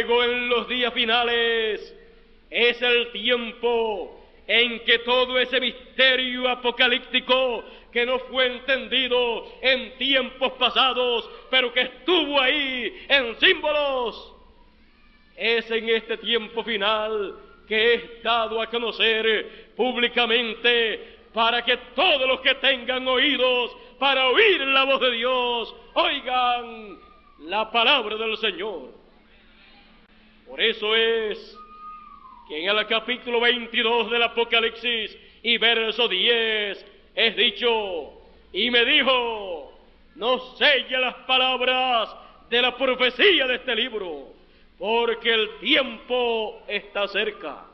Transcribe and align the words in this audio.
Luego 0.00 0.24
en 0.24 0.48
los 0.48 0.66
días 0.66 0.94
finales 0.94 1.94
es 2.48 2.80
el 2.80 3.12
tiempo 3.12 4.18
en 4.46 4.80
que 4.80 5.00
todo 5.00 5.38
ese 5.38 5.60
misterio 5.60 6.48
apocalíptico 6.48 7.62
que 7.92 8.06
no 8.06 8.18
fue 8.20 8.46
entendido 8.46 9.46
en 9.60 9.98
tiempos 9.98 10.52
pasados, 10.52 11.28
pero 11.50 11.70
que 11.74 11.82
estuvo 11.82 12.40
ahí 12.40 13.04
en 13.10 13.38
símbolos, 13.40 14.32
es 15.36 15.70
en 15.70 15.90
este 15.90 16.16
tiempo 16.16 16.64
final 16.64 17.36
que 17.68 17.94
es 17.94 18.22
dado 18.22 18.62
a 18.62 18.70
conocer 18.70 19.74
públicamente 19.76 21.18
para 21.34 21.62
que 21.62 21.76
todos 21.94 22.26
los 22.26 22.40
que 22.40 22.54
tengan 22.54 23.06
oídos 23.06 23.76
para 23.98 24.28
oír 24.28 24.62
la 24.62 24.84
voz 24.84 25.00
de 25.02 25.10
Dios 25.10 25.74
oigan 25.92 26.98
la 27.40 27.70
palabra 27.70 28.16
del 28.16 28.38
Señor. 28.38 28.99
Por 30.50 30.60
eso 30.60 30.96
es 30.96 31.56
que 32.48 32.64
en 32.64 32.76
el 32.76 32.86
capítulo 32.88 33.40
22 33.40 34.10
del 34.10 34.24
Apocalipsis 34.24 35.16
y 35.44 35.56
verso 35.58 36.08
10 36.08 36.86
es 37.14 37.36
dicho, 37.36 38.20
y 38.52 38.68
me 38.68 38.84
dijo, 38.84 39.72
no 40.16 40.40
selle 40.56 40.98
las 40.98 41.14
palabras 41.26 42.16
de 42.50 42.62
la 42.62 42.76
profecía 42.76 43.46
de 43.46 43.54
este 43.54 43.76
libro, 43.76 44.26
porque 44.76 45.32
el 45.32 45.58
tiempo 45.60 46.64
está 46.66 47.06
cerca. 47.06 47.66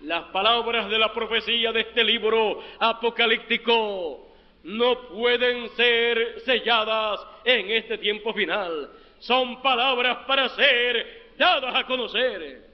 Las 0.00 0.24
palabras 0.30 0.90
de 0.90 0.98
la 0.98 1.12
profecía 1.14 1.70
de 1.70 1.82
este 1.82 2.02
libro 2.02 2.64
apocalíptico 2.80 4.28
no 4.64 5.02
pueden 5.02 5.68
ser 5.70 6.40
selladas 6.40 7.24
en 7.44 7.70
este 7.70 7.96
tiempo 7.98 8.34
final. 8.34 8.90
Son 9.20 9.62
palabras 9.62 10.18
para 10.26 10.48
ser 10.50 11.17
dadas 11.38 11.74
a 11.74 11.86
conocer. 11.86 12.68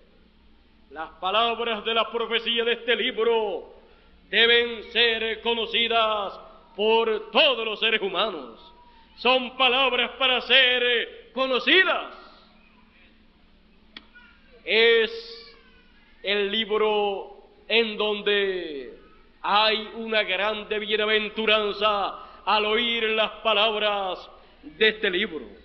Las 0.91 1.11
palabras 1.21 1.85
de 1.85 1.95
la 1.95 2.11
profecía 2.11 2.65
de 2.65 2.73
este 2.73 2.97
libro 2.97 3.75
deben 4.31 4.85
ser 4.93 5.43
conocidas 5.43 6.41
por 6.75 7.31
todos 7.31 7.65
los 7.65 7.79
seres 7.79 8.01
humanos. 8.01 8.61
Son 9.17 9.57
palabras 9.57 10.13
para 10.19 10.41
ser 10.41 11.31
conocidas. 11.33 12.15
Es 14.65 15.55
el 16.23 16.51
libro 16.51 17.37
en 17.69 17.97
donde 17.97 18.99
hay 19.43 19.91
una 19.97 20.23
grande 20.23 20.79
bienaventuranza 20.79 22.19
al 22.45 22.65
oír 22.65 23.05
las 23.11 23.31
palabras 23.43 24.31
de 24.63 24.89
este 24.89 25.11
libro. 25.11 25.64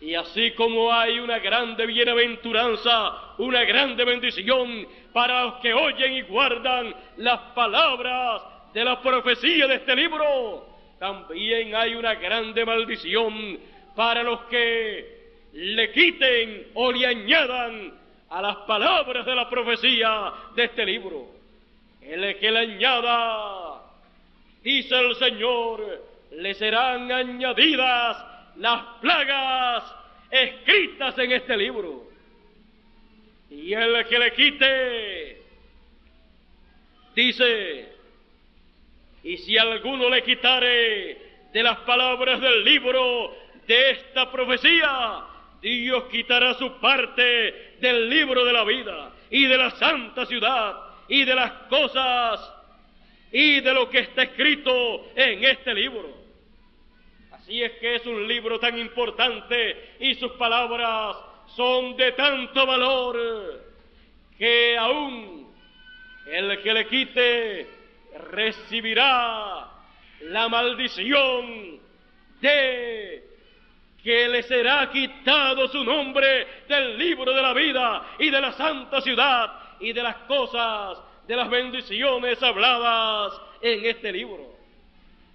Y 0.00 0.14
así 0.14 0.50
como 0.52 0.92
hay 0.92 1.18
una 1.18 1.38
grande 1.38 1.86
bienaventuranza, 1.86 3.34
una 3.38 3.64
grande 3.64 4.04
bendición 4.04 4.86
para 5.12 5.44
los 5.44 5.54
que 5.54 5.72
oyen 5.72 6.12
y 6.14 6.22
guardan 6.22 6.94
las 7.16 7.40
palabras 7.54 8.42
de 8.74 8.84
la 8.84 9.00
profecía 9.00 9.66
de 9.66 9.76
este 9.76 9.96
libro, 9.96 10.66
también 10.98 11.74
hay 11.74 11.94
una 11.94 12.14
grande 12.14 12.64
maldición 12.64 13.58
para 13.94 14.22
los 14.22 14.40
que 14.42 15.16
le 15.54 15.90
quiten 15.92 16.68
o 16.74 16.92
le 16.92 17.06
añadan 17.06 17.94
a 18.28 18.42
las 18.42 18.56
palabras 18.58 19.24
de 19.24 19.34
la 19.34 19.48
profecía 19.48 20.32
de 20.54 20.64
este 20.64 20.84
libro. 20.84 21.26
El 22.02 22.38
que 22.38 22.50
le 22.50 22.58
añada, 22.58 23.82
dice 24.62 24.94
el 24.94 25.16
Señor, 25.16 26.02
le 26.32 26.54
serán 26.54 27.10
añadidas 27.10 28.35
las 28.58 28.82
plagas 29.00 29.84
escritas 30.30 31.18
en 31.18 31.32
este 31.32 31.56
libro. 31.56 32.04
Y 33.50 33.72
el 33.72 34.06
que 34.06 34.18
le 34.18 34.32
quite, 34.32 35.42
dice, 37.14 37.88
y 39.22 39.36
si 39.38 39.56
alguno 39.56 40.08
le 40.08 40.22
quitare 40.22 41.18
de 41.52 41.62
las 41.62 41.78
palabras 41.78 42.40
del 42.40 42.64
libro 42.64 43.34
de 43.66 43.90
esta 43.90 44.30
profecía, 44.30 45.24
Dios 45.62 46.04
quitará 46.10 46.54
su 46.54 46.78
parte 46.80 47.76
del 47.80 48.08
libro 48.08 48.44
de 48.44 48.52
la 48.52 48.64
vida 48.64 49.12
y 49.30 49.46
de 49.46 49.56
la 49.56 49.70
santa 49.72 50.26
ciudad 50.26 50.76
y 51.08 51.24
de 51.24 51.34
las 51.34 51.52
cosas 51.68 52.52
y 53.32 53.60
de 53.60 53.72
lo 53.72 53.88
que 53.88 54.00
está 54.00 54.24
escrito 54.24 55.10
en 55.14 55.44
este 55.44 55.74
libro. 55.74 56.15
Así 57.46 57.62
es 57.62 57.74
que 57.74 57.94
es 57.94 58.06
un 58.06 58.26
libro 58.26 58.58
tan 58.58 58.76
importante 58.76 59.94
y 60.00 60.16
sus 60.16 60.32
palabras 60.32 61.16
son 61.54 61.96
de 61.96 62.10
tanto 62.10 62.66
valor 62.66 63.16
que 64.36 64.76
aún 64.76 65.54
el 66.26 66.60
que 66.60 66.74
le 66.74 66.88
quite 66.88 67.66
recibirá 68.32 69.64
la 70.22 70.48
maldición 70.48 71.78
de 72.40 73.24
que 74.02 74.26
le 74.26 74.42
será 74.42 74.90
quitado 74.90 75.68
su 75.68 75.84
nombre 75.84 76.48
del 76.66 76.98
libro 76.98 77.32
de 77.32 77.42
la 77.42 77.52
vida 77.52 78.16
y 78.18 78.28
de 78.28 78.40
la 78.40 78.50
santa 78.54 79.00
ciudad 79.00 79.52
y 79.78 79.92
de 79.92 80.02
las 80.02 80.16
cosas, 80.26 80.98
de 81.28 81.36
las 81.36 81.48
bendiciones 81.48 82.42
habladas 82.42 83.40
en 83.60 83.86
este 83.86 84.10
libro. 84.10 84.55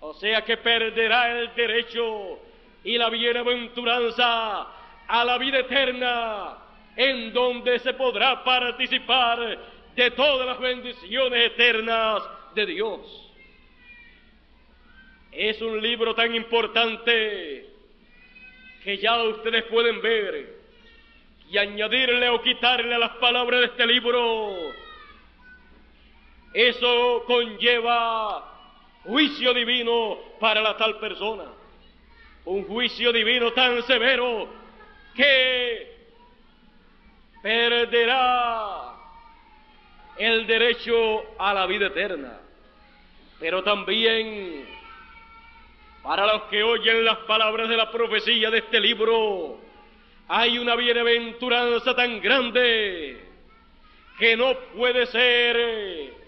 O 0.01 0.13
sea 0.15 0.43
que 0.43 0.57
perderá 0.57 1.39
el 1.39 1.53
derecho 1.53 2.39
y 2.83 2.97
la 2.97 3.09
bienaventuranza 3.09 4.67
a 5.07 5.25
la 5.25 5.37
vida 5.37 5.59
eterna, 5.59 6.57
en 6.95 7.31
donde 7.31 7.77
se 7.79 7.93
podrá 7.93 8.43
participar 8.43 9.59
de 9.95 10.11
todas 10.11 10.47
las 10.47 10.59
bendiciones 10.59 11.51
eternas 11.51 12.23
de 12.55 12.65
Dios. 12.65 13.31
Es 15.31 15.61
un 15.61 15.79
libro 15.79 16.15
tan 16.15 16.33
importante 16.33 17.69
que 18.83 18.97
ya 18.97 19.21
ustedes 19.21 19.63
pueden 19.65 20.01
ver 20.01 20.61
y 21.47 21.57
añadirle 21.59 22.29
o 22.29 22.41
quitarle 22.41 22.97
las 22.97 23.11
palabras 23.17 23.59
de 23.59 23.65
este 23.67 23.85
libro. 23.85 24.73
Eso 26.53 27.23
conlleva 27.27 28.50
juicio 29.03 29.53
divino 29.53 30.17
para 30.39 30.61
la 30.61 30.77
tal 30.77 30.97
persona. 30.99 31.45
Un 32.45 32.65
juicio 32.65 33.11
divino 33.11 33.51
tan 33.53 33.81
severo 33.83 34.49
que 35.15 35.95
perderá 37.41 38.93
el 40.17 40.45
derecho 40.47 41.23
a 41.37 41.53
la 41.53 41.65
vida 41.65 41.87
eterna. 41.87 42.39
Pero 43.39 43.63
también 43.63 44.65
para 46.03 46.25
los 46.25 46.43
que 46.43 46.63
oyen 46.63 47.05
las 47.05 47.19
palabras 47.19 47.69
de 47.69 47.77
la 47.77 47.91
profecía 47.91 48.49
de 48.49 48.59
este 48.59 48.79
libro, 48.79 49.59
hay 50.27 50.57
una 50.57 50.75
bienaventuranza 50.75 51.95
tan 51.95 52.19
grande 52.19 53.23
que 54.17 54.35
no 54.35 54.55
puede 54.75 55.05
ser 55.07 56.20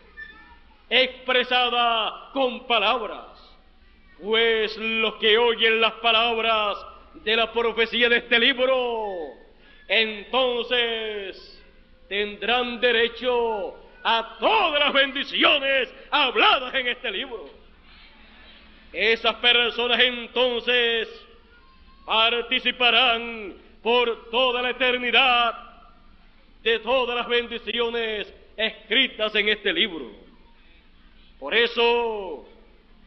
expresada 0.93 2.29
con 2.33 2.67
palabras, 2.67 3.25
pues 4.21 4.77
los 4.77 5.15
que 5.15 5.39
oyen 5.39 5.81
las 5.81 5.93
palabras 5.93 6.77
de 7.15 7.35
la 7.35 7.51
profecía 7.51 8.09
de 8.09 8.17
este 8.17 8.37
libro, 8.37 9.07
entonces 9.87 11.63
tendrán 12.07 12.79
derecho 12.79 13.75
a 14.03 14.37
todas 14.39 14.79
las 14.79 14.93
bendiciones 14.93 15.91
habladas 16.11 16.75
en 16.75 16.87
este 16.87 17.09
libro. 17.09 17.49
Esas 18.91 19.33
personas 19.35 19.99
entonces 19.99 21.07
participarán 22.05 23.55
por 23.81 24.29
toda 24.29 24.61
la 24.61 24.69
eternidad 24.69 25.55
de 26.61 26.77
todas 26.79 27.15
las 27.15 27.27
bendiciones 27.27 28.31
escritas 28.55 29.33
en 29.33 29.49
este 29.49 29.73
libro. 29.73 30.22
Por 31.43 31.53
eso, 31.55 32.45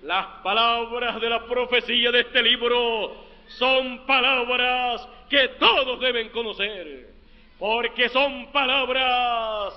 las 0.02 0.26
palabras 0.42 1.18
de 1.22 1.30
la 1.30 1.46
profecía 1.46 2.12
de 2.12 2.20
este 2.20 2.42
libro 2.42 3.16
son 3.46 4.04
palabras 4.04 5.08
que 5.30 5.48
todos 5.58 5.98
deben 6.00 6.28
conocer, 6.28 7.14
porque 7.58 8.10
son 8.10 8.52
palabras 8.52 9.72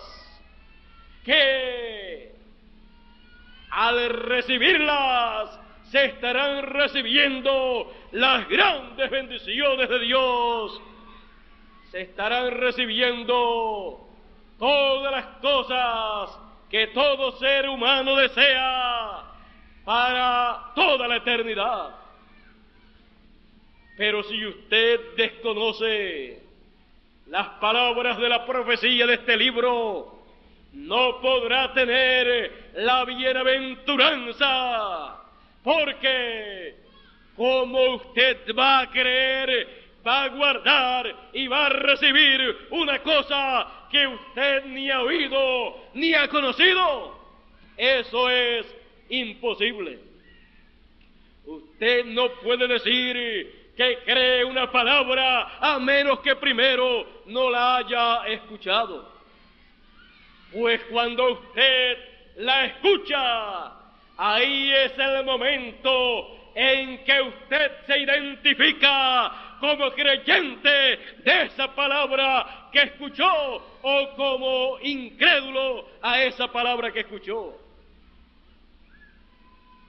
que 1.23 2.33
al 3.69 4.09
recibirlas 4.09 5.57
se 5.83 6.03
estarán 6.07 6.63
recibiendo 6.63 7.89
las 8.11 8.49
grandes 8.49 9.09
bendiciones 9.09 9.87
de 9.87 9.99
Dios, 9.99 10.81
se 11.91 12.01
estarán 12.01 12.51
recibiendo 12.51 14.05
todas 14.57 15.11
las 15.13 15.25
cosas 15.37 16.48
que 16.69 16.87
todo 16.87 17.37
ser 17.39 17.67
humano 17.67 18.15
desea 18.15 19.23
para 19.83 20.71
toda 20.75 21.07
la 21.07 21.17
eternidad. 21.17 21.95
Pero 23.97 24.23
si 24.23 24.45
usted 24.45 25.15
desconoce 25.17 26.41
las 27.27 27.47
palabras 27.59 28.17
de 28.17 28.29
la 28.29 28.45
profecía 28.45 29.05
de 29.07 29.15
este 29.15 29.35
libro, 29.35 30.19
no 30.73 31.19
podrá 31.21 31.73
tener 31.73 32.71
la 32.75 33.03
bienaventuranza, 33.05 35.17
porque 35.63 36.75
como 37.35 37.95
usted 37.95 38.37
va 38.57 38.79
a 38.79 38.91
creer, 38.91 39.67
va 40.05 40.23
a 40.23 40.29
guardar 40.29 41.29
y 41.33 41.47
va 41.47 41.65
a 41.65 41.69
recibir 41.69 42.67
una 42.71 42.99
cosa 42.99 43.78
que 43.89 44.07
usted 44.07 44.65
ni 44.65 44.89
ha 44.89 45.01
oído 45.01 45.89
ni 45.93 46.13
ha 46.13 46.27
conocido. 46.27 47.17
Eso 47.77 48.29
es 48.29 48.65
imposible. 49.09 49.99
Usted 51.45 52.05
no 52.05 52.29
puede 52.43 52.67
decir 52.67 53.73
que 53.75 53.99
cree 54.05 54.43
una 54.43 54.71
palabra 54.71 55.57
a 55.59 55.79
menos 55.79 56.19
que 56.19 56.35
primero 56.35 57.23
no 57.27 57.49
la 57.49 57.77
haya 57.77 58.27
escuchado. 58.27 59.09
Pues 60.51 60.81
cuando 60.91 61.31
usted 61.31 61.97
la 62.37 62.65
escucha, 62.65 63.71
ahí 64.17 64.71
es 64.71 64.91
el 64.97 65.23
momento 65.23 66.51
en 66.55 67.03
que 67.05 67.21
usted 67.21 67.71
se 67.87 67.99
identifica 67.99 69.48
como 69.59 69.91
creyente 69.91 70.69
de 71.23 71.41
esa 71.43 71.73
palabra 71.75 72.69
que 72.71 72.81
escuchó 72.83 73.63
o 73.81 74.09
como 74.15 74.79
incrédulo 74.81 75.87
a 76.01 76.21
esa 76.23 76.51
palabra 76.51 76.91
que 76.91 77.01
escuchó. 77.01 77.57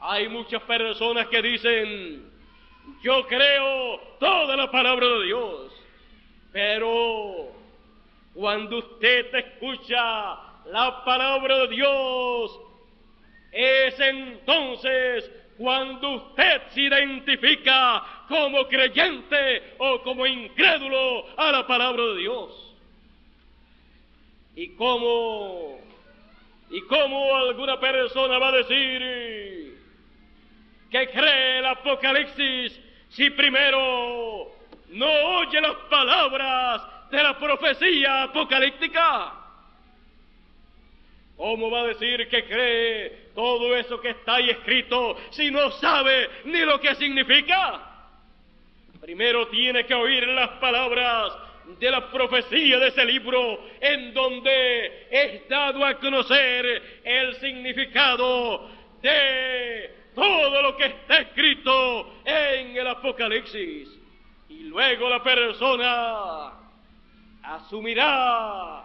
Hay 0.00 0.28
muchas 0.28 0.62
personas 0.62 1.26
que 1.28 1.42
dicen, 1.42 2.30
yo 3.02 3.26
creo 3.26 4.00
toda 4.18 4.56
la 4.56 4.70
palabra 4.70 5.06
de 5.06 5.24
Dios, 5.26 5.72
pero 6.52 7.52
cuando 8.34 8.78
usted 8.78 9.34
escucha 9.34 10.38
la 10.66 11.04
palabra 11.04 11.58
de 11.58 11.68
Dios, 11.68 12.60
es 13.52 14.00
entonces 14.00 15.30
cuando 15.58 16.10
usted 16.12 16.62
se 16.70 16.80
identifica 16.80 18.02
como 18.30 18.68
creyente 18.68 19.74
o 19.78 20.00
como 20.02 20.24
incrédulo 20.24 21.26
a 21.36 21.50
la 21.50 21.66
palabra 21.66 22.00
de 22.00 22.18
Dios. 22.18 22.76
Y 24.54 24.68
como, 24.76 25.80
y 26.70 26.80
como 26.82 27.36
alguna 27.36 27.80
persona 27.80 28.38
va 28.38 28.50
a 28.50 28.52
decir 28.52 29.80
que 30.92 31.10
cree 31.10 31.58
el 31.58 31.66
Apocalipsis 31.66 32.80
si 33.08 33.30
primero 33.30 34.52
no 34.90 35.10
oye 35.38 35.60
las 35.60 35.76
palabras 35.90 36.82
de 37.10 37.22
la 37.24 37.36
profecía 37.36 38.22
apocalíptica. 38.22 39.34
¿Cómo 41.36 41.68
va 41.68 41.80
a 41.80 41.86
decir 41.86 42.28
que 42.28 42.44
cree 42.44 43.30
todo 43.34 43.74
eso 43.74 44.00
que 44.00 44.10
está 44.10 44.36
ahí 44.36 44.50
escrito 44.50 45.16
si 45.30 45.50
no 45.50 45.72
sabe 45.72 46.30
ni 46.44 46.60
lo 46.60 46.78
que 46.78 46.94
significa? 46.94 47.89
Primero 49.00 49.48
tiene 49.48 49.86
que 49.86 49.94
oír 49.94 50.28
las 50.28 50.50
palabras 50.60 51.32
de 51.78 51.90
la 51.90 52.10
profecía 52.10 52.78
de 52.78 52.88
ese 52.88 53.04
libro 53.04 53.60
en 53.80 54.12
donde 54.12 55.06
es 55.10 55.48
dado 55.48 55.84
a 55.84 55.94
conocer 55.98 57.00
el 57.02 57.34
significado 57.36 58.68
de 59.00 59.90
todo 60.14 60.62
lo 60.62 60.76
que 60.76 60.84
está 60.84 61.20
escrito 61.20 62.14
en 62.24 62.76
el 62.76 62.86
Apocalipsis. 62.86 63.88
Y 64.48 64.64
luego 64.64 65.08
la 65.08 65.22
persona 65.22 66.52
asumirá 67.42 68.84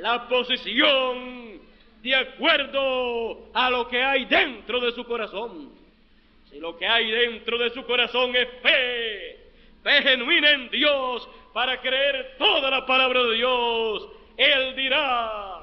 la 0.00 0.28
posición 0.28 1.60
de 2.02 2.14
acuerdo 2.14 3.50
a 3.54 3.70
lo 3.70 3.88
que 3.88 4.02
hay 4.02 4.26
dentro 4.26 4.80
de 4.80 4.92
su 4.92 5.04
corazón. 5.04 5.79
Si 6.50 6.58
lo 6.58 6.76
que 6.76 6.86
hay 6.86 7.10
dentro 7.10 7.58
de 7.58 7.70
su 7.70 7.84
corazón 7.84 8.34
es 8.34 8.48
fe, 8.62 9.38
fe 9.82 10.02
genuina 10.02 10.50
en 10.50 10.70
Dios 10.70 11.28
para 11.52 11.80
creer 11.80 12.34
toda 12.38 12.70
la 12.70 12.84
palabra 12.86 13.22
de 13.22 13.34
Dios, 13.36 14.08
Él 14.36 14.74
dirá, 14.74 15.60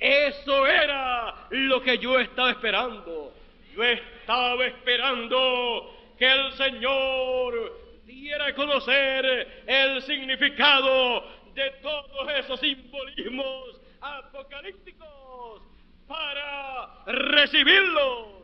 eso 0.00 0.66
era 0.66 1.46
lo 1.50 1.82
que 1.82 1.98
yo 1.98 2.18
estaba 2.18 2.50
esperando. 2.50 3.34
Yo 3.76 3.84
estaba 3.84 4.64
esperando 4.64 5.94
que 6.18 6.30
el 6.30 6.52
Señor 6.54 8.02
diera 8.06 8.46
a 8.46 8.54
conocer 8.54 9.62
el 9.66 10.02
significado 10.02 11.24
de 11.54 11.70
todos 11.82 12.30
esos 12.38 12.58
simbolismos 12.60 13.80
apocalípticos 14.00 15.62
para 16.08 17.04
recibirlos. 17.06 18.39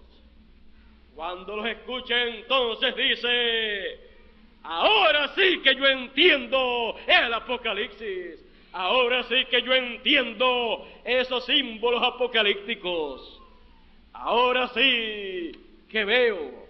Cuando 1.17 1.57
los 1.57 1.65
escuche 1.65 2.41
entonces 2.41 2.95
dice, 2.95 3.99
ahora 4.63 5.29
sí 5.29 5.61
que 5.65 5.75
yo 5.75 5.87
entiendo 5.87 6.95
el 7.07 7.33
apocalipsis, 7.33 8.45
ahora 8.75 9.23
sí 9.23 9.47
que 9.47 9.63
yo 9.63 9.73
entiendo 9.73 10.87
esos 11.07 11.47
símbolos 11.47 12.03
apocalípticos, 12.03 13.41
ahora 14.13 14.69
sí 14.69 15.53
que 15.89 16.05
veo. 16.05 16.67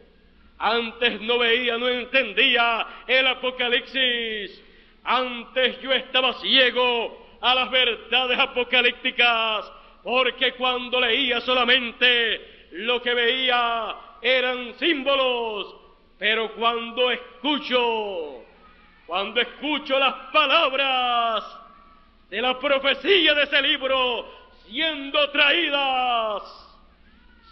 Antes 0.59 1.21
no 1.23 1.39
veía, 1.39 1.77
no 1.77 1.89
entendía 1.89 2.87
el 3.09 3.27
apocalipsis. 3.27 4.63
Antes 5.03 5.81
yo 5.81 5.93
estaba 5.93 6.35
ciego 6.35 7.27
a 7.41 7.53
las 7.53 7.69
verdades 7.73 8.39
apocalípticas, 8.39 9.73
porque 10.05 10.53
cuando 10.53 11.01
leía 11.01 11.41
solamente 11.41 12.69
lo 12.71 13.03
que 13.03 13.13
veía 13.13 14.06
eran 14.27 14.75
símbolos, 14.79 15.77
pero 16.19 16.53
cuando 16.55 17.13
escucho, 17.13 18.43
cuando 19.07 19.41
escucho 19.41 19.97
las 20.01 20.15
palabras 20.33 21.45
de 22.29 22.43
la 22.43 22.59
profecía 22.59 23.35
de 23.35 23.43
ese 23.45 23.63
libro 23.63 24.29
siendo 24.67 25.31
traídas, 25.31 26.43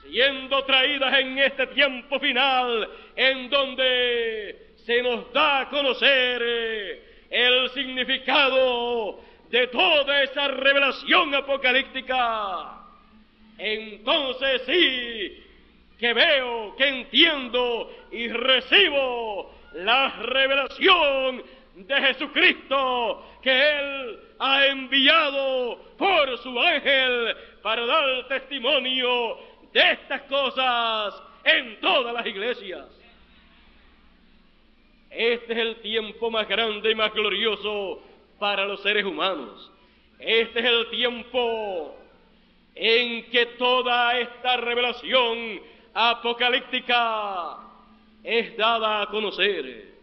siendo 0.03 0.65
traídas 0.65 1.17
en 1.21 1.39
este 1.39 1.69
tiempo 1.69 2.19
final, 2.19 2.91
en 3.15 3.49
donde 3.51 4.75
se 4.85 5.01
nos 5.01 5.33
da 5.33 5.61
a 5.61 5.69
conocer 5.69 6.43
el 7.31 7.71
significado 7.71 9.21
de 9.49 9.69
toda 9.69 10.25
esa 10.25 10.49
revelación 10.49 11.37
apocalíptica, 11.37 12.81
entonces 13.59 14.63
sí 14.67 15.44
que 15.99 16.13
veo, 16.13 16.75
que 16.77 16.89
entiendo 16.89 17.91
y 18.11 18.29
recibo 18.29 19.55
la 19.75 20.09
revelación 20.21 21.43
de 21.75 21.95
Jesucristo 21.97 23.27
que 23.43 23.79
Él 23.79 24.21
ha 24.39 24.67
enviado 24.67 25.79
por 25.97 26.39
su 26.39 26.59
ángel 26.59 27.37
para 27.63 27.85
dar 27.87 28.29
testimonio 28.29 29.39
de 29.73 29.93
estas 29.93 30.23
cosas 30.23 31.23
en 31.45 31.81
todas 31.81 32.15
las 32.15 32.27
iglesias. 32.27 32.87
Este 35.11 35.53
es 35.53 35.59
el 35.59 35.77
tiempo 35.77 36.31
más 36.31 36.49
grande 36.49 36.91
y 36.91 36.95
más 36.95 37.13
glorioso 37.13 38.03
para 38.39 38.65
los 38.65 38.83
seres 38.83 39.05
humanos. 39.05 39.71
Este 40.19 40.59
es 40.61 40.65
el 40.65 40.91
tiempo 40.91 41.97
en 42.75 43.31
que 43.31 43.47
toda 43.59 44.19
esta 44.19 44.57
revelación 44.57 45.61
apocalíptica 45.95 47.59
es 48.23 48.57
dada 48.57 49.03
a 49.03 49.07
conocer. 49.07 49.95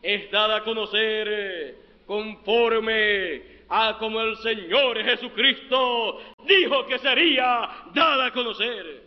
Es 0.00 0.30
dada 0.30 0.56
a 0.56 0.64
conocer 0.64 1.76
conforme 2.06 3.42
a 3.68 3.96
como 3.98 4.20
el 4.20 4.36
Señor 4.36 5.02
Jesucristo 5.02 6.20
dijo 6.46 6.86
que 6.86 6.98
sería 6.98 7.70
dada 7.92 8.26
a 8.26 8.32
conocer. 8.32 9.02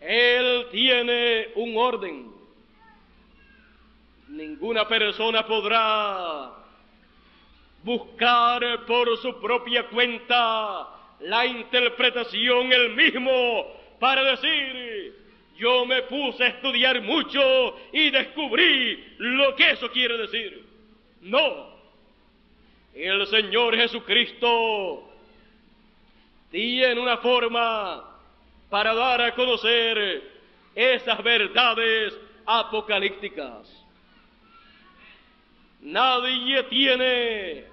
Él 0.00 0.66
tiene 0.70 1.48
un 1.54 1.76
orden. 1.76 2.32
Ninguna 4.28 4.86
persona 4.86 5.46
podrá 5.46 6.52
buscar 7.82 8.84
por 8.84 9.16
su 9.18 9.40
propia 9.40 9.86
cuenta 9.88 10.88
la 11.20 11.46
interpretación 11.46 12.72
el 12.72 12.94
mismo 12.94 13.77
para 13.98 14.22
decir, 14.24 15.14
yo 15.56 15.84
me 15.86 16.02
puse 16.02 16.44
a 16.44 16.48
estudiar 16.48 17.00
mucho 17.02 17.76
y 17.92 18.10
descubrí 18.10 19.14
lo 19.18 19.54
que 19.56 19.70
eso 19.72 19.90
quiere 19.90 20.16
decir. 20.18 20.64
No, 21.22 21.70
el 22.94 23.26
Señor 23.26 23.76
Jesucristo 23.76 25.10
tiene 26.50 27.00
una 27.00 27.18
forma 27.18 28.04
para 28.70 28.94
dar 28.94 29.20
a 29.20 29.34
conocer 29.34 30.22
esas 30.74 31.22
verdades 31.22 32.14
apocalípticas. 32.46 33.68
Nadie 35.80 36.62
tiene 36.64 37.64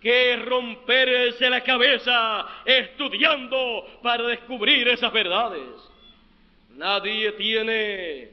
que 0.00 0.36
romperse 0.36 1.50
la 1.50 1.62
cabeza 1.62 2.46
estudiando 2.64 3.84
para 4.02 4.24
descubrir 4.24 4.88
esas 4.88 5.12
verdades. 5.12 5.68
Nadie 6.76 7.32
tiene 7.32 8.30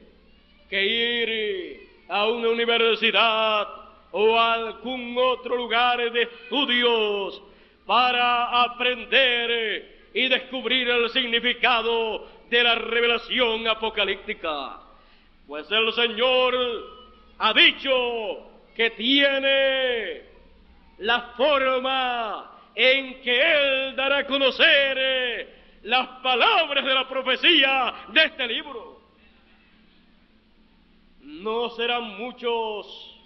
que 0.70 0.86
ir 0.86 1.88
a 2.08 2.26
una 2.28 2.48
universidad 2.48 3.68
o 4.12 4.38
a 4.38 4.54
algún 4.54 5.16
otro 5.18 5.56
lugar 5.56 6.10
de 6.12 6.22
estudios 6.22 7.42
para 7.84 8.62
aprender 8.62 10.08
y 10.14 10.28
descubrir 10.28 10.88
el 10.88 11.10
significado 11.10 12.26
de 12.48 12.62
la 12.62 12.76
revelación 12.76 13.66
apocalíptica. 13.66 14.80
Pues 15.46 15.70
el 15.70 15.92
Señor 15.92 16.54
ha 17.38 17.52
dicho 17.52 17.90
que 18.74 18.90
tiene 18.90 20.35
la 20.98 21.32
forma 21.36 22.50
en 22.74 23.20
que 23.22 23.40
Él 23.40 23.96
dará 23.96 24.18
a 24.18 24.26
conocer 24.26 25.56
las 25.82 26.08
palabras 26.20 26.84
de 26.84 26.94
la 26.94 27.08
profecía 27.08 27.94
de 28.08 28.24
este 28.24 28.46
libro. 28.46 29.00
No 31.20 31.70
serán 31.70 32.16
muchos, 32.18 33.20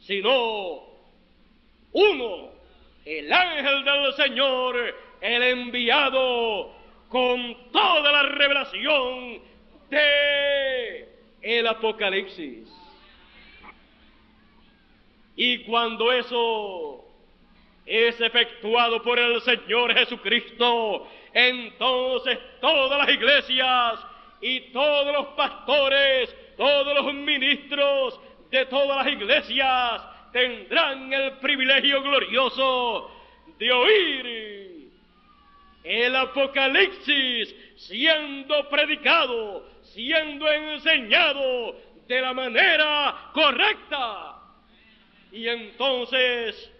sino 0.00 0.82
uno, 1.92 2.50
el 3.04 3.32
ángel 3.32 3.84
del 3.84 4.12
Señor, 4.14 4.94
el 5.20 5.42
enviado 5.42 6.72
con 7.08 7.70
toda 7.70 8.10
la 8.12 8.22
revelación 8.22 9.40
de 9.90 11.08
el 11.42 11.66
Apocalipsis. 11.66 12.81
Y 15.36 15.58
cuando 15.64 16.12
eso 16.12 17.04
es 17.86 18.20
efectuado 18.20 19.02
por 19.02 19.18
el 19.18 19.40
Señor 19.42 19.94
Jesucristo, 19.94 21.08
entonces 21.32 22.38
todas 22.60 22.98
las 22.98 23.08
iglesias 23.08 24.00
y 24.40 24.60
todos 24.72 25.12
los 25.12 25.26
pastores, 25.28 26.34
todos 26.56 26.94
los 26.94 27.14
ministros 27.14 28.20
de 28.50 28.66
todas 28.66 29.04
las 29.04 29.14
iglesias 29.14 30.02
tendrán 30.32 31.12
el 31.12 31.32
privilegio 31.38 32.02
glorioso 32.02 33.10
de 33.58 33.72
oír 33.72 34.72
el 35.84 36.14
Apocalipsis 36.14 37.54
siendo 37.76 38.68
predicado, 38.68 39.66
siendo 39.82 40.50
enseñado 40.50 41.76
de 42.06 42.20
la 42.20 42.32
manera 42.32 43.30
correcta. 43.32 44.31
Y 45.32 45.48
entonces 45.48 46.70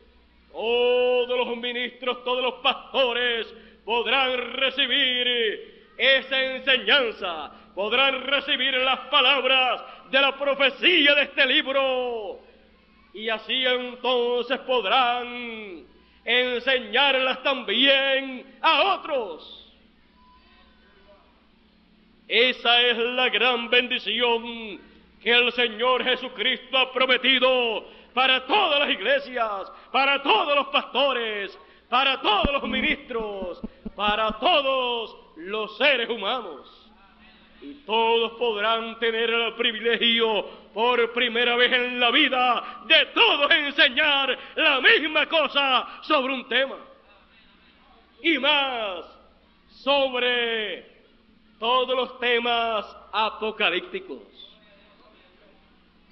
todos 0.53 1.47
los 1.47 1.57
ministros, 1.57 2.23
todos 2.23 2.43
los 2.43 2.55
pastores 2.55 3.47
podrán 3.83 4.53
recibir 4.53 5.87
esa 5.97 6.57
enseñanza, 6.57 7.51
podrán 7.75 8.23
recibir 8.23 8.75
las 8.75 9.01
palabras 9.09 9.83
de 10.11 10.21
la 10.21 10.39
profecía 10.39 11.15
de 11.15 11.23
este 11.23 11.47
libro. 11.47 12.41
Y 13.15 13.31
así 13.31 13.65
entonces 13.65 14.59
podrán 14.61 15.87
enseñarlas 16.25 17.43
también 17.43 18.59
a 18.61 18.97
otros. 18.97 19.73
Esa 22.29 22.83
es 22.83 22.99
la 22.99 23.29
gran 23.31 23.71
bendición 23.71 24.79
que 25.23 25.31
el 25.31 25.53
Señor 25.53 26.05
Jesucristo 26.05 26.77
ha 26.77 26.93
prometido 26.93 28.02
para 28.15 28.47
todas 28.47 28.81
las 28.81 28.91
iglesias, 28.91 29.73
para 29.91 30.23
todos 30.23 30.55
los 30.55 30.69
pastores, 30.69 31.59
para 31.89 32.21
todos 32.21 32.53
los 32.53 32.63
ministros, 32.65 33.61
para 33.95 34.33
todos 34.39 35.17
los 35.37 35.77
seres 35.77 36.09
humanos. 36.09 36.91
Y 37.61 37.75
todos 37.87 38.33
podrán 38.33 38.99
tener 38.99 39.31
el 39.31 39.55
privilegio 39.55 40.45
por 40.75 41.13
primera 41.13 41.55
vez 41.55 41.73
en 41.73 42.01
la 42.01 42.11
vida 42.11 42.83
de 42.87 43.07
todos 43.15 43.51
enseñar 43.51 44.37
la 44.57 44.81
misma 44.81 45.27
cosa 45.27 46.01
sobre 46.03 46.35
un 46.35 46.49
tema. 46.49 46.77
Y 48.23 48.39
más 48.39 49.05
sobre 49.69 50.87
todos 51.59 51.97
los 51.97 52.19
temas 52.19 52.85
apocalípticos. 53.13 54.52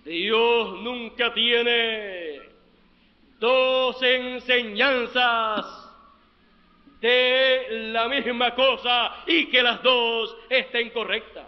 Dios 0.05 0.81
nunca 0.81 1.33
tiene 1.35 2.41
dos 3.39 4.03
enseñanzas 4.03 5.67
de 7.01 7.89
la 7.93 8.09
misma 8.09 8.55
cosa 8.55 9.23
y 9.27 9.47
que 9.47 9.63
las 9.63 9.83
dos 9.83 10.37
estén 10.49 10.91
correctas. 10.91 11.47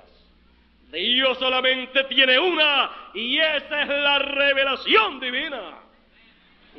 Dios 0.90 1.38
solamente 1.38 2.04
tiene 2.04 2.38
una 2.38 3.10
y 3.14 3.38
esa 3.38 3.82
es 3.82 3.88
la 3.88 4.18
revelación 4.18 5.20
divina. 5.20 5.78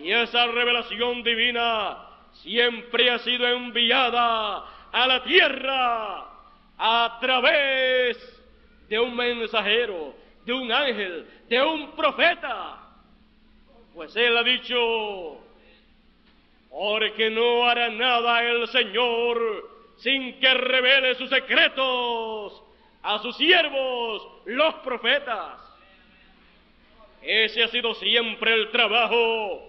Y 0.02 0.12
esa 0.12 0.48
revelación 0.48 1.24
divina 1.24 1.98
siempre 2.34 3.10
ha 3.10 3.20
sido 3.20 3.48
enviada 3.48 4.66
a 4.92 5.08
la 5.08 5.24
tierra 5.24 6.26
a 6.78 7.18
través 7.22 8.18
de 8.90 9.00
un 9.00 9.16
mensajero, 9.16 10.16
de 10.46 10.54
un 10.54 10.72
ángel, 10.72 11.28
de 11.50 11.62
un 11.62 11.92
profeta. 11.92 12.80
Pues 13.94 14.16
él 14.16 14.36
ha 14.36 14.44
dicho, 14.44 15.38
porque 16.70 17.30
no 17.30 17.66
hará 17.66 17.90
nada 17.90 18.44
el 18.44 18.68
Señor 18.68 19.70
sin 19.98 20.40
que 20.40 20.54
revele 20.54 21.16
sus 21.16 21.30
secretos 21.30 22.64
a 23.04 23.20
sus 23.20 23.36
siervos, 23.38 24.28
los 24.46 24.76
profetas. 24.76 25.60
Ese 27.22 27.64
ha 27.64 27.68
sido 27.68 27.94
siempre 27.96 28.54
el 28.54 28.72
trabajo 28.72 29.62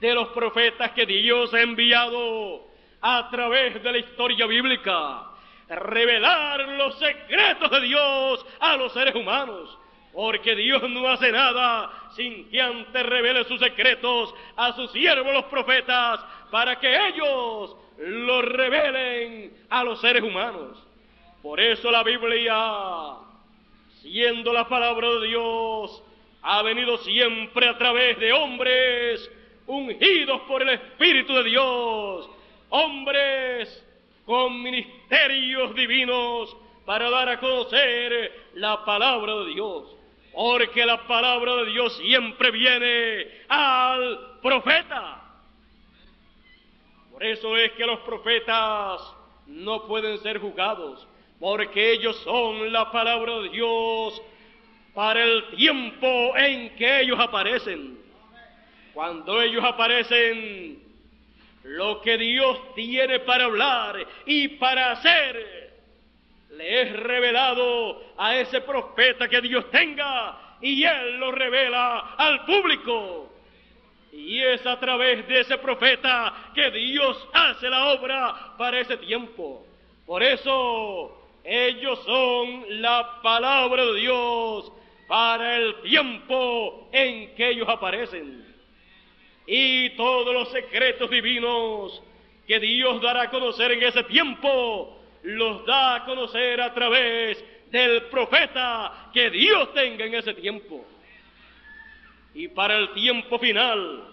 de 0.00 0.14
los 0.14 0.28
profetas 0.28 0.92
que 0.92 1.06
Dios 1.06 1.52
ha 1.54 1.62
enviado 1.62 2.66
a 3.00 3.28
través 3.30 3.82
de 3.82 3.92
la 3.92 3.98
historia 3.98 4.46
bíblica 4.46 5.26
revelar 5.68 6.60
los 6.68 6.98
secretos 6.98 7.70
de 7.70 7.80
Dios 7.80 8.46
a 8.60 8.76
los 8.76 8.92
seres 8.92 9.14
humanos. 9.14 9.76
Porque 10.16 10.56
Dios 10.56 10.82
no 10.88 11.06
hace 11.08 11.30
nada 11.30 11.90
sin 12.16 12.48
que 12.48 12.58
antes 12.58 13.04
revele 13.04 13.44
sus 13.44 13.60
secretos 13.60 14.34
a 14.56 14.72
sus 14.72 14.90
siervos 14.90 15.30
los 15.30 15.44
profetas 15.44 16.24
para 16.50 16.80
que 16.80 17.08
ellos 17.08 17.76
los 17.98 18.44
revelen 18.46 19.54
a 19.68 19.84
los 19.84 20.00
seres 20.00 20.22
humanos. 20.22 20.82
Por 21.42 21.60
eso 21.60 21.90
la 21.90 22.02
Biblia, 22.02 22.56
siendo 24.00 24.54
la 24.54 24.66
palabra 24.66 25.06
de 25.06 25.26
Dios, 25.26 26.02
ha 26.40 26.62
venido 26.62 26.96
siempre 26.96 27.68
a 27.68 27.76
través 27.76 28.18
de 28.18 28.32
hombres 28.32 29.30
ungidos 29.66 30.40
por 30.48 30.62
el 30.62 30.70
Espíritu 30.70 31.34
de 31.34 31.44
Dios, 31.44 32.30
hombres 32.70 33.84
con 34.24 34.62
ministerios 34.62 35.74
divinos 35.74 36.56
para 36.86 37.10
dar 37.10 37.28
a 37.28 37.38
conocer 37.38 38.32
la 38.54 38.82
palabra 38.82 39.34
de 39.40 39.48
Dios. 39.52 39.95
Porque 40.36 40.84
la 40.84 41.06
palabra 41.06 41.56
de 41.56 41.70
Dios 41.70 41.96
siempre 41.96 42.50
viene 42.50 43.26
al 43.48 44.38
profeta. 44.42 45.22
Por 47.10 47.24
eso 47.24 47.56
es 47.56 47.72
que 47.72 47.86
los 47.86 48.00
profetas 48.00 49.00
no 49.46 49.86
pueden 49.86 50.18
ser 50.18 50.38
juzgados, 50.38 51.08
porque 51.40 51.92
ellos 51.92 52.14
son 52.18 52.70
la 52.70 52.92
palabra 52.92 53.38
de 53.38 53.48
Dios 53.48 54.20
para 54.92 55.24
el 55.24 55.56
tiempo 55.56 56.36
en 56.36 56.76
que 56.76 57.00
ellos 57.00 57.18
aparecen. 57.18 57.98
Cuando 58.92 59.40
ellos 59.40 59.64
aparecen 59.64 60.82
lo 61.62 62.02
que 62.02 62.18
Dios 62.18 62.74
tiene 62.74 63.20
para 63.20 63.44
hablar 63.44 64.06
y 64.26 64.48
para 64.48 64.92
hacer, 64.92 65.65
le 66.56 66.82
es 66.82 66.92
revelado 66.92 68.02
a 68.16 68.36
ese 68.36 68.60
profeta 68.62 69.28
que 69.28 69.40
Dios 69.40 69.70
tenga 69.70 70.56
y 70.60 70.84
él 70.84 71.16
lo 71.18 71.32
revela 71.32 72.14
al 72.16 72.44
público. 72.44 73.32
Y 74.12 74.40
es 74.40 74.64
a 74.66 74.80
través 74.80 75.26
de 75.28 75.40
ese 75.40 75.58
profeta 75.58 76.52
que 76.54 76.70
Dios 76.70 77.28
hace 77.32 77.68
la 77.68 77.92
obra 77.92 78.54
para 78.56 78.80
ese 78.80 78.96
tiempo. 78.96 79.66
Por 80.06 80.22
eso 80.22 81.16
ellos 81.44 82.02
son 82.04 82.64
la 82.80 83.20
palabra 83.22 83.84
de 83.84 84.00
Dios 84.00 84.72
para 85.06 85.56
el 85.56 85.82
tiempo 85.82 86.88
en 86.92 87.34
que 87.34 87.50
ellos 87.50 87.68
aparecen 87.68 88.46
y 89.46 89.90
todos 89.90 90.34
los 90.34 90.50
secretos 90.50 91.08
divinos 91.08 92.02
que 92.46 92.58
Dios 92.58 93.00
dará 93.00 93.22
a 93.22 93.30
conocer 93.30 93.72
en 93.72 93.82
ese 93.82 94.02
tiempo, 94.04 94.98
los 95.26 95.66
da 95.66 95.96
a 95.96 96.04
conocer 96.04 96.60
a 96.60 96.72
través 96.72 97.44
del 97.70 98.02
profeta 98.04 99.10
que 99.12 99.28
Dios 99.30 99.74
tenga 99.74 100.04
en 100.04 100.14
ese 100.14 100.34
tiempo. 100.34 100.84
y 102.34 102.48
para 102.48 102.76
el 102.76 102.92
tiempo 102.92 103.38
final, 103.38 104.08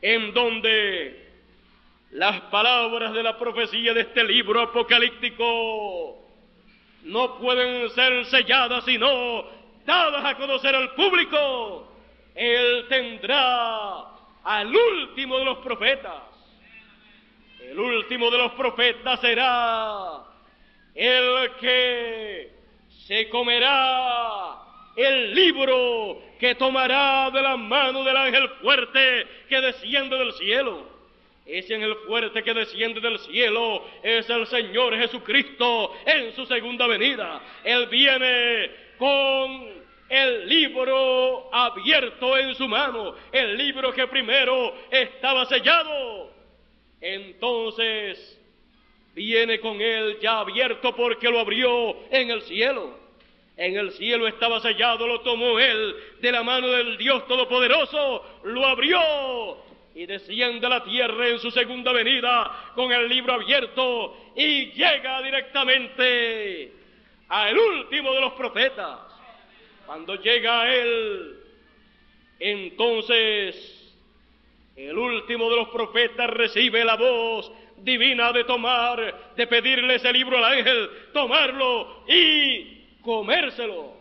en 0.00 0.32
donde 0.32 1.30
las 2.12 2.40
palabras 2.42 3.12
de 3.12 3.22
la 3.22 3.38
profecía 3.38 3.92
de 3.92 4.00
este 4.00 4.24
libro 4.24 4.62
apocalíptico 4.62 6.24
no 7.02 7.38
pueden 7.38 7.90
ser 7.90 8.24
selladas 8.26 8.84
sino 8.86 9.44
dadas 9.84 10.24
a 10.24 10.36
conocer 10.36 10.74
al 10.74 10.94
público. 10.94 11.92
Él 12.34 12.86
tendrá 12.88 14.04
al 14.42 14.74
último 14.74 15.38
de 15.38 15.44
los 15.44 15.58
profetas. 15.58 16.22
El 17.60 17.78
último 17.78 18.30
de 18.30 18.38
los 18.38 18.52
profetas 18.52 19.20
será 19.20 20.23
el 20.94 21.50
que 21.60 22.50
se 23.06 23.28
comerá 23.28 24.64
el 24.96 25.34
libro 25.34 26.22
que 26.38 26.54
tomará 26.54 27.30
de 27.30 27.42
la 27.42 27.56
mano 27.56 28.04
del 28.04 28.16
ángel 28.16 28.48
fuerte 28.60 29.26
que 29.48 29.60
desciende 29.60 30.16
del 30.16 30.32
cielo. 30.34 30.94
Ese 31.46 31.74
ángel 31.74 31.94
fuerte 32.06 32.42
que 32.42 32.54
desciende 32.54 33.00
del 33.00 33.18
cielo 33.18 33.84
es 34.02 34.28
el 34.30 34.46
Señor 34.46 34.96
Jesucristo 34.96 35.94
en 36.06 36.34
su 36.34 36.46
segunda 36.46 36.86
venida. 36.86 37.42
Él 37.64 37.86
viene 37.88 38.70
con 38.98 39.84
el 40.08 40.48
libro 40.48 41.50
abierto 41.52 42.38
en 42.38 42.54
su 42.54 42.68
mano, 42.68 43.14
el 43.32 43.58
libro 43.58 43.92
que 43.92 44.06
primero 44.06 44.74
estaba 44.90 45.44
sellado. 45.46 46.30
Entonces 47.00 48.40
viene 49.14 49.60
con 49.60 49.80
él 49.80 50.18
ya 50.20 50.40
abierto 50.40 50.94
porque 50.94 51.30
lo 51.30 51.40
abrió 51.40 51.96
en 52.10 52.30
el 52.30 52.42
cielo. 52.42 52.98
En 53.56 53.76
el 53.76 53.92
cielo 53.92 54.26
estaba 54.26 54.60
sellado, 54.60 55.06
lo 55.06 55.20
tomó 55.20 55.58
él 55.60 55.94
de 56.20 56.32
la 56.32 56.42
mano 56.42 56.68
del 56.68 56.96
Dios 56.96 57.26
Todopoderoso, 57.28 58.40
lo 58.42 58.66
abrió 58.66 58.98
y 59.94 60.06
desciende 60.06 60.66
a 60.66 60.70
la 60.70 60.84
tierra 60.84 61.28
en 61.28 61.38
su 61.38 61.52
segunda 61.52 61.92
venida 61.92 62.72
con 62.74 62.90
el 62.90 63.08
libro 63.08 63.34
abierto 63.34 64.16
y 64.34 64.72
llega 64.72 65.22
directamente 65.22 66.72
al 67.28 67.56
último 67.56 68.12
de 68.12 68.20
los 68.20 68.32
profetas. 68.32 68.98
Cuando 69.86 70.16
llega 70.16 70.62
a 70.62 70.74
él, 70.74 71.36
entonces 72.40 73.94
el 74.74 74.98
último 74.98 75.48
de 75.48 75.56
los 75.56 75.68
profetas 75.68 76.28
recibe 76.30 76.84
la 76.84 76.96
voz 76.96 77.52
divina 77.84 78.32
de 78.32 78.44
tomar, 78.44 79.32
de 79.36 79.46
pedirle 79.46 79.96
ese 79.96 80.12
libro 80.12 80.38
al 80.38 80.58
ángel, 80.58 80.90
tomarlo 81.12 82.04
y 82.08 82.98
comérselo. 83.02 83.94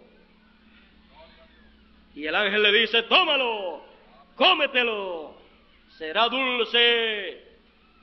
Y 2.15 2.25
el 2.25 2.35
ángel 2.35 2.63
le 2.63 2.71
dice, 2.71 3.03
tómalo, 3.03 3.83
cómetelo, 4.35 5.35
será 5.97 6.29
dulce 6.29 7.43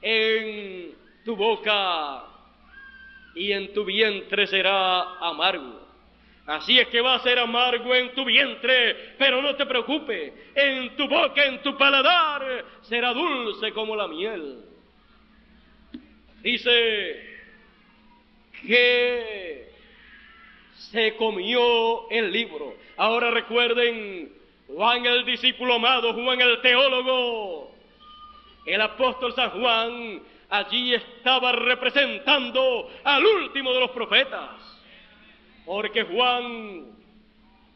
en 0.03 0.95
tu 1.25 1.37
boca 1.37 2.25
y 3.35 3.53
en 3.53 3.73
tu 3.73 3.85
vientre 3.85 4.47
será 4.47 5.19
amargo. 5.19 5.89
Así 6.47 6.79
es 6.79 6.89
que 6.89 7.01
va 7.01 7.15
a 7.15 7.21
ser 7.21 7.39
amargo 7.39 7.95
en 7.95 8.13
tu 8.13 8.25
vientre, 8.25 9.15
pero 9.17 9.41
no 9.41 9.55
te 9.55 9.67
preocupes, 9.67 10.33
en 10.55 10.97
tu 10.97 11.07
boca, 11.07 11.45
en 11.45 11.63
tu 11.63 11.77
paladar, 11.77 12.65
será 12.83 13.13
dulce 13.13 13.73
como 13.73 13.95
la 13.95 14.09
miel. 14.09 14.70
Dice 16.43 17.39
que 18.67 19.71
se 20.75 21.17
comió 21.17 22.11
el 22.11 22.33
libro. 22.33 22.75
Ahora 22.97 23.31
recuerden, 23.31 24.33
Juan 24.67 25.05
el 25.05 25.25
discípulo 25.27 25.75
amado, 25.75 26.15
Juan 26.15 26.41
el 26.41 26.61
teólogo, 26.63 27.75
el 28.65 28.81
apóstol 28.81 29.35
San 29.35 29.51
Juan, 29.51 30.23
allí 30.49 30.95
estaba 30.95 31.53
representando 31.53 32.91
al 33.05 33.25
último 33.25 33.75
de 33.75 33.81
los 33.81 33.91
profetas. 33.91 34.51
Porque 35.67 36.05
Juan, 36.05 36.87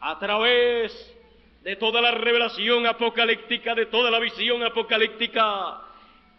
a 0.01 0.19
través 0.19 1.15
de 1.63 1.77
toda 1.77 2.01
la 2.01 2.13
revelación 2.13 2.87
apocalíptica, 2.87 3.75
de 3.75 3.87
toda 3.87 4.11
la 4.11 4.19
visión 4.19 4.63
apocalíptica, 4.63 5.83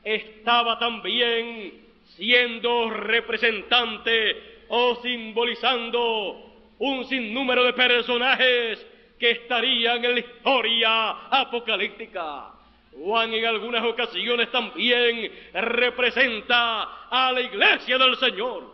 estaba 0.03 0.79
también 0.79 1.84
siendo 2.15 2.89
representante 2.89 4.63
o 4.67 4.95
simbolizando 5.01 6.53
un 6.79 7.05
sinnúmero 7.05 7.63
de 7.63 7.73
personajes 7.73 8.85
que 9.19 9.31
estarían 9.31 10.03
en 10.03 10.13
la 10.13 10.19
historia 10.19 11.09
apocalíptica. 11.29 12.51
Juan 12.97 13.33
en 13.33 13.45
algunas 13.45 13.83
ocasiones 13.83 14.49
también 14.51 15.31
representa 15.53 17.07
a 17.09 17.31
la 17.31 17.41
iglesia 17.41 17.97
del 17.97 18.15
Señor. 18.17 18.73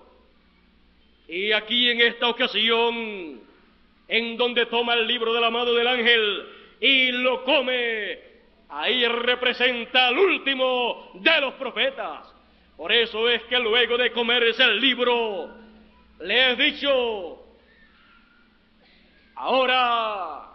Y 1.28 1.52
aquí 1.52 1.90
en 1.90 2.02
esta 2.02 2.28
ocasión, 2.28 3.42
en 4.08 4.38
donde 4.38 4.66
toma 4.68 4.94
el 4.94 5.08
libro 5.08 5.34
de 5.34 5.42
la 5.42 5.50
mano 5.50 5.74
del 5.74 5.88
ángel 5.88 6.48
y 6.80 7.12
lo 7.12 7.44
come, 7.44 8.20
ahí 8.70 9.08
representa 9.08 10.08
al 10.08 10.18
último 10.18 11.12
de 11.16 11.42
los 11.42 11.54
profetas. 11.54 12.31
Por 12.82 12.92
eso 12.92 13.30
es 13.30 13.44
que 13.44 13.60
luego 13.60 13.96
de 13.96 14.12
comerse 14.12 14.64
el 14.64 14.82
libro, 14.82 15.52
le 16.20 16.50
he 16.50 16.56
dicho, 16.56 17.46
Ahora 19.36 20.48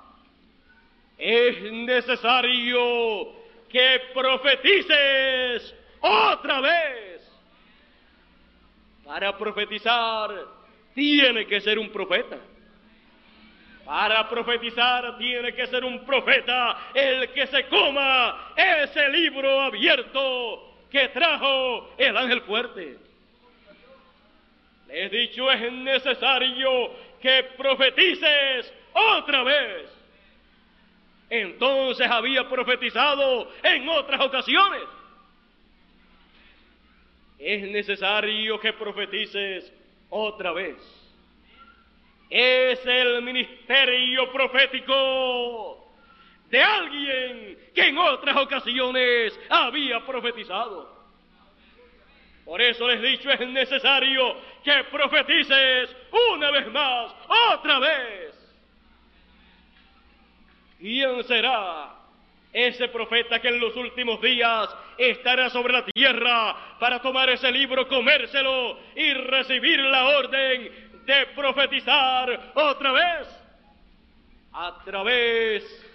es 1.16 1.70
necesario 1.70 3.32
que 3.68 4.00
profetices 4.12 5.72
otra 6.00 6.60
vez. 6.62 7.32
Para 9.04 9.38
profetizar 9.38 10.32
tiene 10.96 11.46
que 11.46 11.60
ser 11.60 11.78
un 11.78 11.90
profeta. 11.92 12.38
Para 13.84 14.28
profetizar 14.28 15.16
tiene 15.16 15.54
que 15.54 15.68
ser 15.68 15.84
un 15.84 16.04
profeta 16.04 16.90
el 16.92 17.28
que 17.30 17.46
se 17.46 17.68
coma 17.68 18.52
ese 18.56 19.10
libro 19.10 19.60
abierto 19.60 20.65
que 20.96 21.08
trajo 21.08 21.90
el 21.98 22.16
ángel 22.16 22.40
fuerte. 22.40 22.96
Le 24.88 25.04
he 25.04 25.08
dicho, 25.10 25.52
es 25.52 25.70
necesario 25.70 26.90
que 27.20 27.44
profetices 27.54 28.72
otra 28.94 29.42
vez. 29.42 29.94
Entonces 31.28 32.10
había 32.10 32.48
profetizado 32.48 33.52
en 33.62 33.86
otras 33.90 34.22
ocasiones. 34.22 34.84
Es 37.38 37.62
necesario 37.70 38.58
que 38.58 38.72
profetices 38.72 39.70
otra 40.08 40.52
vez. 40.52 40.76
Es 42.30 42.80
el 42.86 43.20
ministerio 43.20 44.32
profético 44.32 45.85
de 46.50 46.62
alguien 46.62 47.58
que 47.74 47.88
en 47.88 47.98
otras 47.98 48.36
ocasiones 48.36 49.38
había 49.48 50.04
profetizado. 50.04 50.94
Por 52.44 52.62
eso 52.62 52.86
les 52.86 53.02
he 53.02 53.06
dicho, 53.06 53.30
es 53.30 53.40
necesario 53.40 54.36
que 54.62 54.84
profetices 54.84 55.96
una 56.32 56.50
vez 56.52 56.72
más, 56.72 57.12
otra 57.54 57.80
vez. 57.80 58.34
¿Quién 60.78 61.24
será 61.24 61.92
ese 62.52 62.88
profeta 62.88 63.40
que 63.40 63.48
en 63.48 63.58
los 63.58 63.74
últimos 63.74 64.20
días 64.20 64.68
estará 64.96 65.50
sobre 65.50 65.72
la 65.72 65.84
tierra 65.84 66.76
para 66.78 67.02
tomar 67.02 67.28
ese 67.30 67.50
libro, 67.50 67.88
comérselo 67.88 68.78
y 68.94 69.12
recibir 69.12 69.80
la 69.80 70.04
orden 70.04 71.02
de 71.04 71.26
profetizar 71.34 72.52
otra 72.54 72.92
vez? 72.92 73.28
A 74.52 74.82
través 74.84 75.85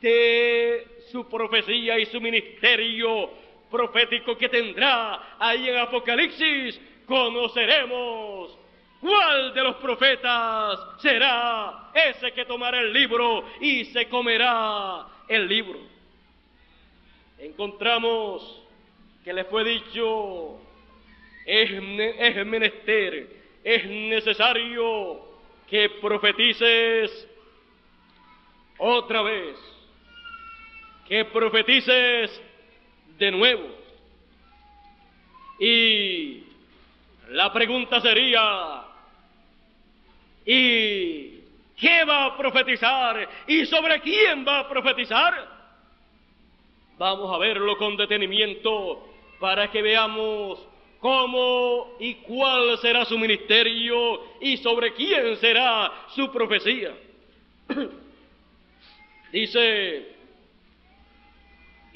de 0.00 0.86
su 1.10 1.28
profecía 1.28 1.98
y 1.98 2.06
su 2.06 2.20
ministerio 2.20 3.30
profético 3.70 4.36
que 4.36 4.48
tendrá 4.48 5.36
ahí 5.38 5.68
en 5.68 5.76
Apocalipsis, 5.76 6.80
conoceremos 7.06 8.56
cuál 9.00 9.54
de 9.54 9.62
los 9.62 9.76
profetas 9.76 10.78
será 10.98 11.90
ese 11.94 12.32
que 12.32 12.44
tomará 12.44 12.80
el 12.80 12.92
libro 12.92 13.44
y 13.60 13.84
se 13.86 14.08
comerá 14.08 15.06
el 15.28 15.48
libro. 15.48 15.78
Encontramos 17.38 18.62
que 19.24 19.32
le 19.32 19.44
fue 19.44 19.64
dicho, 19.64 20.58
es, 21.44 21.70
es 21.70 22.46
menester, 22.46 23.28
es 23.62 23.84
necesario 23.86 25.20
que 25.68 25.90
profetices 26.00 27.28
otra 28.78 29.22
vez, 29.22 29.56
que 31.08 31.24
profetices 31.26 32.42
de 33.18 33.30
nuevo. 33.30 33.68
Y 35.58 36.44
la 37.30 37.52
pregunta 37.52 38.00
sería, 38.00 38.82
¿y 40.44 41.36
¿Qué 41.76 42.04
va 42.04 42.24
a 42.26 42.36
profetizar? 42.36 43.28
¿Y 43.46 43.66
sobre 43.66 44.00
quién 44.00 44.46
va 44.46 44.60
a 44.60 44.68
profetizar? 44.68 45.56
Vamos 46.98 47.34
a 47.34 47.38
verlo 47.38 47.76
con 47.76 47.96
detenimiento 47.96 49.06
para 49.38 49.70
que 49.70 49.82
veamos 49.82 50.58
cómo 51.00 51.96
y 52.00 52.14
cuál 52.14 52.78
será 52.78 53.04
su 53.04 53.18
ministerio 53.18 54.22
y 54.40 54.56
sobre 54.56 54.94
quién 54.94 55.36
será 55.36 55.92
su 56.14 56.32
profecía. 56.32 56.94
Dice, 59.32 60.15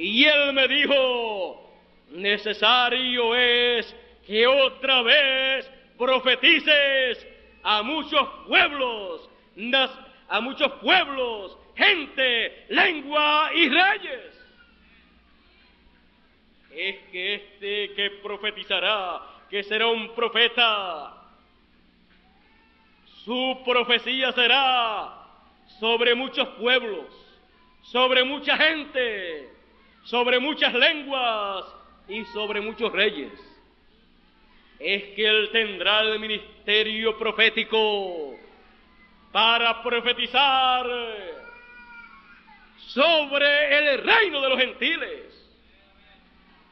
y 0.03 0.25
él 0.25 0.55
me 0.55 0.67
dijo, 0.67 1.71
necesario 2.09 3.35
es 3.35 3.95
que 4.27 4.47
otra 4.47 5.03
vez 5.03 5.71
profetices 5.99 7.27
a 7.63 7.83
muchos 7.83 8.27
pueblos, 8.49 9.29
a 10.27 10.41
muchos 10.41 10.73
pueblos, 10.81 11.59
gente, 11.77 12.65
lengua 12.71 13.51
y 13.55 13.69
reyes. 13.69 14.47
Es 16.75 16.97
que 17.13 17.35
este 17.35 17.95
que 17.95 18.11
profetizará, 18.23 19.21
que 19.51 19.63
será 19.65 19.87
un 19.87 20.15
profeta, 20.15 21.15
su 23.23 23.61
profecía 23.67 24.33
será 24.33 25.27
sobre 25.79 26.15
muchos 26.15 26.49
pueblos, 26.59 27.05
sobre 27.83 28.25
mucha 28.25 28.57
gente, 28.57 29.60
sobre 30.05 30.39
muchas 30.39 30.75
lenguas 30.75 31.65
y 32.09 32.25
sobre 32.27 32.61
muchos 32.61 32.93
reyes. 32.93 33.33
Es 34.79 35.03
que 35.15 35.27
él 35.27 35.51
tendrá 35.53 36.01
el 36.01 36.19
ministerio 36.19 37.19
profético 37.19 38.35
para 39.31 39.83
profetizar 39.83 40.87
sobre 42.79 43.79
el 43.79 44.03
reino 44.03 44.41
de 44.41 44.49
los 44.49 44.59
gentiles. 44.59 45.31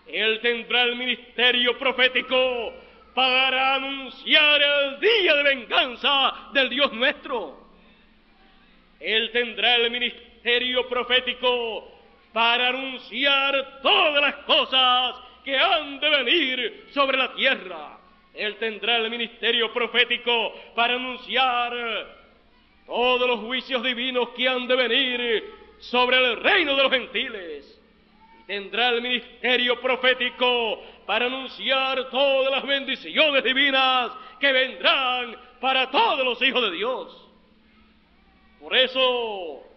Él 0.07 0.41
tendrá 0.41 0.83
el 0.85 0.97
ministerio 0.97 1.79
profético 1.79 2.73
para 3.15 3.75
anunciar 3.75 4.63
el 4.63 5.01
día 5.01 5.35
de 5.35 5.43
venganza 5.43 6.51
del 6.55 6.71
Dios 6.71 6.93
nuestro. 6.93 7.69
Él 9.01 9.31
tendrá 9.33 9.77
el 9.77 9.91
ministerio 9.91 10.89
profético 10.89 11.98
para 12.33 12.69
anunciar 12.69 13.81
todas 13.83 14.23
las 14.23 14.35
cosas 14.45 15.17
que 15.45 15.59
han 15.59 15.99
de 15.99 16.11
venir 16.11 16.87
sobre 16.93 17.17
la 17.17 17.33
tierra. 17.35 17.99
Él 18.35 18.57
tendrá 18.57 18.99
el 18.99 19.11
ministerio 19.11 19.73
profético 19.73 20.53
para 20.75 20.95
anunciar 20.95 21.73
todos 22.87 23.29
los 23.29 23.41
juicios 23.41 23.83
divinos 23.83 24.31
que 24.31 24.49
han 24.49 24.67
de 24.67 24.77
venir 24.77 25.55
sobre 25.81 26.19
el 26.19 26.43
reino 26.43 26.77
de 26.77 26.83
los 26.83 26.93
gentiles. 26.93 27.81
Y 28.41 28.47
tendrá 28.47 28.91
el 28.91 29.03
ministerio 29.03 29.81
profético 29.81 30.83
para 31.07 31.27
anunciar 31.27 32.11
todas 32.11 32.51
las 32.51 32.67
bendiciones 32.67 33.43
divinas 33.43 34.13
que 34.39 34.53
vendrán 34.53 35.37
para 35.61 35.91
todos 35.91 36.25
los 36.25 36.41
hijos 36.43 36.63
de 36.63 36.71
Dios. 36.73 37.29
Por 38.61 38.77
eso, 38.77 39.68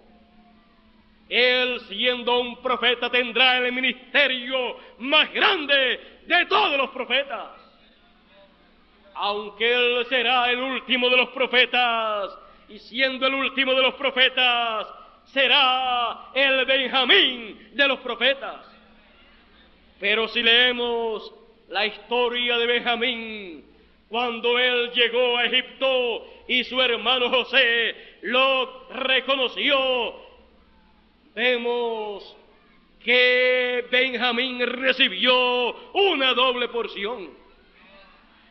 él 1.31 1.79
siendo 1.87 2.41
un 2.41 2.61
profeta 2.61 3.09
tendrá 3.09 3.57
el 3.59 3.71
ministerio 3.71 4.77
más 4.99 5.31
grande 5.31 6.19
de 6.27 6.45
todos 6.47 6.77
los 6.77 6.89
profetas. 6.89 7.51
Aunque 9.13 9.73
él 9.73 10.05
será 10.09 10.51
el 10.51 10.59
último 10.59 11.09
de 11.09 11.15
los 11.15 11.29
profetas, 11.29 12.37
y 12.67 12.79
siendo 12.79 13.27
el 13.27 13.33
último 13.33 13.73
de 13.73 13.81
los 13.81 13.93
profetas, 13.93 14.87
será 15.23 16.31
el 16.33 16.65
Benjamín 16.65 17.69
de 17.75 17.87
los 17.87 17.99
profetas. 17.99 18.65
Pero 20.01 20.27
si 20.27 20.43
leemos 20.43 21.33
la 21.69 21.85
historia 21.85 22.57
de 22.57 22.65
Benjamín, 22.65 23.65
cuando 24.09 24.59
él 24.59 24.91
llegó 24.91 25.37
a 25.37 25.45
Egipto 25.45 26.27
y 26.49 26.65
su 26.65 26.81
hermano 26.81 27.29
José 27.29 27.95
lo 28.23 28.89
reconoció, 28.89 30.20
vemos 31.33 32.37
que 33.03 33.85
Benjamín 33.91 34.59
recibió 34.65 35.91
una 35.93 36.33
doble 36.33 36.67
porción. 36.69 37.29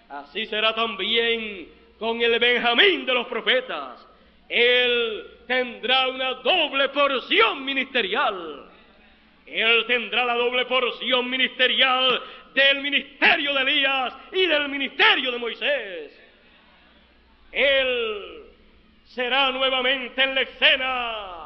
Así 0.09 0.47
será 0.47 0.75
también 0.75 1.69
con 1.99 2.21
el 2.21 2.39
Benjamín 2.39 3.07
de 3.07 3.15
los 3.15 3.27
profetas 3.29 4.07
él 4.51 5.31
tendrá 5.47 6.09
una 6.09 6.35
doble 6.35 6.89
porción 6.89 7.65
ministerial. 7.65 8.69
Él 9.47 9.85
tendrá 9.87 10.25
la 10.25 10.35
doble 10.35 10.67
porción 10.67 11.31
ministerial 11.31 12.21
del 12.53 12.81
ministerio 12.83 13.55
de 13.55 13.63
Elías 13.63 14.15
y 14.33 14.47
del 14.47 14.69
ministerio 14.69 15.31
de 15.31 15.39
Moisés. 15.39 16.21
Él 17.53 18.45
será 19.05 19.53
nuevamente 19.53 20.21
en 20.21 20.35
la 20.35 20.41
escena 20.41 21.40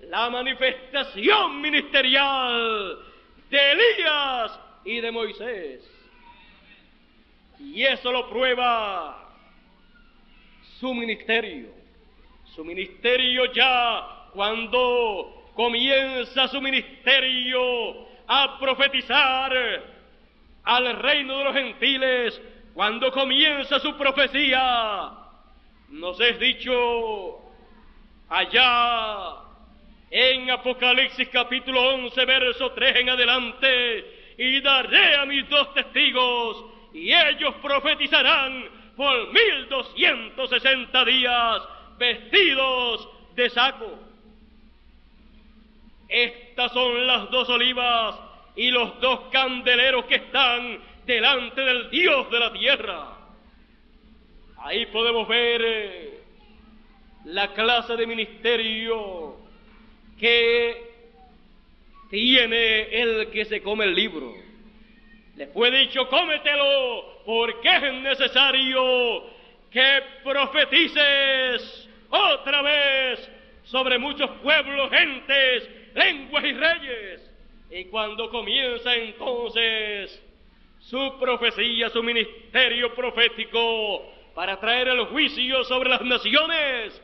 la 0.00 0.30
manifestación 0.30 1.60
ministerial 1.60 2.98
de 3.50 3.72
Elías 3.72 4.60
y 4.84 5.00
de 5.00 5.10
Moisés. 5.10 5.90
Y 7.60 7.82
eso 7.84 8.12
lo 8.12 8.28
prueba 8.30 9.28
su 10.78 10.94
ministerio 10.94 11.78
su 12.58 12.64
ministerio 12.64 13.52
ya 13.52 14.30
cuando 14.32 15.44
comienza 15.54 16.48
su 16.48 16.60
ministerio 16.60 18.08
a 18.26 18.58
profetizar 18.58 19.52
al 20.64 20.96
reino 20.96 21.38
de 21.38 21.44
los 21.44 21.54
gentiles, 21.54 22.42
cuando 22.74 23.12
comienza 23.12 23.78
su 23.78 23.96
profecía, 23.96 25.12
nos 25.90 26.20
es 26.20 26.40
dicho 26.40 27.38
allá 28.28 29.36
en 30.10 30.50
Apocalipsis 30.50 31.28
capítulo 31.28 31.94
11, 31.94 32.24
verso 32.24 32.72
3 32.72 32.96
en 32.96 33.10
adelante, 33.10 34.34
y 34.38 34.60
daré 34.60 35.16
a 35.16 35.26
mis 35.26 35.48
dos 35.48 35.74
testigos, 35.74 36.64
y 36.94 37.12
ellos 37.12 37.54
profetizarán 37.60 38.64
por 38.96 39.32
mil 39.32 39.68
doscientos 39.68 40.50
sesenta 40.50 41.04
días 41.04 41.62
vestidos 41.98 43.08
de 43.34 43.50
saco. 43.50 43.98
Estas 46.08 46.72
son 46.72 47.06
las 47.06 47.30
dos 47.30 47.48
olivas 47.50 48.16
y 48.56 48.70
los 48.70 48.98
dos 49.00 49.28
candeleros 49.30 50.06
que 50.06 50.16
están 50.16 50.80
delante 51.04 51.60
del 51.60 51.90
Dios 51.90 52.30
de 52.30 52.38
la 52.38 52.52
tierra. 52.52 53.18
Ahí 54.58 54.86
podemos 54.86 55.28
ver 55.28 55.62
eh, 55.64 56.22
la 57.26 57.52
clase 57.52 57.94
de 57.94 58.06
ministerio 58.06 59.47
que 60.18 60.88
tiene 62.10 63.00
el 63.00 63.30
que 63.30 63.44
se 63.44 63.62
come 63.62 63.84
el 63.84 63.94
libro. 63.94 64.34
Le 65.36 65.46
fue 65.48 65.70
dicho, 65.70 66.08
cómetelo, 66.08 67.22
porque 67.24 67.68
es 67.68 67.92
necesario 67.94 69.24
que 69.70 70.02
profetices 70.24 71.88
otra 72.10 72.62
vez 72.62 73.30
sobre 73.64 73.98
muchos 73.98 74.30
pueblos, 74.42 74.90
gentes, 74.90 75.70
lenguas 75.94 76.44
y 76.44 76.52
reyes. 76.52 77.30
Y 77.70 77.84
cuando 77.84 78.30
comienza 78.30 78.94
entonces 78.96 80.24
su 80.80 81.18
profecía, 81.20 81.90
su 81.90 82.02
ministerio 82.02 82.94
profético 82.94 84.10
para 84.34 84.58
traer 84.58 84.88
el 84.88 85.04
juicio 85.06 85.62
sobre 85.64 85.90
las 85.90 86.00
naciones, 86.00 87.02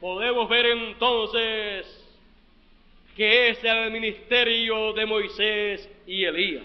podemos 0.00 0.48
ver 0.48 0.66
entonces 0.66 1.99
que 3.16 3.50
es 3.50 3.64
el 3.64 3.90
ministerio 3.90 4.92
de 4.92 5.06
Moisés 5.06 5.88
y 6.06 6.24
Elías. 6.24 6.64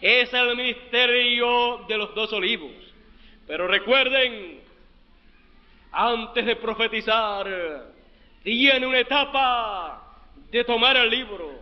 Es 0.00 0.32
el 0.32 0.56
ministerio 0.56 1.84
de 1.88 1.98
los 1.98 2.14
dos 2.14 2.32
olivos. 2.32 2.72
Pero 3.46 3.66
recuerden 3.66 4.60
antes 5.92 6.46
de 6.46 6.56
profetizar, 6.56 7.46
tiene 8.42 8.86
una 8.86 9.00
etapa 9.00 10.02
de 10.50 10.64
tomar 10.64 10.96
el 10.96 11.10
libro, 11.10 11.60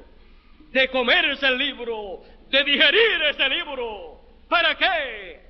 de 0.71 0.89
comerse 0.89 1.47
el 1.47 1.59
libro, 1.59 2.23
de 2.51 2.65
digerir 2.65 3.23
ese 3.31 3.49
libro. 3.49 4.21
¿Para 4.49 4.77
qué? 4.77 5.41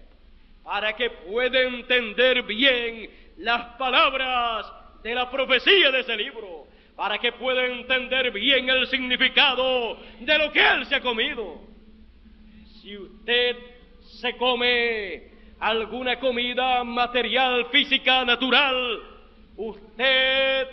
Para 0.63 0.95
que 0.95 1.11
pueda 1.11 1.61
entender 1.61 2.43
bien 2.43 3.11
las 3.39 3.77
palabras 3.77 4.73
de 5.03 5.15
la 5.15 5.31
profecía 5.31 5.91
de 5.91 6.01
ese 6.01 6.17
libro, 6.17 6.68
para 6.99 7.17
que 7.19 7.31
pueda 7.31 7.65
entender 7.65 8.33
bien 8.33 8.69
el 8.69 8.89
significado 8.89 9.97
de 10.19 10.37
lo 10.37 10.51
que 10.51 10.61
él 10.61 10.85
se 10.87 10.97
ha 10.97 11.01
comido. 11.01 11.61
Si 12.83 12.99
usted 12.99 13.57
se 14.01 14.37
come 14.37 15.31
alguna 15.61 16.19
comida 16.19 16.83
material, 16.83 17.67
física, 17.67 18.25
natural, 18.25 19.01
usted, 19.57 20.67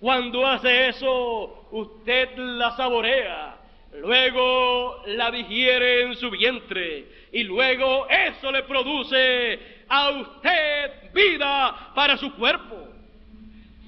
cuando 0.00 0.44
hace 0.44 0.88
eso, 0.88 1.68
usted 1.70 2.36
la 2.36 2.76
saborea, 2.76 3.58
luego 4.00 5.00
la 5.06 5.30
digiere 5.30 6.02
en 6.02 6.16
su 6.16 6.28
vientre 6.28 7.06
y 7.30 7.44
luego 7.44 8.08
eso 8.08 8.50
le 8.50 8.64
produce 8.64 9.60
a 9.88 10.10
usted 10.10 11.12
vida 11.14 11.92
para 11.94 12.16
su 12.16 12.34
cuerpo. 12.34 12.91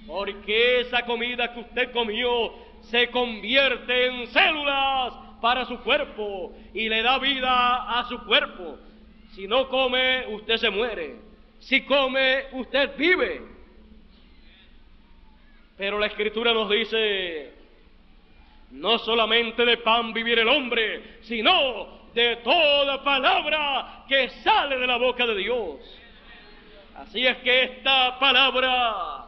Porque 0.06 0.80
esa 0.80 1.04
comida 1.04 1.52
que 1.52 1.60
usted 1.60 1.92
comió 1.92 2.52
se 2.82 3.10
convierte 3.10 4.06
en 4.06 4.26
células 4.28 5.14
para 5.40 5.64
su 5.64 5.78
cuerpo 5.80 6.54
y 6.72 6.88
le 6.88 7.02
da 7.02 7.18
vida 7.18 7.98
a 7.98 8.08
su 8.08 8.18
cuerpo. 8.24 8.78
Si 9.34 9.46
no 9.46 9.68
come, 9.68 10.26
usted 10.28 10.56
se 10.58 10.70
muere. 10.70 11.16
Si 11.58 11.82
come, 11.82 12.44
usted 12.52 12.96
vive. 12.96 13.42
Pero 15.76 15.98
la 15.98 16.06
escritura 16.06 16.52
nos 16.52 16.70
dice, 16.70 17.52
no 18.70 18.98
solamente 18.98 19.64
de 19.64 19.78
pan 19.78 20.12
vivir 20.12 20.38
el 20.38 20.48
hombre, 20.48 21.18
sino 21.22 22.10
de 22.14 22.36
toda 22.36 23.02
palabra 23.02 24.04
que 24.08 24.28
sale 24.28 24.78
de 24.78 24.86
la 24.86 24.96
boca 24.96 25.26
de 25.26 25.36
Dios. 25.36 25.80
Así 26.96 27.26
es 27.26 27.36
que 27.38 27.62
esta 27.64 28.18
palabra, 28.20 29.23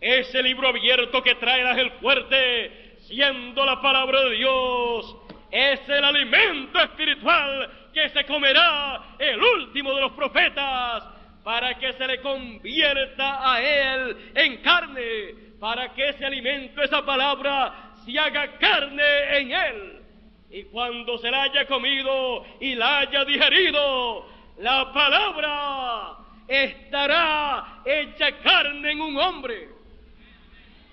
ese 0.00 0.42
libro 0.42 0.68
abierto 0.68 1.22
que 1.22 1.34
trae 1.34 1.80
el 1.80 1.90
fuerte, 1.92 2.96
siendo 3.00 3.64
la 3.66 3.80
palabra 3.80 4.22
de 4.24 4.36
Dios, 4.36 5.16
es 5.50 5.80
el 5.88 6.04
alimento 6.04 6.80
espiritual 6.80 7.70
que 7.92 8.08
se 8.08 8.24
comerá 8.24 9.16
el 9.18 9.42
último 9.42 9.94
de 9.94 10.00
los 10.00 10.12
profetas 10.12 11.04
para 11.42 11.74
que 11.78 11.92
se 11.94 12.06
le 12.06 12.20
convierta 12.20 13.52
a 13.52 13.62
él 13.62 14.30
en 14.34 14.58
carne, 14.58 15.34
para 15.58 15.92
que 15.92 16.10
ese 16.10 16.24
alimento, 16.24 16.82
esa 16.82 17.04
palabra, 17.04 17.92
se 18.04 18.18
haga 18.18 18.58
carne 18.58 19.38
en 19.38 19.52
él. 19.52 20.02
Y 20.50 20.64
cuando 20.64 21.18
se 21.18 21.30
la 21.30 21.42
haya 21.42 21.66
comido 21.66 22.44
y 22.60 22.74
la 22.74 23.00
haya 23.00 23.24
digerido, 23.24 24.26
la 24.58 24.92
palabra 24.92 26.16
estará 26.48 27.82
hecha 27.84 28.38
carne 28.38 28.92
en 28.92 29.00
un 29.00 29.16
hombre. 29.16 29.79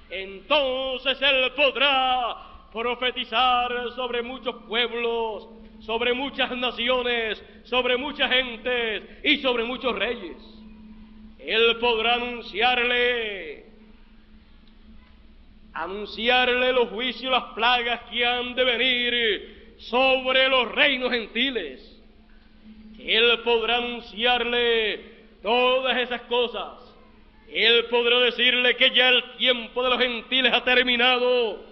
Entonces 0.09 1.21
él 1.21 1.51
podrá 1.55 2.37
profetizar 2.71 3.91
sobre 3.95 4.21
muchos 4.21 4.55
pueblos, 4.67 5.47
sobre 5.81 6.13
muchas 6.13 6.51
naciones, 6.51 7.43
sobre 7.63 7.97
muchas 7.97 8.31
gentes 8.31 9.03
y 9.23 9.37
sobre 9.37 9.63
muchos 9.63 9.95
reyes. 9.97 10.37
Él 11.39 11.77
podrá 11.79 12.15
anunciarle, 12.15 13.65
anunciarle 15.73 16.73
los 16.73 16.89
juicios, 16.89 17.31
las 17.31 17.53
plagas 17.53 18.01
que 18.11 18.25
han 18.25 18.55
de 18.55 18.63
venir 18.63 19.75
sobre 19.77 20.49
los 20.49 20.71
reinos 20.71 21.11
gentiles. 21.11 22.01
Él 22.99 23.39
podrá 23.43 23.77
anunciarle 23.77 25.17
todas 25.41 25.97
esas 25.97 26.21
cosas. 26.23 26.86
Él 27.51 27.85
podrá 27.85 28.19
decirle 28.19 28.75
que 28.75 28.91
ya 28.91 29.09
el 29.09 29.23
tiempo 29.37 29.83
de 29.83 29.89
los 29.89 29.99
gentiles 29.99 30.53
ha 30.53 30.63
terminado 30.63 31.63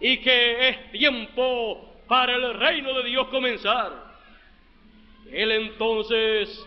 y 0.00 0.18
que 0.18 0.68
es 0.68 0.92
tiempo 0.92 1.94
para 2.06 2.34
el 2.34 2.54
reino 2.54 2.92
de 2.94 3.04
Dios 3.04 3.28
comenzar. 3.28 3.92
Él 5.30 5.52
entonces 5.52 6.66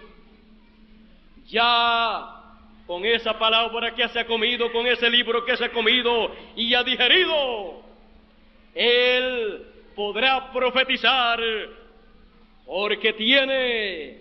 ya 1.47 2.36
con 2.88 3.06
esa 3.06 3.38
palabra 3.38 3.93
que 3.93 4.08
se 4.10 4.19
ha 4.19 4.28
comido, 4.28 4.71
con 4.71 4.86
ese 4.88 5.10
libro 5.10 5.43
que 5.45 5.58
se 5.58 5.65
ha 5.65 5.71
comido 5.71 6.32
y 6.56 6.73
ha 6.73 6.84
digerido, 6.84 7.82
Él 8.73 9.65
podrá 9.95 10.51
profetizar 10.51 11.39
porque 12.65 13.13
tiene 13.13 14.17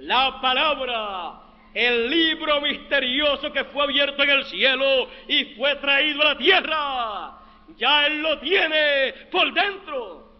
la 0.00 0.40
palabra, 0.40 1.40
el 1.76 2.08
libro 2.08 2.62
misterioso 2.62 3.52
que 3.52 3.64
fue 3.64 3.84
abierto 3.84 4.22
en 4.22 4.30
el 4.30 4.46
cielo 4.46 5.10
y 5.28 5.44
fue 5.56 5.76
traído 5.76 6.22
a 6.22 6.32
la 6.32 6.38
tierra. 6.38 7.32
Ya 7.76 8.06
Él 8.06 8.22
lo 8.22 8.38
tiene 8.38 9.12
por 9.30 9.52
dentro. 9.52 10.32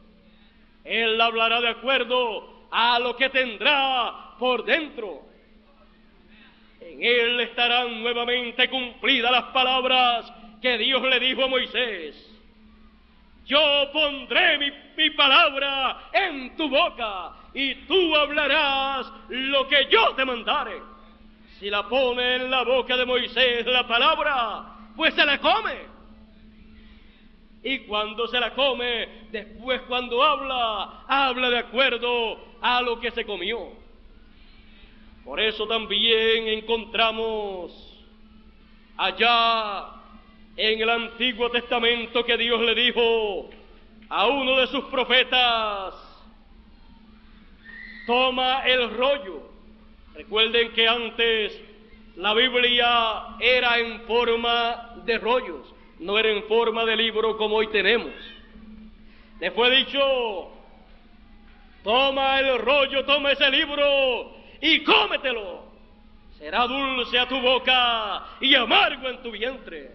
Él 0.82 1.20
hablará 1.20 1.60
de 1.60 1.68
acuerdo 1.68 2.68
a 2.70 2.98
lo 3.00 3.14
que 3.16 3.28
tendrá 3.28 4.34
por 4.38 4.64
dentro. 4.64 5.26
En 6.80 7.04
Él 7.04 7.38
estarán 7.40 8.02
nuevamente 8.02 8.70
cumplidas 8.70 9.30
las 9.30 9.44
palabras 9.52 10.32
que 10.62 10.78
Dios 10.78 11.02
le 11.02 11.20
dijo 11.20 11.44
a 11.44 11.48
Moisés. 11.48 12.32
Yo 13.44 13.90
pondré 13.92 14.56
mi, 14.56 14.70
mi, 14.96 15.10
palabra 15.10 16.08
en 16.14 16.56
tu 16.56 16.66
boca 16.70 17.32
y 17.52 17.74
tú 17.86 18.16
hablarás 18.16 19.12
lo 19.28 19.68
que 19.68 19.86
yo 19.90 20.14
te 20.14 20.24
mandare. 20.24 20.95
Si 21.58 21.70
la 21.70 21.88
pone 21.88 22.36
en 22.36 22.50
la 22.50 22.64
boca 22.64 22.96
de 22.96 23.06
Moisés 23.06 23.64
la 23.66 23.86
palabra, 23.86 24.76
pues 24.94 25.14
se 25.14 25.24
la 25.24 25.38
come. 25.40 25.96
Y 27.62 27.78
cuando 27.80 28.28
se 28.28 28.38
la 28.38 28.54
come, 28.54 29.26
después 29.30 29.80
cuando 29.88 30.22
habla, 30.22 31.04
habla 31.08 31.50
de 31.50 31.58
acuerdo 31.58 32.38
a 32.60 32.82
lo 32.82 33.00
que 33.00 33.10
se 33.10 33.24
comió. 33.24 33.70
Por 35.24 35.40
eso 35.40 35.66
también 35.66 36.46
encontramos 36.46 37.72
allá 38.96 39.86
en 40.56 40.80
el 40.80 40.90
Antiguo 40.90 41.50
Testamento 41.50 42.24
que 42.24 42.36
Dios 42.36 42.60
le 42.60 42.74
dijo 42.74 43.50
a 44.08 44.26
uno 44.26 44.58
de 44.58 44.66
sus 44.68 44.84
profetas, 44.84 45.94
toma 48.06 48.60
el 48.66 48.90
rollo. 48.90 49.45
Recuerden 50.16 50.72
que 50.72 50.88
antes 50.88 51.60
la 52.16 52.32
Biblia 52.32 53.36
era 53.38 53.78
en 53.78 54.00
forma 54.06 54.94
de 55.04 55.18
rollos, 55.18 55.74
no 55.98 56.18
era 56.18 56.30
en 56.30 56.44
forma 56.44 56.86
de 56.86 56.96
libro 56.96 57.36
como 57.36 57.56
hoy 57.56 57.66
tenemos. 57.66 58.14
Le 59.38 59.50
fue 59.50 59.76
dicho, 59.76 60.50
toma 61.84 62.40
el 62.40 62.58
rollo, 62.58 63.04
toma 63.04 63.32
ese 63.32 63.50
libro 63.50 64.32
y 64.62 64.82
cómetelo. 64.84 65.66
Será 66.38 66.66
dulce 66.66 67.18
a 67.18 67.28
tu 67.28 67.38
boca 67.38 68.24
y 68.40 68.54
amargo 68.54 69.10
en 69.10 69.22
tu 69.22 69.30
vientre. 69.30 69.90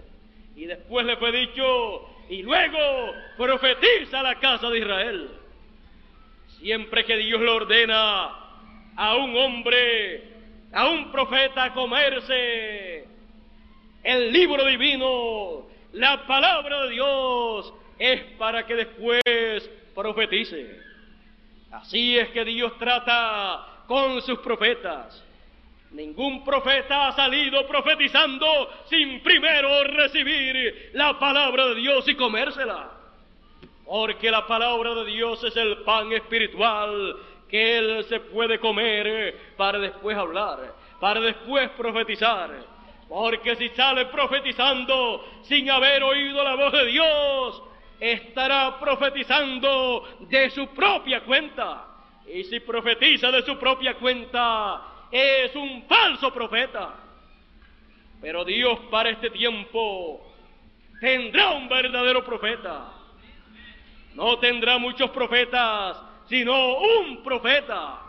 Y 0.56 0.66
después 0.66 1.04
le 1.04 1.18
fue 1.18 1.32
dicho, 1.32 2.08
y 2.30 2.44
luego 2.44 3.12
profetiza 3.38 4.22
la 4.22 4.36
casa 4.36 4.70
de 4.70 4.78
Israel. 4.78 5.32
Siempre 6.60 7.06
que 7.06 7.18
Dios 7.18 7.42
le 7.42 7.50
ordena 7.50 8.41
a 8.96 9.16
un 9.16 9.36
hombre, 9.36 10.24
a 10.74 10.88
un 10.90 11.12
profeta 11.12 11.74
comerse 11.74 13.08
el 14.04 14.32
libro 14.32 14.66
divino, 14.66 15.68
la 15.94 16.26
palabra 16.26 16.84
de 16.84 16.92
Dios, 16.92 17.74
es 18.00 18.22
para 18.38 18.66
que 18.66 18.76
después 18.76 19.70
profetice. 19.94 20.80
Así 21.72 22.18
es 22.18 22.30
que 22.30 22.44
Dios 22.44 22.78
trata 22.78 23.84
con 23.88 24.22
sus 24.22 24.40
profetas. 24.40 25.24
Ningún 25.92 26.44
profeta 26.44 27.10
ha 27.10 27.12
salido 27.16 27.68
profetizando 27.68 28.48
sin 28.90 29.22
primero 29.22 29.84
recibir 29.84 30.92
la 30.94 31.20
palabra 31.20 31.68
de 31.68 31.76
Dios 31.76 32.08
y 32.08 32.16
comérsela. 32.16 32.92
Porque 33.86 34.32
la 34.32 34.48
palabra 34.48 34.96
de 34.96 35.06
Dios 35.06 35.44
es 35.44 35.56
el 35.58 35.80
pan 35.80 36.14
espiritual 36.14 37.18
que 37.52 37.78
Él 37.78 38.06
se 38.06 38.22
puede 38.22 38.60
comer 38.60 39.54
para 39.58 39.78
después 39.78 40.18
hablar, 40.18 40.74
para 41.02 41.20
después 41.20 41.70
profetizar. 41.72 42.50
Porque 43.10 43.58
si 43.58 43.68
sale 43.70 44.06
profetizando 44.06 45.26
sin 45.42 45.70
haber 45.70 46.02
oído 46.02 46.42
la 46.46 46.56
voz 46.56 46.72
de 46.72 46.86
Dios, 46.86 47.64
estará 48.00 48.80
profetizando 48.80 50.08
de 50.22 50.50
su 50.50 50.68
propia 50.70 51.26
cuenta. 51.26 51.88
Y 52.34 52.46
si 52.46 52.62
profetiza 52.62 53.30
de 53.30 53.42
su 53.42 53.58
propia 53.60 53.96
cuenta, 53.96 55.08
es 55.12 55.54
un 55.54 55.84
falso 55.90 56.34
profeta. 56.34 56.96
Pero 58.22 58.46
Dios 58.46 58.80
para 58.90 59.10
este 59.10 59.30
tiempo 59.30 60.34
tendrá 61.02 61.50
un 61.50 61.68
verdadero 61.68 62.24
profeta. 62.24 62.94
No 64.14 64.40
tendrá 64.40 64.78
muchos 64.78 65.10
profetas, 65.10 66.11
sino 66.32 66.78
un 66.78 67.22
profeta. 67.24 68.00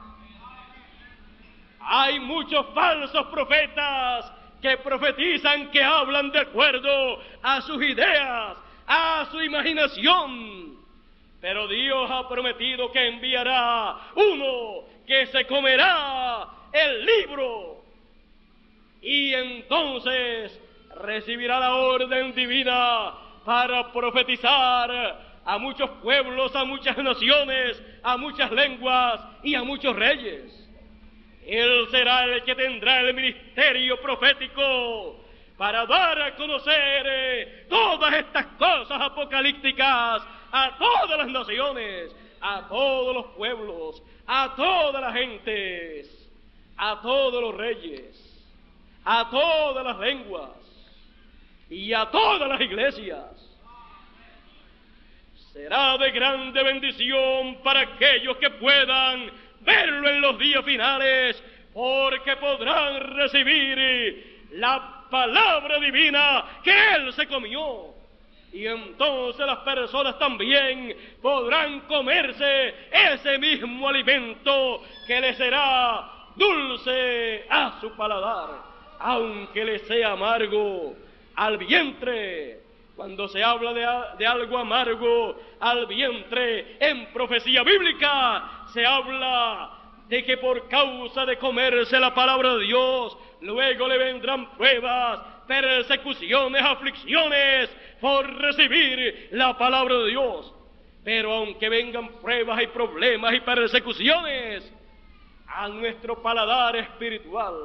Hay 1.80 2.20
muchos 2.20 2.66
falsos 2.72 3.26
profetas 3.26 4.32
que 4.62 4.76
profetizan, 4.76 5.72
que 5.72 5.82
hablan 5.82 6.30
de 6.30 6.38
acuerdo 6.38 7.20
a 7.42 7.60
sus 7.62 7.82
ideas, 7.82 8.56
a 8.86 9.26
su 9.28 9.42
imaginación. 9.42 10.76
Pero 11.40 11.66
Dios 11.66 12.08
ha 12.12 12.28
prometido 12.28 12.92
que 12.92 13.08
enviará 13.08 13.96
uno 14.14 14.84
que 15.04 15.26
se 15.26 15.44
comerá 15.48 16.46
el 16.72 17.04
libro 17.04 17.82
y 19.02 19.34
entonces 19.34 20.60
recibirá 20.94 21.58
la 21.58 21.74
orden 21.74 22.32
divina 22.36 23.14
para 23.44 23.92
profetizar 23.92 25.31
a 25.44 25.58
muchos 25.58 25.90
pueblos, 26.02 26.54
a 26.54 26.64
muchas 26.64 26.96
naciones, 26.98 27.82
a 28.02 28.16
muchas 28.16 28.50
lenguas 28.52 29.20
y 29.42 29.54
a 29.54 29.62
muchos 29.62 29.94
reyes. 29.96 30.62
Él 31.46 31.88
será 31.90 32.24
el 32.24 32.44
que 32.44 32.54
tendrá 32.54 33.00
el 33.00 33.14
ministerio 33.14 34.00
profético 34.00 35.20
para 35.56 35.86
dar 35.86 36.20
a 36.22 36.36
conocer 36.36 37.06
eh, 37.06 37.66
todas 37.68 38.14
estas 38.14 38.46
cosas 38.58 39.00
apocalípticas 39.00 40.22
a 40.52 40.76
todas 40.78 41.18
las 41.18 41.28
naciones, 41.28 42.14
a 42.40 42.68
todos 42.68 43.14
los 43.14 43.26
pueblos, 43.36 44.02
a 44.26 44.54
todas 44.54 45.00
las 45.00 45.14
gentes, 45.14 46.30
a 46.76 47.00
todos 47.00 47.40
los 47.42 47.54
reyes, 47.56 48.44
a 49.04 49.28
todas 49.30 49.84
las 49.84 49.98
lenguas 49.98 50.50
y 51.68 51.92
a 51.92 52.10
todas 52.10 52.48
las 52.48 52.60
iglesias. 52.60 53.41
Será 55.52 55.98
de 55.98 56.10
grande 56.12 56.62
bendición 56.62 57.58
para 57.62 57.80
aquellos 57.80 58.38
que 58.38 58.48
puedan 58.50 59.30
verlo 59.60 60.08
en 60.08 60.20
los 60.22 60.38
días 60.38 60.64
finales, 60.64 61.42
porque 61.74 62.36
podrán 62.36 63.00
recibir 63.16 64.48
la 64.52 65.04
palabra 65.10 65.78
divina 65.78 66.44
que 66.64 66.94
Él 66.94 67.12
se 67.12 67.26
comió. 67.26 67.92
Y 68.50 68.66
entonces 68.66 69.44
las 69.44 69.58
personas 69.58 70.18
también 70.18 70.96
podrán 71.20 71.80
comerse 71.80 72.74
ese 72.90 73.36
mismo 73.36 73.86
alimento 73.90 74.82
que 75.06 75.20
les 75.20 75.36
será 75.36 76.30
dulce 76.34 77.44
a 77.50 77.78
su 77.78 77.94
paladar, 77.94 78.48
aunque 79.00 79.66
le 79.66 79.78
sea 79.80 80.12
amargo 80.12 80.94
al 81.34 81.58
vientre. 81.58 82.61
Cuando 83.02 83.26
se 83.26 83.42
habla 83.42 83.72
de, 83.72 83.84
de, 84.16 84.24
algo 84.28 84.56
amargo 84.56 85.34
al 85.58 85.88
vientre 85.88 86.76
en 86.78 87.12
profecía 87.12 87.64
bíblica, 87.64 88.68
se 88.72 88.86
habla 88.86 89.70
de 90.06 90.22
que 90.22 90.36
por 90.36 90.68
causa 90.68 91.26
de 91.26 91.36
comerse 91.36 91.98
la 91.98 92.14
palabra 92.14 92.54
de 92.54 92.64
Dios, 92.66 93.18
luego 93.40 93.88
le 93.88 93.98
vendrán 93.98 94.52
pruebas, 94.52 95.18
persecuciones, 95.48 96.62
aflicciones 96.62 97.70
por 98.00 98.24
recibir 98.36 99.30
la 99.32 99.58
palabra 99.58 99.96
de 99.96 100.10
Dios. 100.10 100.54
Pero 101.02 101.32
aunque 101.32 101.68
vengan 101.68 102.06
pruebas 102.20 102.62
y 102.62 102.68
problemas 102.68 103.34
y 103.34 103.40
persecuciones, 103.40 104.72
a 105.48 105.66
nuestro 105.66 106.22
paladar 106.22 106.76
espiritual 106.76 107.56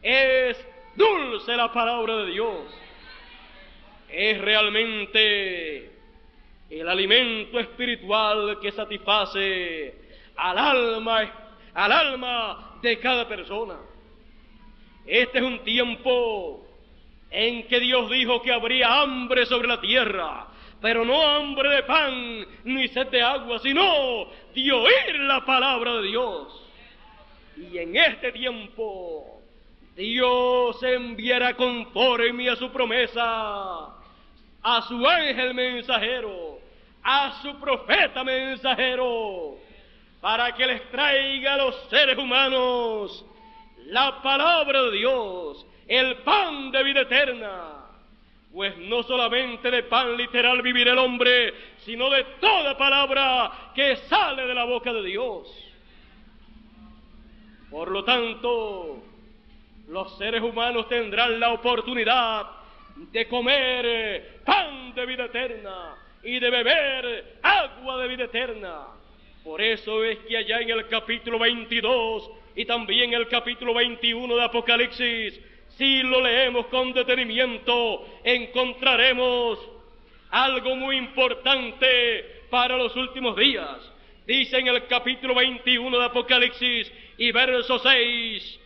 es 0.00 0.56
dulce 0.96 1.54
la 1.56 1.70
palabra 1.70 2.16
de 2.16 2.26
Dios. 2.28 2.91
Es 4.12 4.38
realmente 4.40 5.90
el 6.68 6.88
alimento 6.88 7.58
espiritual 7.58 8.58
que 8.60 8.70
satisface 8.72 9.94
al 10.36 10.58
alma, 10.58 11.32
al 11.72 11.92
alma 11.92 12.78
de 12.82 12.98
cada 12.98 13.26
persona. 13.26 13.76
Este 15.06 15.38
es 15.38 15.44
un 15.44 15.60
tiempo 15.60 16.66
en 17.30 17.66
que 17.66 17.80
Dios 17.80 18.10
dijo 18.10 18.42
que 18.42 18.52
habría 18.52 19.00
hambre 19.00 19.46
sobre 19.46 19.66
la 19.66 19.80
tierra, 19.80 20.46
pero 20.80 21.04
no 21.04 21.22
hambre 21.22 21.70
de 21.70 21.82
pan 21.84 22.46
ni 22.64 22.88
sed 22.88 23.06
de 23.06 23.22
agua, 23.22 23.58
sino 23.60 24.26
de 24.54 24.72
oír 24.72 25.20
la 25.20 25.44
palabra 25.44 25.94
de 25.94 26.08
Dios. 26.08 26.70
Y 27.56 27.78
en 27.78 27.96
este 27.96 28.32
tiempo 28.32 29.40
Dios 29.96 30.82
enviará 30.82 31.54
conforme 31.54 32.50
a 32.50 32.56
su 32.56 32.70
promesa 32.70 34.01
a 34.62 34.82
su 34.82 35.06
ángel 35.06 35.54
mensajero, 35.54 36.60
a 37.02 37.40
su 37.42 37.58
profeta 37.58 38.22
mensajero, 38.22 39.56
para 40.20 40.54
que 40.54 40.66
les 40.66 40.90
traiga 40.90 41.54
a 41.54 41.56
los 41.58 41.74
seres 41.90 42.16
humanos 42.16 43.24
la 43.86 44.22
palabra 44.22 44.82
de 44.82 44.92
Dios, 44.92 45.66
el 45.88 46.16
pan 46.18 46.70
de 46.70 46.82
vida 46.84 47.00
eterna. 47.00 47.78
Pues 48.52 48.76
no 48.76 49.02
solamente 49.02 49.70
de 49.70 49.82
pan 49.84 50.14
literal 50.16 50.60
vivir 50.60 50.86
el 50.86 50.98
hombre, 50.98 51.54
sino 51.78 52.10
de 52.10 52.22
toda 52.38 52.76
palabra 52.76 53.50
que 53.74 53.96
sale 53.96 54.46
de 54.46 54.54
la 54.54 54.64
boca 54.64 54.92
de 54.92 55.02
Dios. 55.02 55.48
Por 57.70 57.90
lo 57.90 58.04
tanto, 58.04 59.02
los 59.88 60.18
seres 60.18 60.42
humanos 60.42 60.86
tendrán 60.88 61.40
la 61.40 61.54
oportunidad 61.54 62.61
de 62.96 63.28
comer 63.28 64.40
pan 64.44 64.94
de 64.94 65.06
vida 65.06 65.24
eterna 65.24 65.96
y 66.22 66.38
de 66.38 66.50
beber 66.50 67.38
agua 67.42 68.02
de 68.02 68.08
vida 68.08 68.24
eterna. 68.24 68.86
Por 69.44 69.60
eso 69.60 70.04
es 70.04 70.18
que 70.20 70.36
allá 70.36 70.60
en 70.60 70.70
el 70.70 70.86
capítulo 70.86 71.38
22 71.38 72.30
y 72.54 72.64
también 72.64 73.12
el 73.12 73.28
capítulo 73.28 73.74
21 73.74 74.36
de 74.36 74.44
Apocalipsis, 74.44 75.40
si 75.76 76.02
lo 76.02 76.20
leemos 76.20 76.66
con 76.66 76.92
detenimiento, 76.92 78.06
encontraremos 78.22 79.58
algo 80.30 80.76
muy 80.76 80.96
importante 80.96 82.42
para 82.50 82.76
los 82.76 82.94
últimos 82.94 83.36
días. 83.36 83.78
Dice 84.26 84.58
en 84.58 84.68
el 84.68 84.86
capítulo 84.86 85.34
21 85.34 85.98
de 85.98 86.04
Apocalipsis 86.04 86.92
y 87.18 87.32
verso 87.32 87.78
6, 87.78 88.60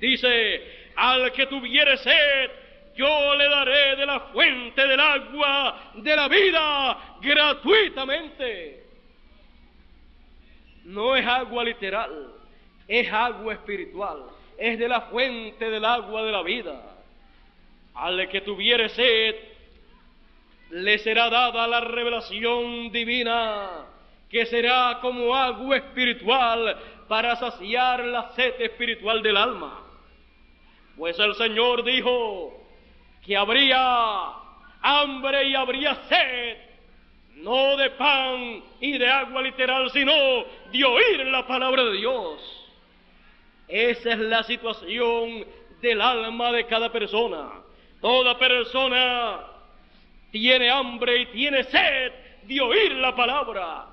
dice, 0.00 0.62
al 0.96 1.30
que 1.32 1.46
tuviere 1.46 1.96
sed, 1.98 2.50
yo 2.96 3.34
le 3.34 3.48
daré 3.48 3.96
de 3.96 4.06
la 4.06 4.20
fuente 4.20 4.86
del 4.86 5.00
agua 5.00 5.92
de 5.94 6.16
la 6.16 6.28
vida 6.28 6.98
gratuitamente. 7.20 8.84
No 10.84 11.16
es 11.16 11.26
agua 11.26 11.64
literal, 11.64 12.32
es 12.86 13.10
agua 13.12 13.54
espiritual, 13.54 14.24
es 14.58 14.78
de 14.78 14.88
la 14.88 15.02
fuente 15.02 15.70
del 15.70 15.84
agua 15.84 16.22
de 16.22 16.32
la 16.32 16.42
vida. 16.42 16.80
Al 17.94 18.28
que 18.28 18.40
tuviere 18.42 18.88
sed, 18.90 19.36
le 20.70 20.98
será 20.98 21.30
dada 21.30 21.66
la 21.66 21.80
revelación 21.80 22.90
divina, 22.90 23.86
que 24.28 24.46
será 24.46 24.98
como 25.00 25.34
agua 25.34 25.76
espiritual 25.76 26.76
para 27.08 27.36
saciar 27.36 28.04
la 28.04 28.30
sed 28.32 28.60
espiritual 28.60 29.22
del 29.22 29.36
alma. 29.36 29.80
Pues 30.96 31.18
el 31.18 31.34
Señor 31.34 31.84
dijo 31.84 32.63
que 33.24 33.36
habría 33.36 34.32
hambre 34.82 35.48
y 35.48 35.54
habría 35.54 35.94
sed, 36.08 36.58
no 37.36 37.76
de 37.76 37.90
pan 37.90 38.62
y 38.80 38.98
de 38.98 39.08
agua 39.08 39.42
literal, 39.42 39.90
sino 39.90 40.12
de 40.70 40.84
oír 40.84 41.26
la 41.26 41.46
palabra 41.46 41.84
de 41.84 41.96
Dios. 41.96 42.64
Esa 43.66 44.12
es 44.12 44.18
la 44.18 44.42
situación 44.42 45.44
del 45.80 46.00
alma 46.00 46.52
de 46.52 46.66
cada 46.66 46.92
persona. 46.92 47.50
Toda 48.00 48.38
persona 48.38 49.40
tiene 50.30 50.70
hambre 50.70 51.18
y 51.18 51.26
tiene 51.26 51.64
sed 51.64 52.12
de 52.42 52.60
oír 52.60 52.92
la 52.92 53.14
palabra. 53.16 53.86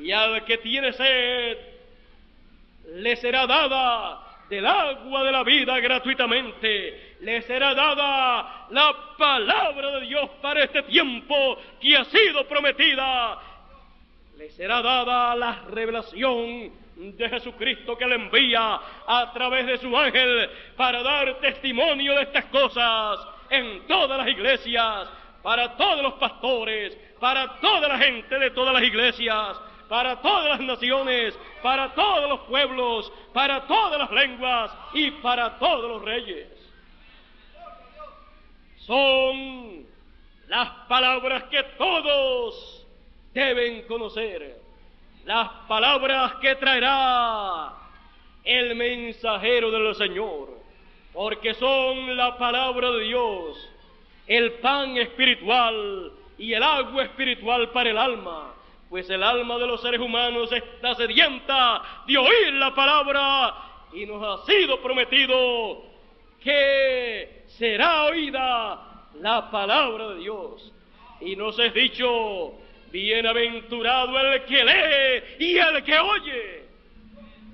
Y 0.00 0.12
al 0.12 0.44
que 0.44 0.58
tiene 0.58 0.92
sed, 0.92 1.58
le 2.94 3.16
será 3.16 3.46
dada 3.46 4.22
del 4.48 4.66
agua 4.66 5.24
de 5.24 5.32
la 5.32 5.42
vida 5.42 5.80
gratuitamente. 5.80 7.05
Le 7.20 7.42
será 7.42 7.74
dada 7.74 8.66
la 8.70 8.94
palabra 9.16 9.92
de 9.92 10.06
Dios 10.06 10.28
para 10.42 10.64
este 10.64 10.82
tiempo 10.82 11.58
que 11.80 11.96
ha 11.96 12.04
sido 12.04 12.46
prometida. 12.46 13.38
Le 14.36 14.50
será 14.50 14.82
dada 14.82 15.34
la 15.34 15.62
revelación 15.70 16.72
de 16.96 17.28
Jesucristo 17.28 17.96
que 17.96 18.06
le 18.06 18.16
envía 18.16 18.80
a 19.06 19.32
través 19.32 19.66
de 19.66 19.78
su 19.78 19.96
ángel 19.96 20.50
para 20.76 21.02
dar 21.02 21.38
testimonio 21.40 22.14
de 22.14 22.22
estas 22.22 22.44
cosas 22.46 23.18
en 23.48 23.86
todas 23.86 24.18
las 24.18 24.28
iglesias, 24.28 25.08
para 25.42 25.76
todos 25.76 26.02
los 26.02 26.14
pastores, 26.14 26.96
para 27.18 27.58
toda 27.60 27.88
la 27.88 27.98
gente 27.98 28.38
de 28.38 28.50
todas 28.50 28.74
las 28.74 28.82
iglesias, 28.82 29.58
para 29.88 30.16
todas 30.20 30.58
las 30.58 30.60
naciones, 30.60 31.38
para 31.62 31.94
todos 31.94 32.28
los 32.28 32.40
pueblos, 32.40 33.12
para 33.32 33.66
todas 33.66 33.98
las 33.98 34.10
lenguas 34.10 34.70
y 34.92 35.10
para 35.12 35.58
todos 35.58 35.88
los 35.90 36.02
reyes. 36.02 36.55
Son 38.86 39.84
las 40.46 40.68
palabras 40.88 41.44
que 41.44 41.60
todos 41.76 42.86
deben 43.34 43.82
conocer 43.82 44.60
las 45.24 45.48
palabras 45.66 46.34
que 46.36 46.54
traerá 46.54 47.72
el 48.44 48.76
mensajero 48.76 49.72
del 49.72 49.92
Señor, 49.96 50.50
porque 51.12 51.52
son 51.54 52.16
la 52.16 52.38
palabra 52.38 52.92
de 52.92 53.00
Dios, 53.00 53.70
el 54.28 54.52
pan 54.54 54.96
espiritual 54.98 56.12
y 56.38 56.52
el 56.52 56.62
agua 56.62 57.02
espiritual 57.02 57.70
para 57.70 57.90
el 57.90 57.98
alma, 57.98 58.54
pues 58.88 59.10
el 59.10 59.24
alma 59.24 59.58
de 59.58 59.66
los 59.66 59.82
seres 59.82 60.00
humanos 60.00 60.52
está 60.52 60.94
sedienta 60.94 61.82
de 62.06 62.16
oír 62.16 62.52
la 62.52 62.72
palabra 62.72 63.54
y 63.92 64.06
nos 64.06 64.22
ha 64.22 64.46
sido 64.46 64.80
prometido 64.80 65.82
que 66.40 67.35
será 67.58 68.04
oída 68.04 68.78
la 69.20 69.50
palabra 69.50 70.10
de 70.10 70.20
Dios. 70.20 70.72
Y 71.20 71.36
nos 71.36 71.58
es 71.58 71.72
dicho, 71.72 72.54
bienaventurado 72.90 74.18
el 74.18 74.44
que 74.44 74.64
lee 74.64 75.46
y 75.46 75.58
el 75.58 75.82
que 75.82 75.98
oye. 75.98 76.66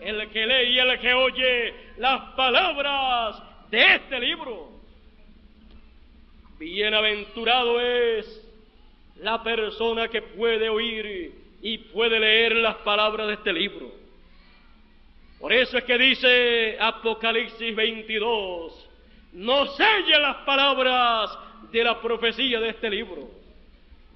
El 0.01 0.29
que 0.31 0.47
lee 0.47 0.75
y 0.75 0.79
el 0.79 0.99
que 0.99 1.15
oye 1.15 1.75
las 1.99 2.35
palabras 2.35 3.43
de 3.71 3.95
este 3.95 4.19
libro. 4.19 4.71
Bienaventurado 6.59 7.81
es 7.81 8.49
la 9.17 9.43
persona 9.43 10.09
que 10.09 10.23
puede 10.23 10.69
oír 10.69 11.33
y 11.63 11.79
puede 11.79 12.19
leer 12.19 12.57
las 12.57 12.77
palabras 12.77 13.29
de 13.29 13.35
este 13.35 13.53
libro. 13.53 13.93
Por 15.41 15.53
eso 15.53 15.79
es 15.79 15.85
que 15.85 15.99
dice 15.99 16.77
Apocalipsis 16.79 17.75
22, 17.75 18.89
no 19.33 19.67
selle 19.67 20.19
las 20.19 20.37
palabras 20.39 21.39
de 21.71 21.85
la 21.85 22.01
profecía 22.01 22.61
de 22.61 22.71
este 22.71 22.91
libro. 22.91 23.29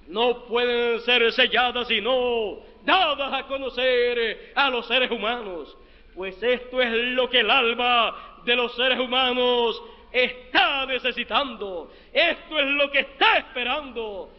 No 0.07 0.45
pueden 0.45 0.99
ser 1.01 1.31
selladas 1.33 1.87
sino 1.87 2.59
dadas 2.83 3.33
a 3.33 3.43
conocer 3.47 4.53
a 4.55 4.69
los 4.69 4.87
seres 4.87 5.11
humanos, 5.11 5.75
pues 6.15 6.41
esto 6.41 6.81
es 6.81 6.91
lo 6.91 7.29
que 7.29 7.41
el 7.41 7.51
alma 7.51 8.39
de 8.45 8.55
los 8.55 8.73
seres 8.75 8.99
humanos 8.99 9.81
está 10.11 10.85
necesitando, 10.85 11.91
esto 12.13 12.59
es 12.59 12.65
lo 12.65 12.89
que 12.89 12.99
está 12.99 13.37
esperando. 13.37 14.31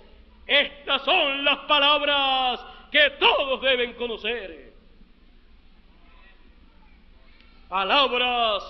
Estas 0.46 1.04
son 1.04 1.44
las 1.44 1.58
palabras 1.66 2.64
que 2.90 3.10
todos 3.20 3.60
deben 3.60 3.92
conocer. 3.92 4.72
Palabras 7.68 8.64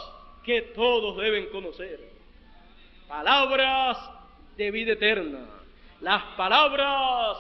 que 0.49 0.63
todos 0.75 1.15
deben 1.19 1.51
conocer. 1.51 2.01
Palabras 3.07 3.99
de 4.57 4.71
vida 4.71 4.93
eterna. 4.95 5.41
Las 6.01 6.23
palabras 6.39 7.37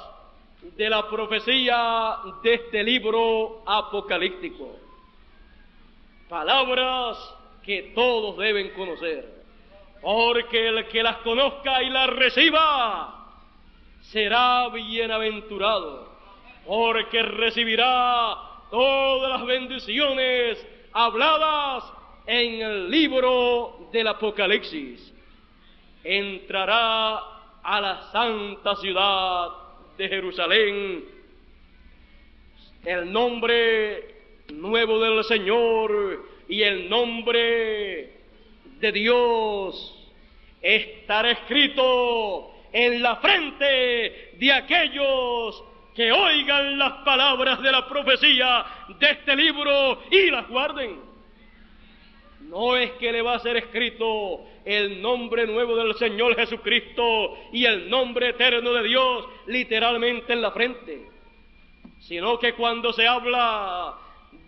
de 0.76 0.90
la 0.90 1.08
profecía 1.08 2.18
de 2.42 2.52
este 2.52 2.82
libro 2.82 3.62
apocalíptico. 3.64 4.76
Palabras 6.28 7.16
que 7.64 7.92
todos 7.94 8.36
deben 8.36 8.74
conocer. 8.74 9.42
Porque 10.02 10.68
el 10.68 10.86
que 10.88 11.02
las 11.02 11.16
conozca 11.18 11.82
y 11.82 11.88
las 11.88 12.10
reciba 12.10 13.38
será 14.02 14.68
bienaventurado 14.68 16.08
porque 16.66 17.22
recibirá 17.22 18.36
todas 18.70 19.30
las 19.30 19.46
bendiciones 19.46 20.66
habladas 20.92 21.97
en 22.28 22.60
el 22.60 22.90
libro 22.90 23.88
del 23.90 24.06
Apocalipsis. 24.06 25.14
Entrará 26.04 27.16
a 27.62 27.80
la 27.80 28.02
santa 28.12 28.76
ciudad 28.76 29.48
de 29.96 30.08
Jerusalén. 30.08 31.04
El 32.84 33.10
nombre 33.10 34.14
nuevo 34.52 35.00
del 35.00 35.24
Señor 35.24 36.22
y 36.50 36.62
el 36.62 36.90
nombre 36.90 38.12
de 38.78 38.92
Dios 38.92 40.10
estará 40.60 41.30
escrito 41.30 42.52
en 42.70 43.02
la 43.02 43.16
frente 43.16 44.34
de 44.38 44.52
aquellos 44.52 45.64
que 45.94 46.12
oigan 46.12 46.78
las 46.78 46.92
palabras 47.04 47.62
de 47.62 47.72
la 47.72 47.88
profecía 47.88 48.66
de 48.98 49.10
este 49.12 49.34
libro 49.34 50.02
y 50.10 50.30
las 50.30 50.46
guarden. 50.46 51.07
No 52.48 52.76
es 52.76 52.92
que 52.92 53.12
le 53.12 53.20
va 53.20 53.34
a 53.34 53.40
ser 53.40 53.58
escrito 53.58 54.42
el 54.64 55.02
nombre 55.02 55.46
nuevo 55.46 55.76
del 55.76 55.94
Señor 55.96 56.34
Jesucristo 56.34 57.36
y 57.52 57.66
el 57.66 57.90
nombre 57.90 58.30
eterno 58.30 58.72
de 58.72 58.84
Dios 58.84 59.28
literalmente 59.48 60.32
en 60.32 60.40
la 60.40 60.50
frente, 60.50 61.10
sino 62.00 62.38
que 62.38 62.54
cuando 62.54 62.94
se 62.94 63.06
habla 63.06 63.98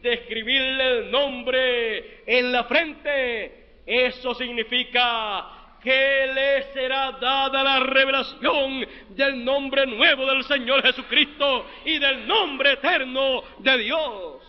de 0.00 0.14
escribirle 0.14 0.98
el 0.98 1.10
nombre 1.10 2.22
en 2.26 2.50
la 2.50 2.64
frente, 2.64 3.82
eso 3.84 4.34
significa 4.34 5.76
que 5.82 6.26
le 6.34 6.72
será 6.72 7.12
dada 7.12 7.62
la 7.62 7.80
revelación 7.80 8.86
del 9.10 9.44
nombre 9.44 9.86
nuevo 9.86 10.24
del 10.24 10.44
Señor 10.44 10.82
Jesucristo 10.82 11.66
y 11.84 11.98
del 11.98 12.26
nombre 12.26 12.72
eterno 12.72 13.42
de 13.58 13.78
Dios. 13.78 14.39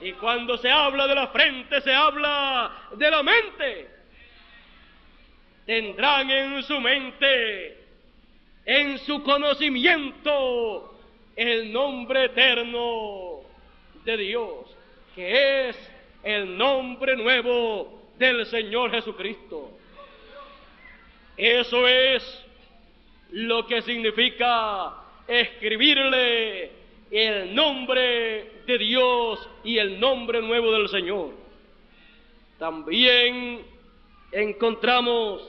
Y 0.00 0.12
cuando 0.12 0.56
se 0.58 0.70
habla 0.70 1.06
de 1.06 1.14
la 1.14 1.28
frente, 1.28 1.80
se 1.80 1.92
habla 1.92 2.88
de 2.96 3.10
la 3.10 3.22
mente. 3.22 3.90
Tendrán 5.66 6.30
en 6.30 6.62
su 6.62 6.80
mente, 6.80 7.84
en 8.64 8.98
su 9.00 9.22
conocimiento, 9.22 10.98
el 11.36 11.72
nombre 11.72 12.26
eterno 12.26 13.40
de 14.04 14.16
Dios, 14.16 14.76
que 15.14 15.68
es 15.68 15.92
el 16.22 16.56
nombre 16.56 17.16
nuevo 17.16 18.12
del 18.16 18.46
Señor 18.46 18.90
Jesucristo. 18.90 19.78
Eso 21.36 21.86
es 21.86 22.44
lo 23.30 23.66
que 23.66 23.82
significa 23.82 24.94
escribirle 25.26 26.70
el 27.10 27.54
nombre 27.54 28.57
de 28.68 28.78
Dios 28.78 29.48
y 29.64 29.78
el 29.78 29.98
nombre 29.98 30.42
nuevo 30.42 30.70
del 30.70 30.90
Señor. 30.90 31.30
También 32.58 33.64
encontramos 34.30 35.42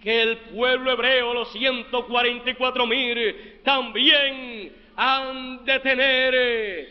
que 0.00 0.22
el 0.22 0.36
pueblo 0.54 0.92
hebreo, 0.92 1.34
los 1.34 1.50
144 1.50 2.86
mil, 2.86 3.60
también 3.64 4.72
han 4.94 5.64
de 5.64 5.80
tener 5.80 6.88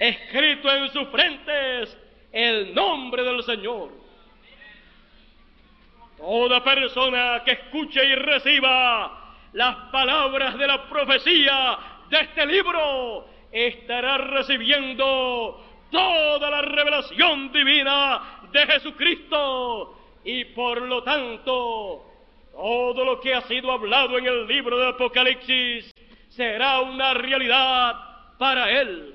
escrito 0.00 0.70
en 0.70 0.90
sus 0.90 1.08
frentes 1.08 1.96
el 2.30 2.74
nombre 2.74 3.22
del 3.22 3.42
Señor. 3.44 3.90
Toda 6.18 6.62
persona 6.62 7.42
que 7.42 7.52
escuche 7.52 8.04
y 8.04 8.14
reciba 8.16 9.34
las 9.54 9.76
palabras 9.90 10.58
de 10.58 10.66
la 10.66 10.86
profecía 10.90 11.78
de 12.10 12.20
este 12.20 12.44
libro 12.44 13.37
estará 13.52 14.18
recibiendo 14.18 15.64
toda 15.90 16.50
la 16.50 16.62
revelación 16.62 17.52
divina 17.52 18.42
de 18.52 18.66
Jesucristo 18.66 19.98
y 20.24 20.44
por 20.46 20.82
lo 20.82 21.02
tanto 21.02 22.04
todo 22.52 23.04
lo 23.04 23.20
que 23.20 23.34
ha 23.34 23.42
sido 23.42 23.70
hablado 23.72 24.18
en 24.18 24.26
el 24.26 24.46
libro 24.46 24.78
de 24.78 24.88
Apocalipsis 24.88 25.92
será 26.28 26.80
una 26.80 27.14
realidad 27.14 27.94
para 28.38 28.70
él. 28.80 29.14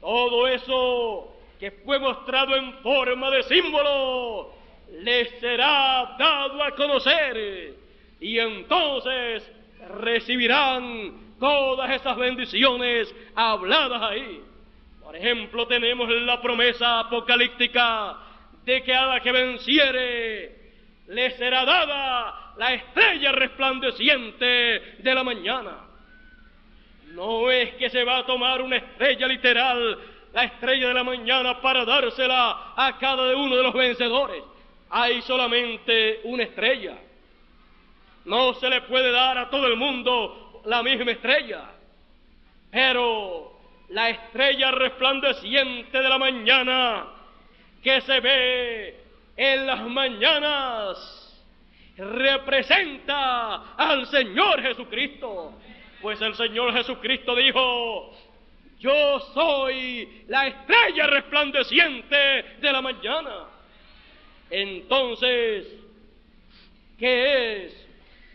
Todo 0.00 0.48
eso 0.48 1.34
que 1.58 1.70
fue 1.70 1.98
mostrado 1.98 2.56
en 2.56 2.72
forma 2.82 3.30
de 3.30 3.42
símbolo 3.44 4.52
les 5.00 5.30
será 5.40 6.16
dado 6.18 6.62
a 6.62 6.70
conocer 6.72 7.74
y 8.20 8.38
entonces 8.38 9.50
recibirán 10.00 11.23
todas 11.44 11.90
esas 11.90 12.16
bendiciones 12.16 13.14
habladas 13.34 14.00
ahí. 14.00 14.40
Por 15.02 15.14
ejemplo, 15.14 15.66
tenemos 15.66 16.08
la 16.08 16.40
promesa 16.40 17.00
apocalíptica 17.00 18.16
de 18.64 18.82
que 18.82 18.94
a 18.94 19.04
la 19.04 19.20
que 19.20 19.30
venciere 19.30 20.56
le 21.08 21.30
será 21.32 21.66
dada 21.66 22.54
la 22.56 22.72
estrella 22.72 23.32
resplandeciente 23.32 24.46
de 25.00 25.14
la 25.14 25.22
mañana. 25.22 25.80
No 27.08 27.50
es 27.50 27.74
que 27.74 27.90
se 27.90 28.04
va 28.04 28.20
a 28.20 28.26
tomar 28.26 28.62
una 28.62 28.76
estrella 28.76 29.26
literal, 29.26 29.98
la 30.32 30.44
estrella 30.44 30.88
de 30.88 30.94
la 30.94 31.04
mañana, 31.04 31.60
para 31.60 31.84
dársela 31.84 32.72
a 32.74 32.96
cada 32.98 33.36
uno 33.36 33.54
de 33.54 33.62
los 33.62 33.74
vencedores 33.74 34.42
hay 34.88 35.20
solamente 35.22 36.20
una 36.24 36.44
estrella. 36.44 36.96
No 38.24 38.54
se 38.54 38.70
le 38.70 38.80
puede 38.82 39.10
dar 39.10 39.36
a 39.36 39.50
todo 39.50 39.66
el 39.66 39.76
mundo 39.76 40.43
la 40.66 40.82
misma 40.82 41.10
estrella. 41.12 41.70
Pero 42.70 43.58
la 43.90 44.10
estrella 44.10 44.70
resplandeciente 44.72 45.98
de 45.98 46.08
la 46.08 46.18
mañana 46.18 47.06
que 47.82 48.00
se 48.00 48.20
ve 48.20 49.00
en 49.36 49.66
las 49.66 49.82
mañanas 49.82 51.24
representa 51.96 53.74
al 53.76 54.06
Señor 54.06 54.62
Jesucristo. 54.62 55.52
Pues 56.00 56.20
el 56.20 56.34
Señor 56.34 56.72
Jesucristo 56.72 57.34
dijo, 57.36 58.14
yo 58.80 59.20
soy 59.32 60.24
la 60.28 60.46
estrella 60.48 61.06
resplandeciente 61.06 62.16
de 62.60 62.72
la 62.72 62.82
mañana. 62.82 63.46
Entonces, 64.50 65.66
¿qué 66.98 67.64
es 67.64 67.83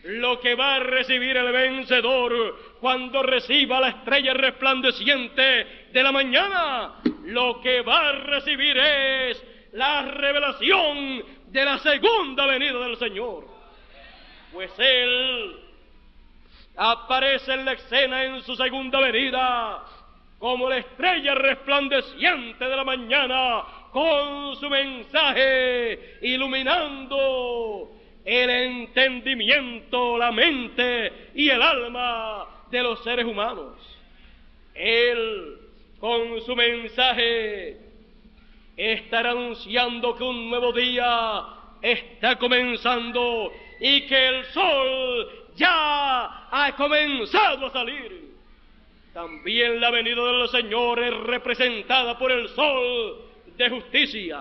lo 0.04 0.40
que 0.40 0.54
va 0.54 0.76
a 0.76 0.80
recibir 0.80 1.36
el 1.36 1.52
vencedor 1.52 2.76
cuando 2.80 3.22
reciba 3.22 3.80
la 3.80 3.88
estrella 3.88 4.34
resplandeciente 4.34 5.88
de 5.92 6.02
la 6.02 6.12
mañana? 6.12 6.94
Lo 7.24 7.60
que 7.60 7.82
va 7.82 8.08
a 8.08 8.12
recibir 8.12 8.76
es 8.78 9.44
la 9.72 10.02
revelación 10.02 11.22
de 11.48 11.64
la 11.64 11.78
segunda 11.78 12.46
venida 12.46 12.78
del 12.78 12.96
Señor. 12.96 13.46
Pues 14.52 14.70
Él 14.78 15.60
aparece 16.76 17.52
en 17.52 17.64
la 17.64 17.72
escena 17.72 18.24
en 18.24 18.42
su 18.42 18.56
segunda 18.56 19.00
venida 19.00 19.84
como 20.38 20.68
la 20.70 20.78
estrella 20.78 21.34
resplandeciente 21.34 22.64
de 22.64 22.76
la 22.76 22.84
mañana 22.84 23.62
con 23.92 24.56
su 24.56 24.70
mensaje 24.70 26.18
iluminando 26.22 27.99
el 28.24 28.50
entendimiento, 28.50 30.18
la 30.18 30.32
mente 30.32 31.30
y 31.34 31.48
el 31.48 31.62
alma 31.62 32.46
de 32.70 32.82
los 32.82 33.02
seres 33.02 33.24
humanos. 33.24 33.76
Él, 34.74 35.58
con 35.98 36.40
su 36.42 36.54
mensaje, 36.54 37.78
estará 38.76 39.32
anunciando 39.32 40.16
que 40.16 40.24
un 40.24 40.48
nuevo 40.48 40.72
día 40.72 41.44
está 41.82 42.36
comenzando 42.38 43.52
y 43.80 44.06
que 44.06 44.28
el 44.28 44.44
sol 44.46 45.28
ya 45.56 46.48
ha 46.50 46.74
comenzado 46.76 47.66
a 47.66 47.70
salir. 47.70 48.30
También 49.12 49.80
la 49.80 49.90
venida 49.90 50.22
del 50.22 50.48
Señor 50.48 51.00
es 51.00 51.14
representada 51.14 52.16
por 52.16 52.30
el 52.30 52.48
sol 52.50 53.24
de 53.56 53.68
justicia, 53.68 54.40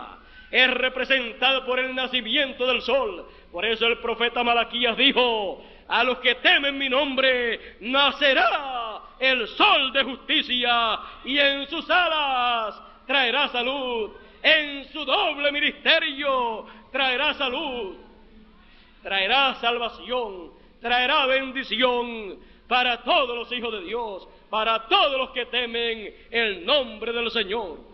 es 0.52 0.72
representada 0.72 1.66
por 1.66 1.80
el 1.80 1.96
nacimiento 1.96 2.68
del 2.68 2.82
sol. 2.82 3.26
Por 3.52 3.66
eso 3.66 3.88
el 3.88 3.98
profeta 3.98 4.44
Malaquías 4.44 4.96
dijo, 4.96 5.64
a 5.88 6.04
los 6.04 6.20
que 6.20 6.36
temen 6.36 6.78
mi 6.78 6.88
nombre 6.88 7.78
nacerá 7.82 9.02
el 9.20 9.48
sol 9.48 9.92
de 9.92 10.04
justicia 10.04 11.00
y 11.26 11.38
en 11.40 11.68
sus 11.68 11.90
alas 11.90 12.80
traerá 13.08 13.48
salud, 13.50 14.12
en 14.44 14.86
su 14.94 15.04
doble 15.04 15.52
ministerio 15.52 16.68
traerá 16.92 17.34
salud, 17.34 17.96
traerá 19.02 19.56
salvación, 19.56 20.52
traerá 20.80 21.26
bendición 21.26 22.38
para 22.68 23.02
todos 23.02 23.36
los 23.36 23.52
hijos 23.52 23.74
de 23.74 23.82
Dios, 23.82 24.28
para 24.52 24.88
todos 24.88 25.18
los 25.18 25.32
que 25.32 25.48
temen 25.48 26.14
el 26.30 26.66
nombre 26.66 27.12
del 27.12 27.32
Señor. 27.32 27.89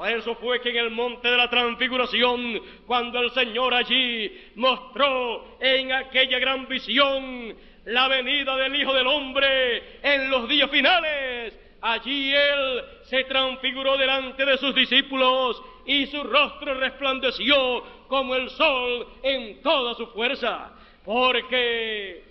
Por 0.00 0.08
eso 0.08 0.34
fue 0.36 0.62
que 0.62 0.70
en 0.70 0.78
el 0.78 0.90
monte 0.92 1.28
de 1.28 1.36
la 1.36 1.50
transfiguración, 1.50 2.58
cuando 2.86 3.20
el 3.20 3.30
Señor 3.32 3.74
allí 3.74 4.32
mostró 4.54 5.58
en 5.60 5.92
aquella 5.92 6.38
gran 6.38 6.66
visión 6.66 7.54
la 7.84 8.08
venida 8.08 8.56
del 8.56 8.76
Hijo 8.76 8.94
del 8.94 9.06
Hombre 9.06 9.98
en 10.02 10.30
los 10.30 10.48
días 10.48 10.70
finales, 10.70 11.54
allí 11.82 12.32
Él 12.32 12.82
se 13.02 13.24
transfiguró 13.24 13.98
delante 13.98 14.46
de 14.46 14.56
sus 14.56 14.74
discípulos 14.74 15.62
y 15.84 16.06
su 16.06 16.22
rostro 16.22 16.72
resplandeció 16.80 17.84
como 18.08 18.36
el 18.36 18.48
sol 18.48 19.06
en 19.22 19.60
toda 19.60 19.92
su 19.96 20.06
fuerza, 20.06 20.72
porque 21.04 22.24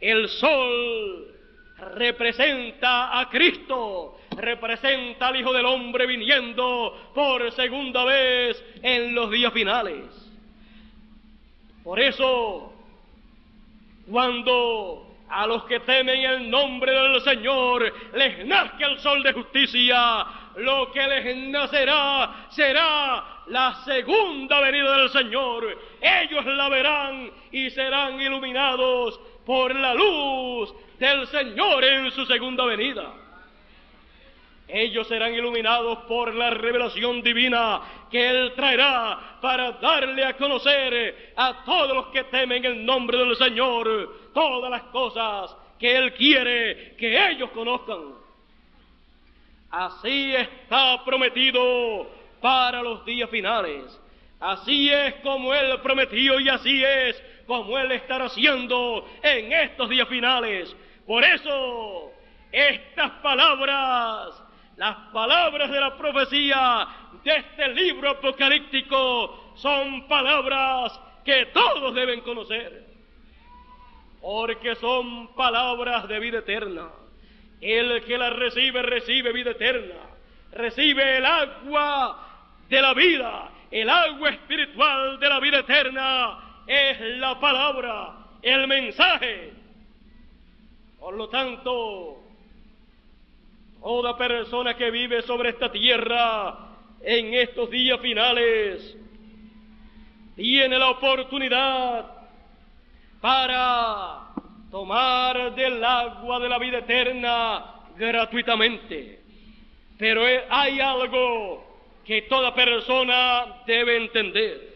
el 0.00 0.30
sol 0.30 1.31
representa 1.94 3.18
a 3.18 3.28
Cristo, 3.28 4.18
representa 4.36 5.28
al 5.28 5.36
Hijo 5.36 5.52
del 5.52 5.66
Hombre 5.66 6.06
viniendo 6.06 7.10
por 7.14 7.50
segunda 7.52 8.04
vez 8.04 8.62
en 8.82 9.14
los 9.14 9.30
días 9.30 9.52
finales. 9.52 10.06
Por 11.84 12.00
eso, 12.00 12.72
cuando 14.10 15.08
a 15.28 15.46
los 15.46 15.64
que 15.64 15.80
temen 15.80 16.22
el 16.22 16.50
nombre 16.50 16.92
del 16.92 17.20
Señor 17.22 17.92
les 18.14 18.46
nazca 18.46 18.86
el 18.86 18.98
sol 19.00 19.22
de 19.22 19.32
justicia, 19.32 20.26
lo 20.56 20.92
que 20.92 21.06
les 21.06 21.36
nacerá 21.48 22.46
será 22.50 23.42
la 23.46 23.74
segunda 23.84 24.60
venida 24.60 24.98
del 24.98 25.10
Señor. 25.10 25.78
Ellos 26.00 26.44
la 26.44 26.68
verán 26.68 27.30
y 27.50 27.70
serán 27.70 28.20
iluminados 28.20 29.18
por 29.44 29.74
la 29.74 29.94
luz 29.94 30.72
del 31.02 31.26
Señor 31.26 31.82
en 31.82 32.12
su 32.12 32.24
segunda 32.26 32.64
venida. 32.64 33.12
Ellos 34.68 35.08
serán 35.08 35.34
iluminados 35.34 35.98
por 36.04 36.32
la 36.32 36.50
revelación 36.50 37.20
divina 37.22 37.80
que 38.08 38.30
Él 38.30 38.52
traerá 38.54 39.38
para 39.40 39.72
darle 39.72 40.24
a 40.24 40.36
conocer 40.36 41.32
a 41.36 41.64
todos 41.64 41.94
los 41.94 42.06
que 42.06 42.24
temen 42.24 42.64
el 42.64 42.86
nombre 42.86 43.18
del 43.18 43.34
Señor 43.36 44.30
todas 44.32 44.70
las 44.70 44.82
cosas 44.84 45.56
que 45.78 45.96
Él 45.96 46.14
quiere 46.14 46.94
que 46.96 47.30
ellos 47.30 47.50
conozcan. 47.50 48.14
Así 49.72 50.32
está 50.36 51.04
prometido 51.04 52.08
para 52.40 52.80
los 52.80 53.04
días 53.04 53.28
finales. 53.28 54.00
Así 54.38 54.88
es 54.88 55.14
como 55.16 55.52
Él 55.52 55.80
prometió 55.82 56.38
y 56.38 56.48
así 56.48 56.84
es 56.84 57.20
como 57.46 57.76
Él 57.76 57.90
estará 57.90 58.26
haciendo 58.26 59.04
en 59.20 59.52
estos 59.52 59.88
días 59.90 60.06
finales. 60.08 60.74
Por 61.12 61.22
eso, 61.24 62.10
estas 62.50 63.10
palabras 63.22 64.42
las 64.78 64.96
palabras 65.12 65.70
de 65.70 65.78
la 65.78 65.94
profecía 65.94 66.88
de 67.22 67.36
este 67.36 67.68
libro 67.68 68.12
apocalíptico 68.12 69.52
son 69.56 70.08
palabras 70.08 70.98
que 71.22 71.50
todos 71.52 71.94
deben 71.94 72.22
conocer, 72.22 72.86
porque 74.22 74.74
son 74.76 75.34
palabras 75.34 76.08
de 76.08 76.18
vida 76.18 76.38
eterna. 76.38 76.88
El 77.60 78.02
que 78.04 78.16
las 78.16 78.32
recibe, 78.32 78.80
recibe 78.80 79.34
vida 79.34 79.50
eterna, 79.50 80.00
recibe 80.52 81.18
el 81.18 81.26
agua 81.26 82.26
de 82.70 82.80
la 82.80 82.94
vida, 82.94 83.50
el 83.70 83.90
agua 83.90 84.30
espiritual 84.30 85.20
de 85.20 85.28
la 85.28 85.40
vida 85.40 85.58
eterna 85.58 86.62
es 86.66 86.98
la 87.18 87.38
palabra, 87.38 88.14
el 88.40 88.66
mensaje. 88.66 89.61
Por 91.02 91.14
lo 91.14 91.28
tanto, 91.28 92.22
Toda 93.82 94.16
persona 94.16 94.76
que 94.76 94.92
vive 94.92 95.22
sobre 95.22 95.50
esta 95.50 95.72
tierra 95.72 96.56
en 97.00 97.34
estos 97.34 97.68
días 97.68 97.98
finales 98.00 98.96
tiene 100.36 100.78
la 100.78 100.90
oportunidad 100.90 102.06
para 103.20 104.28
tomar 104.70 105.52
del 105.56 105.84
agua 105.84 106.38
de 106.38 106.48
la 106.48 106.58
vida 106.60 106.78
eterna 106.78 107.74
gratuitamente. 107.96 109.20
Pero 109.98 110.22
hay 110.48 110.78
algo 110.78 111.64
que 112.06 112.22
toda 112.22 112.54
persona 112.54 113.62
debe 113.66 113.96
entender. 113.96 114.74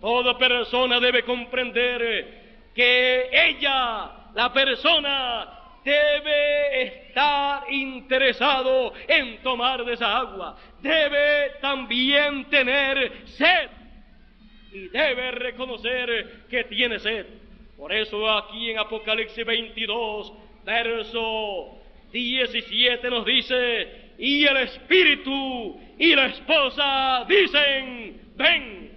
Toda 0.00 0.38
persona 0.38 1.00
debe 1.00 1.24
comprender 1.24 2.70
que 2.76 3.28
ella, 3.32 4.21
la 4.34 4.52
persona, 4.52 5.62
debe 5.84 6.82
estar 6.82 7.70
interesado 7.72 8.92
en 9.08 9.42
tomar 9.42 9.84
de 9.84 9.94
esa 9.94 10.16
agua, 10.16 10.56
debe 10.80 11.52
también 11.60 12.44
tener 12.46 13.26
sed 13.26 13.68
y 14.72 14.88
debe 14.88 15.32
reconocer 15.32 16.44
que 16.48 16.64
tiene 16.64 16.98
sed. 16.98 17.26
Por 17.76 17.92
eso 17.92 18.30
aquí 18.30 18.70
en 18.70 18.78
Apocalipsis 18.78 19.44
22, 19.44 20.32
verso 20.64 21.80
17 22.12 23.10
nos 23.10 23.26
dice, 23.26 24.12
y 24.18 24.44
el 24.44 24.56
Espíritu 24.58 25.80
y 25.98 26.14
la 26.14 26.26
esposa 26.26 27.24
dicen, 27.28 28.20
ven. 28.36 28.92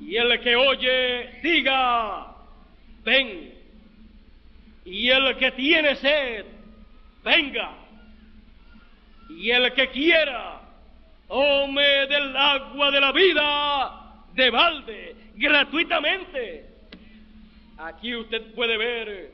Y 0.00 0.16
el 0.16 0.40
que 0.40 0.56
oye, 0.56 1.40
diga, 1.42 2.34
ven. 3.04 3.55
Y 4.86 5.10
el 5.10 5.36
que 5.36 5.50
tiene 5.50 5.96
sed, 5.96 6.46
venga. 7.24 7.72
Y 9.28 9.50
el 9.50 9.72
que 9.72 9.90
quiera, 9.90 10.60
tome 11.26 12.06
del 12.06 12.36
agua 12.36 12.92
de 12.92 13.00
la 13.00 13.12
vida 13.12 14.06
de 14.32 14.50
balde, 14.50 15.16
gratuitamente. 15.34 16.66
Aquí 17.78 18.14
usted 18.14 18.54
puede 18.54 18.76
ver 18.76 19.32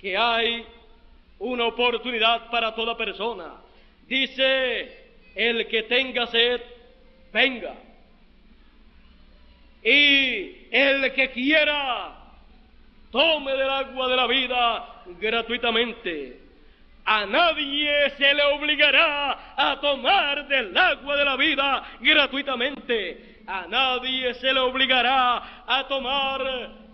que 0.00 0.16
hay 0.16 0.64
una 1.38 1.66
oportunidad 1.66 2.50
para 2.50 2.74
toda 2.74 2.96
persona. 2.96 3.56
Dice, 4.06 5.04
el 5.34 5.66
que 5.68 5.82
tenga 5.82 6.26
sed, 6.28 6.62
venga. 7.32 7.74
Y 9.82 10.68
el 10.70 11.12
que 11.12 11.30
quiera, 11.32 12.23
tome 13.14 13.52
del 13.52 13.70
agua 13.70 14.08
de 14.08 14.16
la 14.16 14.26
vida 14.26 14.86
gratuitamente. 15.20 16.40
A 17.04 17.24
nadie 17.24 18.10
se 18.18 18.34
le 18.34 18.42
obligará 18.42 19.54
a 19.56 19.78
tomar 19.80 20.48
del 20.48 20.76
agua 20.76 21.14
de 21.14 21.24
la 21.24 21.36
vida 21.36 21.84
gratuitamente. 22.00 23.42
A 23.46 23.68
nadie 23.68 24.34
se 24.34 24.52
le 24.52 24.58
obligará 24.58 25.64
a 25.64 25.86
tomar 25.86 26.42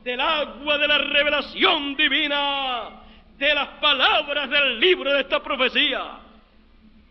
del 0.04 0.20
agua 0.20 0.76
de 0.76 0.88
la 0.88 0.98
revelación 0.98 1.96
divina, 1.96 3.00
de 3.38 3.54
las 3.54 3.68
palabras 3.80 4.50
del 4.50 4.78
libro 4.78 5.14
de 5.14 5.22
esta 5.22 5.42
profecía. 5.42 6.18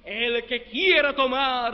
El 0.06 0.46
que 0.46 0.66
quiera 0.66 1.16
tomar, 1.16 1.74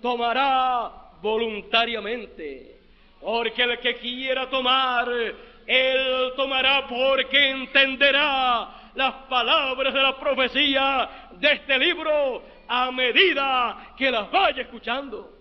tomará 0.00 0.90
voluntariamente. 1.20 2.78
Porque 3.20 3.64
el 3.64 3.78
que 3.80 3.96
quiera 3.96 4.48
tomar, 4.48 5.08
él 5.66 6.32
tomará 6.36 6.86
porque 6.86 7.50
entenderá 7.50 8.90
las 8.94 9.14
palabras 9.28 9.94
de 9.94 10.02
la 10.02 10.18
profecía 10.18 11.08
de 11.32 11.52
este 11.52 11.78
libro 11.78 12.42
a 12.68 12.90
medida 12.90 13.94
que 13.96 14.10
las 14.10 14.30
vaya 14.30 14.62
escuchando. 14.62 15.32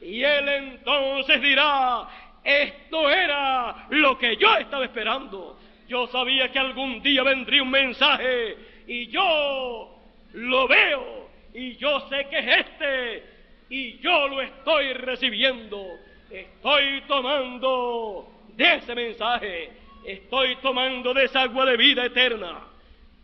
Y 0.00 0.22
él 0.22 0.48
entonces 0.48 1.40
dirá, 1.40 2.08
esto 2.42 3.10
era 3.10 3.86
lo 3.90 4.18
que 4.18 4.36
yo 4.36 4.56
estaba 4.56 4.84
esperando. 4.84 5.58
Yo 5.88 6.06
sabía 6.08 6.50
que 6.50 6.58
algún 6.58 7.02
día 7.02 7.22
vendría 7.22 7.62
un 7.62 7.70
mensaje 7.70 8.56
y 8.86 9.06
yo 9.08 9.96
lo 10.32 10.68
veo 10.68 11.30
y 11.54 11.76
yo 11.76 12.00
sé 12.08 12.26
que 12.28 12.38
es 12.38 12.66
este 12.66 13.32
y 13.68 13.98
yo 13.98 14.28
lo 14.28 14.40
estoy 14.40 14.92
recibiendo. 14.94 15.86
Estoy 16.30 17.02
tomando 17.06 18.31
de 18.56 18.74
ese 18.74 18.94
mensaje, 18.94 19.70
estoy 20.04 20.56
tomando 20.56 21.14
de 21.14 21.24
esa 21.24 21.42
agua 21.42 21.64
de 21.66 21.76
vida 21.76 22.04
eterna 22.04 22.60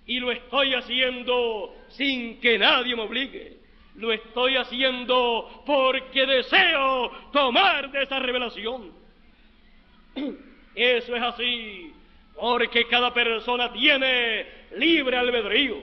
y 0.06 0.20
lo 0.20 0.32
estoy 0.32 0.74
haciendo 0.74 1.74
sin 1.88 2.40
que 2.40 2.58
nadie 2.58 2.96
me 2.96 3.02
obligue. 3.02 3.58
Lo 3.96 4.12
estoy 4.12 4.56
haciendo 4.56 5.62
porque 5.66 6.24
deseo 6.24 7.10
tomar 7.32 7.90
de 7.90 8.02
esa 8.04 8.18
revelación. 8.18 8.92
Eso 10.74 11.16
es 11.16 11.22
así, 11.22 11.92
porque 12.34 12.86
cada 12.86 13.12
persona 13.12 13.72
tiene 13.72 14.46
libre 14.76 15.16
albedrío. 15.16 15.76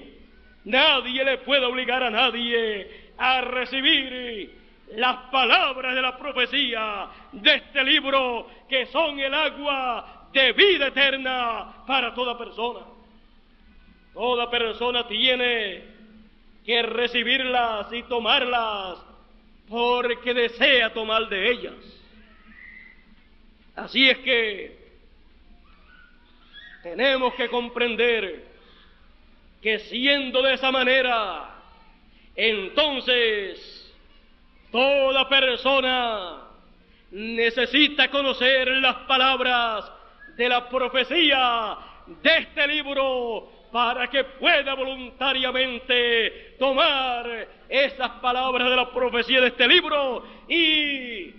Nadie 0.64 1.24
le 1.24 1.38
puede 1.40 1.66
obligar 1.66 2.02
a 2.02 2.10
nadie 2.10 3.12
a 3.18 3.42
recibir 3.42 4.50
las 4.94 5.18
palabras 5.32 5.96
de 5.96 6.02
la 6.02 6.18
profecía 6.18 7.08
de 7.32 7.56
este 7.56 7.84
libro, 7.84 8.48
que 8.70 8.86
son 8.88 9.20
el 9.20 9.34
agua 9.34 10.28
de 10.32 10.54
vida 10.54 10.88
eterna 10.88 11.86
para 11.88 12.14
toda 12.14 12.38
persona. 12.38 12.82
Toda 14.14 14.50
persona 14.50 15.08
tiene 15.08 15.84
que 16.66 16.82
recibirlas 16.82 17.92
y 17.92 18.04
tomarlas 18.04 19.00
porque 19.68 20.34
desea 20.34 20.94
tomar 20.94 21.28
de 21.30 21.52
ellas. 21.52 21.74
Así 23.76 24.10
es 24.10 24.18
que 24.20 24.86
tenemos 26.84 27.34
que 27.34 27.50
comprender 27.50 28.46
que 29.62 29.80
siendo 29.80 30.42
de 30.44 30.54
esa 30.54 30.72
manera, 30.72 31.56
entonces 32.36 33.75
toda 34.76 35.30
persona 35.30 36.42
necesita 37.12 38.12
conocer 38.12 38.68
las 38.68 38.96
palabras 39.08 39.90
de 40.36 40.50
la 40.50 40.68
profecía 40.68 41.78
de 42.22 42.38
este 42.40 42.68
libro 42.68 43.50
para 43.72 44.10
que 44.10 44.26
pueda 44.26 44.74
voluntariamente 44.74 46.58
tomar 46.60 47.48
esas 47.70 48.10
palabras 48.20 48.70
de 48.70 48.76
la 48.76 48.92
profecía 48.92 49.40
de 49.40 49.48
este 49.48 49.66
libro 49.66 50.26
y 50.50 51.34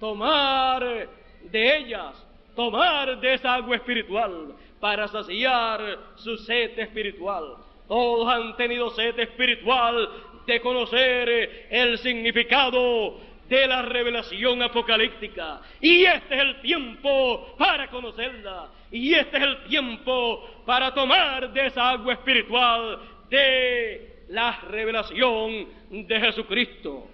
tomar 0.00 1.06
de 1.50 1.76
ellas, 1.76 2.26
tomar 2.56 3.20
de 3.20 3.34
esa 3.34 3.56
agua 3.56 3.76
espiritual 3.76 4.54
para 4.80 5.06
saciar 5.06 5.98
su 6.14 6.38
sed 6.38 6.78
espiritual. 6.78 7.56
Todos 7.86 8.26
han 8.26 8.56
tenido 8.56 8.88
sed 8.90 9.18
espiritual 9.18 10.08
de 10.48 10.60
conocer 10.62 11.68
el 11.70 11.98
significado 11.98 13.20
de 13.50 13.66
la 13.66 13.82
revelación 13.82 14.62
apocalíptica. 14.62 15.60
Y 15.78 16.06
este 16.06 16.34
es 16.34 16.40
el 16.40 16.60
tiempo 16.62 17.54
para 17.58 17.88
conocerla. 17.88 18.68
Y 18.90 19.12
este 19.12 19.36
es 19.36 19.42
el 19.42 19.64
tiempo 19.64 20.62
para 20.64 20.94
tomar 20.94 21.52
de 21.52 21.66
esa 21.66 21.90
agua 21.90 22.14
espiritual 22.14 22.98
de 23.28 24.24
la 24.30 24.58
revelación 24.70 25.68
de 25.90 26.18
Jesucristo. 26.20 27.06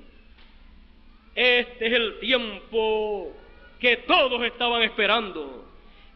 Este 1.35 1.87
es 1.89 1.93
el 1.93 2.21
tiempo 2.21 3.33
que 3.81 3.97
todos 3.99 4.41
estaban 4.45 4.83
esperando. 4.83 5.67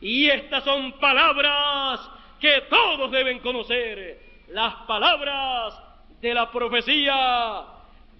Y 0.00 0.28
estas 0.28 0.62
son 0.62 0.92
palabras 1.00 2.00
que 2.40 2.62
todos 2.70 3.10
deben 3.10 3.40
conocer, 3.40 4.20
las 4.50 4.74
palabras 4.86 5.87
de 6.20 6.34
la 6.34 6.50
profecía 6.50 7.64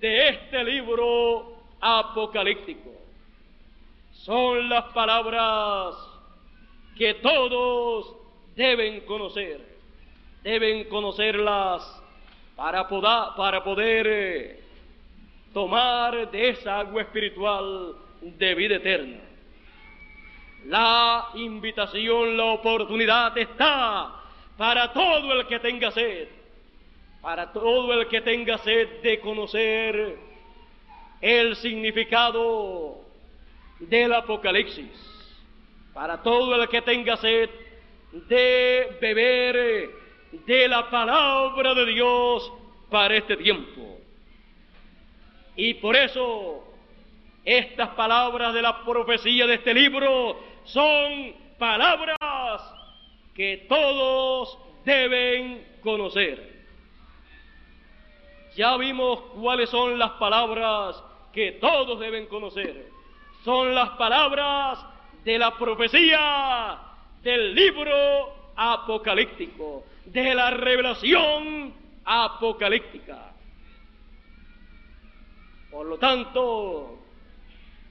de 0.01 0.29
este 0.29 0.65
libro 0.65 1.57
apocalíptico. 1.81 2.91
Son 4.13 4.69
las 4.69 4.85
palabras 4.93 5.95
que 6.97 7.15
todos 7.15 8.15
deben 8.55 9.01
conocer, 9.01 9.61
deben 10.43 10.85
conocerlas 10.89 12.03
para 12.57 12.89
poder, 12.89 13.37
para 13.37 13.63
poder 13.63 14.07
eh, 14.09 14.61
tomar 15.53 16.31
de 16.31 16.51
esa 16.51 16.81
agua 16.81 17.03
espiritual 17.03 17.95
de 18.21 18.55
vida 18.55 18.77
eterna. 18.77 19.21
La 20.67 21.29
invitación, 21.35 22.37
la 22.37 22.47
oportunidad 22.47 23.37
está 23.39 24.17
para 24.57 24.93
todo 24.93 25.33
el 25.33 25.47
que 25.47 25.61
tenga 25.61 25.93
sed, 25.93 26.29
para 27.21 27.53
todo 27.53 27.93
el 27.93 28.09
que 28.09 28.21
tenga 28.21 28.59
sed 28.59 29.03
de 29.03 29.21
conocer 29.21 30.19
el 31.21 31.57
significado 31.57 33.01
del 33.81 34.13
Apocalipsis, 34.13 34.91
para 35.93 36.23
todo 36.23 36.61
el 36.61 36.69
que 36.69 36.83
tenga 36.83 37.17
sed 37.17 37.51
de 38.13 38.97
beber 39.01 39.91
de 40.47 40.69
la 40.69 40.89
palabra 40.91 41.75
de 41.75 41.87
Dios 41.87 42.53
para 42.91 43.17
este 43.17 43.37
tiempo. 43.37 43.99
Y 45.57 45.75
por 45.75 45.97
eso 45.97 46.65
estas 47.45 47.89
palabras 47.91 48.55
de 48.55 48.63
la 48.63 48.85
profecía 48.85 49.47
de 49.47 49.55
este 49.55 49.75
libro 49.75 50.39
son 50.65 51.35
palabras 51.59 52.17
que 53.35 53.67
todos 53.69 54.59
deben 54.85 55.67
conocer. 55.83 56.58
Ya 58.59 58.77
vimos 58.77 59.21
cuáles 59.41 59.71
son 59.71 60.01
las 60.01 60.11
palabras 60.15 61.01
que 61.33 61.53
todos 61.53 62.01
deben 62.01 62.27
conocer. 62.27 62.89
Son 63.45 63.73
las 63.73 63.91
palabras 63.91 64.85
de 65.25 65.39
la 65.39 65.57
profecía 65.57 66.77
del 67.23 67.55
libro 67.55 67.95
apocalíptico, 68.57 69.85
de 70.07 70.35
la 70.35 70.51
revelación 70.51 71.73
apocalíptica. 72.05 73.31
Por 75.71 75.87
lo 75.87 75.97
tanto, 75.99 76.99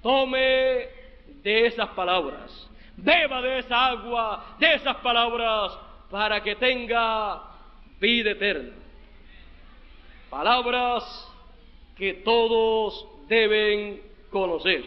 tome 0.04 0.90
de 1.44 1.66
esas 1.68 1.88
palabras, 1.92 2.70
beba 2.98 3.42
de 3.42 3.60
esa 3.60 3.86
agua, 3.86 4.58
de 4.60 4.74
esas 4.74 4.98
palabras, 4.98 5.80
para 6.12 6.44
que 6.44 6.58
tenga 6.58 7.42
vida 8.02 8.32
eterna. 8.32 8.87
Palabras 10.30 11.04
que 11.96 12.14
todos 12.16 13.08
deben 13.28 14.02
conocer. 14.30 14.84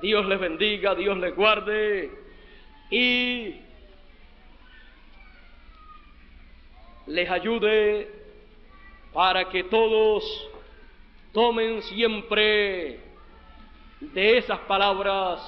Dios 0.00 0.24
les 0.26 0.40
bendiga, 0.40 0.94
Dios 0.94 1.18
les 1.18 1.34
guarde 1.34 2.10
y 2.90 3.54
les 7.06 7.30
ayude 7.30 8.08
para 9.12 9.48
que 9.48 9.64
todos 9.64 10.24
tomen 11.32 11.82
siempre 11.82 13.00
de 14.00 14.38
esas 14.38 14.60
palabras 14.60 15.40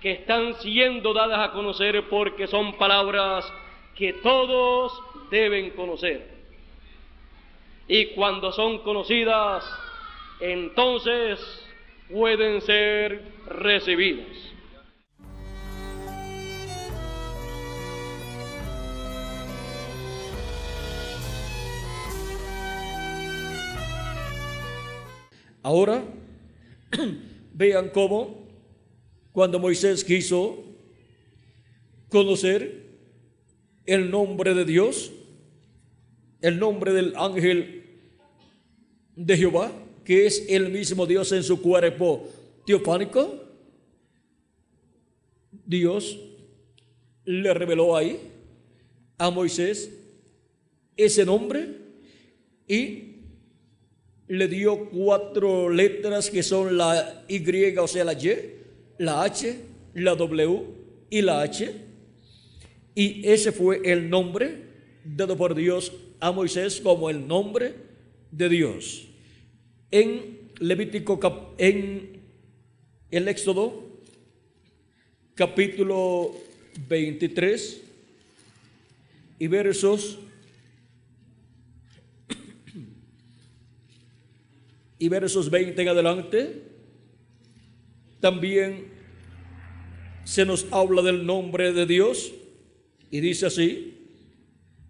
que 0.00 0.12
están 0.12 0.54
siendo 0.54 1.12
dadas 1.12 1.50
a 1.50 1.52
conocer 1.52 2.08
porque 2.08 2.46
son 2.46 2.72
palabras 2.78 3.52
que 3.94 4.14
todos 4.14 4.98
deben 5.30 5.70
conocer. 5.70 6.35
Y 7.88 8.14
cuando 8.14 8.52
son 8.52 8.78
conocidas, 8.78 9.64
entonces 10.40 11.38
pueden 12.10 12.60
ser 12.62 13.22
recibidas. 13.46 14.26
Ahora 25.62 26.04
Vean 27.56 27.88
cómo 27.88 28.46
cuando 29.32 29.58
Moisés 29.58 30.04
quiso 30.04 30.62
conocer 32.10 32.84
el 33.86 34.10
nombre 34.10 34.54
de 34.54 34.64
Dios, 34.64 35.10
el 36.46 36.60
nombre 36.60 36.92
del 36.92 37.12
ángel 37.16 37.82
de 39.16 39.36
Jehová, 39.36 39.72
que 40.04 40.26
es 40.26 40.46
el 40.48 40.70
mismo 40.70 41.04
Dios 41.04 41.32
en 41.32 41.42
su 41.42 41.60
cuerpo 41.60 42.28
teofánico, 42.64 43.42
Dios 45.50 46.16
le 47.24 47.52
reveló 47.52 47.96
ahí 47.96 48.20
a 49.18 49.28
Moisés 49.28 49.90
ese 50.96 51.24
nombre 51.24 51.66
y 52.68 53.16
le 54.28 54.46
dio 54.46 54.88
cuatro 54.90 55.68
letras 55.68 56.30
que 56.30 56.44
son 56.44 56.76
la 56.76 57.24
Y, 57.26 57.76
o 57.76 57.88
sea, 57.88 58.04
la 58.04 58.12
Y, 58.12 58.28
la 58.98 59.24
H, 59.24 59.56
la 59.94 60.14
W 60.14 60.62
y 61.10 61.22
la 61.22 61.42
H. 61.42 61.74
Y 62.94 63.28
ese 63.28 63.50
fue 63.50 63.80
el 63.84 64.08
nombre 64.08 64.62
dado 65.04 65.36
por 65.36 65.52
Dios 65.52 65.92
a 66.26 66.32
Moisés 66.32 66.80
como 66.80 67.08
el 67.08 67.28
nombre 67.28 67.76
de 68.32 68.48
Dios. 68.48 69.06
En 69.92 70.50
Levítico, 70.58 71.20
en 71.56 72.20
el 73.12 73.28
Éxodo, 73.28 74.00
capítulo 75.36 76.32
23 76.88 77.80
y 79.38 79.46
versos 79.46 80.18
y 84.98 85.08
versos 85.08 85.48
20 85.48 85.80
en 85.80 85.88
adelante, 85.88 86.62
también 88.18 88.88
se 90.24 90.44
nos 90.44 90.66
habla 90.72 91.02
del 91.02 91.24
nombre 91.24 91.72
de 91.72 91.86
Dios 91.86 92.32
y 93.12 93.20
dice 93.20 93.46
así, 93.46 93.95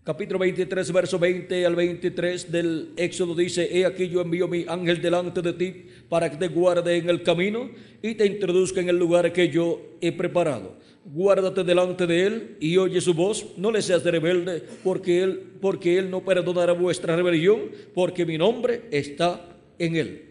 capítulo 0.06 0.38
23, 0.38 0.92
verso 0.92 1.18
20 1.18 1.66
al 1.66 1.74
23 1.74 2.52
del 2.52 2.90
Éxodo 2.96 3.34
dice, 3.34 3.68
he 3.76 3.84
aquí 3.84 4.08
yo 4.08 4.20
envío 4.20 4.46
mi 4.46 4.64
ángel 4.68 5.02
delante 5.02 5.42
de 5.42 5.52
ti 5.52 5.86
para 6.08 6.30
que 6.30 6.36
te 6.36 6.46
guarde 6.46 6.96
en 6.96 7.10
el 7.10 7.24
camino 7.24 7.70
y 8.00 8.14
te 8.14 8.24
introduzca 8.24 8.80
en 8.80 8.88
el 8.88 9.00
lugar 9.00 9.32
que 9.32 9.48
yo 9.48 9.96
he 10.00 10.12
preparado. 10.12 10.76
Guárdate 11.04 11.64
delante 11.64 12.06
de 12.06 12.24
él 12.24 12.56
y 12.60 12.76
oye 12.76 13.00
su 13.00 13.14
voz, 13.14 13.54
no 13.56 13.72
le 13.72 13.82
seas 13.82 14.04
rebelde, 14.04 14.62
porque 14.84 15.24
él, 15.24 15.42
porque 15.60 15.98
él 15.98 16.08
no 16.08 16.24
perdonará 16.24 16.72
vuestra 16.72 17.16
rebelión, 17.16 17.62
porque 17.92 18.24
mi 18.24 18.38
nombre 18.38 18.82
está 18.92 19.58
en 19.76 19.96
él. 19.96 20.25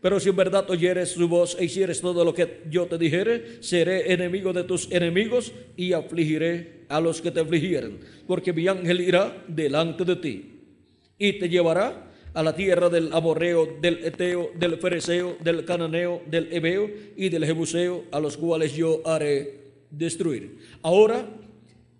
Pero 0.00 0.20
si 0.20 0.28
en 0.28 0.36
verdad 0.36 0.70
oyeres 0.70 1.10
su 1.10 1.28
voz 1.28 1.56
e 1.58 1.64
hicieres 1.64 2.00
todo 2.00 2.24
lo 2.24 2.32
que 2.32 2.62
yo 2.70 2.86
te 2.86 2.98
dijere, 2.98 3.62
seré 3.62 4.12
enemigo 4.12 4.52
de 4.52 4.62
tus 4.64 4.90
enemigos 4.92 5.52
y 5.76 5.92
afligiré 5.92 6.84
a 6.88 7.00
los 7.00 7.20
que 7.20 7.30
te 7.30 7.40
afligieren, 7.40 7.98
porque 8.26 8.52
mi 8.52 8.68
ángel 8.68 9.00
irá 9.00 9.44
delante 9.48 10.04
de 10.04 10.16
ti 10.16 10.60
y 11.18 11.32
te 11.38 11.48
llevará 11.48 12.12
a 12.32 12.42
la 12.42 12.54
tierra 12.54 12.88
del 12.88 13.12
amorreo, 13.12 13.78
del 13.80 14.04
eteo, 14.04 14.52
del 14.54 14.78
fereceo, 14.78 15.36
del 15.40 15.64
cananeo, 15.64 16.22
del 16.26 16.52
ebeo 16.52 16.88
y 17.16 17.28
del 17.28 17.44
jebuseo, 17.44 18.04
a 18.12 18.20
los 18.20 18.36
cuales 18.36 18.74
yo 18.76 19.02
haré 19.04 19.58
destruir. 19.90 20.58
Ahora, 20.82 21.26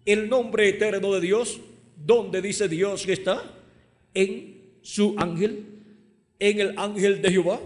el 0.05 0.29
nombre 0.29 0.69
eterno 0.69 1.13
de 1.15 1.21
Dios, 1.21 1.61
¿dónde 1.97 2.41
dice 2.41 2.69
Dios 2.69 3.05
que 3.05 3.15
está? 3.15 3.43
En 4.15 4.57
su 4.83 5.17
ángel 5.19 5.79
en 6.39 6.61
el 6.61 6.79
ángel 6.79 7.21
de 7.21 7.31
Jehová, 7.31 7.61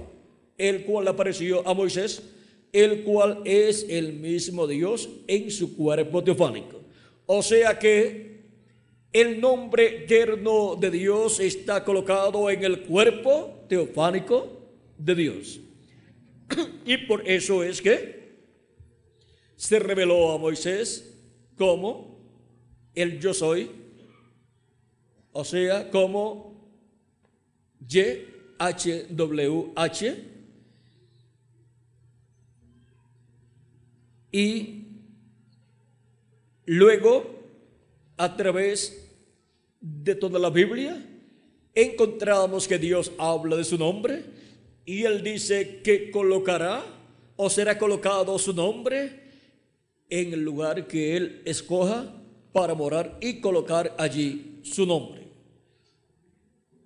el 0.62 0.84
cual 0.84 1.08
apareció 1.08 1.66
a 1.66 1.74
Moisés, 1.74 2.22
el 2.72 3.02
cual 3.02 3.40
es 3.44 3.84
el 3.88 4.12
mismo 4.12 4.68
Dios 4.68 5.08
en 5.26 5.50
su 5.50 5.76
cuerpo 5.76 6.22
teofánico. 6.22 6.80
O 7.26 7.42
sea 7.42 7.80
que 7.80 8.42
el 9.12 9.40
nombre 9.40 10.04
eterno 10.04 10.76
de 10.76 10.92
Dios 10.92 11.40
está 11.40 11.84
colocado 11.84 12.48
en 12.48 12.62
el 12.62 12.84
cuerpo 12.84 13.64
teofánico 13.68 14.60
de 14.96 15.14
Dios. 15.16 15.60
Y 16.86 16.96
por 17.08 17.28
eso 17.28 17.64
es 17.64 17.82
que 17.82 18.36
se 19.56 19.80
reveló 19.80 20.30
a 20.30 20.38
Moisés 20.38 21.12
como 21.56 22.20
el 22.94 23.18
yo 23.18 23.34
soy, 23.34 23.68
o 25.32 25.44
sea, 25.44 25.90
como 25.90 26.52
Y 27.88 28.32
y 34.32 34.86
luego 36.64 37.44
a 38.16 38.36
través 38.36 39.10
de 39.80 40.14
toda 40.14 40.38
la 40.38 40.50
Biblia 40.50 41.06
encontramos 41.74 42.66
que 42.66 42.78
Dios 42.78 43.12
habla 43.18 43.56
de 43.56 43.64
su 43.64 43.78
nombre 43.78 44.24
y 44.84 45.04
él 45.04 45.22
dice 45.22 45.80
que 45.82 46.10
colocará 46.10 46.82
o 47.36 47.50
será 47.50 47.78
colocado 47.78 48.38
su 48.38 48.52
nombre 48.52 49.20
en 50.08 50.32
el 50.32 50.42
lugar 50.42 50.86
que 50.86 51.16
él 51.16 51.42
escoja 51.44 52.12
para 52.52 52.74
morar 52.74 53.18
y 53.20 53.40
colocar 53.40 53.94
allí 53.98 54.60
su 54.62 54.86
nombre. 54.86 55.21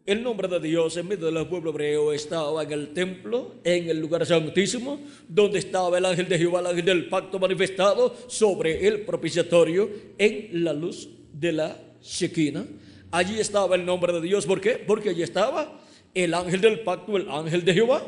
El 0.06 0.22
nombre 0.22 0.46
de 0.46 0.60
Dios 0.60 0.96
en 0.96 1.08
medio 1.08 1.32
del 1.32 1.48
pueblo 1.48 1.70
hebreo 1.70 2.12
estaba 2.12 2.62
en 2.62 2.70
el 2.70 2.92
templo, 2.94 3.56
en 3.64 3.90
el 3.90 3.98
lugar 3.98 4.24
santísimo, 4.24 5.00
donde 5.26 5.58
estaba 5.58 5.98
el 5.98 6.04
ángel 6.04 6.28
de 6.28 6.38
Jehová, 6.38 6.60
el 6.60 6.66
ángel 6.68 6.84
del 6.84 7.08
pacto 7.08 7.40
manifestado 7.40 8.14
sobre 8.28 8.86
el 8.86 9.00
propiciatorio 9.00 9.90
en 10.16 10.62
la 10.62 10.72
luz 10.72 11.08
de 11.32 11.50
la 11.50 11.76
Shekinah. 12.00 12.64
Allí 13.10 13.40
estaba 13.40 13.74
el 13.74 13.84
nombre 13.84 14.12
de 14.12 14.20
Dios. 14.20 14.46
¿Por 14.46 14.60
qué? 14.60 14.74
Porque 14.74 15.08
allí 15.08 15.24
estaba 15.24 15.80
el 16.14 16.34
ángel 16.34 16.60
del 16.60 16.80
pacto, 16.80 17.16
el 17.16 17.28
ángel 17.28 17.64
de 17.64 17.74
Jehová. 17.74 18.06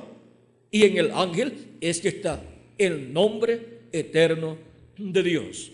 Y 0.70 0.84
en 0.84 0.98
el 0.98 1.10
ángel 1.10 1.78
es 1.80 2.00
que 2.00 2.10
está 2.10 2.40
el 2.78 3.12
nombre 3.12 3.80
eterno 3.90 4.56
de 4.96 5.22
Dios. 5.24 5.72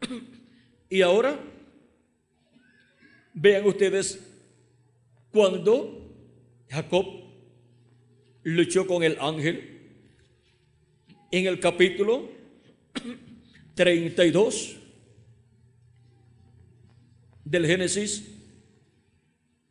Y 0.90 1.02
ahora, 1.02 1.38
vean 3.34 3.66
ustedes 3.66 4.27
cuando 5.32 6.14
Jacob 6.68 7.06
luchó 8.42 8.86
con 8.86 9.02
el 9.02 9.18
ángel. 9.20 9.74
En 11.30 11.46
el 11.46 11.60
capítulo 11.60 12.28
32 13.74 14.76
del 17.44 17.66
Génesis, 17.66 18.37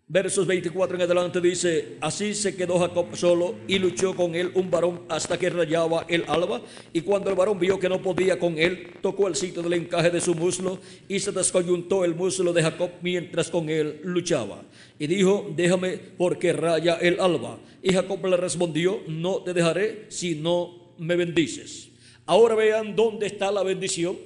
Versos 0.10 0.48
24 0.48 0.96
en 0.96 1.02
adelante 1.02 1.42
dice, 1.42 1.98
así 2.00 2.34
se 2.34 2.56
quedó 2.56 2.80
Jacob 2.80 3.08
solo 3.18 3.56
y 3.68 3.78
luchó 3.78 4.16
con 4.16 4.36
él 4.36 4.52
un 4.54 4.72
varón 4.72 5.02
hasta 5.10 5.38
que 5.38 5.50
rayaba 5.50 6.06
el 6.08 6.24
alba. 6.30 6.62
Y 6.94 7.02
cuando 7.02 7.30
el 7.30 7.36
varón 7.36 7.60
vio 7.60 7.78
que 7.78 7.90
no 7.90 8.02
podía 8.02 8.40
con 8.40 8.58
él, 8.58 8.94
tocó 9.02 9.28
el 9.28 9.36
sitio 9.36 9.62
del 9.62 9.74
encaje 9.74 10.10
de 10.10 10.22
su 10.22 10.34
muslo 10.34 10.80
y 11.10 11.20
se 11.20 11.34
descoyuntó 11.34 12.06
el 12.06 12.16
muslo 12.16 12.54
de 12.54 12.64
Jacob 12.64 12.90
mientras 13.02 13.50
con 13.50 13.68
él 13.68 14.00
luchaba. 14.02 14.64
Y 14.98 15.08
dijo, 15.08 15.54
déjame 15.58 15.98
porque 15.98 16.54
raya 16.54 16.96
el 17.02 17.20
alba. 17.20 17.60
Y 17.84 17.92
Jacob 17.92 18.26
le 18.28 18.38
respondió, 18.38 19.02
no 19.10 19.44
te 19.44 19.54
dejaré 19.54 20.06
si 20.08 20.36
no 20.36 20.94
me 20.98 21.18
bendices. 21.18 21.90
Ahora 22.26 22.56
vean 22.56 22.96
dónde 22.96 23.28
está 23.28 23.52
la 23.52 23.62
bendición 23.62 24.18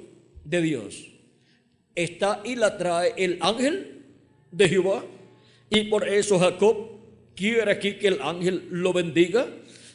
de 0.45 0.61
Dios. 0.61 1.07
Está 1.95 2.43
y 2.45 2.53
la 2.53 2.77
trae 2.77 3.15
el 3.17 3.39
ángel 3.41 4.03
de 4.51 4.69
Jehová 4.69 5.03
y 5.71 5.85
por 5.85 6.05
eso 6.07 6.37
Jacob 6.37 6.89
quiere 7.33 7.71
aquí 7.71 7.93
que 7.93 8.09
el 8.09 8.21
ángel 8.21 8.67
lo 8.69 8.91
bendiga, 8.91 9.47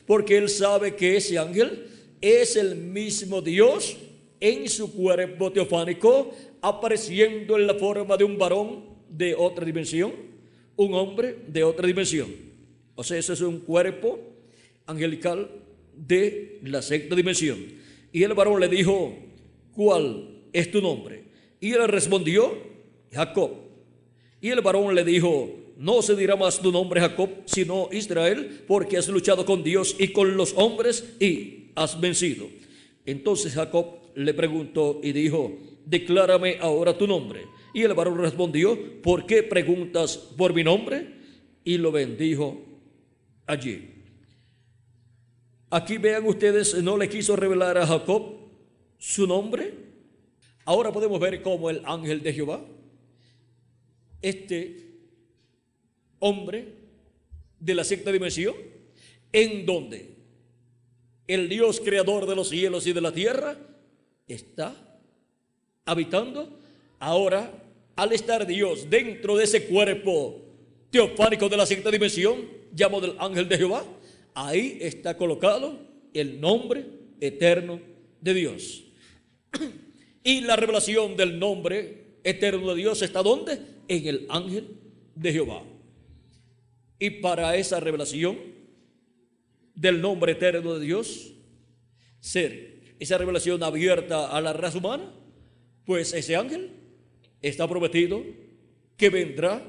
porque 0.06 0.38
él 0.38 0.48
sabe 0.48 0.96
que 0.96 1.16
ese 1.16 1.38
ángel 1.38 1.86
es 2.22 2.56
el 2.56 2.76
mismo 2.76 3.42
Dios 3.42 3.98
en 4.40 4.70
su 4.70 4.90
cuerpo 4.90 5.52
teofánico, 5.52 6.34
apareciendo 6.62 7.58
en 7.58 7.66
la 7.66 7.74
forma 7.74 8.16
de 8.16 8.24
un 8.24 8.38
varón 8.38 8.86
de 9.10 9.34
otra 9.34 9.66
dimensión, 9.66 10.14
un 10.76 10.94
hombre 10.94 11.40
de 11.46 11.62
otra 11.62 11.86
dimensión. 11.86 12.34
O 12.94 13.04
sea, 13.04 13.18
ese 13.18 13.34
es 13.34 13.42
un 13.42 13.60
cuerpo 13.60 14.18
angelical 14.86 15.50
de 15.94 16.58
la 16.62 16.80
sexta 16.80 17.14
dimensión. 17.14 17.58
Y 18.12 18.22
el 18.22 18.32
varón 18.32 18.60
le 18.60 18.68
dijo, 18.68 19.14
¿cuál 19.74 20.40
es 20.54 20.70
tu 20.70 20.80
nombre? 20.80 21.24
Y 21.60 21.72
él 21.72 21.86
respondió, 21.86 22.56
Jacob. 23.12 23.50
Y 24.40 24.48
el 24.48 24.62
varón 24.62 24.94
le 24.94 25.04
dijo, 25.04 25.65
no 25.76 26.00
se 26.00 26.16
dirá 26.16 26.36
más 26.36 26.60
tu 26.60 26.72
nombre 26.72 27.00
Jacob, 27.00 27.30
sino 27.44 27.88
Israel, 27.92 28.64
porque 28.66 28.96
has 28.96 29.08
luchado 29.08 29.44
con 29.44 29.62
Dios 29.62 29.94
y 29.98 30.08
con 30.08 30.36
los 30.36 30.54
hombres 30.56 31.16
y 31.20 31.70
has 31.74 32.00
vencido. 32.00 32.48
Entonces 33.04 33.54
Jacob 33.54 33.98
le 34.14 34.32
preguntó 34.32 35.00
y 35.02 35.12
dijo, 35.12 35.58
declárame 35.84 36.56
ahora 36.60 36.96
tu 36.96 37.06
nombre. 37.06 37.46
Y 37.74 37.82
el 37.82 37.92
varón 37.92 38.18
respondió, 38.18 39.02
¿por 39.02 39.26
qué 39.26 39.42
preguntas 39.42 40.16
por 40.16 40.54
mi 40.54 40.64
nombre? 40.64 41.14
Y 41.62 41.76
lo 41.76 41.92
bendijo 41.92 42.64
allí. 43.46 43.92
Aquí 45.68 45.98
vean 45.98 46.24
ustedes, 46.26 46.82
no 46.82 46.96
le 46.96 47.08
quiso 47.08 47.36
revelar 47.36 47.76
a 47.76 47.86
Jacob 47.86 48.36
su 48.98 49.26
nombre. 49.26 49.74
Ahora 50.64 50.90
podemos 50.90 51.20
ver 51.20 51.42
cómo 51.42 51.68
el 51.68 51.82
ángel 51.84 52.22
de 52.22 52.32
Jehová, 52.32 52.64
este 54.22 54.85
hombre 56.18 56.72
de 57.58 57.74
la 57.74 57.84
sexta 57.84 58.12
dimensión, 58.12 58.54
en 59.32 59.66
donde 59.66 60.14
el 61.26 61.48
Dios 61.48 61.80
creador 61.80 62.26
de 62.26 62.36
los 62.36 62.48
cielos 62.48 62.86
y 62.86 62.92
de 62.92 63.00
la 63.00 63.12
tierra 63.12 63.56
está 64.28 64.74
habitando. 65.84 66.58
Ahora, 66.98 67.52
al 67.96 68.12
estar 68.12 68.46
Dios 68.46 68.88
dentro 68.88 69.36
de 69.36 69.44
ese 69.44 69.66
cuerpo 69.66 70.42
teofánico 70.90 71.48
de 71.48 71.56
la 71.56 71.66
sexta 71.66 71.90
dimensión, 71.90 72.48
llamo 72.74 73.00
del 73.00 73.14
ángel 73.18 73.48
de 73.48 73.58
Jehová, 73.58 73.84
ahí 74.34 74.78
está 74.80 75.16
colocado 75.16 75.78
el 76.12 76.40
nombre 76.40 76.86
eterno 77.20 77.80
de 78.20 78.34
Dios. 78.34 78.84
Y 80.22 80.40
la 80.40 80.56
revelación 80.56 81.16
del 81.16 81.38
nombre 81.38 82.18
eterno 82.24 82.70
de 82.70 82.76
Dios 82.76 83.00
está 83.02 83.22
¿dónde? 83.22 83.60
En 83.88 84.06
el 84.06 84.26
ángel 84.28 84.68
de 85.14 85.32
Jehová. 85.32 85.62
Y 86.98 87.10
para 87.10 87.56
esa 87.56 87.80
revelación 87.80 88.38
del 89.74 90.00
nombre 90.00 90.32
eterno 90.32 90.74
de 90.74 90.86
Dios, 90.86 91.34
ser 92.20 92.94
esa 92.98 93.18
revelación 93.18 93.62
abierta 93.62 94.28
a 94.28 94.40
la 94.40 94.52
raza 94.52 94.78
humana, 94.78 95.12
pues 95.84 96.12
ese 96.14 96.36
ángel 96.36 96.70
está 97.42 97.68
prometido 97.68 98.24
que 98.96 99.10
vendrá 99.10 99.62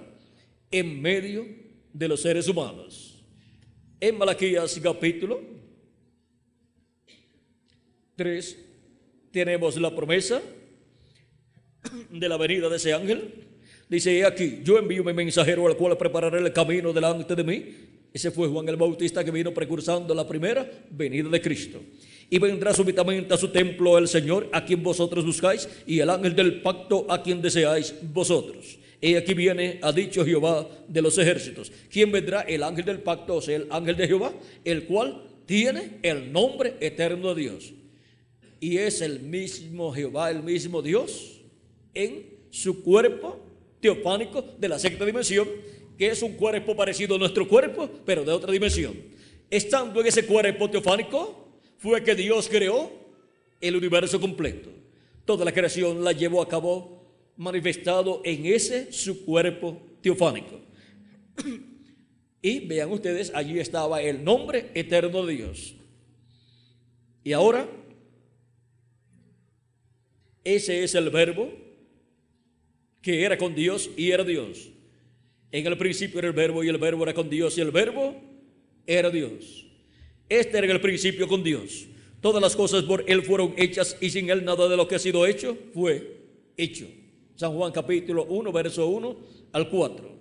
en 0.72 1.02
medio 1.02 1.46
de 1.94 2.08
los 2.08 2.22
seres 2.22 2.48
humanos. 2.48 3.24
En 4.00 4.18
Malaquías 4.18 4.80
capítulo 4.82 5.42
3 8.16 8.66
tenemos 9.32 9.76
la 9.78 9.96
promesa 9.96 10.42
de 12.10 12.30
la 12.30 12.38
venida 12.38 12.70
de 12.70 12.78
ese 12.78 12.94
ángel. 12.94 13.48
Dice 13.90 14.26
aquí, 14.26 14.60
yo 14.64 14.78
envío 14.78 15.04
mi 15.04 15.14
mensajero 15.14 15.66
al 15.66 15.78
cual 15.78 15.98
prepararé 15.98 16.40
el 16.40 16.52
camino 16.52 16.92
delante 16.92 17.36
de 17.36 17.44
mí. 17.44 17.66
Ese 18.14 18.32
fue 18.32 18.50
Juan 18.50 18.68
el 18.68 18.76
Bautista 18.76 19.24
que 19.24 19.32
vino 19.32 19.54
precursando 19.54 20.14
la 20.14 20.28
primera 20.28 20.70
venida 20.90 21.30
de 21.30 21.42
Cristo. 21.42 21.80
Y 22.30 22.38
vendrá 22.40 22.74
súbitamente 22.74 23.34
a 23.34 23.38
su 23.38 23.48
templo 23.50 23.98
el 23.98 24.10
Señor, 24.10 24.50
a 24.52 24.66
quien 24.66 24.84
vosotros 24.84 25.26
buscáis, 25.26 25.70
y 25.86 26.00
el 26.00 26.10
ángel 26.10 26.36
del 26.36 26.62
pacto, 26.62 27.06
a 27.10 27.24
quien 27.24 27.42
deseáis 27.42 27.96
vosotros. 28.12 28.78
Y 29.00 29.16
aquí 29.16 29.34
viene, 29.34 29.80
ha 29.82 29.94
dicho 29.94 30.26
Jehová 30.26 30.68
de 30.88 31.02
los 31.02 31.18
ejércitos. 31.18 31.72
¿Quién 31.90 32.12
vendrá? 32.12 32.42
El 32.42 32.64
ángel 32.64 32.84
del 32.84 33.00
pacto, 33.00 33.36
o 33.36 33.42
sea, 33.42 33.56
el 33.56 33.68
ángel 33.70 33.96
de 33.96 34.08
Jehová, 34.08 34.34
el 34.66 34.84
cual 34.86 35.24
tiene 35.46 36.00
el 36.02 36.34
nombre 36.34 36.76
eterno 36.82 37.34
de 37.34 37.42
Dios. 37.42 37.74
Y 38.60 38.78
es 38.78 39.02
el 39.02 39.22
mismo 39.22 39.94
Jehová, 39.94 40.30
el 40.30 40.44
mismo 40.44 40.82
Dios, 40.82 41.40
en 41.94 42.26
su 42.50 42.84
cuerpo 42.84 43.47
teofánico 43.80 44.42
de 44.58 44.70
la 44.70 44.80
sexta 44.80 45.06
dimensión, 45.06 45.48
que 45.98 46.08
es 46.08 46.22
un 46.22 46.34
cuerpo 46.34 46.76
parecido 46.76 47.16
a 47.16 47.20
nuestro 47.20 47.48
cuerpo, 47.48 47.90
pero 48.06 48.24
de 48.24 48.32
otra 48.32 48.52
dimensión. 48.52 48.96
Estando 49.50 50.02
en 50.02 50.08
ese 50.08 50.26
cuerpo 50.26 50.70
teofánico, 50.70 51.48
fue 51.78 52.04
que 52.04 52.16
Dios 52.16 52.48
creó 52.50 52.92
el 53.62 53.76
universo 53.76 54.20
completo. 54.20 54.70
Toda 55.26 55.46
la 55.46 55.52
creación 55.52 56.04
la 56.04 56.12
llevó 56.12 56.42
a 56.42 56.48
cabo 56.48 56.98
manifestado 57.36 58.22
en 58.24 58.46
ese 58.46 58.92
su 58.92 59.26
cuerpo 59.26 59.82
teofánico. 60.02 60.60
Y 62.42 62.60
vean 62.62 62.92
ustedes, 62.92 63.32
allí 63.34 63.60
estaba 63.60 64.02
el 64.02 64.24
nombre 64.24 64.72
eterno 64.74 65.26
de 65.26 65.34
Dios. 65.34 65.76
Y 67.24 67.34
ahora, 67.34 67.68
ese 70.44 70.84
es 70.84 70.96
el 70.96 71.10
verbo 71.10 71.52
que 73.02 73.24
era 73.24 73.38
con 73.38 73.56
Dios 73.56 73.90
y 73.96 74.12
era 74.12 74.24
Dios. 74.24 74.70
En 75.52 75.66
el 75.66 75.78
principio 75.78 76.20
era 76.20 76.28
el 76.28 76.34
verbo 76.34 76.64
y 76.64 76.68
el 76.68 76.78
verbo 76.78 77.04
era 77.04 77.14
con 77.14 77.30
Dios 77.30 77.58
y 77.58 77.62
el 77.62 77.72
verbo 77.72 78.16
era 78.86 79.10
Dios. 79.10 79.66
Este 80.30 80.58
era 80.58 80.72
el 80.72 80.82
principio 80.82 81.28
con 81.28 81.44
Dios. 81.44 81.88
Todas 82.22 82.42
las 82.42 82.56
cosas 82.56 82.84
por 82.84 83.04
Él 83.08 83.24
fueron 83.24 83.54
hechas 83.58 83.98
y 84.02 84.10
sin 84.10 84.30
Él 84.30 84.44
nada 84.44 84.68
de 84.68 84.76
lo 84.76 84.88
que 84.88 84.96
ha 84.96 85.00
sido 85.00 85.26
hecho 85.26 85.58
fue 85.74 86.18
hecho. 86.58 86.88
San 87.36 87.54
Juan 87.54 87.72
capítulo 87.72 88.26
1, 88.26 88.52
verso 88.52 88.88
1 88.88 89.18
al 89.54 89.70
4. 89.70 90.18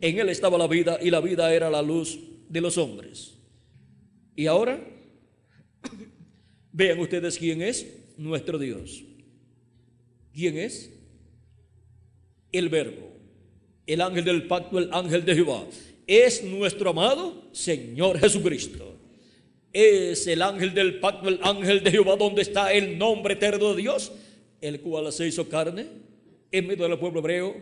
En 0.00 0.18
Él 0.18 0.28
estaba 0.28 0.56
la 0.56 0.68
vida 0.68 0.98
y 1.02 1.10
la 1.10 1.20
vida 1.20 1.52
era 1.52 1.68
la 1.68 1.82
luz 1.82 2.18
de 2.48 2.60
los 2.60 2.78
hombres. 2.78 3.36
Y 4.36 4.46
ahora, 4.46 4.82
vean 6.72 7.00
ustedes 7.00 7.36
quién 7.36 7.60
es 7.60 7.86
nuestro 8.16 8.58
Dios. 8.58 9.04
¿Quién 10.32 10.56
es? 10.56 10.90
El 12.52 12.68
verbo, 12.68 13.10
el 13.86 14.00
ángel 14.00 14.24
del 14.24 14.46
pacto, 14.46 14.78
el 14.78 14.92
ángel 14.92 15.24
de 15.24 15.34
Jehová. 15.34 15.64
Es 16.06 16.42
nuestro 16.42 16.90
amado 16.90 17.44
Señor 17.52 18.18
Jesucristo 18.18 18.90
es 19.72 20.26
el 20.26 20.42
ángel 20.42 20.74
del 20.74 20.98
pacto, 20.98 21.28
el 21.28 21.38
ángel 21.42 21.82
de 21.82 21.90
Jehová, 21.90 22.16
donde 22.16 22.42
está 22.42 22.72
el 22.72 22.98
nombre 22.98 23.34
eterno 23.34 23.74
de 23.74 23.82
Dios, 23.82 24.12
el 24.60 24.80
cual 24.80 25.12
se 25.12 25.26
hizo 25.26 25.48
carne 25.48 25.86
en 26.50 26.66
medio 26.66 26.88
del 26.88 26.98
pueblo 26.98 27.20
hebreo 27.20 27.56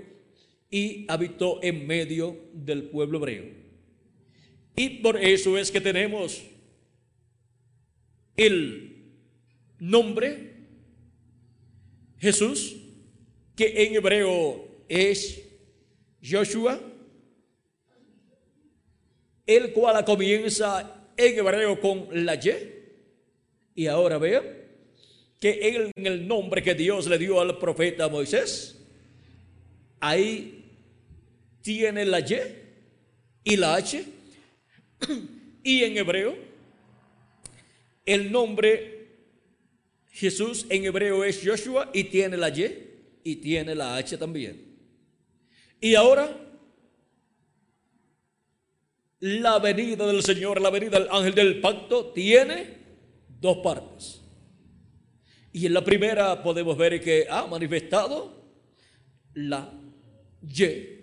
y 0.71 1.05
habitó 1.09 1.61
en 1.63 1.87
medio 1.87 2.37
del 2.53 2.85
pueblo 2.85 3.19
hebreo. 3.19 3.45
Y 4.77 4.89
por 5.01 5.23
eso 5.23 5.59
es 5.59 5.71
que 5.71 5.81
tenemos 5.81 6.43
el 8.37 8.97
nombre 9.79 10.55
Jesús, 12.19 12.77
que 13.55 13.87
en 13.87 13.97
hebreo 13.97 14.68
es 14.89 15.43
Joshua, 16.23 16.81
el 19.47 19.73
cual 19.73 20.05
comienza 20.05 21.11
en 21.17 21.39
hebreo 21.39 21.81
con 21.81 22.09
la 22.25 22.35
Y. 22.35 22.75
Y 23.75 23.87
ahora 23.87 24.19
vean 24.19 24.45
que 25.41 25.91
en 25.97 26.07
el 26.07 26.27
nombre 26.27 26.63
que 26.63 26.75
Dios 26.75 27.07
le 27.07 27.19
dio 27.19 27.41
al 27.41 27.59
profeta 27.59 28.09
Moisés, 28.09 28.81
ahí 30.01 30.65
tiene 31.63 32.05
la 32.05 32.21
Y 32.21 32.37
y 33.45 33.57
la 33.57 33.77
H. 33.77 34.05
Y 35.63 35.85
en 35.85 35.99
hebreo, 35.99 36.35
el 38.07 38.33
nombre 38.33 39.09
Jesús 40.11 40.67
en 40.71 40.85
hebreo 40.85 41.25
es 41.25 41.43
Joshua 41.45 41.91
y 41.93 42.05
tiene 42.05 42.37
la 42.37 42.49
Y 42.49 42.89
y 43.23 43.37
tiene 43.37 43.75
la 43.75 43.97
H 43.97 44.17
también. 44.17 44.68
Y 45.81 45.95
ahora 45.95 46.37
la 49.21 49.59
venida 49.59 50.07
del 50.07 50.23
Señor, 50.23 50.61
la 50.61 50.71
venida 50.71 50.99
del 50.99 51.09
ángel 51.11 51.35
del 51.35 51.61
pacto, 51.61 52.13
tiene 52.13 52.79
dos 53.41 53.59
partes. 53.59 54.21
Y 55.53 55.67
en 55.67 55.75
la 55.75 55.85
primera 55.85 56.43
podemos 56.43 56.77
ver 56.77 57.01
que 57.01 57.27
ha 57.29 57.47
manifestado 57.47 58.53
la 59.35 59.73
Y. 60.43 60.99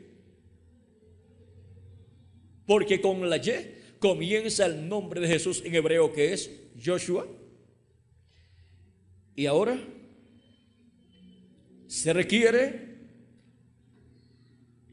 Porque 2.65 3.01
con 3.01 3.29
la 3.29 3.37
Y 3.37 3.75
comienza 3.99 4.65
el 4.65 4.87
nombre 4.87 5.21
de 5.21 5.27
Jesús 5.27 5.61
en 5.65 5.75
hebreo 5.75 6.11
que 6.11 6.33
es 6.33 6.49
Joshua. 6.83 7.27
Y 9.35 9.45
ahora 9.45 9.77
se 11.87 12.13
requiere 12.13 12.84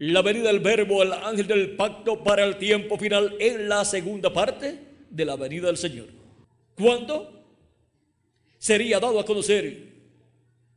la 0.02 0.20
venida 0.20 0.48
del 0.48 0.58
verbo, 0.58 1.04
el 1.04 1.12
ángel 1.12 1.46
del 1.46 1.76
pacto 1.76 2.24
para 2.24 2.44
el 2.44 2.56
tiempo 2.56 2.98
final 2.98 3.36
en 3.38 3.68
la 3.68 3.84
segunda 3.84 4.32
parte 4.32 4.76
de 5.08 5.24
la 5.24 5.36
venida 5.36 5.68
del 5.68 5.76
Señor. 5.76 6.06
¿Cuándo? 6.74 7.44
Sería 8.58 8.98
dado 8.98 9.20
a 9.20 9.24
conocer 9.24 9.92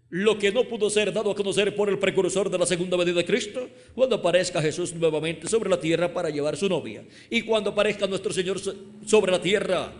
lo 0.09 0.37
que 0.37 0.51
no 0.51 0.65
pudo 0.65 0.91
ser 0.91 1.11
dado 1.11 1.31
a 1.31 1.35
conocer 1.35 1.75
por 1.75 1.89
el 1.89 1.97
precursor 1.97 2.51
de 2.51 2.59
la 2.59 2.67
segunda 2.67 2.97
venida 2.97 3.15
de 3.15 3.25
Cristo, 3.25 3.67
cuando 3.95 4.17
aparezca 4.17 4.61
Jesús 4.61 4.93
nuevamente 4.93 5.47
sobre 5.47 5.71
la 5.71 5.79
tierra 5.79 6.13
para 6.13 6.29
llevar 6.29 6.55
su 6.55 6.69
novia. 6.69 7.03
Y 7.31 7.41
cuando 7.41 7.71
aparezca 7.71 8.05
nuestro 8.05 8.31
Señor 8.31 8.59
sobre 9.07 9.31
la 9.31 9.41
tierra, 9.41 9.91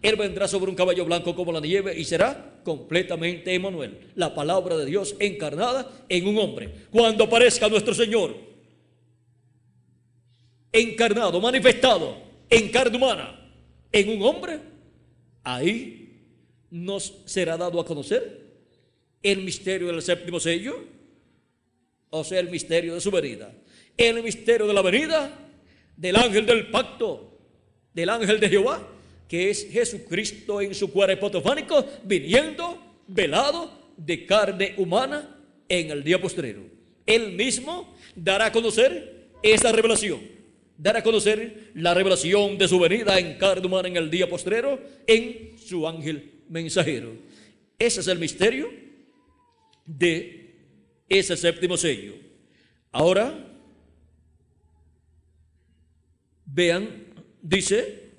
Él 0.00 0.14
vendrá 0.14 0.46
sobre 0.46 0.70
un 0.70 0.76
caballo 0.76 1.04
blanco 1.04 1.34
como 1.34 1.50
la 1.50 1.60
nieve 1.60 1.98
y 1.98 2.04
será 2.04 2.60
completamente 2.62 3.52
Emanuel, 3.52 4.12
la 4.14 4.36
palabra 4.36 4.76
de 4.76 4.86
Dios 4.86 5.16
encarnada 5.18 5.90
en 6.08 6.28
un 6.28 6.38
hombre. 6.38 6.72
Cuando 6.92 7.24
aparezca 7.24 7.68
nuestro 7.68 7.92
Señor 7.92 8.47
encarnado, 10.72 11.40
manifestado 11.40 12.16
en 12.50 12.70
carne 12.70 12.96
humana 12.96 13.38
en 13.92 14.08
un 14.10 14.22
hombre, 14.22 14.60
ahí 15.42 16.20
nos 16.70 17.22
será 17.24 17.56
dado 17.56 17.80
a 17.80 17.86
conocer 17.86 18.46
el 19.22 19.42
misterio 19.42 19.88
del 19.88 20.02
séptimo 20.02 20.38
sello, 20.38 20.84
o 22.10 22.24
sea, 22.24 22.40
el 22.40 22.50
misterio 22.50 22.94
de 22.94 23.00
su 23.00 23.10
venida, 23.10 23.52
el 23.96 24.22
misterio 24.22 24.66
de 24.66 24.74
la 24.74 24.82
venida 24.82 25.50
del 25.96 26.16
ángel 26.16 26.46
del 26.46 26.70
pacto, 26.70 27.38
del 27.92 28.10
ángel 28.10 28.38
de 28.38 28.48
Jehová, 28.48 28.86
que 29.26 29.50
es 29.50 29.68
Jesucristo 29.70 30.60
en 30.60 30.74
su 30.74 30.90
cuerpo 30.92 31.30
tofánico, 31.30 31.84
viniendo 32.04 33.02
velado 33.08 33.70
de 33.96 34.24
carne 34.24 34.74
humana 34.76 35.36
en 35.68 35.90
el 35.90 36.04
día 36.04 36.20
postrero. 36.20 36.62
Él 37.04 37.32
mismo 37.32 37.94
dará 38.14 38.46
a 38.46 38.52
conocer 38.52 39.30
esa 39.42 39.72
revelación 39.72 40.37
dar 40.78 40.96
a 40.96 41.02
conocer 41.02 41.72
la 41.74 41.92
revelación 41.92 42.56
de 42.56 42.68
su 42.68 42.78
venida 42.78 43.18
en 43.18 43.36
carne 43.36 43.66
humana 43.66 43.88
en 43.88 43.96
el 43.96 44.10
día 44.10 44.28
postrero 44.28 44.80
en 45.06 45.58
su 45.58 45.86
ángel 45.86 46.44
mensajero. 46.48 47.12
Ese 47.78 48.00
es 48.00 48.06
el 48.06 48.18
misterio 48.18 48.70
de 49.84 50.54
ese 51.08 51.36
séptimo 51.36 51.76
sello. 51.76 52.14
Ahora, 52.92 53.44
vean, 56.46 57.06
dice, 57.42 58.12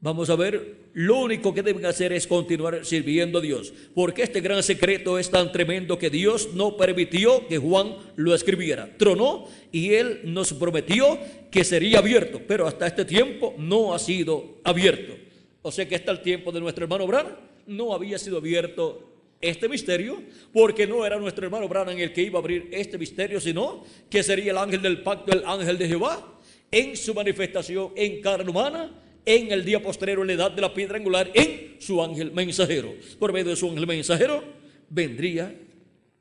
vamos 0.00 0.30
a 0.30 0.36
ver 0.36 0.79
lo 0.92 1.18
único 1.18 1.54
que 1.54 1.62
deben 1.62 1.86
hacer 1.86 2.12
es 2.12 2.26
continuar 2.26 2.84
sirviendo 2.84 3.38
a 3.38 3.42
Dios, 3.42 3.72
porque 3.94 4.22
este 4.22 4.40
gran 4.40 4.62
secreto 4.62 5.18
es 5.18 5.30
tan 5.30 5.52
tremendo 5.52 5.98
que 5.98 6.10
Dios 6.10 6.50
no 6.54 6.76
permitió 6.76 7.46
que 7.46 7.58
Juan 7.58 7.96
lo 8.16 8.34
escribiera. 8.34 8.90
Tronó 8.96 9.46
y 9.72 9.94
él 9.94 10.20
nos 10.24 10.52
prometió 10.52 11.18
que 11.50 11.64
sería 11.64 11.98
abierto, 11.98 12.40
pero 12.46 12.66
hasta 12.66 12.86
este 12.86 13.04
tiempo 13.04 13.54
no 13.58 13.94
ha 13.94 13.98
sido 13.98 14.58
abierto. 14.64 15.14
O 15.62 15.70
sea 15.70 15.86
que 15.88 15.94
hasta 15.94 16.12
el 16.12 16.22
tiempo 16.22 16.52
de 16.52 16.60
nuestro 16.60 16.84
hermano 16.84 17.06
Bran 17.06 17.36
no 17.66 17.94
había 17.94 18.18
sido 18.18 18.38
abierto 18.38 19.10
este 19.40 19.68
misterio, 19.68 20.22
porque 20.52 20.86
no 20.86 21.04
era 21.06 21.18
nuestro 21.18 21.44
hermano 21.44 21.66
Branham 21.68 21.98
el 21.98 22.12
que 22.12 22.22
iba 22.22 22.38
a 22.38 22.42
abrir 22.42 22.68
este 22.72 22.98
misterio, 22.98 23.40
sino 23.40 23.84
que 24.10 24.22
sería 24.22 24.52
el 24.52 24.58
ángel 24.58 24.82
del 24.82 25.02
pacto, 25.02 25.32
el 25.32 25.44
ángel 25.46 25.78
de 25.78 25.88
Jehová, 25.88 26.38
en 26.70 26.96
su 26.96 27.14
manifestación 27.14 27.92
en 27.96 28.20
carne 28.20 28.50
humana, 28.50 28.90
en 29.36 29.52
el 29.52 29.64
día 29.64 29.82
postrero, 29.82 30.22
en 30.22 30.28
la 30.28 30.32
edad 30.34 30.50
de 30.50 30.60
la 30.60 30.74
piedra 30.74 30.96
angular, 30.96 31.30
en 31.34 31.76
su 31.80 32.02
ángel 32.02 32.32
mensajero. 32.32 32.94
Por 33.18 33.32
medio 33.32 33.50
de 33.50 33.56
su 33.56 33.68
ángel 33.68 33.86
mensajero 33.86 34.42
vendría 34.88 35.54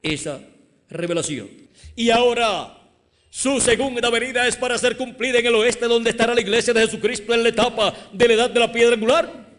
esa 0.02 0.42
revelación. 0.90 1.50
Y 1.96 2.10
ahora 2.10 2.80
su 3.30 3.60
segunda 3.60 4.10
venida 4.10 4.48
es 4.48 4.56
para 4.56 4.78
ser 4.78 4.98
cumplida 4.98 5.40
en 5.40 5.46
el 5.46 5.56
oeste, 5.56 5.86
donde 5.86 6.10
estará 6.10 6.34
la 6.34 6.42
iglesia 6.42 6.74
de 6.74 6.82
Jesucristo 6.82 7.34
en 7.34 7.44
la 7.44 7.50
etapa 7.50 7.94
de 8.12 8.28
la 8.28 8.34
edad 8.34 8.50
de 8.50 8.60
la 8.60 8.72
piedra 8.72 8.96
angular. 8.96 9.50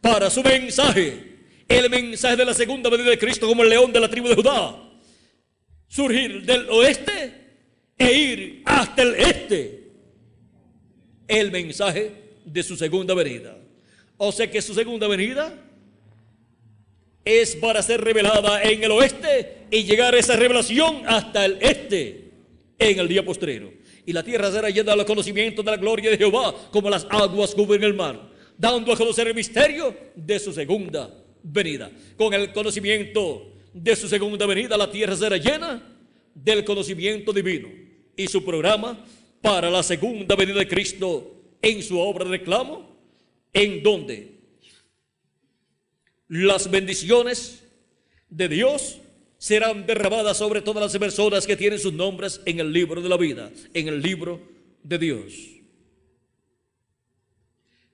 Para 0.00 0.30
su 0.30 0.42
mensaje, 0.42 1.32
el 1.68 1.88
mensaje 1.88 2.36
de 2.36 2.44
la 2.44 2.54
segunda 2.54 2.90
venida 2.90 3.10
de 3.10 3.18
Cristo 3.18 3.46
como 3.46 3.62
el 3.62 3.70
león 3.70 3.92
de 3.92 4.00
la 4.00 4.08
tribu 4.08 4.28
de 4.28 4.34
Judá. 4.34 4.76
Surgir 5.88 6.42
del 6.42 6.68
oeste 6.70 7.34
e 7.96 8.12
ir 8.12 8.62
hasta 8.64 9.02
el 9.02 9.14
este. 9.14 9.92
El 11.28 11.50
mensaje 11.50 12.21
de 12.44 12.62
su 12.62 12.76
segunda 12.76 13.14
venida. 13.14 13.56
O 14.16 14.32
sea 14.32 14.50
que 14.50 14.62
su 14.62 14.74
segunda 14.74 15.08
venida 15.08 15.54
es 17.24 17.56
para 17.56 17.82
ser 17.82 18.00
revelada 18.00 18.62
en 18.62 18.82
el 18.82 18.90
oeste 18.90 19.66
y 19.70 19.84
llegar 19.84 20.14
esa 20.14 20.36
revelación 20.36 21.02
hasta 21.06 21.44
el 21.44 21.58
este 21.60 22.30
en 22.78 22.98
el 22.98 23.08
día 23.08 23.24
postrero. 23.24 23.72
Y 24.04 24.12
la 24.12 24.22
tierra 24.22 24.50
será 24.50 24.68
llena 24.70 24.96
del 24.96 25.06
conocimiento 25.06 25.62
de 25.62 25.70
la 25.70 25.76
gloria 25.76 26.10
de 26.10 26.18
Jehová 26.18 26.54
como 26.70 26.90
las 26.90 27.06
aguas 27.08 27.54
cubren 27.54 27.84
el 27.84 27.94
mar, 27.94 28.28
dando 28.58 28.92
a 28.92 28.96
conocer 28.96 29.28
el 29.28 29.34
misterio 29.34 29.94
de 30.14 30.38
su 30.38 30.52
segunda 30.52 31.12
venida. 31.42 31.90
Con 32.16 32.34
el 32.34 32.52
conocimiento 32.52 33.52
de 33.72 33.94
su 33.94 34.08
segunda 34.08 34.46
venida, 34.46 34.76
la 34.76 34.90
tierra 34.90 35.16
será 35.16 35.36
llena 35.36 35.82
del 36.34 36.64
conocimiento 36.64 37.32
divino. 37.32 37.68
Y 38.16 38.26
su 38.26 38.44
programa 38.44 39.04
para 39.40 39.70
la 39.70 39.82
segunda 39.82 40.34
venida 40.34 40.58
de 40.58 40.68
Cristo 40.68 41.41
en 41.62 41.82
su 41.82 41.98
obra 41.98 42.24
de 42.24 42.32
reclamo, 42.32 42.88
en 43.52 43.82
donde 43.82 44.32
las 46.28 46.70
bendiciones 46.70 47.62
de 48.28 48.48
Dios 48.48 48.98
serán 49.38 49.86
derramadas 49.86 50.36
sobre 50.36 50.62
todas 50.62 50.82
las 50.82 50.98
personas 50.98 51.46
que 51.46 51.56
tienen 51.56 51.78
sus 51.78 51.92
nombres 51.92 52.40
en 52.44 52.60
el 52.60 52.72
libro 52.72 53.00
de 53.00 53.08
la 53.08 53.16
vida, 53.16 53.50
en 53.74 53.88
el 53.88 54.00
libro 54.00 54.40
de 54.82 54.98
Dios. 54.98 55.32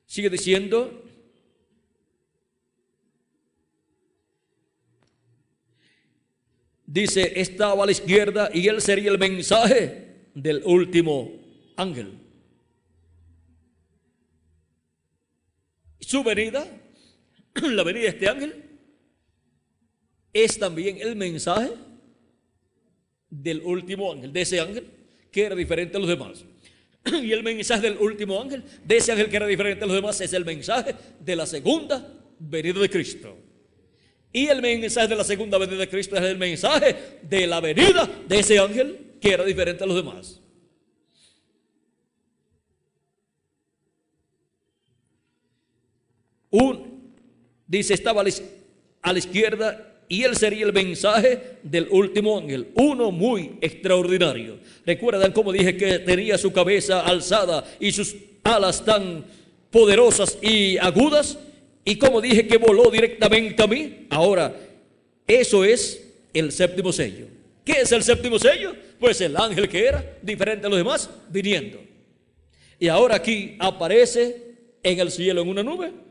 Sigue 0.07 0.31
diciendo, 0.31 1.03
dice, 6.87 7.41
estaba 7.41 7.83
a 7.83 7.87
la 7.87 7.93
izquierda 7.93 8.51
y 8.53 8.69
él 8.69 8.81
sería 8.81 9.11
el 9.11 9.19
mensaje 9.19 10.31
del 10.35 10.63
último 10.65 11.33
ángel. 11.77 12.28
Su 16.09 16.25
venida, 16.25 16.67
la 17.63 17.83
venida 17.83 18.05
de 18.05 18.09
este 18.09 18.29
ángel, 18.31 18.65
es 20.33 20.59
también 20.59 20.97
el 21.03 21.17
mensaje 21.17 21.69
del 23.29 23.61
último 23.61 24.11
ángel, 24.11 24.33
de 24.33 24.41
ese 24.41 24.59
ángel 24.59 24.87
que 25.31 25.43
era 25.43 25.55
diferente 25.55 25.99
a 25.99 26.01
los 26.01 26.09
demás. 26.09 26.47
Y 27.23 27.31
el 27.31 27.43
mensaje 27.43 27.83
del 27.91 27.99
último 27.99 28.41
ángel, 28.41 28.65
de 28.87 28.97
ese 28.97 29.13
ángel 29.13 29.29
que 29.29 29.37
era 29.37 29.47
diferente 29.47 29.85
a 29.85 29.87
los 29.87 29.97
demás, 29.97 30.19
es 30.23 30.33
el 30.33 30.47
mensaje 30.47 30.95
de 31.21 31.37
la 31.37 31.45
segunda 31.45 32.11
venida 32.39 32.81
de 32.81 32.89
Cristo. 32.89 33.37
Y 34.33 34.47
el 34.47 34.63
mensaje 34.63 35.09
de 35.09 35.17
la 35.17 35.25
segunda 35.25 35.59
venida 35.59 35.77
de 35.77 35.91
Cristo 35.91 36.17
es 36.17 36.23
el 36.23 36.39
mensaje 36.39 37.19
de 37.21 37.47
la 37.47 37.61
venida 37.61 38.09
de 38.27 38.39
ese 38.39 38.59
ángel 38.59 39.19
que 39.21 39.35
era 39.35 39.45
diferente 39.45 39.85
a 39.85 39.87
los 39.87 39.97
demás. 39.97 40.41
Un, 46.51 47.13
dice, 47.67 47.95
estaba 47.95 48.23
a 48.23 49.13
la 49.13 49.19
izquierda 49.19 49.89
y 50.09 50.23
él 50.25 50.37
sería 50.37 50.65
el 50.65 50.73
mensaje 50.73 51.59
del 51.63 51.87
último 51.91 52.39
ángel, 52.39 52.69
uno 52.75 53.11
muy 53.11 53.59
extraordinario. 53.61 54.59
Recuerdan 54.87 55.33
cómo 55.33 55.53
dije 55.53 55.77
que 55.77 55.99
tenía 55.99 56.39
su 56.39 56.51
cabeza 56.51 57.03
alzada 57.03 57.65
y 57.79 57.93
sus 57.93 58.17
alas 58.43 58.83
tan 58.83 59.25
poderosas 59.71 60.39
y 60.41 60.79
agudas, 60.79 61.39
y 61.85 61.97
como 61.97 62.21
dije 62.21 62.47
que 62.47 62.57
voló 62.57 62.91
directamente 62.91 63.63
a 63.63 63.67
mí. 63.67 64.07
Ahora, 64.09 64.55
eso 65.27 65.65
es 65.65 66.07
el 66.33 66.53
séptimo 66.53 66.91
sello. 66.91 67.27
¿Qué 67.65 67.83
es 67.83 67.93
el 67.93 68.03
séptimo 68.03 68.39
sello? 68.39 68.75
Pues 68.99 69.21
el 69.21 69.37
ángel 69.37 69.69
que 69.69 69.87
era 69.87 70.19
diferente 70.23 70.67
a 70.67 70.71
los 70.71 70.79
demás, 70.79 71.11
viniendo. 71.29 71.79
Y 72.79 72.89
ahora 72.89 73.17
aquí 73.17 73.57
aparece 73.59 74.55
en 74.83 75.01
el 75.01 75.11
cielo 75.11 75.43
en 75.43 75.49
una 75.49 75.63
nube 75.63 76.08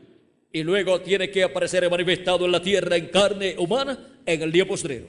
y 0.58 0.64
luego 0.64 1.00
tiene 1.00 1.30
que 1.30 1.44
aparecer 1.44 1.88
manifestado 1.88 2.44
en 2.44 2.50
la 2.50 2.60
tierra 2.60 2.96
en 2.96 3.06
carne 3.06 3.54
humana 3.58 4.20
en 4.26 4.42
el 4.42 4.50
día 4.50 4.66
postrero. 4.66 5.06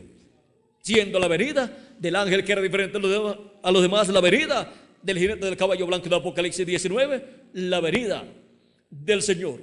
Siendo 0.79 1.17
la 1.17 1.27
venida 1.27 1.95
del 1.97 2.15
ángel 2.15 2.43
que 2.43 2.51
era 2.51 2.61
diferente 2.61 2.99
a 2.99 3.71
los 3.71 3.81
demás, 3.81 4.09
la 4.09 4.21
venida 4.21 4.71
del 5.01 5.17
jinete 5.17 5.45
del 5.47 5.57
caballo 5.57 5.87
blanco 5.87 6.07
de 6.07 6.15
Apocalipsis 6.15 6.67
19, 6.67 7.25
la 7.53 7.79
venida 7.79 8.23
del 8.91 9.23
Señor 9.23 9.59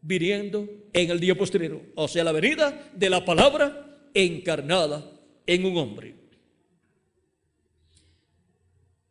viniendo 0.00 0.66
en 0.94 1.10
el 1.10 1.20
día 1.20 1.34
postrero, 1.34 1.82
o 1.94 2.08
sea, 2.08 2.24
la 2.24 2.32
venida 2.32 2.90
de 2.94 3.10
la 3.10 3.22
palabra 3.22 3.98
encarnada 4.14 5.04
en 5.46 5.66
un 5.66 5.76
hombre. 5.76 6.14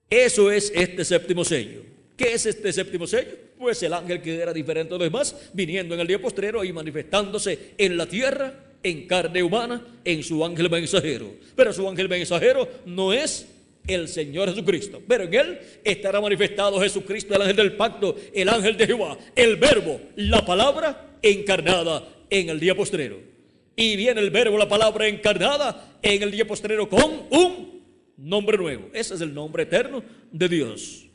Eso 0.10 0.52
es 0.52 0.72
este 0.74 1.06
séptimo 1.06 1.46
sello. 1.46 1.84
¿Qué 2.18 2.34
es 2.34 2.48
este 2.48 2.74
séptimo 2.74 3.06
sello? 3.06 3.49
Pues 3.60 3.84
el 3.84 3.92
ángel 3.92 4.22
que 4.22 4.38
era 4.38 4.54
diferente 4.54 4.94
de 4.94 5.00
los 5.00 5.12
demás, 5.12 5.36
viniendo 5.52 5.94
en 5.94 6.00
el 6.00 6.08
día 6.08 6.22
postrero 6.22 6.64
y 6.64 6.72
manifestándose 6.72 7.74
en 7.78 7.98
la 7.98 8.06
tierra, 8.06 8.54
en 8.82 9.06
carne 9.06 9.44
humana, 9.44 9.86
en 10.06 10.24
su 10.24 10.46
ángel 10.46 10.70
mensajero. 10.70 11.34
Pero 11.58 11.74
su 11.74 11.86
ángel 11.86 12.08
mensajero 12.08 12.70
no 12.86 13.12
es 13.12 13.50
el 13.86 14.08
Señor 14.08 14.48
Jesucristo. 14.48 15.02
Pero 15.06 15.26
en 15.26 15.34
él 15.34 15.60
estará 15.84 16.22
manifestado 16.22 16.80
Jesucristo, 16.80 17.36
el 17.36 17.42
ángel 17.42 17.58
del 17.58 17.74
pacto, 17.74 18.16
el 18.34 18.48
ángel 18.48 18.78
de 18.78 18.88
Jehová, 18.88 19.18
el 19.36 19.58
verbo, 19.58 20.00
la 20.16 20.46
palabra 20.46 21.18
encarnada 21.22 22.08
en 22.30 22.48
el 22.48 22.62
día 22.62 22.76
postrero. 22.76 23.18
Y 23.76 23.98
viene 23.98 24.22
el 24.22 24.30
verbo, 24.30 24.58
la 24.58 24.70
palabra 24.70 25.06
encarnada 25.06 25.98
en 26.02 26.24
el 26.24 26.32
día 26.32 26.48
postrero 26.48 26.88
con 26.88 27.24
un 27.30 27.84
nombre 28.16 28.58
nuevo. 28.58 28.90
Ese 28.94 29.16
es 29.16 29.20
el 29.20 29.34
nombre 29.34 29.64
eterno 29.64 30.02
de 30.32 30.48
Dios. 30.48 31.08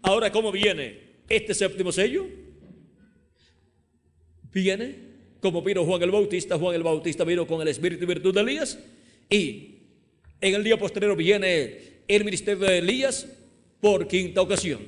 Ahora, 0.00 0.30
¿cómo 0.30 0.52
viene 0.52 1.01
este 1.28 1.54
séptimo 1.54 1.92
sello? 1.92 2.26
Viene 4.52 5.12
como 5.40 5.62
vino 5.62 5.84
Juan 5.84 6.02
el 6.02 6.10
Bautista. 6.10 6.58
Juan 6.58 6.74
el 6.74 6.82
Bautista 6.82 7.24
vino 7.24 7.46
con 7.46 7.60
el 7.62 7.68
espíritu 7.68 8.04
y 8.04 8.06
virtud 8.06 8.34
de 8.34 8.40
Elías. 8.40 8.78
Y 9.28 9.78
en 10.40 10.54
el 10.54 10.64
día 10.64 10.78
posterior 10.78 11.16
viene 11.16 12.02
el 12.06 12.24
ministerio 12.24 12.66
de 12.66 12.78
Elías 12.78 13.26
por 13.80 14.06
quinta 14.06 14.40
ocasión. 14.40 14.80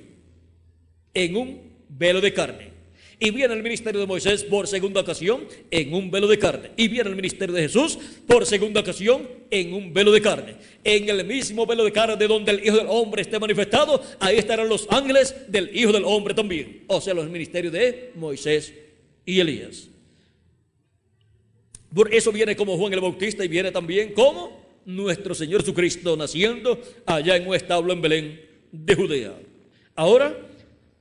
En 1.12 1.36
un 1.36 1.72
velo 1.88 2.20
de 2.20 2.32
carne. 2.32 2.73
Y 3.18 3.30
viene 3.30 3.54
el 3.54 3.62
ministerio 3.62 4.00
de 4.00 4.06
Moisés 4.06 4.44
por 4.44 4.66
segunda 4.66 5.00
ocasión 5.00 5.46
en 5.70 5.94
un 5.94 6.10
velo 6.10 6.26
de 6.26 6.38
carne. 6.38 6.70
Y 6.76 6.88
viene 6.88 7.10
el 7.10 7.16
ministerio 7.16 7.54
de 7.54 7.62
Jesús 7.62 7.98
por 8.26 8.44
segunda 8.44 8.80
ocasión 8.80 9.28
en 9.50 9.72
un 9.72 9.92
velo 9.92 10.10
de 10.10 10.20
carne. 10.20 10.56
En 10.82 11.08
el 11.08 11.24
mismo 11.24 11.66
velo 11.66 11.84
de 11.84 11.92
carne 11.92 12.16
de 12.16 12.26
donde 12.26 12.50
el 12.50 12.66
Hijo 12.66 12.76
del 12.76 12.86
Hombre 12.88 13.22
esté 13.22 13.38
manifestado, 13.38 14.02
ahí 14.18 14.36
estarán 14.36 14.68
los 14.68 14.86
ángeles 14.90 15.34
del 15.48 15.70
Hijo 15.76 15.92
del 15.92 16.04
Hombre 16.04 16.34
también. 16.34 16.84
O 16.88 17.00
sea, 17.00 17.14
los 17.14 17.28
ministerios 17.30 17.72
de 17.72 18.12
Moisés 18.16 18.72
y 19.24 19.40
Elías. 19.40 19.88
Por 21.94 22.12
eso 22.12 22.32
viene 22.32 22.56
como 22.56 22.76
Juan 22.76 22.92
el 22.92 23.00
Bautista 23.00 23.44
y 23.44 23.48
viene 23.48 23.70
también 23.70 24.12
como 24.12 24.64
nuestro 24.84 25.34
Señor 25.34 25.60
Jesucristo 25.60 26.16
naciendo 26.16 26.80
allá 27.06 27.36
en 27.36 27.46
un 27.46 27.54
establo 27.54 27.92
en 27.92 28.02
Belén 28.02 28.40
de 28.72 28.94
Judea. 28.94 29.34
Ahora 29.94 30.36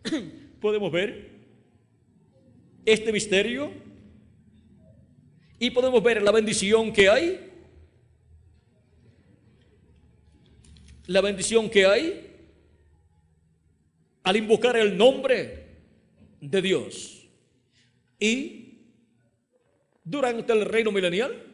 podemos 0.61 0.91
ver 0.91 1.32
este 2.85 3.11
misterio 3.11 3.71
y 5.59 5.71
podemos 5.71 6.03
ver 6.03 6.21
la 6.21 6.31
bendición 6.31 6.91
que 6.91 7.09
hay. 7.09 7.49
La 11.05 11.21
bendición 11.21 11.69
que 11.69 11.85
hay 11.85 12.29
al 14.23 14.37
invocar 14.37 14.77
el 14.77 14.97
nombre 14.97 15.67
de 16.39 16.61
Dios. 16.61 17.27
Y 18.19 18.79
durante 20.03 20.51
el 20.53 20.65
reino 20.65 20.91
milenial, 20.91 21.45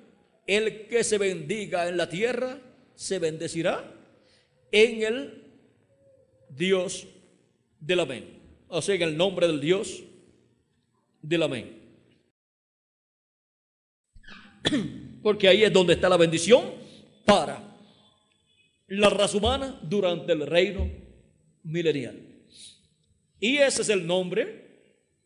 el 0.47 0.87
que 0.87 1.03
se 1.03 1.17
bendiga 1.17 1.87
en 1.87 1.97
la 1.97 2.09
tierra, 2.09 2.59
se 2.95 3.19
bendecirá 3.19 3.93
en 4.71 5.03
el 5.03 5.43
Dios 6.49 7.07
del 7.79 7.99
amén. 7.99 8.39
O 8.67 8.81
sea, 8.81 8.95
en 8.95 9.03
el 9.03 9.17
nombre 9.17 9.47
del 9.47 9.61
Dios 9.61 10.03
del 11.21 11.43
amén. 11.43 11.79
Porque 15.23 15.47
ahí 15.47 15.63
es 15.63 15.73
donde 15.73 15.93
está 15.93 16.09
la 16.09 16.17
bendición 16.17 16.63
para 17.25 17.77
la 18.87 19.09
raza 19.09 19.37
humana 19.37 19.79
durante 19.83 20.33
el 20.33 20.45
reino 20.45 20.89
milenial. 21.63 22.19
Y 23.39 23.57
ese 23.57 23.81
es 23.83 23.89
el 23.89 24.05
nombre 24.05 24.69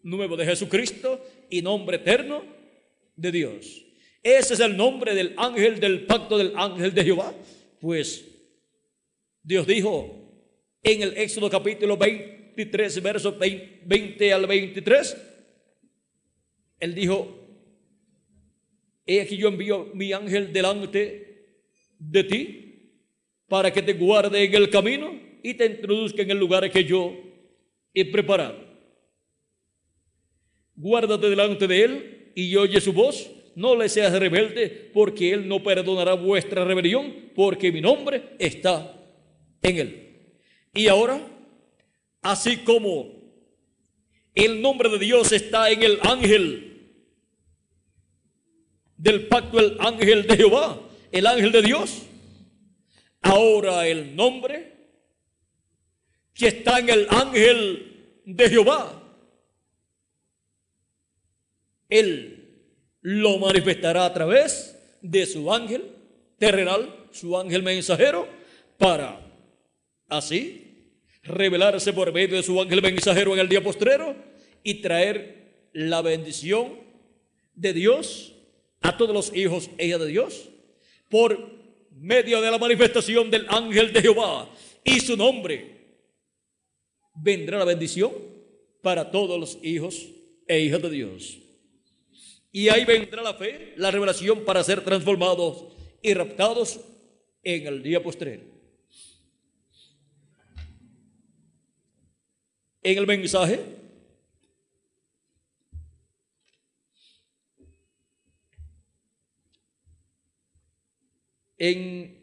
nuevo 0.04 0.36
de 0.36 0.46
Jesucristo 0.46 1.26
y 1.50 1.62
nombre 1.62 1.98
eterno 1.98 2.44
de 3.16 3.32
Dios. 3.32 3.86
Ese 4.22 4.54
es 4.54 4.60
el 4.60 4.78
nombre 4.78 5.16
del 5.16 5.34
ángel 5.38 5.80
del 5.80 6.06
pacto 6.06 6.38
del 6.38 6.54
ángel 6.56 6.94
de 6.94 7.04
Jehová. 7.04 7.34
Pues 7.80 8.26
Dios 9.42 9.66
dijo 9.68 10.24
en 10.82 11.02
el 11.02 11.18
Éxodo 11.18 11.50
capítulo 11.50 11.98
23, 11.98 13.02
versos 13.02 13.38
20 13.40 14.34
al 14.34 14.46
23, 14.46 15.18
Él 16.84 16.94
dijo, 16.96 17.34
he 19.06 19.22
aquí 19.22 19.38
yo 19.38 19.48
envío 19.48 19.90
mi 19.94 20.12
ángel 20.12 20.52
delante 20.52 21.46
de 21.98 22.24
ti 22.26 23.00
para 23.48 23.72
que 23.72 23.82
te 23.82 23.94
guarde 23.94 24.44
en 24.44 24.54
el 24.54 24.70
camino 24.70 25.18
y 25.42 25.54
te 25.54 25.66
introduzca 25.66 26.24
en 26.24 26.32
el 26.32 26.38
lugar 26.38 26.70
que 26.70 26.84
yo 26.84 27.16
he 27.94 28.04
preparado. 28.04 28.58
Guárdate 30.76 31.30
delante 31.30 31.68
de 31.68 31.84
él 31.86 32.32
y 32.36 32.54
oye 32.58 32.82
su 32.82 32.92
voz. 32.92 33.32
No 33.56 33.78
le 33.78 33.88
seas 33.88 34.12
rebelde, 34.20 34.68
porque 34.94 35.32
él 35.32 35.48
no 35.48 35.64
perdonará 35.64 36.16
vuestra 36.16 36.66
rebelión, 36.66 37.32
porque 37.34 37.72
mi 37.72 37.80
nombre 37.80 38.36
está 38.40 38.94
en 39.62 39.78
él. 39.78 40.34
Y 40.74 40.88
ahora, 40.88 41.26
así 42.22 42.58
como 42.58 43.24
el 44.36 44.62
nombre 44.62 44.90
de 44.90 45.00
Dios 45.00 45.32
está 45.32 45.70
en 45.70 45.84
el 45.84 46.00
ángel 46.02 46.73
del 49.04 49.28
pacto, 49.28 49.60
el 49.60 49.76
ángel 49.82 50.26
de 50.26 50.38
Jehová, 50.38 50.80
el 51.12 51.28
ángel 51.28 51.52
de 51.52 51.62
Dios, 51.62 52.04
ahora 53.22 53.86
el 53.86 54.16
nombre 54.16 54.72
que 56.34 56.48
está 56.48 56.80
en 56.80 56.90
el 56.90 57.08
ángel 57.10 58.22
de 58.26 58.50
Jehová. 58.50 59.04
Él 61.90 62.48
lo 63.02 63.40
manifestará 63.40 64.06
a 64.06 64.14
través 64.14 64.80
de 65.02 65.26
su 65.26 65.54
ángel 65.54 65.84
terrenal, 66.38 67.08
su 67.12 67.38
ángel 67.38 67.62
mensajero, 67.62 68.26
para 68.78 69.20
así 70.08 70.94
revelarse 71.24 71.92
por 71.92 72.14
medio 72.14 72.38
de 72.38 72.44
su 72.44 72.60
ángel 72.62 72.82
mensajero 72.82 73.34
en 73.34 73.42
el 73.42 73.50
día 73.50 73.62
postrero 73.62 74.16
y 74.64 74.76
traer 74.76 75.68
la 75.74 76.02
bendición 76.02 76.80
de 77.54 77.74
Dios 77.74 78.33
a 78.84 78.96
todos 78.96 79.14
los 79.16 79.36
hijos 79.36 79.70
e 79.78 79.88
de 79.88 80.08
Dios 80.08 80.50
por 81.10 81.40
medio 81.92 82.42
de 82.42 82.52
la 82.52 82.58
manifestación 82.58 83.32
del 83.32 83.46
ángel 83.50 83.94
de 83.94 84.02
Jehová 84.02 84.50
y 84.84 85.00
su 85.00 85.16
nombre 85.16 85.74
vendrá 87.16 87.58
la 87.58 87.66
bendición 87.66 88.12
para 88.82 89.10
todos 89.10 89.40
los 89.40 89.58
hijos 89.64 90.10
e 90.48 90.60
hijas 90.60 90.82
de 90.82 90.90
Dios. 90.90 91.40
Y 92.52 92.70
ahí 92.70 92.86
vendrá 92.86 93.24
la 93.24 93.34
fe, 93.34 93.74
la 93.78 93.90
revelación 93.90 94.44
para 94.44 94.64
ser 94.64 94.84
transformados 94.84 95.66
y 96.02 96.14
raptados 96.14 96.82
en 97.42 97.66
el 97.68 97.82
día 97.82 98.04
postrero. 98.04 98.44
En 102.84 102.98
el 102.98 103.08
mensaje 103.08 103.83
en 111.64 112.20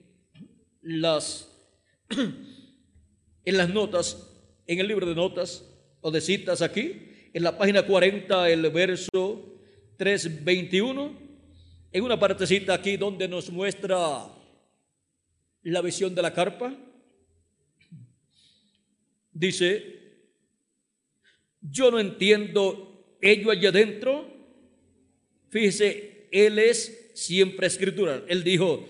las 0.83 1.51
en 3.45 3.57
las 3.57 3.71
notas 3.71 4.31
en 4.67 4.81
el 4.81 4.87
libro 4.87 5.07
de 5.07 5.15
notas 5.15 5.65
o 6.03 6.11
de 6.11 6.21
citas 6.21 6.61
aquí, 6.61 7.09
en 7.33 7.43
la 7.43 7.57
página 7.57 7.87
40, 7.87 8.51
el 8.51 8.69
verso 8.71 9.59
321, 9.97 11.19
en 11.91 12.05
una 12.05 12.21
partecita 12.21 12.75
aquí 12.75 12.99
donde 12.99 13.27
nos 13.27 13.51
muestra 13.51 14.29
la 15.63 15.81
visión 15.81 16.15
de 16.15 16.23
la 16.23 16.35
carpa, 16.35 16.77
dice, 19.33 20.27
yo 21.63 21.91
no 21.91 21.99
entiendo 21.99 23.17
ello 23.23 23.51
allá 23.51 23.71
adentro, 23.71 24.27
fíjese, 25.49 26.29
él 26.31 26.59
es 26.59 27.11
siempre 27.15 27.67
escritural, 27.67 28.25
él 28.29 28.45
dijo, 28.45 28.87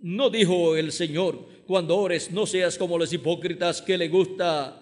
no 0.00 0.30
dijo 0.30 0.76
el 0.76 0.92
Señor, 0.92 1.46
cuando 1.66 1.96
ores, 1.96 2.30
no 2.30 2.46
seas 2.46 2.78
como 2.78 2.98
los 2.98 3.12
hipócritas 3.12 3.82
que 3.82 3.98
les 3.98 4.10
gusta, 4.10 4.80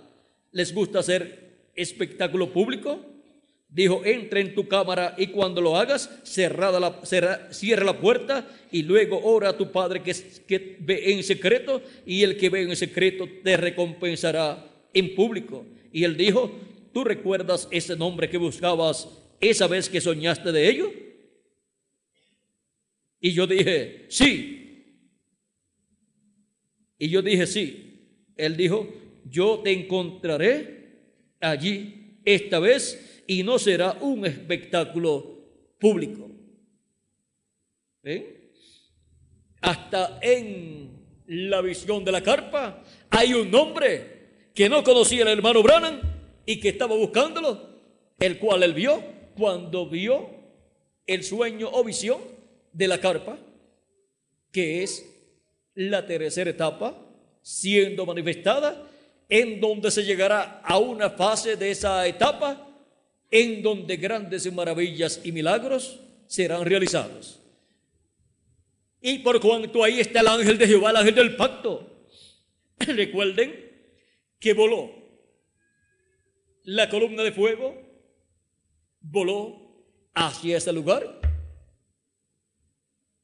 les 0.53 0.75
gusta 0.75 1.01
hacer 1.01 1.71
espectáculo 1.75 2.53
público. 2.53 3.01
Dijo, 3.69 4.03
entra 4.05 4.41
en 4.41 4.55
tu 4.55 4.69
cámara 4.69 5.15
y 5.19 5.27
cuando 5.27 5.61
lo 5.61 5.77
hagas, 5.77 6.09
cerrada 6.23 6.79
la, 6.79 7.01
cierra 7.51 7.85
la 7.85 7.99
puerta 7.99 8.47
y 8.71 8.83
luego 8.83 9.21
ora 9.23 9.51
a 9.51 9.57
tu 9.57 9.73
Padre 9.73 10.03
que, 10.03 10.15
que 10.47 10.77
ve 10.81 11.13
en 11.13 11.25
secreto 11.25 11.83
y 12.07 12.23
el 12.23 12.37
que 12.37 12.49
ve 12.49 12.63
en 12.63 12.77
secreto 12.77 13.29
te 13.43 13.57
recompensará 13.57 14.65
en 14.95 15.15
público. 15.15 15.67
Y 15.93 16.05
él 16.05 16.17
dijo, 16.17 16.53
¿tú 16.93 17.05
recuerdas 17.05 17.69
ese 17.71 17.97
nombre 17.97 18.31
que 18.31 18.39
buscabas 18.39 19.09
esa 19.41 19.67
vez 19.67 19.89
que 19.89 20.01
soñaste 20.01 20.53
de 20.53 20.69
ello? 20.69 20.93
Y 23.21 23.33
yo 23.33 23.47
dije, 23.47 24.07
sí, 24.09 24.56
y 26.99 27.09
yo 27.09 27.23
dije, 27.23 27.47
sí. 27.47 27.83
Él 28.37 28.57
dijo, 28.57 28.89
yo 29.25 29.61
te 29.61 29.73
encontraré 29.73 30.77
allí 31.41 32.19
esta 32.25 32.59
vez 32.59 33.23
y 33.27 33.43
no 33.43 33.59
será 33.59 33.99
un 34.01 34.27
espectáculo 34.27 35.41
público. 35.79 36.31
¿Ven? 38.03 38.37
Hasta 39.61 40.19
en 40.23 40.91
la 41.27 41.61
visión 41.61 42.05
de 42.05 42.13
la 42.13 42.23
carpa 42.23 42.83
hay 43.11 43.35
un 43.35 43.53
hombre 43.55 44.51
que 44.55 44.69
no 44.69 44.85
conocía 44.85 45.23
al 45.23 45.29
hermano 45.29 45.63
Branham 45.63 46.01
y 46.45 46.61
que 46.61 46.69
estaba 46.69 46.95
buscándolo, 46.95 47.69
el 48.19 48.39
cual 48.39 48.63
él 48.63 48.75
vio 48.75 49.03
cuando 49.37 49.89
vio 49.89 50.31
el 51.07 51.25
sueño 51.25 51.69
o 51.73 51.85
visión 51.85 52.21
de 52.73 52.89
la 52.89 53.01
carpa, 53.01 53.39
que 54.53 54.83
es 54.83 55.16
la 55.77 56.05
tercera 56.05 56.51
etapa 56.51 57.07
siendo 57.43 58.05
manifestada, 58.05 58.91
en 59.29 59.61
donde 59.61 59.93
se 59.93 60.03
llegará 60.03 60.61
a 60.65 60.79
una 60.79 61.11
fase 61.11 61.57
de 61.57 61.71
esa 61.71 62.05
etapa 62.07 62.69
en 63.31 63.63
donde 63.63 63.97
grandes 63.97 64.53
maravillas 64.53 65.21
y 65.23 65.31
milagros 65.31 66.01
serán 66.27 66.65
realizados. 66.65 67.41
Y 69.01 69.21
por 69.21 69.41
cuanto 69.41 69.85
ahí 69.85 70.01
está 70.01 70.21
el 70.21 70.27
ángel 70.27 70.59
de 70.59 70.67
Jehová, 70.67 70.91
el 70.91 70.97
ángel 70.97 71.15
del 71.15 71.37
pacto, 71.37 72.09
recuerden 72.79 73.55
que 74.41 74.53
voló 74.53 74.91
la 76.65 76.89
columna 76.89 77.23
de 77.23 77.31
fuego, 77.31 77.81
voló 79.01 79.85
hacia 80.15 80.57
ese 80.57 80.73
lugar 80.73 81.21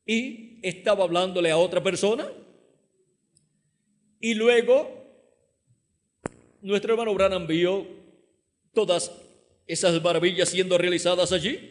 y 0.07 0.61
estaba 0.63 1.03
hablándole 1.03 1.51
a 1.51 1.57
otra 1.57 1.83
persona 1.83 2.29
y 4.23 4.35
luego, 4.35 4.89
nuestro 6.61 6.93
hermano 6.93 7.13
Branham 7.13 7.45
vio 7.45 7.85
todas 8.73 9.11
esas 9.67 10.01
maravillas 10.01 10.49
siendo 10.49 10.79
realizadas 10.79 11.33
allí. 11.33 11.69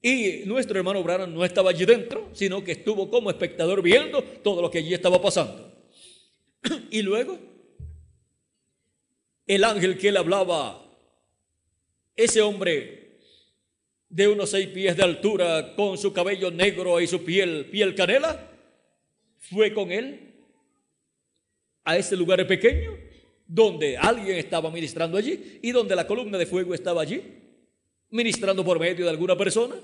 Y 0.00 0.44
nuestro 0.46 0.78
hermano 0.78 1.02
Branham 1.02 1.34
no 1.34 1.44
estaba 1.44 1.68
allí 1.68 1.84
dentro, 1.84 2.30
sino 2.32 2.64
que 2.64 2.72
estuvo 2.72 3.10
como 3.10 3.28
espectador 3.28 3.82
viendo 3.82 4.22
todo 4.22 4.62
lo 4.62 4.70
que 4.70 4.78
allí 4.78 4.94
estaba 4.94 5.20
pasando. 5.20 5.76
Y 6.90 7.02
luego, 7.02 7.38
el 9.46 9.62
ángel 9.62 9.98
que 9.98 10.08
él 10.08 10.16
hablaba, 10.16 10.90
ese 12.16 12.40
hombre 12.40 13.18
de 14.08 14.26
unos 14.26 14.48
seis 14.48 14.68
pies 14.68 14.96
de 14.96 15.02
altura, 15.02 15.74
con 15.76 15.98
su 15.98 16.14
cabello 16.14 16.50
negro 16.50 16.98
y 16.98 17.06
su 17.06 17.22
piel, 17.22 17.66
piel 17.66 17.94
canela, 17.94 18.50
fue 19.38 19.74
con 19.74 19.92
él 19.92 20.29
a 21.90 21.96
ese 21.96 22.16
lugar 22.16 22.46
pequeño 22.46 22.96
donde 23.46 23.96
alguien 23.96 24.36
estaba 24.36 24.70
ministrando 24.70 25.18
allí 25.18 25.58
y 25.60 25.72
donde 25.72 25.96
la 25.96 26.06
columna 26.06 26.38
de 26.38 26.46
fuego 26.46 26.72
estaba 26.72 27.02
allí, 27.02 27.20
ministrando 28.10 28.64
por 28.64 28.78
medio 28.78 29.04
de 29.04 29.10
alguna 29.10 29.36
persona 29.36 29.74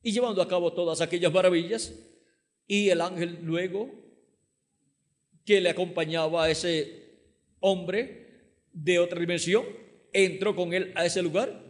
y 0.00 0.12
llevando 0.12 0.40
a 0.40 0.46
cabo 0.46 0.72
todas 0.72 1.00
aquellas 1.00 1.32
maravillas. 1.32 1.92
Y 2.68 2.90
el 2.90 3.00
ángel 3.00 3.40
luego 3.42 3.90
que 5.44 5.60
le 5.60 5.70
acompañaba 5.70 6.44
a 6.44 6.50
ese 6.50 7.02
hombre 7.58 8.52
de 8.72 9.00
otra 9.00 9.18
dimensión, 9.18 9.64
entró 10.12 10.54
con 10.54 10.72
él 10.72 10.92
a 10.94 11.04
ese 11.04 11.22
lugar 11.22 11.60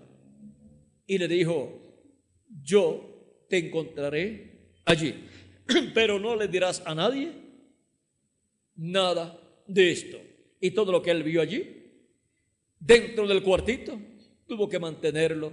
y 1.06 1.16
le 1.16 1.28
dijo, 1.28 1.80
yo 2.62 3.46
te 3.48 3.56
encontraré 3.56 4.68
allí, 4.84 5.14
pero 5.94 6.20
no 6.20 6.36
le 6.36 6.46
dirás 6.46 6.82
a 6.84 6.94
nadie 6.94 7.43
nada 8.76 9.38
de 9.66 9.90
esto 9.92 10.18
y 10.60 10.70
todo 10.70 10.92
lo 10.92 11.02
que 11.02 11.10
él 11.10 11.22
vio 11.22 11.40
allí, 11.42 11.82
dentro 12.78 13.26
del 13.26 13.42
cuartito, 13.42 13.98
tuvo 14.46 14.68
que 14.68 14.78
mantenerlo 14.78 15.52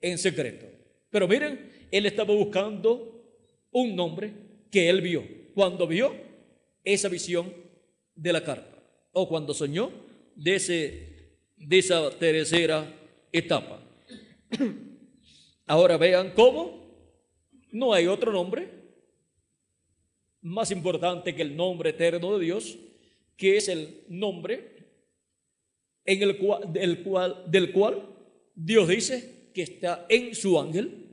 en 0.00 0.18
secreto. 0.18 0.66
Pero 1.10 1.28
miren, 1.28 1.70
él 1.90 2.06
estaba 2.06 2.34
buscando 2.34 3.68
un 3.70 3.94
nombre 3.94 4.32
que 4.70 4.88
él 4.88 5.00
vio. 5.00 5.22
Cuando 5.54 5.86
vio 5.86 6.14
esa 6.82 7.08
visión 7.08 7.52
de 8.14 8.32
la 8.32 8.42
carta, 8.42 8.82
o 9.12 9.28
cuando 9.28 9.52
soñó 9.52 9.90
de, 10.34 10.56
ese, 10.56 11.36
de 11.56 11.78
esa 11.78 12.10
tercera 12.18 12.90
etapa. 13.30 13.82
Ahora 15.66 15.96
vean 15.96 16.32
cómo 16.34 16.82
no 17.70 17.92
hay 17.92 18.06
otro 18.06 18.32
nombre 18.32 18.81
más 20.42 20.70
importante 20.70 21.34
que 21.34 21.42
el 21.42 21.56
nombre 21.56 21.90
eterno 21.90 22.36
de 22.36 22.44
Dios 22.44 22.78
que 23.42 23.56
es 23.56 23.68
el 23.68 24.04
nombre 24.08 24.72
en 26.04 26.22
el 26.22 26.38
cual, 26.38 26.72
del, 26.72 27.02
cual, 27.02 27.44
del 27.48 27.72
cual 27.72 28.08
Dios 28.54 28.86
dice 28.86 29.50
que 29.54 29.62
está 29.62 30.06
en 30.08 30.34
su 30.34 30.60
ángel, 30.60 31.08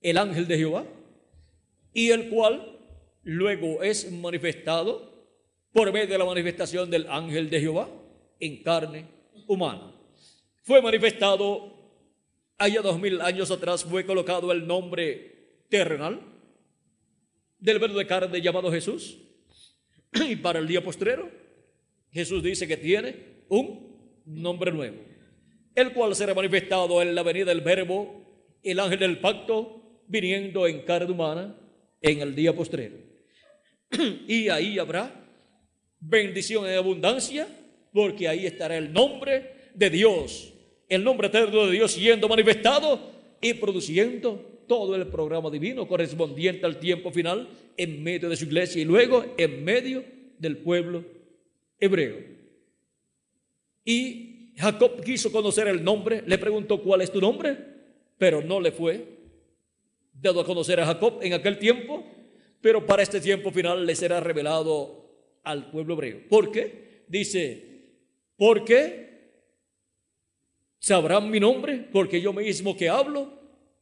el 0.00 0.18
ángel 0.18 0.46
de 0.46 0.56
Jehová, 0.56 0.86
y 1.92 2.10
el 2.10 2.28
cual 2.28 2.78
luego 3.24 3.82
es 3.82 4.10
manifestado 4.12 5.12
por 5.72 5.92
medio 5.92 6.08
de 6.08 6.18
la 6.18 6.24
manifestación 6.24 6.90
del 6.90 7.08
ángel 7.08 7.50
de 7.50 7.60
Jehová 7.60 7.88
en 8.38 8.62
carne 8.62 9.06
humana. 9.48 9.94
Fue 10.62 10.80
manifestado 10.80 11.72
allá 12.58 12.82
dos 12.82 13.00
mil 13.00 13.20
años 13.20 13.50
atrás, 13.50 13.84
fue 13.84 14.06
colocado 14.06 14.52
el 14.52 14.66
nombre 14.66 15.64
terrenal 15.68 16.35
del 17.58 17.78
verbo 17.78 17.98
de 17.98 18.06
carne 18.06 18.40
llamado 18.40 18.70
Jesús 18.70 19.18
y 20.28 20.36
para 20.36 20.58
el 20.58 20.66
día 20.66 20.82
postrero, 20.82 21.30
Jesús 22.10 22.42
dice 22.42 22.66
que 22.66 22.76
tiene 22.76 23.16
un 23.48 24.22
nombre 24.24 24.72
nuevo, 24.72 24.96
el 25.74 25.92
cual 25.92 26.14
será 26.14 26.34
manifestado 26.34 27.00
en 27.02 27.14
la 27.14 27.22
venida 27.22 27.46
del 27.46 27.60
Verbo, 27.60 28.24
el 28.62 28.80
ángel 28.80 28.98
del 29.00 29.18
pacto, 29.18 30.02
viniendo 30.08 30.66
en 30.66 30.82
carne 30.82 31.12
humana 31.12 31.56
en 32.00 32.20
el 32.20 32.34
día 32.34 32.54
postrero. 32.54 32.96
Y 34.26 34.48
ahí 34.48 34.78
habrá 34.78 35.12
bendición 36.00 36.66
en 36.66 36.76
abundancia, 36.76 37.46
porque 37.92 38.28
ahí 38.28 38.46
estará 38.46 38.76
el 38.76 38.92
nombre 38.92 39.70
de 39.74 39.90
Dios, 39.90 40.52
el 40.88 41.04
nombre 41.04 41.28
eterno 41.28 41.66
de 41.66 41.72
Dios 41.72 41.92
siendo 41.92 42.28
manifestado 42.28 43.12
y 43.40 43.54
produciendo 43.54 44.55
todo 44.66 44.94
el 44.94 45.06
programa 45.08 45.50
divino 45.50 45.86
correspondiente 45.86 46.66
al 46.66 46.78
tiempo 46.78 47.10
final 47.10 47.48
en 47.76 48.02
medio 48.02 48.28
de 48.28 48.36
su 48.36 48.44
iglesia 48.44 48.82
y 48.82 48.84
luego 48.84 49.24
en 49.36 49.64
medio 49.64 50.04
del 50.38 50.58
pueblo 50.58 51.04
hebreo. 51.78 52.16
Y 53.84 54.52
Jacob 54.56 55.02
quiso 55.04 55.30
conocer 55.30 55.68
el 55.68 55.84
nombre, 55.84 56.22
le 56.26 56.38
preguntó 56.38 56.82
cuál 56.82 57.02
es 57.02 57.12
tu 57.12 57.20
nombre, 57.20 57.56
pero 58.18 58.42
no 58.42 58.60
le 58.60 58.72
fue 58.72 59.16
dado 60.12 60.40
a 60.40 60.44
conocer 60.44 60.80
a 60.80 60.86
Jacob 60.86 61.18
en 61.22 61.34
aquel 61.34 61.58
tiempo, 61.58 62.04
pero 62.60 62.84
para 62.86 63.02
este 63.02 63.20
tiempo 63.20 63.50
final 63.50 63.84
le 63.84 63.94
será 63.94 64.20
revelado 64.20 65.06
al 65.44 65.70
pueblo 65.70 65.94
hebreo. 65.94 66.20
¿Por 66.28 66.50
qué? 66.50 67.04
Dice, 67.06 67.64
porque 68.36 69.06
sabrán 70.78 71.30
mi 71.30 71.38
nombre, 71.38 71.86
porque 71.92 72.20
yo 72.20 72.32
mismo 72.32 72.76
que 72.76 72.88
hablo 72.88 73.35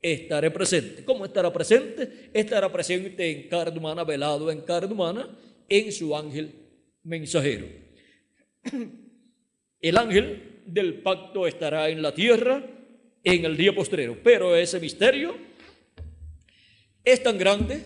estaré 0.04 0.50
presente. 0.50 1.02
¿Cómo 1.02 1.24
estará 1.24 1.50
presente? 1.50 2.28
Estará 2.34 2.70
presente 2.70 3.30
en 3.30 3.48
carne 3.48 3.78
humana, 3.78 4.04
velado 4.04 4.50
en 4.50 4.60
carne 4.60 4.92
humana, 4.92 5.26
en 5.66 5.90
su 5.90 6.14
ángel 6.14 6.52
mensajero. 7.02 7.66
El 9.80 9.96
ángel 9.96 10.60
del 10.66 11.00
pacto 11.00 11.46
estará 11.46 11.88
en 11.88 12.02
la 12.02 12.14
tierra 12.14 12.62
en 13.22 13.44
el 13.46 13.56
día 13.56 13.74
postrero, 13.74 14.18
pero 14.22 14.54
ese 14.54 14.78
misterio 14.78 15.34
es 17.02 17.22
tan 17.22 17.38
grande, 17.38 17.82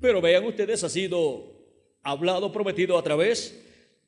pero 0.00 0.20
vean 0.20 0.44
ustedes, 0.44 0.84
ha 0.84 0.90
sido 0.90 1.50
hablado, 2.02 2.52
prometido 2.52 2.98
a 2.98 3.02
través 3.02 3.62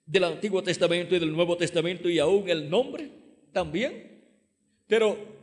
del 0.05 0.25
Antiguo 0.25 0.63
Testamento 0.63 1.15
y 1.15 1.19
del 1.19 1.33
Nuevo 1.33 1.57
Testamento 1.57 2.11
y 2.11 2.19
aún 2.19 2.49
el 2.51 2.69
nombre 2.69 3.11
también. 3.53 4.23
Pero 4.87 5.36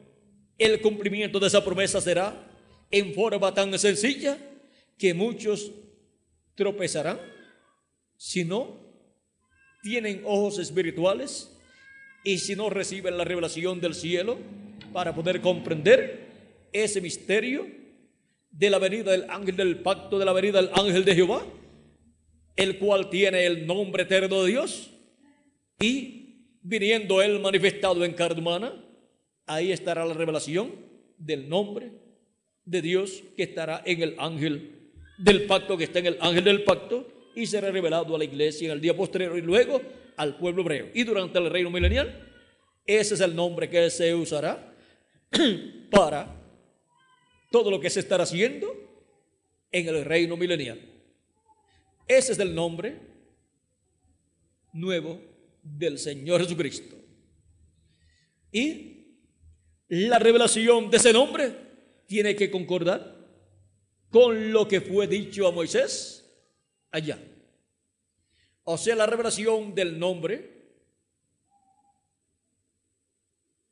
el 0.57 0.81
cumplimiento 0.81 1.39
de 1.39 1.47
esa 1.47 1.63
promesa 1.63 1.99
será 2.01 2.47
en 2.91 3.13
forma 3.13 3.53
tan 3.53 3.77
sencilla 3.79 4.37
que 4.97 5.13
muchos 5.13 5.71
tropezarán 6.55 7.19
si 8.17 8.45
no 8.45 8.79
tienen 9.81 10.21
ojos 10.25 10.59
espirituales 10.59 11.51
y 12.23 12.37
si 12.37 12.55
no 12.55 12.69
reciben 12.69 13.17
la 13.17 13.25
revelación 13.25 13.81
del 13.81 13.95
cielo 13.95 14.37
para 14.93 15.13
poder 15.13 15.41
comprender 15.41 16.67
ese 16.71 17.01
misterio 17.01 17.67
de 18.49 18.69
la 18.69 18.79
venida 18.79 19.11
del 19.11 19.29
ángel 19.29 19.55
del 19.55 19.79
pacto, 19.79 20.19
de 20.19 20.25
la 20.25 20.33
venida 20.33 20.61
del 20.61 20.71
ángel 20.73 21.03
de 21.03 21.15
Jehová, 21.15 21.45
el 22.55 22.77
cual 22.77 23.09
tiene 23.09 23.45
el 23.45 23.65
nombre 23.65 24.03
eterno 24.03 24.43
de 24.43 24.51
Dios 24.51 24.91
y 25.79 26.57
viniendo 26.61 27.21
él 27.21 27.39
manifestado 27.39 28.05
en 28.05 28.13
carne 28.13 28.39
humana, 28.39 28.73
ahí 29.45 29.71
estará 29.71 30.05
la 30.05 30.13
revelación 30.13 30.71
del 31.17 31.49
nombre 31.49 31.91
de 32.65 32.81
Dios 32.81 33.23
que 33.35 33.43
estará 33.43 33.81
en 33.85 34.01
el 34.01 34.15
ángel 34.17 34.91
del 35.17 35.45
pacto, 35.45 35.77
que 35.77 35.85
está 35.85 35.99
en 35.99 36.07
el 36.07 36.17
ángel 36.21 36.43
del 36.43 36.63
pacto, 36.63 37.07
y 37.35 37.45
será 37.45 37.71
revelado 37.71 38.15
a 38.15 38.17
la 38.17 38.23
iglesia 38.23 38.67
en 38.67 38.73
el 38.73 38.81
día 38.81 38.95
postrero 38.95 39.37
y 39.37 39.41
luego 39.41 39.81
al 40.17 40.37
pueblo 40.37 40.61
hebreo. 40.61 40.89
Y 40.93 41.03
durante 41.03 41.39
el 41.39 41.49
reino 41.49 41.69
milenial, 41.69 42.31
ese 42.85 43.15
es 43.15 43.21
el 43.21 43.35
nombre 43.35 43.69
que 43.69 43.89
se 43.89 44.13
usará 44.13 44.73
para 45.91 46.35
todo 47.51 47.71
lo 47.71 47.79
que 47.79 47.89
se 47.89 47.99
estará 47.99 48.23
haciendo 48.23 48.73
en 49.71 49.87
el 49.87 50.05
reino 50.05 50.37
milenial. 50.37 50.79
Ese 52.07 52.33
es 52.33 52.39
el 52.39 52.53
nombre 52.53 52.99
nuevo 54.73 55.21
del 55.61 55.97
Señor 55.97 56.41
Jesucristo. 56.41 56.95
Y 58.51 58.92
la 59.93 60.17
revelación 60.17 60.89
de 60.89 60.97
ese 60.97 61.13
nombre 61.13 61.55
tiene 62.07 62.35
que 62.35 62.49
concordar 62.49 63.15
con 64.09 64.51
lo 64.51 64.67
que 64.67 64.81
fue 64.81 65.05
dicho 65.05 65.47
a 65.47 65.51
Moisés 65.51 66.35
allá. 66.89 67.19
O 68.63 68.75
sea, 68.75 68.95
la 68.95 69.05
revelación 69.05 69.75
del 69.75 69.99
nombre 69.99 70.51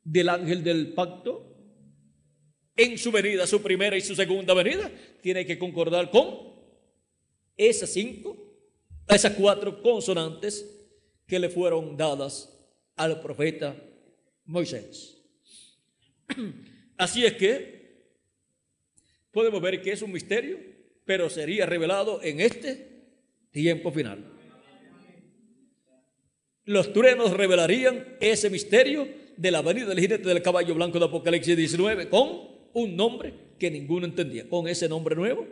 del 0.04 0.28
ángel 0.28 0.62
del 0.62 0.94
pacto 0.94 1.56
en 2.76 2.98
su 2.98 3.10
venida, 3.10 3.44
su 3.44 3.60
primera 3.60 3.96
y 3.96 4.00
su 4.00 4.14
segunda 4.14 4.54
venida, 4.54 4.92
tiene 5.20 5.44
que 5.44 5.58
concordar 5.58 6.08
con 6.08 6.52
esas 7.56 7.90
cinco, 7.90 8.36
esas 9.08 9.32
cuatro 9.32 9.82
consonantes 9.82 10.86
que 11.26 11.40
le 11.40 11.48
fueron 11.48 11.96
dadas 11.96 12.64
al 12.94 13.20
profeta 13.20 13.76
Moisés. 14.44 15.21
Así 16.96 17.24
es 17.24 17.34
que 17.34 17.82
podemos 19.30 19.60
ver 19.60 19.82
que 19.82 19.92
es 19.92 20.02
un 20.02 20.12
misterio, 20.12 20.58
pero 21.04 21.28
sería 21.30 21.66
revelado 21.66 22.22
en 22.22 22.40
este 22.40 22.86
tiempo 23.50 23.90
final. 23.90 24.24
Los 26.64 26.92
truenos 26.92 27.36
revelarían 27.36 28.16
ese 28.20 28.48
misterio 28.48 29.08
de 29.36 29.50
la 29.50 29.62
venida 29.62 29.86
del 29.86 30.00
jinete 30.00 30.28
del 30.28 30.42
caballo 30.42 30.74
blanco 30.74 30.98
de 30.98 31.06
Apocalipsis 31.06 31.56
19 31.56 32.08
con 32.08 32.52
un 32.74 32.96
nombre 32.96 33.34
que 33.58 33.70
ninguno 33.70 34.06
entendía, 34.06 34.48
con 34.48 34.68
ese 34.68 34.88
nombre 34.88 35.16
nuevo 35.16 35.46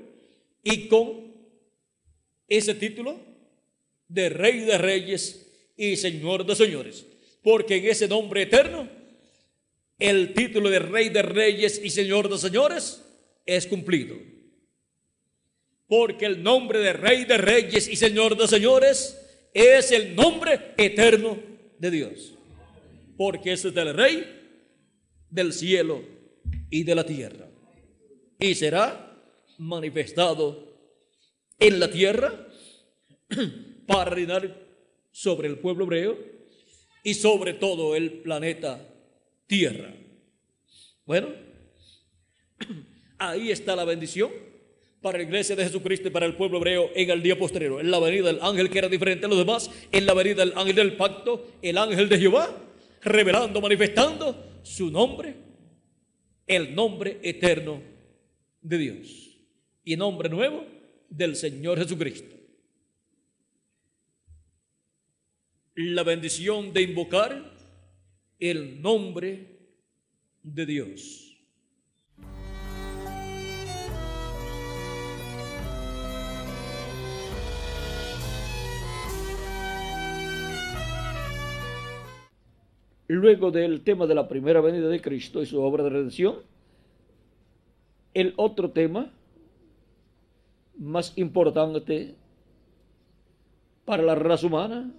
y 0.62 0.88
con 0.88 1.32
ese 2.46 2.74
título 2.74 3.18
de 4.08 4.28
Rey 4.28 4.60
de 4.60 4.78
Reyes 4.78 5.72
y 5.76 5.96
Señor 5.96 6.44
de 6.44 6.54
Señores. 6.54 7.06
Porque 7.42 7.76
en 7.76 7.86
ese 7.86 8.06
nombre 8.06 8.42
eterno, 8.42 8.88
el 10.00 10.32
título 10.32 10.70
de 10.70 10.78
Rey 10.78 11.10
de 11.10 11.22
Reyes 11.22 11.80
y 11.84 11.90
Señor 11.90 12.28
de 12.30 12.38
Señores 12.38 13.04
es 13.44 13.66
cumplido. 13.66 14.16
Porque 15.86 16.24
el 16.24 16.42
nombre 16.42 16.78
de 16.78 16.94
Rey 16.94 17.26
de 17.26 17.36
Reyes 17.36 17.86
y 17.86 17.96
Señor 17.96 18.36
de 18.36 18.48
Señores 18.48 19.16
es 19.52 19.92
el 19.92 20.16
nombre 20.16 20.72
eterno 20.78 21.38
de 21.78 21.90
Dios. 21.90 22.34
Porque 23.18 23.52
es 23.52 23.64
el 23.64 23.94
Rey 23.94 24.24
del 25.28 25.52
cielo 25.52 26.02
y 26.70 26.84
de 26.84 26.94
la 26.94 27.04
tierra. 27.04 27.48
Y 28.38 28.54
será 28.54 29.22
manifestado 29.58 30.66
en 31.58 31.78
la 31.78 31.90
tierra 31.90 32.48
para 33.86 34.10
reinar 34.10 34.66
sobre 35.12 35.48
el 35.48 35.58
pueblo 35.58 35.84
hebreo 35.84 36.18
y 37.04 37.12
sobre 37.14 37.52
todo 37.52 37.94
el 37.96 38.22
planeta 38.22 38.89
Tierra. 39.50 39.92
Bueno, 41.04 41.26
ahí 43.18 43.50
está 43.50 43.74
la 43.74 43.84
bendición 43.84 44.30
para 45.02 45.18
la 45.18 45.24
iglesia 45.24 45.56
de 45.56 45.64
Jesucristo 45.64 46.06
y 46.06 46.12
para 46.12 46.26
el 46.26 46.36
pueblo 46.36 46.58
hebreo 46.58 46.90
en 46.94 47.10
el 47.10 47.20
día 47.20 47.36
posterior. 47.36 47.80
En 47.80 47.90
la 47.90 47.98
venida 47.98 48.28
del 48.28 48.38
ángel 48.42 48.70
que 48.70 48.78
era 48.78 48.88
diferente 48.88 49.26
a 49.26 49.28
los 49.28 49.38
demás, 49.38 49.68
en 49.90 50.06
la 50.06 50.14
venida 50.14 50.44
del 50.44 50.56
ángel 50.56 50.76
del 50.76 50.96
pacto, 50.96 51.48
el 51.62 51.78
ángel 51.78 52.08
de 52.08 52.18
Jehová, 52.18 52.56
revelando, 53.02 53.60
manifestando 53.60 54.60
su 54.62 54.88
nombre, 54.88 55.34
el 56.46 56.72
nombre 56.72 57.18
eterno 57.20 57.82
de 58.60 58.78
Dios 58.78 59.36
y 59.82 59.96
nombre 59.96 60.28
nuevo 60.28 60.64
del 61.08 61.34
Señor 61.34 61.76
Jesucristo. 61.80 62.36
La 65.74 66.04
bendición 66.04 66.72
de 66.72 66.82
invocar 66.82 67.59
el 68.40 68.80
nombre 68.80 69.58
de 70.42 70.64
Dios. 70.64 71.26
Luego 83.08 83.50
del 83.50 83.82
tema 83.82 84.06
de 84.06 84.14
la 84.14 84.26
primera 84.26 84.62
venida 84.62 84.88
de 84.88 85.02
Cristo 85.02 85.42
y 85.42 85.46
su 85.46 85.60
obra 85.60 85.84
de 85.84 85.90
redención, 85.90 86.36
el 88.14 88.32
otro 88.36 88.70
tema 88.70 89.12
más 90.78 91.12
importante 91.18 92.14
para 93.84 94.02
la 94.02 94.14
raza 94.14 94.46
humana. 94.46 94.94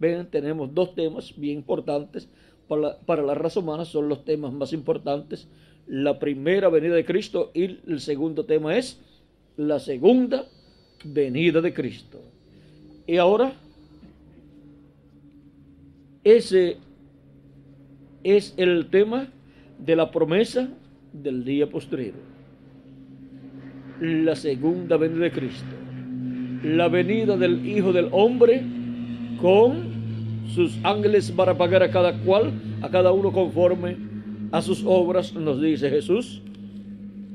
Ven, 0.00 0.28
tenemos 0.30 0.74
dos 0.74 0.94
temas 0.94 1.32
bien 1.36 1.58
importantes 1.58 2.28
para 2.68 2.80
la, 2.80 2.98
para 2.98 3.22
la 3.22 3.34
raza 3.34 3.60
humana, 3.60 3.84
son 3.84 4.08
los 4.08 4.24
temas 4.24 4.52
más 4.52 4.72
importantes. 4.72 5.48
La 5.86 6.18
primera 6.18 6.68
venida 6.68 6.94
de 6.94 7.04
Cristo 7.04 7.50
y 7.54 7.78
el 7.90 8.00
segundo 8.00 8.44
tema 8.44 8.76
es 8.76 9.00
la 9.56 9.78
segunda 9.78 10.46
venida 11.04 11.60
de 11.60 11.72
Cristo. 11.72 12.20
Y 13.06 13.16
ahora, 13.16 13.54
ese 16.24 16.76
es 18.22 18.54
el 18.56 18.90
tema 18.90 19.28
de 19.78 19.96
la 19.96 20.10
promesa 20.10 20.68
del 21.12 21.44
día 21.44 21.68
posterior 21.70 22.38
la 24.00 24.36
segunda 24.36 24.96
venida 24.96 25.24
de 25.24 25.30
Cristo, 25.32 25.74
la 26.62 26.88
venida 26.88 27.36
del 27.36 27.66
Hijo 27.66 27.92
del 27.92 28.08
Hombre 28.12 28.62
con 29.40 29.97
sus 30.54 30.78
ángeles 30.82 31.30
para 31.30 31.56
pagar 31.56 31.82
a 31.82 31.90
cada 31.90 32.18
cual, 32.20 32.52
a 32.82 32.88
cada 32.88 33.12
uno 33.12 33.32
conforme 33.32 33.96
a 34.50 34.62
sus 34.62 34.82
obras, 34.84 35.34
nos 35.34 35.60
dice 35.60 35.90
Jesús 35.90 36.42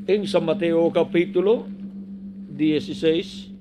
en 0.07 0.27
San 0.27 0.45
Mateo 0.45 0.91
capítulo 0.91 1.65
16, 2.57 3.51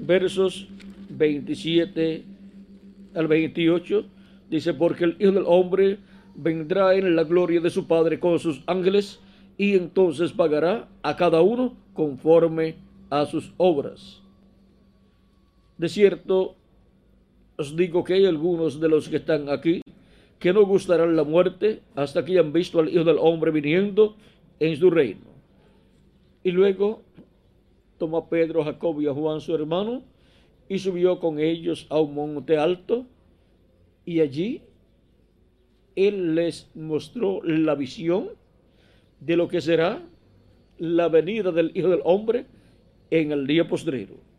versos 0.00 0.66
27 1.10 2.24
al 3.14 3.28
28, 3.28 4.04
dice, 4.50 4.74
porque 4.74 5.04
el 5.04 5.16
Hijo 5.20 5.32
del 5.32 5.44
Hombre 5.46 5.98
vendrá 6.34 6.94
en 6.94 7.14
la 7.14 7.24
gloria 7.24 7.60
de 7.60 7.70
su 7.70 7.86
Padre 7.86 8.18
con 8.18 8.38
sus 8.38 8.62
ángeles, 8.66 9.20
y 9.56 9.74
entonces 9.74 10.32
pagará 10.32 10.88
a 11.02 11.16
cada 11.16 11.42
uno 11.42 11.74
conforme 11.92 12.76
a 13.10 13.26
sus 13.26 13.52
obras. 13.58 14.22
De 15.76 15.88
cierto, 15.88 16.56
os 17.60 17.76
digo 17.76 18.04
que 18.04 18.14
hay 18.14 18.24
algunos 18.24 18.80
de 18.80 18.88
los 18.88 19.10
que 19.10 19.16
están 19.16 19.50
aquí 19.50 19.82
que 20.38 20.54
no 20.54 20.64
gustarán 20.64 21.14
la 21.14 21.24
muerte 21.24 21.82
hasta 21.94 22.24
que 22.24 22.32
hayan 22.32 22.54
visto 22.54 22.80
al 22.80 22.88
Hijo 22.88 23.04
del 23.04 23.18
Hombre 23.20 23.50
viniendo 23.50 24.16
en 24.58 24.78
su 24.78 24.88
reino. 24.88 25.28
Y 26.42 26.52
luego 26.52 27.02
tomó 27.98 28.16
a 28.16 28.28
Pedro, 28.30 28.62
a 28.62 28.64
Jacob 28.64 28.98
y 29.02 29.08
a 29.08 29.12
Juan 29.12 29.42
su 29.42 29.54
hermano 29.54 30.02
y 30.70 30.78
subió 30.78 31.20
con 31.20 31.38
ellos 31.38 31.86
a 31.90 32.00
un 32.00 32.14
monte 32.14 32.56
alto 32.56 33.04
y 34.06 34.20
allí 34.20 34.62
él 35.96 36.34
les 36.34 36.70
mostró 36.74 37.42
la 37.42 37.74
visión 37.74 38.30
de 39.20 39.36
lo 39.36 39.48
que 39.48 39.60
será 39.60 40.02
la 40.78 41.08
venida 41.08 41.52
del 41.52 41.72
Hijo 41.74 41.90
del 41.90 42.00
Hombre 42.04 42.46
en 43.10 43.32
el 43.32 43.46
día 43.46 43.68
postrero. 43.68 44.29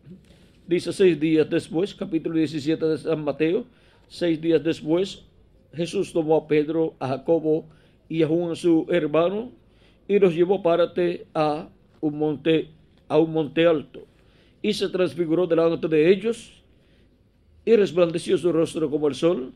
Dice 0.72 0.94
seis 0.94 1.20
días 1.20 1.50
después, 1.50 1.94
capítulo 1.94 2.38
17 2.38 2.86
de 2.86 2.98
San 2.98 3.26
Mateo, 3.26 3.66
seis 4.08 4.40
días 4.40 4.64
después, 4.64 5.26
Jesús 5.74 6.14
tomó 6.14 6.38
a 6.38 6.48
Pedro, 6.48 6.96
a 6.98 7.10
Jacobo 7.10 7.66
y 8.08 8.24
a 8.24 8.28
Juan 8.30 8.56
su 8.56 8.86
hermano 8.90 9.52
y 10.08 10.18
los 10.18 10.34
llevó 10.34 10.64
a 11.34 11.68
un 12.00 12.18
monte, 12.18 12.70
a 13.10 13.18
un 13.18 13.34
monte 13.34 13.68
alto 13.68 14.08
y 14.62 14.72
se 14.72 14.88
transfiguró 14.88 15.46
delante 15.46 15.90
de 15.90 16.10
ellos 16.10 16.64
y 17.66 17.76
resplandeció 17.76 18.38
su 18.38 18.54
rostro 18.54 18.90
como 18.90 19.10
el 19.10 19.16
sol 19.16 19.52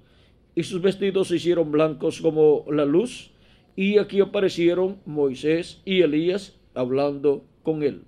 y 0.53 0.63
sus 0.63 0.81
vestidos 0.81 1.29
se 1.29 1.37
hicieron 1.37 1.71
blancos 1.71 2.19
como 2.19 2.65
la 2.69 2.83
luz 2.83 3.31
y 3.77 3.99
aquí 3.99 4.19
aparecieron 4.19 4.97
Moisés 5.05 5.81
y 5.85 6.01
Elías 6.01 6.59
hablando 6.73 7.45
con 7.63 7.83
él. 7.83 8.01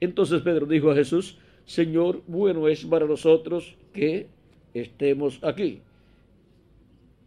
Entonces 0.00 0.42
Pedro 0.42 0.66
dijo 0.66 0.90
a 0.90 0.94
Jesús, 0.94 1.38
Señor, 1.68 2.22
bueno 2.26 2.66
es 2.66 2.86
para 2.86 3.04
nosotros 3.04 3.76
que 3.92 4.26
estemos 4.72 5.38
aquí. 5.42 5.82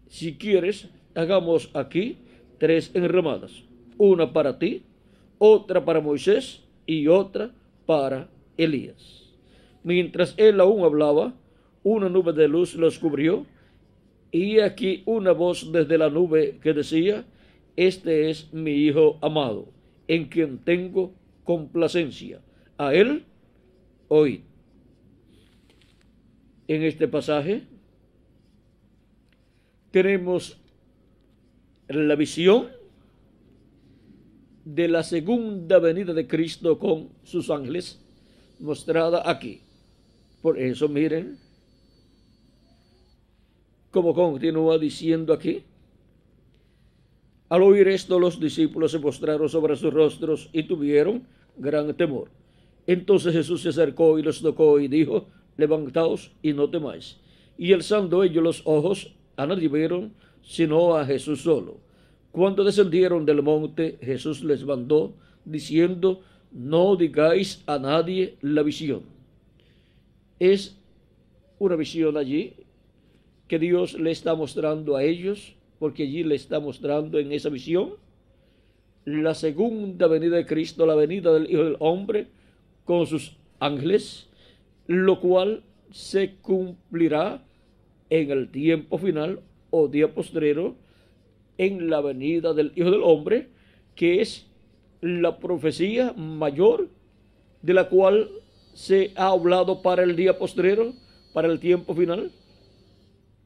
Si 0.07 0.35
quieres, 0.35 0.89
hagamos 1.13 1.69
aquí 1.75 2.17
tres 2.57 2.89
enramadas, 2.95 3.63
una 3.99 4.33
para 4.33 4.57
ti, 4.57 4.81
otra 5.37 5.85
para 5.85 6.01
Moisés 6.01 6.63
y 6.87 7.05
otra 7.05 7.51
para 7.85 8.29
Elías. 8.57 9.29
Mientras 9.83 10.33
él 10.37 10.59
aún 10.59 10.85
hablaba, 10.85 11.35
una 11.83 12.09
nube 12.09 12.33
de 12.33 12.47
luz 12.47 12.73
los 12.73 12.97
cubrió 12.97 13.45
y 14.31 14.57
aquí 14.57 15.03
una 15.05 15.33
voz 15.33 15.71
desde 15.71 15.99
la 15.99 16.09
nube 16.09 16.57
que 16.63 16.73
decía, 16.73 17.25
este 17.75 18.31
es 18.31 18.51
mi 18.51 18.71
Hijo 18.71 19.19
amado, 19.21 19.67
en 20.07 20.25
quien 20.25 20.57
tengo 20.57 21.13
complacencia. 21.43 22.41
A 22.79 22.95
él 22.95 23.25
oíd. 24.11 24.41
En 26.67 26.83
este 26.83 27.07
pasaje 27.07 27.63
tenemos 29.91 30.57
la 31.87 32.15
visión 32.15 32.67
de 34.65 34.89
la 34.89 35.03
segunda 35.03 35.79
venida 35.79 36.13
de 36.13 36.27
Cristo 36.27 36.77
con 36.77 37.09
sus 37.23 37.49
ángeles 37.49 38.03
mostrada 38.59 39.23
aquí. 39.29 39.61
Por 40.41 40.59
eso 40.59 40.89
miren 40.89 41.37
como 43.91 44.13
continúa 44.13 44.77
diciendo 44.77 45.31
aquí. 45.31 45.63
Al 47.47 47.63
oír 47.63 47.87
esto, 47.87 48.19
los 48.19 48.39
discípulos 48.39 48.91
se 48.91 48.99
postraron 48.99 49.47
sobre 49.47 49.77
sus 49.77 49.93
rostros 49.93 50.49
y 50.51 50.63
tuvieron 50.63 51.25
gran 51.57 51.95
temor. 51.95 52.40
Entonces 52.87 53.33
Jesús 53.33 53.61
se 53.61 53.69
acercó 53.69 54.17
y 54.17 54.23
los 54.23 54.41
tocó 54.41 54.79
y 54.79 54.87
dijo, 54.87 55.27
levantaos 55.57 56.31
y 56.41 56.53
no 56.53 56.69
temáis. 56.69 57.17
Y 57.57 57.73
alzando 57.73 58.23
ellos 58.23 58.43
los 58.43 58.61
ojos, 58.65 59.13
a 59.37 59.45
nadie 59.45 59.67
vieron, 59.67 60.13
sino 60.43 60.95
a 60.95 61.05
Jesús 61.05 61.41
solo. 61.41 61.77
Cuando 62.31 62.63
descendieron 62.63 63.25
del 63.25 63.41
monte, 63.41 63.97
Jesús 64.01 64.43
les 64.43 64.63
mandó, 64.63 65.13
diciendo, 65.45 66.21
no 66.51 66.95
digáis 66.95 67.63
a 67.67 67.77
nadie 67.77 68.37
la 68.41 68.63
visión. 68.63 69.03
Es 70.39 70.77
una 71.59 71.75
visión 71.75 72.17
allí 72.17 72.53
que 73.47 73.59
Dios 73.59 73.93
le 73.93 74.11
está 74.11 74.33
mostrando 74.33 74.95
a 74.95 75.03
ellos, 75.03 75.55
porque 75.77 76.03
allí 76.03 76.23
le 76.23 76.35
está 76.35 76.59
mostrando 76.59 77.19
en 77.19 77.31
esa 77.31 77.49
visión 77.49 77.91
la 79.05 79.35
segunda 79.35 80.07
venida 80.07 80.37
de 80.37 80.45
Cristo, 80.45 80.85
la 80.85 80.95
venida 80.95 81.33
del 81.33 81.49
Hijo 81.51 81.63
del 81.63 81.75
Hombre 81.79 82.27
con 82.85 83.05
sus 83.07 83.37
ángeles, 83.59 84.27
lo 84.87 85.19
cual 85.19 85.63
se 85.91 86.35
cumplirá 86.35 87.43
en 88.09 88.31
el 88.31 88.49
tiempo 88.49 88.97
final 88.97 89.41
o 89.69 89.87
día 89.87 90.13
postrero 90.13 90.75
en 91.57 91.89
la 91.89 92.01
venida 92.01 92.53
del 92.53 92.71
Hijo 92.75 92.91
del 92.91 93.03
Hombre, 93.03 93.49
que 93.95 94.21
es 94.21 94.47
la 95.01 95.37
profecía 95.37 96.13
mayor 96.13 96.89
de 97.61 97.73
la 97.73 97.89
cual 97.89 98.29
se 98.73 99.11
ha 99.15 99.27
hablado 99.27 99.81
para 99.81 100.03
el 100.03 100.15
día 100.15 100.37
postrero, 100.37 100.93
para 101.33 101.47
el 101.47 101.59
tiempo 101.59 101.93
final, 101.93 102.31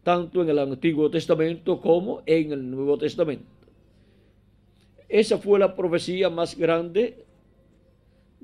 tanto 0.04 0.42
en 0.42 0.50
el 0.50 0.60
Antiguo 0.60 1.10
Testamento 1.10 1.82
como 1.82 2.22
en 2.26 2.52
el 2.52 2.70
Nuevo 2.70 2.98
Testamento. 2.98 3.46
Esa 5.10 5.38
fue 5.38 5.60
la 5.60 5.76
profecía 5.76 6.30
más 6.30 6.58
grande 6.58 7.25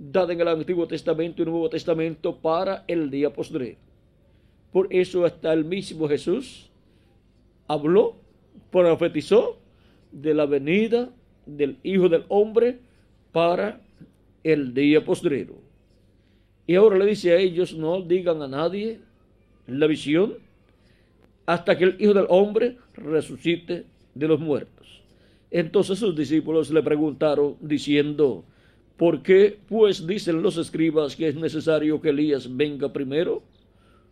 dada 0.01 0.33
en 0.33 0.41
el 0.41 0.47
Antiguo 0.47 0.87
Testamento 0.87 1.43
y 1.43 1.45
Nuevo 1.45 1.69
Testamento 1.69 2.35
para 2.35 2.83
el 2.87 3.11
día 3.11 3.31
postrero. 3.31 3.77
Por 4.71 4.87
eso 4.89 5.25
hasta 5.25 5.53
el 5.53 5.63
mismo 5.63 6.07
Jesús 6.07 6.71
habló, 7.67 8.15
profetizó 8.71 9.59
de 10.11 10.33
la 10.33 10.45
venida 10.45 11.09
del 11.45 11.77
Hijo 11.83 12.09
del 12.09 12.25
Hombre 12.29 12.79
para 13.31 13.79
el 14.43 14.73
día 14.73 15.05
postrero. 15.05 15.55
Y 16.65 16.75
ahora 16.75 16.97
le 16.97 17.05
dice 17.05 17.33
a 17.33 17.37
ellos, 17.37 17.75
no 17.75 18.01
digan 18.01 18.41
a 18.41 18.47
nadie 18.47 18.99
la 19.67 19.85
visión 19.85 20.33
hasta 21.45 21.77
que 21.77 21.83
el 21.83 21.97
Hijo 21.99 22.13
del 22.13 22.25
Hombre 22.29 22.77
resucite 22.95 23.85
de 24.15 24.27
los 24.27 24.39
muertos. 24.39 25.03
Entonces 25.51 25.99
sus 25.99 26.15
discípulos 26.15 26.71
le 26.71 26.81
preguntaron 26.81 27.57
diciendo, 27.59 28.45
¿por 28.45 28.50
qué 29.23 29.57
pues 29.67 30.05
dicen 30.05 30.43
los 30.43 30.57
escribas 30.57 31.15
que 31.15 31.27
es 31.27 31.35
necesario 31.35 31.99
que 31.99 32.09
Elías 32.09 32.55
venga 32.55 32.93
primero? 32.93 33.41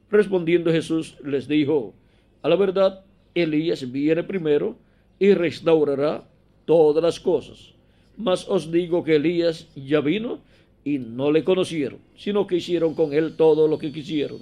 Respondiendo 0.10 0.72
Jesús 0.72 1.16
les 1.24 1.48
dijo, 1.48 1.94
a 2.42 2.50
la 2.50 2.56
verdad, 2.56 3.06
Elías 3.36 3.92
viene 3.92 4.24
primero 4.24 4.78
y 5.20 5.34
restaurará 5.36 6.28
todas 6.66 7.04
las 7.04 7.20
cosas. 7.20 7.74
Mas 8.18 8.50
os 8.50 8.72
digo 8.72 9.04
que 9.04 9.18
Elías 9.18 9.68
ya 9.76 10.02
vino 10.02 10.40
y 10.84 10.98
no 10.98 11.32
le 11.32 11.44
conocieron, 11.44 12.00
sino 12.16 12.48
que 12.48 12.56
hicieron 12.56 12.96
con 12.96 13.14
él 13.14 13.36
todo 13.36 13.68
lo 13.68 13.78
que 13.78 13.92
quisieron. 13.92 14.40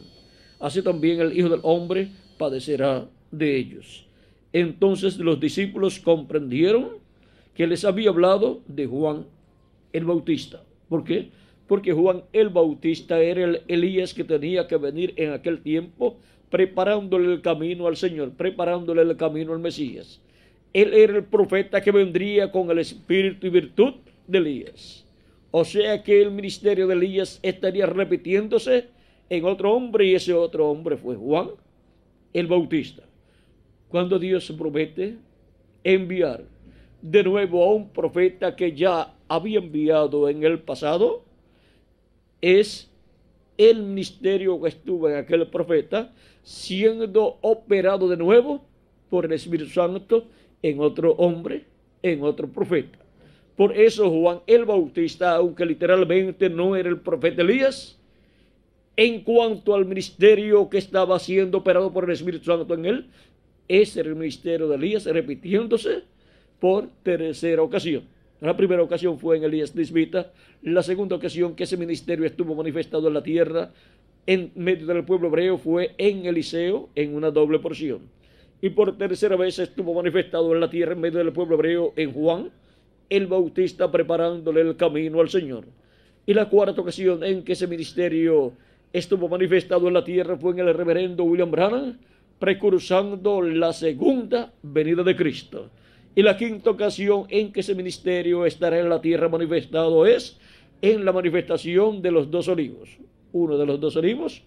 Así 0.61 0.81
también 0.81 1.19
el 1.19 1.37
Hijo 1.37 1.49
del 1.49 1.59
Hombre 1.63 2.09
padecerá 2.37 3.05
de 3.31 3.57
ellos. 3.57 4.05
Entonces 4.53 5.17
los 5.17 5.41
discípulos 5.41 5.99
comprendieron 5.99 6.91
que 7.53 7.67
les 7.67 7.83
había 7.83 8.11
hablado 8.11 8.61
de 8.67 8.85
Juan 8.85 9.25
el 9.97 10.05
Bautista. 10.05 10.63
¿Por 10.89 11.03
qué? 11.03 11.29
Porque 11.67 11.91
Juan 11.91 12.23
el 12.31 12.49
Bautista 12.49 13.19
era 13.19 13.43
el 13.43 13.61
Elías 13.67 14.13
que 14.13 14.23
tenía 14.23 14.67
que 14.67 14.77
venir 14.77 15.13
en 15.17 15.31
aquel 15.31 15.61
tiempo 15.61 16.17
preparándole 16.49 17.33
el 17.33 17.41
camino 17.41 17.87
al 17.87 17.97
Señor, 17.97 18.31
preparándole 18.31 19.01
el 19.01 19.17
camino 19.17 19.53
al 19.53 19.59
Mesías. 19.59 20.21
Él 20.73 20.93
era 20.93 21.17
el 21.17 21.25
profeta 21.25 21.81
que 21.81 21.91
vendría 21.91 22.51
con 22.51 22.69
el 22.71 22.79
espíritu 22.79 23.47
y 23.47 23.49
virtud 23.49 23.95
de 24.27 24.37
Elías. 24.37 25.05
O 25.51 25.65
sea 25.65 26.03
que 26.03 26.21
el 26.21 26.31
ministerio 26.31 26.87
de 26.87 26.93
Elías 26.93 27.39
estaría 27.41 27.85
repitiéndose 27.85 28.85
en 29.29 29.45
otro 29.45 29.73
hombre 29.73 30.05
y 30.05 30.15
ese 30.15 30.33
otro 30.33 30.69
hombre 30.69 30.97
fue 30.97 31.15
Juan 31.15 31.49
el 32.33 32.47
Bautista. 32.47 33.03
Cuando 33.89 34.19
Dios 34.19 34.53
promete 34.57 35.15
enviar 35.83 36.43
de 37.01 37.23
nuevo 37.23 37.63
a 37.63 37.73
un 37.73 37.89
profeta 37.89 38.55
que 38.55 38.73
ya 38.73 39.13
había 39.27 39.59
enviado 39.59 40.29
en 40.29 40.43
el 40.43 40.59
pasado, 40.59 41.23
es 42.41 42.89
el 43.57 43.81
ministerio 43.81 44.61
que 44.61 44.69
estuvo 44.69 45.09
en 45.09 45.17
aquel 45.17 45.47
profeta 45.47 46.13
siendo 46.43 47.37
operado 47.41 48.07
de 48.07 48.17
nuevo 48.17 48.63
por 49.09 49.25
el 49.25 49.33
Espíritu 49.33 49.71
Santo 49.71 50.25
en 50.61 50.79
otro 50.79 51.11
hombre, 51.13 51.65
en 52.03 52.23
otro 52.23 52.47
profeta. 52.47 52.99
Por 53.55 53.75
eso 53.75 54.09
Juan 54.09 54.41
el 54.45 54.65
Bautista, 54.65 55.35
aunque 55.35 55.65
literalmente 55.65 56.49
no 56.49 56.75
era 56.75 56.89
el 56.89 56.99
profeta 56.99 57.41
Elías, 57.41 57.97
en 58.95 59.21
cuanto 59.21 59.75
al 59.75 59.85
ministerio 59.85 60.69
que 60.69 60.77
estaba 60.77 61.19
siendo 61.19 61.59
operado 61.59 61.91
por 61.91 62.03
el 62.05 62.11
Espíritu 62.11 62.45
Santo 62.45 62.73
en 62.73 62.85
él, 62.85 63.07
era 63.67 64.09
el 64.09 64.15
ministerio 64.15 64.67
de 64.67 64.75
Elías 64.75 65.05
repitiéndose 65.05 66.03
por 66.59 66.87
tercera 67.03 67.61
ocasión. 67.61 68.03
La 68.39 68.55
primera 68.55 68.83
ocasión 68.83 69.17
fue 69.17 69.37
en 69.37 69.43
Elías 69.43 69.73
Tisbita, 69.73 70.31
la 70.61 70.83
segunda 70.83 71.15
ocasión 71.15 71.55
que 71.55 71.63
ese 71.63 71.75
ministerio 71.75 72.25
estuvo 72.25 72.53
manifestado 72.53 73.07
en 73.07 73.15
la 73.15 73.23
tierra 73.23 73.71
en 74.27 74.51
medio 74.55 74.85
del 74.85 75.05
pueblo 75.05 75.29
hebreo 75.29 75.57
fue 75.57 75.95
en 75.97 76.25
Eliseo 76.25 76.89
en 76.95 77.15
una 77.15 77.31
doble 77.31 77.59
porción. 77.59 78.01
Y 78.61 78.69
por 78.69 78.97
tercera 78.97 79.35
vez 79.37 79.57
estuvo 79.57 79.93
manifestado 79.93 80.53
en 80.53 80.59
la 80.59 80.69
tierra 80.69 80.93
en 80.93 81.01
medio 81.01 81.19
del 81.19 81.31
pueblo 81.31 81.55
hebreo 81.55 81.93
en 81.95 82.11
Juan, 82.11 82.51
el 83.09 83.25
Bautista 83.25 83.89
preparándole 83.89 84.61
el 84.61 84.75
camino 84.75 85.21
al 85.21 85.29
Señor. 85.29 85.65
Y 86.25 86.33
la 86.33 86.49
cuarta 86.49 86.81
ocasión 86.81 87.23
en 87.23 87.43
que 87.43 87.53
ese 87.53 87.67
ministerio 87.67 88.51
estuvo 88.91 89.29
manifestado 89.29 89.87
en 89.87 89.93
la 89.93 90.03
tierra 90.03 90.37
fue 90.37 90.51
en 90.51 90.59
el 90.59 90.73
reverendo 90.73 91.23
William 91.23 91.49
Branham, 91.49 91.97
precursando 92.37 93.41
la 93.41 93.71
segunda 93.73 94.51
venida 94.61 95.03
de 95.03 95.15
Cristo. 95.15 95.69
Y 96.17 96.23
la 96.23 96.35
quinta 96.35 96.71
ocasión 96.71 97.25
en 97.29 97.53
que 97.53 97.59
ese 97.59 97.75
ministerio 97.75 98.47
estará 98.47 98.79
en 98.79 98.89
la 98.89 98.99
tierra 98.99 99.29
manifestado 99.29 100.07
es 100.07 100.39
en 100.81 101.05
la 101.05 101.11
manifestación 101.11 102.01
de 102.01 102.09
los 102.09 102.31
dos 102.31 102.47
olivos. 102.47 102.89
Uno 103.33 103.55
de 103.55 103.67
los 103.67 103.79
dos 103.79 103.95
olivos 103.97 104.41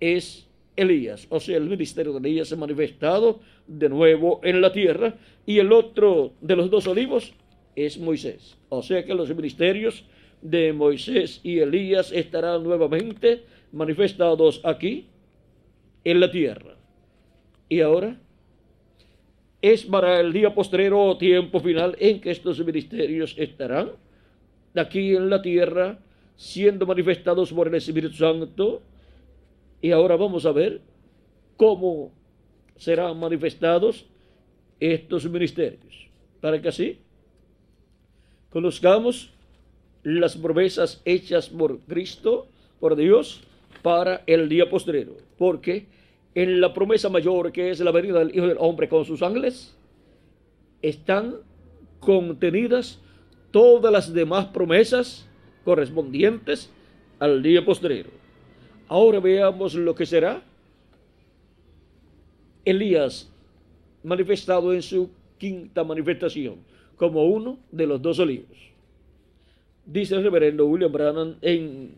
es 0.00 0.48
Elías, 0.76 1.26
o 1.28 1.40
sea, 1.40 1.58
el 1.58 1.68
ministerio 1.68 2.14
de 2.14 2.26
Elías 2.26 2.54
ha 2.54 2.56
manifestado 2.56 3.40
de 3.66 3.90
nuevo 3.90 4.40
en 4.42 4.62
la 4.62 4.72
tierra, 4.72 5.16
y 5.44 5.58
el 5.58 5.72
otro 5.72 6.32
de 6.40 6.56
los 6.56 6.70
dos 6.70 6.86
olivos 6.86 7.34
es 7.76 7.98
Moisés. 7.98 8.56
O 8.70 8.80
sea 8.80 9.04
que 9.04 9.12
los 9.12 9.28
ministerios 9.28 10.06
de 10.40 10.72
Moisés 10.72 11.38
y 11.42 11.58
Elías 11.58 12.12
estarán 12.12 12.64
nuevamente 12.64 13.44
manifestados 13.72 14.62
aquí 14.64 15.08
en 16.02 16.20
la 16.20 16.30
tierra. 16.30 16.76
Y 17.68 17.82
ahora 17.82 18.18
es 19.64 19.82
para 19.86 20.20
el 20.20 20.30
día 20.34 20.54
postrero 20.54 21.02
o 21.02 21.16
tiempo 21.16 21.58
final 21.58 21.96
en 21.98 22.20
que 22.20 22.30
estos 22.30 22.62
ministerios 22.62 23.34
estarán 23.38 23.92
aquí 24.74 25.16
en 25.16 25.30
la 25.30 25.40
tierra 25.40 25.98
siendo 26.36 26.84
manifestados 26.84 27.50
por 27.50 27.68
el 27.68 27.74
Espíritu 27.76 28.12
Santo. 28.12 28.82
Y 29.80 29.90
ahora 29.90 30.16
vamos 30.16 30.44
a 30.44 30.52
ver 30.52 30.82
cómo 31.56 32.12
serán 32.76 33.18
manifestados 33.18 34.04
estos 34.80 35.24
ministerios. 35.30 36.10
Para 36.42 36.60
que 36.60 36.68
así 36.68 36.98
conozcamos 38.50 39.32
las 40.02 40.36
promesas 40.36 41.00
hechas 41.06 41.48
por 41.48 41.78
Cristo, 41.80 42.48
por 42.80 42.96
Dios, 42.96 43.40
para 43.80 44.24
el 44.26 44.50
día 44.50 44.68
postrero. 44.68 45.16
Porque 45.38 45.86
en 46.34 46.60
la 46.60 46.74
promesa 46.74 47.08
mayor 47.08 47.52
que 47.52 47.70
es 47.70 47.80
la 47.80 47.90
venida 47.90 48.18
del 48.18 48.34
Hijo 48.34 48.46
del 48.46 48.58
Hombre 48.58 48.88
con 48.88 49.04
sus 49.04 49.22
ángeles, 49.22 49.76
están 50.82 51.36
contenidas 52.00 53.00
todas 53.50 53.92
las 53.92 54.12
demás 54.12 54.46
promesas 54.46 55.26
correspondientes 55.64 56.70
al 57.18 57.42
día 57.42 57.64
postrero. 57.64 58.10
Ahora 58.88 59.20
veamos 59.20 59.74
lo 59.74 59.94
que 59.94 60.04
será 60.04 60.42
Elías 62.64 63.30
manifestado 64.02 64.72
en 64.74 64.82
su 64.82 65.10
quinta 65.38 65.84
manifestación 65.84 66.56
como 66.96 67.24
uno 67.24 67.58
de 67.70 67.86
los 67.86 68.00
dos 68.02 68.18
olivos. 68.18 68.56
Dice 69.86 70.14
el 70.14 70.22
reverendo 70.22 70.66
William 70.66 70.92
Brannan 70.92 71.36
en 71.42 71.94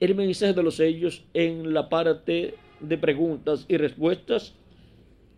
el 0.00 0.14
mensaje 0.14 0.52
de 0.52 0.62
los 0.62 0.76
sellos 0.76 1.24
en 1.34 1.74
la 1.74 1.88
parte 1.88 2.54
de 2.80 2.98
preguntas 2.98 3.64
y 3.68 3.76
respuestas 3.76 4.54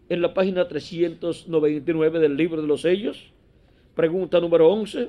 en 0.08 0.22
la 0.22 0.34
página 0.34 0.68
399 0.68 2.18
del 2.18 2.36
libro 2.36 2.60
de 2.60 2.68
los 2.68 2.82
sellos. 2.82 3.32
Pregunta 3.94 4.40
número 4.40 4.68
11, 4.68 5.08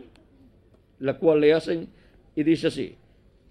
la 1.00 1.18
cual 1.18 1.42
le 1.42 1.54
hacen 1.54 1.90
y 2.36 2.44
dice 2.44 2.68
así, 2.68 2.96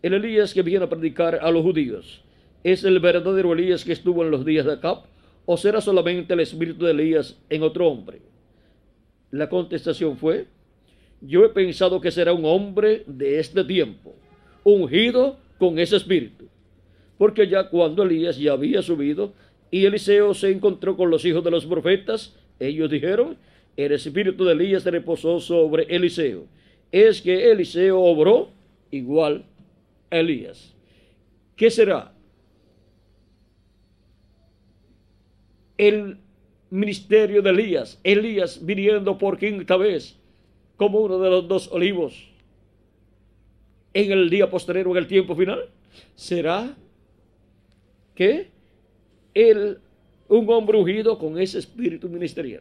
el 0.02 0.14
Elías 0.14 0.54
que 0.54 0.62
viene 0.62 0.84
a 0.84 0.88
predicar 0.88 1.38
a 1.42 1.50
los 1.50 1.62
judíos, 1.62 2.22
¿es 2.64 2.84
el 2.84 3.00
verdadero 3.00 3.52
Elías 3.52 3.84
que 3.84 3.92
estuvo 3.92 4.24
en 4.24 4.30
los 4.30 4.44
días 4.44 4.64
de 4.64 4.72
Acab 4.72 5.02
o 5.46 5.56
será 5.56 5.80
solamente 5.80 6.34
el 6.34 6.40
espíritu 6.40 6.84
de 6.84 6.92
Elías 6.92 7.38
en 7.48 7.62
otro 7.62 7.88
hombre? 7.88 8.20
La 9.30 9.48
contestación 9.48 10.16
fue, 10.16 10.46
yo 11.20 11.44
he 11.44 11.50
pensado 11.50 12.00
que 12.00 12.10
será 12.10 12.32
un 12.32 12.44
hombre 12.44 13.04
de 13.06 13.38
este 13.38 13.62
tiempo, 13.64 14.14
ungido 14.64 15.36
con 15.58 15.78
ese 15.78 15.96
espíritu 15.96 16.49
porque 17.20 17.46
ya 17.46 17.68
cuando 17.68 18.02
Elías 18.02 18.38
ya 18.38 18.52
había 18.52 18.80
subido 18.80 19.34
y 19.70 19.84
Eliseo 19.84 20.32
se 20.32 20.50
encontró 20.50 20.96
con 20.96 21.10
los 21.10 21.22
hijos 21.26 21.44
de 21.44 21.50
los 21.50 21.66
profetas, 21.66 22.34
ellos 22.58 22.90
dijeron, 22.90 23.36
el 23.76 23.92
espíritu 23.92 24.46
de 24.46 24.52
Elías 24.52 24.86
reposó 24.86 25.38
sobre 25.38 25.82
Eliseo. 25.94 26.46
Es 26.90 27.20
que 27.20 27.50
Eliseo 27.50 28.00
obró 28.00 28.48
igual 28.90 29.44
a 30.10 30.16
Elías. 30.16 30.74
¿Qué 31.56 31.70
será? 31.70 32.14
El 35.76 36.16
ministerio 36.70 37.42
de 37.42 37.50
Elías, 37.50 38.00
Elías 38.02 38.64
viniendo 38.64 39.18
por 39.18 39.36
quinta 39.36 39.76
vez 39.76 40.16
como 40.78 41.00
uno 41.00 41.18
de 41.18 41.28
los 41.28 41.46
dos 41.46 41.70
olivos 41.70 42.30
en 43.92 44.10
el 44.10 44.30
día 44.30 44.48
posterior, 44.48 44.88
en 44.88 44.96
el 44.96 45.06
tiempo 45.06 45.36
final, 45.36 45.68
será 46.14 46.74
que 48.20 48.48
él, 49.32 49.78
un 50.28 50.46
hombre 50.50 50.76
ungido 50.76 51.18
con 51.18 51.40
ese 51.40 51.58
espíritu 51.58 52.06
ministerial, 52.06 52.60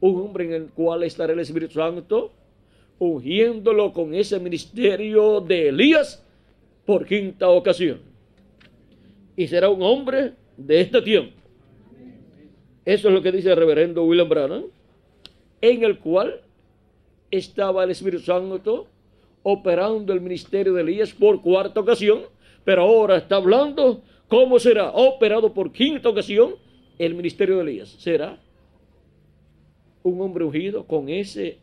un 0.00 0.20
hombre 0.20 0.44
en 0.44 0.52
el 0.52 0.64
cual 0.66 1.02
estará 1.02 1.32
el 1.32 1.38
Espíritu 1.40 1.72
Santo, 1.72 2.30
ungiéndolo 2.98 3.94
con 3.94 4.14
ese 4.14 4.38
ministerio 4.38 5.40
de 5.40 5.70
Elías 5.70 6.22
por 6.84 7.06
quinta 7.06 7.48
ocasión. 7.48 8.00
Y 9.34 9.46
será 9.46 9.70
un 9.70 9.80
hombre 9.80 10.34
de 10.58 10.82
este 10.82 11.00
tiempo. 11.00 11.32
Eso 12.84 13.08
es 13.08 13.14
lo 13.14 13.22
que 13.22 13.32
dice 13.32 13.50
el 13.50 13.56
reverendo 13.56 14.04
William 14.04 14.28
Branham, 14.28 14.64
en 15.62 15.84
el 15.84 15.98
cual 16.00 16.42
estaba 17.30 17.84
el 17.84 17.92
Espíritu 17.92 18.24
Santo 18.24 18.88
operando 19.42 20.12
el 20.12 20.20
ministerio 20.20 20.74
de 20.74 20.82
Elías 20.82 21.14
por 21.14 21.40
cuarta 21.40 21.80
ocasión, 21.80 22.35
pero 22.66 22.82
ahora 22.82 23.16
está 23.16 23.36
hablando 23.36 24.02
cómo 24.26 24.58
será 24.58 24.90
operado 24.90 25.54
por 25.54 25.70
quinta 25.70 26.08
ocasión 26.08 26.56
el 26.98 27.14
ministerio 27.14 27.58
de 27.58 27.62
Elías. 27.62 27.90
Será 27.90 28.40
un 30.02 30.20
hombre 30.20 30.44
ungido 30.44 30.84
con 30.84 31.08
ese 31.08 31.58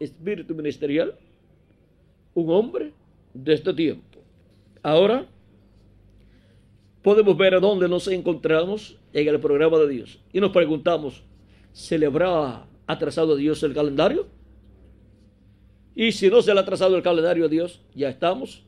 espíritu 0.00 0.56
ministerial, 0.56 1.14
un 2.34 2.50
hombre 2.50 2.90
de 3.32 3.54
este 3.54 3.72
tiempo. 3.72 4.18
Ahora 4.82 5.28
podemos 7.02 7.36
ver 7.36 7.54
a 7.54 7.60
dónde 7.60 7.88
nos 7.88 8.08
encontramos 8.08 8.98
en 9.12 9.28
el 9.28 9.38
programa 9.38 9.78
de 9.78 9.88
Dios 9.88 10.18
y 10.32 10.40
nos 10.40 10.50
preguntamos, 10.50 11.22
¿se 11.72 11.96
le 11.96 12.06
habrá 12.06 12.66
atrasado 12.88 13.34
a 13.34 13.36
Dios 13.36 13.62
el 13.62 13.74
calendario? 13.74 14.26
Y 15.94 16.10
si 16.10 16.28
no 16.28 16.42
se 16.42 16.52
le 16.52 16.58
ha 16.58 16.62
atrasado 16.64 16.96
el 16.96 17.02
calendario 17.04 17.44
a 17.44 17.48
Dios, 17.48 17.80
ya 17.94 18.08
estamos 18.08 18.64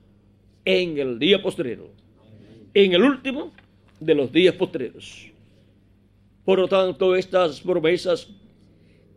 en 0.64 0.98
el 0.98 1.18
día 1.18 1.42
postrero, 1.42 1.90
en 2.74 2.92
el 2.92 3.02
último 3.02 3.52
de 3.98 4.14
los 4.14 4.32
días 4.32 4.54
postreros. 4.54 5.28
Por 6.44 6.58
lo 6.58 6.68
tanto, 6.68 7.14
estas 7.14 7.60
promesas 7.60 8.28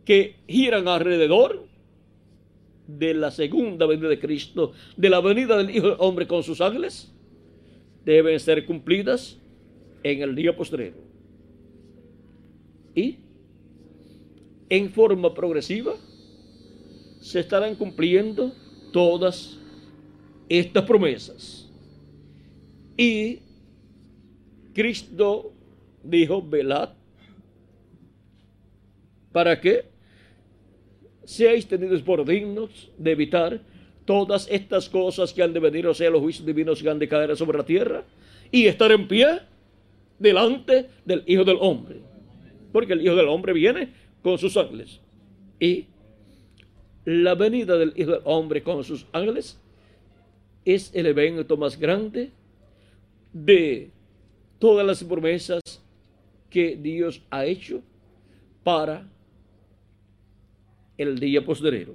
que 0.04 0.36
giran 0.46 0.86
alrededor 0.88 1.66
de 2.86 3.14
la 3.14 3.30
segunda 3.30 3.86
venida 3.86 4.08
de 4.08 4.18
Cristo, 4.18 4.72
de 4.96 5.08
la 5.08 5.20
venida 5.20 5.56
del 5.56 5.74
Hijo 5.74 5.88
del 5.88 5.96
Hombre 5.98 6.26
con 6.26 6.42
sus 6.42 6.60
ángeles, 6.60 7.10
deben 8.04 8.38
ser 8.38 8.66
cumplidas 8.66 9.38
en 10.02 10.22
el 10.22 10.34
día 10.34 10.54
postrero. 10.54 10.96
Y 12.94 13.16
en 14.68 14.90
forma 14.90 15.32
progresiva 15.34 15.94
se 17.20 17.40
estarán 17.40 17.74
cumpliendo 17.74 18.52
todas 18.92 19.58
estas 20.48 20.84
promesas. 20.84 21.70
Y 22.96 23.40
Cristo 24.72 25.52
dijo, 26.02 26.42
velad, 26.42 26.90
¿para 29.32 29.60
qué? 29.60 29.94
seáis 31.24 31.66
tenidos 31.66 32.02
por 32.02 32.24
dignos 32.24 32.90
de 32.98 33.12
evitar 33.12 33.60
todas 34.04 34.46
estas 34.50 34.88
cosas 34.88 35.32
que 35.32 35.42
han 35.42 35.52
de 35.52 35.60
venir, 35.60 35.86
o 35.86 35.94
sea, 35.94 36.10
los 36.10 36.20
juicios 36.20 36.46
divinos 36.46 36.82
que 36.82 36.90
han 36.90 36.98
de 36.98 37.08
caer 37.08 37.34
sobre 37.36 37.58
la 37.58 37.64
tierra, 37.64 38.04
y 38.50 38.66
estar 38.66 38.92
en 38.92 39.08
pie 39.08 39.40
delante 40.18 40.88
del 41.04 41.24
Hijo 41.26 41.44
del 41.44 41.56
Hombre. 41.60 41.96
Porque 42.72 42.92
el 42.92 43.02
Hijo 43.02 43.16
del 43.16 43.28
Hombre 43.28 43.52
viene 43.52 43.92
con 44.22 44.38
sus 44.38 44.56
ángeles. 44.56 45.00
Y 45.58 45.86
la 47.04 47.34
venida 47.34 47.76
del 47.76 47.92
Hijo 47.96 48.12
del 48.12 48.20
Hombre 48.24 48.62
con 48.62 48.84
sus 48.84 49.06
ángeles 49.12 49.58
es 50.64 50.90
el 50.94 51.06
evento 51.06 51.56
más 51.56 51.78
grande 51.78 52.30
de 53.32 53.90
todas 54.58 54.86
las 54.86 55.04
promesas 55.04 55.60
que 56.48 56.76
Dios 56.76 57.22
ha 57.30 57.44
hecho 57.44 57.82
para 58.62 59.06
el 60.96 61.18
día 61.18 61.44
posterior. 61.44 61.94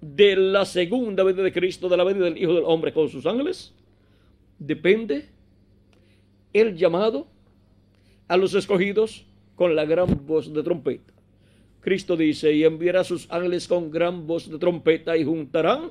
De 0.00 0.36
la 0.36 0.64
segunda 0.64 1.24
venida 1.24 1.42
de 1.42 1.52
Cristo, 1.52 1.88
de 1.88 1.96
la 1.96 2.04
venida 2.04 2.26
del 2.26 2.38
Hijo 2.38 2.54
del 2.54 2.64
Hombre 2.64 2.92
con 2.92 3.08
sus 3.08 3.26
ángeles, 3.26 3.72
depende 4.58 5.28
el 6.52 6.76
llamado 6.76 7.26
a 8.28 8.36
los 8.36 8.54
escogidos 8.54 9.24
con 9.56 9.74
la 9.74 9.84
gran 9.84 10.26
voz 10.26 10.52
de 10.52 10.62
trompeta. 10.62 11.12
Cristo 11.80 12.16
dice, 12.16 12.52
y 12.52 12.64
enviará 12.64 13.02
sus 13.02 13.30
ángeles 13.30 13.66
con 13.66 13.90
gran 13.90 14.26
voz 14.26 14.48
de 14.48 14.58
trompeta 14.58 15.16
y 15.16 15.24
juntarán 15.24 15.90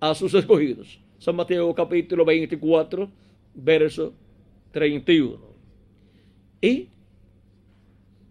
a 0.00 0.14
sus 0.14 0.34
escogidos. 0.34 0.98
San 1.18 1.36
Mateo 1.36 1.74
capítulo 1.74 2.24
24, 2.24 3.08
verso 3.54 4.12
31. 4.72 5.38
Y 6.60 6.88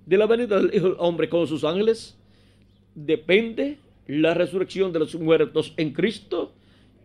de 0.05 0.17
la 0.17 0.27
venida 0.27 0.59
del 0.59 0.73
Hijo 0.73 0.89
del 0.89 0.97
Hombre 0.99 1.29
con 1.29 1.47
sus 1.47 1.63
ángeles, 1.63 2.15
depende 2.93 3.77
la 4.07 4.33
resurrección 4.33 4.93
de 4.93 4.99
los 4.99 5.15
muertos 5.15 5.73
en 5.77 5.91
Cristo 5.91 6.53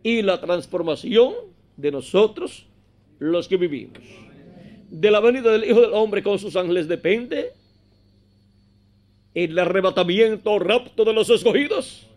y 0.03 0.23
la 0.23 0.41
transformación 0.41 1.33
de 1.77 1.91
nosotros 1.91 2.67
los 3.19 3.49
que 3.49 3.57
vivimos. 3.57 4.03
De 4.91 5.11
la 5.11 5.21
venida 5.21 5.51
del 5.53 5.65
Hijo 5.65 5.81
del 5.81 5.95
Hombre 5.95 6.23
con 6.23 6.39
sus 6.39 6.57
ángeles 6.57 6.89
depende 6.89 7.53
el 9.35 9.59
arrebatamiento 9.59 10.59
rapto 10.59 11.05
de 11.05 11.13
los 11.13 11.31
escogidos 11.31 12.10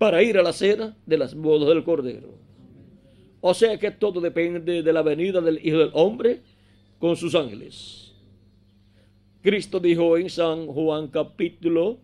para 0.00 0.22
ir 0.22 0.38
a 0.38 0.42
la 0.42 0.54
cena 0.54 0.96
de 1.04 1.18
las 1.18 1.34
bodas 1.34 1.68
del 1.68 1.84
Cordero. 1.84 2.30
O 3.42 3.52
sea 3.52 3.78
que 3.78 3.90
todo 3.90 4.18
depende 4.18 4.82
de 4.82 4.92
la 4.94 5.02
venida 5.02 5.42
del 5.42 5.60
Hijo 5.62 5.76
del 5.76 5.90
Hombre 5.92 6.40
con 6.98 7.16
sus 7.16 7.34
ángeles. 7.34 8.14
Cristo 9.42 9.78
dijo 9.78 10.16
en 10.16 10.30
San 10.30 10.68
Juan 10.68 11.08
capítulo 11.08 11.98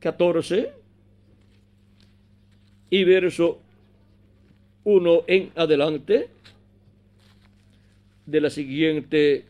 14 0.00 0.72
y 2.90 3.04
verso 3.04 3.60
1 4.84 5.24
en 5.26 5.52
adelante 5.54 6.28
de 8.26 8.40
la 8.42 8.50
siguiente 8.50 9.46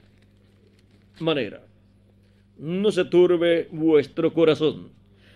manera. 1.19 1.61
No 2.59 2.93
se 2.93 3.05
turbe 3.07 3.67
vuestro 3.73 4.33
corazón. 4.33 4.91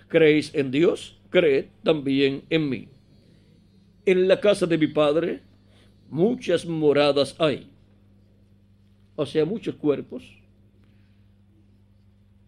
¿Creéis 0.06 0.55
en 0.55 0.70
Dios? 0.70 1.16
Creed 1.31 1.66
también 1.82 2.43
en 2.51 2.69
mí. 2.69 2.89
En 4.05 4.28
la 4.28 4.40
casa 4.40 4.66
de 4.66 4.78
mi 4.78 4.86
Padre 4.86 5.43
muchas 6.11 6.65
moradas 6.66 7.35
hay. 7.39 7.69
O 9.16 9.27
sea, 9.27 9.44
muchos 9.44 9.74
cuerpos. 9.74 10.24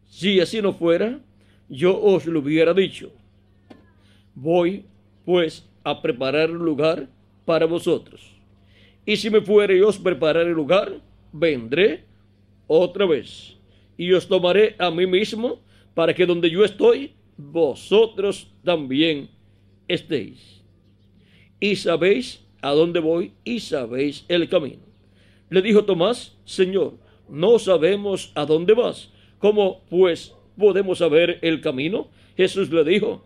Si 0.06 0.40
así 0.40 0.60
no 0.60 0.72
fuera, 0.72 1.20
yo 1.68 2.00
os 2.00 2.26
lo 2.26 2.40
hubiera 2.40 2.74
dicho. 2.74 3.10
Voy, 4.34 4.84
pues, 5.24 5.66
a 5.84 6.00
preparar 6.00 6.50
un 6.50 6.64
lugar 6.64 7.08
para 7.44 7.66
vosotros. 7.66 8.20
Y 9.06 9.16
si 9.16 9.30
me 9.30 9.40
fuere 9.40 9.76
y 9.76 9.80
os 9.80 9.98
prepararé 9.98 10.50
lugar, 10.50 11.00
vendré 11.32 12.04
otra 12.66 13.06
vez 13.06 13.56
y 13.96 14.12
os 14.12 14.28
tomaré 14.28 14.76
a 14.78 14.90
mí 14.90 15.06
mismo 15.06 15.60
para 15.94 16.14
que 16.14 16.26
donde 16.26 16.50
yo 16.50 16.64
estoy, 16.64 17.12
vosotros 17.38 18.48
también 18.64 19.30
estéis. 19.86 20.60
Y 21.60 21.76
sabéis 21.76 22.44
a 22.60 22.72
dónde 22.72 23.00
voy 23.00 23.32
y 23.44 23.60
sabéis 23.60 24.24
el 24.28 24.48
camino. 24.48 24.82
Le 25.48 25.62
dijo 25.62 25.84
Tomás, 25.84 26.36
Señor, 26.44 26.98
no 27.28 27.58
sabemos 27.58 28.32
a 28.34 28.44
dónde 28.44 28.74
vas. 28.74 29.10
¿Cómo 29.38 29.82
pues 29.88 30.34
podemos 30.58 30.98
saber 30.98 31.38
el 31.42 31.60
camino? 31.60 32.08
Jesús 32.36 32.70
le 32.70 32.84
dijo, 32.84 33.24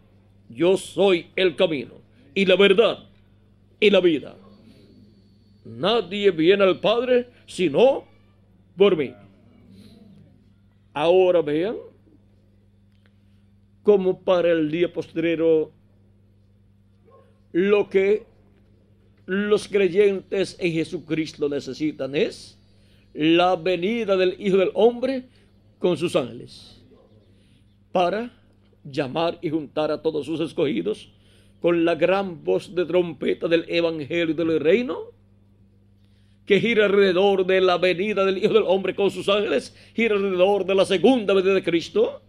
yo 0.49 0.77
soy 0.77 1.27
el 1.35 1.57
camino 1.57 1.95
y 2.35 2.45
la 2.45 2.57
verdad 2.57 2.99
y 3.81 3.91
la 3.91 4.01
vida. 4.01 4.37
Nadie 5.65 6.31
viene 6.31 6.65
al 6.65 6.81
Padre 6.81 7.29
sino 7.47 8.05
por 8.77 8.97
mí. 8.97 9.13
Ahora 10.93 11.41
vean 11.41 11.77
como 13.83 14.21
para 14.21 14.51
el 14.53 14.71
día 14.71 14.93
postrero 14.93 15.73
lo 17.53 17.89
que 17.89 18.25
los 19.27 19.69
creyentes 19.69 20.57
en 20.59 20.73
Jesucristo 20.73 21.49
necesitan 21.49 22.15
es 22.15 22.59
la 23.15 23.57
venida 23.57 24.17
del 24.17 24.37
Hijo 24.39 24.57
del 24.57 24.71
Hombre 24.75 25.25
con 25.79 25.97
sus 25.97 26.17
ángeles 26.17 26.81
para 27.93 28.33
llamar 28.85 29.39
y 29.43 29.51
juntar 29.51 29.91
a 29.91 30.01
todos 30.01 30.27
sus 30.27 30.41
escogidos 30.41 31.11
con 31.61 31.85
la 31.85 31.95
gran 31.95 32.43
voz 32.43 32.75
de 32.75 32.85
trompeta 32.85 33.47
del 33.47 33.65
Evangelio 33.69 34.35
del 34.35 34.59
Reino, 34.59 35.13
que 36.45 36.59
gira 36.59 36.87
alrededor 36.87 37.47
de 37.47 37.61
la 37.61 37.79
venida 37.79 38.25
del 38.25 38.39
Hijo 38.39 38.55
del 38.55 38.65
Hombre 38.67 38.97
con 38.97 39.13
sus 39.13 39.29
ángeles, 39.29 39.77
gira 39.95 40.17
alrededor 40.17 40.67
de 40.67 40.75
la 40.75 40.85
segunda 40.85 41.35
venida 41.35 41.55
de 41.55 41.63
Cristo, 41.63 42.21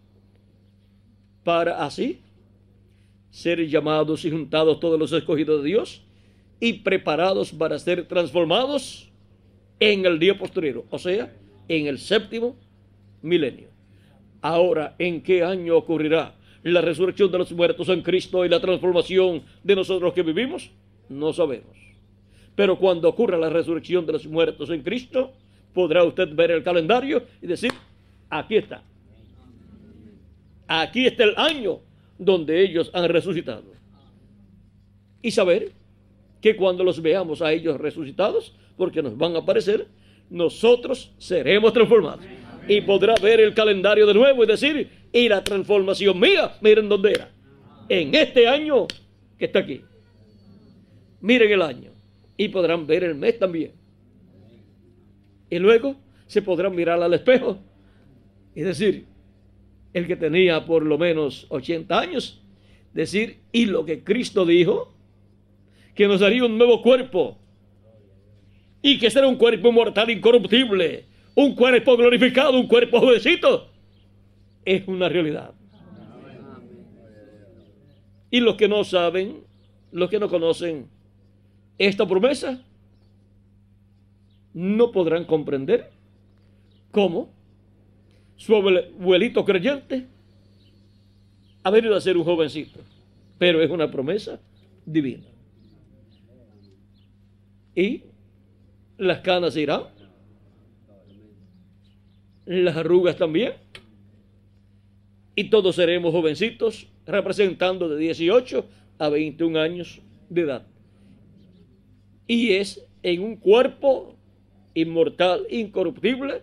para 1.43 1.83
así 1.83 2.19
ser 3.31 3.67
llamados 3.67 4.25
y 4.25 4.31
juntados 4.31 4.79
todos 4.79 4.99
los 4.99 5.11
escogidos 5.11 5.63
de 5.63 5.69
Dios 5.69 6.03
y 6.59 6.73
preparados 6.73 7.51
para 7.51 7.79
ser 7.79 8.07
transformados 8.07 9.09
en 9.79 10.05
el 10.05 10.19
día 10.19 10.37
posterior, 10.37 10.85
o 10.89 10.99
sea, 10.99 11.33
en 11.67 11.87
el 11.87 11.97
séptimo 11.97 12.55
milenio. 13.21 13.67
Ahora, 14.41 14.95
¿en 14.99 15.21
qué 15.21 15.43
año 15.43 15.75
ocurrirá 15.75 16.35
la 16.63 16.81
resurrección 16.81 17.31
de 17.31 17.39
los 17.39 17.51
muertos 17.51 17.89
en 17.89 18.01
Cristo 18.01 18.45
y 18.45 18.49
la 18.49 18.61
transformación 18.61 19.43
de 19.63 19.75
nosotros 19.75 20.13
que 20.13 20.21
vivimos? 20.21 20.69
No 21.09 21.33
sabemos. 21.33 21.75
Pero 22.55 22.77
cuando 22.77 23.09
ocurra 23.09 23.37
la 23.37 23.49
resurrección 23.49 24.05
de 24.05 24.13
los 24.13 24.27
muertos 24.27 24.69
en 24.69 24.83
Cristo, 24.83 25.33
podrá 25.73 26.03
usted 26.03 26.33
ver 26.33 26.51
el 26.51 26.63
calendario 26.63 27.23
y 27.41 27.47
decir, 27.47 27.71
aquí 28.29 28.57
está. 28.57 28.83
Aquí 30.81 31.05
está 31.05 31.25
el 31.25 31.35
año 31.37 31.81
donde 32.17 32.59
ellos 32.63 32.89
han 32.95 33.07
resucitado. 33.07 33.63
Y 35.21 35.29
saber 35.29 35.71
que 36.41 36.55
cuando 36.55 36.83
los 36.83 36.99
veamos 36.99 37.43
a 37.43 37.53
ellos 37.53 37.79
resucitados, 37.79 38.55
porque 38.75 39.03
nos 39.03 39.15
van 39.15 39.35
a 39.35 39.39
aparecer, 39.39 39.85
nosotros 40.31 41.13
seremos 41.19 41.73
transformados. 41.73 42.25
Y 42.67 42.81
podrá 42.81 43.13
ver 43.21 43.39
el 43.39 43.53
calendario 43.53 44.07
de 44.07 44.15
nuevo 44.15 44.43
y 44.43 44.47
decir, 44.47 44.89
y 45.11 45.29
la 45.29 45.43
transformación 45.43 46.19
mía, 46.19 46.57
miren 46.59 46.89
dónde 46.89 47.11
era. 47.11 47.29
En 47.87 48.15
este 48.15 48.47
año 48.47 48.87
que 49.37 49.45
está 49.45 49.59
aquí. 49.59 49.81
Miren 51.21 51.51
el 51.51 51.61
año. 51.61 51.91
Y 52.35 52.47
podrán 52.47 52.87
ver 52.87 53.03
el 53.03 53.13
mes 53.13 53.37
también. 53.37 53.73
Y 55.51 55.59
luego 55.59 55.95
se 56.25 56.41
podrán 56.41 56.75
mirar 56.75 56.99
al 57.03 57.13
espejo 57.13 57.59
y 58.55 58.61
decir, 58.61 59.12
el 59.93 60.07
que 60.07 60.15
tenía 60.15 60.65
por 60.65 60.83
lo 60.83 60.97
menos 60.97 61.45
80 61.49 61.99
años, 61.99 62.41
decir, 62.93 63.39
y 63.51 63.65
lo 63.65 63.85
que 63.85 64.03
Cristo 64.03 64.45
dijo, 64.45 64.93
que 65.95 66.07
nos 66.07 66.19
daría 66.19 66.45
un 66.45 66.57
nuevo 66.57 66.81
cuerpo, 66.81 67.37
y 68.81 68.97
que 68.99 69.09
será 69.09 69.27
un 69.27 69.37
cuerpo 69.37 69.71
mortal 69.71 70.09
incorruptible, 70.09 71.05
un 71.35 71.55
cuerpo 71.55 71.95
glorificado, 71.95 72.59
un 72.59 72.67
cuerpo 72.67 72.99
jovencito, 72.99 73.69
es 74.65 74.87
una 74.87 75.09
realidad. 75.09 75.53
Y 78.29 78.39
los 78.39 78.55
que 78.55 78.67
no 78.67 78.83
saben, 78.83 79.43
los 79.91 80.09
que 80.09 80.19
no 80.19 80.27
conocen 80.27 80.87
esta 81.77 82.07
promesa, 82.07 82.63
no 84.53 84.91
podrán 84.91 85.25
comprender 85.25 85.91
cómo 86.91 87.29
su 88.45 88.57
abuelito 88.57 89.45
creyente 89.45 90.05
ha 91.63 91.71
venido 91.71 91.95
a 91.95 92.01
ser 92.01 92.17
un 92.17 92.25
jovencito, 92.25 92.81
pero 93.37 93.61
es 93.61 93.71
una 93.71 93.89
promesa 93.89 94.37
divina. 94.85 95.23
Y 97.73 98.03
las 98.97 99.19
canas 99.19 99.55
irán, 99.55 99.83
las 102.45 102.75
arrugas 102.75 103.15
también, 103.15 103.53
y 105.37 105.45
todos 105.45 105.77
seremos 105.77 106.11
jovencitos 106.11 106.87
representando 107.05 107.87
de 107.87 107.97
18 107.97 108.65
a 108.99 109.07
21 109.07 109.57
años 109.57 110.01
de 110.29 110.41
edad. 110.41 110.67
Y 112.27 112.51
es 112.51 112.85
en 113.03 113.23
un 113.23 113.37
cuerpo 113.37 114.17
inmortal, 114.73 115.47
incorruptible, 115.49 116.41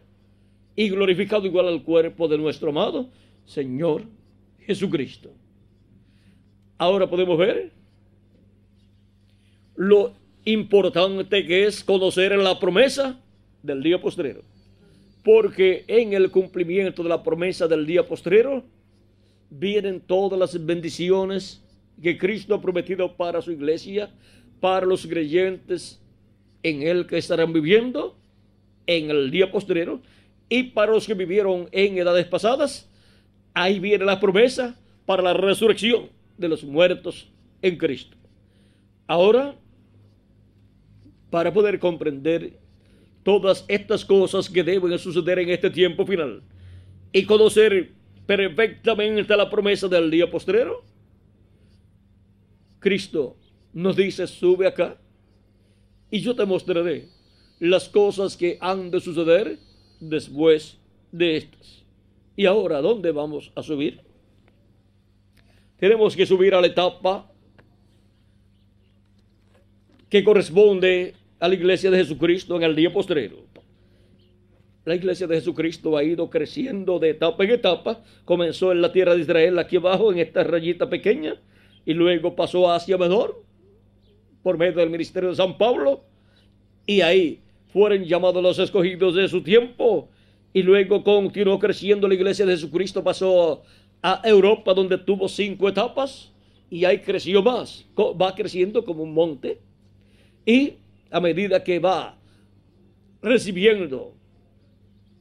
y 0.80 0.88
glorificado 0.88 1.44
igual 1.44 1.68
al 1.68 1.82
cuerpo 1.82 2.26
de 2.26 2.38
nuestro 2.38 2.70
amado 2.70 3.10
Señor 3.44 4.04
Jesucristo. 4.60 5.30
Ahora 6.78 7.06
podemos 7.06 7.36
ver 7.36 7.70
lo 9.76 10.14
importante 10.46 11.44
que 11.44 11.66
es 11.66 11.84
conocer 11.84 12.34
la 12.38 12.58
promesa 12.58 13.20
del 13.62 13.82
día 13.82 14.00
postrero. 14.00 14.40
Porque 15.22 15.84
en 15.86 16.14
el 16.14 16.30
cumplimiento 16.30 17.02
de 17.02 17.10
la 17.10 17.22
promesa 17.22 17.68
del 17.68 17.84
día 17.84 18.08
postrero 18.08 18.64
vienen 19.50 20.00
todas 20.00 20.38
las 20.38 20.64
bendiciones 20.64 21.62
que 22.02 22.16
Cristo 22.16 22.54
ha 22.54 22.62
prometido 22.62 23.18
para 23.18 23.42
su 23.42 23.52
iglesia, 23.52 24.08
para 24.60 24.86
los 24.86 25.06
creyentes 25.06 26.00
en 26.62 26.80
él 26.80 27.06
que 27.06 27.18
estarán 27.18 27.52
viviendo 27.52 28.16
en 28.86 29.10
el 29.10 29.30
día 29.30 29.52
postrero 29.52 30.00
y 30.50 30.64
para 30.64 30.92
los 30.92 31.06
que 31.06 31.14
vivieron 31.14 31.68
en 31.70 31.96
edades 31.96 32.26
pasadas, 32.26 32.90
ahí 33.54 33.78
viene 33.78 34.04
la 34.04 34.20
promesa 34.20 34.76
para 35.06 35.22
la 35.22 35.32
resurrección 35.32 36.10
de 36.36 36.48
los 36.48 36.64
muertos 36.64 37.28
en 37.62 37.78
Cristo. 37.78 38.16
Ahora, 39.06 39.54
para 41.30 41.52
poder 41.52 41.78
comprender 41.78 42.58
todas 43.22 43.64
estas 43.68 44.04
cosas 44.04 44.50
que 44.50 44.64
deben 44.64 44.98
suceder 44.98 45.38
en 45.38 45.50
este 45.50 45.70
tiempo 45.70 46.04
final 46.04 46.42
y 47.12 47.24
conocer 47.24 47.92
perfectamente 48.26 49.36
la 49.36 49.48
promesa 49.48 49.86
del 49.86 50.10
día 50.10 50.28
postrero, 50.28 50.82
Cristo 52.80 53.36
nos 53.72 53.94
dice, 53.94 54.26
sube 54.26 54.66
acá 54.66 54.96
y 56.10 56.20
yo 56.20 56.34
te 56.34 56.44
mostraré 56.44 57.06
las 57.60 57.88
cosas 57.88 58.36
que 58.36 58.58
han 58.60 58.90
de 58.90 59.00
suceder 59.00 59.69
después 60.00 60.78
de 61.12 61.36
estas. 61.36 61.84
¿Y 62.36 62.46
ahora 62.46 62.80
dónde 62.80 63.12
vamos 63.12 63.52
a 63.54 63.62
subir? 63.62 64.00
Tenemos 65.78 66.16
que 66.16 66.26
subir 66.26 66.54
a 66.54 66.60
la 66.60 66.66
etapa 66.66 67.30
que 70.08 70.24
corresponde 70.24 71.14
a 71.38 71.48
la 71.48 71.54
iglesia 71.54 71.90
de 71.90 71.98
Jesucristo 71.98 72.56
en 72.56 72.62
el 72.64 72.74
día 72.74 72.92
postrero. 72.92 73.36
La 74.84 74.94
iglesia 74.94 75.26
de 75.26 75.36
Jesucristo 75.36 75.96
ha 75.96 76.02
ido 76.02 76.30
creciendo 76.30 76.98
de 76.98 77.10
etapa 77.10 77.44
en 77.44 77.50
etapa. 77.50 78.02
Comenzó 78.24 78.72
en 78.72 78.80
la 78.80 78.92
tierra 78.92 79.14
de 79.14 79.20
Israel, 79.20 79.58
aquí 79.58 79.76
abajo, 79.76 80.10
en 80.10 80.18
esta 80.18 80.42
rayita 80.42 80.88
pequeña, 80.88 81.40
y 81.84 81.94
luego 81.94 82.34
pasó 82.34 82.68
a 82.68 82.76
Asia 82.76 82.98
Menor 82.98 83.42
por 84.42 84.58
medio 84.58 84.76
del 84.76 84.90
ministerio 84.90 85.30
de 85.30 85.36
San 85.36 85.58
Pablo, 85.58 86.02
y 86.86 87.02
ahí 87.02 87.40
fueron 87.72 88.04
llamados 88.04 88.42
los 88.42 88.58
escogidos 88.58 89.14
de 89.14 89.28
su 89.28 89.42
tiempo. 89.42 90.08
Y 90.52 90.62
luego 90.62 91.04
continuó 91.04 91.58
creciendo 91.58 92.08
la 92.08 92.14
iglesia 92.14 92.44
de 92.44 92.52
Jesucristo, 92.52 93.04
pasó 93.04 93.62
a 94.02 94.20
Europa 94.24 94.74
donde 94.74 94.98
tuvo 94.98 95.28
cinco 95.28 95.68
etapas 95.68 96.32
y 96.70 96.84
ahí 96.84 97.00
creció 97.00 97.42
más, 97.42 97.84
va 97.98 98.34
creciendo 98.34 98.84
como 98.84 99.02
un 99.02 99.14
monte. 99.14 99.58
Y 100.44 100.74
a 101.10 101.20
medida 101.20 101.62
que 101.62 101.78
va 101.78 102.16
recibiendo 103.22 104.14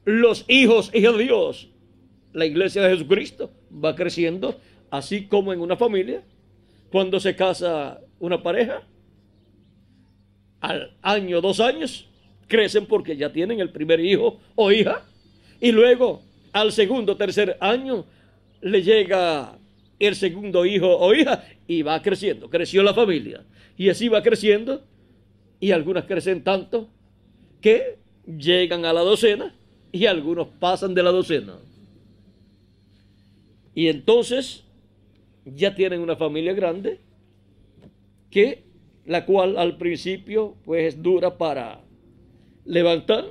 los 0.05 0.45
hijos 0.47 0.89
y 0.93 1.01
de 1.01 1.17
Dios, 1.17 1.69
la 2.33 2.45
iglesia 2.45 2.81
de 2.81 2.89
Jesucristo 2.89 3.51
va 3.71 3.95
creciendo, 3.95 4.59
así 4.89 5.25
como 5.25 5.53
en 5.53 5.61
una 5.61 5.75
familia, 5.75 6.23
cuando 6.91 7.19
se 7.19 7.35
casa 7.35 7.99
una 8.19 8.41
pareja, 8.41 8.83
al 10.61 10.97
año, 11.01 11.41
dos 11.41 11.59
años, 11.59 12.08
crecen 12.49 12.85
porque 12.85 13.15
ya 13.15 13.31
tienen 13.31 13.61
el 13.61 13.69
primer 13.69 14.01
hijo 14.01 14.41
o 14.55 14.71
hija. 14.73 15.05
Y 15.61 15.71
luego, 15.71 16.21
al 16.51 16.73
segundo, 16.73 17.15
tercer 17.15 17.55
año, 17.61 18.05
le 18.61 18.81
llega 18.81 19.57
el 19.99 20.15
segundo 20.15 20.65
hijo 20.65 20.97
o 20.97 21.13
hija 21.13 21.45
y 21.67 21.83
va 21.83 22.01
creciendo. 22.01 22.49
Creció 22.49 22.83
la 22.83 22.93
familia. 22.93 23.45
Y 23.77 23.87
así 23.87 24.09
va 24.09 24.21
creciendo. 24.21 24.83
Y 25.61 25.71
algunas 25.71 26.05
crecen 26.05 26.43
tanto 26.43 26.89
que 27.61 27.97
llegan 28.25 28.85
a 28.85 28.93
la 28.93 29.01
docena 29.01 29.55
y 29.91 30.05
algunos 30.05 30.47
pasan 30.59 30.93
de 30.93 31.03
la 31.03 31.11
docena. 31.11 31.55
Y 33.75 33.87
entonces 33.87 34.63
ya 35.45 35.75
tienen 35.75 36.01
una 36.01 36.15
familia 36.15 36.53
grande 36.53 36.99
que 38.29 38.63
la 39.05 39.25
cual 39.25 39.57
al 39.57 39.77
principio 39.77 40.55
pues 40.65 40.93
es 40.93 41.01
dura 41.01 41.37
para 41.37 41.81
levantar, 42.69 43.25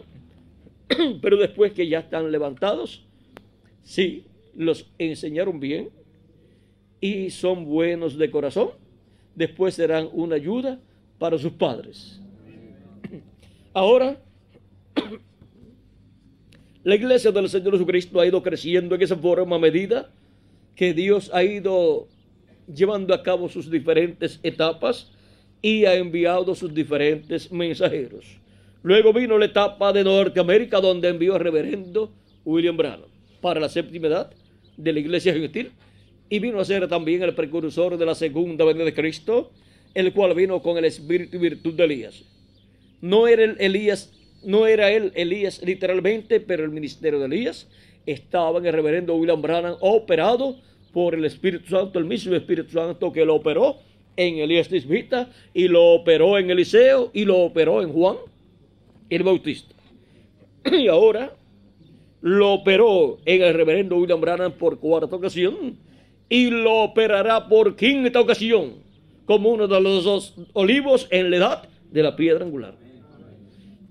pero 1.23 1.37
después 1.37 1.73
que 1.73 1.89
ya 1.89 2.01
están 2.01 2.31
levantados, 2.33 3.05
sí, 3.85 4.25
los 4.57 4.91
enseñaron 4.99 5.61
bien 5.61 5.91
y 7.01 7.31
son 7.31 7.65
buenos 7.65 8.19
de 8.19 8.31
corazón, 8.33 8.71
después 9.37 9.75
serán 9.75 10.09
una 10.13 10.35
ayuda 10.35 10.81
para 11.21 11.39
sus 11.39 11.53
padres. 11.53 12.21
Ahora, 13.73 14.21
la 16.83 16.97
iglesia 16.97 17.31
del 17.31 17.49
Señor 17.49 17.75
Jesucristo 17.75 18.19
ha 18.19 18.27
ido 18.27 18.43
creciendo 18.43 18.97
en 18.97 19.03
esa 19.03 19.17
forma 19.17 19.55
a 19.55 19.61
medida 19.61 20.11
que 20.75 20.93
Dios 20.93 21.31
ha 21.33 21.45
ido 21.45 22.09
llevando 22.67 23.15
a 23.15 23.23
cabo 23.23 23.49
sus 23.49 23.71
diferentes 23.71 24.41
etapas 24.43 25.13
y 25.63 25.85
ha 25.85 25.95
enviado 25.95 26.57
sus 26.57 26.75
diferentes 26.75 27.53
mensajeros. 27.53 28.41
Luego 28.83 29.13
vino 29.13 29.37
la 29.39 29.47
etapa 29.47 29.93
de 29.93 30.05
Norteamérica 30.05 30.81
donde 30.81 31.09
envió 31.09 31.35
al 31.35 31.41
reverendo 31.41 32.13
William 32.45 32.77
Branham 32.77 33.11
para 33.41 33.59
la 33.59 33.69
séptima 33.69 34.07
edad 34.07 34.31
de 34.77 34.93
la 34.93 35.01
iglesia 35.01 35.33
gentil 35.33 35.73
y 36.31 36.39
vino 36.39 36.61
a 36.61 36.65
ser 36.65 36.87
también 36.87 37.23
el 37.23 37.35
precursor 37.35 37.97
de 37.97 38.07
la 38.07 38.15
segunda 38.15 38.65
venida 38.65 38.85
de 38.85 38.95
Cristo, 38.95 39.51
el 39.95 40.13
cual 40.13 40.35
vino 40.35 40.63
con 40.63 40.79
el 40.79 40.85
espíritu 40.85 41.37
y 41.37 41.41
virtud 41.41 41.75
de 41.75 41.85
Elías. 41.85 42.23
No 43.01 43.27
era 43.27 43.43
el 43.43 43.57
Elías, 43.59 44.13
no 44.45 44.67
era 44.67 44.93
él 44.93 45.11
Elías 45.17 45.61
literalmente, 45.65 46.39
pero 46.39 46.65
el 46.65 46.71
ministerio 46.71 47.19
de 47.19 47.27
Elías 47.27 47.69
estaba 48.07 48.61
en 48.61 48.67
el 48.67 48.73
reverendo 48.73 49.17
William 49.17 49.43
Branham 49.43 49.77
operado 49.81 50.57
por 50.93 51.15
el 51.15 51.25
Espíritu 51.25 51.71
Santo, 51.71 51.99
el 51.99 52.05
mismo 52.05 52.35
Espíritu 52.35 52.71
Santo 52.73 53.13
que 53.13 53.25
lo 53.25 53.35
operó 53.35 53.79
en 54.17 54.39
Elías 54.39 54.69
Tisbita 54.69 55.31
y 55.53 55.67
lo 55.67 55.85
operó 55.95 56.39
en 56.39 56.51
Eliseo 56.51 57.11
y 57.13 57.25
lo 57.25 57.39
operó 57.39 57.83
en 57.83 57.93
Juan 57.93 58.17
el 59.11 59.23
Bautista. 59.23 59.75
Y 60.73 60.89
ahora 60.89 61.33
lo 62.21 62.53
operó 62.53 63.19
en 63.25 63.43
el 63.43 63.55
reverendo 63.55 63.97
William 63.97 64.21
Branham 64.21 64.53
por 64.53 64.79
cuarta 64.79 65.15
ocasión 65.15 65.79
y 66.29 66.51
lo 66.51 66.83
operará 66.83 67.49
por 67.49 67.77
quinta 67.77 68.21
ocasión 68.21 68.75
como 69.25 69.51
uno 69.51 69.69
de 69.69 69.81
los 69.81 70.05
dos 70.05 70.35
olivos 70.53 71.07
en 71.11 71.31
la 71.31 71.37
edad 71.37 71.69
de 71.91 72.03
la 72.03 72.17
piedra 72.17 72.45
angular. 72.45 72.75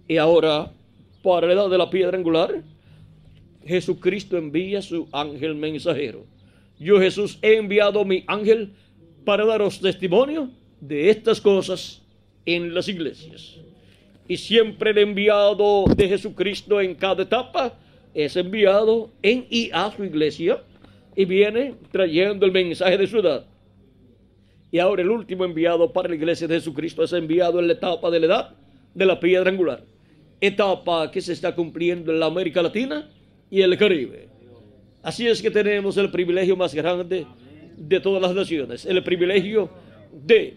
Y 0.07 0.17
ahora, 0.17 0.71
para 1.21 1.47
la 1.47 1.53
edad 1.53 1.69
de 1.69 1.77
la 1.77 1.89
piedra 1.89 2.17
angular, 2.17 2.63
Jesucristo 3.65 4.37
envía 4.37 4.81
su 4.81 5.07
ángel 5.11 5.55
mensajero. 5.55 6.25
Yo 6.79 6.99
Jesús 6.99 7.37
he 7.41 7.57
enviado 7.57 8.05
mi 8.05 8.23
ángel 8.27 8.73
para 9.25 9.45
daros 9.45 9.79
testimonio 9.81 10.49
de 10.79 11.09
estas 11.09 11.41
cosas 11.41 12.01
en 12.45 12.73
las 12.73 12.87
iglesias. 12.87 13.59
Y 14.27 14.37
siempre 14.37 14.91
el 14.91 14.97
enviado 14.97 15.85
de 15.95 16.07
Jesucristo 16.07 16.81
en 16.81 16.95
cada 16.95 17.23
etapa 17.23 17.73
es 18.13 18.35
enviado 18.35 19.11
en 19.21 19.45
y 19.49 19.69
a 19.71 19.91
su 19.95 20.03
iglesia 20.03 20.61
y 21.15 21.25
viene 21.25 21.75
trayendo 21.91 22.45
el 22.45 22.51
mensaje 22.51 22.97
de 22.97 23.07
su 23.07 23.19
edad. 23.19 23.45
Y 24.71 24.79
ahora 24.79 25.01
el 25.01 25.09
último 25.09 25.45
enviado 25.45 25.93
para 25.93 26.09
la 26.09 26.15
iglesia 26.15 26.47
de 26.47 26.55
Jesucristo 26.55 27.03
es 27.03 27.13
enviado 27.13 27.59
en 27.59 27.67
la 27.67 27.73
etapa 27.73 28.09
de 28.11 28.19
la 28.19 28.25
edad 28.25 28.55
de 28.93 29.05
la 29.05 29.19
piedra 29.19 29.49
angular. 29.49 29.83
Etapa 30.41 31.09
que 31.09 31.21
se 31.21 31.33
está 31.33 31.55
cumpliendo 31.55 32.11
en 32.11 32.19
la 32.19 32.25
América 32.25 32.61
Latina 32.61 33.09
y 33.49 33.61
el 33.61 33.77
Caribe. 33.77 34.27
Así 35.01 35.25
es 35.25 35.41
que 35.41 35.49
tenemos 35.49 35.95
el 35.97 36.11
privilegio 36.11 36.57
más 36.57 36.73
grande 36.75 37.25
de 37.77 37.99
todas 37.99 38.21
las 38.21 38.33
naciones, 38.33 38.85
el 38.85 39.01
privilegio 39.03 39.69
de 40.11 40.55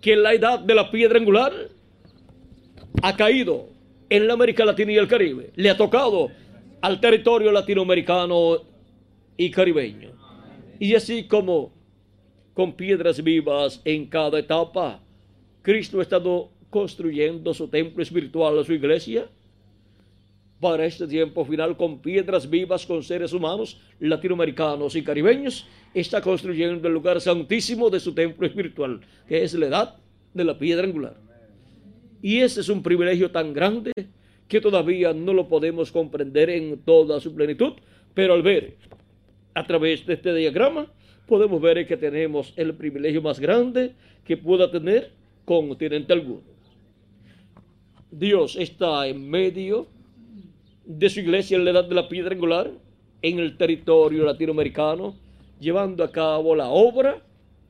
que 0.00 0.16
la 0.16 0.34
edad 0.34 0.58
de 0.58 0.74
la 0.74 0.90
piedra 0.90 1.18
angular 1.18 1.52
ha 3.02 3.16
caído 3.16 3.68
en 4.08 4.26
la 4.26 4.34
América 4.34 4.64
Latina 4.64 4.92
y 4.92 4.96
el 4.96 5.08
Caribe, 5.08 5.52
le 5.54 5.70
ha 5.70 5.76
tocado 5.76 6.30
al 6.80 7.00
territorio 7.00 7.52
latinoamericano 7.52 8.58
y 9.36 9.50
caribeño. 9.50 10.10
Y 10.78 10.94
así 10.94 11.24
como 11.24 11.72
con 12.54 12.72
piedras 12.72 13.22
vivas 13.22 13.80
en 13.84 14.06
cada 14.06 14.38
etapa, 14.38 15.00
Cristo 15.62 16.00
ha 16.00 16.02
estado 16.02 16.50
construyendo 16.70 17.54
su 17.54 17.68
templo 17.68 18.02
espiritual, 18.02 18.64
su 18.64 18.72
iglesia, 18.72 19.28
para 20.60 20.84
este 20.84 21.06
tiempo 21.06 21.44
final 21.44 21.76
con 21.76 22.00
piedras 22.00 22.48
vivas, 22.48 22.84
con 22.84 23.02
seres 23.02 23.32
humanos 23.32 23.80
latinoamericanos 23.98 24.94
y 24.94 25.02
caribeños, 25.02 25.66
está 25.94 26.20
construyendo 26.20 26.86
el 26.86 26.94
lugar 26.94 27.20
santísimo 27.20 27.88
de 27.88 27.98
su 27.98 28.12
templo 28.12 28.46
espiritual, 28.46 29.00
que 29.26 29.42
es 29.42 29.54
la 29.54 29.66
edad 29.66 29.96
de 30.34 30.44
la 30.44 30.58
piedra 30.58 30.86
angular. 30.86 31.29
Y 32.22 32.38
ese 32.40 32.60
es 32.60 32.68
un 32.68 32.82
privilegio 32.82 33.30
tan 33.30 33.52
grande 33.52 33.92
que 34.48 34.60
todavía 34.60 35.12
no 35.12 35.32
lo 35.32 35.48
podemos 35.48 35.92
comprender 35.92 36.50
en 36.50 36.78
toda 36.80 37.20
su 37.20 37.34
plenitud, 37.34 37.74
pero 38.14 38.34
al 38.34 38.42
ver 38.42 38.76
a 39.54 39.66
través 39.66 40.04
de 40.06 40.14
este 40.14 40.34
diagrama 40.34 40.86
podemos 41.26 41.60
ver 41.60 41.86
que 41.86 41.96
tenemos 41.96 42.52
el 42.56 42.74
privilegio 42.74 43.22
más 43.22 43.38
grande 43.38 43.94
que 44.24 44.36
pueda 44.36 44.70
tener 44.70 45.12
continente 45.44 46.12
alguno. 46.12 46.42
Dios 48.10 48.56
está 48.56 49.06
en 49.06 49.30
medio 49.30 49.86
de 50.84 51.08
su 51.08 51.20
iglesia 51.20 51.56
en 51.56 51.64
la 51.64 51.70
edad 51.70 51.84
de 51.84 51.94
la 51.94 52.08
piedra 52.08 52.34
angular 52.34 52.70
en 53.22 53.38
el 53.38 53.56
territorio 53.56 54.24
latinoamericano, 54.24 55.14
llevando 55.60 56.02
a 56.02 56.10
cabo 56.10 56.56
la 56.56 56.68
obra 56.68 57.22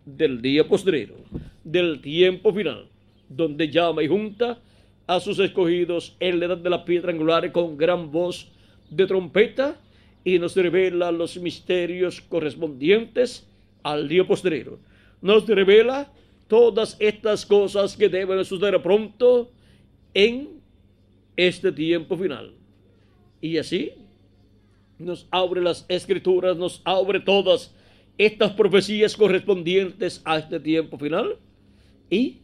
del 0.07 0.41
día 0.41 0.67
postrero, 0.67 1.17
del 1.63 2.01
tiempo 2.01 2.53
final, 2.55 2.90
donde 3.31 3.71
llama 3.71 4.03
y 4.03 4.09
junta 4.09 4.59
a 5.07 5.21
sus 5.21 5.39
escogidos 5.39 6.17
en 6.21 6.39
la 6.39 6.47
edad 6.47 6.59
de 6.59 6.69
la 6.69 6.85
piedra 6.85 7.13
angular 7.13 7.51
con 7.53 7.79
gran 7.79 8.11
voz 8.11 8.51
de 8.91 9.07
trompeta 9.07 9.81
y 10.25 10.39
nos 10.39 10.55
revela 10.57 11.11
los 11.11 11.39
misterios 11.39 12.21
correspondientes 12.21 13.49
al 13.83 14.09
día 14.09 14.27
postrero. 14.27 14.79
Nos 15.23 15.47
revela 15.47 16.13
todas 16.49 16.97
estas 16.99 17.47
cosas 17.47 17.97
que 17.97 18.09
deben 18.09 18.45
suceder 18.45 18.83
pronto 18.83 19.51
en 20.13 20.61
este 21.37 21.73
tiempo 21.73 22.17
final. 22.17 22.53
Y 23.41 23.57
así 23.57 23.93
nos 24.99 25.27
abre 25.31 25.63
las 25.63 25.87
escrituras, 25.89 26.57
nos 26.57 26.83
abre 26.85 27.21
todas 27.21 27.75
estas 28.19 28.53
profecías 28.53 29.17
correspondientes 29.17 30.21
a 30.25 30.39
este 30.39 30.61
tiempo 30.61 30.99
final 30.99 31.39
y 32.11 32.41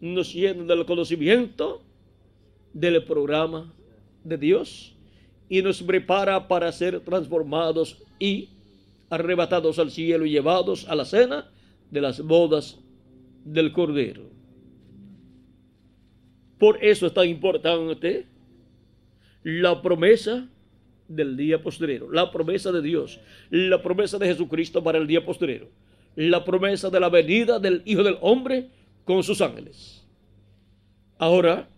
nos 0.00 0.32
llena 0.32 0.64
del 0.64 0.86
conocimiento 0.86 1.82
del 2.72 3.02
programa 3.04 3.72
de 4.24 4.38
Dios 4.38 4.94
y 5.48 5.62
nos 5.62 5.82
prepara 5.82 6.46
para 6.48 6.70
ser 6.72 7.00
transformados 7.00 8.02
y 8.18 8.48
arrebatados 9.10 9.78
al 9.78 9.90
cielo 9.90 10.24
y 10.24 10.30
llevados 10.30 10.88
a 10.88 10.94
la 10.94 11.04
cena 11.04 11.50
de 11.90 12.00
las 12.00 12.20
bodas 12.20 12.78
del 13.44 13.72
Cordero. 13.72 14.22
Por 16.58 16.82
eso 16.84 17.06
es 17.06 17.14
tan 17.14 17.28
importante 17.28 18.26
la 19.42 19.82
promesa 19.82 20.46
del 21.08 21.36
día 21.36 21.60
posterior, 21.60 22.14
la 22.14 22.30
promesa 22.30 22.70
de 22.70 22.82
Dios, 22.82 23.18
la 23.50 23.82
promesa 23.82 24.18
de 24.18 24.26
Jesucristo 24.26 24.84
para 24.84 24.98
el 24.98 25.06
día 25.06 25.24
posterior, 25.24 25.68
la 26.14 26.44
promesa 26.44 26.90
de 26.90 27.00
la 27.00 27.08
venida 27.08 27.58
del 27.58 27.82
Hijo 27.84 28.04
del 28.04 28.18
Hombre 28.20 28.68
con 29.10 29.24
sus 29.24 29.40
ángeles. 29.40 30.04
Ahora, 31.18 31.68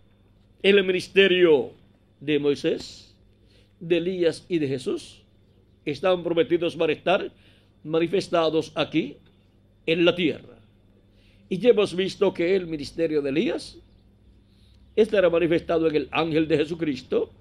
el 0.61 0.83
ministerio 0.83 1.71
de 2.19 2.37
Moisés, 2.37 3.11
de 3.79 3.97
Elías 3.97 4.45
y 4.47 4.59
de 4.59 4.67
Jesús 4.67 5.23
están 5.83 6.21
prometidos 6.21 6.75
para 6.75 6.93
estar 6.93 7.31
manifestados 7.83 8.71
aquí 8.75 9.17
en 9.87 10.05
la 10.05 10.13
tierra. 10.13 10.59
Y 11.49 11.57
ya 11.57 11.71
hemos 11.71 11.95
visto 11.95 12.31
que 12.31 12.55
el 12.55 12.67
ministerio 12.67 13.19
de 13.23 13.31
Elías 13.31 13.79
estará 14.95 15.27
manifestado 15.27 15.87
en 15.87 15.95
el 15.95 16.09
ángel 16.11 16.47
de 16.47 16.57
Jesucristo 16.57 17.31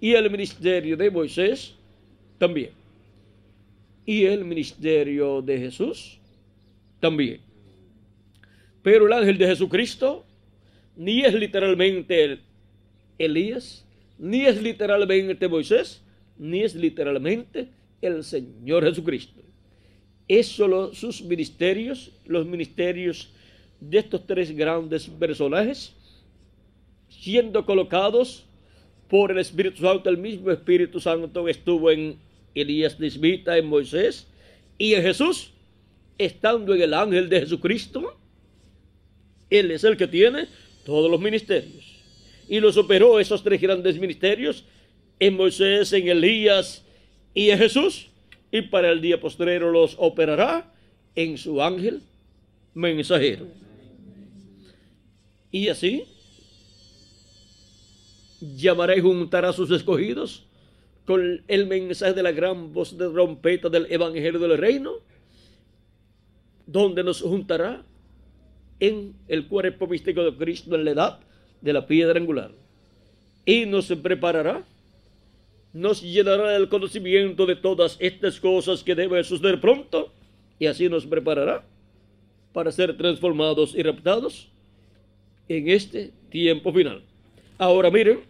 y 0.00 0.14
el 0.14 0.30
ministerio 0.30 0.96
de 0.96 1.10
Moisés 1.10 1.74
también. 2.38 2.70
Y 4.06 4.24
el 4.24 4.42
ministerio 4.42 5.42
de 5.42 5.58
Jesús 5.58 6.18
también. 6.98 7.53
Pero 8.84 9.06
el 9.06 9.12
ángel 9.14 9.38
de 9.38 9.46
Jesucristo 9.46 10.26
ni 10.94 11.22
es 11.22 11.32
literalmente 11.32 12.38
Elías, 13.16 13.86
ni 14.18 14.44
es 14.44 14.60
literalmente 14.62 15.48
Moisés, 15.48 16.02
ni 16.38 16.62
es 16.62 16.74
literalmente 16.74 17.68
el 18.02 18.22
Señor 18.22 18.84
Jesucristo. 18.84 19.40
Es 20.28 20.48
solo 20.48 20.92
sus 20.92 21.22
ministerios, 21.22 22.12
los 22.26 22.44
ministerios 22.44 23.32
de 23.80 23.98
estos 23.98 24.26
tres 24.26 24.54
grandes 24.54 25.08
personajes, 25.08 25.94
siendo 27.08 27.64
colocados 27.64 28.44
por 29.08 29.30
el 29.30 29.38
Espíritu 29.38 29.80
Santo, 29.80 30.10
el 30.10 30.18
mismo 30.18 30.50
Espíritu 30.50 31.00
Santo 31.00 31.46
que 31.46 31.52
estuvo 31.52 31.90
en 31.90 32.18
Elías 32.54 33.00
Nisbita, 33.00 33.56
en 33.56 33.64
Moisés 33.64 34.28
y 34.76 34.92
en 34.92 35.02
Jesús, 35.02 35.52
estando 36.18 36.74
en 36.74 36.82
el 36.82 36.92
ángel 36.92 37.30
de 37.30 37.40
Jesucristo. 37.40 38.20
Él 39.58 39.70
es 39.70 39.84
el 39.84 39.96
que 39.96 40.08
tiene 40.08 40.48
todos 40.84 41.10
los 41.10 41.20
ministerios. 41.20 41.84
Y 42.48 42.60
los 42.60 42.76
operó 42.76 43.20
esos 43.20 43.42
tres 43.42 43.60
grandes 43.60 43.98
ministerios 43.98 44.64
en 45.18 45.36
Moisés, 45.36 45.92
en 45.92 46.08
Elías 46.08 46.84
y 47.32 47.50
en 47.50 47.58
Jesús. 47.58 48.08
Y 48.50 48.62
para 48.62 48.90
el 48.90 49.00
día 49.00 49.20
postrero 49.20 49.70
los 49.70 49.96
operará 49.98 50.72
en 51.14 51.38
su 51.38 51.62
ángel 51.62 52.02
mensajero. 52.74 53.46
Y 55.50 55.68
así 55.68 56.04
llamará 58.40 58.96
y 58.96 59.00
juntará 59.00 59.50
a 59.50 59.52
sus 59.52 59.70
escogidos 59.70 60.44
con 61.06 61.42
el 61.46 61.66
mensaje 61.66 62.12
de 62.12 62.22
la 62.22 62.32
gran 62.32 62.72
voz 62.72 62.96
de 62.96 63.08
trompeta 63.08 63.68
del 63.68 63.86
Evangelio 63.90 64.40
del 64.40 64.58
Reino, 64.58 64.94
donde 66.66 67.04
nos 67.04 67.20
juntará 67.20 67.84
en 68.80 69.14
el 69.28 69.46
cuerpo 69.46 69.86
místico 69.86 70.22
de 70.22 70.36
Cristo 70.36 70.74
en 70.74 70.84
la 70.84 70.90
edad 70.90 71.20
de 71.60 71.72
la 71.72 71.86
piedra 71.86 72.18
angular. 72.18 72.52
Y 73.46 73.66
nos 73.66 73.86
preparará, 73.86 74.64
nos 75.72 76.02
llenará 76.02 76.50
del 76.50 76.68
conocimiento 76.68 77.46
de 77.46 77.56
todas 77.56 77.96
estas 78.00 78.40
cosas 78.40 78.82
que 78.82 78.94
deben 78.94 79.24
suceder 79.24 79.60
pronto, 79.60 80.12
y 80.58 80.66
así 80.66 80.88
nos 80.88 81.06
preparará 81.06 81.64
para 82.52 82.70
ser 82.70 82.96
transformados 82.96 83.74
y 83.74 83.82
raptados 83.82 84.48
en 85.48 85.68
este 85.68 86.12
tiempo 86.30 86.72
final. 86.72 87.02
Ahora 87.58 87.90
miren, 87.90 88.20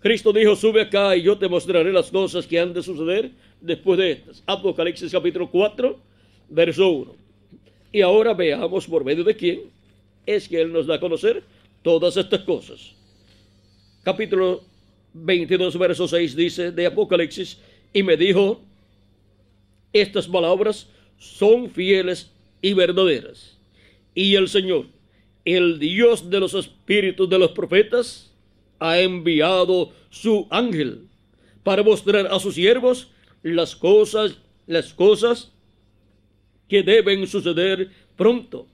Cristo 0.00 0.32
dijo, 0.32 0.54
sube 0.54 0.82
acá 0.82 1.16
y 1.16 1.22
yo 1.22 1.36
te 1.36 1.48
mostraré 1.48 1.92
las 1.92 2.10
cosas 2.10 2.46
que 2.46 2.60
han 2.60 2.72
de 2.72 2.82
suceder 2.82 3.32
después 3.60 3.98
de 3.98 4.12
estas. 4.12 4.42
Apocalipsis 4.46 5.10
capítulo 5.10 5.50
4, 5.50 5.98
verso 6.48 6.88
1. 6.88 7.25
Y 7.96 8.02
ahora 8.02 8.34
veamos 8.34 8.86
por 8.86 9.06
medio 9.06 9.24
de 9.24 9.34
quién 9.34 9.70
es 10.26 10.46
que 10.46 10.60
Él 10.60 10.70
nos 10.70 10.86
da 10.86 10.96
a 10.96 11.00
conocer 11.00 11.42
todas 11.80 12.18
estas 12.18 12.42
cosas. 12.42 12.92
Capítulo 14.02 14.62
22, 15.14 15.78
verso 15.78 16.06
6 16.06 16.36
dice 16.36 16.72
de 16.72 16.84
Apocalipsis, 16.84 17.58
y 17.94 18.02
me 18.02 18.18
dijo, 18.18 18.60
estas 19.94 20.28
palabras 20.28 20.90
son 21.16 21.70
fieles 21.70 22.30
y 22.60 22.74
verdaderas. 22.74 23.56
Y 24.14 24.34
el 24.34 24.50
Señor, 24.50 24.88
el 25.46 25.78
Dios 25.78 26.28
de 26.28 26.38
los 26.38 26.52
espíritus 26.52 27.30
de 27.30 27.38
los 27.38 27.52
profetas, 27.52 28.30
ha 28.78 29.00
enviado 29.00 29.90
su 30.10 30.46
ángel 30.50 31.08
para 31.62 31.82
mostrar 31.82 32.26
a 32.26 32.38
sus 32.40 32.56
siervos 32.56 33.08
las 33.42 33.74
cosas, 33.74 34.36
las 34.66 34.92
cosas 34.92 35.55
que 36.68 36.82
deben 36.82 37.26
suceder 37.26 37.90
pronto. 38.16 38.66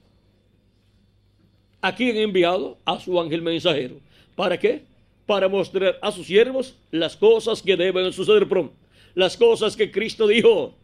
¿A 1.80 1.94
quién 1.94 2.16
ha 2.16 2.20
enviado? 2.20 2.78
A 2.84 3.00
su 3.00 3.20
ángel 3.20 3.42
mensajero. 3.42 3.96
¿Para 4.36 4.58
qué? 4.58 4.82
Para 5.26 5.48
mostrar 5.48 5.98
a 6.00 6.12
sus 6.12 6.26
siervos 6.26 6.76
las 6.90 7.16
cosas 7.16 7.60
que 7.62 7.76
deben 7.76 8.12
suceder 8.12 8.48
pronto. 8.48 8.74
Las 9.14 9.36
cosas 9.36 9.76
que 9.76 9.90
Cristo 9.90 10.26
dijo 10.26 10.74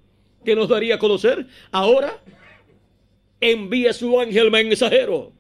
que 0.45 0.55
nos 0.55 0.69
daría 0.69 0.97
a 0.97 0.99
conocer. 0.99 1.47
Ahora 1.71 2.21
envía 3.41 3.93
su 3.93 4.19
ángel 4.21 4.51
mensajero 4.51 5.33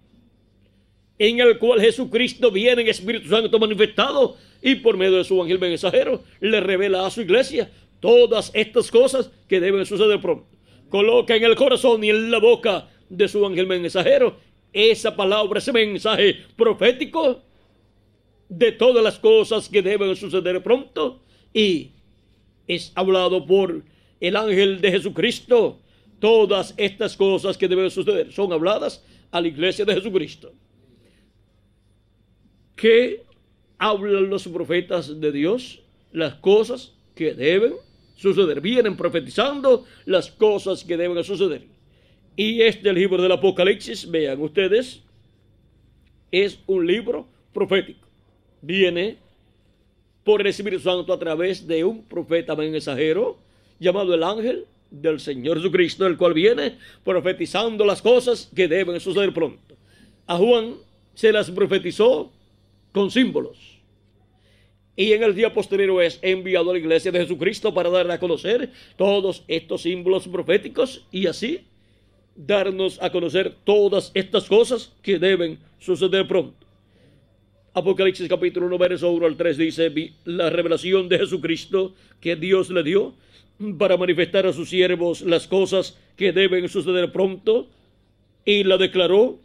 en 1.19 1.41
el 1.41 1.59
cual 1.59 1.81
Jesucristo 1.81 2.51
viene 2.51 2.83
en 2.83 2.89
Espíritu 2.89 3.29
Santo 3.29 3.59
manifestado 3.59 4.37
y 4.63 4.77
por 4.77 4.97
medio 4.97 5.19
de 5.19 5.25
su 5.25 5.41
ángel 5.43 5.59
mensajero 5.59 6.23
le 6.41 6.61
revela 6.61 7.07
a 7.07 7.11
su 7.11 7.23
iglesia 7.23 7.71
todas 8.01 8.51
estas 8.55 8.91
cosas 8.91 9.31
que 9.49 9.61
deben 9.61 9.85
suceder 9.85 10.21
pronto. 10.21 10.47
Coloca 10.89 11.37
en 11.37 11.45
el 11.45 11.55
corazón 11.55 12.03
y 12.03 12.11
en 12.11 12.31
la 12.31 12.39
boca 12.39 12.89
de 13.09 13.29
su 13.29 13.45
ángel 13.45 13.67
mensajero 13.67 14.37
esa 14.73 15.15
palabra, 15.15 15.59
ese 15.59 15.73
mensaje 15.73 16.37
profético 16.57 17.43
de 18.49 18.73
todas 18.73 19.03
las 19.03 19.19
cosas 19.19 19.69
que 19.69 19.83
deben 19.83 20.15
suceder 20.17 20.63
pronto 20.63 21.21
y 21.53 21.93
es 22.67 22.93
hablado 22.95 23.45
por 23.47 23.83
el 24.21 24.37
ángel 24.37 24.81
de 24.81 24.91
Jesucristo. 24.91 25.81
Todas 26.19 26.75
estas 26.77 27.17
cosas 27.17 27.57
que 27.57 27.69
deben 27.69 27.91
suceder 27.91 28.33
son 28.33 28.53
habladas 28.53 29.05
a 29.31 29.41
la 29.41 29.49
iglesia 29.49 29.85
de 29.85 29.95
Jesucristo. 29.95 30.53
¿Qué 32.75 33.23
hablan 33.79 34.29
los 34.29 34.47
profetas 34.49 35.21
de 35.21 35.33
Dios? 35.33 35.81
Las 36.13 36.35
cosas 36.35 36.95
que 37.15 37.35
deben 37.35 37.75
suceder. 38.19 38.61
Vienen 38.61 38.97
profetizando 38.97 39.85
las 40.05 40.31
cosas 40.31 40.85
que 40.85 40.97
deben 40.97 41.23
suceder. 41.25 41.63
Y 42.37 42.63
este 42.63 42.93
libro 42.93 43.23
del 43.23 43.33
Apocalipsis, 43.33 44.11
vean 44.11 44.41
ustedes, 44.43 45.03
es 46.31 46.59
un 46.67 46.87
libro 46.87 47.27
profético. 47.53 48.07
Viene 48.61 49.17
por 50.25 50.41
el 50.41 50.49
Espíritu 50.49 50.83
Santo 50.83 51.13
a 51.13 51.19
través 51.19 51.67
de 51.67 51.85
un 51.85 52.05
profeta 52.05 52.55
mensajero 52.55 53.39
llamado 53.79 54.15
el 54.15 54.23
ángel 54.23 54.67
del 54.91 55.21
Señor 55.21 55.59
Jesucristo, 55.59 56.07
el 56.07 56.17
cual 56.17 56.35
viene 56.35 56.77
profetizando 57.05 57.85
las 57.85 58.03
cosas 58.03 58.51
que 58.55 58.69
deben 58.69 59.01
suceder 59.01 59.33
pronto. 59.33 59.77
A 60.27 60.37
Juan 60.37 60.75
se 61.15 61.33
las 61.33 61.51
profetizó 61.51 62.31
con 62.93 63.11
símbolos. 63.11 63.78
Y 64.99 65.13
en 65.13 65.23
el 65.23 65.33
día 65.33 65.55
posterior 65.55 66.03
es 66.03 66.19
enviado 66.23 66.71
a 66.71 66.73
la 66.73 66.81
iglesia 66.81 67.13
de 67.13 67.21
Jesucristo 67.21 67.73
para 67.73 67.89
darle 67.89 68.15
a 68.15 68.19
conocer 68.19 68.73
todos 68.97 69.45
estos 69.47 69.83
símbolos 69.83 70.27
proféticos 70.27 71.07
y 71.13 71.29
así 71.29 71.61
darnos 72.35 73.01
a 73.01 73.13
conocer 73.13 73.55
todas 73.63 74.11
estas 74.13 74.49
cosas 74.49 74.93
que 75.01 75.21
deben 75.21 75.61
suceder 75.79 76.27
pronto. 76.27 76.67
Apocalipsis 77.75 78.29
capítulo 78.29 78.67
1, 78.67 78.77
verso 78.77 79.13
1 79.13 79.25
al 79.25 79.37
3 79.37 79.57
dice, 79.57 79.93
la 80.25 80.51
revelación 80.51 81.09
de 81.09 81.21
Jesucristo 81.21 81.95
que 82.21 82.35
Dios 82.35 82.69
le 82.69 82.83
dio 82.83 83.15
para 83.79 83.97
manifestar 83.97 84.49
a 84.49 84.53
sus 84.53 84.69
siervos 84.69 85.21
las 85.21 85.47
cosas 85.47 85.97
que 86.17 86.33
deben 86.33 86.69
suceder 86.69 87.13
pronto 87.13 87.69
y 88.45 88.65
la 88.65 88.77
declaró 88.77 89.39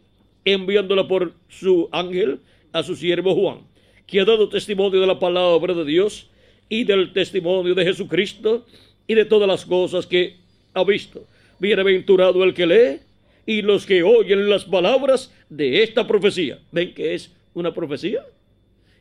enviándola 0.44 1.06
por 1.06 1.32
su 1.48 1.88
ángel 1.92 2.40
a 2.72 2.82
su 2.82 2.96
siervo 2.96 3.36
Juan, 3.36 3.60
que 4.06 4.20
ha 4.20 4.24
dado 4.24 4.48
testimonio 4.48 5.00
de 5.00 5.06
la 5.06 5.18
palabra 5.18 5.74
de 5.74 5.84
Dios 5.84 6.28
y 6.68 6.84
del 6.84 7.12
testimonio 7.12 7.74
de 7.74 7.84
Jesucristo 7.84 8.66
y 9.06 9.14
de 9.14 9.24
todas 9.24 9.48
las 9.48 9.64
cosas 9.64 10.06
que 10.06 10.36
ha 10.72 10.84
visto. 10.84 11.26
Bienaventurado 11.58 12.42
el 12.44 12.54
que 12.54 12.66
lee 12.66 13.00
y 13.46 13.62
los 13.62 13.86
que 13.86 14.02
oyen 14.02 14.48
las 14.48 14.64
palabras 14.64 15.32
de 15.48 15.82
esta 15.82 16.06
profecía. 16.06 16.58
¿Ven 16.72 16.94
que 16.94 17.14
es 17.14 17.32
una 17.54 17.72
profecía? 17.72 18.24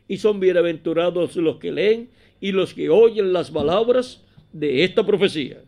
Y 0.08 0.18
son 0.18 0.40
bienaventurados 0.40 1.36
los 1.36 1.58
que 1.58 1.72
leen 1.72 2.10
y 2.42 2.52
los 2.52 2.74
que 2.74 2.90
oyen 2.90 3.34
las 3.34 3.50
palabras 3.52 4.22
de 4.52 4.84
esta 4.84 5.06
profecía. 5.06 5.62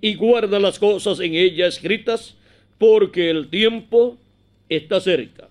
Y 0.00 0.14
guardan 0.14 0.62
las 0.62 0.78
cosas 0.78 1.20
en 1.20 1.34
ella 1.34 1.66
escritas, 1.66 2.36
porque 2.78 3.30
el 3.30 3.48
tiempo 3.48 4.18
está 4.68 5.00
cerca. 5.00 5.48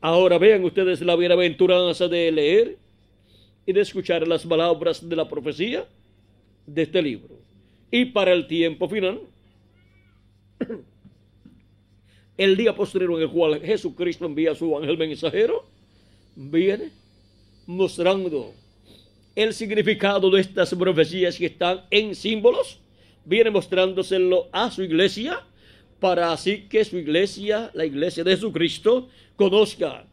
Ahora 0.00 0.38
vean 0.38 0.64
ustedes 0.64 1.02
la 1.02 1.14
bienaventuranza 1.14 2.08
de 2.08 2.32
leer 2.32 2.78
y 3.66 3.72
de 3.72 3.80
escuchar 3.82 4.26
las 4.26 4.46
palabras 4.46 5.06
de 5.06 5.14
la 5.14 5.28
profecía 5.28 5.86
de 6.66 6.82
este 6.82 7.02
libro. 7.02 7.36
Y 7.90 8.06
para 8.06 8.32
el 8.32 8.46
tiempo 8.46 8.88
final, 8.88 9.20
el 12.38 12.56
día 12.56 12.74
posterior 12.74 13.12
en 13.16 13.22
el 13.22 13.30
cual 13.30 13.60
Jesucristo 13.60 14.24
envía 14.24 14.52
a 14.52 14.54
su 14.54 14.74
ángel 14.76 14.96
mensajero, 14.96 15.66
viene 16.34 16.90
mostrando 17.66 18.54
el 19.36 19.52
significado 19.52 20.30
de 20.30 20.40
estas 20.40 20.74
profecías 20.74 21.36
que 21.36 21.46
están 21.46 21.82
en 21.90 22.14
símbolos, 22.14 22.80
viene 23.26 23.50
mostrándoselo 23.50 24.48
a 24.50 24.70
su 24.70 24.82
iglesia 24.82 25.44
para 26.00 26.32
así 26.32 26.62
que 26.62 26.84
su 26.84 26.96
iglesia, 26.96 27.70
la 27.74 27.84
iglesia 27.84 28.24
de 28.24 28.30
Jesucristo, 28.30 29.08
conozca 29.40 30.04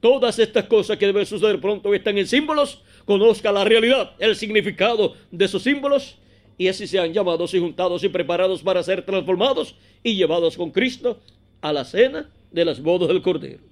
todas 0.00 0.38
estas 0.38 0.64
cosas 0.64 0.96
que 0.96 1.04
deben 1.04 1.26
suceder 1.26 1.60
pronto 1.60 1.92
están 1.92 2.16
en 2.16 2.26
símbolos, 2.26 2.82
conozca 3.04 3.52
la 3.52 3.64
realidad, 3.66 4.12
el 4.18 4.34
significado 4.34 5.14
de 5.30 5.44
esos 5.44 5.62
símbolos. 5.62 6.16
Y 6.56 6.68
así 6.68 6.86
sean 6.86 7.12
llamados 7.12 7.52
y 7.52 7.58
juntados 7.58 8.02
y 8.02 8.08
preparados 8.08 8.62
para 8.62 8.82
ser 8.82 9.04
transformados 9.04 9.74
y 10.02 10.16
llevados 10.16 10.56
con 10.56 10.70
Cristo 10.70 11.20
a 11.60 11.70
la 11.70 11.84
cena 11.84 12.30
de 12.50 12.64
las 12.64 12.80
bodas 12.80 13.08
del 13.08 13.20
Cordero. 13.20 13.62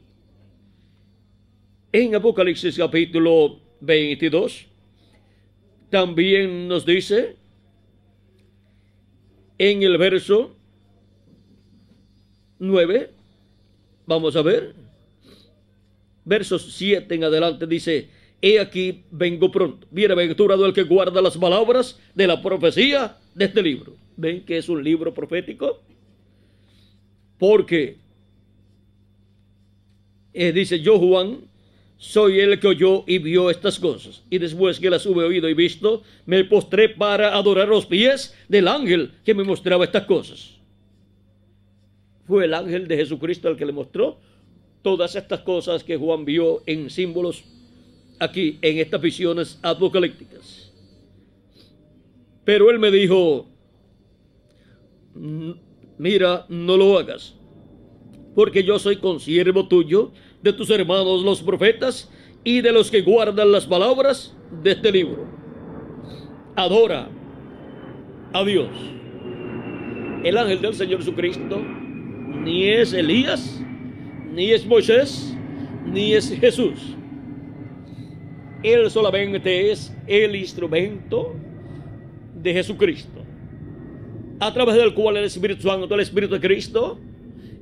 En 1.91 2.15
Apocalipsis 2.15 2.77
capítulo 2.77 3.61
22 3.81 4.67
también 5.89 6.69
nos 6.69 6.85
dice 6.85 7.37
en 9.57 9.83
el 9.83 9.97
verso 9.97 10.55
9, 12.59 13.24
vamos 14.07 14.37
a 14.37 14.43
ver, 14.43 14.75
versos 16.25 16.73
7 16.75 17.15
en 17.15 17.25
adelante 17.25 17.67
dice, 17.67 18.09
he 18.41 18.61
aquí 18.61 19.05
vengo 19.11 19.51
pronto, 19.51 19.87
bienaventurado 19.91 20.67
el 20.67 20.73
que 20.73 20.83
guarda 20.83 21.23
las 21.23 21.37
palabras 21.37 21.99
de 22.15 22.27
la 22.27 22.43
profecía 22.43 23.17
de 23.35 23.45
este 23.47 23.63
libro. 23.63 23.95
¿Ven 24.17 24.45
que 24.45 24.59
es 24.59 24.69
un 24.69 24.83
libro 24.83 25.13
profético? 25.13 25.81
Porque, 27.39 27.97
eh, 30.33 30.53
dice 30.53 30.81
yo 30.81 30.99
Juan, 30.99 31.41
soy 31.97 32.41
el 32.41 32.61
que 32.61 32.69
oyó 32.69 33.05
y 33.07 33.19
vio 33.19 33.51
estas 33.51 33.79
cosas. 33.79 34.23
Y 34.31 34.39
después 34.39 34.79
que 34.79 34.91
las 34.91 35.07
hube 35.07 35.25
oído 35.25 35.49
y 35.49 35.55
visto, 35.55 36.03
me 36.27 36.45
postré 36.45 36.91
para 36.91 37.35
adorar 37.35 37.69
los 37.69 37.87
pies 37.87 38.35
del 38.49 38.69
ángel 38.69 39.13
que 39.25 39.35
me 39.35 39.45
mostraba 39.45 39.85
estas 39.85 40.05
cosas. 40.05 40.54
Fue 42.27 42.47
el 42.47 42.55
ángel 42.55 42.89
de 42.89 42.97
Jesucristo 42.97 43.49
el 43.49 43.57
que 43.57 43.67
le 43.67 43.73
mostró 43.73 44.19
todas 44.83 45.17
estas 45.17 45.41
cosas 45.41 45.83
que 45.83 45.97
Juan 45.97 46.25
vio 46.25 46.63
en 46.67 46.91
símbolos 46.91 47.45
aquí 48.19 48.59
en 48.63 48.79
estas 48.79 49.01
visiones 49.01 49.59
apocalípticas. 49.63 50.73
Pero 52.45 52.71
él 52.71 52.79
me 52.79 52.91
dijo, 52.91 53.47
mira, 55.99 56.45
no 56.49 56.77
lo 56.77 56.99
hagas, 56.99 57.35
porque 58.35 58.63
yo 58.63 58.79
soy 58.79 58.97
consiervo 58.97 59.67
tuyo, 59.69 60.13
de 60.43 60.53
tus 60.53 60.69
hermanos 60.69 61.23
los 61.23 61.43
profetas 61.43 62.11
y 62.45 62.61
de 62.61 62.71
los 62.71 62.91
que 62.91 63.01
guardan 63.01 63.51
las 63.51 63.65
palabras 63.65 64.37
de 64.63 64.73
este 64.73 64.93
libro. 64.93 65.27
Adora 66.55 67.09
a 68.35 68.45
Dios. 68.45 68.69
El 70.23 70.37
ángel 70.37 70.61
del 70.61 70.75
Señor 70.75 70.99
Jesucristo 70.99 71.63
ni 72.43 72.69
es 72.69 72.93
Elías, 72.93 73.61
ni 74.33 74.51
es 74.51 74.67
Moisés, 74.67 75.35
ni 75.87 76.15
es 76.15 76.29
Jesús. 76.39 76.97
Él 78.63 78.91
solamente 78.91 79.71
es 79.71 79.95
el 80.07 80.35
instrumento 80.35 81.35
de 82.35 82.53
Jesucristo, 82.53 83.23
a 84.41 84.53
través 84.53 84.77
del 84.77 84.95
cual 84.95 85.19
el 85.19 85.25
Espíritu 85.25 85.69
Santo, 85.69 85.95
el 85.95 86.01
Espíritu 86.01 86.35
de 86.35 86.41
Cristo, 86.41 86.99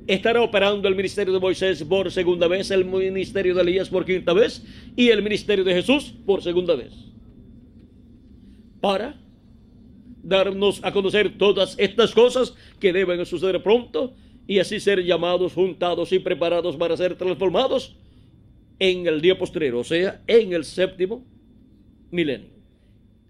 estará 0.07 0.41
operando 0.41 0.87
el 0.87 0.95
ministerio 0.95 1.33
de 1.33 1.39
Moisés 1.39 1.83
por 1.83 2.11
segunda 2.11 2.47
vez, 2.47 2.71
el 2.71 2.85
ministerio 2.85 3.55
de 3.55 3.61
Elías 3.61 3.89
por 3.89 4.05
quinta 4.05 4.33
vez 4.33 4.63
y 4.95 5.09
el 5.09 5.21
ministerio 5.21 5.63
de 5.63 5.73
Jesús 5.73 6.13
por 6.25 6.41
segunda 6.41 6.75
vez. 6.75 6.93
Para 8.81 9.15
darnos 10.23 10.83
a 10.83 10.91
conocer 10.91 11.37
todas 11.37 11.75
estas 11.77 12.13
cosas 12.13 12.53
que 12.79 12.93
deben 12.93 13.25
suceder 13.25 13.61
pronto 13.61 14.13
y 14.47 14.59
así 14.59 14.79
ser 14.79 15.03
llamados, 15.03 15.53
juntados 15.53 16.11
y 16.11 16.19
preparados 16.19 16.75
para 16.75 16.97
ser 16.97 17.15
transformados 17.15 17.95
en 18.79 19.07
el 19.07 19.21
día 19.21 19.37
postrero, 19.37 19.79
o 19.79 19.83
sea, 19.83 20.21
en 20.27 20.53
el 20.53 20.65
séptimo 20.65 21.25
milenio. 22.11 22.49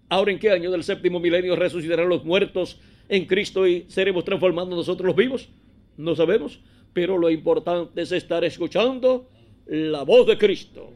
Ahora, 0.08 0.32
¿en 0.32 0.38
qué 0.38 0.50
año 0.50 0.70
del 0.70 0.84
séptimo 0.84 1.20
milenio 1.20 1.56
resucitarán 1.56 2.08
los 2.08 2.24
muertos 2.24 2.78
en 3.08 3.26
Cristo 3.26 3.66
y 3.66 3.84
seremos 3.88 4.24
transformados 4.24 4.70
nosotros 4.70 5.06
los 5.06 5.16
vivos? 5.16 5.48
No 5.96 6.14
sabemos, 6.14 6.60
pero 6.92 7.18
lo 7.18 7.30
importante 7.30 8.02
es 8.02 8.12
estar 8.12 8.44
escuchando 8.44 9.28
la 9.66 10.02
voz 10.02 10.26
de 10.26 10.38
Cristo. 10.38 10.92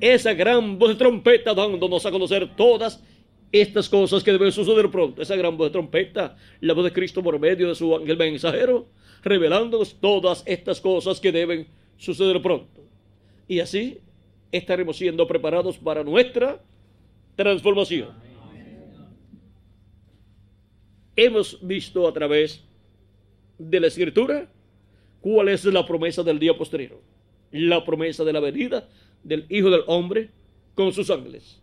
Esa 0.00 0.32
gran 0.34 0.78
voz 0.78 0.90
de 0.90 0.94
trompeta 0.94 1.54
dándonos 1.54 2.06
a 2.06 2.10
conocer 2.10 2.54
todas 2.56 3.02
estas 3.52 3.88
cosas 3.88 4.22
que 4.22 4.32
deben 4.32 4.52
suceder 4.52 4.90
pronto. 4.90 5.22
Esa 5.22 5.36
gran 5.36 5.56
voz 5.56 5.68
de 5.68 5.72
trompeta, 5.72 6.36
la 6.60 6.74
voz 6.74 6.84
de 6.84 6.92
Cristo 6.92 7.22
por 7.22 7.38
medio 7.38 7.68
de 7.68 7.74
su 7.74 7.94
ángel 7.94 8.16
mensajero, 8.16 8.88
revelándonos 9.22 9.94
todas 10.00 10.42
estas 10.46 10.80
cosas 10.80 11.20
que 11.20 11.32
deben 11.32 11.66
suceder 11.96 12.40
pronto. 12.42 12.82
Y 13.46 13.60
así 13.60 13.98
estaremos 14.52 14.96
siendo 14.96 15.26
preparados 15.26 15.78
para 15.78 16.04
nuestra 16.04 16.62
transformación. 17.36 18.10
Hemos 21.16 21.58
visto 21.66 22.06
a 22.06 22.12
través 22.12 22.62
de 23.58 23.80
la 23.80 23.88
escritura 23.88 24.48
cuál 25.20 25.48
es 25.48 25.64
la 25.64 25.84
promesa 25.84 26.22
del 26.22 26.38
día 26.38 26.56
posterior. 26.56 27.00
La 27.50 27.84
promesa 27.84 28.24
de 28.24 28.32
la 28.32 28.40
venida 28.40 28.88
del 29.24 29.46
Hijo 29.48 29.70
del 29.70 29.82
Hombre 29.86 30.30
con 30.74 30.92
sus 30.92 31.10
ángeles. 31.10 31.57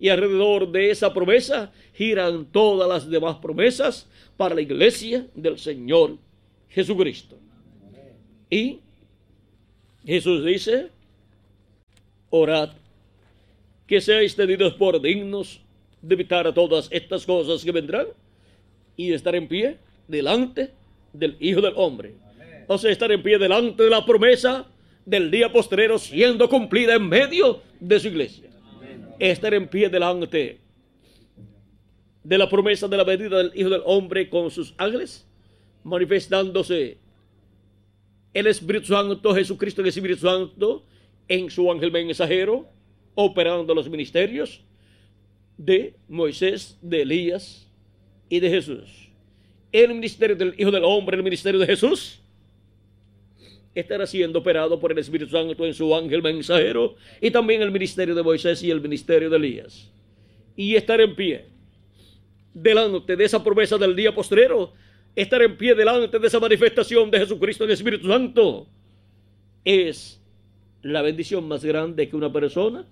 Y 0.00 0.08
alrededor 0.08 0.70
de 0.70 0.90
esa 0.90 1.12
promesa 1.12 1.72
giran 1.94 2.46
todas 2.46 2.88
las 2.88 3.10
demás 3.10 3.36
promesas 3.36 4.08
para 4.36 4.54
la 4.54 4.60
iglesia 4.60 5.26
del 5.34 5.58
Señor 5.58 6.16
Jesucristo. 6.68 7.36
Y 8.50 8.78
Jesús 10.06 10.44
dice, 10.44 10.88
orad, 12.30 12.70
que 13.86 14.00
seáis 14.00 14.36
tenidos 14.36 14.74
por 14.74 15.00
dignos 15.00 15.60
de 16.00 16.14
evitar 16.14 16.52
todas 16.54 16.88
estas 16.90 17.26
cosas 17.26 17.64
que 17.64 17.72
vendrán 17.72 18.06
y 18.96 19.12
estar 19.12 19.34
en 19.34 19.48
pie 19.48 19.78
delante 20.06 20.70
del 21.12 21.36
Hijo 21.40 21.60
del 21.60 21.74
Hombre. 21.76 22.14
O 22.66 22.78
sea, 22.78 22.90
estar 22.90 23.10
en 23.10 23.22
pie 23.22 23.38
delante 23.38 23.82
de 23.82 23.90
la 23.90 24.04
promesa 24.04 24.66
del 25.04 25.30
día 25.30 25.50
postrero 25.50 25.98
siendo 25.98 26.48
cumplida 26.48 26.94
en 26.94 27.08
medio 27.08 27.62
de 27.80 27.98
su 27.98 28.08
iglesia. 28.08 28.47
Estar 29.18 29.52
en 29.54 29.68
pie 29.68 29.88
delante 29.88 30.60
de 32.22 32.38
la 32.38 32.48
promesa 32.48 32.86
de 32.86 32.96
la 32.96 33.04
venida 33.04 33.38
del 33.38 33.52
Hijo 33.54 33.70
del 33.70 33.82
Hombre 33.84 34.28
con 34.28 34.50
sus 34.50 34.74
ángeles, 34.76 35.26
manifestándose 35.82 36.98
el 38.34 38.46
Espíritu 38.46 38.88
Santo, 38.88 39.34
Jesucristo, 39.34 39.80
el 39.80 39.88
Espíritu 39.88 40.20
Santo, 40.20 40.84
en 41.26 41.50
su 41.50 41.70
ángel 41.70 41.90
mensajero, 41.90 42.68
operando 43.14 43.74
los 43.74 43.88
ministerios 43.88 44.62
de 45.56 45.94
Moisés, 46.08 46.78
de 46.80 47.02
Elías 47.02 47.66
y 48.28 48.40
de 48.40 48.50
Jesús. 48.50 49.08
El 49.72 49.88
ministerio 49.88 50.36
del 50.36 50.54
Hijo 50.58 50.70
del 50.70 50.84
Hombre, 50.84 51.16
el 51.16 51.22
ministerio 51.22 51.58
de 51.58 51.66
Jesús, 51.66 52.20
estará 53.80 54.06
siendo 54.06 54.40
operado 54.40 54.78
por 54.80 54.92
el 54.92 54.98
Espíritu 54.98 55.30
Santo 55.30 55.64
en 55.64 55.74
su 55.74 55.94
ángel 55.94 56.22
mensajero 56.22 56.96
y 57.20 57.30
también 57.30 57.62
el 57.62 57.70
ministerio 57.70 58.14
de 58.14 58.22
Moisés 58.22 58.62
y 58.62 58.70
el 58.70 58.80
ministerio 58.80 59.30
de 59.30 59.36
Elías. 59.36 59.90
Y 60.56 60.74
estar 60.74 61.00
en 61.00 61.14
pie 61.14 61.46
delante 62.52 63.16
de 63.16 63.24
esa 63.24 63.42
promesa 63.42 63.78
del 63.78 63.94
día 63.94 64.12
postrero, 64.14 64.72
estar 65.14 65.40
en 65.42 65.56
pie 65.56 65.74
delante 65.74 66.18
de 66.18 66.26
esa 66.26 66.40
manifestación 66.40 67.10
de 67.10 67.20
Jesucristo 67.20 67.64
en 67.64 67.70
el 67.70 67.74
Espíritu 67.74 68.08
Santo, 68.08 68.66
es 69.64 70.20
la 70.82 71.02
bendición 71.02 71.46
más 71.46 71.64
grande 71.64 72.08
que 72.08 72.16
una 72.16 72.32
persona 72.32 72.84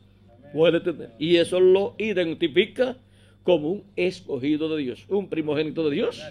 puede 0.52 0.80
tener. 0.80 1.10
Y 1.18 1.36
eso 1.36 1.58
lo 1.58 1.94
identifica 1.98 2.96
como 3.42 3.70
un 3.70 3.84
escogido 3.96 4.74
de 4.74 4.82
Dios, 4.82 5.04
un 5.08 5.28
primogénito 5.28 5.88
de 5.88 5.94
Dios, 5.94 6.22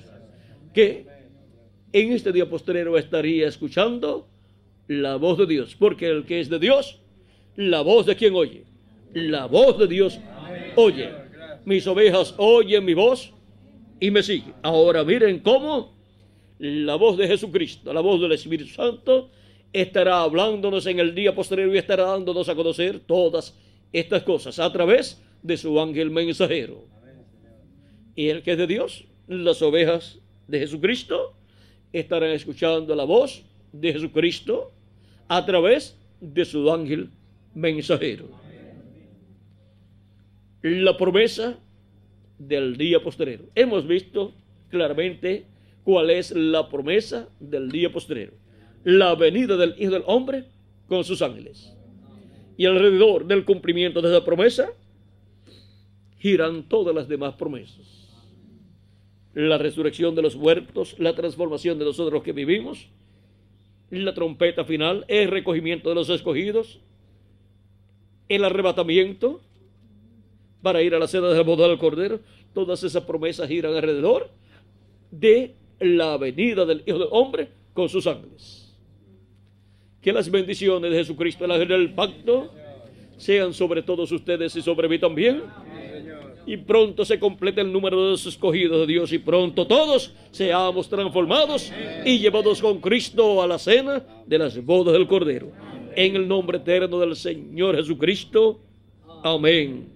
que 0.73 1.07
en 1.91 2.11
este 2.11 2.31
día 2.31 2.49
postrero 2.49 2.97
estaría 2.97 3.47
escuchando 3.47 4.27
la 4.87 5.15
voz 5.15 5.37
de 5.37 5.45
Dios, 5.45 5.75
porque 5.75 6.07
el 6.07 6.25
que 6.25 6.39
es 6.39 6.49
de 6.49 6.59
Dios, 6.59 6.99
la 7.55 7.81
voz 7.81 8.05
de 8.05 8.15
quien 8.15 8.35
oye, 8.35 8.65
la 9.13 9.45
voz 9.45 9.77
de 9.77 9.87
Dios 9.87 10.19
oye. 10.75 11.09
Mis 11.63 11.87
ovejas 11.87 12.35
oyen 12.37 12.85
mi 12.85 12.93
voz 12.93 13.31
y 13.99 14.11
me 14.11 14.21
siguen. 14.21 14.53
Ahora 14.61 15.03
miren 15.03 15.39
cómo 15.39 15.95
la 16.59 16.95
voz 16.95 17.17
de 17.17 17.27
Jesucristo, 17.27 17.91
la 17.91 18.01
voz 18.01 18.21
del 18.21 18.33
Espíritu 18.33 18.67
Santo, 18.67 19.31
estará 19.73 20.21
hablándonos 20.21 20.85
en 20.85 20.99
el 20.99 21.15
día 21.15 21.33
posterior 21.33 21.73
y 21.73 21.77
estará 21.77 22.03
dándonos 22.03 22.47
a 22.49 22.55
conocer 22.55 22.99
todas 22.99 23.57
estas 23.91 24.23
cosas 24.23 24.59
a 24.59 24.71
través 24.71 25.21
de 25.41 25.57
su 25.57 25.79
ángel 25.79 26.11
mensajero. 26.11 26.85
Y 28.15 28.29
el 28.29 28.43
que 28.43 28.51
es 28.51 28.57
de 28.57 28.67
Dios, 28.67 29.05
las 29.27 29.61
ovejas 29.61 30.19
de 30.47 30.59
Jesucristo, 30.59 31.33
estarán 31.91 32.31
escuchando 32.31 32.95
la 32.95 33.03
voz 33.05 33.43
de 33.71 33.93
Jesucristo 33.93 34.71
a 35.27 35.45
través 35.45 35.97
de 36.21 36.45
su 36.45 36.71
ángel 36.71 37.09
mensajero. 37.53 38.29
La 40.61 40.97
promesa 40.97 41.59
del 42.39 42.77
día 42.77 43.01
posterior. 43.01 43.41
Hemos 43.55 43.87
visto 43.87 44.33
claramente 44.69 45.45
cuál 45.83 46.09
es 46.09 46.31
la 46.31 46.69
promesa 46.69 47.29
del 47.39 47.71
día 47.71 47.91
posterior 47.91 48.33
la 48.85 49.15
venida 49.15 49.57
del 49.57 49.75
Hijo 49.79 49.91
del 49.91 50.03
Hombre 50.05 50.45
con 50.87 51.03
sus 51.03 51.21
ángeles. 51.21 51.73
Y 52.55 52.65
alrededor 52.67 53.25
del 53.25 53.43
cumplimiento 53.43 54.01
de 54.01 54.09
esa 54.09 54.23
promesa 54.23 54.69
giran 56.19 56.69
todas 56.69 56.95
las 56.95 57.09
demás 57.09 57.33
promesas. 57.33 58.13
La 59.33 59.57
resurrección 59.57 60.15
de 60.15 60.21
los 60.21 60.37
muertos, 60.37 60.95
la 60.99 61.15
transformación 61.15 61.77
de 61.79 61.85
nosotros 61.85 62.23
que 62.23 62.31
vivimos, 62.31 62.87
la 63.89 64.13
trompeta 64.13 64.65
final, 64.65 65.05
el 65.07 65.29
recogimiento 65.29 65.89
de 65.89 65.95
los 65.95 66.09
escogidos, 66.09 66.79
el 68.27 68.43
arrebatamiento 68.43 69.41
para 70.61 70.81
ir 70.81 70.95
a 70.95 70.99
la 70.99 71.07
seda 71.07 71.31
del 71.31 71.43
boda 71.43 71.67
del 71.67 71.77
Cordero, 71.77 72.19
todas 72.53 72.83
esas 72.83 73.03
promesas 73.03 73.47
giran 73.47 73.75
alrededor 73.75 74.31
de 75.11 75.53
la 75.79 76.17
venida 76.17 76.65
del 76.65 76.83
Hijo 76.87 76.99
del 76.99 77.09
Hombre 77.11 77.49
con 77.73 77.87
sus 77.87 78.07
ángeles. 78.07 78.75
Que 80.01 80.11
las 80.11 80.29
bendiciones 80.29 80.91
de 80.91 80.97
Jesucristo, 80.97 81.45
el 81.45 81.51
ángel 81.51 81.67
del 81.67 81.93
pacto, 81.93 82.51
sean 83.17 83.53
sobre 83.53 83.81
todos 83.81 84.11
ustedes 84.11 84.55
y 84.55 84.61
sobre 84.61 84.89
mí 84.89 84.99
también. 84.99 85.43
Y 86.47 86.57
pronto 86.57 87.05
se 87.05 87.19
complete 87.19 87.61
el 87.61 87.71
número 87.71 88.03
de 88.03 88.11
los 88.11 88.25
escogidos 88.25 88.79
de 88.81 88.93
Dios 88.93 89.11
y 89.11 89.17
pronto 89.17 89.65
todos 89.65 90.13
seamos 90.31 90.87
transformados 90.87 91.71
y 92.05 92.19
llevados 92.19 92.61
con 92.61 92.79
Cristo 92.79 93.41
a 93.41 93.47
la 93.47 93.57
cena 93.57 94.03
de 94.25 94.37
las 94.37 94.63
bodas 94.63 94.93
del 94.93 95.07
Cordero. 95.07 95.51
En 95.95 96.15
el 96.15 96.27
nombre 96.27 96.57
eterno 96.57 96.99
del 96.99 97.15
Señor 97.15 97.75
Jesucristo. 97.75 98.59
Amén 99.23 99.89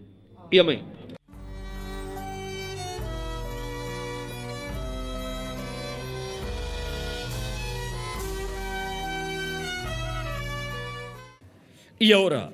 y 0.49 0.57
amén. 0.57 0.99
Y 12.01 12.13
ahora, 12.13 12.53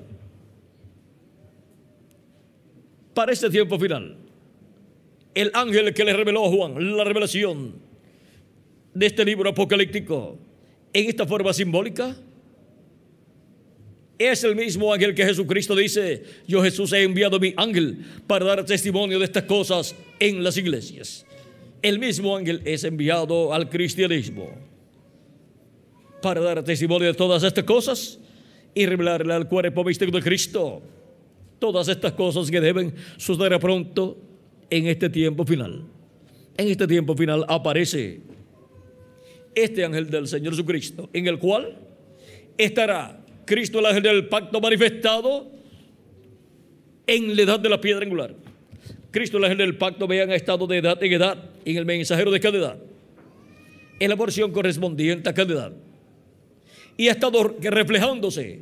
para 3.16 3.32
este 3.32 3.50
tiempo 3.50 3.80
final, 3.80 4.18
el 5.34 5.50
ángel 5.56 5.92
que 5.96 6.04
le 6.04 6.14
reveló 6.14 6.46
a 6.46 6.50
Juan 6.50 6.96
la 6.96 7.04
revelación 7.04 7.74
de 8.94 9.06
este 9.08 9.26
libro 9.26 9.50
apocalíptico 9.50 10.38
en 10.94 11.10
esta 11.10 11.26
forma 11.26 11.54
simbólica? 11.54 12.16
Es 14.18 14.46
el 14.46 14.56
mismo 14.56 14.94
ángel 14.94 15.14
que 15.14 15.26
Jesucristo 15.26 15.76
dice, 15.76 16.24
yo 16.48 16.64
Jesús 16.64 16.94
he 16.94 17.04
enviado 17.04 17.38
mi 17.40 17.54
ángel 17.58 17.98
para 18.28 18.46
dar 18.46 18.66
testimonio 18.66 19.20
de 19.20 19.26
estas 19.26 19.44
cosas 19.44 19.94
en 20.20 20.42
las 20.42 20.56
iglesias. 20.56 21.26
El 21.82 22.00
mismo 22.00 22.36
ángel 22.36 22.62
es 22.64 22.86
enviado 22.86 23.54
al 23.54 23.70
cristianismo 23.70 24.50
para 26.22 26.40
dar 26.40 26.64
testimonio 26.64 27.10
de 27.10 27.14
todas 27.14 27.44
estas 27.44 27.66
cosas 27.66 28.20
y 28.74 28.86
revelarle 28.86 29.34
al 29.34 29.50
cuerpo 29.50 29.84
místico 29.84 30.12
de 30.12 30.24
Cristo 30.24 30.82
todas 31.60 31.88
estas 31.88 32.14
cosas 32.14 32.50
que 32.52 32.62
deben 32.62 32.94
suceder 33.18 33.60
pronto 33.60 34.18
en 34.70 34.88
este 34.88 35.10
tiempo 35.10 35.46
final. 35.46 35.84
En 36.58 36.68
este 36.68 36.88
tiempo 36.88 37.16
final 37.16 37.46
aparece 37.48 38.22
este 39.54 39.86
ángel 39.86 40.10
del 40.10 40.28
Señor 40.28 40.54
Jesucristo, 40.54 41.10
en 41.14 41.28
el 41.28 41.40
cual 41.40 41.78
estará 42.58 43.26
Cristo 43.46 43.80
el 43.80 43.86
ángel 43.86 44.04
del 44.04 44.28
pacto 44.28 44.60
manifestado 44.60 45.52
en 47.08 47.36
la 47.36 47.42
edad 47.42 47.60
de 47.60 47.70
la 47.70 47.80
piedra 47.80 48.04
angular. 48.04 48.36
Cristo 49.12 49.38
el 49.38 49.46
ángel 49.46 49.60
del 49.60 49.78
pacto 49.78 50.08
vean 50.08 50.30
ha 50.32 50.36
estado 50.36 50.68
de 50.68 50.78
edad 50.78 51.02
en 51.02 51.14
edad 51.14 51.52
en 51.64 51.78
el 51.78 51.86
mensajero 51.86 52.32
de 52.32 52.40
cada 52.40 52.58
edad, 52.58 52.78
en 54.00 54.10
la 54.10 54.16
porción 54.18 54.52
correspondiente 54.52 55.30
a 55.30 55.34
cada 55.34 55.54
edad. 55.54 55.74
Y 56.98 57.08
ha 57.08 57.12
estado 57.12 57.56
reflejándose 57.60 58.62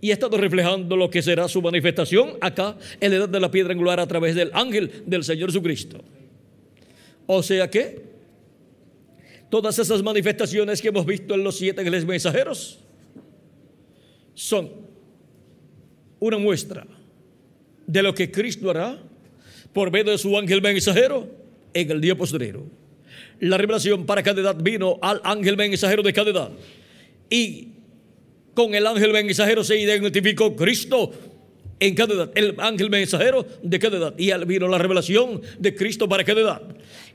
y 0.00 0.10
ha 0.10 0.14
estado 0.14 0.36
reflejando 0.36 0.96
lo 0.96 1.10
que 1.10 1.22
será 1.22 1.48
su 1.48 1.60
manifestación 1.60 2.36
acá 2.40 2.76
en 3.00 3.10
la 3.10 3.16
edad 3.18 3.28
de 3.28 3.40
la 3.40 3.50
piedra 3.50 3.72
angular 3.72 4.00
a 4.00 4.06
través 4.06 4.34
del 4.34 4.50
ángel 4.54 5.02
del 5.06 5.24
Señor 5.24 5.50
Jesucristo. 5.50 6.02
O 7.26 7.42
sea 7.42 7.68
que 7.68 8.02
todas 9.50 9.78
esas 9.78 10.02
manifestaciones 10.02 10.80
que 10.80 10.88
hemos 10.88 11.04
visto 11.04 11.34
en 11.34 11.44
los 11.44 11.58
siete 11.58 11.80
ángeles 11.80 12.04
mensajeros 12.04 12.80
son 14.34 14.70
una 16.18 16.38
muestra 16.38 16.86
de 17.86 18.02
lo 18.02 18.14
que 18.14 18.30
Cristo 18.30 18.70
hará 18.70 18.98
por 19.72 19.90
medio 19.90 20.12
de 20.12 20.18
su 20.18 20.36
ángel 20.36 20.62
mensajero 20.62 21.28
en 21.74 21.90
el 21.90 22.00
día 22.00 22.16
posterior. 22.16 22.62
La 23.40 23.58
revelación 23.58 24.06
para 24.06 24.22
cada 24.22 24.40
edad 24.40 24.56
vino 24.56 24.98
al 25.02 25.20
ángel 25.24 25.56
mensajero 25.56 26.02
de 26.02 26.12
cada 26.12 26.30
edad 26.30 26.50
y 27.28 27.68
con 28.54 28.74
el 28.74 28.86
ángel 28.86 29.12
mensajero 29.12 29.64
se 29.64 29.78
identificó 29.78 30.54
Cristo 30.56 31.12
en 31.78 31.94
cada 31.94 32.14
edad, 32.14 32.30
el 32.34 32.54
ángel 32.58 32.90
mensajero 32.90 33.46
de 33.62 33.78
cada 33.78 33.96
edad. 33.96 34.14
Y 34.18 34.32
vino 34.44 34.68
la 34.68 34.78
revelación 34.78 35.40
de 35.58 35.74
Cristo 35.74 36.08
para 36.08 36.24
cada 36.24 36.40
edad. 36.40 36.62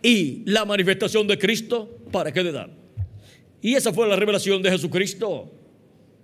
Y 0.01 0.41
la 0.45 0.65
manifestación 0.65 1.27
de 1.27 1.37
Cristo 1.37 1.99
para 2.11 2.31
cada 2.31 2.49
edad. 2.49 2.69
Y 3.61 3.75
esa 3.75 3.93
fue 3.93 4.07
la 4.07 4.15
revelación 4.15 4.61
de 4.61 4.71
Jesucristo. 4.71 5.51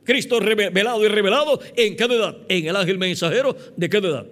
Cristo 0.03 0.39
revelado 0.39 1.05
y 1.05 1.07
revelado 1.07 1.59
en 1.75 1.95
cada 1.95 2.15
edad, 2.15 2.37
en 2.49 2.67
el 2.67 2.75
ángel 2.75 2.97
mensajero 2.97 3.55
de 3.77 3.89
cada 3.89 4.07
edad. 4.07 4.25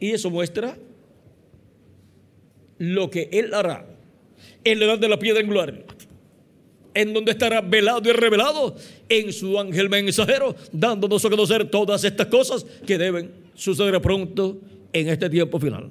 Y 0.00 0.10
eso 0.12 0.30
muestra 0.30 0.76
lo 2.78 3.10
que 3.10 3.28
Él 3.30 3.52
hará 3.54 3.86
en 4.64 4.78
la 4.78 4.86
edad 4.86 4.98
de 4.98 5.08
la 5.08 5.18
piedra 5.18 5.40
angular 5.40 5.84
en 6.94 7.12
donde 7.12 7.32
estará 7.32 7.60
velado 7.60 8.08
y 8.08 8.12
revelado 8.12 8.76
en 9.08 9.32
su 9.32 9.58
ángel 9.58 9.90
mensajero, 9.90 10.54
dándonos 10.72 11.24
a 11.24 11.30
conocer 11.30 11.68
todas 11.68 12.04
estas 12.04 12.28
cosas 12.28 12.64
que 12.86 12.96
deben 12.96 13.32
suceder 13.54 14.00
pronto 14.00 14.60
en 14.92 15.08
este 15.08 15.28
tiempo 15.28 15.58
final. 15.58 15.90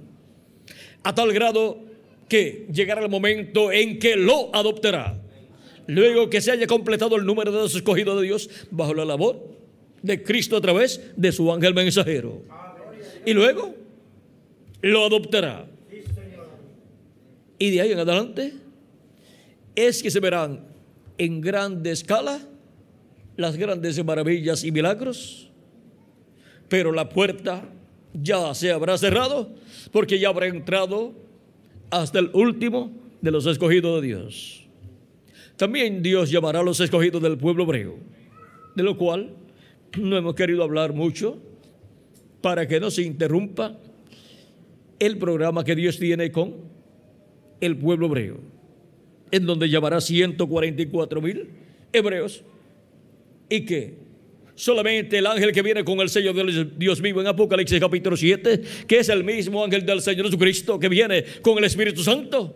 A 1.03 1.13
tal 1.13 1.33
grado 1.33 1.77
que 2.29 2.65
llegará 2.73 3.03
el 3.03 3.09
momento 3.09 3.71
en 3.71 3.99
que 3.99 4.15
lo 4.15 4.49
adoptará. 4.55 5.19
Luego 5.85 6.29
que 6.29 6.39
se 6.39 6.51
haya 6.51 6.65
completado 6.65 7.17
el 7.17 7.25
número 7.25 7.51
de 7.51 7.59
los 7.59 7.75
escogidos 7.75 8.19
de 8.19 8.27
Dios 8.27 8.49
bajo 8.71 8.93
la 8.93 9.03
labor 9.03 9.53
de 10.01 10.23
Cristo 10.23 10.55
a 10.55 10.61
través 10.61 11.01
de 11.17 11.31
su 11.33 11.51
ángel 11.51 11.73
mensajero. 11.73 12.41
Y 13.25 13.33
luego 13.33 13.75
lo 14.81 15.05
adoptará. 15.05 15.67
Y 17.59 17.71
de 17.71 17.81
ahí 17.81 17.91
en 17.91 17.99
adelante 17.99 18.53
es 19.75 20.01
que 20.01 20.09
se 20.09 20.19
verán 20.19 20.72
en 21.17 21.41
grande 21.41 21.91
escala 21.91 22.39
las 23.35 23.57
grandes 23.57 24.03
maravillas 24.03 24.63
y 24.63 24.71
milagros, 24.71 25.49
pero 26.69 26.91
la 26.91 27.09
puerta 27.09 27.69
ya 28.13 28.53
se 28.53 28.71
habrá 28.71 28.97
cerrado 28.97 29.55
porque 29.91 30.19
ya 30.19 30.29
habrá 30.29 30.47
entrado 30.47 31.13
hasta 31.89 32.19
el 32.19 32.29
último 32.33 32.91
de 33.21 33.31
los 33.31 33.45
escogidos 33.45 34.01
de 34.01 34.07
Dios. 34.07 34.65
También 35.55 36.01
Dios 36.01 36.29
llamará 36.29 36.59
a 36.59 36.63
los 36.63 36.79
escogidos 36.79 37.21
del 37.21 37.37
pueblo 37.37 37.63
hebreo, 37.63 37.97
de 38.75 38.83
lo 38.83 38.97
cual 38.97 39.35
no 39.97 40.17
hemos 40.17 40.35
querido 40.35 40.63
hablar 40.63 40.93
mucho 40.93 41.37
para 42.41 42.67
que 42.67 42.79
no 42.79 42.91
se 42.91 43.03
interrumpa 43.03 43.77
el 44.99 45.17
programa 45.17 45.63
que 45.63 45.75
Dios 45.75 45.97
tiene 45.97 46.31
con 46.31 46.55
el 47.61 47.77
pueblo 47.77 48.07
hebreo 48.07 48.52
en 49.33 49.47
donde 49.47 49.67
llamará 49.67 49.99
144 49.99 51.19
mil 51.19 51.49
hebreos 51.91 52.43
y 53.49 53.65
que 53.65 53.95
solamente 54.53 55.17
el 55.17 55.25
ángel 55.25 55.51
que 55.51 55.63
viene 55.63 55.83
con 55.83 55.99
el 56.01 56.09
sello 56.09 56.33
de 56.33 56.69
Dios 56.77 57.01
vivo 57.01 57.19
en 57.19 57.25
Apocalipsis 57.25 57.79
capítulo 57.79 58.15
7, 58.15 58.61
que 58.87 58.99
es 58.99 59.09
el 59.09 59.23
mismo 59.23 59.63
ángel 59.63 59.87
del 59.87 60.03
Señor 60.03 60.27
Jesucristo 60.27 60.79
que 60.79 60.87
viene 60.87 61.25
con 61.41 61.57
el 61.57 61.63
Espíritu 61.63 62.03
Santo, 62.03 62.53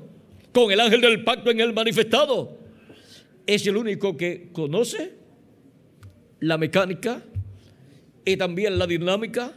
con 0.53 0.71
el 0.71 0.79
ángel 0.79 1.01
del 1.01 1.23
pacto 1.23 1.49
en 1.49 1.61
el 1.61 1.73
manifestado, 1.73 2.59
es 3.47 3.65
el 3.65 3.75
único 3.75 4.15
que 4.15 4.49
conoce 4.53 5.13
la 6.41 6.59
mecánica 6.59 7.23
y 8.23 8.37
también 8.37 8.77
la 8.77 8.85
dinámica 8.85 9.51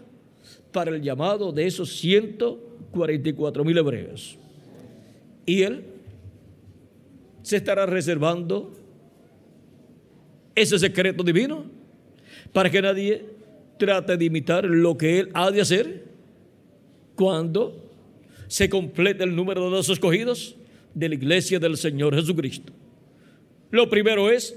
para 0.72 0.90
el 0.90 1.02
llamado 1.02 1.52
de 1.52 1.66
esos 1.66 1.92
144 1.98 3.62
mil 3.62 3.76
hebreos. 3.76 4.38
Y 5.44 5.64
él 5.64 5.99
se 7.42 7.56
estará 7.56 7.86
reservando 7.86 8.72
ese 10.54 10.78
secreto 10.78 11.22
divino 11.22 11.64
para 12.52 12.70
que 12.70 12.82
nadie 12.82 13.24
trate 13.78 14.16
de 14.16 14.24
imitar 14.24 14.64
lo 14.64 14.96
que 14.96 15.20
Él 15.20 15.30
ha 15.34 15.50
de 15.50 15.60
hacer 15.60 16.04
cuando 17.14 17.90
se 18.46 18.68
complete 18.68 19.24
el 19.24 19.34
número 19.34 19.64
de 19.64 19.70
los 19.70 19.88
escogidos 19.88 20.56
de 20.94 21.08
la 21.08 21.14
iglesia 21.14 21.58
del 21.58 21.76
Señor 21.76 22.14
Jesucristo. 22.14 22.72
Lo 23.70 23.88
primero 23.88 24.30
es 24.30 24.56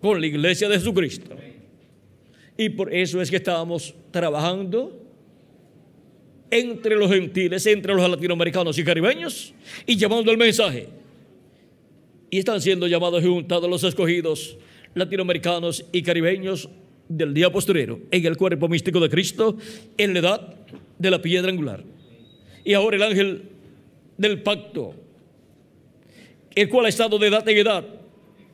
con 0.00 0.20
la 0.20 0.26
iglesia 0.26 0.68
de 0.68 0.78
Jesucristo. 0.78 1.34
Y 2.56 2.68
por 2.68 2.92
eso 2.92 3.20
es 3.22 3.30
que 3.30 3.36
estábamos 3.36 3.94
trabajando 4.10 5.00
entre 6.50 6.96
los 6.96 7.10
gentiles, 7.10 7.64
entre 7.66 7.94
los 7.94 8.10
latinoamericanos 8.10 8.76
y 8.78 8.84
caribeños, 8.84 9.54
y 9.86 9.96
llevando 9.96 10.30
el 10.30 10.36
mensaje 10.36 10.88
y 12.32 12.38
están 12.38 12.62
siendo 12.62 12.86
llamados 12.86 13.22
y 13.22 13.26
juntados 13.26 13.68
los 13.68 13.84
escogidos 13.84 14.56
latinoamericanos 14.94 15.84
y 15.92 16.02
caribeños 16.02 16.66
del 17.06 17.34
día 17.34 17.52
posterior 17.52 17.98
en 18.10 18.24
el 18.24 18.38
cuerpo 18.38 18.70
místico 18.70 19.00
de 19.00 19.10
Cristo 19.10 19.58
en 19.98 20.14
la 20.14 20.20
edad 20.20 20.54
de 20.98 21.10
la 21.10 21.20
piedra 21.20 21.50
angular. 21.50 21.84
Y 22.64 22.72
ahora 22.72 22.96
el 22.96 23.02
ángel 23.02 23.42
del 24.16 24.42
pacto, 24.42 24.94
el 26.54 26.70
cual 26.70 26.86
ha 26.86 26.88
estado 26.88 27.18
de 27.18 27.26
edad 27.26 27.46
en 27.46 27.58
edad, 27.58 27.84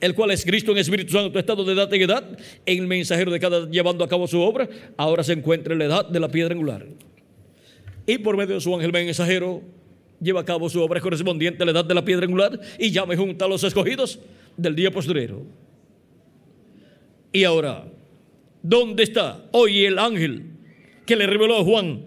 el 0.01 0.13
cual 0.13 0.33
es 0.33 0.45
Cristo 0.45 0.73
en 0.73 0.79
Espíritu 0.79 1.13
Santo, 1.13 1.39
ha 1.39 1.41
estado 1.41 1.63
de 1.63 1.75
edad 1.75 1.95
en 1.95 2.03
edad, 2.03 2.37
en 2.67 2.79
el 2.79 2.87
mensajero 2.89 3.31
de 3.31 3.39
cada 3.39 3.71
llevando 3.71 4.03
a 4.03 4.09
cabo 4.09 4.27
su 4.27 4.41
obra, 4.41 4.69
ahora 4.97 5.23
se 5.23 5.35
encuentra 5.35 5.73
en 5.73 5.79
la 5.79 5.85
edad 5.85 6.05
de 6.05 6.19
la 6.19 6.29
piedra 6.29 6.53
angular. 6.53 6.85
Y 8.09 8.19
por 8.19 8.37
medio 8.37 8.57
de 8.57 8.61
su 8.61 8.75
ángel 8.75 8.91
mensajero, 8.91 9.63
lleva 10.21 10.41
a 10.41 10.45
cabo 10.45 10.69
su 10.69 10.81
obra 10.81 11.01
correspondiente 11.01 11.63
a 11.63 11.67
la 11.67 11.73
edad 11.73 11.85
de 11.85 11.95
la 11.95 12.05
piedra 12.05 12.27
angular 12.27 12.61
y 12.79 12.91
llame 12.91 13.17
junta 13.17 13.45
a 13.45 13.49
los 13.49 13.63
escogidos 13.65 14.19
del 14.57 14.75
día 14.75 14.91
posterior. 14.91 15.43
Y 17.33 17.45
ahora, 17.45 17.85
¿dónde 18.63 19.03
está 19.03 19.45
hoy 19.53 19.85
el 19.85 19.99
ángel 19.99 20.45
que 21.07 21.17
le 21.17 21.27
reveló 21.27 21.59
a 21.59 21.65
Juan 21.65 22.03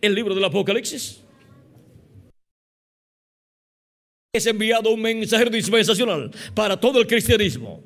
el 0.00 0.14
libro 0.14 0.34
del 0.34 0.44
Apocalipsis? 0.44 1.22
Es 4.32 4.46
enviado 4.46 4.90
un 4.90 5.00
mensajero 5.00 5.50
dispensacional 5.50 6.30
para 6.54 6.78
todo 6.78 7.00
el 7.00 7.06
cristianismo. 7.06 7.82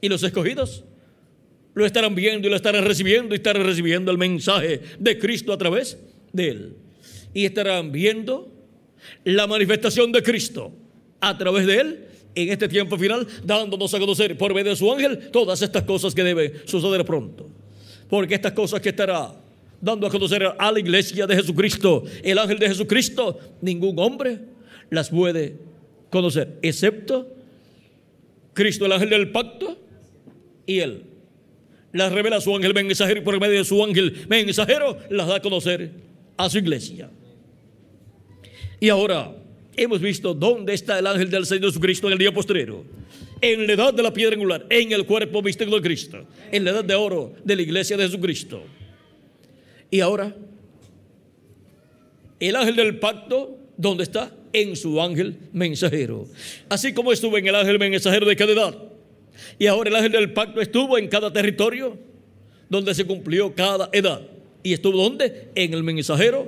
Y 0.00 0.08
los 0.08 0.22
escogidos 0.22 0.84
lo 1.74 1.84
estarán 1.84 2.14
viendo 2.14 2.46
y 2.46 2.50
lo 2.50 2.56
estarán 2.56 2.84
recibiendo 2.84 3.34
y 3.34 3.36
estarán 3.36 3.64
recibiendo 3.64 4.10
el 4.10 4.18
mensaje 4.18 4.80
de 4.98 5.18
Cristo 5.18 5.52
a 5.52 5.58
través 5.58 5.98
de 6.32 6.48
él. 6.48 6.76
Y 7.34 7.44
estarán 7.44 7.92
viendo 7.92 8.59
la 9.24 9.46
manifestación 9.46 10.12
de 10.12 10.22
Cristo 10.22 10.72
a 11.20 11.36
través 11.36 11.66
de 11.66 11.80
Él 11.80 12.06
en 12.34 12.48
este 12.48 12.68
tiempo 12.68 12.96
final, 12.96 13.26
dándonos 13.44 13.92
a 13.92 13.98
conocer 13.98 14.36
por 14.38 14.54
medio 14.54 14.70
de 14.70 14.76
su 14.76 14.90
ángel 14.92 15.30
todas 15.30 15.62
estas 15.62 15.82
cosas 15.82 16.14
que 16.14 16.22
deben 16.22 16.52
suceder 16.64 17.04
pronto. 17.04 17.48
Porque 18.08 18.34
estas 18.34 18.52
cosas 18.52 18.80
que 18.80 18.90
estará 18.90 19.32
dando 19.80 20.06
a 20.06 20.10
conocer 20.10 20.44
a 20.58 20.72
la 20.72 20.78
iglesia 20.78 21.26
de 21.26 21.36
Jesucristo, 21.36 22.04
el 22.22 22.38
ángel 22.38 22.58
de 22.58 22.68
Jesucristo, 22.68 23.38
ningún 23.60 23.98
hombre 23.98 24.38
las 24.90 25.08
puede 25.10 25.56
conocer, 26.10 26.58
excepto 26.62 27.26
Cristo, 28.52 28.86
el 28.86 28.92
ángel 28.92 29.10
del 29.10 29.30
pacto, 29.30 29.78
y 30.66 30.80
él. 30.80 31.04
Las 31.92 32.12
revela 32.12 32.40
su 32.40 32.54
ángel 32.54 32.74
mensajero 32.74 33.20
y 33.20 33.24
por 33.24 33.40
medio 33.40 33.58
de 33.58 33.64
su 33.64 33.82
ángel 33.82 34.26
mensajero 34.28 34.98
las 35.10 35.26
da 35.26 35.36
a 35.36 35.40
conocer 35.40 35.90
a 36.36 36.48
su 36.48 36.58
iglesia. 36.58 37.10
Y 38.80 38.88
ahora 38.88 39.36
hemos 39.76 40.00
visto 40.00 40.32
dónde 40.32 40.72
está 40.72 40.98
el 40.98 41.06
ángel 41.06 41.30
del 41.30 41.44
Señor 41.44 41.66
Jesucristo 41.66 42.06
en 42.06 42.14
el 42.14 42.18
día 42.18 42.32
postrero. 42.32 42.82
En 43.42 43.66
la 43.66 43.74
edad 43.74 43.94
de 43.94 44.02
la 44.02 44.12
piedra 44.12 44.34
angular, 44.34 44.66
en 44.68 44.92
el 44.92 45.06
cuerpo 45.06 45.42
místico 45.42 45.74
de 45.76 45.82
Cristo, 45.82 46.26
en 46.50 46.64
la 46.64 46.70
edad 46.70 46.84
de 46.84 46.94
oro 46.94 47.34
de 47.44 47.56
la 47.56 47.62
iglesia 47.62 47.96
de 47.96 48.04
Jesucristo. 48.04 48.62
Y 49.90 50.00
ahora, 50.00 50.34
el 52.38 52.56
ángel 52.56 52.76
del 52.76 52.98
pacto, 52.98 53.56
¿dónde 53.76 54.04
está? 54.04 54.34
En 54.52 54.76
su 54.76 55.00
ángel 55.00 55.36
mensajero. 55.52 56.26
Así 56.68 56.92
como 56.92 57.12
estuvo 57.12 57.36
en 57.38 57.46
el 57.46 57.54
ángel 57.54 57.78
mensajero 57.78 58.26
de 58.26 58.36
cada 58.36 58.52
edad. 58.52 58.78
Y 59.58 59.66
ahora 59.66 59.90
el 59.90 59.96
ángel 59.96 60.12
del 60.12 60.32
pacto 60.32 60.60
estuvo 60.60 60.98
en 60.98 61.08
cada 61.08 61.32
territorio 61.32 61.98
donde 62.68 62.94
se 62.94 63.04
cumplió 63.04 63.54
cada 63.54 63.88
edad. 63.92 64.22
¿Y 64.62 64.72
estuvo 64.72 65.02
dónde? 65.02 65.48
En 65.54 65.72
el 65.74 65.82
mensajero 65.82 66.46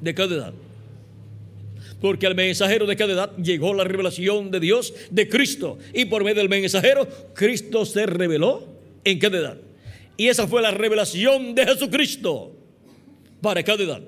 de 0.00 0.14
cada 0.14 0.34
edad. 0.34 0.54
Porque 2.02 2.26
al 2.26 2.34
mensajero 2.34 2.84
de 2.84 2.96
cada 2.96 3.12
edad 3.12 3.36
llegó 3.36 3.72
la 3.72 3.84
revelación 3.84 4.50
de 4.50 4.58
Dios, 4.58 4.92
de 5.10 5.28
Cristo. 5.28 5.78
Y 5.94 6.06
por 6.06 6.24
medio 6.24 6.40
del 6.40 6.48
mensajero, 6.48 7.08
Cristo 7.32 7.86
se 7.86 8.06
reveló 8.06 8.66
en 9.04 9.20
cada 9.20 9.38
edad. 9.38 9.56
Y 10.16 10.26
esa 10.26 10.48
fue 10.48 10.60
la 10.60 10.72
revelación 10.72 11.54
de 11.54 11.64
Jesucristo 11.64 12.56
para 13.40 13.62
cada 13.62 13.84
edad. 13.84 14.02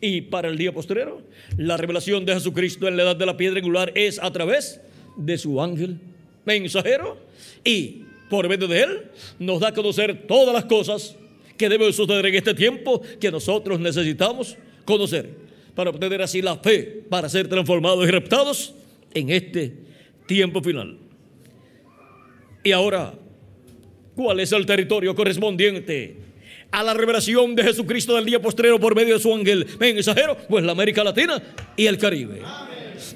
Y 0.00 0.20
para 0.20 0.48
el 0.48 0.56
día 0.56 0.72
posterior, 0.72 1.20
la 1.56 1.76
revelación 1.76 2.24
de 2.24 2.34
Jesucristo 2.34 2.86
en 2.86 2.96
la 2.96 3.02
edad 3.02 3.16
de 3.16 3.26
la 3.26 3.36
piedra 3.36 3.58
angular 3.58 3.90
es 3.96 4.20
a 4.22 4.32
través 4.32 4.80
de 5.16 5.36
su 5.36 5.60
ángel 5.60 5.98
mensajero. 6.44 7.18
Y 7.64 8.04
por 8.30 8.48
medio 8.48 8.68
de 8.68 8.82
él 8.82 9.02
nos 9.40 9.58
da 9.58 9.68
a 9.68 9.74
conocer 9.74 10.28
todas 10.28 10.54
las 10.54 10.66
cosas 10.66 11.16
que 11.56 11.68
deben 11.68 11.92
suceder 11.92 12.26
en 12.26 12.36
este 12.36 12.54
tiempo 12.54 13.02
que 13.18 13.32
nosotros 13.32 13.80
necesitamos 13.80 14.56
conocer 14.84 15.43
para 15.74 15.90
obtener 15.90 16.22
así 16.22 16.42
la 16.42 16.56
fe 16.56 17.04
para 17.08 17.28
ser 17.28 17.48
transformados 17.48 18.06
y 18.06 18.10
reptados 18.10 18.74
en 19.12 19.30
este 19.30 19.72
tiempo 20.26 20.62
final. 20.62 20.98
Y 22.62 22.72
ahora, 22.72 23.14
¿cuál 24.14 24.40
es 24.40 24.52
el 24.52 24.64
territorio 24.64 25.14
correspondiente 25.14 26.24
a 26.74 26.82
la 26.82 26.92
revelación 26.92 27.54
de 27.54 27.62
Jesucristo 27.62 28.16
del 28.16 28.24
día 28.24 28.42
postrero 28.42 28.80
por 28.80 28.96
medio 28.96 29.14
de 29.14 29.20
su 29.20 29.32
ángel 29.32 29.64
mensajero, 29.78 30.36
pues 30.48 30.64
la 30.64 30.72
América 30.72 31.04
Latina 31.04 31.40
y 31.76 31.86
el 31.86 31.98
Caribe. 31.98 32.42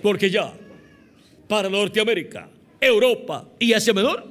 Porque 0.01 0.31
ya 0.31 0.55
para 1.49 1.69
Norteamérica, 1.69 2.49
Europa 2.81 3.49
y 3.59 3.73
Asia 3.73 3.93
Menor, 3.93 4.25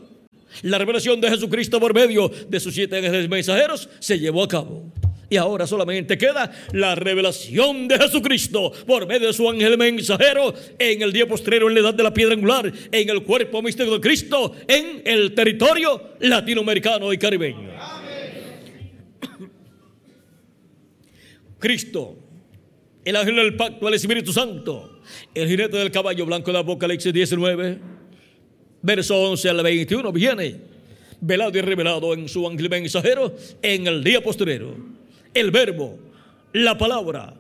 la 0.62 0.78
revelación 0.78 1.20
de 1.20 1.30
Jesucristo 1.30 1.78
por 1.78 1.94
medio 1.94 2.32
de 2.48 2.60
sus 2.60 2.74
siete 2.74 2.96
ángeles 2.98 3.28
mensajeros 3.28 3.90
se 4.00 4.18
llevó 4.18 4.44
a 4.44 4.48
cabo. 4.48 4.94
Y 5.30 5.36
ahora 5.36 5.68
solamente 5.68 6.18
queda 6.18 6.52
la 6.72 6.96
revelación 6.96 7.88
de 7.88 7.98
Jesucristo 7.98 8.72
por 8.86 9.08
medio 9.08 9.28
de 9.28 9.34
su 9.34 9.50
ángel 9.50 9.78
mensajero 9.78 10.54
en 10.80 11.02
el 11.02 11.12
día 11.12 11.28
postrero, 11.28 11.68
en 11.68 11.74
la 11.74 11.82
edad 11.82 11.94
de 11.94 12.04
la 12.04 12.14
piedra 12.14 12.34
angular, 12.34 12.72
en 12.92 13.10
el 13.10 13.24
cuerpo 13.24 13.62
místico 13.62 13.92
de 13.92 14.00
Cristo, 14.00 14.56
en 14.68 15.02
el 15.04 15.36
territorio 15.36 16.14
latinoamericano 16.22 17.12
y 17.12 17.18
caribeño. 17.18 17.72
Cristo, 21.60 22.16
el 23.04 23.16
ángel 23.18 23.36
del 23.36 23.56
pacto, 23.58 23.88
el 23.88 23.96
Espíritu 23.96 24.32
Santo, 24.32 25.02
el 25.34 25.50
jinete 25.50 25.76
del 25.76 25.92
caballo 25.92 26.26
blanco 26.26 26.54
de 26.54 26.60
Apocalipsis 26.60 27.12
19, 27.12 27.80
verso 28.82 29.30
11 29.30 29.50
al 29.50 29.62
21, 29.62 30.12
viene 30.14 30.78
velado 31.20 31.58
y 31.58 31.62
revelado 31.62 32.14
en 32.14 32.30
su 32.30 32.48
ángel 32.48 32.70
mensajero 32.70 33.36
en 33.62 33.88
el 33.88 34.04
día 34.04 34.22
posterior. 34.22 34.76
El 35.38 35.52
verbo, 35.52 36.00
la 36.52 36.80
palabra, 36.80 37.36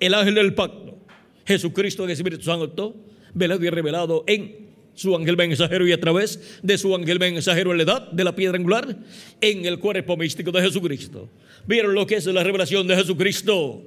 el 0.00 0.14
ángel 0.14 0.36
del 0.36 0.54
pacto, 0.54 0.96
Jesucristo, 1.44 2.06
el 2.06 2.10
Espíritu 2.12 2.44
Santo, 2.44 2.96
velado 3.34 3.62
y 3.62 3.68
revelado 3.68 4.24
en 4.26 4.68
su 4.94 5.14
ángel 5.14 5.36
mensajero 5.36 5.86
y 5.86 5.92
a 5.92 6.00
través 6.00 6.60
de 6.62 6.78
su 6.78 6.94
ángel 6.94 7.18
mensajero 7.18 7.72
en 7.72 7.76
la 7.76 7.82
edad 7.82 8.10
de 8.10 8.24
la 8.24 8.34
piedra 8.34 8.56
angular 8.56 8.96
en 9.42 9.66
el 9.66 9.78
cuerpo 9.78 10.16
místico 10.16 10.50
de 10.50 10.62
Jesucristo. 10.62 11.28
¿Vieron 11.66 11.94
lo 11.94 12.06
que 12.06 12.14
es 12.14 12.24
la 12.24 12.42
revelación 12.42 12.86
de 12.86 12.96
Jesucristo 12.96 13.82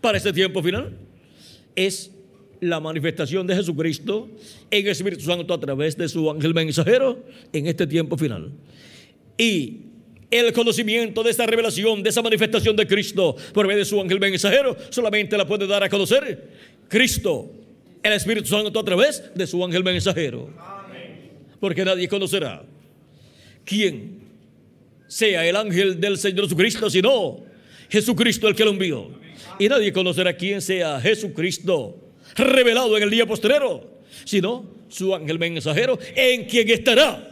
para 0.00 0.16
este 0.16 0.32
tiempo 0.32 0.62
final? 0.62 0.96
Es 1.76 2.10
la 2.60 2.80
manifestación 2.80 3.46
de 3.46 3.54
Jesucristo 3.54 4.30
en 4.70 4.86
el 4.86 4.92
Espíritu 4.92 5.24
Santo 5.24 5.52
a 5.52 5.60
través 5.60 5.94
de 5.94 6.08
su 6.08 6.30
ángel 6.30 6.54
mensajero 6.54 7.22
en 7.52 7.66
este 7.66 7.86
tiempo 7.86 8.16
final. 8.16 8.50
Y 9.36 9.89
el 10.30 10.52
conocimiento 10.52 11.22
de 11.22 11.30
esta 11.30 11.46
revelación, 11.46 12.02
de 12.02 12.10
esa 12.10 12.22
manifestación 12.22 12.76
de 12.76 12.86
Cristo 12.86 13.36
por 13.52 13.66
medio 13.66 13.80
de 13.80 13.84
su 13.84 14.00
ángel 14.00 14.20
mensajero, 14.20 14.76
solamente 14.90 15.36
la 15.36 15.46
puede 15.46 15.66
dar 15.66 15.82
a 15.82 15.88
conocer 15.88 16.48
Cristo 16.88 17.50
el 18.02 18.12
Espíritu 18.12 18.48
Santo 18.48 18.78
a 18.78 18.84
través 18.84 19.22
de 19.34 19.46
su 19.46 19.62
ángel 19.64 19.84
mensajero. 19.84 20.50
Porque 21.58 21.84
nadie 21.84 22.08
conocerá 22.08 22.62
quién 23.64 24.20
sea 25.06 25.44
el 25.44 25.56
ángel 25.56 26.00
del 26.00 26.16
Señor 26.16 26.44
Jesucristo, 26.44 26.88
sino 26.88 27.42
Jesucristo 27.90 28.48
el 28.48 28.54
que 28.54 28.64
lo 28.64 28.70
envió. 28.70 29.10
Y 29.58 29.68
nadie 29.68 29.92
conocerá 29.92 30.34
quién 30.36 30.62
sea 30.62 31.00
Jesucristo 31.00 31.98
revelado 32.36 32.96
en 32.96 33.02
el 33.02 33.10
día 33.10 33.26
postrero, 33.26 34.00
sino 34.24 34.64
su 34.88 35.14
ángel 35.14 35.38
mensajero, 35.38 35.98
en 36.14 36.44
quien 36.46 36.70
estará 36.70 37.29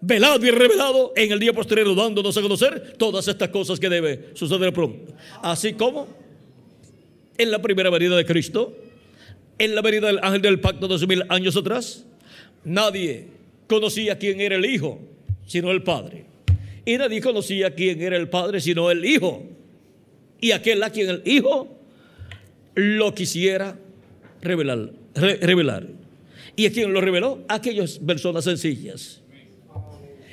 velado 0.00 0.44
y 0.44 0.50
revelado 0.50 1.12
en 1.16 1.32
el 1.32 1.38
día 1.38 1.52
postrero, 1.52 1.94
dándonos 1.94 2.36
a 2.36 2.42
conocer 2.42 2.94
todas 2.98 3.28
estas 3.28 3.48
cosas 3.48 3.80
que 3.80 3.88
debe 3.88 4.30
suceder 4.34 4.72
pronto. 4.72 5.12
Así 5.42 5.72
como 5.72 6.08
en 7.38 7.50
la 7.50 7.60
primera 7.60 7.90
venida 7.90 8.16
de 8.16 8.24
Cristo, 8.24 8.76
en 9.58 9.74
la 9.74 9.82
venida 9.82 10.06
del 10.06 10.20
ángel 10.22 10.42
del 10.42 10.60
pacto 10.60 10.88
dos 10.88 11.06
mil 11.06 11.24
años 11.28 11.56
atrás, 11.56 12.04
nadie 12.64 13.28
conocía 13.66 14.18
quién 14.18 14.40
era 14.40 14.56
el 14.56 14.64
Hijo, 14.64 15.00
sino 15.46 15.70
el 15.70 15.82
Padre. 15.82 16.26
Y 16.84 16.98
nadie 16.98 17.20
conocía 17.20 17.74
quién 17.74 18.00
era 18.00 18.16
el 18.16 18.28
Padre, 18.28 18.60
sino 18.60 18.90
el 18.90 19.04
Hijo. 19.04 19.44
Y 20.40 20.52
aquel 20.52 20.82
a 20.82 20.90
quien 20.90 21.08
el 21.08 21.22
Hijo 21.24 21.76
lo 22.74 23.14
quisiera 23.14 23.78
revelar. 24.42 24.90
revelar. 25.14 25.86
¿Y 26.54 26.66
a 26.66 26.72
quién 26.72 26.92
lo 26.92 27.00
reveló? 27.00 27.44
aquellas 27.48 27.98
personas 27.98 28.44
sencillas. 28.44 29.20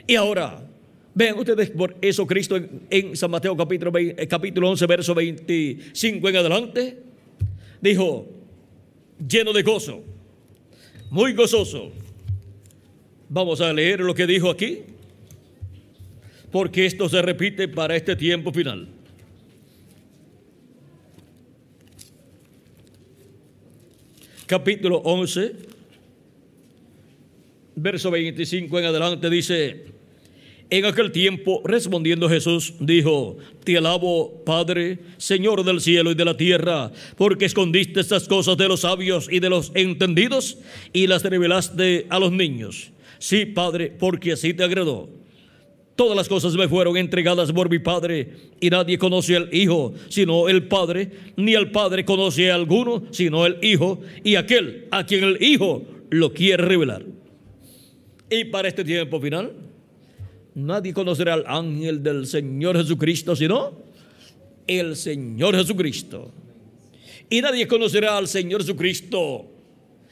Y 0.06 0.16
ahora, 0.16 0.68
vean 1.14 1.38
ustedes 1.38 1.70
por 1.70 1.96
eso 2.02 2.26
Cristo 2.26 2.60
en, 2.90 3.16
San 3.16 3.32
Mateo 3.32 3.56
capítulo, 3.56 3.92
capítulo 4.28 4.70
11, 4.70 4.86
verso 4.86 5.16
25 5.16 6.30
en 6.30 6.36
adelante, 6.36 6.98
dijo, 7.82 8.28
lleno 9.28 9.54
de 9.54 9.64
gozo, 9.64 10.04
muy 11.10 11.34
gozoso. 11.34 11.92
Vamos 13.30 13.62
a 13.62 13.72
leer 13.72 14.00
lo 14.02 14.14
que 14.14 14.28
dijo 14.28 14.50
aquí, 14.50 14.80
porque 16.52 16.86
esto 16.86 17.10
se 17.10 17.22
repite 17.22 17.68
para 17.68 17.96
este 17.96 18.16
tiempo 18.16 18.52
final. 18.52 18.88
Capítulo 24.46 24.98
11, 24.98 25.56
verso 27.76 28.12
25 28.12 28.80
en 28.80 28.86
adelante 28.86 29.30
dice, 29.30 29.93
en 30.78 30.86
aquel 30.86 31.12
tiempo, 31.12 31.62
respondiendo 31.64 32.28
Jesús, 32.28 32.74
dijo, 32.80 33.38
Te 33.64 33.78
alabo, 33.78 34.44
Padre, 34.44 34.98
Señor 35.18 35.64
del 35.64 35.82
cielo 35.82 36.10
y 36.10 36.16
de 36.16 36.26
la 36.26 36.36
tierra, 36.36 36.92
porque 37.16 37.46
escondiste 37.46 38.00
estas 38.00 38.28
cosas 38.28 38.58
de 38.58 38.68
los 38.68 38.80
sabios 38.80 39.28
y 39.32 39.40
de 39.40 39.52
los 39.52 39.72
entendidos 39.76 40.58
y 40.92 41.06
las 41.06 41.22
revelaste 41.24 42.08
a 42.10 42.18
los 42.18 42.32
niños. 42.32 42.92
Sí, 43.20 43.46
Padre, 43.46 43.94
porque 44.00 44.32
así 44.32 44.56
te 44.56 44.64
agradó. 44.64 45.10
Todas 45.96 46.18
las 46.18 46.28
cosas 46.28 46.56
me 46.56 46.68
fueron 46.68 46.98
entregadas 46.98 47.52
por 47.52 47.70
mi 47.70 47.78
Padre, 47.78 48.32
y 48.60 48.72
nadie 48.72 48.98
conoce 48.98 49.36
al 49.36 49.54
Hijo 49.54 49.94
sino 50.10 50.50
el 50.50 50.68
Padre, 50.68 51.12
ni 51.38 51.54
el 51.54 51.70
Padre 51.70 52.04
conoce 52.04 52.50
a 52.50 52.56
alguno 52.56 53.04
sino 53.12 53.46
el 53.46 53.60
Hijo, 53.62 54.02
y 54.24 54.38
aquel 54.38 54.88
a 54.90 55.06
quien 55.06 55.24
el 55.24 55.38
Hijo 55.40 55.84
lo 56.10 56.34
quiere 56.34 56.66
revelar. 56.66 57.06
Y 58.28 58.46
para 58.46 58.68
este 58.68 58.84
tiempo 58.84 59.22
final, 59.22 59.63
Nadie 60.56 60.94
conocerá 60.94 61.34
al 61.34 61.46
ángel 61.48 62.04
del 62.04 62.28
Señor 62.28 62.78
Jesucristo, 62.78 63.36
sino 63.36 63.74
el 64.68 64.96
Señor 64.96 65.56
Jesucristo. 65.56 66.32
Y 67.30 67.42
nadie 67.42 67.68
conocerá 67.68 68.18
al 68.18 68.28
Señor 68.28 68.62
Jesucristo, 68.62 69.48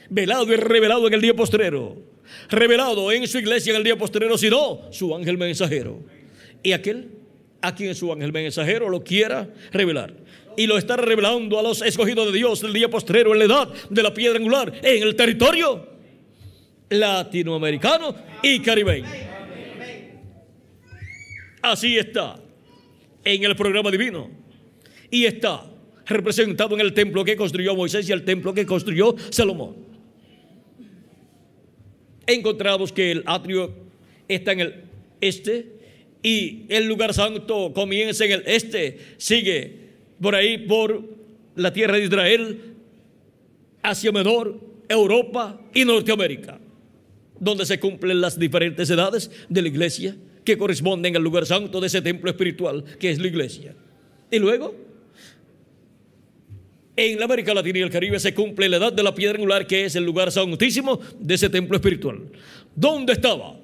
velado 0.10 0.52
y 0.52 0.56
revelado 0.56 1.08
en 1.08 1.14
el 1.14 1.22
día 1.22 1.36
postrero, 1.36 1.96
revelado 2.50 3.12
en 3.12 3.28
su 3.28 3.38
iglesia 3.38 3.72
en 3.72 3.78
el 3.78 3.84
día 3.84 3.98
postrero, 3.98 4.38
sino 4.38 4.92
su 4.92 5.16
ángel 5.16 5.38
mensajero. 5.38 6.00
Y 6.64 6.72
aquel 6.72 7.10
a 7.62 7.76
quien 7.76 7.94
su 7.94 8.12
ángel 8.12 8.34
mensajero 8.34 8.90
lo 8.90 9.04
quiera 9.04 9.48
revelar. 9.72 10.14
Y 10.58 10.68
lo 10.68 10.78
está 10.78 10.98
revelando 10.98 11.60
a 11.60 11.64
los 11.64 11.82
escogidos 11.82 12.32
de 12.32 12.38
Dios 12.38 12.62
del 12.62 12.74
día 12.74 12.90
postrero 12.90 13.34
en 13.34 13.40
la 13.40 13.46
edad 13.46 13.70
de 13.90 14.04
la 14.04 14.14
piedra 14.14 14.38
angular 14.38 14.74
en 14.82 15.04
el 15.04 15.16
territorio 15.16 15.88
latinoamericano 16.90 18.16
y 18.44 18.60
caribeño. 18.60 19.31
Así 21.62 21.98
está 21.98 22.40
en 23.24 23.44
el 23.44 23.56
programa 23.56 23.92
divino. 23.92 24.30
Y 25.10 25.26
está 25.26 25.66
representado 26.06 26.76
en 26.76 26.82
el 26.82 26.94
templo 26.94 27.24
que 27.24 27.36
construyó 27.36 27.76
Moisés 27.76 28.08
y 28.10 28.12
el 28.12 28.26
templo 28.26 28.54
que 28.54 28.66
construyó 28.66 29.16
Salomón. 29.30 29.76
Encontramos 32.26 32.92
que 32.92 33.12
el 33.12 33.24
atrio 33.26 33.74
está 34.28 34.54
en 34.54 34.60
el 34.62 34.84
este 35.20 35.82
y 36.24 36.66
el 36.70 36.88
lugar 36.88 37.14
santo 37.14 37.74
comienza 37.74 38.26
en 38.26 38.32
el 38.32 38.44
este, 38.46 39.00
sigue 39.18 39.80
por 40.22 40.36
ahí 40.36 40.60
por 40.60 41.04
la 41.56 41.74
tierra 41.74 41.98
de 41.98 42.06
Israel, 42.06 42.62
Asia 43.82 44.12
Menor, 44.12 44.60
Europa 44.88 45.60
y 45.74 45.84
Norteamérica, 45.84 46.60
donde 47.40 47.66
se 47.66 47.80
cumplen 47.80 48.22
las 48.22 48.38
diferentes 48.38 48.90
edades 48.90 49.32
de 49.50 49.62
la 49.62 49.68
iglesia 49.68 50.16
que 50.44 50.58
corresponden 50.58 51.16
al 51.16 51.24
lugar 51.24 51.46
santo 51.46 51.80
de 51.80 51.88
ese 51.88 52.02
templo 52.02 52.30
espiritual 52.30 52.84
que 53.00 53.12
es 53.12 53.20
la 53.20 53.28
iglesia. 53.28 53.76
Y 54.30 54.40
luego, 54.40 54.76
en 56.96 57.20
la 57.20 57.26
América 57.26 57.54
Latina 57.54 57.80
y 57.80 57.82
el 57.82 57.90
Caribe 57.90 58.20
se 58.20 58.34
cumple 58.34 58.70
la 58.70 58.78
edad 58.78 58.94
de 58.94 59.04
la 59.04 59.16
piedra 59.16 59.36
angular 59.36 59.66
que 59.66 59.86
es 59.86 59.96
el 59.96 60.04
lugar 60.04 60.32
santísimo 60.32 61.00
de 61.20 61.36
ese 61.36 61.50
templo 61.50 61.76
espiritual. 61.76 62.20
¿Dónde 62.76 63.14
estaba? 63.14 63.58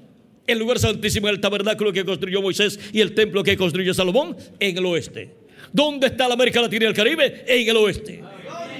El 0.46 0.60
lugar 0.60 0.80
santísimo, 0.80 1.28
el 1.28 1.42
tabernáculo 1.42 1.92
que 1.92 2.06
construyó 2.06 2.42
Moisés 2.42 2.80
y 2.94 3.02
el 3.02 3.14
templo 3.14 3.44
que 3.44 3.58
construyó 3.58 3.94
Salomón 3.94 4.36
en 4.60 4.78
el 4.78 4.86
oeste. 4.86 5.36
¿Dónde 5.74 6.08
está 6.08 6.28
la 6.28 6.36
América 6.36 6.62
Latina 6.62 6.86
y 6.86 6.88
el 6.88 6.94
Caribe? 6.94 7.44
En 7.46 7.68
el 7.70 7.76
oeste. 7.78 8.24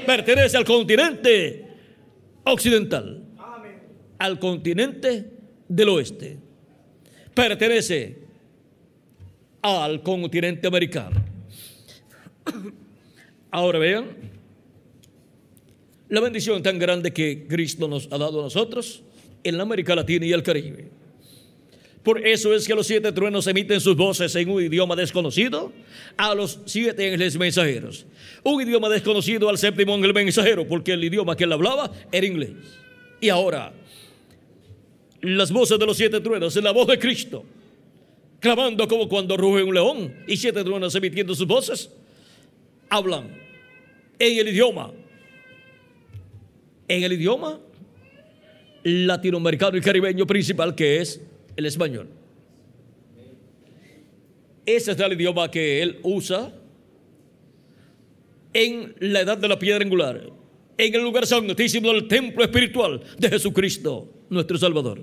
Pertenece 0.06 0.56
al 0.56 0.64
continente 0.64 1.66
occidental. 2.46 3.24
Al 4.18 4.40
continente 4.40 5.26
del 5.68 5.90
oeste. 5.90 6.47
Pertenece 7.38 8.16
al 9.62 10.02
continente 10.02 10.66
americano. 10.66 11.24
Ahora 13.52 13.78
vean 13.78 14.08
la 16.10 16.20
bendición 16.20 16.64
tan 16.64 16.80
grande 16.80 17.14
que 17.14 17.46
Cristo 17.48 17.88
nos 17.88 18.08
ha 18.12 18.18
dado 18.18 18.40
a 18.40 18.44
nosotros 18.46 19.04
en 19.44 19.56
la 19.56 19.62
América 19.62 19.94
Latina 19.94 20.26
y 20.26 20.34
el 20.34 20.42
Caribe. 20.42 20.90
Por 22.02 22.26
eso 22.26 22.56
es 22.56 22.66
que 22.66 22.74
los 22.74 22.88
siete 22.88 23.12
truenos 23.12 23.46
emiten 23.46 23.80
sus 23.82 23.96
voces 23.96 24.36
en 24.36 24.50
un 24.50 24.64
idioma 24.64 24.96
desconocido 24.96 25.72
a 26.18 26.34
los 26.34 26.62
siete 26.66 27.06
ángeles 27.06 27.38
mensajeros. 27.38 28.08
Un 28.42 28.64
idioma 28.64 28.90
desconocido 28.90 29.48
al 29.48 29.60
séptimo 29.60 29.94
ángel 29.94 30.12
mensajero, 30.16 30.68
porque 30.68 30.94
el 30.94 31.04
idioma 31.04 31.36
que 31.36 31.44
él 31.44 31.54
hablaba 31.54 31.92
era 32.12 32.26
inglés. 32.26 32.54
Y 33.22 33.30
ahora, 33.30 33.74
las 35.22 35.52
voces 35.52 35.80
de 35.80 35.86
los 35.86 35.98
siete 35.98 36.20
truenos 36.22 36.56
en 36.56 36.64
la 36.64 36.72
voz 36.72 36.88
de 36.88 37.00
Cristo, 37.00 37.44
clamando 38.40 38.88
como 38.88 39.08
cuando 39.10 39.36
ruge 39.38 39.64
un 39.64 39.74
león, 39.74 40.16
y 40.28 40.38
siete 40.38 40.64
truenos 40.64 40.94
emitiendo 40.96 41.34
sus 41.34 41.48
voces, 41.48 41.92
hablan 42.90 43.30
en 44.20 44.38
el 44.40 44.48
idioma, 44.50 44.92
en 46.88 47.04
el 47.04 47.14
idioma 47.14 47.60
latinoamericano 48.84 49.78
y 49.78 49.82
caribeño 49.82 50.26
principal 50.26 50.76
que 50.76 51.02
es 51.02 51.22
el 51.56 51.66
español. 51.66 52.08
Ese 54.66 54.92
es 54.92 55.00
el 55.00 55.14
idioma 55.14 55.50
que 55.50 55.82
él 55.82 56.00
usa 56.04 56.54
en 58.54 58.96
la 59.00 59.22
edad 59.22 59.38
de 59.38 59.48
la 59.48 59.60
piedra 59.60 59.84
angular, 59.84 60.30
en 60.78 60.96
el 60.96 61.02
lugar 61.02 61.26
santísimo 61.26 61.92
del 61.92 62.08
templo 62.08 62.44
espiritual 62.44 63.02
de 63.18 63.30
Jesucristo, 63.30 64.17
nuestro 64.30 64.58
Salvador. 64.58 65.02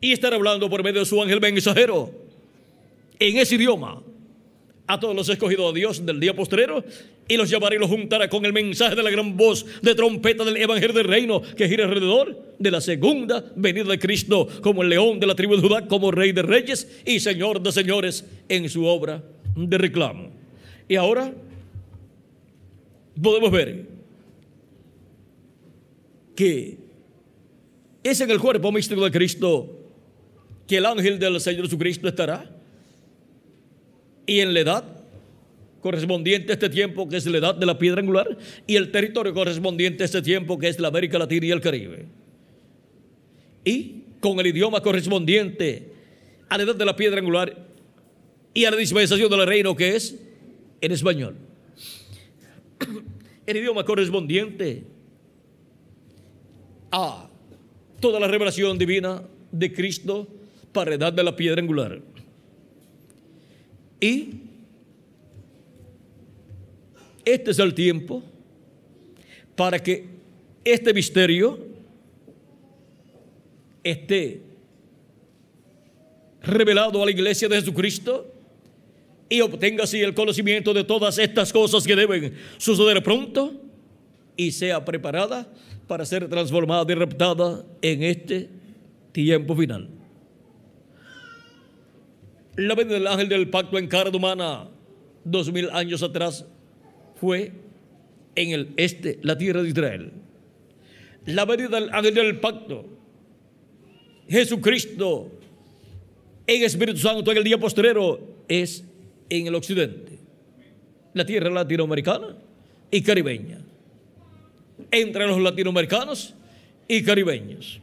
Y 0.00 0.12
estar 0.12 0.34
hablando 0.34 0.68
por 0.68 0.82
medio 0.82 1.00
de 1.00 1.06
su 1.06 1.20
ángel 1.22 1.40
mensajero 1.40 2.10
en 3.18 3.38
ese 3.38 3.54
idioma 3.54 4.02
a 4.86 5.00
todos 5.00 5.16
los 5.16 5.28
escogidos 5.28 5.72
de 5.72 5.80
Dios 5.80 6.04
del 6.04 6.20
día 6.20 6.34
postrero 6.34 6.84
y 7.26 7.36
los 7.36 7.48
llamará 7.48 7.74
y 7.74 7.78
los 7.78 7.88
juntará 7.88 8.28
con 8.28 8.44
el 8.44 8.52
mensaje 8.52 8.94
de 8.94 9.02
la 9.02 9.10
gran 9.10 9.36
voz 9.36 9.64
de 9.80 9.94
trompeta 9.94 10.44
del 10.44 10.58
evangelio 10.58 10.94
del 10.94 11.06
reino 11.06 11.40
que 11.40 11.68
gira 11.68 11.84
alrededor 11.84 12.54
de 12.58 12.70
la 12.70 12.80
segunda 12.80 13.44
venida 13.56 13.84
de 13.84 13.98
Cristo 13.98 14.46
como 14.60 14.82
el 14.82 14.90
león 14.90 15.20
de 15.20 15.26
la 15.26 15.34
tribu 15.34 15.56
de 15.56 15.62
Judá, 15.62 15.86
como 15.88 16.10
rey 16.10 16.32
de 16.32 16.42
reyes 16.42 17.02
y 17.06 17.20
señor 17.20 17.62
de 17.62 17.72
señores 17.72 18.26
en 18.48 18.68
su 18.68 18.84
obra 18.84 19.22
de 19.56 19.78
reclamo. 19.78 20.30
Y 20.86 20.96
ahora 20.96 21.32
podemos 23.20 23.50
ver 23.50 23.86
que 26.36 26.83
es 28.04 28.20
en 28.20 28.30
el 28.30 28.38
cuerpo 28.38 28.70
místico 28.70 29.02
de 29.02 29.10
Cristo 29.10 29.80
que 30.66 30.76
el 30.76 30.86
ángel 30.86 31.18
del 31.18 31.40
Señor 31.40 31.64
Jesucristo 31.64 32.06
estará 32.06 32.50
y 34.26 34.40
en 34.40 34.54
la 34.54 34.60
edad 34.60 34.84
correspondiente 35.80 36.52
a 36.52 36.54
este 36.54 36.70
tiempo 36.70 37.08
que 37.08 37.16
es 37.16 37.26
la 37.26 37.38
edad 37.38 37.54
de 37.54 37.66
la 37.66 37.78
piedra 37.78 38.00
angular 38.00 38.38
y 38.66 38.76
el 38.76 38.90
territorio 38.90 39.34
correspondiente 39.34 40.02
a 40.02 40.06
este 40.06 40.22
tiempo 40.22 40.58
que 40.58 40.68
es 40.68 40.78
la 40.78 40.88
América 40.88 41.18
Latina 41.18 41.46
y 41.46 41.50
el 41.50 41.60
Caribe. 41.60 42.06
Y 43.64 44.02
con 44.20 44.38
el 44.40 44.46
idioma 44.46 44.80
correspondiente 44.80 45.90
a 46.48 46.56
la 46.56 46.64
edad 46.64 46.74
de 46.74 46.84
la 46.84 46.96
piedra 46.96 47.18
angular 47.18 47.56
y 48.54 48.64
a 48.64 48.70
la 48.70 48.76
dispensación 48.76 49.30
del 49.30 49.46
reino 49.46 49.74
que 49.74 49.96
es 49.96 50.14
en 50.80 50.92
español. 50.92 51.36
El 53.46 53.56
idioma 53.56 53.84
correspondiente 53.84 54.84
a 56.90 57.28
toda 58.04 58.20
la 58.20 58.28
revelación 58.28 58.76
divina 58.76 59.22
de 59.50 59.72
Cristo 59.72 60.28
para 60.72 60.94
edad 60.94 61.10
de 61.10 61.22
la 61.22 61.34
piedra 61.34 61.58
angular. 61.62 62.02
Y 63.98 64.28
este 67.24 67.50
es 67.52 67.58
el 67.58 67.72
tiempo 67.72 68.22
para 69.56 69.82
que 69.82 70.04
este 70.62 70.92
misterio 70.92 71.58
esté 73.82 74.42
revelado 76.42 77.02
a 77.02 77.06
la 77.06 77.10
iglesia 77.10 77.48
de 77.48 77.56
Jesucristo 77.56 78.30
y 79.30 79.40
obtenga 79.40 79.84
así 79.84 80.02
el 80.02 80.12
conocimiento 80.12 80.74
de 80.74 80.84
todas 80.84 81.16
estas 81.16 81.50
cosas 81.54 81.86
que 81.86 81.96
deben 81.96 82.34
suceder 82.58 83.02
pronto 83.02 83.63
y 84.36 84.52
sea 84.52 84.84
preparada 84.84 85.48
para 85.86 86.04
ser 86.04 86.28
transformada 86.28 86.84
y 86.90 86.94
raptada 86.94 87.64
en 87.82 88.02
este 88.02 88.48
tiempo 89.12 89.54
final. 89.54 89.88
La 92.56 92.74
venida 92.74 92.94
del 92.94 93.06
ángel 93.06 93.28
del 93.28 93.50
pacto 93.50 93.78
en 93.78 93.88
carne 93.88 94.16
humana, 94.16 94.68
dos 95.24 95.52
mil 95.52 95.68
años 95.70 96.02
atrás, 96.02 96.46
fue 97.16 97.52
en 98.36 98.50
el 98.50 98.72
este, 98.76 99.18
la 99.22 99.36
tierra 99.36 99.62
de 99.62 99.68
Israel. 99.68 100.12
La 101.26 101.44
venida 101.44 101.80
del 101.80 101.90
ángel 101.90 102.14
del 102.14 102.40
pacto, 102.40 102.86
Jesucristo, 104.28 105.30
en 106.46 106.62
Espíritu 106.62 106.98
Santo 106.98 107.30
en 107.30 107.38
el 107.38 107.44
día 107.44 107.58
postrero, 107.58 108.20
es 108.46 108.84
en 109.28 109.46
el 109.46 109.54
occidente, 109.54 110.18
la 111.12 111.24
tierra 111.24 111.50
latinoamericana 111.50 112.36
y 112.90 113.02
caribeña. 113.02 113.63
Entre 114.90 115.26
los 115.26 115.40
latinoamericanos 115.40 116.34
y 116.88 117.02
caribeños. 117.02 117.80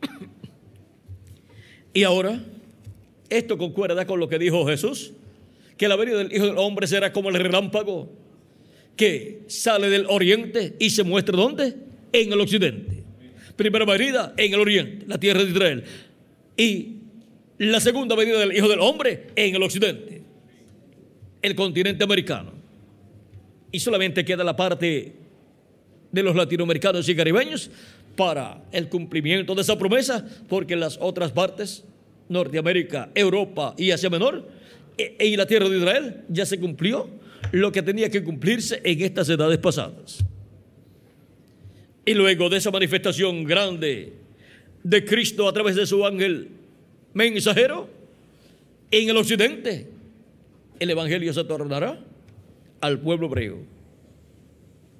Y 1.92 2.04
ahora 2.04 2.40
esto 3.28 3.58
concuerda 3.58 4.06
con 4.06 4.20
lo 4.20 4.28
que 4.28 4.38
dijo 4.38 4.66
Jesús, 4.66 5.12
que 5.76 5.88
la 5.88 5.96
venida 5.96 6.18
del 6.18 6.32
Hijo 6.32 6.46
del 6.46 6.58
Hombre 6.58 6.86
será 6.86 7.12
como 7.12 7.30
el 7.30 7.36
relámpago 7.36 8.10
que 8.96 9.44
sale 9.46 9.88
del 9.88 10.06
oriente 10.08 10.76
y 10.78 10.90
se 10.90 11.04
muestra 11.04 11.36
¿dónde? 11.36 11.74
En 12.12 12.32
el 12.32 12.40
occidente. 12.40 13.02
Primera 13.56 13.84
venida 13.84 14.34
en 14.36 14.52
el 14.52 14.60
oriente, 14.60 15.06
la 15.06 15.18
tierra 15.18 15.42
de 15.42 15.50
Israel. 15.50 15.84
Y 16.56 16.96
la 17.58 17.80
segunda 17.80 18.16
venida 18.16 18.38
del 18.40 18.56
Hijo 18.56 18.68
del 18.68 18.80
Hombre 18.80 19.28
en 19.36 19.54
el 19.54 19.62
occidente, 19.62 20.22
el 21.40 21.54
continente 21.54 22.04
americano. 22.04 22.52
Y 23.72 23.80
solamente 23.80 24.24
queda 24.24 24.42
la 24.42 24.56
parte 24.56 25.14
de 26.12 26.22
los 26.22 26.34
latinoamericanos 26.34 27.08
y 27.08 27.14
caribeños 27.14 27.70
para 28.16 28.62
el 28.72 28.88
cumplimiento 28.88 29.54
de 29.54 29.62
esa 29.62 29.78
promesa, 29.78 30.26
porque 30.48 30.76
las 30.76 30.98
otras 31.00 31.32
partes 31.32 31.84
Norteamérica, 32.28 33.10
Europa 33.14 33.74
y 33.76 33.90
Asia 33.90 34.08
Menor, 34.08 34.48
e, 34.96 35.16
y 35.26 35.36
la 35.36 35.46
tierra 35.46 35.68
de 35.68 35.78
Israel, 35.78 36.24
ya 36.28 36.46
se 36.46 36.58
cumplió 36.58 37.08
lo 37.52 37.72
que 37.72 37.82
tenía 37.82 38.10
que 38.10 38.22
cumplirse 38.22 38.80
en 38.84 39.02
estas 39.02 39.28
edades 39.28 39.58
pasadas. 39.58 40.24
Y 42.04 42.14
luego 42.14 42.48
de 42.48 42.58
esa 42.58 42.70
manifestación 42.70 43.44
grande 43.44 44.12
de 44.82 45.04
Cristo 45.04 45.48
a 45.48 45.52
través 45.52 45.76
de 45.76 45.86
su 45.86 46.04
ángel 46.06 46.48
mensajero, 47.14 48.00
En 48.92 49.08
el 49.08 49.16
occidente, 49.16 49.86
el 50.80 50.90
Evangelio 50.90 51.32
se 51.32 51.44
tornará 51.44 52.00
al 52.80 52.98
pueblo 52.98 53.28
hebreo. 53.28 53.58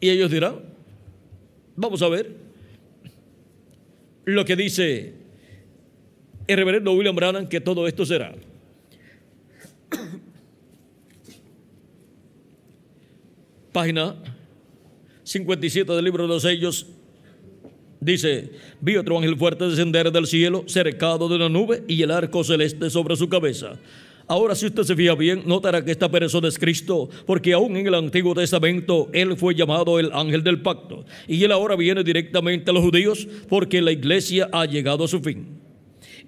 Y 0.01 0.11
ellos 0.11 0.31
dirán, 0.31 0.61
vamos 1.81 2.02
a 2.02 2.09
ver 2.09 2.36
lo 4.24 4.44
que 4.44 4.55
dice 4.55 5.15
el 6.47 6.57
reverendo 6.57 6.93
William 6.93 7.16
Branham, 7.16 7.48
que 7.48 7.61
todo 7.61 7.89
esto 7.89 8.05
será. 8.05 8.35
Página 13.73 14.16
57 15.23 15.93
del 15.93 16.05
libro 16.05 16.24
de 16.24 16.28
los 16.28 16.43
sellos 16.43 16.86
Dice, 18.01 18.51
vi 18.81 18.97
otro 18.97 19.19
ángel 19.19 19.36
fuerte 19.36 19.69
descender 19.69 20.11
del 20.11 20.27
cielo, 20.27 20.65
cercado 20.66 21.28
de 21.28 21.36
una 21.36 21.51
nube 21.51 21.85
y 21.86 22.02
el 22.02 22.11
arco 22.11 22.43
celeste 22.43 22.89
sobre 22.89 23.15
su 23.15 23.28
cabeza. 23.28 23.78
Ahora, 24.31 24.55
si 24.55 24.66
usted 24.66 24.85
se 24.85 24.94
fija 24.94 25.16
bien, 25.16 25.43
notará 25.44 25.85
que 25.85 25.90
esta 25.90 26.09
persona 26.09 26.47
es 26.47 26.57
Cristo, 26.57 27.09
porque 27.27 27.52
aún 27.52 27.77
en 27.77 27.89
el 27.89 27.97
Antiguo 27.97 28.32
Testamento 28.32 29.09
Él 29.12 29.36
fue 29.36 29.57
llamado 29.57 29.98
el 29.98 30.12
ángel 30.12 30.44
del 30.44 30.62
pacto. 30.62 31.05
Y 31.27 31.43
Él 31.43 31.51
ahora 31.51 31.74
viene 31.74 32.05
directamente 32.05 32.70
a 32.70 32.74
los 32.74 32.85
judíos 32.85 33.27
porque 33.48 33.82
la 33.82 33.90
iglesia 33.90 34.48
ha 34.52 34.66
llegado 34.66 35.02
a 35.02 35.09
su 35.09 35.19
fin 35.19 35.61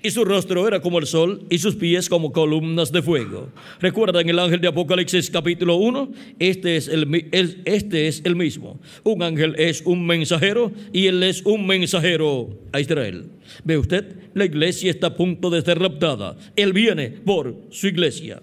y 0.02 0.10
su 0.10 0.24
rostro 0.24 0.66
era 0.66 0.80
como 0.80 0.98
el 0.98 1.06
sol 1.06 1.46
y 1.48 1.58
sus 1.58 1.76
pies 1.76 2.08
como 2.08 2.32
columnas 2.32 2.90
de 2.90 3.02
fuego. 3.02 3.50
¿Recuerdan 3.80 4.28
el 4.28 4.38
ángel 4.38 4.60
de 4.60 4.68
Apocalipsis 4.68 5.30
capítulo 5.30 5.76
1? 5.76 6.12
Este 6.38 6.76
es 6.76 6.88
el, 6.88 7.28
este 7.64 8.08
es 8.08 8.22
el 8.24 8.34
mismo. 8.34 8.80
Un 9.04 9.22
ángel 9.22 9.54
es 9.58 9.82
un 9.82 10.04
mensajero 10.04 10.72
y 10.92 11.06
él 11.06 11.22
es 11.22 11.42
un 11.42 11.66
mensajero 11.66 12.50
a 12.72 12.80
Israel. 12.80 13.26
¿Ve 13.64 13.78
usted? 13.78 14.16
La 14.34 14.44
iglesia 14.44 14.90
está 14.90 15.08
a 15.08 15.16
punto 15.16 15.50
de 15.50 15.62
ser 15.62 15.78
raptada. 15.78 16.36
Él 16.56 16.72
viene 16.72 17.10
por 17.10 17.54
su 17.70 17.86
iglesia. 17.86 18.42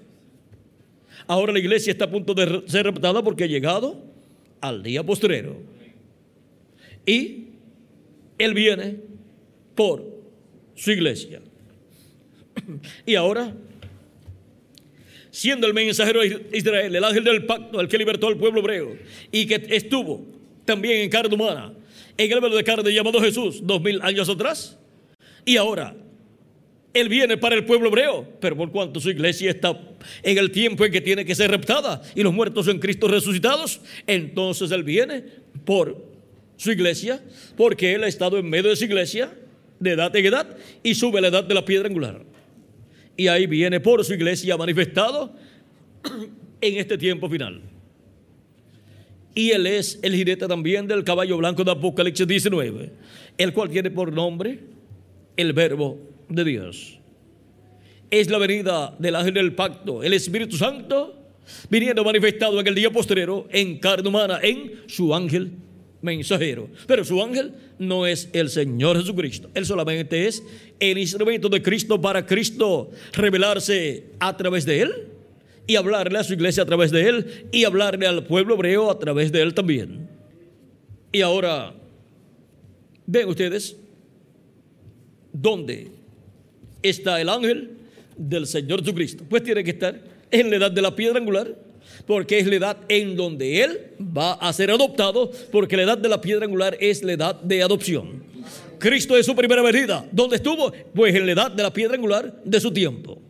Ahora 1.27 1.51
la 1.51 1.59
iglesia 1.59 1.91
está 1.91 2.05
a 2.05 2.11
punto 2.11 2.33
de 2.33 2.63
ser 2.67 2.85
raptada 2.85 3.21
porque 3.21 3.43
ha 3.43 3.47
llegado 3.47 4.01
al 4.61 4.81
día 4.81 5.03
postrero. 5.03 5.57
Y 7.05 7.47
él 8.37 8.53
viene 8.53 8.97
por 9.75 10.05
su 10.75 10.91
iglesia. 10.91 11.41
Y 13.05 13.15
ahora, 13.15 13.53
siendo 15.31 15.67
el 15.67 15.73
mensajero 15.73 16.21
de 16.21 16.47
Israel, 16.53 16.95
el 16.95 17.03
ángel 17.03 17.23
del 17.23 17.45
pacto, 17.45 17.79
el 17.79 17.87
que 17.87 17.97
libertó 17.97 18.27
al 18.27 18.37
pueblo 18.37 18.59
hebreo 18.61 18.97
y 19.31 19.45
que 19.45 19.63
estuvo 19.69 20.25
también 20.65 21.01
en 21.01 21.09
carne 21.09 21.33
humana, 21.33 21.73
en 22.17 22.31
el 22.31 22.41
velo 22.41 22.55
de 22.55 22.63
carne 22.63 22.93
llamado 22.93 23.21
Jesús, 23.21 23.59
dos 23.63 23.81
mil 23.81 24.01
años 24.01 24.29
atrás, 24.29 24.77
y 25.45 25.57
ahora 25.57 25.95
él 26.93 27.07
viene 27.07 27.37
para 27.37 27.55
el 27.55 27.65
pueblo 27.65 27.89
hebreo, 27.89 28.27
pero 28.39 28.55
por 28.57 28.71
cuanto 28.71 28.99
su 28.99 29.09
iglesia 29.09 29.51
está 29.51 29.79
en 30.23 30.37
el 30.37 30.51
tiempo 30.51 30.85
en 30.85 30.91
que 30.91 31.01
tiene 31.01 31.23
que 31.23 31.35
ser 31.35 31.51
reptada 31.51 32.01
y 32.15 32.23
los 32.23 32.33
muertos 32.33 32.67
en 32.67 32.79
Cristo 32.79 33.07
resucitados, 33.07 33.79
entonces 34.07 34.71
Él 34.71 34.83
viene 34.83 35.23
por 35.65 36.03
su 36.57 36.71
iglesia, 36.71 37.21
porque 37.55 37.93
Él 37.93 38.03
ha 38.03 38.07
estado 38.07 38.39
en 38.39 38.49
medio 38.49 38.69
de 38.69 38.75
su 38.75 38.85
iglesia 38.85 39.31
de 39.79 39.91
edad 39.91 40.15
en 40.15 40.25
edad 40.25 40.57
y 40.81 40.95
sube 40.95 41.21
la 41.21 41.27
edad 41.27 41.43
de 41.43 41.53
la 41.53 41.63
piedra 41.63 41.87
angular 41.87 42.23
y 43.19 43.27
ahí 43.27 43.47
viene 43.47 43.81
por 43.81 44.03
su 44.05 44.13
iglesia 44.13 44.55
manifestado 44.55 45.35
en 46.61 46.77
este 46.77 46.97
tiempo 46.97 47.29
final. 47.29 47.61
Y 49.35 49.51
él 49.51 49.67
es 49.67 49.99
el 50.01 50.15
jinete 50.15 50.47
también 50.47 50.87
del 50.87 51.03
caballo 51.03 51.35
blanco 51.35 51.65
de 51.65 51.71
Apocalipsis 51.71 52.25
19, 52.25 52.91
el 53.37 53.53
cual 53.53 53.69
tiene 53.69 53.91
por 53.91 54.13
nombre 54.13 54.61
el 55.35 55.51
verbo 55.51 55.99
de 56.29 56.45
Dios. 56.45 56.97
Es 58.09 58.29
la 58.29 58.37
venida 58.37 58.95
del 58.97 59.17
ángel 59.17 59.33
del 59.33 59.53
pacto, 59.53 60.01
el 60.01 60.13
Espíritu 60.13 60.55
Santo, 60.55 61.13
viniendo 61.69 62.05
manifestado 62.05 62.57
en 62.61 62.67
el 62.67 62.75
día 62.75 62.89
postrero 62.89 63.49
en 63.51 63.79
carne 63.79 64.07
humana, 64.07 64.39
en 64.41 64.83
su 64.87 65.13
ángel 65.13 65.51
mensajero. 66.01 66.69
Pero 66.87 67.03
su 67.03 67.21
ángel 67.21 67.51
no 67.79 68.05
es 68.05 68.29
el 68.33 68.49
Señor 68.49 68.99
Jesucristo. 68.99 69.49
Él 69.53 69.65
solamente 69.65 70.27
es 70.27 70.43
el 70.79 70.97
instrumento 70.97 71.49
de 71.49 71.63
Cristo 71.63 71.99
para 71.99 72.25
Cristo 72.25 72.91
revelarse 73.13 74.03
a 74.19 74.35
través 74.35 74.65
de 74.65 74.81
él 74.81 74.91
y 75.65 75.75
hablarle 75.75 76.19
a 76.19 76.23
su 76.23 76.33
iglesia 76.33 76.63
a 76.63 76.65
través 76.65 76.91
de 76.91 77.07
él 77.07 77.47
y 77.51 77.63
hablarle 77.63 78.05
al 78.05 78.25
pueblo 78.25 78.55
hebreo 78.55 78.91
a 78.91 78.99
través 78.99 79.31
de 79.31 79.41
él 79.41 79.53
también. 79.53 80.09
Y 81.11 81.21
ahora, 81.21 81.73
ven 83.05 83.29
ustedes, 83.29 83.77
¿dónde 85.31 85.91
está 86.83 87.19
el 87.21 87.29
ángel 87.29 87.71
del 88.17 88.45
Señor 88.45 88.81
Jesucristo? 88.81 89.23
Pues 89.27 89.43
tiene 89.43 89.63
que 89.63 89.71
estar 89.71 89.99
en 90.29 90.49
la 90.49 90.57
edad 90.57 90.71
de 90.71 90.81
la 90.81 90.95
piedra 90.95 91.17
angular 91.17 91.55
porque 92.05 92.39
es 92.39 92.47
la 92.47 92.55
edad 92.55 92.77
en 92.87 93.15
donde 93.15 93.63
él 93.63 93.79
va 93.99 94.33
a 94.33 94.51
ser 94.53 94.71
adoptado, 94.71 95.31
porque 95.51 95.77
la 95.77 95.83
edad 95.83 95.97
de 95.97 96.09
la 96.09 96.21
piedra 96.21 96.45
angular 96.45 96.77
es 96.79 97.03
la 97.03 97.13
edad 97.13 97.35
de 97.41 97.63
adopción. 97.63 98.23
Cristo 98.79 99.17
es 99.17 99.25
su 99.25 99.35
primera 99.35 99.61
venida. 99.61 100.05
¿Dónde 100.11 100.37
estuvo? 100.37 100.71
Pues 100.93 101.13
en 101.13 101.25
la 101.25 101.33
edad 101.33 101.51
de 101.51 101.63
la 101.63 101.73
piedra 101.73 101.95
angular 101.95 102.41
de 102.43 102.59
su 102.59 102.71
tiempo. 102.71 103.21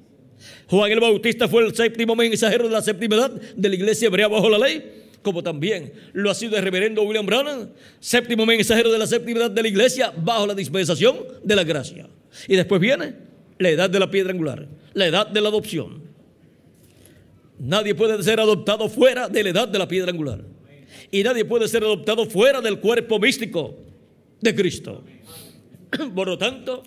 Juan 0.68 0.92
el 0.92 1.00
Bautista 1.00 1.48
fue 1.48 1.66
el 1.66 1.76
séptimo 1.76 2.16
mensajero 2.16 2.66
de 2.66 2.74
la 2.74 2.82
séptima 2.82 3.16
edad 3.16 3.32
de 3.32 3.70
la 3.70 3.76
iglesia 3.76 4.08
hebrea 4.08 4.28
bajo 4.28 4.50
la 4.50 4.60
ley, 4.60 5.08
como 5.24 5.42
también 5.42 5.92
lo 6.14 6.30
ha 6.30 6.36
sido 6.36 6.56
el 6.56 6.64
reverendo 6.64 7.02
William 7.04 7.26
Branham, 7.26 7.70
séptimo 8.00 8.46
mensajero 8.46 8.92
de 8.92 9.00
la 9.00 9.08
séptima 9.08 9.40
edad 9.40 9.52
de 9.52 9.62
la 9.62 9.68
iglesia 9.68 10.14
bajo 10.16 10.46
la 10.46 10.54
dispensación 10.54 11.18
de 11.44 11.56
la 11.56 11.64
gracia. 11.64 12.08
Y 12.48 12.56
después 12.56 12.80
viene 12.80 13.16
la 13.58 13.70
edad 13.70 13.90
de 13.90 14.00
la 14.00 14.10
piedra 14.10 14.32
angular, 14.32 14.68
la 14.94 15.08
edad 15.08 15.28
de 15.28 15.42
la 15.42 15.50
adopción. 15.50 16.09
Nadie 17.60 17.94
puede 17.94 18.24
ser 18.24 18.40
adoptado 18.40 18.88
fuera 18.88 19.28
de 19.28 19.44
la 19.44 19.50
edad 19.50 19.68
de 19.68 19.78
la 19.78 19.88
piedra 19.88 20.12
angular. 20.12 20.42
Y 21.12 21.24
nadie 21.24 21.44
puede 21.44 21.68
ser 21.68 21.84
adoptado 21.84 22.26
fuera 22.26 22.62
del 22.62 22.80
cuerpo 22.80 23.20
místico 23.20 23.76
de 24.40 24.56
Cristo. 24.56 25.04
Por 26.16 26.28
lo 26.28 26.38
tanto, 26.38 26.84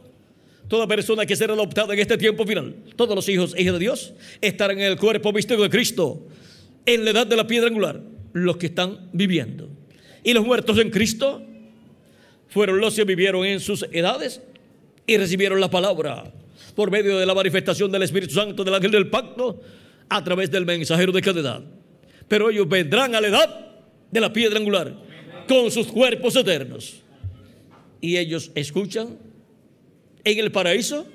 toda 0.69 0.86
persona 0.86 1.27
que 1.27 1.36
será 1.36 1.53
adoptada 1.53 1.93
en 1.93 2.01
este 2.01 2.16
tiempo 2.16 2.47
final, 2.47 2.74
todos 2.97 3.15
los 3.15 3.28
hijos 3.28 3.55
e 3.55 3.62
hijas 3.62 3.74
de 3.74 3.81
Dios, 3.81 4.15
estarán 4.40 4.78
en 4.78 4.86
el 4.86 4.97
cuerpo 4.97 5.32
místico 5.32 5.62
de 5.62 5.69
Cristo, 5.69 6.27
en 6.86 7.05
la 7.05 7.11
edad 7.11 7.27
de 7.27 7.36
la 7.36 7.47
piedra 7.47 7.69
angular, 7.69 8.01
los 8.32 8.57
que 8.57 8.66
están 8.66 9.11
viviendo. 9.12 9.69
Y 10.24 10.32
los 10.32 10.47
muertos 10.47 10.78
en 10.78 10.90
Cristo 10.90 11.43
fueron 12.49 12.81
los 12.81 12.94
que 12.94 13.05
vivieron 13.05 13.44
en 13.44 13.61
sus 13.61 13.85
edades 13.93 14.40
y 15.07 15.19
recibieron 15.19 15.61
la 15.61 15.70
palabra 15.70 16.32
por 16.74 16.90
medio 16.90 17.19
de 17.19 17.27
la 17.27 17.35
manifestación 17.35 17.90
del 17.90 18.05
Espíritu 18.05 18.35
Santo 18.35 18.65
del 18.65 18.74
ángel 18.74 18.90
del 18.90 19.11
pacto 19.11 19.61
a 20.09 20.23
través 20.24 20.51
del 20.51 20.66
mensajero 20.66 21.12
de 21.12 21.23
cada 21.23 21.41
edad. 21.41 21.62
Pero 22.29 22.51
ellos 22.51 22.69
vendrán 22.69 23.15
a 23.15 23.20
la 23.20 23.29
edad 23.29 23.66
de 24.11 24.20
la 24.20 24.33
piedra 24.33 24.59
angular 24.59 24.95
con 25.49 25.70
sus 25.70 25.87
cuerpos 25.87 26.37
eternos. 26.37 27.03
Y 28.01 28.16
ellos 28.16 28.51
escuchan 28.55 29.19
en 30.24 30.39
el 30.39 30.51
paraíso 30.51 31.07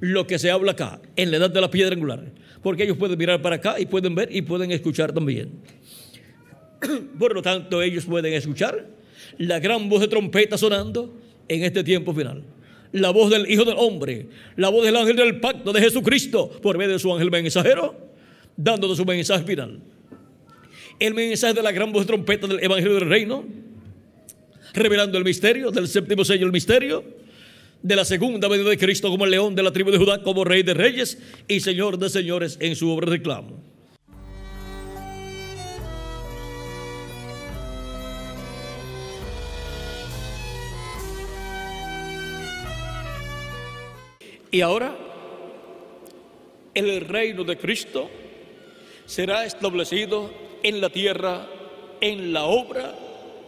lo 0.00 0.26
que 0.26 0.38
se 0.38 0.50
habla 0.50 0.72
acá, 0.72 1.00
en 1.16 1.30
la 1.30 1.38
edad 1.38 1.50
de 1.50 1.60
la 1.60 1.70
piedra 1.70 1.94
angular. 1.94 2.32
Porque 2.62 2.84
ellos 2.84 2.96
pueden 2.96 3.18
mirar 3.18 3.40
para 3.42 3.56
acá 3.56 3.80
y 3.80 3.86
pueden 3.86 4.14
ver 4.14 4.34
y 4.34 4.42
pueden 4.42 4.72
escuchar 4.72 5.12
también. 5.12 5.50
Por 7.18 7.34
lo 7.34 7.42
tanto, 7.42 7.82
ellos 7.82 8.04
pueden 8.04 8.32
escuchar 8.34 8.86
la 9.38 9.58
gran 9.58 9.88
voz 9.88 10.00
de 10.00 10.08
trompeta 10.08 10.58
sonando 10.58 11.14
en 11.48 11.64
este 11.64 11.82
tiempo 11.84 12.12
final 12.12 12.42
la 12.92 13.10
voz 13.10 13.30
del 13.30 13.50
Hijo 13.50 13.64
del 13.64 13.76
Hombre, 13.78 14.26
la 14.56 14.68
voz 14.68 14.84
del 14.84 14.96
ángel 14.96 15.16
del 15.16 15.40
pacto 15.40 15.72
de 15.72 15.80
Jesucristo 15.80 16.50
por 16.62 16.78
medio 16.78 16.92
de 16.92 16.98
su 16.98 17.12
ángel 17.12 17.30
mensajero, 17.30 17.96
dándonos 18.56 18.96
su 18.96 19.04
mensaje 19.04 19.44
final. 19.44 19.80
El 20.98 21.14
mensaje 21.14 21.54
de 21.54 21.62
la 21.62 21.72
gran 21.72 21.92
voz 21.92 22.02
de 22.02 22.06
trompeta 22.06 22.46
del 22.46 22.62
Evangelio 22.62 22.94
del 22.94 23.08
Reino, 23.08 23.44
revelando 24.72 25.18
el 25.18 25.24
misterio 25.24 25.70
del 25.70 25.88
séptimo 25.88 26.24
sello, 26.24 26.46
el 26.46 26.52
misterio 26.52 27.04
de 27.82 27.96
la 27.96 28.04
segunda 28.04 28.48
venida 28.48 28.70
de 28.70 28.78
Cristo 28.78 29.10
como 29.10 29.24
el 29.24 29.30
león 29.30 29.54
de 29.54 29.62
la 29.62 29.72
tribu 29.72 29.90
de 29.90 29.98
Judá, 29.98 30.22
como 30.22 30.44
rey 30.44 30.62
de 30.62 30.74
reyes 30.74 31.18
y 31.46 31.60
señor 31.60 31.98
de 31.98 32.08
señores 32.08 32.56
en 32.60 32.76
su 32.76 32.90
obra 32.90 33.06
de 33.06 33.16
reclamo. 33.16 33.75
Y 44.56 44.62
ahora 44.62 44.96
el 46.72 47.02
reino 47.02 47.44
de 47.44 47.58
Cristo 47.58 48.08
será 49.04 49.44
establecido 49.44 50.30
en 50.62 50.80
la 50.80 50.88
tierra 50.88 51.46
en 52.00 52.32
la 52.32 52.46
obra 52.46 52.94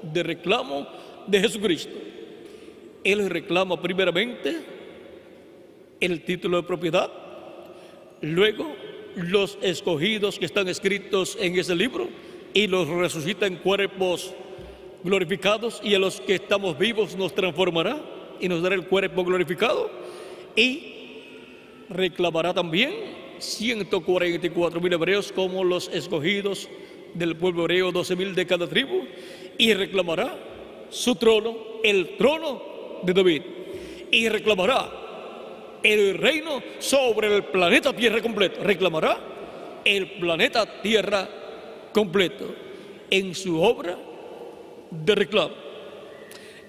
de 0.03 0.23
reclamo 0.23 0.87
de 1.27 1.41
Jesucristo. 1.41 1.97
Él 3.05 3.31
reclama 3.31 3.81
primeramente 3.81 4.59
el 5.99 6.25
título 6.25 6.59
de 6.59 6.69
propiedad, 6.69 7.11
luego 8.21 8.71
los 9.17 9.57
escogidos 9.63 10.39
que 10.39 10.45
están 10.45 10.69
escritos 10.69 11.39
en 11.41 11.59
ese 11.59 11.75
libro 11.75 12.11
y 12.53 12.67
los 12.67 12.87
resucita 12.87 13.47
en 13.47 13.57
cuerpos 13.57 14.35
glorificados 15.03 15.81
y 15.83 15.95
a 15.95 15.99
los 15.99 16.21
que 16.21 16.35
estamos 16.35 16.79
vivos 16.79 17.17
nos 17.17 17.35
transformará 17.35 17.99
y 18.41 18.49
nos 18.51 18.61
dará 18.61 18.75
el 18.75 18.87
cuerpo 18.87 19.25
glorificado 19.25 19.91
y 20.55 20.97
reclamará 21.89 22.55
también 22.55 22.93
144 23.39 24.81
mil 24.81 24.93
hebreos 24.93 25.33
como 25.33 25.65
los 25.65 25.89
escogidos 25.89 26.69
del 27.15 27.37
pueblo 27.37 27.63
hebreo, 27.63 27.93
12 27.93 28.17
mil 28.17 28.35
de 28.35 28.47
cada 28.47 28.67
tribu, 28.67 29.05
y 29.57 29.75
reclamará 29.75 30.37
su 30.91 31.15
trono, 31.17 31.57
el 31.83 32.17
trono 32.17 32.63
de 33.03 33.13
David, 33.13 33.43
y 34.11 34.29
reclamará 34.29 34.91
el 35.83 36.19
reino 36.19 36.63
sobre 36.79 37.35
el 37.35 37.45
planeta 37.45 37.95
Tierra 37.95 38.21
completo, 38.21 38.63
reclamará 38.63 39.19
el 39.85 40.11
planeta 40.19 40.83
Tierra 40.83 41.29
completo 41.93 42.55
en 43.11 43.35
su 43.35 43.63
obra 43.63 43.97
de 44.91 45.15
reclamo. 45.15 45.55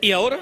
Y 0.01 0.11
ahora, 0.11 0.39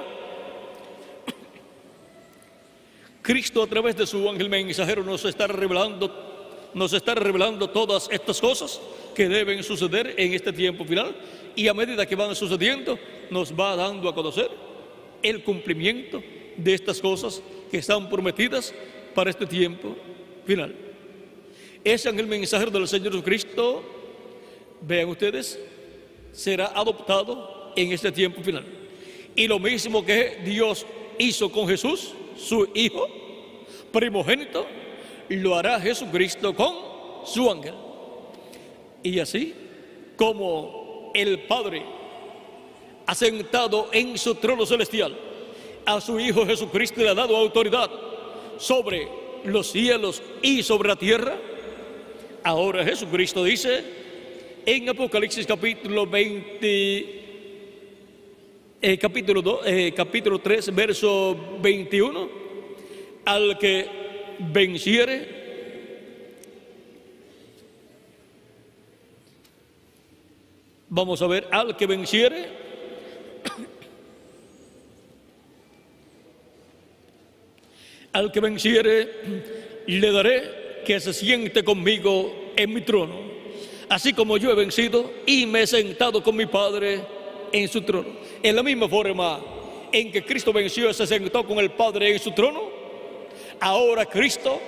Cristo 3.27 3.61
a 3.61 3.67
través 3.67 3.97
de 3.97 4.07
su 4.07 4.29
ángel 4.29 4.47
mensajero 4.47 5.03
nos 5.03 5.25
está 5.25 5.47
revelando 5.47 6.69
nos 6.73 6.93
está 6.93 7.13
revelando 7.13 7.69
todas 7.69 8.07
estas 8.09 8.39
cosas 8.39 8.79
que 9.13 9.27
deben 9.27 9.63
suceder 9.63 10.15
en 10.15 10.33
este 10.33 10.53
tiempo 10.53 10.85
final 10.85 11.13
y 11.53 11.67
a 11.67 11.73
medida 11.73 12.05
que 12.05 12.15
van 12.15 12.33
sucediendo 12.37 12.97
nos 13.29 13.51
va 13.51 13.75
dando 13.75 14.07
a 14.07 14.15
conocer 14.15 14.49
el 15.21 15.43
cumplimiento 15.43 16.23
de 16.55 16.73
estas 16.73 17.01
cosas 17.01 17.41
que 17.69 17.79
están 17.79 18.07
prometidas 18.07 18.73
para 19.13 19.29
este 19.29 19.45
tiempo 19.45 19.93
final. 20.45 20.73
Ese 21.83 22.07
ángel 22.07 22.27
mensajero 22.27 22.71
del 22.71 22.87
Señor 22.87 23.11
Jesucristo, 23.11 23.83
vean 24.79 25.09
ustedes, 25.09 25.59
será 26.31 26.67
adoptado 26.67 27.73
en 27.75 27.91
este 27.91 28.09
tiempo 28.09 28.41
final. 28.41 28.63
Y 29.35 29.49
lo 29.49 29.59
mismo 29.59 30.05
que 30.05 30.39
Dios 30.45 30.85
hizo 31.19 31.51
con 31.51 31.67
Jesús, 31.67 32.13
su 32.37 32.69
Hijo 32.73 33.07
primogénito, 33.91 34.65
lo 35.29 35.55
hará 35.55 35.79
Jesucristo 35.79 36.55
con 36.55 36.75
su 37.25 37.49
ángel. 37.49 37.73
Y 39.03 39.19
así 39.19 39.53
como 40.15 41.11
el 41.13 41.39
Padre 41.39 41.83
ha 43.05 43.15
sentado 43.15 43.89
en 43.91 44.17
su 44.17 44.35
trono 44.35 44.65
celestial 44.65 45.15
a 45.87 46.01
su 46.01 46.19
Hijo 46.19 46.45
Jesucristo 46.45 47.01
le 47.01 47.09
ha 47.09 47.15
dado 47.15 47.37
autoridad 47.37 47.89
sobre 48.57 49.07
los 49.45 49.71
cielos 49.71 50.21
y 50.41 50.61
sobre 50.61 50.89
la 50.89 50.97
tierra, 50.97 51.37
ahora 52.43 52.83
Jesucristo 52.83 53.45
dice 53.45 53.85
en 54.65 54.89
Apocalipsis 54.89 55.47
capítulo 55.47 56.05
20, 56.05 57.26
eh, 58.81 58.97
capítulo, 58.97 59.41
2, 59.41 59.61
eh, 59.65 59.93
capítulo 59.95 60.39
3, 60.39 60.73
verso 60.73 61.57
21, 61.61 62.29
al 63.25 63.57
que 63.57 63.89
venciere, 64.39 65.27
vamos 70.89 71.21
a 71.21 71.27
ver, 71.27 71.47
al 71.51 71.75
que 71.75 71.87
venciere, 71.87 72.45
al 78.13 78.31
que 78.31 78.39
venciere, 78.39 79.09
le 79.87 80.11
daré 80.11 80.83
que 80.85 80.99
se 80.99 81.13
siente 81.13 81.63
conmigo 81.63 82.53
en 82.55 82.73
mi 82.73 82.81
trono, 82.81 83.15
así 83.89 84.13
como 84.13 84.37
yo 84.37 84.51
he 84.51 84.55
vencido 84.55 85.11
y 85.25 85.47
me 85.47 85.63
he 85.63 85.67
sentado 85.67 86.21
con 86.21 86.35
mi 86.35 86.45
Padre 86.45 87.16
en 87.51 87.67
su 87.67 87.81
trono. 87.81 88.09
En 88.41 88.55
la 88.55 88.63
misma 88.63 88.87
forma 88.87 89.39
en 89.91 90.11
que 90.11 90.23
Cristo 90.23 90.51
venció 90.51 90.89
y 90.89 90.93
se 90.93 91.07
sentó 91.07 91.45
con 91.45 91.59
el 91.59 91.71
Padre 91.71 92.11
en 92.11 92.19
su 92.19 92.31
trono, 92.31 92.77
Ahora 93.59 94.05
Cristo 94.05 94.59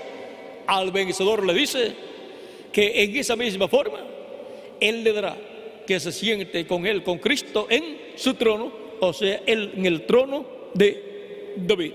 al 0.68 0.92
vencedor 0.92 1.46
le 1.46 1.54
dice 1.54 1.94
que 2.72 3.04
en 3.04 3.16
esa 3.16 3.36
misma 3.36 3.68
forma 3.68 4.00
Él 4.80 5.04
le 5.04 5.14
dará 5.14 5.38
que 5.86 6.00
se 6.00 6.12
siente 6.12 6.66
con 6.68 6.86
Él, 6.86 7.04
con 7.04 7.18
Cristo 7.18 7.68
en 7.70 7.98
su 8.16 8.36
trono, 8.36 8.72
o 9.00 9.14
sea, 9.14 9.42
él, 9.46 9.74
en 9.76 9.86
el 9.86 10.06
trono 10.06 10.46
de 10.74 11.54
David. 11.56 11.94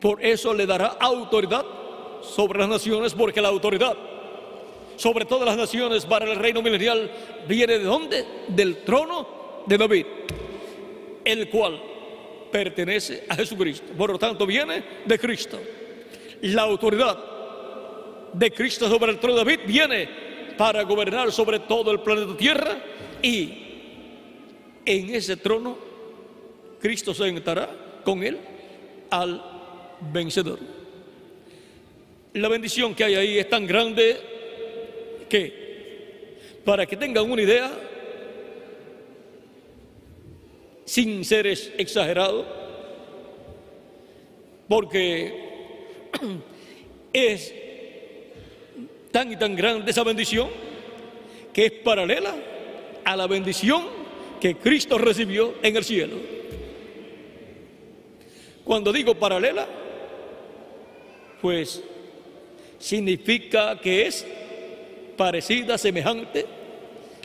Por 0.00 0.24
eso 0.24 0.54
le 0.54 0.66
dará 0.66 0.86
autoridad 1.00 1.64
sobre 2.22 2.60
las 2.60 2.68
naciones, 2.68 3.14
porque 3.14 3.40
la 3.40 3.48
autoridad 3.48 3.96
sobre 4.96 5.24
todas 5.24 5.46
las 5.46 5.56
naciones 5.56 6.06
para 6.06 6.30
el 6.30 6.38
reino 6.38 6.62
milenial 6.62 7.10
viene 7.48 7.78
de 7.78 7.84
dónde? 7.84 8.24
Del 8.48 8.78
trono 8.84 9.62
de 9.66 9.78
David, 9.78 10.06
el 11.24 11.48
cual 11.48 11.80
pertenece 12.50 13.24
a 13.28 13.34
Jesucristo. 13.34 13.92
Por 13.96 14.10
lo 14.10 14.18
tanto, 14.18 14.46
viene 14.46 14.84
de 15.04 15.18
Cristo. 15.18 15.60
La 16.42 16.62
autoridad 16.62 17.18
de 18.32 18.50
Cristo 18.52 18.88
sobre 18.88 19.12
el 19.12 19.18
trono 19.18 19.36
de 19.38 19.44
David 19.44 19.60
viene 19.66 20.08
para 20.56 20.82
gobernar 20.82 21.32
sobre 21.32 21.60
todo 21.60 21.90
el 21.90 22.00
planeta 22.00 22.36
Tierra 22.36 22.78
y 23.22 23.64
en 24.84 25.14
ese 25.14 25.36
trono 25.36 25.76
Cristo 26.80 27.14
se 27.14 27.24
sentará 27.24 28.02
con 28.04 28.22
él 28.22 28.38
al 29.10 29.42
vencedor. 30.12 30.58
La 32.34 32.48
bendición 32.48 32.94
que 32.94 33.04
hay 33.04 33.14
ahí 33.14 33.38
es 33.38 33.48
tan 33.48 33.66
grande 33.66 34.33
que, 35.34 36.38
para 36.64 36.86
que 36.86 36.96
tengan 36.96 37.28
una 37.28 37.42
idea, 37.42 37.68
sin 40.84 41.24
ser 41.24 41.48
exagerado, 41.48 42.46
porque 44.68 45.34
es 47.12 47.52
tan 49.10 49.32
y 49.32 49.36
tan 49.36 49.56
grande 49.56 49.90
esa 49.90 50.04
bendición 50.04 50.48
que 51.52 51.66
es 51.66 51.72
paralela 51.72 52.36
a 53.04 53.16
la 53.16 53.26
bendición 53.26 53.82
que 54.40 54.54
Cristo 54.54 54.98
recibió 54.98 55.56
en 55.64 55.76
el 55.76 55.82
cielo. 55.82 56.16
Cuando 58.62 58.92
digo 58.92 59.16
paralela, 59.16 59.66
pues 61.42 61.82
significa 62.78 63.80
que 63.80 64.06
es 64.06 64.24
parecida, 65.16 65.78
semejante 65.78 66.46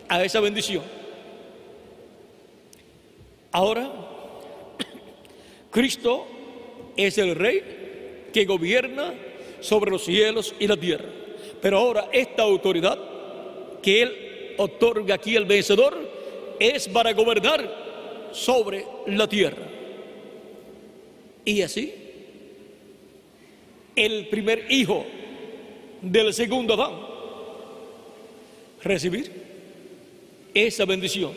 a 0.08 0.24
esa 0.24 0.40
bendición. 0.40 0.84
Ahora, 3.52 3.92
Cristo 5.72 6.28
es 6.96 7.18
el 7.18 7.36
rey 7.36 8.30
que 8.34 8.46
gobierna 8.46 9.14
sobre 9.60 9.92
los 9.92 10.04
cielos 10.04 10.54
y 10.60 10.68
la 10.68 10.78
tierra. 10.78 11.10
Pero 11.62 11.78
ahora 11.78 12.10
esta 12.12 12.44
autoridad 12.44 12.98
que 13.82 14.02
Él 14.02 14.56
otorga 14.58 15.16
aquí 15.16 15.36
al 15.36 15.46
vencedor 15.46 15.98
es 16.60 16.88
para 16.88 17.14
gobernar 17.14 18.30
sobre 18.32 18.86
la 19.08 19.28
tierra. 19.28 19.64
Y 21.46 21.62
así, 21.62 21.94
el 23.96 24.28
primer 24.28 24.66
hijo 24.70 25.06
del 26.02 26.34
segundo 26.34 26.76
Adán 26.76 27.09
recibir 28.84 29.32
esa 30.54 30.86
bendición 30.86 31.34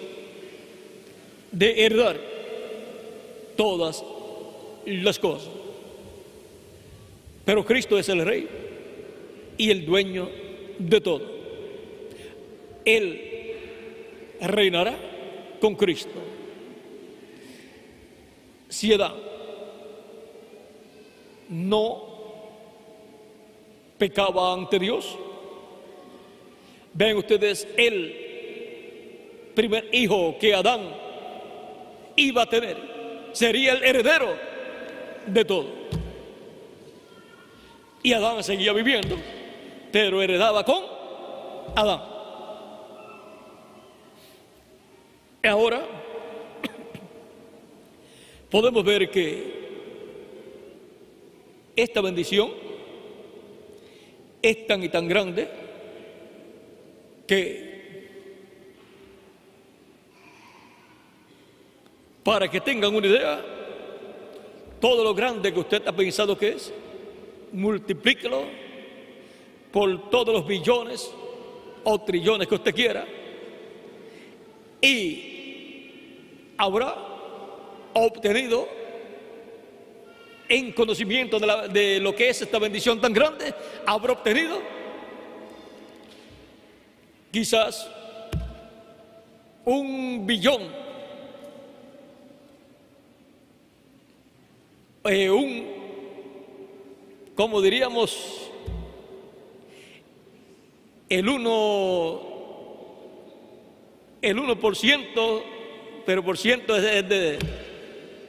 de 1.51 1.85
heredar 1.85 2.19
todas 3.57 4.03
las 4.87 5.19
cosas. 5.19 5.51
Pero 7.45 7.65
Cristo 7.65 7.99
es 7.99 8.09
el 8.09 8.25
rey 8.25 8.49
y 9.59 9.71
el 9.71 9.85
dueño 9.85 10.29
de 10.79 11.01
todo. 11.01 11.23
Él 12.85 13.21
reinará 14.41 14.97
con 15.61 15.75
Cristo. 15.75 16.11
Si 18.69 18.93
no 21.49 22.13
pecaba 23.99 24.55
ante 24.55 24.79
Dios, 24.79 25.17
ven 26.95 27.17
ustedes 27.17 27.67
el 27.77 29.51
primer 29.55 29.89
hijo 29.93 30.37
que 30.39 30.55
Adán 30.55 30.81
iba 32.17 32.43
a 32.43 32.47
tener. 32.47 32.77
Sería 33.33 33.75
el 33.75 33.83
heredero 33.83 34.35
de 35.27 35.45
todo. 35.45 35.67
Y 38.03 38.13
Adán 38.13 38.43
seguía 38.43 38.73
viviendo, 38.73 39.17
pero 39.91 40.21
heredaba 40.21 40.65
con 40.65 40.85
Adán. 41.77 42.01
Ahora 45.45 45.83
podemos 48.51 48.85
ver 48.85 49.11
que 49.11 49.63
esta 51.75 52.01
bendición 52.01 52.51
es 54.43 54.67
tan 54.67 54.83
y 54.83 54.89
tan 54.89 55.09
grande 55.09 55.62
que 57.27 57.73
Para 62.23 62.49
que 62.49 62.61
tengan 62.61 62.95
una 62.95 63.07
idea, 63.07 63.45
todo 64.81 65.03
lo 65.03 65.13
grande 65.15 65.53
que 65.53 65.59
usted 65.59 65.87
ha 65.87 65.93
pensado 65.93 66.39
que 66.39 66.51
es, 66.51 66.73
multiplíquelo 67.51 68.45
por 69.73 70.09
todos 70.09 70.33
los 70.33 70.47
billones 70.47 71.13
o 71.83 72.01
trillones 72.03 72.47
que 72.47 72.55
usted 72.55 72.75
quiera 72.75 73.05
y 74.81 76.55
habrá 76.57 76.95
obtenido 77.95 78.69
en 80.49 80.73
conocimiento 80.73 81.41
de, 81.41 81.69
de, 81.69 82.01
lo 82.01 82.15
que 82.15 82.29
es 82.29 82.43
esta 82.43 82.59
bendición 82.59 83.01
tan 83.01 83.13
grande, 83.13 83.53
habrá 83.85 84.13
obtenido 84.13 84.61
quizás 87.33 87.91
un 89.65 90.27
billón, 90.27 90.63
eh, 95.05 95.31
un, 95.31 95.67
como 97.35 97.63
diríamos, 97.63 98.51
el 101.09 101.29
uno, 101.29 102.21
el 104.21 104.39
uno 104.39 104.61
por 104.61 104.77
ciento, 104.77 105.43
pero 106.05 106.23
por 106.23 106.37
ciento 106.37 106.77
es 106.77 107.09
de, 107.09 107.39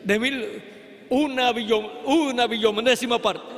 de 0.04 0.20
mil, 0.20 0.64
una 1.10 1.52
billón, 1.52 1.90
una 2.06 2.48
billonésima 2.48 3.22
parte. 3.22 3.53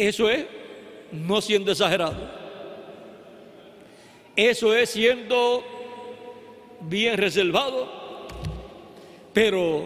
Eso 0.00 0.30
es 0.30 0.46
no 1.12 1.42
siendo 1.42 1.72
exagerado. 1.72 2.16
Eso 4.34 4.74
es 4.74 4.88
siendo 4.88 5.62
bien 6.80 7.18
reservado, 7.18 7.86
pero 9.34 9.84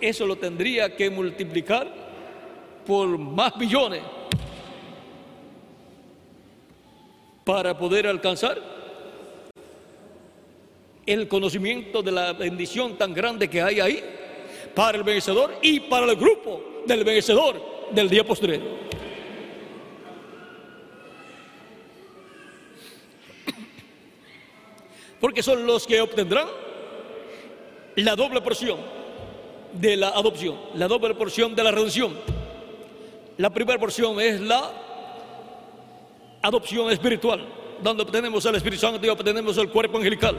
eso 0.00 0.24
lo 0.24 0.36
tendría 0.36 0.96
que 0.96 1.10
multiplicar 1.10 1.86
por 2.86 3.06
más 3.18 3.58
billones 3.58 4.00
para 7.44 7.76
poder 7.76 8.06
alcanzar 8.06 8.58
el 11.04 11.28
conocimiento 11.28 12.00
de 12.00 12.12
la 12.12 12.32
bendición 12.32 12.96
tan 12.96 13.12
grande 13.12 13.50
que 13.50 13.60
hay 13.60 13.80
ahí 13.80 14.02
para 14.74 14.96
el 14.96 15.04
vencedor 15.04 15.58
y 15.60 15.80
para 15.80 16.10
el 16.10 16.16
grupo 16.16 16.82
del 16.86 17.04
vencedor 17.04 17.90
del 17.92 18.08
día 18.08 18.24
posterior. 18.24 18.88
Porque 25.20 25.42
son 25.42 25.66
los 25.66 25.86
que 25.86 26.00
obtendrán 26.00 26.48
la 27.96 28.16
doble 28.16 28.40
porción 28.40 28.78
de 29.72 29.96
la 29.96 30.08
adopción, 30.08 30.56
la 30.74 30.88
doble 30.88 31.14
porción 31.14 31.54
de 31.54 31.62
la 31.62 31.70
redención. 31.70 32.16
La 33.36 33.50
primera 33.50 33.78
porción 33.78 34.20
es 34.20 34.40
la 34.40 34.72
adopción 36.42 36.90
espiritual, 36.90 37.46
donde 37.82 38.02
obtenemos 38.02 38.44
el 38.46 38.54
Espíritu 38.54 38.80
Santo 38.80 39.04
y 39.04 39.08
obtenemos 39.10 39.56
el 39.58 39.70
cuerpo 39.70 39.98
angelical. 39.98 40.36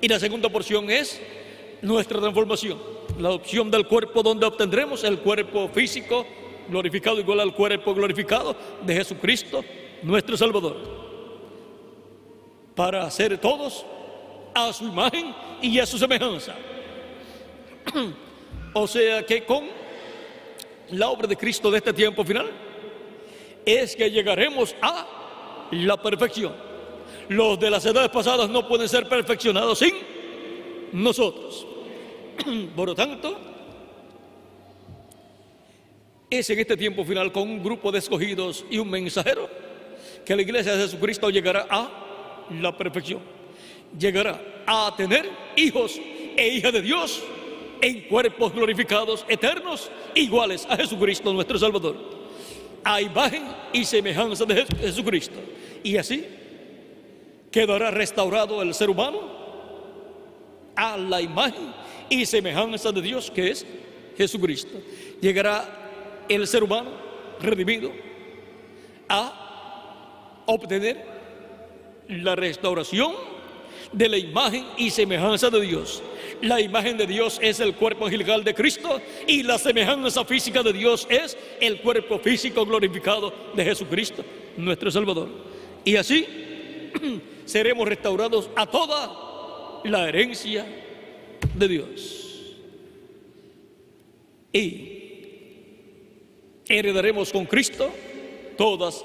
Y 0.00 0.08
la 0.08 0.18
segunda 0.18 0.48
porción 0.48 0.90
es 0.90 1.20
nuestra 1.82 2.18
transformación, 2.20 2.78
la 3.18 3.28
adopción 3.28 3.70
del 3.70 3.86
cuerpo 3.86 4.22
donde 4.22 4.46
obtendremos 4.46 5.04
el 5.04 5.18
cuerpo 5.18 5.68
físico 5.68 6.26
glorificado 6.68 7.20
igual 7.20 7.40
al 7.40 7.54
cuerpo 7.54 7.94
glorificado 7.94 8.56
de 8.84 8.94
Jesucristo, 8.94 9.64
nuestro 10.02 10.36
Salvador 10.36 11.11
para 12.74 13.04
hacer 13.04 13.38
todos 13.38 13.84
a 14.54 14.72
su 14.72 14.84
imagen 14.84 15.34
y 15.60 15.78
a 15.78 15.86
su 15.86 15.98
semejanza. 15.98 16.54
o 18.74 18.86
sea 18.86 19.24
que 19.24 19.44
con 19.44 19.64
la 20.90 21.08
obra 21.08 21.26
de 21.26 21.36
Cristo 21.36 21.70
de 21.70 21.78
este 21.78 21.92
tiempo 21.92 22.24
final 22.24 22.50
es 23.64 23.96
que 23.96 24.10
llegaremos 24.10 24.74
a 24.80 25.06
la 25.70 26.00
perfección. 26.00 26.54
Los 27.28 27.58
de 27.58 27.70
las 27.70 27.84
edades 27.86 28.10
pasadas 28.10 28.48
no 28.48 28.66
pueden 28.66 28.88
ser 28.88 29.08
perfeccionados 29.08 29.78
sin 29.78 29.94
nosotros. 30.92 31.66
Por 32.76 32.88
lo 32.88 32.94
tanto, 32.94 33.38
es 36.28 36.48
en 36.50 36.58
este 36.58 36.76
tiempo 36.76 37.04
final 37.04 37.30
con 37.30 37.42
un 37.42 37.62
grupo 37.62 37.92
de 37.92 37.98
escogidos 37.98 38.64
y 38.70 38.78
un 38.78 38.90
mensajero 38.90 39.48
que 40.24 40.34
la 40.34 40.42
iglesia 40.42 40.72
de 40.72 40.82
Jesucristo 40.82 41.30
llegará 41.30 41.66
a 41.68 42.01
la 42.60 42.76
perfección. 42.76 43.20
Llegará 43.98 44.40
a 44.66 44.94
tener 44.96 45.28
hijos 45.56 46.00
e 46.36 46.48
hijas 46.48 46.72
de 46.72 46.82
Dios 46.82 47.22
en 47.80 48.02
cuerpos 48.02 48.52
glorificados 48.52 49.24
eternos 49.28 49.90
iguales 50.14 50.66
a 50.68 50.76
Jesucristo 50.76 51.32
nuestro 51.32 51.58
Salvador. 51.58 51.96
A 52.84 53.00
imagen 53.00 53.44
y 53.72 53.84
semejanza 53.84 54.44
de 54.44 54.66
Jesucristo. 54.80 55.38
Y 55.82 55.96
así 55.96 56.24
quedará 57.50 57.90
restaurado 57.90 58.62
el 58.62 58.72
ser 58.74 58.90
humano 58.90 59.20
a 60.74 60.96
la 60.96 61.20
imagen 61.20 61.72
y 62.08 62.24
semejanza 62.24 62.90
de 62.92 63.02
Dios 63.02 63.30
que 63.30 63.50
es 63.50 63.66
Jesucristo. 64.16 64.78
Llegará 65.20 66.24
el 66.28 66.46
ser 66.46 66.62
humano 66.62 66.90
redimido 67.40 67.92
a 69.08 70.44
obtener 70.46 71.11
la 72.20 72.36
restauración 72.36 73.12
de 73.92 74.08
la 74.08 74.18
imagen 74.18 74.64
y 74.76 74.90
semejanza 74.90 75.50
de 75.50 75.60
Dios. 75.60 76.02
La 76.40 76.60
imagen 76.60 76.96
de 76.96 77.06
Dios 77.06 77.38
es 77.40 77.60
el 77.60 77.74
cuerpo 77.74 78.04
angelical 78.04 78.42
de 78.42 78.54
Cristo 78.54 79.00
y 79.26 79.42
la 79.42 79.58
semejanza 79.58 80.24
física 80.24 80.62
de 80.62 80.72
Dios 80.72 81.06
es 81.08 81.36
el 81.60 81.80
cuerpo 81.80 82.18
físico 82.18 82.66
glorificado 82.66 83.32
de 83.54 83.64
Jesucristo, 83.64 84.24
nuestro 84.56 84.90
Salvador. 84.90 85.28
Y 85.84 85.96
así 85.96 86.26
seremos 87.44 87.88
restaurados 87.88 88.50
a 88.56 88.66
toda 88.66 89.82
la 89.84 90.08
herencia 90.08 90.66
de 91.54 91.68
Dios. 91.68 92.18
Y 94.52 94.98
heredaremos 96.68 97.32
con 97.32 97.46
Cristo 97.46 97.90
todas 98.56 99.04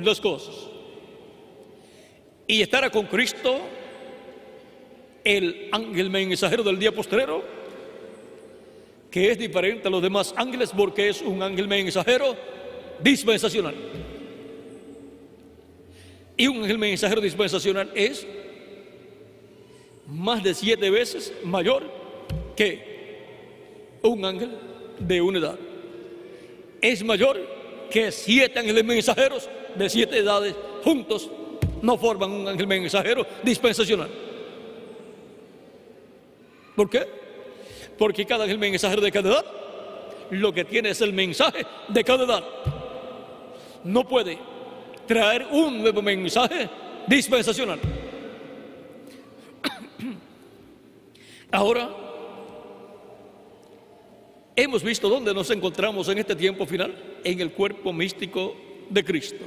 las 0.00 0.20
cosas 0.20 0.69
y 2.50 2.62
estará 2.62 2.90
con 2.90 3.06
Cristo 3.06 3.60
el 5.22 5.68
ángel 5.70 6.10
mensajero 6.10 6.64
del 6.64 6.80
día 6.80 6.90
postrero, 6.90 7.44
que 9.08 9.30
es 9.30 9.38
diferente 9.38 9.86
a 9.86 9.90
los 9.90 10.02
demás 10.02 10.34
ángeles 10.36 10.72
porque 10.76 11.10
es 11.10 11.22
un 11.22 11.40
ángel 11.44 11.68
mensajero 11.68 12.34
dispensacional. 13.00 13.76
Y 16.36 16.48
un 16.48 16.64
ángel 16.64 16.78
mensajero 16.78 17.20
dispensacional 17.20 17.92
es 17.94 18.26
más 20.08 20.42
de 20.42 20.52
siete 20.52 20.90
veces 20.90 21.32
mayor 21.44 21.84
que 22.56 24.00
un 24.02 24.24
ángel 24.24 24.50
de 24.98 25.20
una 25.20 25.38
edad. 25.38 25.58
Es 26.80 27.04
mayor 27.04 27.38
que 27.92 28.10
siete 28.10 28.58
ángeles 28.58 28.84
mensajeros 28.84 29.48
de 29.76 29.88
siete 29.88 30.18
edades 30.18 30.56
juntos 30.82 31.30
no 31.82 31.96
forman 31.96 32.30
un 32.30 32.48
ángel 32.48 32.66
mensajero 32.66 33.26
dispensacional. 33.42 34.10
¿Por 36.76 36.88
qué? 36.88 37.06
Porque 37.98 38.24
cada 38.24 38.44
ángel 38.44 38.58
mensajero 38.58 39.02
de 39.02 39.12
cada 39.12 39.28
edad 39.30 39.44
lo 40.30 40.52
que 40.52 40.64
tiene 40.64 40.90
es 40.90 41.00
el 41.00 41.12
mensaje 41.12 41.66
de 41.88 42.04
cada 42.04 42.24
edad. 42.24 42.44
No 43.84 44.06
puede 44.06 44.38
traer 45.06 45.46
un 45.50 45.80
nuevo 45.80 46.00
mensaje 46.02 46.68
dispensacional. 47.06 47.80
Ahora, 51.50 51.90
hemos 54.54 54.82
visto 54.82 55.08
dónde 55.08 55.34
nos 55.34 55.50
encontramos 55.50 56.08
en 56.08 56.18
este 56.18 56.36
tiempo 56.36 56.64
final, 56.66 56.94
en 57.24 57.40
el 57.40 57.52
cuerpo 57.52 57.92
místico 57.92 58.54
de 58.88 59.04
Cristo 59.04 59.44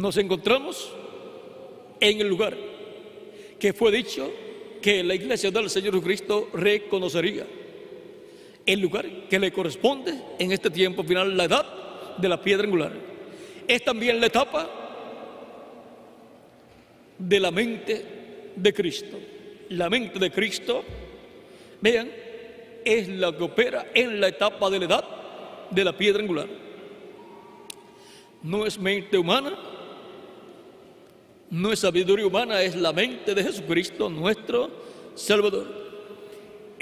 nos 0.00 0.16
encontramos 0.16 0.90
en 2.00 2.20
el 2.20 2.28
lugar 2.28 2.56
que 3.58 3.72
fue 3.72 3.92
dicho 3.92 4.32
que 4.80 5.04
la 5.04 5.14
iglesia 5.14 5.50
del 5.50 5.68
Señor 5.68 5.92
Jesucristo 5.92 6.48
reconocería. 6.54 7.46
El 8.64 8.80
lugar 8.80 9.06
que 9.28 9.38
le 9.38 9.52
corresponde 9.52 10.14
en 10.38 10.52
este 10.52 10.70
tiempo 10.70 11.04
final, 11.04 11.36
la 11.36 11.44
edad 11.44 11.66
de 12.16 12.28
la 12.28 12.40
piedra 12.40 12.64
angular. 12.64 12.92
Es 13.68 13.84
también 13.84 14.20
la 14.20 14.26
etapa 14.26 14.70
de 17.18 17.40
la 17.40 17.50
mente 17.50 18.04
de 18.56 18.72
Cristo. 18.72 19.18
La 19.68 19.90
mente 19.90 20.18
de 20.18 20.30
Cristo, 20.30 20.82
vean, 21.80 22.10
es 22.84 23.08
la 23.08 23.36
que 23.36 23.44
opera 23.44 23.90
en 23.94 24.18
la 24.20 24.28
etapa 24.28 24.70
de 24.70 24.78
la 24.78 24.84
edad 24.86 25.04
de 25.70 25.84
la 25.84 25.96
piedra 25.96 26.22
angular. 26.22 26.48
No 28.42 28.64
es 28.64 28.78
mente 28.78 29.18
humana, 29.18 29.69
no 31.50 31.72
es 31.72 31.80
sabiduría 31.80 32.26
humana, 32.26 32.62
es 32.62 32.76
la 32.76 32.92
mente 32.92 33.34
de 33.34 33.42
Jesucristo, 33.42 34.08
nuestro 34.08 34.70
Salvador. 35.14 35.90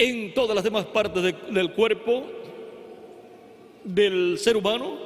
en 0.01 0.33
todas 0.33 0.55
las 0.55 0.63
demás 0.63 0.85
partes 0.85 1.21
de- 1.21 1.35
del 1.51 1.73
cuerpo 1.73 2.23
del 3.83 4.37
ser 4.37 4.55
humano, 4.55 4.97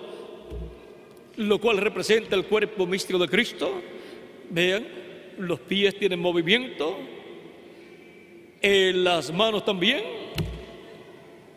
lo 1.37 1.59
cual 1.59 1.77
representa 1.77 2.35
el 2.35 2.45
cuerpo 2.45 2.85
místico 2.85 3.17
de 3.17 3.27
Cristo. 3.27 3.71
Vean, 4.51 4.87
los 5.39 5.59
pies 5.61 5.97
tienen 5.97 6.19
movimiento, 6.19 6.95
eh, 8.61 8.91
las 8.93 9.33
manos 9.33 9.65
también, 9.65 10.03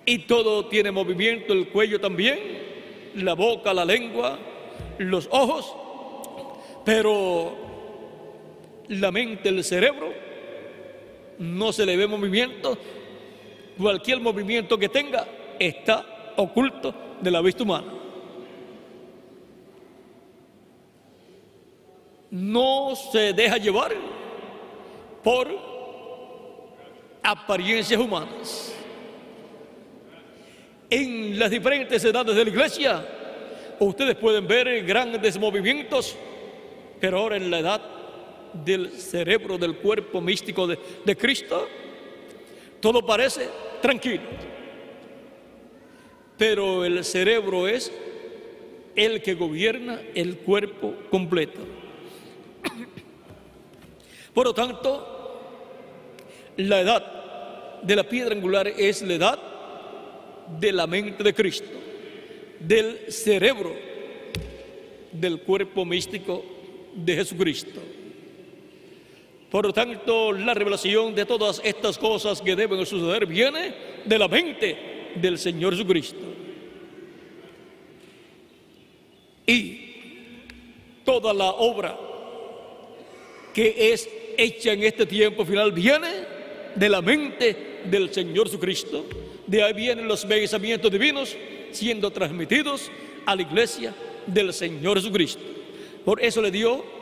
y 0.07 0.20
todo 0.20 0.65
tiene 0.67 0.91
movimiento, 0.91 1.52
el 1.52 1.68
cuello 1.68 2.01
también, 2.01 2.39
la 3.17 3.35
boca, 3.35 3.75
la 3.75 3.85
lengua, 3.85 4.39
los 4.97 5.28
ojos, 5.31 5.76
pero 6.86 7.65
la 8.89 9.10
mente, 9.10 9.48
el 9.48 9.65
cerebro, 9.65 10.12
no 11.39 11.73
se 11.73 11.84
le 11.84 11.97
ve 11.97 12.06
movimiento, 12.06 12.78
cualquier 13.78 14.20
movimiento 14.20 14.78
que 14.78 14.89
tenga 14.89 15.26
está 15.58 16.32
oculto 16.36 16.94
de 17.20 17.31
la 17.31 17.40
vista 17.40 17.62
humana. 17.62 17.92
No 22.31 22.94
se 22.94 23.32
deja 23.32 23.56
llevar 23.56 23.94
por 25.23 25.48
apariencias 27.23 28.00
humanas. 28.00 28.73
En 30.89 31.39
las 31.39 31.50
diferentes 31.50 32.05
edades 32.05 32.36
de 32.36 32.44
la 32.44 32.50
iglesia, 32.50 33.06
ustedes 33.81 34.15
pueden 34.16 34.47
ver 34.47 34.84
grandes 34.84 35.39
movimientos, 35.39 36.16
pero 37.00 37.18
ahora 37.18 37.36
en 37.36 37.50
la 37.50 37.58
edad 37.58 37.95
del 38.52 38.92
cerebro, 38.92 39.58
del 39.58 39.76
cuerpo 39.76 40.20
místico 40.20 40.66
de, 40.66 41.16
Cristo, 41.16 41.68
todo 42.81 43.05
parece 43.05 43.49
tranquilo. 43.81 44.23
Pero 46.39 46.84
el 46.84 47.05
cerebro 47.05 47.66
es 47.66 47.92
el 48.94 49.23
que 49.23 49.34
gobierna 49.34 50.00
el 50.15 50.39
cuerpo 50.39 50.94
completo. 51.10 51.60
Por 54.34 54.47
lo 54.47 54.55
tanto, 54.55 55.41
la 56.57 56.81
edad 56.81 57.83
de 57.83 57.97
la 57.97 58.08
piedra 58.08 58.34
angular 58.34 58.68
es 58.68 59.02
la 59.02 59.15
edad 59.15 59.39
de 60.60 60.73
la 60.73 60.86
mente 60.86 61.23
de 61.23 61.34
Cristo, 61.34 61.68
del 62.60 63.10
cerebro 63.10 63.75
del 65.12 65.41
cuerpo 65.41 65.84
místico 65.84 66.44
de 66.94 67.16
Jesucristo. 67.16 67.81
Por 69.57 69.65
lo 69.65 69.73
tanto, 69.73 70.33
la 70.33 70.52
revelación 70.52 71.15
de 71.15 71.25
todas 71.25 71.62
estas 71.65 71.97
cosas 71.97 72.43
que 72.43 72.55
deben 72.55 72.85
suceder 72.85 73.25
viene 73.25 73.73
de 74.05 74.18
la 74.18 74.28
mente 74.28 74.76
del 75.15 75.39
Señor 75.39 75.73
Jesucristo. 75.73 76.20
Y 79.47 79.81
toda 81.07 81.33
la 81.33 81.47
obra 81.52 81.99
que 83.55 83.94
es 83.94 84.10
hecha 84.36 84.73
en 84.75 84.83
este 84.83 85.07
tiempo 85.07 85.47
final 85.47 85.73
viene 85.73 86.10
de 86.75 86.89
la 86.91 87.01
mente 87.01 87.81
del 87.86 88.12
Señor 88.12 88.49
Jesucristo. 88.49 89.07
De 89.47 89.62
ahí 89.62 89.73
vienen 89.73 90.07
los 90.07 90.26
pensamientos 90.26 90.93
divinos 90.93 91.35
siendo 91.70 92.10
transmitidos 92.10 92.91
a 93.25 93.35
la 93.35 93.41
iglesia 93.41 93.94
del 94.26 94.52
Señor 94.52 94.99
Jesucristo. 94.99 95.41
Por 96.05 96.23
eso 96.23 96.43
le 96.43 96.51
dio 96.51 96.95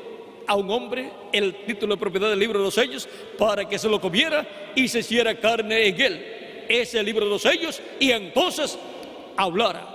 a 0.47 0.55
un 0.55 0.71
hombre 0.71 1.11
el 1.33 1.65
título 1.65 1.95
de 1.95 2.01
propiedad 2.01 2.31
del 2.31 2.39
libro 2.39 2.59
de 2.59 2.65
los 2.67 2.75
sellos 2.75 3.09
para 3.39 3.69
que 3.69 3.79
se 3.79 3.89
lo 3.89 4.01
comiera 4.01 4.73
y 4.75 4.89
se 4.89 5.01
hiciera 5.01 5.39
carne 5.39 5.89
en 5.89 6.01
él. 6.01 6.27
Ese 6.69 7.03
libro 7.03 7.25
de 7.25 7.31
los 7.31 7.43
sellos 7.43 7.81
y 8.01 8.11
entonces 8.11 8.79
hablara 9.37 9.87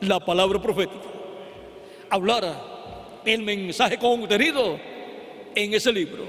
la 0.00 0.20
palabra 0.20 0.60
profética. 0.60 1.04
Hablara 2.10 3.20
el 3.24 3.42
mensaje 3.42 3.98
contenido 3.98 4.78
en 5.54 5.74
ese 5.74 5.92
libro 5.92 6.24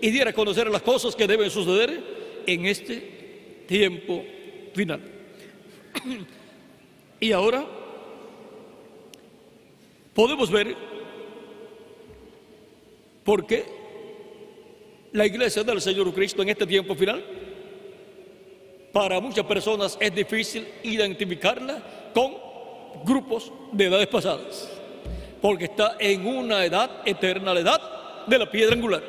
y 0.00 0.10
diera 0.10 0.30
a 0.30 0.34
conocer 0.34 0.68
las 0.68 0.82
cosas 0.82 1.14
que 1.14 1.26
deben 1.26 1.50
suceder 1.50 2.42
en 2.46 2.66
este 2.66 3.64
tiempo 3.66 4.24
final. 4.74 5.00
Y 7.18 7.32
ahora 7.32 7.64
podemos 10.12 10.50
ver 10.50 10.76
por 13.26 13.44
qué 13.44 13.64
la 15.12 15.26
iglesia 15.26 15.64
del 15.64 15.80
Señor 15.80 16.14
Cristo 16.14 16.42
en 16.42 16.48
este 16.48 16.66
tiempo 16.66 16.94
final, 16.94 17.22
para 18.92 19.20
muchas 19.20 19.44
personas 19.44 19.98
es 20.00 20.14
difícil 20.14 20.66
identificarla 20.84 22.10
con 22.14 22.36
grupos 23.04 23.52
de 23.72 23.86
edades 23.86 24.06
pasadas, 24.06 24.70
porque 25.42 25.64
está 25.64 25.96
en 25.98 26.26
una 26.26 26.64
edad 26.64 27.02
eterna, 27.04 27.52
la 27.52 27.60
edad 27.60 28.26
de 28.26 28.38
la 28.38 28.50
piedra 28.50 28.74
angular. 28.74 29.02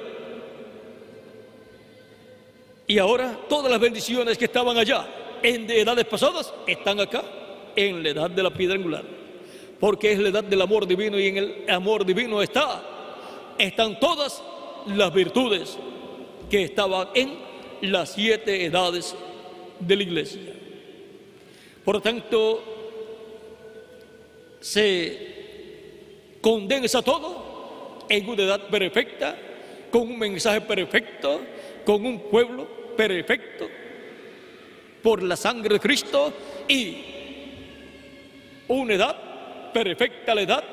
Y 2.87 2.97
ahora 2.97 3.37
todas 3.47 3.69
las 3.69 3.79
bendiciones 3.79 4.37
que 4.37 4.45
estaban 4.45 4.77
allá 4.77 5.05
en 5.43 5.67
de 5.67 5.81
edades 5.81 6.05
pasadas 6.05 6.53
están 6.65 6.99
acá 6.99 7.21
en 7.75 8.01
la 8.01 8.09
edad 8.09 8.31
de 8.31 8.43
la 8.43 8.49
piedra 8.49 8.75
angular. 8.75 9.03
Porque 9.79 10.11
es 10.13 10.19
la 10.19 10.29
edad 10.29 10.43
del 10.43 10.61
amor 10.61 10.87
divino 10.87 11.19
y 11.19 11.27
en 11.27 11.37
el 11.37 11.65
amor 11.69 12.03
divino 12.03 12.41
está 12.41 12.97
están 13.57 13.99
todas 13.99 14.41
las 14.87 15.13
virtudes 15.13 15.77
que 16.49 16.63
estaban 16.63 17.09
en 17.13 17.37
las 17.81 18.13
siete 18.13 18.65
edades 18.65 19.15
de 19.79 19.95
la 19.95 20.03
iglesia. 20.03 20.53
Por 21.83 22.01
tanto, 22.01 22.63
se 24.59 25.35
condensa 26.41 27.01
todo 27.01 28.05
en 28.09 28.27
una 28.29 28.43
edad 28.43 28.67
perfecta, 28.67 29.37
con 29.91 30.01
un 30.03 30.19
mensaje 30.19 30.61
perfecto, 30.61 31.41
con 31.85 32.05
un 32.05 32.19
pueblo 32.29 32.67
perfecto, 32.95 33.67
por 35.01 35.23
la 35.23 35.37
sangre 35.37 35.75
de 35.75 35.79
Cristo 35.79 36.33
y 36.67 36.97
una 38.67 38.93
edad 38.93 39.71
perfecta, 39.71 40.35
la 40.35 40.41
edad 40.41 40.63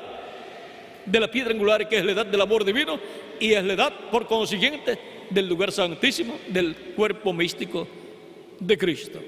de 1.05 1.19
la 1.19 1.29
piedra 1.29 1.51
angular, 1.51 1.87
que 1.87 1.97
es 1.97 2.05
la 2.05 2.11
edad 2.11 2.25
del 2.25 2.41
amor 2.41 2.65
divino, 2.65 2.99
y 3.39 3.53
es 3.53 3.63
la 3.63 3.73
edad, 3.73 3.93
por 4.11 4.27
consiguiente, 4.27 4.97
del 5.29 5.47
lugar 5.47 5.71
santísimo, 5.71 6.37
del 6.47 6.75
cuerpo 6.95 7.33
místico 7.33 7.87
de 8.59 8.77
Cristo. 8.77 9.19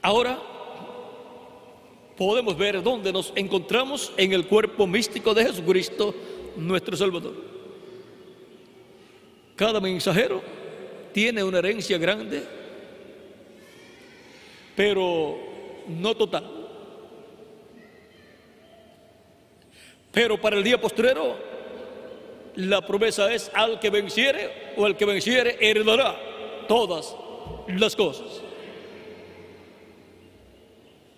Ahora 0.00 0.38
podemos 2.16 2.56
ver 2.56 2.82
dónde 2.82 3.12
nos 3.12 3.32
encontramos 3.34 4.12
en 4.16 4.32
el 4.32 4.46
cuerpo 4.46 4.86
místico 4.86 5.34
de 5.34 5.44
Jesucristo, 5.44 6.14
nuestro 6.56 6.96
Salvador. 6.96 7.34
Cada 9.56 9.80
mensajero 9.80 10.42
tiene 11.12 11.44
una 11.44 11.58
herencia 11.58 11.98
grande, 11.98 12.42
pero 14.74 15.38
no 15.88 16.14
total. 16.16 16.61
Pero 20.12 20.40
para 20.40 20.56
el 20.56 20.62
día 20.62 20.80
postrero, 20.80 21.36
la 22.56 22.86
promesa 22.86 23.32
es 23.32 23.50
al 23.54 23.80
que 23.80 23.90
venciere 23.90 24.74
o 24.76 24.84
al 24.84 24.96
que 24.96 25.06
venciere 25.06 25.56
heredará 25.58 26.16
todas 26.68 27.16
las 27.68 27.96
cosas. 27.96 28.42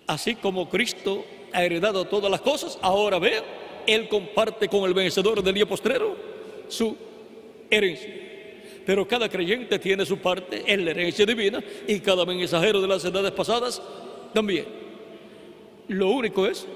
Así 0.07 0.35
como 0.35 0.69
Cristo 0.69 1.25
ha 1.51 1.63
heredado 1.63 2.05
todas 2.05 2.31
las 2.31 2.41
cosas, 2.41 2.79
ahora 2.81 3.19
ve, 3.19 3.41
Él 3.85 4.07
comparte 4.07 4.69
con 4.69 4.83
el 4.85 4.93
vencedor 4.93 5.43
del 5.43 5.53
día 5.53 5.65
postrero 5.65 6.15
su 6.69 6.95
herencia. 7.69 8.13
Pero 8.85 9.07
cada 9.07 9.27
creyente 9.27 9.79
tiene 9.79 10.05
su 10.05 10.19
parte 10.19 10.63
en 10.67 10.85
la 10.85 10.91
herencia 10.91 11.25
divina 11.25 11.61
y 11.87 11.99
cada 11.99 12.25
mensajero 12.25 12.79
de 12.81 12.87
las 12.87 13.03
edades 13.03 13.31
pasadas 13.31 13.81
también. 14.33 14.65
Lo 15.87 16.09
único 16.11 16.45
es 16.45 16.67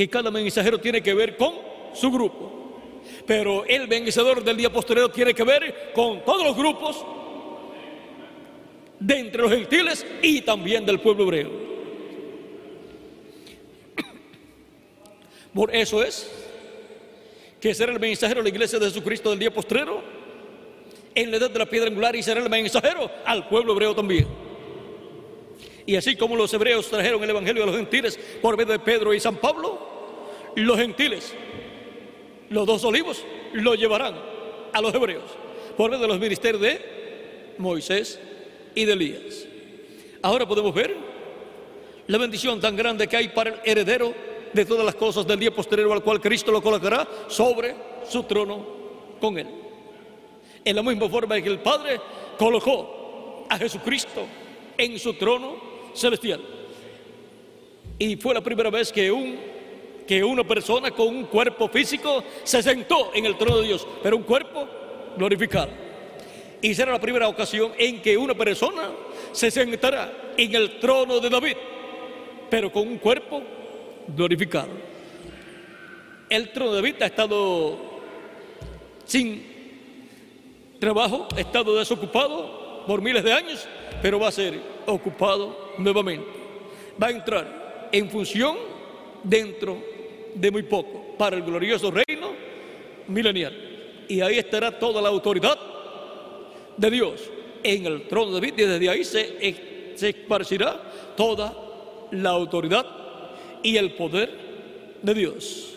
que 0.00 0.08
cada 0.08 0.30
mensajero 0.30 0.80
tiene 0.80 1.02
que 1.02 1.12
ver 1.12 1.36
con 1.36 1.56
su 1.92 2.10
grupo. 2.10 2.80
Pero 3.26 3.66
el 3.66 3.86
vencedor 3.86 4.42
del 4.42 4.56
día 4.56 4.72
posterior 4.72 5.12
tiene 5.12 5.34
que 5.34 5.44
ver 5.44 5.92
con 5.92 6.24
todos 6.24 6.42
los 6.42 6.56
grupos 6.56 7.04
de 8.98 9.18
entre 9.18 9.42
los 9.42 9.50
gentiles 9.50 10.06
y 10.22 10.40
también 10.40 10.86
del 10.86 11.00
pueblo 11.00 11.24
hebreo. 11.24 11.50
Por 15.52 15.76
eso 15.76 16.02
es 16.02 16.32
que 17.60 17.74
será 17.74 17.92
el 17.92 18.00
mensajero 18.00 18.40
de 18.40 18.44
la 18.44 18.54
iglesia 18.56 18.78
de 18.78 18.86
Jesucristo 18.86 19.28
del 19.28 19.38
día 19.38 19.52
postrero 19.52 20.02
en 21.14 21.30
la 21.30 21.36
edad 21.36 21.50
de 21.50 21.58
la 21.58 21.66
piedra 21.66 21.90
angular 21.90 22.16
y 22.16 22.22
será 22.22 22.42
el 22.42 22.48
mensajero 22.48 23.10
al 23.26 23.46
pueblo 23.50 23.74
hebreo 23.74 23.94
también. 23.94 24.26
Y 25.84 25.96
así 25.96 26.16
como 26.16 26.36
los 26.36 26.54
hebreos 26.54 26.88
trajeron 26.88 27.22
el 27.22 27.28
evangelio 27.28 27.64
a 27.64 27.66
los 27.66 27.76
gentiles 27.76 28.18
por 28.40 28.56
medio 28.56 28.72
de 28.72 28.78
Pedro 28.78 29.12
y 29.12 29.20
San 29.20 29.36
Pablo, 29.36 29.89
los 30.56 30.76
gentiles, 30.78 31.34
los 32.48 32.66
dos 32.66 32.84
olivos, 32.84 33.24
lo 33.52 33.74
llevarán 33.74 34.14
a 34.72 34.80
los 34.80 34.94
hebreos 34.94 35.30
por 35.76 35.90
medio 35.90 36.02
de 36.02 36.08
los 36.08 36.18
ministerios 36.18 36.60
de 36.60 37.54
Moisés 37.58 38.20
y 38.74 38.84
de 38.84 38.92
Elías. 38.92 39.46
Ahora 40.22 40.46
podemos 40.46 40.74
ver 40.74 40.96
la 42.06 42.18
bendición 42.18 42.60
tan 42.60 42.76
grande 42.76 43.06
que 43.06 43.16
hay 43.16 43.28
para 43.28 43.50
el 43.50 43.60
heredero 43.64 44.12
de 44.52 44.64
todas 44.64 44.84
las 44.84 44.94
cosas 44.94 45.26
del 45.26 45.38
día 45.38 45.54
posterior 45.54 45.90
al 45.92 46.02
cual 46.02 46.20
Cristo 46.20 46.50
lo 46.50 46.60
colocará 46.60 47.06
sobre 47.28 47.74
su 48.08 48.24
trono 48.24 48.66
con 49.20 49.38
él. 49.38 49.46
En 50.64 50.76
la 50.76 50.82
misma 50.82 51.08
forma 51.08 51.40
que 51.40 51.48
el 51.48 51.60
Padre 51.60 52.00
colocó 52.36 53.46
a 53.48 53.56
Jesucristo 53.56 54.26
en 54.76 54.98
su 54.98 55.14
trono 55.14 55.56
celestial. 55.94 56.40
Y 57.98 58.16
fue 58.16 58.34
la 58.34 58.40
primera 58.40 58.70
vez 58.70 58.92
que, 58.92 59.10
un, 59.10 59.38
que 60.10 60.24
una 60.24 60.42
persona 60.42 60.90
con 60.90 61.06
un 61.06 61.26
cuerpo 61.26 61.68
físico 61.68 62.24
se 62.42 62.60
sentó 62.64 63.12
en 63.14 63.26
el 63.26 63.38
trono 63.38 63.58
de 63.58 63.68
Dios, 63.68 63.86
pero 64.02 64.16
un 64.16 64.24
cuerpo 64.24 64.66
glorificado. 65.16 65.70
Y 66.60 66.74
será 66.74 66.90
la 66.90 67.00
primera 67.00 67.28
ocasión 67.28 67.70
en 67.78 68.02
que 68.02 68.16
una 68.16 68.34
persona 68.34 68.90
se 69.30 69.52
sentará 69.52 70.32
en 70.36 70.52
el 70.52 70.80
trono 70.80 71.20
de 71.20 71.30
David, 71.30 71.56
pero 72.50 72.72
con 72.72 72.88
un 72.88 72.98
cuerpo 72.98 73.40
glorificado. 74.08 74.70
El 76.28 76.50
trono 76.50 76.72
de 76.72 76.82
David 76.82 77.02
ha 77.02 77.06
estado 77.06 77.78
sin 79.04 79.44
trabajo, 80.80 81.28
ha 81.36 81.40
estado 81.40 81.76
desocupado 81.76 82.84
por 82.84 83.00
miles 83.00 83.22
de 83.22 83.32
años, 83.32 83.68
pero 84.02 84.18
va 84.18 84.26
a 84.26 84.32
ser 84.32 84.60
ocupado 84.86 85.74
nuevamente. 85.78 86.26
Va 87.00 87.06
a 87.06 87.10
entrar 87.10 87.88
en 87.92 88.10
función 88.10 88.56
dentro 89.22 89.89
de 90.34 90.50
muy 90.50 90.62
poco 90.62 91.16
para 91.16 91.36
el 91.36 91.42
glorioso 91.42 91.90
reino 91.90 92.32
milenial. 93.08 93.54
Y 94.08 94.20
ahí 94.20 94.38
estará 94.38 94.78
toda 94.78 95.00
la 95.00 95.08
autoridad 95.08 95.58
de 96.76 96.90
Dios 96.90 97.30
en 97.62 97.86
el 97.86 98.08
trono 98.08 98.32
de 98.32 98.40
David 98.40 98.54
y 98.58 98.62
desde 98.62 98.88
ahí 98.88 99.04
se, 99.04 99.94
se 99.94 100.08
esparcirá 100.08 100.80
toda 101.16 101.54
la 102.10 102.30
autoridad 102.30 102.86
y 103.62 103.76
el 103.76 103.94
poder 103.94 104.30
de 105.02 105.14
Dios. 105.14 105.74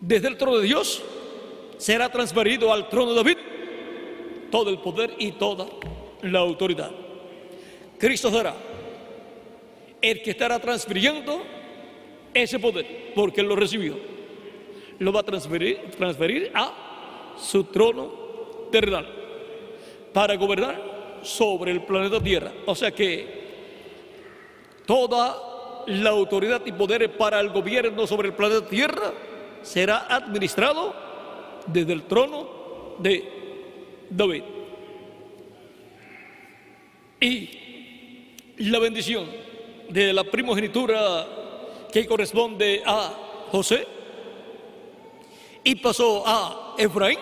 Desde 0.00 0.28
el 0.28 0.36
trono 0.36 0.58
de 0.58 0.66
Dios 0.66 1.02
será 1.78 2.10
transferido 2.10 2.72
al 2.72 2.88
trono 2.88 3.10
de 3.10 3.16
David 3.16 3.36
todo 4.50 4.70
el 4.70 4.78
poder 4.78 5.14
y 5.18 5.32
toda 5.32 5.66
la 6.22 6.40
autoridad. 6.40 6.90
Cristo 7.98 8.30
será 8.30 8.54
el 10.00 10.22
que 10.22 10.30
estará 10.30 10.58
transfiriendo 10.58 11.42
ese 12.34 12.58
poder, 12.58 13.12
porque 13.14 13.40
Él 13.40 13.48
lo 13.48 13.56
recibió. 13.56 13.96
Lo 14.98 15.12
va 15.12 15.20
a 15.20 15.24
transferir, 15.24 15.90
transferir 15.96 16.50
a 16.54 17.34
su 17.38 17.64
trono 17.64 18.12
terrenal 18.70 19.06
para 20.12 20.36
gobernar 20.36 21.20
sobre 21.22 21.72
el 21.72 21.82
planeta 21.82 22.22
Tierra. 22.22 22.52
O 22.66 22.74
sea 22.74 22.90
que 22.90 23.40
toda 24.86 25.84
la 25.86 26.10
autoridad 26.10 26.62
y 26.66 26.72
poder 26.72 27.16
para 27.16 27.40
el 27.40 27.50
gobierno 27.50 28.06
sobre 28.06 28.28
el 28.28 28.34
planeta 28.34 28.66
Tierra 28.66 29.12
será 29.62 30.06
administrado 30.08 30.94
desde 31.66 31.92
el 31.92 32.02
trono 32.02 32.96
de 32.98 33.24
David. 34.10 34.42
Y 37.20 37.50
la 38.58 38.78
bendición 38.78 39.26
de 39.88 40.12
la 40.12 40.24
primogenitura 40.24 41.26
que 41.90 42.06
corresponde 42.06 42.82
a 42.84 43.46
José 43.50 43.86
y 45.64 45.74
pasó 45.76 46.22
a 46.26 46.74
Efraín, 46.78 47.18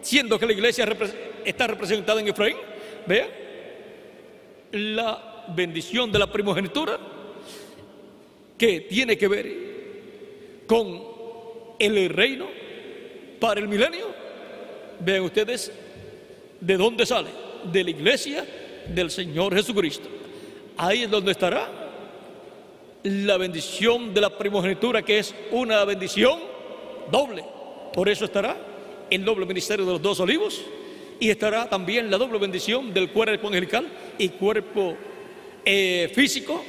siendo 0.00 0.38
que 0.38 0.46
la 0.46 0.52
iglesia 0.52 0.86
está 1.44 1.66
representada 1.66 2.20
en 2.20 2.28
Efraín, 2.28 2.56
vea, 3.06 3.28
la 4.72 5.44
bendición 5.48 6.12
de 6.12 6.18
la 6.18 6.30
primogenitura 6.30 6.98
que 8.56 8.80
tiene 8.82 9.16
que 9.16 9.28
ver 9.28 9.70
con 10.66 11.02
el 11.78 12.08
reino 12.10 12.46
para 13.40 13.60
el 13.60 13.68
milenio. 13.68 14.06
Vean 15.00 15.22
ustedes 15.22 15.72
de 16.60 16.76
dónde 16.76 17.06
sale, 17.06 17.30
de 17.72 17.84
la 17.84 17.90
iglesia 17.90 18.46
del 18.86 19.10
Señor 19.10 19.54
Jesucristo. 19.54 20.08
Ahí 20.76 21.02
es 21.02 21.10
donde 21.10 21.32
estará 21.32 21.79
la 23.02 23.36
bendición 23.36 24.12
de 24.12 24.20
la 24.20 24.36
primogenitura, 24.36 25.02
que 25.02 25.18
es 25.18 25.34
una 25.50 25.84
bendición 25.84 26.38
doble. 27.10 27.44
Por 27.92 28.08
eso 28.08 28.24
estará 28.24 28.56
el 29.10 29.24
doble 29.24 29.46
ministerio 29.46 29.84
de 29.84 29.92
los 29.92 30.02
dos 30.02 30.20
olivos 30.20 30.62
y 31.18 31.30
estará 31.30 31.68
también 31.68 32.10
la 32.10 32.18
doble 32.18 32.38
bendición 32.38 32.92
del 32.92 33.10
cuerpo 33.10 33.48
angelical 33.48 33.86
y 34.18 34.28
cuerpo 34.30 34.96
eh, 35.64 36.10
físico, 36.14 36.62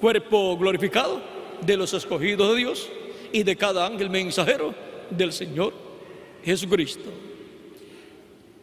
cuerpo 0.00 0.56
glorificado 0.56 1.20
de 1.60 1.76
los 1.76 1.92
escogidos 1.94 2.50
de 2.50 2.56
Dios 2.56 2.88
y 3.32 3.42
de 3.42 3.56
cada 3.56 3.86
ángel 3.86 4.10
mensajero 4.10 4.74
del 5.10 5.32
Señor 5.32 5.72
Jesucristo. 6.44 7.10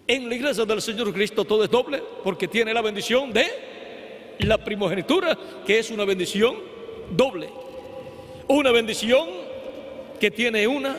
En 0.06 0.28
la 0.28 0.36
iglesia 0.36 0.66
del 0.66 0.82
Señor 0.82 1.14
Cristo 1.14 1.46
todo 1.46 1.64
es 1.64 1.70
doble 1.70 2.04
porque 2.24 2.48
tiene 2.48 2.74
la 2.74 2.82
bendición 2.82 3.32
de 3.32 3.73
la 4.40 4.58
primogenitura, 4.64 5.38
que 5.66 5.80
es 5.80 5.92
una 5.92 6.06
bendición 6.06 6.56
doble. 7.12 7.50
Una 8.48 8.72
bendición 8.72 9.28
que 10.20 10.32
tiene 10.32 10.68
una 10.68 10.98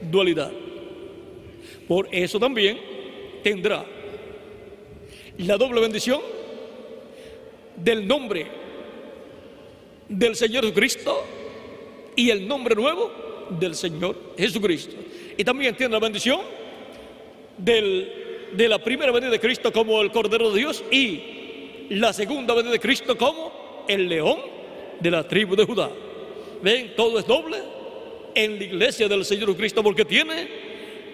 dualidad. 0.00 0.52
Por 1.88 2.08
eso 2.12 2.38
también 2.38 2.78
tendrá 3.42 3.84
la 5.38 5.56
doble 5.56 5.80
bendición 5.80 6.20
del 7.76 8.06
nombre 8.06 8.46
del 10.08 10.36
Señor 10.36 10.64
Jesucristo 10.64 11.24
y 12.16 12.30
el 12.30 12.46
nombre 12.46 12.74
nuevo 12.74 13.10
del 13.58 13.74
Señor 13.74 14.16
Jesucristo. 14.38 14.96
Y 15.36 15.44
también 15.44 15.74
tiene 15.76 15.92
la 15.92 16.00
bendición 16.00 16.40
de 17.58 18.68
la 18.68 18.78
primera 18.78 19.12
venida 19.12 19.30
de 19.30 19.40
Cristo 19.40 19.72
como 19.72 20.00
el 20.00 20.10
Cordero 20.12 20.50
de 20.50 20.58
Dios 20.58 20.84
y 20.90 21.33
la 21.90 22.12
segunda 22.12 22.54
venida 22.54 22.72
de 22.72 22.80
Cristo 22.80 23.16
como 23.16 23.84
el 23.88 24.08
león 24.08 24.38
de 25.00 25.10
la 25.10 25.26
tribu 25.26 25.56
de 25.56 25.64
Judá. 25.64 25.90
Ven, 26.62 26.94
todo 26.96 27.18
es 27.18 27.26
doble 27.26 27.58
en 28.34 28.58
la 28.58 28.64
iglesia 28.64 29.08
del 29.08 29.24
Señor 29.24 29.48
Jesucristo 29.48 29.82
porque 29.82 30.04
tiene 30.04 30.48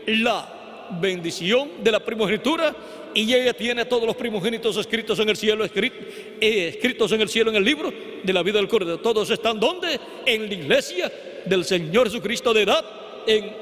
la 0.06 0.88
bendición 1.00 1.70
de 1.82 1.92
la 1.92 2.00
primogenitura 2.00 2.74
y 3.14 3.32
ella 3.34 3.52
tiene 3.52 3.84
todos 3.84 4.06
los 4.06 4.16
primogénitos 4.16 4.76
escritos 4.76 5.18
en 5.18 5.28
el 5.28 5.36
cielo, 5.36 5.64
eh, 5.64 6.68
escritos 6.68 7.12
en 7.12 7.20
el 7.20 7.28
cielo 7.28 7.50
en 7.50 7.56
el 7.56 7.64
libro 7.64 7.92
de 8.22 8.32
la 8.32 8.42
vida 8.42 8.58
del 8.58 8.68
Cordero. 8.68 8.98
Todos 8.98 9.30
están 9.30 9.58
donde? 9.58 9.98
En 10.26 10.48
la 10.48 10.54
iglesia 10.54 11.10
del 11.44 11.64
Señor 11.64 12.06
Jesucristo 12.06 12.54
de 12.54 12.62
edad 12.62 12.84
en 13.26 13.52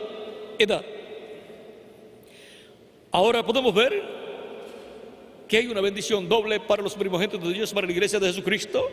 edad. 0.59 0.85
Ahora 3.11 3.45
podemos 3.45 3.75
ver 3.75 4.18
que 5.49 5.57
hay 5.57 5.67
una 5.67 5.81
bendición 5.81 6.29
doble 6.29 6.61
para 6.61 6.83
los 6.83 6.95
primogénitos 6.95 7.43
de 7.43 7.55
Dios, 7.55 7.73
para 7.73 7.87
la 7.87 7.93
iglesia 7.93 8.19
de 8.19 8.27
Jesucristo, 8.29 8.89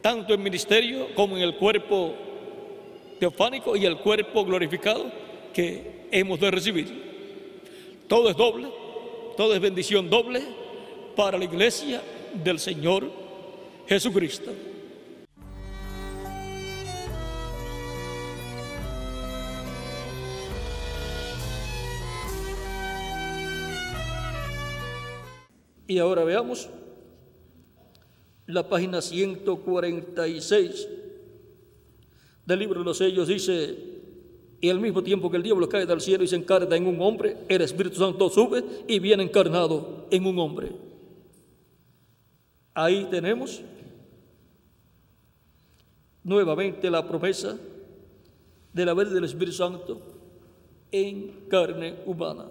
tanto 0.00 0.34
en 0.34 0.42
ministerio 0.42 1.08
como 1.14 1.36
en 1.36 1.42
el 1.42 1.56
cuerpo 1.56 2.14
teofánico 3.20 3.76
y 3.76 3.84
el 3.84 3.98
cuerpo 3.98 4.44
glorificado 4.44 5.12
que 5.52 6.06
hemos 6.10 6.40
de 6.40 6.50
recibir. 6.50 7.04
Todo 8.08 8.30
es 8.30 8.36
doble 8.36 8.68
todo 9.36 9.54
es 9.54 9.60
bendición 9.60 10.08
doble 10.08 10.42
para 11.16 11.38
la 11.38 11.44
iglesia 11.44 12.02
del 12.42 12.58
Señor 12.58 13.10
Jesucristo. 13.88 14.52
Y 25.86 25.98
ahora 25.98 26.24
veamos 26.24 26.68
la 28.46 28.68
página 28.68 29.02
146 29.02 30.88
del 32.46 32.58
libro 32.58 32.80
de 32.80 32.84
los 32.84 32.98
sellos. 32.98 33.28
Dice, 33.28 33.76
y 34.60 34.70
al 34.70 34.80
mismo 34.80 35.02
tiempo 35.02 35.30
que 35.30 35.36
el 35.36 35.42
diablo 35.42 35.68
cae 35.68 35.86
del 35.86 36.00
cielo 36.00 36.24
y 36.24 36.28
se 36.28 36.36
encarna 36.36 36.76
en 36.76 36.86
un 36.86 37.00
hombre, 37.00 37.36
el 37.48 37.60
Espíritu 37.60 37.96
Santo 37.96 38.30
sube 38.30 38.64
y 38.88 38.98
viene 38.98 39.22
encarnado 39.22 40.06
en 40.10 40.26
un 40.26 40.38
hombre. 40.38 40.72
Ahí 42.72 43.06
tenemos 43.10 43.60
nuevamente 46.22 46.90
la 46.90 47.06
promesa 47.06 47.56
de 48.72 48.84
la 48.84 48.94
verdad 48.94 49.14
del 49.14 49.24
Espíritu 49.24 49.56
Santo 49.56 50.00
en 50.90 51.46
carne 51.48 51.96
humana. 52.06 52.46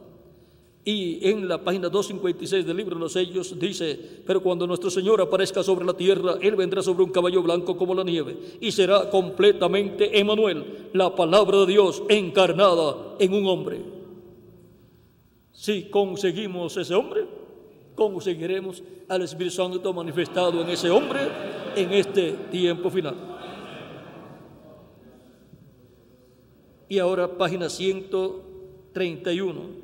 Y 0.85 1.29
en 1.29 1.47
la 1.47 1.63
página 1.63 1.87
256 1.87 2.65
del 2.65 2.75
libro 2.75 2.95
de 2.95 3.01
los 3.01 3.13
sellos 3.13 3.57
dice, 3.57 3.97
pero 4.25 4.43
cuando 4.43 4.67
nuestro 4.67 4.89
Señor 4.89 5.21
aparezca 5.21 5.63
sobre 5.63 5.85
la 5.85 5.93
tierra, 5.93 6.35
Él 6.41 6.57
vendrá 6.57 6.83
sobre 6.83 7.03
un 7.03 7.11
caballo 7.11 7.41
blanco 7.41 7.77
como 7.77 7.95
la 7.95 8.03
nieve 8.03 8.35
y 8.59 8.69
será 8.73 9.09
completamente 9.09 10.19
Emanuel, 10.19 10.89
la 10.91 11.15
palabra 11.15 11.59
de 11.59 11.67
Dios 11.67 12.03
encarnada 12.09 13.15
en 13.17 13.33
un 13.33 13.47
hombre. 13.47 13.79
Si 15.53 15.83
conseguimos 15.83 16.75
ese 16.75 16.93
hombre, 16.93 17.27
conseguiremos 17.95 18.83
al 19.07 19.21
Espíritu 19.21 19.55
Santo 19.55 19.93
manifestado 19.93 20.61
en 20.61 20.69
ese 20.69 20.89
hombre 20.89 21.21
en 21.77 21.93
este 21.93 22.33
tiempo 22.51 22.89
final. 22.89 23.15
Y 26.89 26.99
ahora 26.99 27.37
página 27.37 27.69
131. 27.69 29.82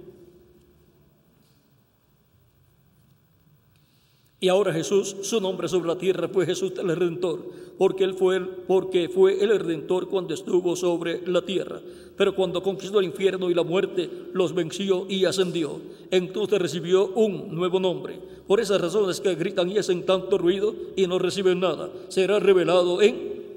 Y 4.41 4.47
ahora 4.47 4.73
Jesús, 4.73 5.17
su 5.21 5.41
nombre 5.41 5.67
sobre 5.67 5.89
la 5.89 5.97
tierra 5.97 6.29
fue 6.29 6.45
Jesús 6.45 6.71
el 6.77 6.95
Redentor, 6.95 7.43
porque 7.77 8.05
él 8.05 8.13
fue 8.13 8.39
porque 8.67 9.09
fue 9.09 9.43
el 9.43 9.59
Redentor 9.59 10.07
cuando 10.07 10.33
estuvo 10.33 10.77
sobre 10.77 11.27
la 11.27 11.41
tierra. 11.41 11.81
Pero 12.15 12.35
cuando 12.35 12.63
conquistó 12.63 12.99
el 12.99 13.05
infierno 13.05 13.49
y 13.49 13.53
la 13.53 13.63
muerte, 13.63 14.09
los 14.33 14.53
venció 14.53 15.05
y 15.09 15.25
ascendió. 15.25 15.79
Entonces 16.11 16.59
recibió 16.59 17.07
un 17.07 17.53
nuevo 17.53 17.79
nombre. 17.79 18.17
Por 18.47 18.59
esas 18.59 18.79
razones 18.81 19.19
que 19.19 19.35
gritan 19.35 19.69
y 19.69 19.77
hacen 19.77 20.05
tanto 20.05 20.37
ruido 20.37 20.73
y 20.95 21.05
no 21.05 21.19
reciben 21.19 21.59
nada, 21.59 21.89
será 22.07 22.39
revelado 22.39 23.01
en 23.01 23.15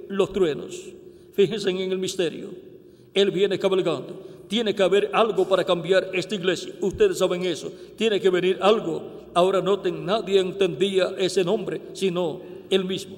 los 0.08 0.32
truenos. 0.32 0.80
Fíjense 1.34 1.70
en 1.70 1.92
el 1.92 1.98
misterio. 1.98 2.48
Él 3.14 3.30
viene 3.30 3.58
cabalgando. 3.58 4.31
Tiene 4.52 4.74
que 4.74 4.82
haber 4.82 5.08
algo 5.14 5.48
para 5.48 5.64
cambiar 5.64 6.10
esta 6.12 6.34
iglesia. 6.34 6.74
Ustedes 6.82 7.16
saben 7.16 7.42
eso. 7.42 7.72
Tiene 7.96 8.20
que 8.20 8.28
venir 8.28 8.58
algo 8.60 9.22
Ahora 9.32 9.62
noten, 9.62 10.04
nadie 10.04 10.38
entendía 10.40 11.14
ese 11.16 11.42
nombre, 11.42 11.80
sino 11.94 12.42
él 12.68 12.84
mismo. 12.84 13.16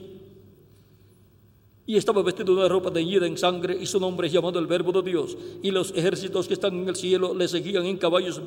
Y 1.87 1.97
estaba 1.97 2.23
vestido 2.23 2.55
de 2.55 2.61
una 2.61 2.69
ropa 2.69 2.93
teñida 2.93 3.27
en 3.27 3.37
sangre 3.37 3.77
y 3.77 3.85
su 3.87 3.99
nombre 3.99 4.29
es 4.29 4.33
llamado 4.33 4.61
el 4.61 4.69
Verbo 4.69 4.93
de 4.93 5.11
Dios. 5.11 5.37
Y 5.61 5.73
los 5.73 5.91
ejércitos 5.97 6.47
que 6.47 6.55
están 6.55 6.73
en 6.75 6.89
el 6.89 6.95
cielo 6.95 7.35
le 7.35 7.49
seguían 7.49 7.85
en 7.85 7.97
caballos 7.97 8.41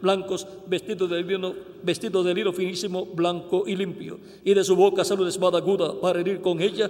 blancos, 0.00 0.46
vestidos 0.68 1.10
de 1.10 1.24
lino, 1.24 1.52
de 1.82 2.52
finísimo, 2.52 3.06
blanco 3.06 3.64
y 3.66 3.74
limpio. 3.74 4.20
Y 4.44 4.54
de 4.54 4.62
su 4.62 4.76
boca 4.76 5.04
sale 5.04 5.22
una 5.22 5.30
espada 5.30 5.58
aguda 5.58 6.00
para 6.00 6.20
herir 6.20 6.40
con 6.40 6.60
ella 6.60 6.88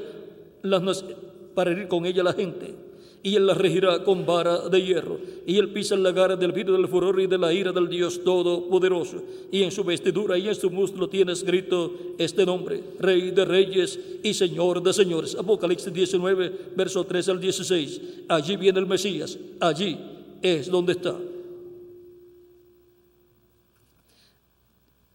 para 1.55 1.71
herir 1.71 1.89
con 1.89 2.05
ella 2.05 2.23
la 2.25 2.35
gente 2.35 2.90
y 3.23 3.37
él 3.37 3.47
la 3.47 3.55
regirá 3.55 4.03
con 4.03 4.25
vara 4.25 4.69
de 4.69 4.83
hierro, 4.83 5.19
y 5.47 5.59
él 5.59 5.71
pisa 5.71 5.95
el 5.95 6.03
lagar 6.03 6.39
del 6.39 6.53
vino 6.53 6.73
del 6.73 6.89
furor 6.89 7.21
y 7.21 7.27
de 7.27 7.37
la 7.37 7.53
ira 7.53 7.71
del 7.73 7.89
Dios 7.89 8.25
Todopoderoso, 8.25 9.23
y 9.53 9.63
en 9.63 9.71
su 9.71 9.85
vestidura 9.85 10.39
y 10.39 10.49
en 10.49 10.55
su 10.55 10.71
muslo 10.71 11.09
tiene 11.09 11.33
escrito 11.33 11.93
este 12.19 12.47
nombre, 12.47 12.83
Rey 12.99 13.31
de 13.31 13.45
Reyes 13.45 13.99
y 14.23 14.33
Señor 14.33 14.83
de 14.83 14.93
Señores. 14.93 15.35
Apocalipsis 15.35 15.93
19, 15.93 16.73
verso 16.75 17.05
13 17.05 17.31
al 17.31 17.41
16. 17.41 18.01
Allí 18.29 18.57
viene 18.57 18.79
el 18.79 18.87
Mesías, 18.87 19.39
allí 19.61 19.99
es 20.41 20.71
donde 20.71 20.93
está. 20.93 21.17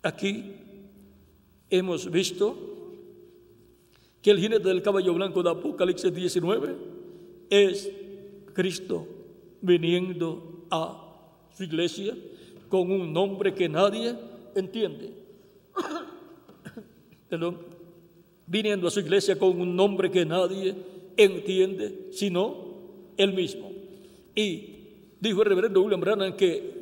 Aquí 0.03 0.43
hemos 1.71 2.11
visto 2.11 2.55
que 4.21 4.29
el 4.29 4.39
jinete 4.39 4.67
del 4.67 4.83
caballo 4.83 5.13
blanco 5.15 5.41
de 5.41 5.49
Apocalipsis 5.49 6.13
19 6.13 6.94
es 7.49 7.89
Cristo 8.53 9.07
viniendo 9.61 10.65
a 10.69 11.01
su 11.55 11.63
iglesia 11.63 12.15
con 12.69 12.91
un 12.91 13.13
nombre 13.13 13.53
que 13.53 13.69
nadie 13.69 14.15
entiende. 14.55 15.11
Perdón, 17.29 17.57
viniendo 18.47 18.87
a 18.87 18.91
su 18.91 18.99
iglesia 18.99 19.37
con 19.37 19.59
un 19.59 19.75
nombre 19.75 20.11
que 20.11 20.25
nadie 20.25 20.75
entiende, 21.17 22.09
sino 22.11 22.55
él 23.17 23.33
mismo. 23.33 23.71
Y 24.35 24.75
dijo 25.19 25.41
el 25.41 25.49
reverendo 25.49 25.81
William 25.81 26.01
Branham 26.01 26.35
que 26.35 26.75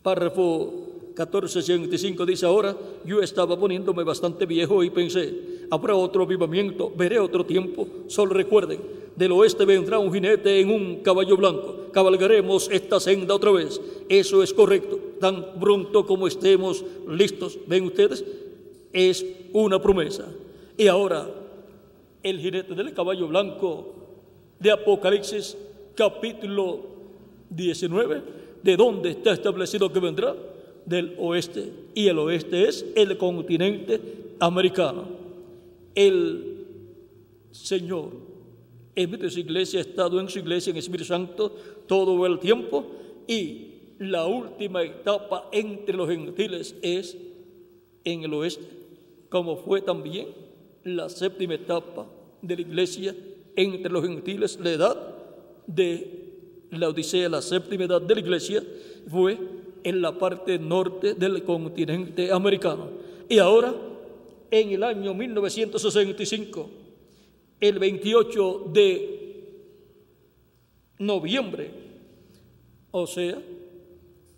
párrafo 0.03 0.91
1465 1.15 2.25
dice 2.25 2.45
ahora, 2.45 2.75
yo 3.05 3.21
estaba 3.21 3.59
poniéndome 3.59 4.03
bastante 4.03 4.45
viejo 4.45 4.83
y 4.83 4.89
pensé, 4.89 5.33
habrá 5.69 5.95
otro 5.95 6.23
avivamiento, 6.23 6.91
veré 6.95 7.19
otro 7.19 7.45
tiempo, 7.45 7.87
solo 8.07 8.33
recuerden, 8.33 8.79
del 9.15 9.31
oeste 9.33 9.65
vendrá 9.65 9.99
un 9.99 10.11
jinete 10.11 10.59
en 10.59 10.69
un 10.69 10.95
caballo 10.97 11.35
blanco, 11.37 11.87
cabalgaremos 11.91 12.69
esta 12.71 12.99
senda 12.99 13.35
otra 13.35 13.51
vez, 13.51 13.79
eso 14.09 14.41
es 14.41 14.53
correcto, 14.53 14.99
tan 15.19 15.59
pronto 15.59 16.05
como 16.05 16.27
estemos 16.27 16.83
listos, 17.07 17.57
ven 17.67 17.85
ustedes, 17.85 18.23
es 18.93 19.25
una 19.53 19.81
promesa. 19.81 20.27
Y 20.77 20.87
ahora, 20.87 21.29
el 22.23 22.39
jinete 22.39 22.73
del 22.73 22.93
caballo 22.93 23.27
blanco 23.27 23.93
de 24.59 24.71
Apocalipsis 24.71 25.57
capítulo 25.95 26.79
19, 27.49 28.21
¿de 28.63 28.77
dónde 28.77 29.11
está 29.11 29.33
establecido 29.33 29.91
que 29.91 29.99
vendrá? 29.99 30.35
del 30.85 31.15
oeste 31.19 31.71
y 31.93 32.07
el 32.07 32.17
oeste 32.19 32.67
es 32.67 32.85
el 32.95 33.17
continente 33.17 33.99
americano. 34.39 35.05
El 35.95 36.65
Señor 37.51 38.09
de 38.95 39.29
su 39.29 39.39
iglesia 39.39 39.79
ha 39.79 39.83
estado 39.83 40.19
en 40.19 40.29
su 40.29 40.39
iglesia 40.39 40.71
en 40.71 40.77
Espíritu 40.77 41.05
Santo 41.05 41.55
todo 41.87 42.25
el 42.25 42.39
tiempo 42.39 42.85
y 43.27 43.67
la 43.99 44.25
última 44.25 44.83
etapa 44.83 45.49
entre 45.51 45.95
los 45.95 46.09
gentiles 46.09 46.75
es 46.81 47.17
en 48.03 48.23
el 48.23 48.33
oeste, 48.33 48.65
como 49.29 49.57
fue 49.57 49.81
también 49.81 50.27
la 50.83 51.09
séptima 51.09 51.55
etapa 51.55 52.07
de 52.41 52.55
la 52.55 52.61
iglesia 52.61 53.15
entre 53.55 53.91
los 53.91 54.03
gentiles, 54.03 54.59
la 54.59 54.71
edad 54.71 55.15
de 55.67 56.20
la 56.71 56.89
Odisea, 56.89 57.29
la 57.29 57.41
séptima 57.41 57.83
edad 57.83 58.01
de 58.01 58.15
la 58.15 58.21
iglesia 58.21 58.63
fue 59.09 59.37
en 59.83 60.01
la 60.01 60.11
parte 60.17 60.57
norte 60.57 61.13
del 61.13 61.43
continente 61.43 62.31
americano. 62.31 62.87
Y 63.27 63.39
ahora, 63.39 63.73
en 64.49 64.69
el 64.71 64.83
año 64.83 65.13
1965, 65.13 66.69
el 67.59 67.79
28 67.79 68.69
de 68.73 69.21
noviembre, 70.99 71.71
o 72.91 73.07
sea, 73.07 73.37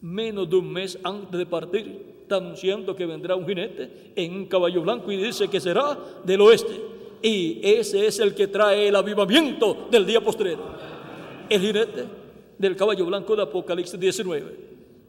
menos 0.01 0.49
de 0.49 0.55
un 0.55 0.71
mes 0.71 0.97
antes 1.03 1.37
de 1.37 1.45
partir, 1.45 2.13
está 2.21 2.37
anunciando 2.37 2.95
que 2.95 3.05
vendrá 3.05 3.35
un 3.35 3.45
jinete 3.45 4.13
en 4.15 4.33
un 4.33 4.45
caballo 4.45 4.81
blanco 4.81 5.11
y 5.11 5.17
dice 5.17 5.47
que 5.47 5.59
será 5.59 5.97
del 6.23 6.41
oeste. 6.41 6.73
Y 7.21 7.59
ese 7.63 8.05
es 8.05 8.19
el 8.19 8.35
que 8.35 8.47
trae 8.47 8.87
el 8.89 8.95
avivamiento 8.95 9.87
del 9.89 10.05
día 10.05 10.21
postrero. 10.21 10.61
El 11.49 11.61
jinete 11.61 12.22
del 12.63 12.77
caballo 12.77 13.05
blanco 13.05 13.35
de 13.35 13.43
Apocalipsis 13.43 13.99
19. 13.99 14.55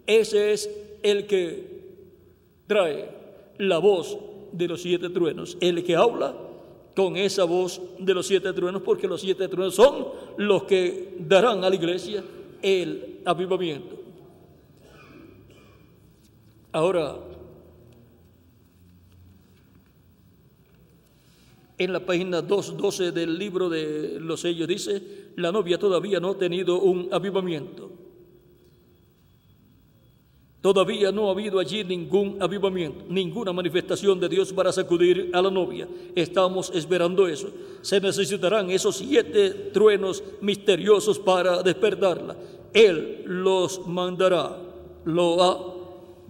Ese 0.06 0.52
es 0.52 0.68
el 1.04 1.26
que 1.26 1.64
trae 2.66 3.08
la 3.58 3.78
voz 3.78 4.18
de 4.50 4.66
los 4.66 4.82
siete 4.82 5.08
truenos, 5.08 5.56
el 5.60 5.84
que 5.84 5.94
habla 5.94 6.34
con 6.96 7.16
esa 7.16 7.44
voz 7.44 7.80
de 8.00 8.12
los 8.12 8.26
siete 8.26 8.52
truenos, 8.52 8.82
porque 8.82 9.06
los 9.06 9.20
siete 9.20 9.46
truenos 9.46 9.76
son 9.76 10.08
los 10.36 10.64
que 10.64 11.14
darán 11.20 11.62
a 11.62 11.70
la 11.70 11.76
iglesia 11.76 12.24
el 12.60 13.20
avivamiento. 13.24 14.00
Ahora, 16.72 17.16
en 21.78 21.92
la 21.92 22.00
página 22.00 22.42
2.12 22.42 23.12
del 23.12 23.38
libro 23.38 23.68
de 23.68 24.18
los 24.18 24.40
sellos 24.40 24.66
dice, 24.66 25.23
la 25.36 25.52
novia 25.52 25.78
todavía 25.78 26.20
no 26.20 26.30
ha 26.30 26.38
tenido 26.38 26.80
un 26.80 27.08
avivamiento. 27.12 27.90
Todavía 30.60 31.12
no 31.12 31.28
ha 31.28 31.32
habido 31.32 31.58
allí 31.58 31.84
ningún 31.84 32.38
avivamiento, 32.40 33.04
ninguna 33.10 33.52
manifestación 33.52 34.18
de 34.18 34.30
Dios 34.30 34.50
para 34.50 34.72
sacudir 34.72 35.30
a 35.34 35.42
la 35.42 35.50
novia. 35.50 35.86
Estamos 36.14 36.72
esperando 36.74 37.28
eso. 37.28 37.50
Se 37.82 38.00
necesitarán 38.00 38.70
esos 38.70 38.96
siete 38.96 39.50
truenos 39.74 40.22
misteriosos 40.40 41.18
para 41.18 41.62
despertarla. 41.62 42.34
Él 42.72 43.24
los 43.26 43.86
mandará, 43.86 44.56
lo 45.04 45.42
ha 45.42 45.74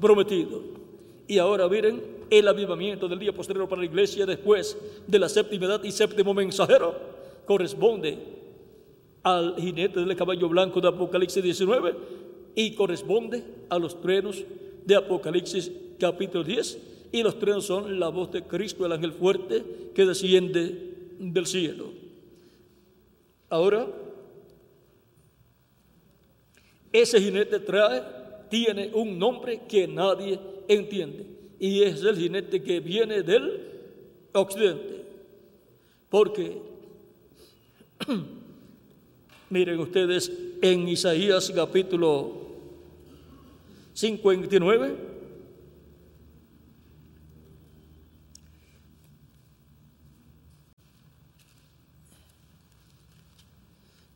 prometido. 0.01 0.63
Y 1.29 1.39
ahora 1.39 1.69
miren 1.69 2.03
el 2.29 2.49
avivamiento 2.49 3.07
del 3.07 3.21
día 3.21 3.33
posterior 3.33 3.69
para 3.69 3.83
la 3.83 3.87
iglesia 3.87 4.27
después 4.27 4.77
de 5.07 5.19
la 5.21 5.29
séptima 5.29 5.67
edad 5.67 5.85
y 5.85 5.93
séptimo 5.93 6.35
mensajero 6.35 6.93
corresponde 7.47 8.19
al 9.25 9.57
jinete 9.57 10.01
del 10.01 10.17
caballo 10.17 10.49
blanco 10.49 10.81
de 10.81 10.89
Apocalipsis 10.89 11.43
19 11.43 11.95
y 12.55 12.75
corresponde 12.75 13.43
a 13.69 13.79
los 13.79 14.01
truenos 14.01 14.45
de 14.85 14.95
Apocalipsis 14.95 15.73
capítulo 15.99 16.45
10 16.45 16.79
y 17.11 17.23
los 17.23 17.39
truenos 17.39 17.67
son 17.67 17.99
la 17.99 18.09
voz 18.09 18.31
de 18.33 18.43
Cristo, 18.43 18.85
el 18.85 18.93
ángel 18.93 19.13
fuerte 19.13 19.65
que 19.95 20.05
desciende 20.05 20.95
del 21.19 21.47
cielo. 21.47 21.87
Ahora, 23.49 23.87
ese 26.93 27.21
jinete 27.21 27.61
trae, 27.61 28.03
tiene 28.51 28.91
un 28.95 29.19
nombre 29.19 29.63
que 29.69 29.89
nadie 29.89 30.39
entiende 30.69 31.25
y 31.59 31.83
es 31.83 32.03
el 32.03 32.17
jinete 32.17 32.63
que 32.63 32.81
viene 32.81 33.23
del 33.23 33.61
occidente. 34.33 35.05
Porque, 36.11 36.59
miren 39.51 39.79
ustedes, 39.79 40.31
en 40.63 40.89
Isaías 40.89 41.53
capítulo 41.55 42.33
59, 43.95 45.15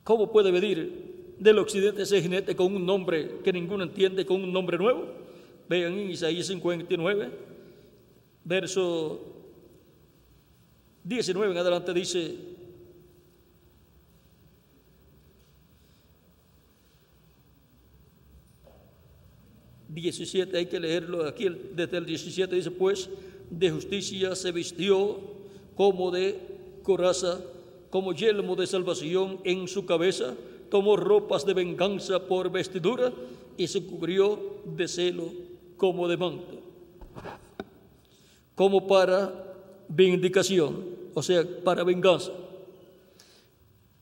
¿Cómo 0.08 0.32
puede 0.32 0.50
venir 0.50 1.34
del 1.38 1.58
occidente 1.58 2.00
ese 2.00 2.22
jinete 2.22 2.56
con 2.56 2.74
un 2.74 2.86
nombre 2.86 3.40
que 3.44 3.52
ninguno 3.52 3.84
entiende, 3.84 4.24
con 4.24 4.42
un 4.42 4.50
nombre 4.50 4.78
nuevo? 4.78 5.04
Vean 5.68 5.92
en 5.92 6.10
Isaías 6.10 6.46
59, 6.46 7.28
verso 8.42 9.20
19 11.04 11.52
en 11.52 11.58
adelante 11.58 11.92
dice, 11.92 12.34
...17, 19.92 20.54
hay 20.54 20.66
que 20.66 20.78
leerlo 20.78 21.26
aquí 21.26 21.46
desde 21.74 21.96
el 21.96 22.04
17, 22.04 22.54
dice, 22.54 22.70
pues 22.70 23.08
de 23.50 23.70
justicia 23.70 24.36
se 24.36 24.52
vistió 24.52 25.18
como 25.74 26.10
de 26.10 26.38
coraza, 26.82 27.40
como 27.90 28.12
yelmo 28.12 28.54
de 28.56 28.66
salvación 28.66 29.38
en 29.44 29.66
su 29.68 29.86
cabeza, 29.86 30.34
tomó 30.70 30.96
ropas 30.96 31.46
de 31.46 31.54
venganza 31.54 32.26
por 32.26 32.50
vestidura 32.50 33.12
y 33.56 33.66
se 33.66 33.82
cubrió 33.82 34.38
de 34.64 34.88
celo 34.88 35.32
como 35.76 36.08
de 36.08 36.16
manto, 36.16 36.54
como 38.54 38.86
para 38.86 39.32
vindicación, 39.88 40.84
o 41.14 41.22
sea, 41.22 41.44
para 41.64 41.84
venganza, 41.84 42.32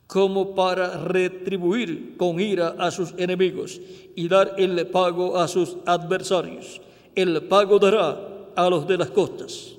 como 0.07 0.55
para 0.55 0.99
retribuir 1.05 2.17
con 2.17 2.41
ira 2.41 2.77
a 2.79 2.91
sus 2.91 3.13
enemigos 3.17 3.81
y 4.15 4.29
dar 4.29 4.55
el 4.57 4.87
pago 4.87 5.39
a 5.39 5.49
sus 5.49 5.77
adversarios. 5.85 6.81
El 7.15 7.43
pago 7.45 7.79
dará 7.79 8.17
a 8.55 8.71
los 8.71 8.87
de 8.87 8.99
las 8.99 9.11
costas. 9.11 9.73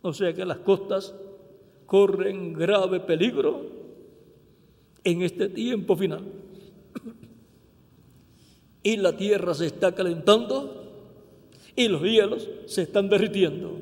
O 0.00 0.12
sea 0.12 0.32
que 0.32 0.44
las 0.44 0.58
costas 0.58 1.12
corren 1.86 2.52
grave 2.52 3.00
peligro 3.00 3.62
en 5.04 5.22
este 5.22 5.48
tiempo 5.48 5.96
final 5.96 6.24
y 8.82 8.96
la 8.96 9.16
tierra 9.16 9.54
se 9.54 9.66
está 9.66 9.92
calentando 9.92 10.84
y 11.76 11.88
los 11.88 12.02
hielos 12.02 12.48
se 12.66 12.82
están 12.82 13.08
derritiendo 13.08 13.78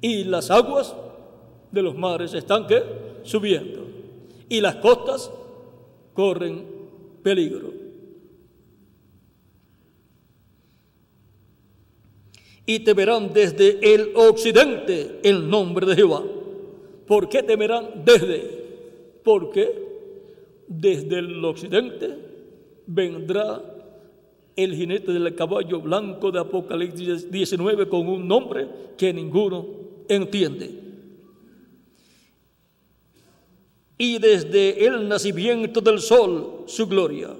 y 0.00 0.24
las 0.24 0.50
aguas 0.50 0.94
de 1.74 1.82
los 1.82 1.96
mares 1.96 2.32
están 2.32 2.66
subiendo 3.24 3.84
y 4.48 4.60
las 4.60 4.76
costas 4.76 5.30
corren 6.12 6.64
peligro. 7.22 7.72
Y 12.66 12.78
temerán 12.80 13.32
desde 13.32 13.94
el 13.94 14.12
occidente 14.14 15.20
el 15.22 15.50
nombre 15.50 15.84
de 15.84 15.96
Jehová. 15.96 16.22
¿Por 17.06 17.28
qué 17.28 17.42
temerán 17.42 18.04
desde? 18.04 18.64
Porque 19.22 19.70
desde 20.66 21.18
el 21.18 21.44
occidente 21.44 22.16
vendrá 22.86 23.62
el 24.56 24.74
jinete 24.74 25.12
del 25.12 25.34
caballo 25.34 25.80
blanco 25.80 26.30
de 26.30 26.40
Apocalipsis 26.40 27.30
19 27.30 27.88
con 27.88 28.08
un 28.08 28.26
nombre 28.26 28.66
que 28.96 29.12
ninguno 29.12 29.66
entiende. 30.08 30.83
Y 33.96 34.18
desde 34.18 34.86
el 34.86 35.08
nacimiento 35.08 35.80
del 35.80 36.00
sol 36.00 36.64
su 36.66 36.86
gloria, 36.86 37.30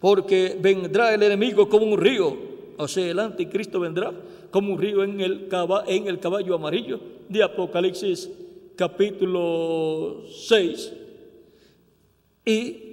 porque 0.00 0.56
vendrá 0.60 1.14
el 1.14 1.22
enemigo 1.22 1.68
como 1.68 1.86
un 1.86 1.98
río, 1.98 2.34
o 2.76 2.88
sea, 2.88 3.10
el 3.10 3.18
anticristo 3.18 3.80
vendrá 3.80 4.12
como 4.50 4.72
un 4.72 4.80
río 4.80 5.02
en 5.04 5.20
el, 5.20 5.48
en 5.86 6.06
el 6.06 6.20
caballo 6.20 6.54
amarillo 6.54 7.00
de 7.28 7.42
Apocalipsis 7.42 8.30
capítulo 8.76 10.22
6. 10.46 10.92
Y 12.46 12.88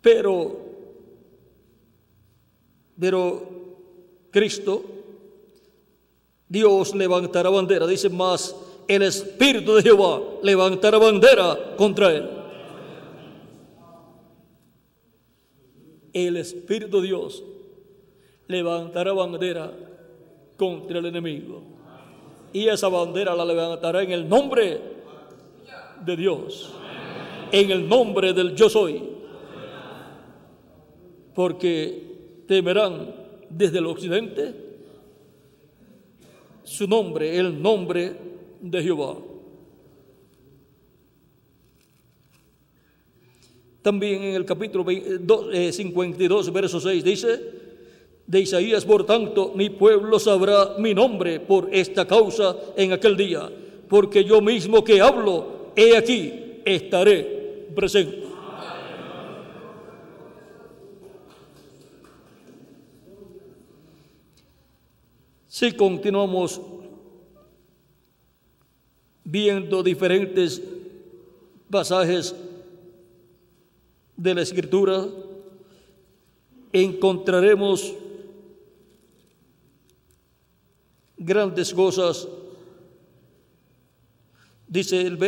pero, 0.00 0.56
pero 2.98 3.48
Cristo, 4.30 4.82
Dios 6.48 6.94
levantará 6.94 7.50
bandera, 7.50 7.86
dice 7.86 8.08
más, 8.08 8.54
el 8.88 9.02
Espíritu 9.02 9.74
de 9.74 9.82
Jehová 9.82 10.20
levantará 10.42 10.98
bandera 10.98 11.76
contra 11.76 12.10
él. 12.10 12.28
El 16.12 16.36
Espíritu 16.36 17.00
de 17.00 17.06
Dios 17.06 17.42
levantará 18.48 19.12
bandera 19.12 19.70
contra 20.56 20.98
el 20.98 21.06
enemigo. 21.06 21.62
Y 22.52 22.66
esa 22.66 22.88
bandera 22.88 23.36
la 23.36 23.44
levantará 23.44 24.02
en 24.02 24.10
el 24.10 24.28
nombre 24.28 24.80
de 26.04 26.16
Dios, 26.16 26.72
en 27.52 27.70
el 27.70 27.88
nombre 27.88 28.32
del 28.32 28.56
yo 28.56 28.68
soy 28.68 29.18
porque 31.38 32.42
temerán 32.48 33.14
desde 33.48 33.78
el 33.78 33.86
occidente 33.86 34.52
su 36.64 36.88
nombre, 36.88 37.38
el 37.38 37.62
nombre 37.62 38.12
de 38.60 38.82
Jehová. 38.82 39.16
También 43.82 44.22
en 44.22 44.34
el 44.34 44.44
capítulo 44.44 44.84
52, 44.84 46.48
eh, 46.48 46.50
verso 46.50 46.80
6 46.80 47.04
dice, 47.04 47.40
de 48.26 48.40
Isaías, 48.40 48.84
por 48.84 49.06
tanto, 49.06 49.52
mi 49.54 49.70
pueblo 49.70 50.18
sabrá 50.18 50.74
mi 50.78 50.92
nombre 50.92 51.40
por 51.40 51.68
esta 51.72 52.06
causa 52.06 52.54
en 52.76 52.92
aquel 52.92 53.16
día, 53.16 53.50
porque 53.88 54.24
yo 54.24 54.42
mismo 54.42 54.84
que 54.84 55.00
hablo, 55.00 55.72
he 55.74 55.96
aquí, 55.96 56.60
estaré 56.64 57.68
presente. 57.74 58.28
Si 65.48 65.72
continuamos 65.72 66.60
viendo 69.30 69.82
diferentes 69.82 70.62
pasajes 71.68 72.34
de 74.16 74.34
la 74.34 74.40
Escritura, 74.40 75.06
encontraremos 76.72 77.92
grandes 81.18 81.74
cosas. 81.74 82.26
Dice 84.66 85.02
el 85.02 85.18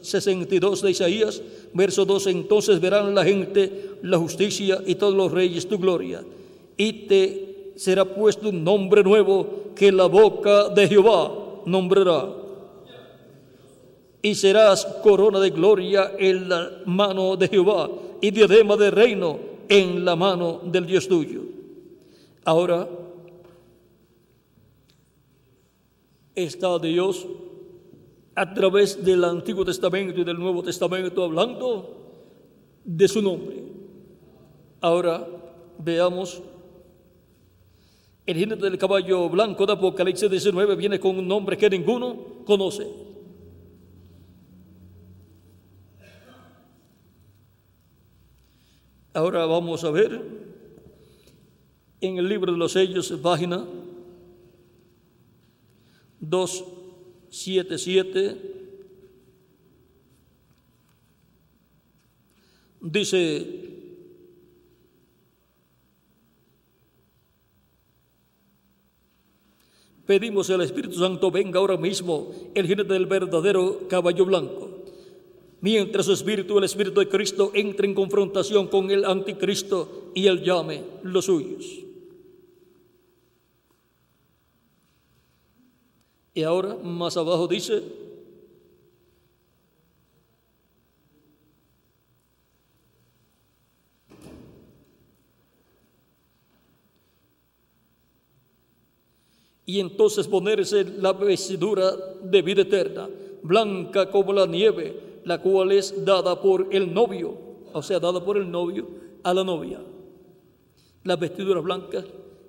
62 0.00 0.80
de 0.80 0.90
Isaías, 0.90 1.42
verso 1.74 2.06
12, 2.06 2.30
entonces 2.30 2.80
verán 2.80 3.14
la 3.14 3.24
gente 3.24 3.90
la 4.00 4.16
justicia 4.16 4.82
y 4.86 4.94
todos 4.94 5.14
los 5.14 5.30
reyes 5.30 5.68
tu 5.68 5.78
gloria, 5.78 6.24
y 6.78 7.06
te 7.06 7.72
será 7.76 8.06
puesto 8.06 8.48
un 8.48 8.64
nombre 8.64 9.02
nuevo 9.02 9.72
que 9.76 9.92
la 9.92 10.06
boca 10.06 10.70
de 10.70 10.88
Jehová 10.88 11.32
nombrará. 11.66 12.41
Y 14.22 14.34
serás 14.36 14.86
corona 15.02 15.40
de 15.40 15.50
gloria 15.50 16.12
en 16.18 16.48
la 16.48 16.70
mano 16.86 17.36
de 17.36 17.48
Jehová 17.48 17.90
y 18.20 18.30
diadema 18.30 18.76
de 18.76 18.90
reino 18.90 19.38
en 19.68 20.04
la 20.04 20.14
mano 20.14 20.60
del 20.62 20.86
Dios 20.86 21.08
tuyo. 21.08 21.42
Ahora 22.44 22.88
está 26.34 26.78
Dios 26.78 27.26
a 28.34 28.54
través 28.54 29.04
del 29.04 29.24
Antiguo 29.24 29.64
Testamento 29.64 30.20
y 30.20 30.24
del 30.24 30.38
Nuevo 30.38 30.62
Testamento 30.62 31.24
hablando 31.24 31.96
de 32.84 33.08
su 33.08 33.20
nombre. 33.20 33.56
Ahora 34.80 35.26
veamos 35.78 36.42
el 38.24 38.36
jinete 38.36 38.64
del 38.64 38.78
caballo 38.78 39.28
blanco 39.28 39.66
de 39.66 39.72
Apocalipsis 39.72 40.30
19 40.30 40.76
viene 40.76 41.00
con 41.00 41.18
un 41.18 41.26
nombre 41.26 41.56
que 41.58 41.68
ninguno 41.68 42.16
conoce. 42.44 42.86
Ahora 49.14 49.44
vamos 49.44 49.84
a 49.84 49.90
ver 49.90 50.22
en 52.00 52.16
el 52.16 52.30
libro 52.30 52.50
de 52.50 52.56
los 52.56 52.72
sellos, 52.72 53.12
página 53.22 53.62
277, 56.18 58.38
dice, 62.80 63.46
pedimos 70.06 70.48
al 70.48 70.62
Espíritu 70.62 70.98
Santo 70.98 71.30
venga 71.30 71.58
ahora 71.58 71.76
mismo 71.76 72.32
el 72.54 72.66
jinete 72.66 72.94
del 72.94 73.04
verdadero 73.04 73.86
caballo 73.88 74.24
blanco. 74.24 74.71
Mientras 75.62 76.06
su 76.06 76.12
espíritu, 76.12 76.58
el 76.58 76.64
espíritu 76.64 76.98
de 76.98 77.08
Cristo, 77.08 77.52
entre 77.54 77.86
en 77.86 77.94
confrontación 77.94 78.66
con 78.66 78.90
el 78.90 79.04
anticristo 79.04 80.10
y 80.12 80.26
él 80.26 80.42
llame 80.42 80.82
los 81.04 81.26
suyos. 81.26 81.64
Y 86.34 86.42
ahora 86.42 86.74
más 86.82 87.16
abajo 87.16 87.46
dice, 87.46 87.80
y 99.64 99.78
entonces 99.78 100.26
ponerse 100.26 100.82
la 100.98 101.12
vestidura 101.12 101.94
de 102.20 102.42
vida 102.42 102.62
eterna, 102.62 103.08
blanca 103.44 104.10
como 104.10 104.32
la 104.32 104.44
nieve, 104.44 105.11
la 105.24 105.38
cual 105.38 105.72
es 105.72 106.04
dada 106.04 106.40
por 106.40 106.68
el 106.70 106.92
novio, 106.92 107.34
o 107.72 107.82
sea, 107.82 108.00
dada 108.00 108.24
por 108.24 108.36
el 108.36 108.50
novio 108.50 108.86
a 109.22 109.34
la 109.34 109.44
novia. 109.44 109.80
Las 111.04 111.18
vestiduras 111.18 111.62
blancas 111.62 112.04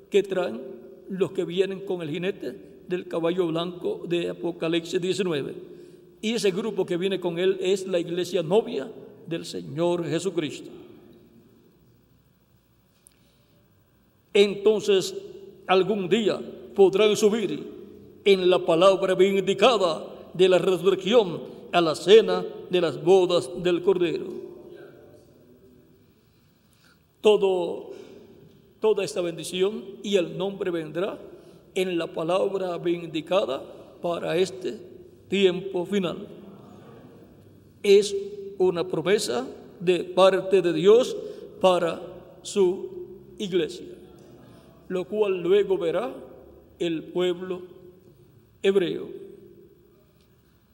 que 0.09 0.23
traen 0.23 0.61
los 1.09 1.31
que 1.31 1.45
vienen 1.45 1.85
con 1.85 2.01
el 2.01 2.09
jinete 2.09 2.55
del 2.87 3.07
caballo 3.07 3.47
blanco 3.47 4.01
de 4.07 4.29
Apocalipsis 4.29 4.99
19. 4.99 5.53
Y 6.21 6.33
ese 6.33 6.51
grupo 6.51 6.85
que 6.85 6.97
viene 6.97 7.19
con 7.19 7.39
él 7.39 7.57
es 7.59 7.87
la 7.87 7.99
iglesia 7.99 8.43
novia 8.43 8.89
del 9.27 9.45
Señor 9.45 10.05
Jesucristo. 10.07 10.69
Entonces, 14.33 15.13
algún 15.67 16.09
día 16.09 16.39
podrán 16.75 17.15
subir 17.15 17.63
en 18.25 18.49
la 18.49 18.59
palabra 18.59 19.15
bien 19.15 19.37
indicada 19.37 20.05
de 20.33 20.49
la 20.49 20.57
resurrección 20.57 21.52
a 21.73 21.81
la 21.81 21.95
cena 21.95 22.45
de 22.69 22.79
las 22.79 23.03
bodas 23.03 23.49
del 23.61 23.81
Cordero. 23.81 24.27
Todo, 27.19 27.91
toda 28.79 29.03
esta 29.03 29.21
bendición 29.21 29.83
y 30.03 30.15
el 30.15 30.37
nombre 30.37 30.69
vendrá 30.69 31.17
en 31.73 31.97
la 31.97 32.05
palabra 32.05 32.77
bien 32.77 33.05
indicada 33.05 33.61
para 34.03 34.37
este 34.37 34.77
tiempo 35.29 35.85
final. 35.87 36.27
Es 37.81 38.15
una 38.59 38.87
promesa 38.87 39.47
de 39.79 40.03
parte 40.03 40.61
de 40.61 40.73
Dios 40.73 41.17
para 41.59 41.99
su 42.43 43.33
iglesia, 43.39 43.87
lo 44.89 45.05
cual 45.05 45.41
luego 45.41 45.77
verá 45.79 46.13
el 46.77 47.03
pueblo 47.03 47.61
hebreo. 48.61 49.07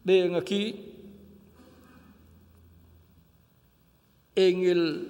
Vean 0.04 0.36
aquí 0.36 0.89
en 4.48 4.64
el 4.64 5.08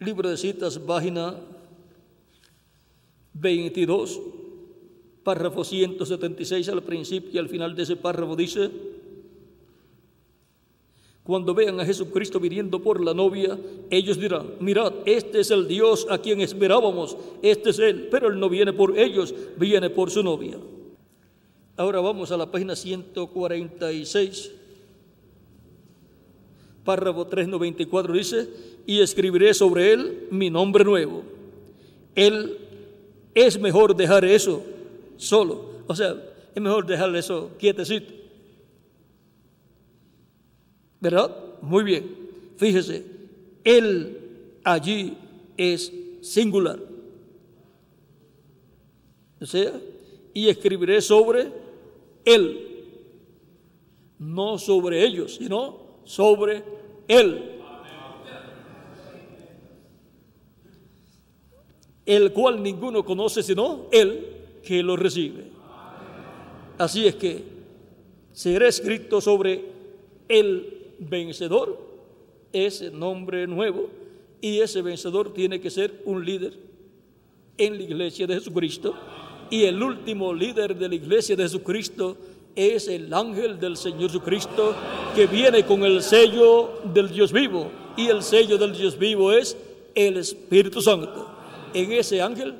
libro 0.00 0.28
de 0.28 0.36
citas, 0.36 0.76
página 0.80 1.36
22, 3.34 4.20
párrafo 5.22 5.62
176, 5.62 6.68
al 6.68 6.82
principio 6.82 7.30
y 7.32 7.38
al 7.38 7.48
final 7.48 7.76
de 7.76 7.84
ese 7.84 7.94
párrafo 7.94 8.34
dice, 8.34 8.70
cuando 11.22 11.54
vean 11.54 11.78
a 11.78 11.84
Jesucristo 11.84 12.40
viniendo 12.40 12.82
por 12.82 13.04
la 13.04 13.14
novia, 13.14 13.56
ellos 13.88 14.18
dirán, 14.18 14.54
mirad, 14.58 14.92
este 15.04 15.38
es 15.38 15.52
el 15.52 15.68
Dios 15.68 16.08
a 16.10 16.18
quien 16.18 16.40
esperábamos, 16.40 17.16
este 17.40 17.70
es 17.70 17.78
Él, 17.78 18.08
pero 18.10 18.28
Él 18.28 18.40
no 18.40 18.48
viene 18.48 18.72
por 18.72 18.98
ellos, 18.98 19.32
viene 19.56 19.90
por 19.90 20.10
su 20.10 20.24
novia. 20.24 20.58
Ahora 21.76 22.00
vamos 22.00 22.32
a 22.32 22.36
la 22.36 22.50
página 22.50 22.74
146, 22.74 24.59
párrafo 26.90 27.24
394, 27.24 28.12
dice, 28.12 28.48
y 28.84 29.00
escribiré 29.00 29.54
sobre 29.54 29.92
Él 29.92 30.26
mi 30.32 30.50
nombre 30.50 30.82
nuevo. 30.82 31.22
Él 32.16 32.58
es 33.32 33.60
mejor 33.60 33.94
dejar 33.94 34.24
eso 34.24 34.60
solo, 35.16 35.84
o 35.86 35.94
sea, 35.94 36.16
es 36.52 36.60
mejor 36.60 36.84
dejar 36.84 37.14
eso 37.14 37.50
quietecito 37.60 38.12
¿Verdad? 41.00 41.34
Muy 41.62 41.84
bien. 41.84 42.10
Fíjese, 42.56 43.04
él 43.62 44.18
allí 44.64 45.16
es 45.56 45.92
singular. 46.20 46.78
O 49.40 49.46
sea, 49.46 49.80
y 50.34 50.48
escribiré 50.48 51.00
sobre 51.00 51.52
él. 52.24 52.66
No 54.18 54.58
sobre 54.58 55.02
ellos, 55.06 55.36
sino 55.36 55.90
sobre 56.04 56.79
él. 57.10 57.42
El 62.06 62.32
cual 62.32 62.62
ninguno 62.62 63.04
conoce 63.04 63.42
sino 63.42 63.86
él 63.92 64.26
que 64.64 64.82
lo 64.82 64.96
recibe. 64.96 65.44
Así 66.78 67.06
es 67.06 67.14
que 67.16 67.44
será 68.32 68.68
escrito 68.68 69.20
sobre 69.20 69.64
él 70.28 70.94
vencedor, 70.98 71.78
ese 72.52 72.90
nombre 72.90 73.46
nuevo, 73.46 73.90
y 74.40 74.60
ese 74.60 74.80
vencedor 74.80 75.34
tiene 75.34 75.60
que 75.60 75.70
ser 75.70 76.02
un 76.04 76.24
líder 76.24 76.54
en 77.58 77.76
la 77.76 77.82
iglesia 77.82 78.26
de 78.26 78.34
Jesucristo. 78.34 78.94
Y 79.50 79.64
el 79.64 79.82
último 79.82 80.32
líder 80.32 80.76
de 80.76 80.88
la 80.88 80.94
iglesia 80.94 81.36
de 81.36 81.42
Jesucristo 81.42 82.16
es 82.54 82.88
el 82.88 83.12
ángel 83.12 83.58
del 83.58 83.76
Señor 83.76 84.10
Jesucristo 84.10 84.74
que 85.14 85.26
viene 85.26 85.64
con 85.64 85.84
el 85.84 86.02
sello 86.02 86.80
del 86.84 87.08
Dios 87.08 87.32
vivo. 87.32 87.70
Y 87.96 88.08
el 88.08 88.22
sello 88.22 88.58
del 88.58 88.72
Dios 88.72 88.98
vivo 88.98 89.32
es 89.32 89.56
el 89.94 90.16
Espíritu 90.16 90.80
Santo. 90.80 91.28
En 91.74 91.92
ese 91.92 92.22
ángel 92.22 92.54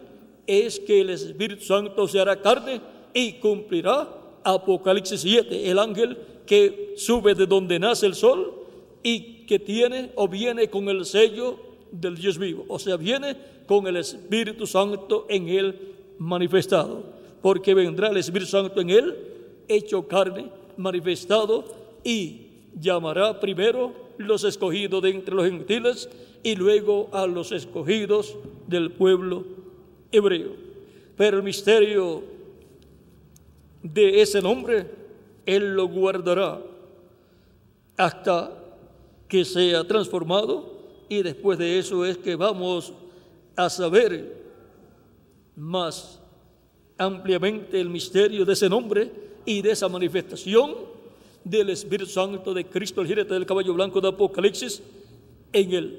es 0.46 0.80
que 0.80 1.00
el 1.00 1.10
Espíritu 1.10 1.64
Santo 1.64 2.06
se 2.08 2.20
hará 2.20 2.40
carne 2.40 2.80
y 3.14 3.34
cumplirá 3.34 4.08
Apocalipsis 4.44 5.20
7, 5.20 5.70
el 5.70 5.78
ángel 5.78 6.16
que 6.46 6.94
sube 6.96 7.34
de 7.34 7.46
donde 7.46 7.78
nace 7.78 8.06
el 8.06 8.14
sol 8.14 8.52
y 9.02 9.46
que 9.46 9.58
tiene 9.58 10.10
o 10.16 10.28
viene 10.28 10.68
con 10.68 10.88
el 10.88 11.04
sello 11.04 11.58
del 11.92 12.16
Dios 12.16 12.38
vivo, 12.38 12.64
o 12.68 12.78
sea, 12.78 12.96
viene 12.96 13.36
con 13.66 13.86
el 13.86 13.96
Espíritu 13.96 14.66
Santo 14.66 15.26
en 15.28 15.48
él 15.48 15.76
manifestado, 16.18 17.02
porque 17.42 17.74
vendrá 17.74 18.08
el 18.08 18.16
Espíritu 18.16 18.50
Santo 18.50 18.80
en 18.80 18.90
él, 18.90 19.16
hecho 19.74 20.06
carne, 20.06 20.50
manifestado, 20.76 21.64
y 22.04 22.48
llamará 22.78 23.40
primero 23.40 23.92
los 24.18 24.44
escogidos 24.44 25.02
de 25.02 25.10
entre 25.10 25.34
los 25.34 25.44
gentiles 25.46 26.08
y 26.42 26.54
luego 26.54 27.08
a 27.12 27.26
los 27.26 27.52
escogidos 27.52 28.36
del 28.66 28.90
pueblo 28.90 29.44
hebreo. 30.12 30.52
Pero 31.16 31.38
el 31.38 31.42
misterio 31.42 32.22
de 33.82 34.20
ese 34.20 34.40
nombre 34.40 34.86
él 35.46 35.74
lo 35.74 35.88
guardará 35.88 36.60
hasta 37.96 38.50
que 39.28 39.44
sea 39.44 39.84
transformado 39.84 40.78
y 41.08 41.22
después 41.22 41.58
de 41.58 41.78
eso 41.78 42.04
es 42.04 42.18
que 42.18 42.36
vamos 42.36 42.92
a 43.56 43.68
saber 43.68 44.40
más 45.56 46.20
ampliamente 46.96 47.80
el 47.80 47.88
misterio 47.88 48.44
de 48.44 48.52
ese 48.52 48.68
nombre 48.68 49.10
y 49.50 49.62
de 49.62 49.72
esa 49.72 49.88
manifestación 49.88 50.76
del 51.42 51.70
Espíritu 51.70 52.08
Santo 52.08 52.54
de 52.54 52.66
Cristo, 52.66 53.00
el 53.00 53.08
jinete 53.08 53.34
del 53.34 53.44
caballo 53.44 53.74
blanco 53.74 54.00
de 54.00 54.06
Apocalipsis, 54.06 54.80
en 55.52 55.72
él. 55.72 55.98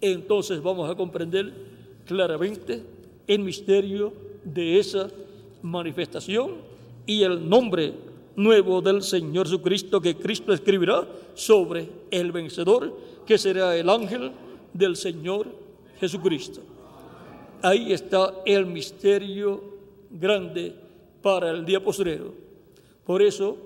Entonces 0.00 0.62
vamos 0.62 0.88
a 0.88 0.94
comprender 0.94 1.52
claramente 2.06 2.82
el 3.26 3.40
misterio 3.40 4.14
de 4.42 4.78
esa 4.78 5.10
manifestación 5.60 6.52
y 7.04 7.22
el 7.22 7.46
nombre 7.46 7.92
nuevo 8.34 8.80
del 8.80 9.02
Señor 9.02 9.46
Jesucristo 9.46 10.00
que 10.00 10.16
Cristo 10.16 10.54
escribirá 10.54 11.06
sobre 11.34 11.86
el 12.10 12.32
vencedor, 12.32 12.96
que 13.26 13.36
será 13.36 13.76
el 13.76 13.90
ángel 13.90 14.32
del 14.72 14.96
Señor 14.96 15.48
Jesucristo. 16.00 16.62
Ahí 17.60 17.92
está 17.92 18.36
el 18.46 18.64
misterio 18.64 19.62
grande 20.10 20.72
para 21.20 21.50
el 21.50 21.66
día 21.66 21.84
postrero. 21.84 22.48
Por 23.10 23.22
eso, 23.22 23.56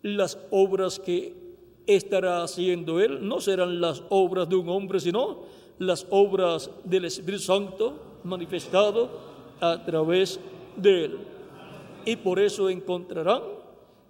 las 0.00 0.38
obras 0.50 0.98
que 0.98 1.34
estará 1.86 2.42
haciendo 2.42 2.98
Él 2.98 3.28
no 3.28 3.42
serán 3.42 3.78
las 3.78 4.02
obras 4.08 4.48
de 4.48 4.56
un 4.56 4.70
hombre, 4.70 5.00
sino 5.00 5.40
las 5.78 6.06
obras 6.08 6.70
del 6.82 7.04
Espíritu 7.04 7.42
Santo 7.42 8.20
manifestado 8.24 9.10
a 9.60 9.84
través 9.84 10.40
de 10.76 11.04
Él. 11.04 11.18
Y 12.06 12.16
por 12.16 12.40
eso 12.40 12.70
encontrarán 12.70 13.42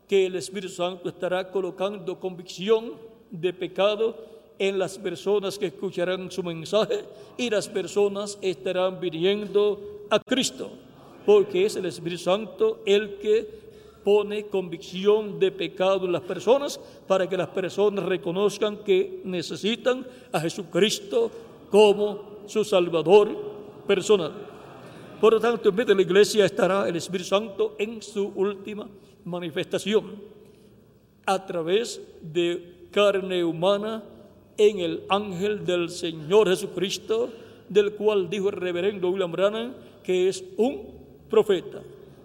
que 0.06 0.26
el 0.26 0.36
Espíritu 0.36 0.72
Santo 0.72 1.08
estará 1.08 1.50
colocando 1.50 2.20
convicción 2.20 2.92
de 3.32 3.52
pecado 3.52 4.14
en 4.60 4.78
las 4.78 4.98
personas 4.98 5.58
que 5.58 5.66
escucharán 5.66 6.30
su 6.30 6.44
mensaje 6.44 7.00
y 7.36 7.50
las 7.50 7.68
personas 7.68 8.38
estarán 8.40 9.00
viniendo 9.00 9.80
a 10.10 10.20
Cristo, 10.20 10.70
porque 11.26 11.66
es 11.66 11.74
el 11.74 11.86
Espíritu 11.86 12.22
Santo 12.22 12.78
el 12.86 13.16
que 13.16 13.66
pone 14.08 14.46
convicción 14.46 15.38
de 15.38 15.52
pecado 15.52 16.06
en 16.06 16.12
las 16.12 16.22
personas 16.22 16.80
para 17.06 17.28
que 17.28 17.36
las 17.36 17.48
personas 17.48 18.06
reconozcan 18.06 18.78
que 18.78 19.20
necesitan 19.24 20.06
a 20.32 20.40
Jesucristo 20.40 21.30
como 21.70 22.46
su 22.46 22.64
Salvador 22.64 23.28
personal. 23.86 24.32
Por 25.20 25.34
lo 25.34 25.40
tanto, 25.40 25.68
en 25.68 25.76
vez 25.76 25.86
de 25.88 25.94
la 25.94 26.00
iglesia 26.00 26.46
estará 26.46 26.88
el 26.88 26.96
Espíritu 26.96 27.28
Santo 27.28 27.76
en 27.78 28.00
su 28.00 28.32
última 28.34 28.88
manifestación 29.26 30.06
a 31.26 31.44
través 31.44 32.00
de 32.22 32.86
carne 32.90 33.44
humana 33.44 34.02
en 34.56 34.78
el 34.78 35.02
ángel 35.10 35.66
del 35.66 35.90
Señor 35.90 36.48
Jesucristo, 36.48 37.28
del 37.68 37.92
cual 37.92 38.30
dijo 38.30 38.48
el 38.48 38.56
reverendo 38.56 39.10
William 39.10 39.32
Branham 39.32 39.74
que 40.02 40.30
es 40.30 40.42
un 40.56 40.80
profeta. 41.28 41.82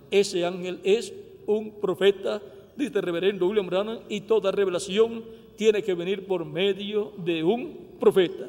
Ese 0.09 0.45
ángel 0.45 0.79
es 0.85 1.11
un 1.47 1.79
profeta, 1.79 2.41
dice 2.75 2.99
el 2.99 3.03
reverendo 3.03 3.47
William 3.47 3.67
Branham, 3.67 3.99
y 4.09 4.21
toda 4.21 4.51
revelación 4.51 5.23
tiene 5.55 5.83
que 5.83 5.93
venir 5.93 6.25
por 6.25 6.45
medio 6.45 7.11
de 7.17 7.43
un 7.43 7.95
profeta. 7.99 8.45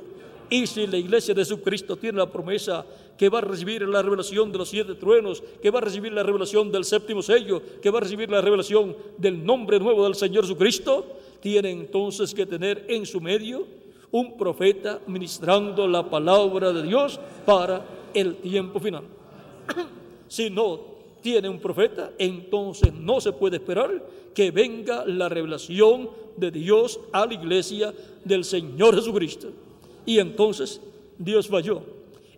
Y 0.50 0.66
si 0.66 0.86
la 0.86 0.96
iglesia 0.96 1.34
de 1.34 1.42
Jesucristo 1.42 1.96
tiene 1.96 2.18
la 2.18 2.30
promesa 2.30 2.84
que 3.18 3.28
va 3.28 3.38
a 3.38 3.42
recibir 3.42 3.82
la 3.82 4.02
revelación 4.02 4.50
de 4.50 4.58
los 4.58 4.68
siete 4.68 4.94
truenos, 4.94 5.42
que 5.62 5.70
va 5.70 5.78
a 5.78 5.82
recibir 5.82 6.12
la 6.12 6.22
revelación 6.22 6.70
del 6.70 6.84
séptimo 6.84 7.22
sello, 7.22 7.62
que 7.80 7.90
va 7.90 7.98
a 7.98 8.02
recibir 8.02 8.30
la 8.30 8.40
revelación 8.40 8.96
del 9.18 9.44
nombre 9.44 9.78
nuevo 9.78 10.04
del 10.04 10.14
Señor 10.14 10.44
Jesucristo, 10.44 11.06
tiene 11.40 11.70
entonces 11.70 12.34
que 12.34 12.46
tener 12.46 12.84
en 12.88 13.06
su 13.06 13.20
medio 13.20 13.66
un 14.10 14.36
profeta 14.36 15.00
ministrando 15.06 15.86
la 15.88 16.08
palabra 16.08 16.72
de 16.72 16.82
Dios 16.82 17.18
para 17.44 17.84
el 18.14 18.36
tiempo 18.36 18.80
final. 18.80 19.04
si 20.28 20.50
no 20.50 20.93
tiene 21.24 21.48
un 21.48 21.58
profeta, 21.58 22.10
entonces 22.18 22.92
no 22.92 23.18
se 23.18 23.32
puede 23.32 23.56
esperar 23.56 23.90
que 24.34 24.50
venga 24.50 25.06
la 25.06 25.30
revelación 25.30 26.10
de 26.36 26.50
Dios 26.50 27.00
a 27.12 27.24
la 27.24 27.32
iglesia 27.32 27.94
del 28.22 28.44
Señor 28.44 28.94
Jesucristo. 28.94 29.48
Y 30.04 30.18
entonces 30.18 30.82
Dios 31.16 31.48
falló 31.48 31.80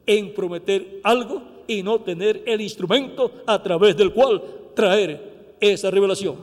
en 0.07 0.33
prometer 0.33 1.01
algo 1.03 1.43
y 1.67 1.83
no 1.83 1.99
tener 1.99 2.45
el 2.47 2.61
instrumento 2.61 3.33
a 3.45 3.61
través 3.61 3.97
del 3.97 4.13
cual 4.13 4.41
traer 4.77 5.21
esa 5.59 5.91
revelación. 5.91 6.37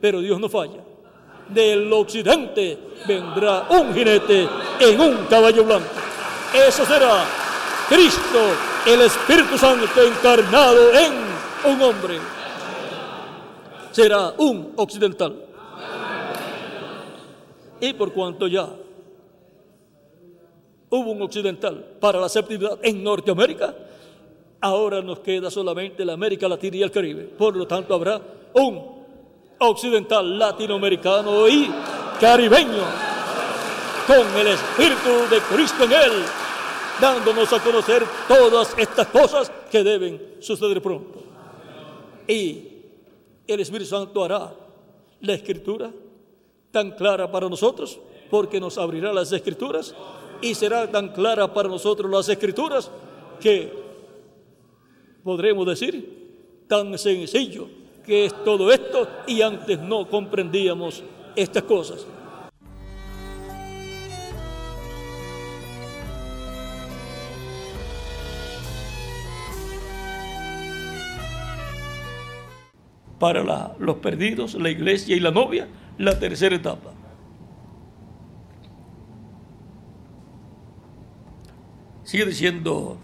Pero 0.00 0.20
Dios 0.20 0.40
no 0.40 0.48
falla 0.48 0.82
del 1.48 1.92
occidente 1.92 2.76
vendrá 3.06 3.66
un 3.68 3.94
jinete 3.94 4.48
en 4.80 5.00
un 5.00 5.26
caballo 5.26 5.62
blanco. 5.62 5.86
Eso 6.52 6.84
será 6.86 7.24
Cristo, 7.88 8.40
el 8.84 9.02
Espíritu 9.02 9.56
Santo 9.56 10.02
encarnado 10.02 10.92
en 10.92 11.23
un 11.64 11.82
hombre. 11.82 12.18
Será 13.92 14.34
un 14.38 14.72
occidental. 14.76 15.36
Y 17.80 17.92
por 17.92 18.12
cuanto 18.12 18.46
ya 18.46 18.68
hubo 20.90 21.10
un 21.10 21.22
occidental 21.22 21.84
para 22.00 22.20
la 22.20 22.28
septiembre 22.28 22.70
en 22.82 23.02
Norteamérica, 23.02 23.74
ahora 24.60 25.02
nos 25.02 25.18
queda 25.20 25.50
solamente 25.50 26.04
la 26.04 26.14
América 26.14 26.48
Latina 26.48 26.76
y 26.76 26.82
el 26.82 26.90
Caribe. 26.90 27.24
Por 27.24 27.56
lo 27.56 27.66
tanto, 27.66 27.94
habrá 27.94 28.20
un 28.54 28.94
occidental, 29.58 30.38
latinoamericano 30.38 31.48
y 31.48 31.70
caribeño, 32.20 32.84
con 34.06 34.40
el 34.40 34.48
Espíritu 34.48 35.28
de 35.30 35.40
Cristo 35.54 35.84
en 35.84 35.92
él, 35.92 36.12
dándonos 37.00 37.52
a 37.52 37.60
conocer 37.60 38.04
todas 38.28 38.74
estas 38.78 39.06
cosas 39.08 39.50
que 39.70 39.82
deben 39.82 40.36
suceder 40.40 40.80
pronto. 40.80 41.23
Y 42.26 42.68
el 43.46 43.60
Espíritu 43.60 43.90
Santo 43.90 44.24
hará 44.24 44.52
la 45.20 45.34
escritura 45.34 45.90
tan 46.70 46.92
clara 46.92 47.30
para 47.30 47.48
nosotros, 47.48 47.98
porque 48.30 48.58
nos 48.58 48.78
abrirá 48.78 49.12
las 49.12 49.30
escrituras, 49.32 49.94
y 50.40 50.54
será 50.54 50.90
tan 50.90 51.08
clara 51.10 51.52
para 51.52 51.68
nosotros 51.68 52.10
las 52.10 52.28
escrituras 52.28 52.90
que 53.40 53.72
podremos 55.22 55.66
decir 55.66 56.64
tan 56.68 56.98
sencillo 56.98 57.68
que 58.04 58.26
es 58.26 58.44
todo 58.44 58.70
esto 58.70 59.08
y 59.26 59.40
antes 59.40 59.78
no 59.78 60.08
comprendíamos 60.08 61.02
estas 61.34 61.62
cosas. 61.62 62.06
Para 73.18 73.74
los 73.78 73.96
perdidos, 73.96 74.54
la 74.54 74.70
iglesia 74.70 75.16
y 75.16 75.20
la 75.20 75.30
novia, 75.30 75.68
la 75.98 76.18
tercera 76.18 76.56
etapa. 76.56 76.90
Sigue 82.02 82.26
diciendo, 82.26 82.98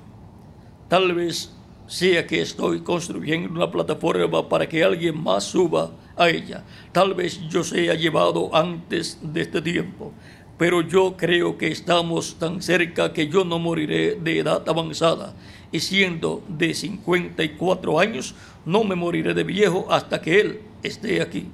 tal 0.88 1.14
vez 1.14 1.54
sea 1.86 2.24
que 2.26 2.40
estoy 2.40 2.82
construyendo 2.82 3.50
una 3.50 3.70
plataforma 3.70 4.48
para 4.48 4.68
que 4.68 4.84
alguien 4.84 5.20
más 5.20 5.42
suba 5.42 5.90
a 6.16 6.28
ella. 6.28 6.62
Tal 6.92 7.14
vez 7.14 7.40
yo 7.48 7.64
sea 7.64 7.94
llevado 7.94 8.54
antes 8.54 9.18
de 9.22 9.40
este 9.40 9.60
tiempo, 9.60 10.12
pero 10.56 10.82
yo 10.82 11.16
creo 11.16 11.58
que 11.58 11.68
estamos 11.68 12.38
tan 12.38 12.62
cerca 12.62 13.12
que 13.12 13.26
yo 13.26 13.44
no 13.44 13.58
moriré 13.58 14.14
de 14.14 14.38
edad 14.38 14.62
avanzada. 14.68 15.34
Y 15.72 15.80
siendo 15.80 16.42
de 16.48 16.74
54 16.74 17.98
años, 17.98 18.34
no 18.64 18.84
me 18.84 18.94
moriré 18.94 19.34
de 19.34 19.44
viejo 19.44 19.86
hasta 19.90 20.20
que 20.20 20.40
Él 20.40 20.60
esté 20.82 21.22
aquí. 21.22 21.46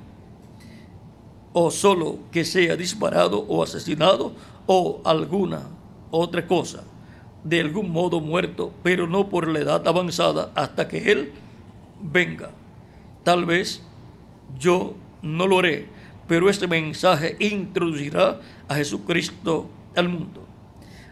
O 1.52 1.70
solo 1.70 2.18
que 2.30 2.44
sea 2.44 2.76
disparado 2.76 3.40
o 3.40 3.62
asesinado 3.62 4.32
o 4.66 5.00
alguna 5.04 5.62
otra 6.10 6.46
cosa 6.46 6.84
de 7.44 7.60
algún 7.60 7.90
modo 7.90 8.20
muerto, 8.20 8.72
pero 8.82 9.06
no 9.06 9.28
por 9.28 9.46
la 9.46 9.60
edad 9.60 9.86
avanzada, 9.86 10.50
hasta 10.56 10.88
que 10.88 11.12
Él 11.12 11.32
venga. 12.02 12.50
Tal 13.22 13.44
vez 13.44 13.82
yo 14.58 14.94
no 15.22 15.46
lo 15.46 15.60
haré, 15.60 15.86
pero 16.26 16.50
este 16.50 16.66
mensaje 16.66 17.36
introducirá 17.38 18.40
a 18.68 18.74
Jesucristo 18.74 19.68
al 19.94 20.08
mundo. 20.08 20.45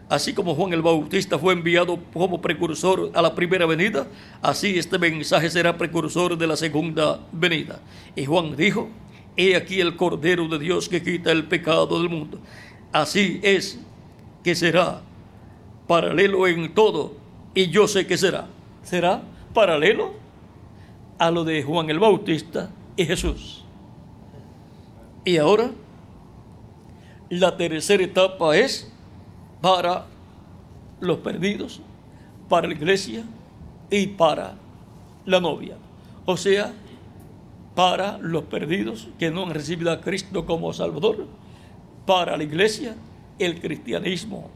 Así 0.08 0.34
como 0.34 0.54
Juan 0.54 0.72
el 0.72 0.82
Bautista 0.82 1.38
fue 1.38 1.54
enviado 1.54 1.98
como 2.12 2.40
precursor 2.40 3.10
a 3.14 3.22
la 3.22 3.34
primera 3.34 3.64
venida, 3.64 4.06
así 4.42 4.78
este 4.78 4.98
mensaje 4.98 5.48
será 5.48 5.78
precursor 5.78 6.36
de 6.36 6.46
la 6.46 6.56
segunda 6.56 7.20
venida. 7.32 7.80
Y 8.14 8.26
Juan 8.26 8.54
dijo, 8.54 8.88
he 9.36 9.56
aquí 9.56 9.80
el 9.80 9.96
Cordero 9.96 10.46
de 10.48 10.58
Dios 10.58 10.88
que 10.88 11.02
quita 11.02 11.32
el 11.32 11.44
pecado 11.44 11.98
del 11.98 12.10
mundo. 12.10 12.38
Así 12.92 13.40
es 13.42 13.80
que 14.42 14.54
será 14.54 15.00
paralelo 15.86 16.46
en 16.46 16.74
todo, 16.74 17.14
y 17.54 17.68
yo 17.68 17.88
sé 17.88 18.06
que 18.06 18.18
será. 18.18 18.46
Será 18.82 19.22
paralelo 19.54 20.12
a 21.18 21.30
lo 21.30 21.44
de 21.44 21.62
Juan 21.62 21.88
el 21.88 21.98
Bautista 21.98 22.70
y 22.96 23.06
Jesús. 23.06 23.64
Y 25.24 25.38
ahora, 25.38 25.70
la 27.30 27.56
tercera 27.56 28.04
etapa 28.04 28.54
es 28.56 28.92
para 29.64 30.04
los 31.00 31.20
perdidos, 31.20 31.80
para 32.50 32.68
la 32.68 32.74
iglesia 32.74 33.24
y 33.88 34.08
para 34.08 34.56
la 35.24 35.40
novia. 35.40 35.78
O 36.26 36.36
sea, 36.36 36.74
para 37.74 38.18
los 38.18 38.44
perdidos 38.44 39.08
que 39.18 39.30
no 39.30 39.44
han 39.44 39.54
recibido 39.54 39.90
a 39.90 40.02
Cristo 40.02 40.44
como 40.44 40.70
Salvador, 40.74 41.26
para 42.04 42.36
la 42.36 42.44
iglesia, 42.44 42.94
el 43.38 43.58
cristianismo 43.58 44.50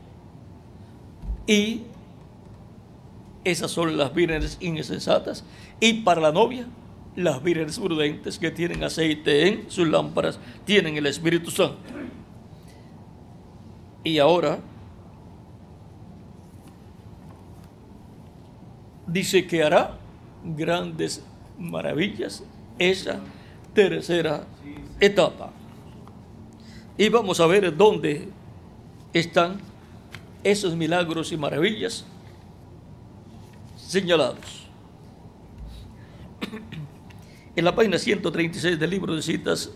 y 1.46 1.84
esas 3.44 3.70
son 3.70 3.96
las 3.96 4.12
vírgenes 4.12 4.58
insensatas. 4.60 5.42
Y 5.80 6.02
para 6.02 6.20
la 6.20 6.32
novia, 6.32 6.66
las 7.16 7.42
vírgenes 7.42 7.78
prudentes 7.78 8.38
que 8.38 8.50
tienen 8.50 8.84
aceite 8.84 9.48
en 9.48 9.70
sus 9.70 9.88
lámparas, 9.88 10.38
tienen 10.66 10.98
el 10.98 11.06
Espíritu 11.06 11.50
Santo. 11.50 11.78
Y 14.04 14.18
ahora 14.18 14.58
dice 19.08 19.46
que 19.46 19.62
hará 19.62 19.98
grandes 20.44 21.24
maravillas 21.58 22.44
esa 22.78 23.20
tercera 23.74 24.44
etapa. 25.00 25.50
Y 26.96 27.08
vamos 27.08 27.40
a 27.40 27.46
ver 27.46 27.76
dónde 27.76 28.28
están 29.12 29.60
esos 30.44 30.76
milagros 30.76 31.32
y 31.32 31.36
maravillas 31.36 32.04
señalados. 33.76 34.66
En 37.56 37.64
la 37.64 37.74
página 37.74 37.98
136 37.98 38.78
del 38.78 38.88
libro 38.88 39.16
de 39.16 39.22
citas, 39.22 39.72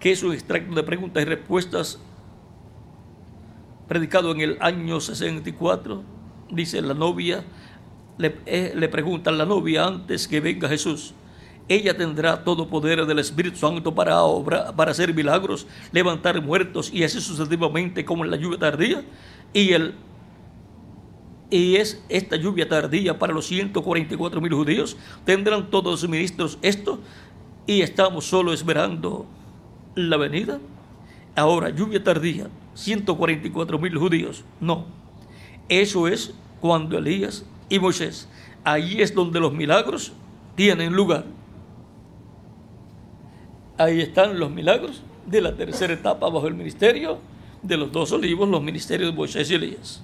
que 0.00 0.10
es 0.12 0.22
un 0.22 0.32
extracto 0.32 0.74
de 0.74 0.82
preguntas 0.82 1.22
y 1.22 1.26
respuestas 1.26 1.98
predicado 3.86 4.32
en 4.32 4.40
el 4.40 4.56
año 4.60 4.98
64, 5.00 6.02
dice 6.50 6.80
la 6.80 6.94
novia, 6.94 7.44
le, 8.18 8.36
eh, 8.46 8.72
le 8.74 8.88
pregunta 8.88 9.30
a 9.30 9.32
la 9.32 9.44
novia 9.44 9.86
antes 9.86 10.28
que 10.28 10.40
venga 10.40 10.68
Jesús, 10.68 11.14
ella 11.68 11.96
tendrá 11.96 12.44
todo 12.44 12.68
poder 12.68 13.06
del 13.06 13.18
Espíritu 13.18 13.56
Santo 13.56 13.94
para 13.94 14.22
obrar, 14.22 14.76
para 14.76 14.90
hacer 14.90 15.14
milagros, 15.14 15.66
levantar 15.92 16.42
muertos 16.42 16.92
y 16.92 17.04
así 17.04 17.20
sucesivamente 17.20 18.04
como 18.04 18.24
en 18.24 18.30
la 18.30 18.36
lluvia 18.36 18.58
tardía. 18.58 19.02
Y, 19.54 19.72
el, 19.72 19.94
y 21.50 21.76
es 21.76 22.04
esta 22.10 22.36
lluvia 22.36 22.68
tardía 22.68 23.18
para 23.18 23.32
los 23.32 23.46
144 23.46 24.40
mil 24.42 24.52
judíos. 24.52 24.96
Tendrán 25.24 25.70
todos 25.70 26.02
los 26.02 26.10
ministros 26.10 26.58
esto 26.60 26.98
y 27.66 27.80
estamos 27.80 28.26
solo 28.26 28.52
esperando 28.52 29.26
la 29.94 30.18
venida. 30.18 30.60
Ahora, 31.34 31.70
lluvia 31.70 32.04
tardía, 32.04 32.48
144 32.74 33.78
mil 33.78 33.96
judíos. 33.96 34.44
No, 34.60 34.84
eso 35.70 36.08
es 36.08 36.34
cuando 36.60 36.98
Elías 36.98 37.46
y 37.68 37.78
Moisés. 37.78 38.28
Ahí 38.64 39.00
es 39.00 39.14
donde 39.14 39.40
los 39.40 39.52
milagros 39.52 40.12
tienen 40.54 40.92
lugar. 40.94 41.24
Ahí 43.76 44.00
están 44.00 44.38
los 44.38 44.50
milagros 44.50 45.02
de 45.26 45.40
la 45.40 45.54
tercera 45.54 45.92
etapa 45.92 46.28
bajo 46.28 46.46
el 46.46 46.54
ministerio 46.54 47.18
de 47.62 47.76
los 47.76 47.90
dos 47.90 48.12
olivos, 48.12 48.48
los 48.48 48.62
ministerios 48.62 49.10
de 49.10 49.16
Moisés 49.16 49.50
y 49.50 49.54
Elías. 49.54 50.02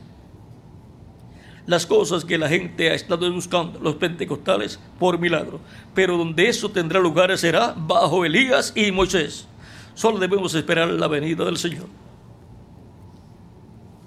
Las 1.66 1.86
cosas 1.86 2.24
que 2.24 2.38
la 2.38 2.48
gente 2.48 2.90
ha 2.90 2.94
estado 2.94 3.30
buscando, 3.32 3.78
los 3.78 3.94
pentecostales, 3.94 4.80
por 4.98 5.18
milagro. 5.18 5.60
Pero 5.94 6.16
donde 6.16 6.48
eso 6.48 6.70
tendrá 6.70 6.98
lugar 6.98 7.36
será 7.38 7.74
bajo 7.76 8.24
Elías 8.24 8.72
y 8.74 8.90
Moisés. 8.90 9.46
Solo 9.94 10.18
debemos 10.18 10.54
esperar 10.54 10.88
la 10.88 11.06
venida 11.06 11.44
del 11.44 11.58
Señor. 11.58 11.86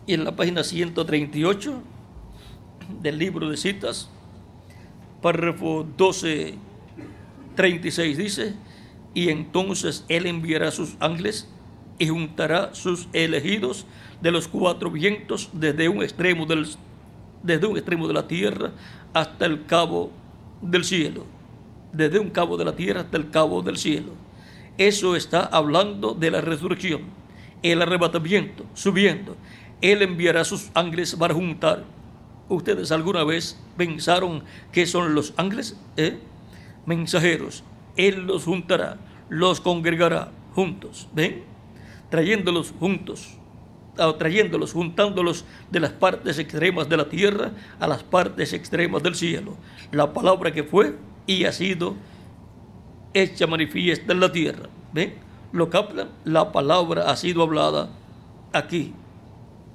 Y 0.05 0.15
en 0.15 0.25
la 0.25 0.35
página 0.35 0.63
138 0.63 1.81
del 3.01 3.17
libro 3.17 3.49
de 3.49 3.57
citas, 3.57 4.09
párrafo 5.21 5.85
12, 5.97 6.55
36 7.55 8.17
dice, 8.17 8.53
y 9.13 9.29
entonces 9.29 10.05
él 10.09 10.25
enviará 10.25 10.71
sus 10.71 10.95
ángeles 10.99 11.47
y 11.99 12.07
juntará 12.07 12.73
sus 12.73 13.07
elegidos 13.13 13.85
de 14.21 14.31
los 14.31 14.47
cuatro 14.47 14.89
vientos 14.89 15.49
desde 15.53 15.87
un 15.89 16.01
extremo 16.01 16.45
del, 16.45 16.67
desde 17.43 17.67
un 17.67 17.77
extremo 17.77 18.07
de 18.07 18.13
la 18.13 18.27
tierra 18.27 18.71
hasta 19.13 19.45
el 19.45 19.65
cabo 19.65 20.11
del 20.61 20.83
cielo, 20.83 21.25
desde 21.91 22.19
un 22.19 22.29
cabo 22.29 22.57
de 22.57 22.65
la 22.65 22.75
tierra 22.75 23.01
hasta 23.01 23.17
el 23.17 23.29
cabo 23.29 23.61
del 23.61 23.77
cielo. 23.77 24.13
Eso 24.77 25.15
está 25.15 25.41
hablando 25.45 26.13
de 26.15 26.31
la 26.31 26.41
resurrección, 26.41 27.01
el 27.61 27.81
arrebatamiento, 27.81 28.65
subiendo. 28.73 29.35
Él 29.81 30.01
enviará 30.01 30.43
sus 30.43 30.71
ángeles 30.73 31.15
para 31.15 31.33
juntar. 31.33 31.83
¿Ustedes 32.49 32.91
alguna 32.91 33.23
vez 33.23 33.59
pensaron 33.77 34.43
que 34.71 34.85
son 34.85 35.15
los 35.15 35.33
ángeles? 35.37 35.77
¿Eh? 35.97 36.19
Mensajeros 36.85 37.63
él 37.95 38.25
los 38.25 38.45
juntará, 38.45 38.97
los 39.29 39.61
congregará 39.61 40.31
juntos, 40.53 41.07
¿ven? 41.13 41.43
Trayéndolos 42.09 42.73
juntos, 42.79 43.37
o 43.97 44.15
trayéndolos, 44.15 44.73
juntándolos 44.73 45.45
de 45.71 45.79
las 45.79 45.91
partes 45.91 46.39
extremas 46.39 46.89
de 46.89 46.97
la 46.97 47.09
tierra 47.09 47.51
a 47.79 47.87
las 47.87 48.03
partes 48.03 48.53
extremas 48.53 49.03
del 49.03 49.15
cielo. 49.15 49.57
La 49.91 50.13
palabra 50.13 50.51
que 50.51 50.63
fue 50.63 50.95
y 51.27 51.45
ha 51.45 51.51
sido 51.51 51.95
hecha 53.13 53.47
manifiesta 53.47 54.13
en 54.13 54.19
la 54.19 54.31
tierra. 54.31 54.69
¿Ven? 54.91 55.15
¿Lo 55.51 55.69
captan? 55.69 56.09
La 56.23 56.51
palabra 56.51 57.09
ha 57.09 57.15
sido 57.15 57.43
hablada 57.43 57.89
aquí. 58.51 58.93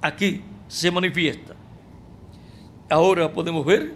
Aquí 0.02 0.42
se 0.66 0.90
manifiesta. 0.90 1.54
Ahora 2.90 3.32
podemos 3.32 3.66
ver 3.66 3.94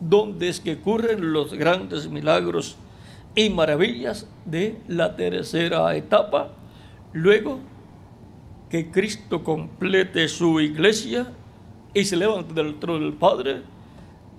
dónde 0.00 0.48
es 0.48 0.58
que 0.58 0.74
ocurren 0.74 1.32
los 1.32 1.54
grandes 1.54 2.08
milagros 2.08 2.76
y 3.36 3.50
maravillas 3.50 4.28
de 4.44 4.80
la 4.88 5.14
tercera 5.14 5.94
etapa, 5.94 6.50
luego 7.12 7.60
que 8.68 8.90
Cristo 8.90 9.44
complete 9.44 10.28
su 10.28 10.60
iglesia 10.60 11.32
y 11.92 12.04
se 12.04 12.16
levante 12.16 12.52
del 12.52 12.80
trono 12.80 13.04
del 13.04 13.12
Padre 13.12 13.62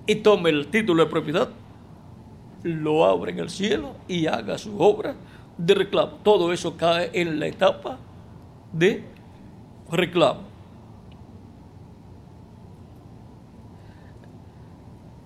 y 0.05 0.15
tome 0.15 0.49
el 0.49 0.67
título 0.67 1.05
de 1.05 1.09
propiedad, 1.09 1.49
lo 2.63 3.05
abra 3.05 3.31
en 3.31 3.39
el 3.39 3.49
cielo 3.49 3.93
y 4.09 4.27
haga 4.27 4.57
su 4.57 4.77
obra 4.81 5.15
de 5.57 5.75
reclamo. 5.75 6.19
Todo 6.23 6.51
eso 6.51 6.75
cae 6.75 7.09
en 7.13 7.39
la 7.39 7.47
etapa 7.47 7.97
de 8.73 9.05
reclamo. 9.89 10.54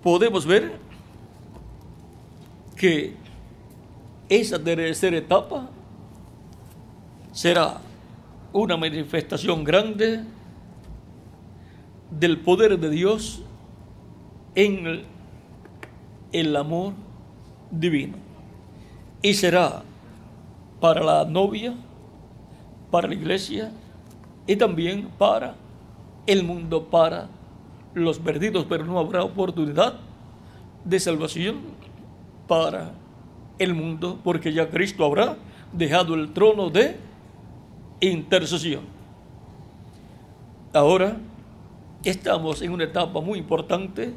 Podemos 0.04 0.46
ver 0.46 0.78
que 2.76 3.14
esa 4.30 4.58
tercera 4.58 5.18
etapa 5.18 5.70
será 7.34 7.82
una 8.54 8.78
manifestación 8.78 9.64
grande 9.64 10.24
del 12.10 12.40
poder 12.40 12.80
de 12.80 12.90
Dios 12.90 13.44
en 14.56 15.04
el, 16.32 16.56
amor 16.56 16.94
divino. 17.70 18.18
Y 19.22 19.34
será 19.34 19.84
para 20.80 21.04
la 21.04 21.26
novia, 21.26 21.76
para 22.90 23.08
la 23.08 23.14
iglesia 23.14 23.72
y 24.48 24.56
también 24.56 25.10
para 25.18 25.56
el 26.26 26.44
mundo, 26.44 26.86
para 26.86 27.28
los 27.94 28.20
perdidos, 28.20 28.66
pero 28.68 28.86
no 28.86 29.00
habrá 29.00 29.24
oportunidad 29.24 30.00
de 30.84 31.00
salvación 31.00 31.58
para 32.48 32.92
el 33.58 33.74
mundo, 33.74 34.20
porque 34.24 34.54
ya 34.54 34.70
Cristo 34.70 35.06
habrá 35.06 35.38
dejado 35.74 36.16
el 36.16 36.32
trono 36.32 36.70
de 36.70 36.96
intercesión. 38.00 38.84
Ahora 40.74 41.18
estamos 42.04 42.62
en 42.62 42.72
una 42.72 42.86
etapa 42.86 43.20
muy 43.22 43.40
importante 43.40 44.14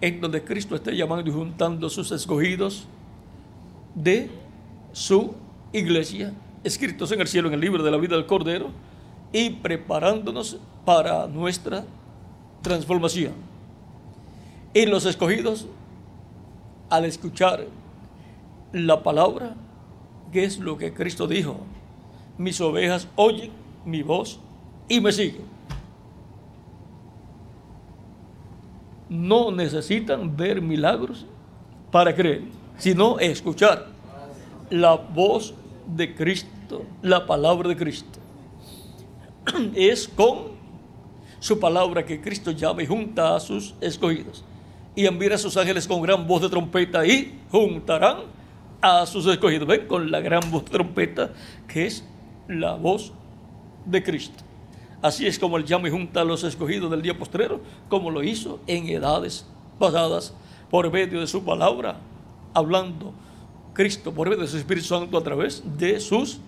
en 0.00 0.20
donde 0.20 0.42
Cristo 0.42 0.74
está 0.74 0.90
llamando 0.92 1.28
y 1.28 1.32
juntando 1.32 1.90
sus 1.90 2.12
escogidos 2.12 2.86
de 3.94 4.30
su 4.92 5.34
iglesia, 5.72 6.32
escritos 6.64 7.12
en 7.12 7.20
el 7.20 7.28
cielo 7.28 7.48
en 7.48 7.54
el 7.54 7.60
libro 7.60 7.82
de 7.82 7.90
la 7.90 7.96
vida 7.96 8.16
del 8.16 8.26
Cordero, 8.26 8.70
y 9.32 9.50
preparándonos 9.50 10.58
para 10.84 11.26
nuestra 11.26 11.84
transformación. 12.62 13.32
Y 14.74 14.86
los 14.86 15.06
escogidos, 15.06 15.66
al 16.90 17.04
escuchar 17.04 17.66
la 18.72 19.02
palabra, 19.02 19.54
que 20.32 20.44
es 20.44 20.58
lo 20.58 20.76
que 20.76 20.92
Cristo 20.92 21.26
dijo. 21.26 21.56
Mis 22.36 22.60
ovejas 22.60 23.08
oyen 23.16 23.50
mi 23.84 24.02
voz 24.02 24.38
y 24.88 25.00
me 25.00 25.12
siguen. 25.12 25.42
No 29.08 29.50
necesitan 29.50 30.36
ver 30.36 30.60
milagros 30.60 31.26
para 31.90 32.14
creer, 32.14 32.42
sino 32.76 33.18
escuchar 33.18 33.86
la 34.68 34.96
voz 34.96 35.54
de 35.86 36.14
Cristo, 36.14 36.84
la 37.00 37.26
palabra 37.26 37.70
de 37.70 37.76
Cristo. 37.76 38.18
Es 39.74 40.06
con 40.08 40.57
su 41.40 41.58
palabra 41.58 42.04
que 42.04 42.20
Cristo 42.20 42.50
llama 42.50 42.82
y 42.82 42.86
junta 42.86 43.36
a 43.36 43.40
sus 43.40 43.74
escogidos. 43.80 44.44
Y 44.94 45.06
envía 45.06 45.34
a 45.34 45.38
sus 45.38 45.56
ángeles 45.56 45.86
con 45.86 46.02
gran 46.02 46.26
voz 46.26 46.42
de 46.42 46.48
trompeta 46.48 47.06
y 47.06 47.38
juntarán 47.50 48.18
a 48.80 49.06
sus 49.06 49.26
escogidos. 49.26 49.68
Ven 49.68 49.86
con 49.86 50.10
la 50.10 50.20
gran 50.20 50.50
voz 50.50 50.64
de 50.64 50.70
trompeta 50.70 51.30
que 51.66 51.86
es 51.86 52.04
la 52.48 52.74
voz 52.74 53.12
de 53.84 54.02
Cristo. 54.02 54.44
Así 55.00 55.26
es 55.26 55.38
como 55.38 55.56
él 55.56 55.64
llama 55.64 55.88
y 55.88 55.92
junta 55.92 56.22
a 56.22 56.24
los 56.24 56.42
escogidos 56.42 56.90
del 56.90 57.02
día 57.02 57.16
postrero, 57.16 57.60
como 57.88 58.10
lo 58.10 58.24
hizo 58.24 58.58
en 58.66 58.88
edades 58.88 59.46
pasadas, 59.78 60.34
por 60.70 60.90
medio 60.92 61.20
de 61.20 61.26
su 61.28 61.44
palabra, 61.44 62.00
hablando 62.52 63.14
Cristo 63.72 64.12
por 64.12 64.28
medio 64.28 64.42
de 64.42 64.48
su 64.48 64.56
Espíritu 64.56 64.88
Santo 64.88 65.16
a 65.16 65.22
través 65.22 65.62
de 65.78 66.00
sus 66.00 66.40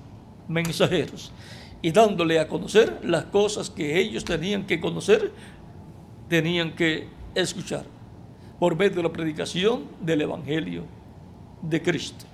mensajeros 0.48 1.30
y 1.82 1.92
dándole 1.92 2.38
a 2.38 2.48
conocer 2.48 3.00
las 3.02 3.24
cosas 3.24 3.70
que 3.70 3.98
ellos 3.98 4.24
tenían 4.24 4.66
que 4.66 4.80
conocer, 4.80 5.32
tenían 6.28 6.74
que 6.74 7.08
escuchar 7.34 7.84
por 8.58 8.76
medio 8.76 8.96
de 8.96 9.02
la 9.02 9.12
predicación 9.12 9.84
del 10.00 10.22
Evangelio 10.22 10.84
de 11.62 11.82
Cristo. 11.82 12.26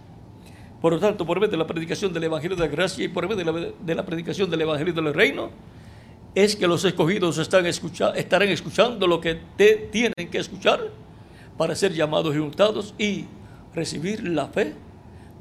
Por 0.81 0.93
lo 0.93 0.99
tanto, 0.99 1.25
por 1.25 1.39
medio 1.39 1.53
de 1.53 1.57
la 1.57 1.67
predicación 1.67 2.13
del 2.13 2.25
Evangelio 2.25 2.57
de 2.57 2.65
la 2.65 2.69
Gracia 2.69 3.05
y 3.05 3.09
por 3.09 3.29
medio 3.29 3.45
de 3.45 3.45
la, 3.45 3.69
de 3.81 3.95
la 3.95 4.05
predicación 4.05 4.51
del 4.51 4.61
Evangelio 4.61 4.93
del 4.93 5.15
Reino, 5.15 5.51
es 6.35 6.55
que 6.55 6.67
los 6.67 6.85
escogidos 6.85 7.39
están 7.39 7.65
estarán 7.65 8.49
escuchando 8.49 9.07
lo 9.07 9.21
que 9.21 9.41
tienen 9.91 10.29
que 10.31 10.39
escuchar 10.39 10.81
para 11.57 11.75
ser 11.75 11.95
llamados 11.95 12.35
y 12.35 12.39
untados 12.39 12.95
y 12.99 13.25
recibir 13.75 14.29
la 14.29 14.49
fe 14.49 14.75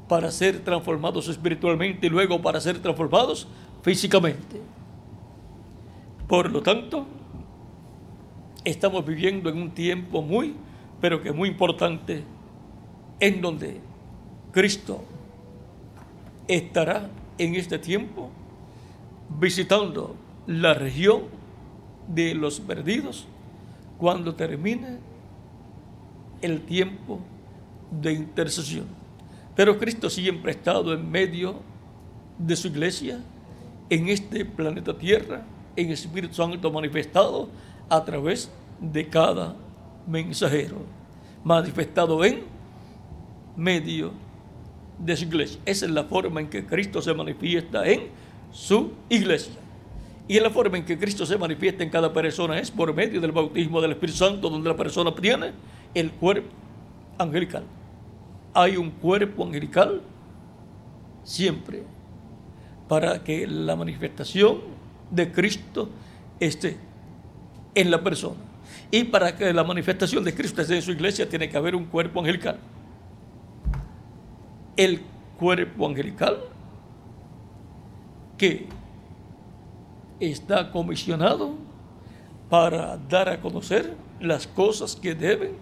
para 0.08 0.30
ser 0.30 0.60
transformados 0.60 1.28
espiritualmente 1.28 2.06
y 2.06 2.10
luego 2.10 2.40
para 2.40 2.60
ser 2.60 2.78
transformados 2.78 3.46
físicamente. 3.86 4.60
Por 6.26 6.50
lo 6.50 6.60
tanto, 6.60 7.06
estamos 8.64 9.06
viviendo 9.06 9.48
en 9.48 9.58
un 9.58 9.70
tiempo 9.70 10.22
muy, 10.22 10.56
pero 11.00 11.22
que 11.22 11.30
muy 11.30 11.50
importante, 11.50 12.24
en 13.20 13.40
donde 13.40 13.80
Cristo 14.50 15.04
estará 16.48 17.08
en 17.38 17.54
este 17.54 17.78
tiempo 17.78 18.28
visitando 19.38 20.16
la 20.48 20.74
región 20.74 21.22
de 22.08 22.34
los 22.34 22.58
perdidos 22.58 23.28
cuando 23.98 24.34
termine 24.34 24.98
el 26.42 26.62
tiempo 26.62 27.20
de 27.92 28.14
intercesión. 28.14 28.86
Pero 29.54 29.78
Cristo 29.78 30.10
siempre 30.10 30.50
ha 30.50 30.54
estado 30.56 30.92
en 30.92 31.08
medio 31.08 31.60
de 32.36 32.56
su 32.56 32.66
iglesia, 32.66 33.20
en 33.90 34.08
este 34.08 34.44
planeta 34.44 34.96
Tierra, 34.96 35.44
en 35.76 35.90
Espíritu 35.90 36.34
Santo 36.34 36.70
manifestado 36.70 37.48
a 37.88 38.04
través 38.04 38.50
de 38.80 39.08
cada 39.08 39.54
mensajero, 40.06 40.78
manifestado 41.44 42.24
en 42.24 42.42
medio 43.56 44.12
de 44.98 45.16
su 45.16 45.24
iglesia. 45.24 45.60
Esa 45.64 45.86
es 45.86 45.92
la 45.92 46.04
forma 46.04 46.40
en 46.40 46.48
que 46.48 46.64
Cristo 46.64 47.00
se 47.02 47.14
manifiesta 47.14 47.86
en 47.86 48.08
su 48.52 48.92
iglesia. 49.08 49.54
Y 50.28 50.40
la 50.40 50.50
forma 50.50 50.78
en 50.78 50.84
que 50.84 50.98
Cristo 50.98 51.24
se 51.24 51.38
manifiesta 51.38 51.84
en 51.84 51.90
cada 51.90 52.12
persona 52.12 52.58
es 52.58 52.70
por 52.70 52.92
medio 52.92 53.20
del 53.20 53.30
bautismo 53.30 53.80
del 53.80 53.92
Espíritu 53.92 54.18
Santo, 54.18 54.50
donde 54.50 54.68
la 54.68 54.76
persona 54.76 55.14
tiene 55.14 55.52
el 55.94 56.10
cuerpo 56.10 56.48
angelical. 57.18 57.62
Hay 58.52 58.76
un 58.76 58.90
cuerpo 58.90 59.44
angelical 59.44 60.00
siempre 61.22 61.84
para 62.88 63.22
que 63.24 63.46
la 63.46 63.76
manifestación 63.76 64.58
de 65.10 65.32
Cristo 65.32 65.88
esté 66.40 66.76
en 67.74 67.90
la 67.90 68.02
persona. 68.02 68.36
Y 68.90 69.04
para 69.04 69.36
que 69.36 69.52
la 69.52 69.64
manifestación 69.64 70.24
de 70.24 70.34
Cristo 70.34 70.62
esté 70.62 70.76
en 70.76 70.82
su 70.82 70.92
iglesia 70.92 71.28
tiene 71.28 71.48
que 71.48 71.56
haber 71.56 71.74
un 71.74 71.86
cuerpo 71.86 72.20
angelical. 72.20 72.58
El 74.76 75.02
cuerpo 75.38 75.86
angelical 75.86 76.38
que 78.38 78.66
está 80.20 80.70
comisionado 80.70 81.54
para 82.48 82.96
dar 82.96 83.28
a 83.28 83.40
conocer 83.40 83.94
las 84.20 84.46
cosas 84.46 84.94
que 84.94 85.14
deben 85.14 85.52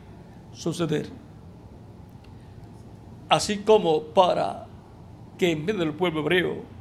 suceder. 0.53 1.09
Así 3.29 3.59
como 3.59 4.03
para 4.03 4.67
que 5.39 5.53
en 5.53 5.65
medio 5.65 5.81
del 5.81 5.95
pueblo 5.95 6.21
hebreo 6.21 6.74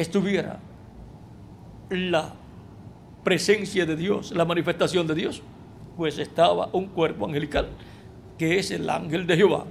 estuviera 0.00 0.60
la 1.90 2.32
presencia 3.24 3.84
de 3.86 3.96
Dios, 3.96 4.32
la 4.32 4.44
manifestación 4.44 5.06
de 5.06 5.14
Dios, 5.14 5.42
pues 5.96 6.18
estaba 6.18 6.70
un 6.72 6.86
cuerpo 6.86 7.26
angelical, 7.26 7.68
que 8.38 8.58
es 8.58 8.70
el 8.70 8.88
ángel 8.88 9.26
de 9.26 9.36
Jehová, 9.36 9.66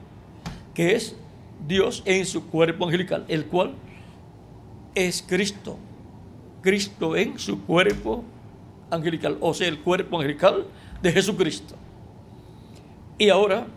que 0.73 0.95
es 0.95 1.15
Dios 1.67 2.03
en 2.05 2.25
su 2.25 2.47
cuerpo 2.47 2.85
angelical, 2.85 3.25
el 3.27 3.45
cual 3.45 3.73
es 4.95 5.23
Cristo, 5.27 5.77
Cristo 6.61 7.15
en 7.15 7.39
su 7.39 7.65
cuerpo 7.65 8.23
angelical, 8.91 9.37
o 9.39 9.53
sea, 9.53 9.67
el 9.67 9.79
cuerpo 9.79 10.17
angelical 10.17 10.67
de 11.01 11.11
Jesucristo. 11.11 11.75
Y 13.17 13.29
ahora 13.29 13.67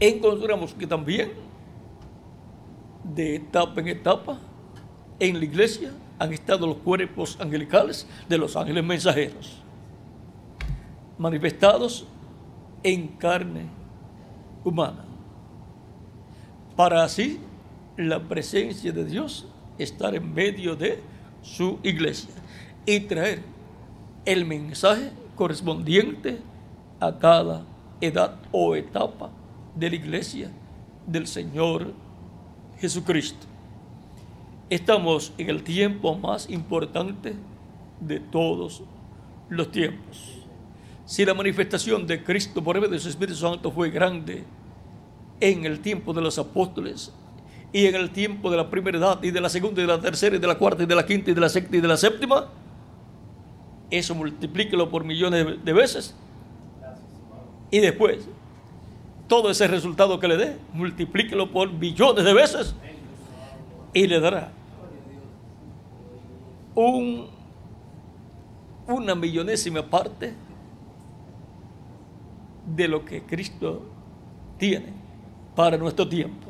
encontramos 0.00 0.74
que 0.74 0.86
también 0.86 1.32
de 3.04 3.36
etapa 3.36 3.80
en 3.80 3.88
etapa 3.88 4.38
en 5.18 5.38
la 5.38 5.44
iglesia 5.44 5.92
han 6.18 6.32
estado 6.32 6.66
los 6.66 6.76
cuerpos 6.78 7.36
angelicales 7.40 8.06
de 8.28 8.38
los 8.38 8.56
ángeles 8.56 8.84
mensajeros, 8.84 9.62
manifestados 11.18 12.06
en 12.82 13.08
carne 13.08 13.66
humana, 14.64 15.04
para 16.76 17.04
así 17.04 17.40
la 17.96 18.20
presencia 18.20 18.92
de 18.92 19.04
Dios 19.04 19.46
estar 19.78 20.14
en 20.14 20.32
medio 20.32 20.76
de 20.76 21.00
su 21.42 21.78
iglesia 21.82 22.30
y 22.86 23.00
traer 23.00 23.42
el 24.24 24.44
mensaje 24.44 25.12
correspondiente 25.34 26.38
a 27.00 27.18
cada 27.18 27.64
edad 28.00 28.36
o 28.52 28.76
etapa 28.76 29.30
de 29.74 29.90
la 29.90 29.96
iglesia 29.96 30.50
del 31.06 31.26
Señor 31.26 31.92
Jesucristo. 32.78 33.51
Estamos 34.70 35.32
en 35.38 35.50
el 35.50 35.62
tiempo 35.62 36.16
más 36.16 36.48
importante 36.48 37.34
de 38.00 38.20
todos 38.20 38.82
los 39.48 39.70
tiempos. 39.70 40.38
Si 41.04 41.24
la 41.24 41.34
manifestación 41.34 42.06
de 42.06 42.22
Cristo 42.22 42.62
por 42.62 42.76
medio 42.76 42.90
de 42.90 42.98
su 42.98 43.08
Espíritu 43.08 43.38
Santo 43.38 43.70
fue 43.70 43.90
grande 43.90 44.44
en 45.40 45.64
el 45.66 45.80
tiempo 45.80 46.12
de 46.12 46.22
los 46.22 46.38
apóstoles, 46.38 47.12
y 47.72 47.86
en 47.86 47.94
el 47.94 48.10
tiempo 48.10 48.50
de 48.50 48.56
la 48.58 48.68
primera 48.68 48.98
edad 48.98 49.22
y 49.22 49.30
de 49.30 49.40
la 49.40 49.48
segunda 49.48 49.80
y 49.80 49.86
de 49.86 49.92
la 49.92 50.00
tercera 50.00 50.36
y 50.36 50.38
de 50.38 50.46
la 50.46 50.56
cuarta 50.56 50.82
y 50.82 50.86
de 50.86 50.94
la 50.94 51.06
quinta 51.06 51.30
y 51.30 51.34
de 51.34 51.40
la 51.40 51.48
sexta 51.48 51.76
y 51.76 51.80
de 51.80 51.88
la 51.88 51.96
séptima, 51.96 52.48
eso 53.90 54.14
multiplíquelo 54.14 54.90
por 54.90 55.04
millones 55.04 55.64
de 55.64 55.72
veces. 55.72 56.14
Y 57.70 57.80
después, 57.80 58.28
todo 59.26 59.50
ese 59.50 59.66
resultado 59.68 60.20
que 60.20 60.28
le 60.28 60.36
dé, 60.36 60.56
multiplíquelo 60.74 61.50
por 61.50 61.70
billones 61.72 62.24
de 62.24 62.34
veces 62.34 62.74
y 63.92 64.06
le 64.06 64.20
dará 64.20 64.52
un, 66.74 67.26
una 68.86 69.14
millonésima 69.14 69.82
parte 69.82 70.32
de 72.74 72.88
lo 72.88 73.04
que 73.04 73.22
Cristo 73.22 73.82
tiene 74.58 74.92
para 75.54 75.76
nuestro 75.76 76.08
tiempo. 76.08 76.48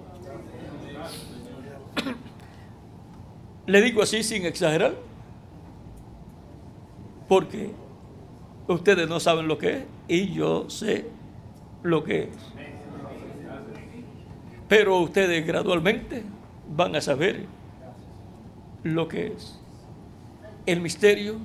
Le 3.66 3.80
digo 3.80 4.02
así 4.02 4.22
sin 4.22 4.44
exagerar, 4.44 4.94
porque 7.28 7.70
ustedes 8.66 9.08
no 9.08 9.20
saben 9.20 9.48
lo 9.48 9.56
que 9.56 9.78
es 9.78 9.84
y 10.08 10.32
yo 10.32 10.68
sé 10.68 11.06
lo 11.82 12.04
que 12.04 12.24
es. 12.24 12.36
Pero 14.68 15.00
ustedes 15.00 15.46
gradualmente 15.46 16.24
van 16.76 16.96
a 16.96 17.00
saber 17.00 17.46
lo 18.82 19.08
que 19.08 19.28
es 19.28 19.58
el 20.66 20.80
misterio 20.80 21.36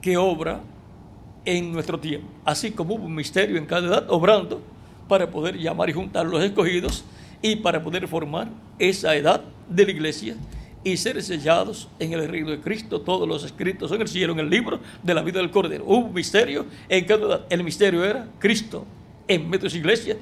que 0.00 0.16
obra 0.16 0.60
en 1.44 1.72
nuestro 1.72 1.98
tiempo. 1.98 2.28
Así 2.44 2.70
como 2.70 2.94
hubo 2.94 3.04
un 3.04 3.14
misterio 3.14 3.56
en 3.56 3.66
cada 3.66 3.88
edad 3.88 4.10
obrando 4.10 4.62
para 5.08 5.30
poder 5.30 5.56
llamar 5.56 5.90
y 5.90 5.92
juntar 5.92 6.26
los 6.26 6.42
escogidos 6.42 7.04
y 7.42 7.56
para 7.56 7.82
poder 7.82 8.08
formar 8.08 8.48
esa 8.78 9.14
edad 9.14 9.42
de 9.68 9.84
la 9.84 9.90
iglesia 9.90 10.36
y 10.82 10.96
ser 10.98 11.22
sellados 11.22 11.88
en 11.98 12.12
el 12.12 12.28
reino 12.28 12.50
de 12.50 12.60
Cristo, 12.60 13.00
todos 13.00 13.26
los 13.26 13.44
escritos 13.44 13.90
en 13.92 14.02
el 14.02 14.08
cielo, 14.08 14.34
en 14.34 14.40
el 14.40 14.50
libro 14.50 14.80
de 15.02 15.14
la 15.14 15.22
vida 15.22 15.40
del 15.40 15.50
Cordero. 15.50 15.84
Hubo 15.86 16.06
un 16.06 16.14
misterio 16.14 16.66
en 16.88 17.04
cada 17.06 17.26
edad. 17.26 17.46
El 17.48 17.64
misterio 17.64 18.04
era 18.04 18.28
Cristo 18.38 18.84
en 19.26 19.48
medio 19.48 19.64
de 19.64 19.70
su 19.70 19.78
iglesia, 19.78 20.16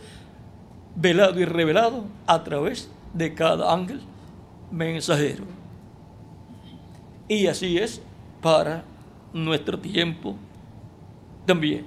velado 0.94 1.40
y 1.40 1.44
revelado 1.44 2.04
a 2.26 2.42
través 2.44 2.90
de 3.14 3.34
cada 3.34 3.72
ángel 3.72 4.00
mensajero. 4.70 5.44
Y 7.28 7.46
así 7.46 7.78
es 7.78 8.00
para 8.40 8.84
nuestro 9.32 9.78
tiempo 9.78 10.36
también. 11.46 11.84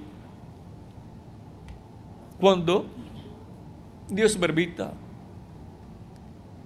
Cuando 2.40 2.86
Dios 4.08 4.36
permita 4.36 4.92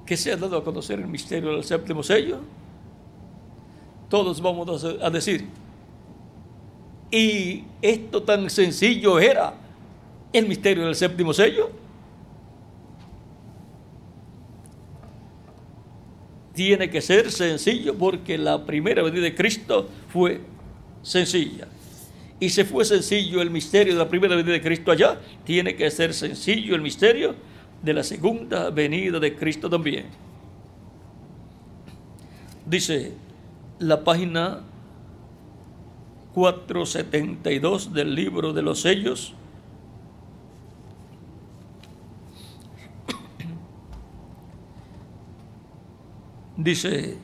que 0.05 0.17
se 0.17 0.33
ha 0.33 0.36
dado 0.36 0.57
a 0.57 0.65
conocer 0.65 0.99
el 0.99 1.07
misterio 1.07 1.52
del 1.52 1.65
séptimo 1.65 2.02
sello, 2.02 2.41
todos 4.09 4.41
vamos 4.41 4.85
a 4.85 5.10
decir, 5.10 5.47
y 7.10 7.65
esto 7.83 8.23
tan 8.23 8.49
sencillo 8.51 9.19
era 9.19 9.55
el 10.33 10.47
misterio 10.47 10.86
del 10.86 10.94
séptimo 10.94 11.33
sello. 11.33 11.70
Tiene 16.55 16.91
que 16.91 17.01
ser 17.01 17.31
sencillo 17.31 17.95
porque 17.97 18.37
la 18.37 18.65
primera 18.65 19.03
venida 19.03 19.23
de 19.23 19.35
Cristo 19.35 19.89
fue 20.09 20.41
sencilla. 21.03 21.69
Y 22.41 22.49
si 22.49 22.65
fue 22.65 22.85
sencillo 22.85 23.43
el 23.43 23.51
misterio 23.51 23.93
de 23.93 23.99
la 23.99 24.09
primera 24.09 24.35
venida 24.35 24.53
de 24.53 24.62
Cristo 24.62 24.91
allá, 24.91 25.20
tiene 25.45 25.77
que 25.77 25.91
ser 25.91 26.15
sencillo 26.15 26.75
el 26.75 26.81
misterio 26.81 27.35
de 27.83 27.93
la 27.93 28.03
segunda 28.03 28.70
venida 28.70 29.20
de 29.20 29.37
Cristo 29.37 29.69
también. 29.69 30.07
Dice 32.67 33.12
la 33.79 34.05
página 34.05 34.61
472 36.35 37.93
del 37.93 38.15
libro 38.15 38.53
de 38.53 38.62
los 38.62 38.81
sellos. 38.81 39.35
Dice, 46.63 47.17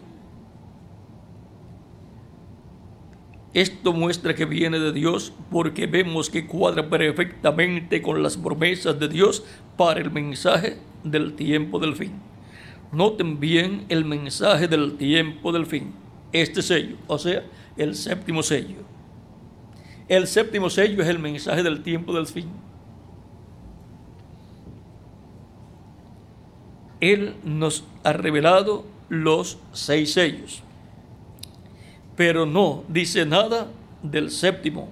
esto 3.53 3.93
muestra 3.93 4.35
que 4.35 4.47
viene 4.47 4.79
de 4.79 4.95
Dios 4.95 5.31
porque 5.51 5.87
vemos 5.87 6.31
que 6.31 6.47
cuadra 6.47 6.89
perfectamente 6.89 8.01
con 8.01 8.23
las 8.23 8.39
promesas 8.39 8.99
de 8.99 9.09
Dios 9.09 9.45
para 9.77 10.01
el 10.01 10.11
mensaje 10.11 10.79
del 11.05 11.35
tiempo 11.35 11.79
del 11.79 11.95
fin. 11.97 12.13
Noten 12.93 13.39
bien 13.39 13.85
el 13.91 14.07
mensaje 14.07 14.69
del 14.69 14.97
tiempo 14.97 15.53
del 15.53 15.67
fin, 15.67 15.93
este 16.33 16.63
sello, 16.63 16.97
o 17.07 17.19
sea, 17.19 17.45
el 17.77 17.95
séptimo 17.95 18.43
sello. 18.43 18.85
El 20.09 20.29
séptimo 20.29 20.71
sello 20.71 21.03
es 21.03 21.09
el 21.11 21.19
mensaje 21.19 21.63
del 21.63 21.83
tiempo 21.83 22.15
del 22.15 22.27
fin. 22.27 22.49
Él 27.03 27.37
nos 27.45 27.85
ha 28.03 28.15
revelado 28.15 28.96
los 29.09 29.59
seis 29.73 30.13
sellos, 30.13 30.63
pero 32.17 32.47
no 32.47 32.85
dice 32.89 33.25
nada 33.27 33.69
del 34.03 34.31
séptimo. 34.31 34.89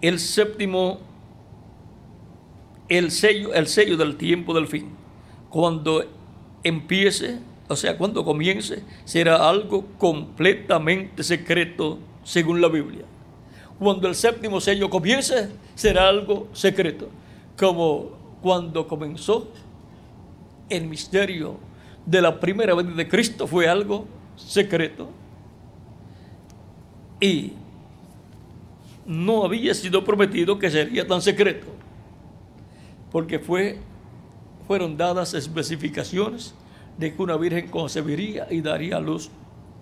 El 0.00 0.18
séptimo, 0.18 1.00
el 2.88 3.10
sello, 3.10 3.52
el 3.54 3.66
sello 3.66 3.96
del 3.96 4.16
tiempo 4.16 4.54
del 4.54 4.66
fin. 4.66 4.88
Cuando 5.50 6.04
empiece, 6.62 7.38
o 7.68 7.76
sea, 7.76 7.98
cuando 7.98 8.24
comience, 8.24 8.82
será 9.04 9.48
algo 9.48 9.86
completamente 9.98 11.22
secreto 11.22 11.98
según 12.24 12.60
la 12.60 12.68
Biblia 12.68 13.04
cuando 13.80 14.08
el 14.08 14.14
séptimo 14.14 14.60
sello 14.60 14.90
comience, 14.90 15.48
será 15.74 16.06
algo 16.06 16.48
secreto, 16.52 17.08
como 17.56 18.10
cuando 18.42 18.86
comenzó 18.86 19.50
el 20.68 20.86
misterio 20.86 21.56
de 22.10 22.20
la 22.20 22.40
primera 22.40 22.74
venida 22.74 22.96
de 22.96 23.08
Cristo 23.08 23.46
fue 23.46 23.68
algo 23.68 24.08
secreto. 24.34 25.08
Y 27.20 27.52
no 29.06 29.44
había 29.44 29.74
sido 29.74 30.02
prometido 30.02 30.58
que 30.58 30.70
sería 30.70 31.06
tan 31.06 31.22
secreto, 31.22 31.68
porque 33.12 33.38
fue, 33.38 33.78
fueron 34.66 34.96
dadas 34.96 35.34
especificaciones 35.34 36.54
de 36.98 37.14
que 37.14 37.22
una 37.22 37.36
virgen 37.36 37.68
concebiría 37.68 38.48
y 38.50 38.60
daría 38.60 38.96
a 38.96 39.00
luz 39.00 39.30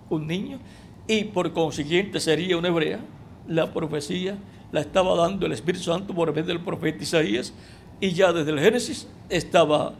un 0.09 0.27
niño, 0.27 0.59
y 1.07 1.23
por 1.23 1.51
consiguiente 1.53 2.19
sería 2.19 2.57
una 2.57 2.67
hebrea 2.67 2.99
la 3.47 3.73
profecía 3.73 4.37
la 4.71 4.81
estaba 4.81 5.15
dando 5.15 5.47
el 5.47 5.51
Espíritu 5.53 5.85
Santo 5.85 6.13
por 6.13 6.29
medio 6.29 6.45
del 6.45 6.59
profeta 6.59 7.01
Isaías 7.01 7.51
y 7.99 8.11
ya 8.11 8.31
desde 8.31 8.51
el 8.51 8.59
Génesis 8.59 9.07
estaba 9.29 9.93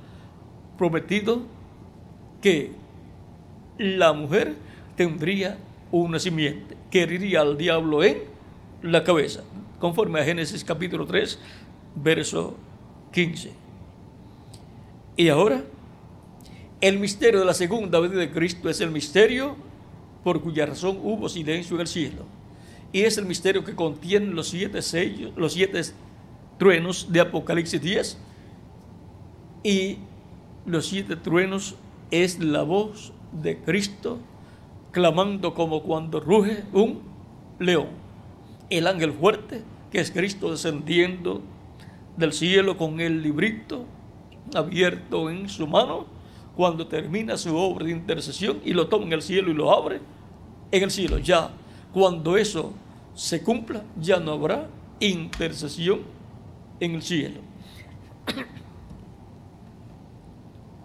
prometido 0.78 1.42
que 2.42 2.72
la 3.78 4.14
mujer 4.14 4.56
tendría 4.96 5.58
un 5.92 6.12
nacimiento 6.12 6.76
que 6.92 7.04
heriría 7.04 7.42
al 7.42 7.58
diablo 7.58 8.04
en 8.04 8.24
la 8.82 9.04
cabeza, 9.04 9.44
conforme 9.80 10.20
a 10.20 10.24
Génesis 10.24 10.64
capítulo 10.64 11.06
3, 11.06 11.40
verso 11.96 12.56
15. 13.12 13.52
Y 15.18 15.30
ahora, 15.30 15.64
el 16.82 17.00
misterio 17.00 17.40
de 17.40 17.46
la 17.46 17.54
segunda 17.54 18.00
venida 18.00 18.20
de 18.20 18.32
Cristo 18.32 18.70
es 18.70 18.80
el 18.82 18.92
misterio 18.92 19.56
por 20.24 20.42
cuya 20.42 20.66
razón 20.66 21.00
hubo 21.04 21.28
silencio 21.28 21.76
en 21.76 21.82
el 21.82 21.88
cielo 21.88 22.40
y 22.92 23.02
es 23.02 23.18
el 23.18 23.26
misterio 23.26 23.64
que 23.64 23.76
contiene 23.76 24.28
los 24.28 24.50
siete 24.50 24.82
sellos, 24.82 25.32
los 25.36 25.54
siete 25.54 25.82
truenos 26.58 27.12
de 27.12 27.20
Apocalipsis 27.20 27.82
10. 27.82 28.18
Y 29.64 29.98
los 30.66 30.88
siete 30.88 31.16
truenos 31.16 31.76
es 32.12 32.40
la 32.40 32.64
voz 32.64 33.14
de 33.32 33.58
Cristo 33.60 34.20
clamando 34.92 35.54
como 35.54 35.84
cuando 35.84 36.20
ruge 36.20 36.64
un 36.74 37.02
león. 37.60 37.88
El 38.70 38.88
ángel 38.88 39.14
fuerte, 39.14 39.64
que 39.92 40.00
es 40.00 40.12
Cristo 40.12 40.52
descendiendo 40.52 41.42
del 42.18 42.34
cielo 42.34 42.78
con 42.78 43.00
el 43.00 43.22
librito 43.22 43.86
abierto 44.54 45.30
en 45.30 45.48
su 45.50 45.68
mano, 45.68 46.06
cuando 46.56 46.88
termina 46.88 47.38
su 47.38 47.56
obra 47.56 47.86
de 47.86 47.92
intercesión 47.92 48.60
y 48.66 48.74
lo 48.74 48.88
toma 48.88 49.06
en 49.06 49.14
el 49.14 49.22
cielo 49.22 49.52
y 49.52 49.54
lo 49.54 49.72
abre 49.72 50.02
en 50.72 50.84
el 50.84 50.92
cielo. 50.92 51.18
Ya 51.20 51.52
cuando 51.94 52.36
eso 52.38 52.74
se 53.14 53.44
cumpla, 53.44 53.84
ya 54.00 54.20
no 54.20 54.34
habrá 54.34 54.68
intercesión 55.00 56.02
en 56.80 56.96
el 56.96 57.02
cielo. 57.02 57.40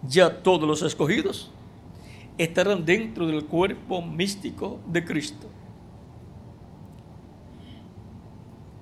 Ya 0.07 0.41
todos 0.43 0.67
los 0.67 0.81
escogidos 0.81 1.51
estarán 2.37 2.85
dentro 2.85 3.27
del 3.27 3.45
cuerpo 3.45 4.01
místico 4.01 4.79
de 4.87 5.03
Cristo. 5.05 5.47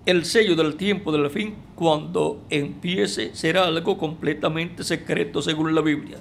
El 0.06 0.26
sello 0.26 0.58
del 0.58 0.76
tiempo 0.76 1.14
del 1.14 1.30
fin, 1.30 1.56
cuando 1.76 2.43
empiece, 2.50 3.34
será 3.34 3.66
algo 3.68 3.98
completamente 3.98 4.84
secreto 4.84 5.42
según 5.42 5.74
la 5.74 5.82
Biblia. 5.82 6.18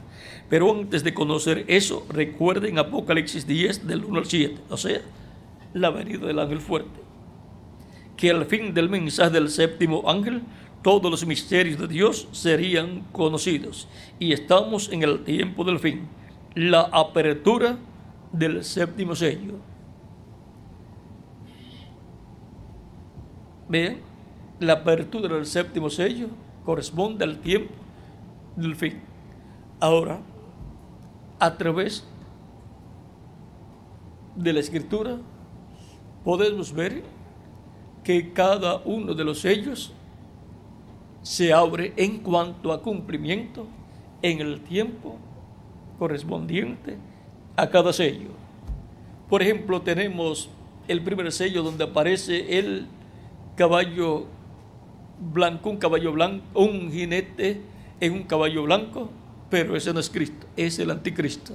Pero 0.49 0.71
antes 0.73 1.03
de 1.03 1.13
conocer 1.13 1.65
eso, 1.67 2.07
recuerden 2.09 2.79
Apocalipsis 2.79 3.45
10 3.45 3.89
del 3.89 4.05
1 4.05 4.19
al 4.21 4.27
7, 4.27 4.55
o 4.69 4.77
sea, 4.77 5.01
la 5.75 5.91
venida 5.91 6.27
del 6.27 6.39
ángel 6.39 6.61
fuerte. 6.61 7.01
Que 8.17 8.31
al 8.31 8.45
fin 8.45 8.73
del 8.73 8.89
mensaje 8.89 9.31
del 9.31 9.49
séptimo 9.49 10.09
ángel, 10.09 10.43
todos 10.83 11.11
los 11.11 11.25
misterios 11.25 11.79
de 11.79 11.89
Dios 11.89 12.29
serían 12.33 13.03
conocidos. 13.13 13.89
Y 14.19 14.33
estamos 14.33 14.91
en 14.93 15.03
el 15.03 15.25
tiempo 15.25 15.65
del 15.65 15.79
fin, 15.79 16.09
la 16.55 16.83
apertura 16.93 17.79
del 18.33 18.65
séptimo 18.65 19.15
sello. 19.15 19.55
Vean, 23.69 23.99
la 24.61 24.75
apertura 24.75 25.35
del 25.35 25.47
séptimo 25.47 25.89
sello 25.89 26.29
corresponde 26.65 27.25
al 27.25 27.39
tiempo 27.39 27.73
del 28.57 28.77
fin. 28.77 29.01
Ahora, 29.81 30.21
a 31.39 31.57
través 31.57 32.05
de 34.37 34.53
la 34.53 34.61
escritura, 34.61 35.19
podemos 36.25 36.73
ver 36.73 37.03
que 38.05 38.33
cada 38.33 38.77
uno 38.85 39.15
de 39.15 39.25
los 39.25 39.41
sellos 39.41 39.93
se 41.23 41.53
abre 41.53 41.93
en 41.97 42.19
cuanto 42.19 42.73
a 42.73 42.83
cumplimiento 42.83 43.67
en 44.23 44.41
el 44.41 44.61
tiempo 44.61 45.17
correspondiente 45.99 46.97
a 47.57 47.69
cada 47.69 47.93
sello. 47.93 48.31
Por 49.29 49.43
ejemplo, 49.43 49.83
tenemos 49.83 50.51
el 50.89 51.03
primer 51.03 51.31
sello 51.33 51.63
donde 51.63 51.85
aparece 51.85 52.59
el 52.59 52.87
caballo 53.57 54.27
blanco, 55.33 55.71
un 55.71 55.77
caballo 55.77 56.13
blanco, 56.13 56.45
un 56.55 56.91
jinete 56.91 57.61
en 58.01 58.13
un 58.13 58.23
caballo 58.25 58.65
blanco, 58.65 59.11
pero 59.49 59.77
ese 59.77 59.93
no 59.93 60.01
es 60.01 60.11
Cristo, 60.11 60.47
es 60.57 60.79
el 60.79 60.91
anticristo. 60.91 61.55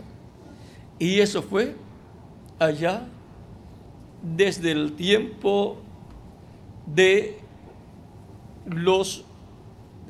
Y 0.99 1.19
eso 1.19 1.41
fue 1.41 1.75
allá 2.57 3.07
desde 4.23 4.71
el 4.71 4.93
tiempo 4.93 5.77
de 6.85 7.37
los 8.65 9.26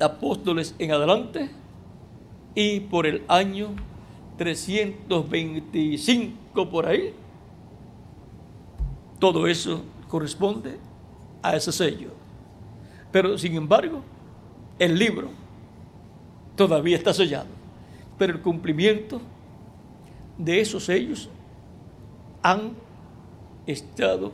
apóstoles 0.00 0.74
en 0.78 0.92
adelante 0.92 1.50
y 2.54 2.80
por 2.80 3.06
el 3.06 3.22
año 3.28 3.74
325 4.36 6.70
por 6.70 6.86
ahí. 6.86 7.14
Todo 9.18 9.46
eso 9.46 9.82
corresponde 10.08 10.78
a 11.42 11.56
ese 11.56 11.72
sello. 11.72 12.10
Pero 13.10 13.38
sin 13.38 13.56
embargo, 13.56 14.02
el 14.78 14.98
libro 14.98 15.30
todavía 16.56 16.96
está 16.96 17.12
sellado. 17.12 17.48
Pero 18.16 18.34
el 18.34 18.40
cumplimiento 18.40 19.20
de 20.36 20.60
esos 20.60 20.84
sellos 20.84 21.28
han 22.42 22.72
estado 23.66 24.32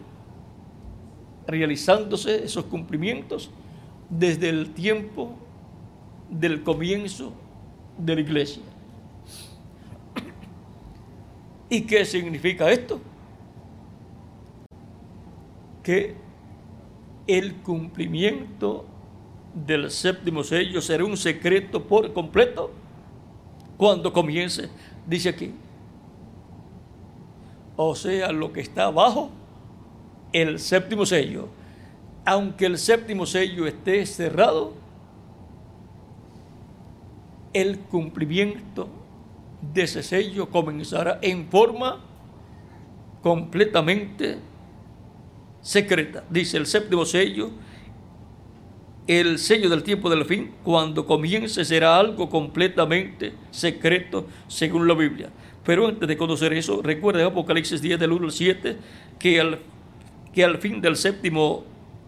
realizándose 1.47 2.45
esos 2.45 2.65
cumplimientos 2.65 3.51
desde 4.09 4.49
el 4.49 4.73
tiempo 4.73 5.35
del 6.31 6.63
comienzo 6.63 7.33
de 7.99 8.15
la 8.15 8.21
iglesia. 8.21 8.63
¿Y 11.69 11.83
qué 11.83 12.05
significa 12.05 12.71
esto? 12.71 13.01
Que 15.83 16.15
el 17.27 17.55
cumplimiento 17.57 18.85
del 19.55 19.91
séptimo 19.91 20.43
sello 20.43 20.81
será 20.81 21.05
un 21.05 21.17
secreto 21.17 21.83
por 21.83 22.13
completo 22.13 22.71
cuando 23.77 24.13
comience, 24.13 24.69
dice 25.07 25.29
aquí. 25.31 25.53
O 27.77 27.95
sea, 27.95 28.31
lo 28.31 28.53
que 28.53 28.61
está 28.61 28.85
abajo, 28.85 29.31
el 30.33 30.59
séptimo 30.59 31.05
sello. 31.07 31.49
Aunque 32.25 32.67
el 32.67 32.79
séptimo 32.79 33.27
sello 33.27 33.67
esté 33.67 34.07
cerrado, 34.07 34.75
el 37.55 37.79
cumplimiento 37.79 38.89
de 39.73 39.85
ese 39.85 40.03
sello 40.03 40.51
comenzará 40.51 41.19
en 41.23 41.49
forma 41.49 42.01
completamente 43.23 44.39
secreta. 45.63 46.25
Dice 46.29 46.59
el 46.59 46.67
séptimo 46.67 47.07
sello, 47.07 47.51
el 49.07 49.39
sello 49.39 49.71
del 49.71 49.83
tiempo 49.83 50.11
del 50.11 50.25
fin, 50.25 50.53
cuando 50.63 51.07
comience 51.07 51.65
será 51.65 51.99
algo 51.99 52.29
completamente 52.29 53.33
secreto 53.51 54.27
según 54.49 54.87
la 54.87 54.95
Biblia. 54.95 55.31
Pero 55.65 55.87
antes 55.87 56.07
de 56.07 56.17
conocer 56.17 56.53
eso, 56.53 56.83
recuerda 56.83 57.25
Apocalipsis 57.25 57.81
10 57.81 57.99
del 57.99 58.13
1 58.13 58.27
al 58.27 58.33
7 58.33 58.77
que 59.19 59.41
al, 59.41 59.61
que 60.35 60.45
al 60.45 60.59
fin 60.59 60.81
del 60.81 60.97
séptimo, 60.97 61.65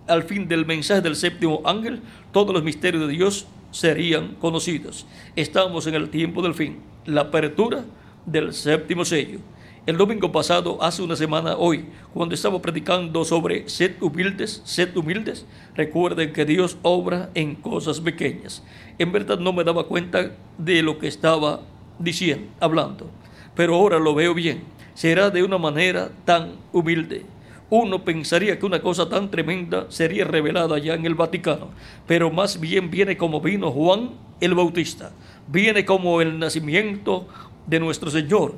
al 0.06 0.24
fin 0.24 0.48
del 0.48 0.66
mensaje 0.66 1.00
del 1.00 1.16
séptimo 1.16 1.62
ángel, 1.64 2.00
todos 2.32 2.52
los 2.52 2.62
misterios 2.62 3.06
de 3.06 3.12
Dios 3.12 3.46
serían 3.76 4.36
conocidos. 4.40 5.06
Estamos 5.36 5.86
en 5.86 5.94
el 5.94 6.08
tiempo 6.08 6.40
del 6.40 6.54
fin, 6.54 6.78
la 7.04 7.22
apertura 7.22 7.84
del 8.24 8.54
séptimo 8.54 9.04
sello. 9.04 9.38
El 9.84 9.98
domingo 9.98 10.32
pasado, 10.32 10.82
hace 10.82 11.02
una 11.02 11.14
semana 11.14 11.56
hoy, 11.56 11.84
cuando 12.14 12.34
estaba 12.34 12.60
predicando 12.60 13.24
sobre 13.24 13.68
sed 13.68 13.92
humildes, 14.00 14.62
sed 14.64 14.96
humildes, 14.96 15.44
recuerden 15.74 16.32
que 16.32 16.46
Dios 16.46 16.78
obra 16.82 17.30
en 17.34 17.54
cosas 17.54 18.00
pequeñas. 18.00 18.64
En 18.98 19.12
verdad 19.12 19.38
no 19.38 19.52
me 19.52 19.62
daba 19.62 19.84
cuenta 19.84 20.32
de 20.56 20.82
lo 20.82 20.98
que 20.98 21.06
estaba 21.06 21.60
diciendo, 21.98 22.48
hablando, 22.58 23.10
pero 23.54 23.74
ahora 23.74 23.98
lo 23.98 24.14
veo 24.14 24.32
bien. 24.32 24.64
Será 24.94 25.28
de 25.28 25.42
una 25.44 25.58
manera 25.58 26.10
tan 26.24 26.54
humilde. 26.72 27.26
Uno 27.68 28.04
pensaría 28.04 28.58
que 28.58 28.66
una 28.66 28.80
cosa 28.80 29.08
tan 29.08 29.30
tremenda 29.30 29.86
sería 29.88 30.24
revelada 30.24 30.78
ya 30.78 30.94
en 30.94 31.04
el 31.04 31.16
Vaticano, 31.16 31.70
pero 32.06 32.30
más 32.30 32.60
bien 32.60 32.90
viene 32.90 33.16
como 33.16 33.40
vino 33.40 33.72
Juan 33.72 34.10
el 34.40 34.54
Bautista, 34.54 35.10
viene 35.48 35.84
como 35.84 36.20
el 36.20 36.38
nacimiento 36.38 37.26
de 37.66 37.80
nuestro 37.80 38.10
Señor 38.10 38.54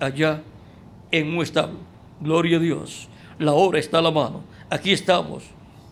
allá 0.00 0.42
en 1.10 1.36
un 1.36 1.42
establo. 1.42 1.78
Gloria 2.20 2.56
a 2.56 2.60
Dios. 2.60 3.08
La 3.38 3.52
obra 3.52 3.78
está 3.78 3.98
a 3.98 4.02
la 4.02 4.10
mano. 4.10 4.42
Aquí 4.70 4.92
estamos, 4.92 5.44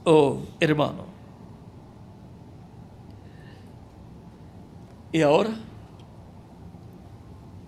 oh 0.05 0.41
hermano. 0.59 1.05
Y 5.13 5.21
ahora, 5.21 5.51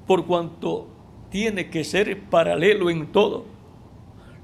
por 0.07 0.25
cuanto 0.25 0.89
tiene 1.31 1.69
que 1.69 1.85
ser 1.85 2.21
paralelo 2.23 2.91
en 2.91 3.07
todo, 3.07 3.45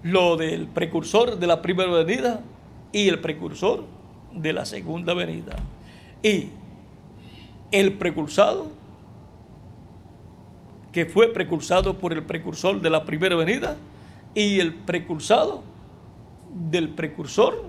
lo 0.03 0.37
del 0.37 0.67
precursor 0.67 1.39
de 1.39 1.47
la 1.47 1.63
primera 1.63 1.91
venida 1.91 2.41
y 2.93 3.09
el 3.09 3.21
precursor 3.21 3.85
de 4.33 4.53
la 4.53 4.65
segunda 4.65 5.15
venida. 5.15 5.57
Y 6.23 6.49
el 7.71 7.95
precursado 7.95 8.71
que 10.93 11.07
fue 11.07 11.33
precursado 11.33 11.99
por 11.99 12.13
el 12.13 12.23
precursor 12.23 12.81
de 12.81 12.91
la 12.91 13.05
primera 13.05 13.35
venida 13.35 13.77
y 14.35 14.61
el 14.61 14.75
precursado 14.75 15.63
del 16.71 16.91
precursor 16.91 17.65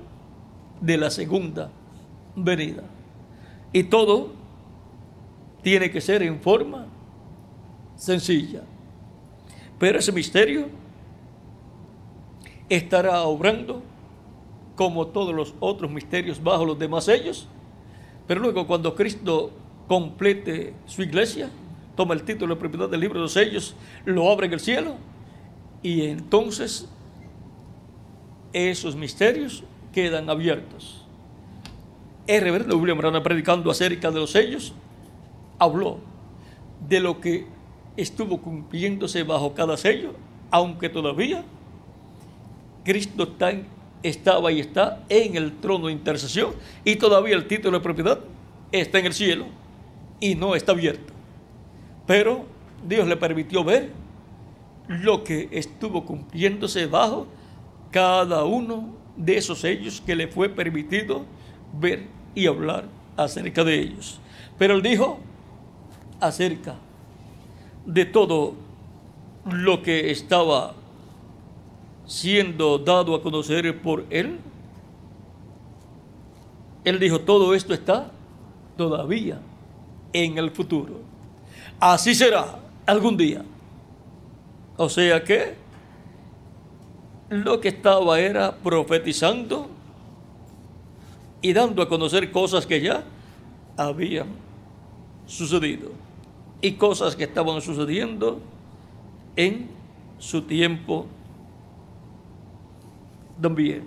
de 0.82 0.98
la 0.98 1.10
segunda 1.10 1.70
venida. 2.36 2.84
Y 3.72 3.84
todo 3.84 4.34
tiene 5.62 5.90
que 5.90 6.02
ser 6.02 6.22
en 6.22 6.42
forma 6.42 6.88
sencilla. 7.96 8.64
Pero 9.80 10.00
ese 10.00 10.12
misterio 10.12 10.68
estará 12.70 13.24
obrando 13.24 13.82
como 14.76 15.08
todos 15.08 15.34
los 15.34 15.54
otros 15.60 15.92
misterios 15.92 16.42
bajo 16.42 16.66
los 16.66 16.80
demás 16.80 17.06
sellos. 17.06 17.48
Pero 18.28 18.42
luego 18.42 18.66
cuando 18.68 18.96
Cristo 18.96 19.52
complete 19.88 20.74
su 20.86 21.04
iglesia, 21.04 21.50
toma 21.96 22.14
el 22.14 22.24
título 22.24 22.56
de 22.56 22.60
propiedad 22.60 22.90
del 22.90 23.02
libro 23.02 23.20
de 23.20 23.24
los 23.24 23.34
sellos, 23.34 23.76
lo 24.06 24.32
abre 24.32 24.48
en 24.48 24.54
el 24.54 24.60
cielo 24.60 24.96
y 25.82 26.04
entonces 26.04 26.90
esos 28.54 28.96
misterios 28.96 29.64
quedan 29.92 30.30
abiertos. 30.30 31.06
El 32.26 32.42
reverendo 32.42 32.78
William 32.78 32.98
Branham 32.98 33.22
predicando 33.22 33.70
acerca 33.70 34.10
de 34.10 34.20
los 34.20 34.32
sellos 34.32 34.74
habló 35.60 36.00
de 36.88 37.00
lo 37.00 37.20
que 37.20 37.46
estuvo 37.98 38.42
cumpliéndose 38.42 39.24
bajo 39.24 39.54
cada 39.54 39.78
sello, 39.78 40.14
aunque 40.50 40.90
todavía 40.90 41.44
Cristo 42.84 43.36
estaba 44.04 44.52
y 44.52 44.60
está 44.60 45.04
en 45.10 45.36
el 45.36 45.54
trono 45.60 45.88
de 45.88 45.94
intercesión 45.94 46.54
y 46.84 46.98
todavía 46.98 47.36
el 47.36 47.48
título 47.48 47.78
de 47.78 47.84
propiedad 47.84 48.20
está 48.72 49.00
en 49.00 49.06
el 49.06 49.14
cielo 49.14 49.46
y 50.20 50.36
no 50.36 50.56
está 50.56 50.74
abierto. 50.74 51.14
Pero 52.06 52.46
Dios 52.86 53.08
le 53.08 53.18
permitió 53.18 53.64
ver 53.64 53.92
lo 54.88 55.24
que 55.24 55.48
estuvo 55.52 56.06
cumpliéndose 56.06 56.88
bajo 56.88 57.28
cada 57.92 58.44
uno 58.44 58.96
de 59.16 59.38
esos 59.38 59.60
sellos 59.60 60.02
que 60.02 60.16
le 60.16 60.28
fue 60.28 60.50
permitido 60.50 61.26
ver 61.80 62.08
y 62.36 62.48
hablar 62.48 62.86
acerca 63.16 63.64
de 63.64 63.80
ellos. 63.80 64.20
Pero 64.58 64.76
él 64.76 64.82
dijo 64.82 65.20
acerca 66.20 66.76
de 67.86 68.06
todo 68.06 68.56
lo 69.46 69.82
que 69.82 70.12
estaba 70.12 70.74
siendo 72.06 72.78
dado 72.78 73.16
a 73.16 73.22
conocer 73.22 73.82
por 73.82 74.06
él. 74.10 74.40
Él 76.84 77.00
dijo, 77.00 77.22
todo 77.22 77.54
esto 77.54 77.74
está 77.74 78.12
todavía 78.78 79.40
en 80.12 80.38
el 80.38 80.52
futuro. 80.52 81.00
Así 81.80 82.14
será 82.14 82.60
algún 82.86 83.18
día. 83.18 83.44
O 84.78 84.90
sea 84.90 85.24
que 85.24 85.56
lo 87.30 87.60
que 87.60 87.70
estaba 87.70 88.20
era 88.20 88.56
profetizando 88.56 89.68
y 91.42 91.54
dando 91.54 91.82
a 91.82 91.90
conocer 91.90 92.32
cosas 92.32 92.66
que 92.66 92.82
ya 92.82 93.04
habían 93.78 94.28
sucedido 95.26 95.92
y 96.62 96.74
cosas 96.74 97.16
que 97.16 97.24
estaban 97.26 97.62
sucediendo 97.62 98.40
en 99.36 99.68
su 100.20 100.44
tiempo 100.44 101.08
también. 103.44 103.84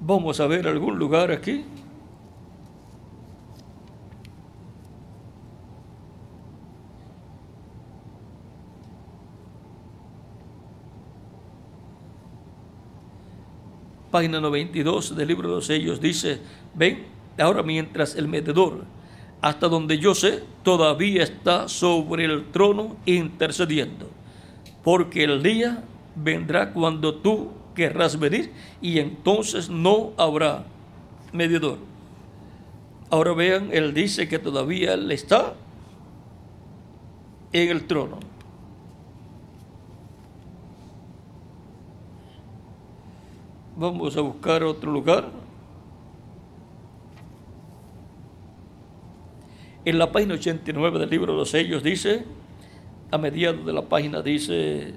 Vamos 0.00 0.40
a 0.40 0.46
ver 0.46 0.66
algún 0.66 0.98
lugar 0.98 1.30
aquí. 1.30 1.64
página 14.10 14.40
92 14.40 15.16
del 15.16 15.26
libro 15.26 15.48
de 15.48 15.54
los 15.56 15.66
sellos, 15.66 16.00
dice, 16.00 16.38
ven, 16.72 17.04
ahora 17.36 17.64
mientras 17.64 18.14
el 18.14 18.28
medidor, 18.28 18.84
hasta 19.40 19.66
donde 19.66 19.98
yo 19.98 20.14
sé, 20.14 20.44
todavía 20.62 21.24
está 21.24 21.66
sobre 21.66 22.26
el 22.26 22.44
trono 22.52 22.96
intercediendo, 23.06 24.08
porque 24.84 25.24
el 25.24 25.42
día 25.42 25.82
vendrá 26.14 26.72
cuando 26.72 27.16
tú 27.16 27.50
querrás 27.74 28.18
venir 28.18 28.52
y 28.80 28.98
entonces 28.98 29.68
no 29.68 30.12
habrá 30.16 30.64
medidor. 31.32 31.78
Ahora 33.10 33.32
vean, 33.32 33.70
él 33.72 33.94
dice 33.94 34.28
que 34.28 34.38
todavía 34.38 34.94
él 34.94 35.10
está 35.12 35.54
en 37.52 37.70
el 37.70 37.86
trono. 37.86 38.18
Vamos 43.76 44.16
a 44.16 44.20
buscar 44.20 44.62
otro 44.62 44.90
lugar. 44.92 45.30
En 49.84 49.98
la 49.98 50.10
página 50.10 50.34
89 50.34 50.98
del 50.98 51.10
libro 51.10 51.32
de 51.32 51.38
los 51.38 51.50
sellos 51.50 51.82
dice, 51.82 52.24
a 53.10 53.18
mediados 53.18 53.66
de 53.66 53.72
la 53.72 53.82
página 53.82 54.22
dice, 54.22 54.94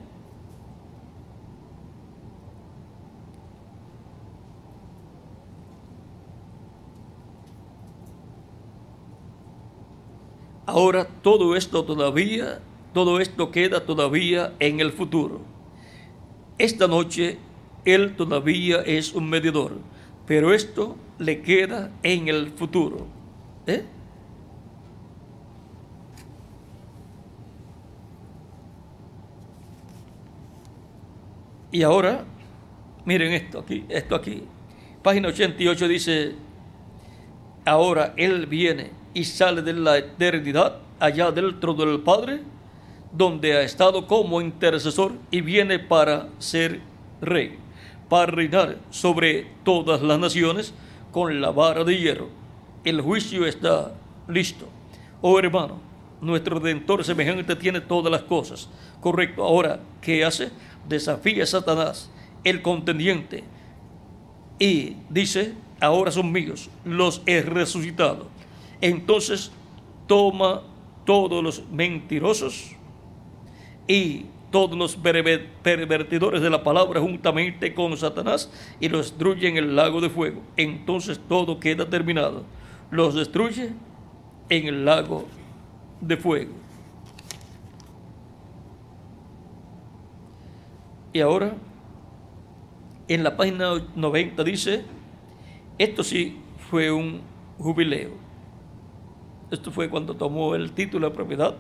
Ahora 10.68 11.08
todo 11.24 11.56
esto 11.56 11.86
todavía, 11.86 12.60
todo 12.94 13.22
esto 13.22 13.52
queda 13.52 13.86
todavía 13.86 14.54
en 14.60 14.82
el 14.82 14.92
futuro. 14.92 15.40
Esta 16.58 16.88
noche 16.88 17.38
él 17.86 18.16
todavía 18.18 18.82
es 18.82 19.14
un 19.14 19.30
medidor. 19.30 19.80
pero 20.28 20.54
esto 20.54 20.98
le 21.20 21.42
queda 21.42 21.90
en 22.04 22.28
el 22.28 22.52
futuro. 22.52 23.08
¿eh? 23.66 23.86
Y 31.72 31.82
ahora, 31.84 32.26
miren 33.06 33.32
esto 33.32 33.60
aquí, 33.60 33.86
esto 33.88 34.16
aquí. 34.16 34.44
Página 35.02 35.30
88 35.30 35.88
dice, 35.88 36.36
ahora 37.64 38.14
Él 38.18 38.48
viene 38.48 38.97
y 39.18 39.24
sale 39.24 39.64
de 39.64 39.74
la 39.74 39.98
eternidad 39.98 40.78
allá 41.00 41.32
dentro 41.32 41.74
del 41.74 42.02
Padre, 42.02 42.44
donde 43.12 43.58
ha 43.58 43.64
estado 43.64 44.06
como 44.06 44.42
intercesor 44.42 45.14
y 45.32 45.42
viene 45.42 45.80
para 45.80 46.28
ser 46.38 46.82
rey, 47.20 47.58
para 48.10 48.28
reinar 48.32 48.78
sobre 48.92 49.48
todas 49.64 50.04
las 50.04 50.20
naciones 50.20 50.72
con 51.12 51.42
la 51.42 51.50
vara 51.50 51.84
de 51.84 51.98
hierro. 51.98 52.30
El 52.84 53.02
juicio 53.02 53.48
está 53.48 53.92
listo. 54.28 54.68
Oh 55.22 55.40
hermano, 55.40 55.80
nuestro 56.22 56.60
redentor 56.60 57.04
semejante 57.04 57.56
tiene 57.56 57.82
todas 57.82 58.12
las 58.12 58.22
cosas. 58.22 58.70
Correcto. 59.02 59.44
Ahora, 59.44 59.80
¿qué 60.00 60.26
hace? 60.26 60.52
Desafía 60.88 61.42
a 61.42 61.48
Satanás, 61.48 62.12
el 62.44 62.62
contendiente, 62.62 63.44
y 64.60 64.96
dice, 65.10 65.56
ahora 65.82 66.12
son 66.12 66.32
míos, 66.32 66.70
los 66.86 67.24
he 67.26 67.42
resucitado. 67.42 68.37
Entonces 68.82 69.52
toma 70.08 70.62
todos 71.06 71.44
los 71.44 71.64
mentirosos 71.70 72.72
y 73.88 74.26
todos 74.52 74.78
los 74.78 74.96
pervertidores 74.96 76.42
de 76.42 76.50
la 76.50 76.64
palabra 76.64 77.02
juntamente 77.02 77.74
con 77.74 77.96
Satanás 77.98 78.52
y 78.80 78.90
los 78.90 79.08
destruye 79.08 79.48
en 79.48 79.58
el 79.58 79.76
lago 79.76 80.02
de 80.02 80.10
fuego. 80.10 80.42
Entonces 80.56 81.20
todo 81.28 81.60
queda 81.60 81.90
terminado. 81.90 82.44
Los 82.92 83.16
destruye 83.16 83.72
en 84.50 84.68
el 84.68 84.86
lago 84.86 85.26
de 86.00 86.18
fuego. 86.18 86.54
Y 91.14 91.20
ahora, 91.20 91.56
en 93.08 93.24
la 93.24 93.36
página 93.36 93.82
90 93.96 94.44
dice, 94.44 94.86
esto 95.78 96.04
sí 96.04 96.38
fue 96.70 96.92
un 96.92 97.22
jubileo. 97.58 98.27
Esto 99.50 99.72
fue 99.72 99.90
cuando 99.90 100.14
tomó 100.14 100.56
el 100.56 100.74
título 100.74 101.08
de 101.08 101.16
propiedad 101.16 101.56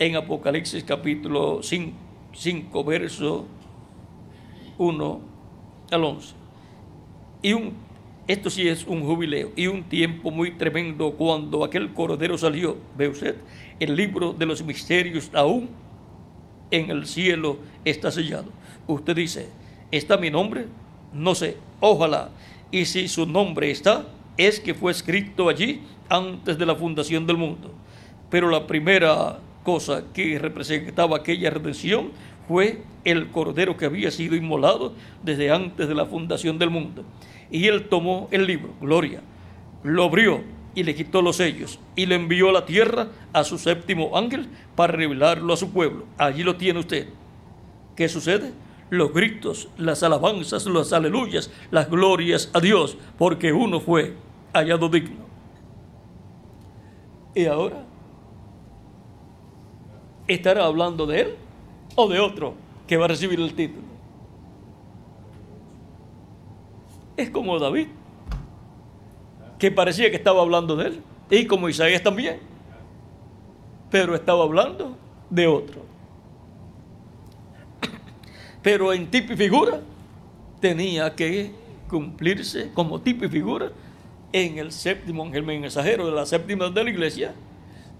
en 0.00 0.16
Apocalipsis 0.16 0.82
capítulo 0.82 1.60
5, 1.62 2.84
verso 2.84 3.46
1 4.76 5.20
al 5.92 6.04
11. 6.04 6.34
Y 7.42 7.52
un, 7.52 7.74
esto 8.26 8.50
sí 8.50 8.66
es 8.66 8.84
un 8.88 9.04
jubileo 9.04 9.52
y 9.54 9.68
un 9.68 9.84
tiempo 9.84 10.32
muy 10.32 10.50
tremendo 10.56 11.12
cuando 11.12 11.62
aquel 11.62 11.94
cordero 11.94 12.36
salió. 12.36 12.76
¿Ve 12.98 13.06
usted? 13.06 13.36
El 13.78 13.94
libro 13.94 14.32
de 14.32 14.46
los 14.46 14.64
misterios 14.64 15.30
aún 15.32 15.68
en 16.72 16.90
el 16.90 17.06
cielo 17.06 17.58
está 17.84 18.10
sellado. 18.10 18.50
Usted 18.88 19.14
dice, 19.14 19.48
¿está 19.92 20.16
mi 20.16 20.30
nombre? 20.30 20.66
No 21.12 21.36
sé, 21.36 21.56
ojalá. 21.78 22.30
Y 22.72 22.84
si 22.86 23.06
su 23.06 23.26
nombre 23.26 23.70
está, 23.70 24.06
es 24.36 24.60
que 24.60 24.74
fue 24.74 24.92
escrito 24.92 25.48
allí 25.48 25.82
antes 26.08 26.58
de 26.58 26.66
la 26.66 26.74
fundación 26.74 27.26
del 27.26 27.36
mundo. 27.36 27.72
Pero 28.30 28.50
la 28.50 28.66
primera 28.66 29.38
cosa 29.62 30.04
que 30.12 30.38
representaba 30.38 31.16
aquella 31.16 31.50
redención 31.50 32.10
fue 32.48 32.82
el 33.04 33.28
cordero 33.28 33.76
que 33.76 33.86
había 33.86 34.10
sido 34.10 34.36
inmolado 34.36 34.92
desde 35.22 35.50
antes 35.50 35.88
de 35.88 35.94
la 35.94 36.06
fundación 36.06 36.58
del 36.58 36.70
mundo. 36.70 37.04
Y 37.50 37.66
él 37.66 37.88
tomó 37.88 38.28
el 38.30 38.46
libro, 38.46 38.74
Gloria, 38.80 39.22
lo 39.82 40.04
abrió 40.04 40.42
y 40.74 40.82
le 40.82 40.94
quitó 40.94 41.22
los 41.22 41.36
sellos 41.36 41.80
y 41.96 42.06
le 42.06 42.16
envió 42.16 42.50
a 42.50 42.52
la 42.52 42.66
tierra 42.66 43.08
a 43.32 43.44
su 43.44 43.58
séptimo 43.58 44.16
ángel 44.16 44.48
para 44.74 44.92
revelarlo 44.92 45.52
a 45.52 45.56
su 45.56 45.70
pueblo. 45.70 46.06
Allí 46.18 46.42
lo 46.42 46.56
tiene 46.56 46.80
usted. 46.80 47.08
¿Qué 47.96 48.08
sucede? 48.08 48.52
Los 48.90 49.12
gritos, 49.12 49.68
las 49.76 50.02
alabanzas, 50.02 50.66
las 50.66 50.92
aleluyas, 50.92 51.50
las 51.70 51.90
glorias 51.90 52.50
a 52.52 52.60
Dios, 52.60 52.96
porque 53.18 53.52
uno 53.52 53.80
fue 53.80 54.14
hallado 54.52 54.88
digno. 54.88 55.26
Y 57.34 57.46
ahora, 57.46 57.84
¿estará 60.26 60.64
hablando 60.64 61.06
de 61.06 61.20
él 61.20 61.36
o 61.94 62.08
de 62.08 62.20
otro 62.20 62.54
que 62.86 62.96
va 62.96 63.06
a 63.06 63.08
recibir 63.08 63.40
el 63.40 63.54
título? 63.54 63.86
Es 67.16 67.30
como 67.30 67.58
David, 67.58 67.88
que 69.58 69.70
parecía 69.70 70.10
que 70.10 70.16
estaba 70.16 70.42
hablando 70.42 70.76
de 70.76 70.88
él, 70.88 71.02
y 71.30 71.46
como 71.46 71.68
Isaías 71.68 72.02
también, 72.02 72.40
pero 73.90 74.14
estaba 74.14 74.44
hablando 74.44 74.96
de 75.30 75.46
otro. 75.46 75.95
Pero 78.66 78.92
en 78.92 79.08
tipo 79.08 79.32
y 79.32 79.36
figura 79.36 79.80
tenía 80.60 81.14
que 81.14 81.52
cumplirse 81.88 82.72
como 82.74 83.00
tipo 83.00 83.24
y 83.24 83.28
figura 83.28 83.70
en 84.32 84.58
el 84.58 84.72
séptimo 84.72 85.24
ángel 85.24 85.44
mensajero 85.44 86.04
de 86.04 86.10
la 86.10 86.26
séptima 86.26 86.68
de 86.68 86.82
la 86.82 86.90
iglesia, 86.90 87.32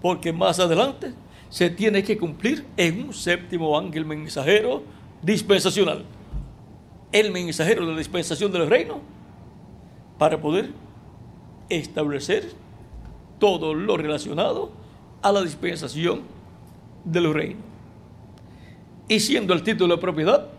porque 0.01 0.33
más 0.33 0.59
adelante 0.59 1.13
se 1.49 1.69
tiene 1.69 2.03
que 2.03 2.17
cumplir 2.17 2.65
en 2.75 3.05
un 3.05 3.13
séptimo 3.13 3.79
ángel 3.79 4.03
mensajero 4.03 4.83
dispensacional, 5.21 6.03
el 7.13 7.31
mensajero 7.31 7.85
de 7.85 7.93
la 7.93 7.97
dispensación 7.97 8.51
del 8.51 8.69
reino, 8.69 8.99
para 10.17 10.41
poder 10.41 10.71
establecer 11.69 12.51
todo 13.39 13.73
lo 13.73 13.95
relacionado 13.95 14.73
a 15.21 15.31
la 15.31 15.41
dispensación 15.43 16.23
del 17.05 17.33
reino. 17.33 17.61
Y 19.07 19.21
siendo 19.21 19.53
el 19.53 19.63
título 19.63 19.95
de 19.95 20.01
propiedad 20.01 20.56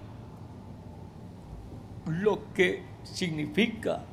lo 2.09 2.53
que 2.53 2.83
significa 3.03 4.05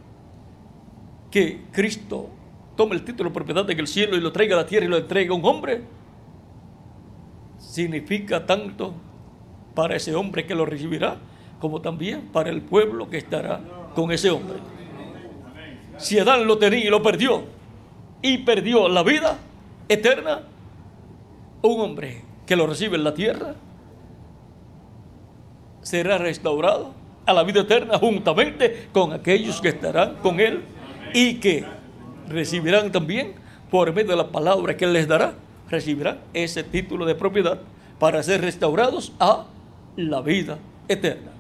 que 1.31 1.65
Cristo 1.71 2.29
tome 2.75 2.95
el 2.95 3.03
título 3.03 3.29
de 3.29 3.33
propiedad 3.33 3.69
en 3.69 3.79
el 3.79 3.87
cielo 3.87 4.15
y 4.15 4.21
lo 4.21 4.31
traiga 4.31 4.55
a 4.55 4.61
la 4.61 4.65
tierra 4.65 4.85
y 4.85 4.89
lo 4.89 4.97
entregue 4.97 5.29
a 5.29 5.33
un 5.33 5.45
hombre, 5.45 5.81
significa 7.57 8.45
tanto 8.45 8.93
para 9.73 9.95
ese 9.95 10.15
hombre 10.15 10.45
que 10.45 10.55
lo 10.55 10.65
recibirá, 10.65 11.17
como 11.59 11.81
también 11.81 12.29
para 12.31 12.49
el 12.49 12.61
pueblo 12.61 13.09
que 13.09 13.17
estará 13.17 13.61
con 13.95 14.11
ese 14.11 14.29
hombre. 14.29 14.57
Si 15.97 16.19
Adán 16.19 16.45
lo 16.47 16.57
tenía 16.57 16.85
y 16.85 16.89
lo 16.89 17.01
perdió, 17.01 17.43
y 18.21 18.39
perdió 18.39 18.89
la 18.89 19.03
vida 19.03 19.37
eterna, 19.87 20.41
un 21.61 21.81
hombre 21.81 22.23
que 22.45 22.55
lo 22.55 22.67
recibe 22.67 22.95
en 22.95 23.03
la 23.03 23.13
tierra 23.13 23.55
será 25.81 26.17
restaurado 26.17 26.93
a 27.25 27.33
la 27.33 27.43
vida 27.43 27.61
eterna 27.61 27.97
juntamente 27.97 28.87
con 28.91 29.13
aquellos 29.13 29.59
que 29.61 29.69
estarán 29.69 30.15
con 30.17 30.39
él 30.39 30.61
y 31.13 31.35
que 31.35 31.63
recibirán 32.27 32.91
también, 32.91 33.33
por 33.71 33.93
medio 33.93 34.11
de 34.11 34.17
la 34.17 34.31
palabra 34.31 34.75
que 34.75 34.85
Él 34.85 34.93
les 34.93 35.07
dará, 35.07 35.35
recibirán 35.69 36.19
ese 36.33 36.63
título 36.63 37.05
de 37.05 37.15
propiedad 37.15 37.59
para 37.99 38.21
ser 38.21 38.41
restaurados 38.41 39.13
a 39.19 39.45
la 39.95 40.21
vida 40.21 40.59
eterna. 40.87 41.31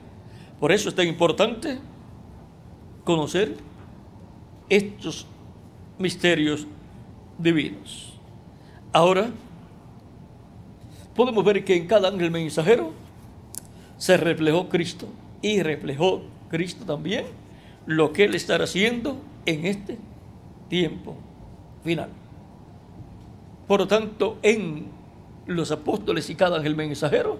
Por 0.59 0.71
eso 0.71 0.89
es 0.89 0.95
tan 0.95 1.07
importante 1.07 1.77
conocer 3.03 3.55
estos 4.69 5.27
misterios 5.99 6.65
divinos. 7.37 8.13
Ahora, 8.93 9.29
podemos 11.15 11.43
ver 11.43 11.63
que 11.63 11.75
en 11.75 11.85
cada 11.85 12.07
ángel 12.07 12.31
mensajero 12.31 12.93
se 13.97 14.17
reflejó 14.17 14.69
Cristo 14.69 15.07
y 15.45 15.61
reflejó 15.61 16.23
Cristo 16.49 16.85
también 16.85 17.25
lo 17.85 18.13
que 18.13 18.23
Él 18.23 18.33
estará 18.33 18.63
haciendo 18.63 19.21
en 19.45 19.67
este 19.67 19.99
tiempo 20.69 21.15
final. 21.83 22.09
Por 23.67 23.81
lo 23.81 23.87
tanto, 23.87 24.39
en 24.41 24.87
los 25.45 25.69
apóstoles 25.69 26.31
y 26.31 26.35
cada 26.35 26.57
ángel 26.57 26.75
mensajero 26.75 27.37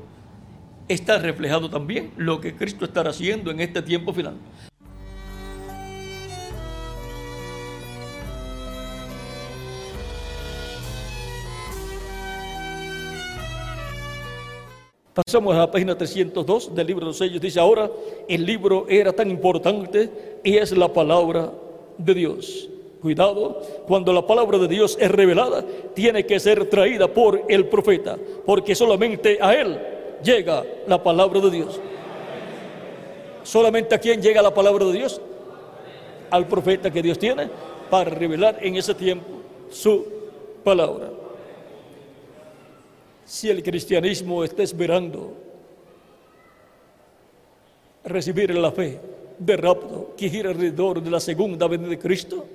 está 0.88 1.18
reflejado 1.18 1.72
también 1.72 2.12
lo 2.16 2.42
que 2.42 2.56
Cristo 2.56 2.86
estará 2.86 3.10
haciendo 3.10 3.50
en 3.50 3.60
este 3.60 3.82
tiempo 3.82 4.14
final. 4.14 4.36
Pasamos 15.16 15.56
a 15.56 15.60
la 15.60 15.72
página 15.72 15.98
302 15.98 16.76
del 16.76 16.86
libro 16.86 17.06
de 17.06 17.08
los 17.08 17.18
sellos. 17.18 17.42
Dice, 17.42 17.60
ahora 17.60 17.90
el 18.28 18.46
libro 18.46 18.86
era 18.88 19.14
tan 19.14 19.32
importante 19.32 20.40
y 20.44 20.58
es 20.58 20.72
la 20.74 20.92
palabra 20.92 21.52
de 21.98 22.14
Dios. 22.14 22.70
Cuidado, 23.02 23.62
cuando 23.88 24.12
la 24.14 24.28
palabra 24.28 24.58
de 24.58 24.68
Dios 24.68 24.98
es 25.00 25.10
revelada, 25.10 25.64
tiene 25.94 26.26
que 26.26 26.40
ser 26.40 26.70
traída 26.70 27.08
por 27.08 27.44
el 27.50 27.68
profeta, 27.68 28.18
porque 28.46 28.76
solamente 28.76 29.40
a 29.42 29.56
él 29.56 29.80
llega 30.24 30.64
la 30.88 31.02
palabra 31.02 31.40
de 31.40 31.50
Dios. 31.50 31.80
¿Solamente 33.44 33.96
a 33.96 34.00
quién 34.00 34.22
llega 34.22 34.42
la 34.42 34.54
palabra 34.54 34.86
de 34.86 34.94
Dios? 34.94 35.22
al 36.30 36.48
profeta 36.48 36.92
que 36.92 37.02
Dios 37.02 37.18
tiene 37.18 37.50
para 37.90 38.10
revelar 38.10 38.58
en 38.62 38.76
ese 38.76 38.94
tiempo 38.94 39.28
su 39.70 40.06
palabra. 40.64 41.10
Si 43.26 43.50
el 43.50 43.64
cristianismo 43.64 44.44
está 44.44 44.64
esperando 44.64 45.34
recibir 48.04 48.54
la 48.54 48.72
fe 48.72 49.00
de 49.40 49.58
rapto 49.58 50.14
que 50.16 50.30
gira 50.30 50.52
alrededor 50.52 51.02
de 51.02 51.10
la 51.10 51.20
segunda 51.20 51.68
venida 51.68 51.90
de 51.90 52.00
Cristo, 52.00 52.46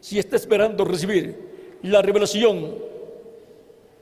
si 0.00 0.18
está 0.18 0.36
esperando 0.36 0.84
recibir 0.84 1.36
la 1.82 2.00
revelación 2.00 2.74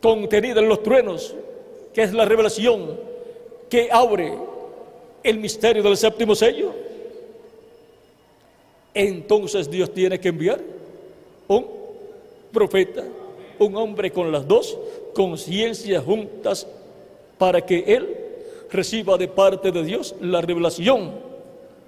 contenida 0.01 0.61
en 0.61 0.69
los 0.69 0.83
truenos, 0.83 1.35
que 1.93 2.03
es 2.03 2.13
la 2.13 2.25
revelación 2.25 3.01
que 3.69 3.89
abre 3.91 4.33
el 5.23 5.39
misterio 5.39 5.83
del 5.83 5.97
séptimo 5.97 6.35
sello, 6.35 6.73
entonces 8.95 9.69
Dios 9.69 9.93
tiene 9.93 10.21
que 10.21 10.29
enviar 10.29 10.61
un 11.49 11.67
profeta, 12.53 13.05
un 13.59 13.77
hombre 13.77 14.11
con 14.11 14.31
las 14.33 14.47
dos 14.47 14.79
conciencias 15.15 16.05
juntas 16.05 16.67
para 17.39 17.61
que 17.65 17.85
él 17.87 18.17
reciba 18.71 19.17
de 19.17 19.29
parte 19.29 19.71
de 19.71 19.83
Dios 19.83 20.15
la 20.21 20.41
revelación 20.41 21.13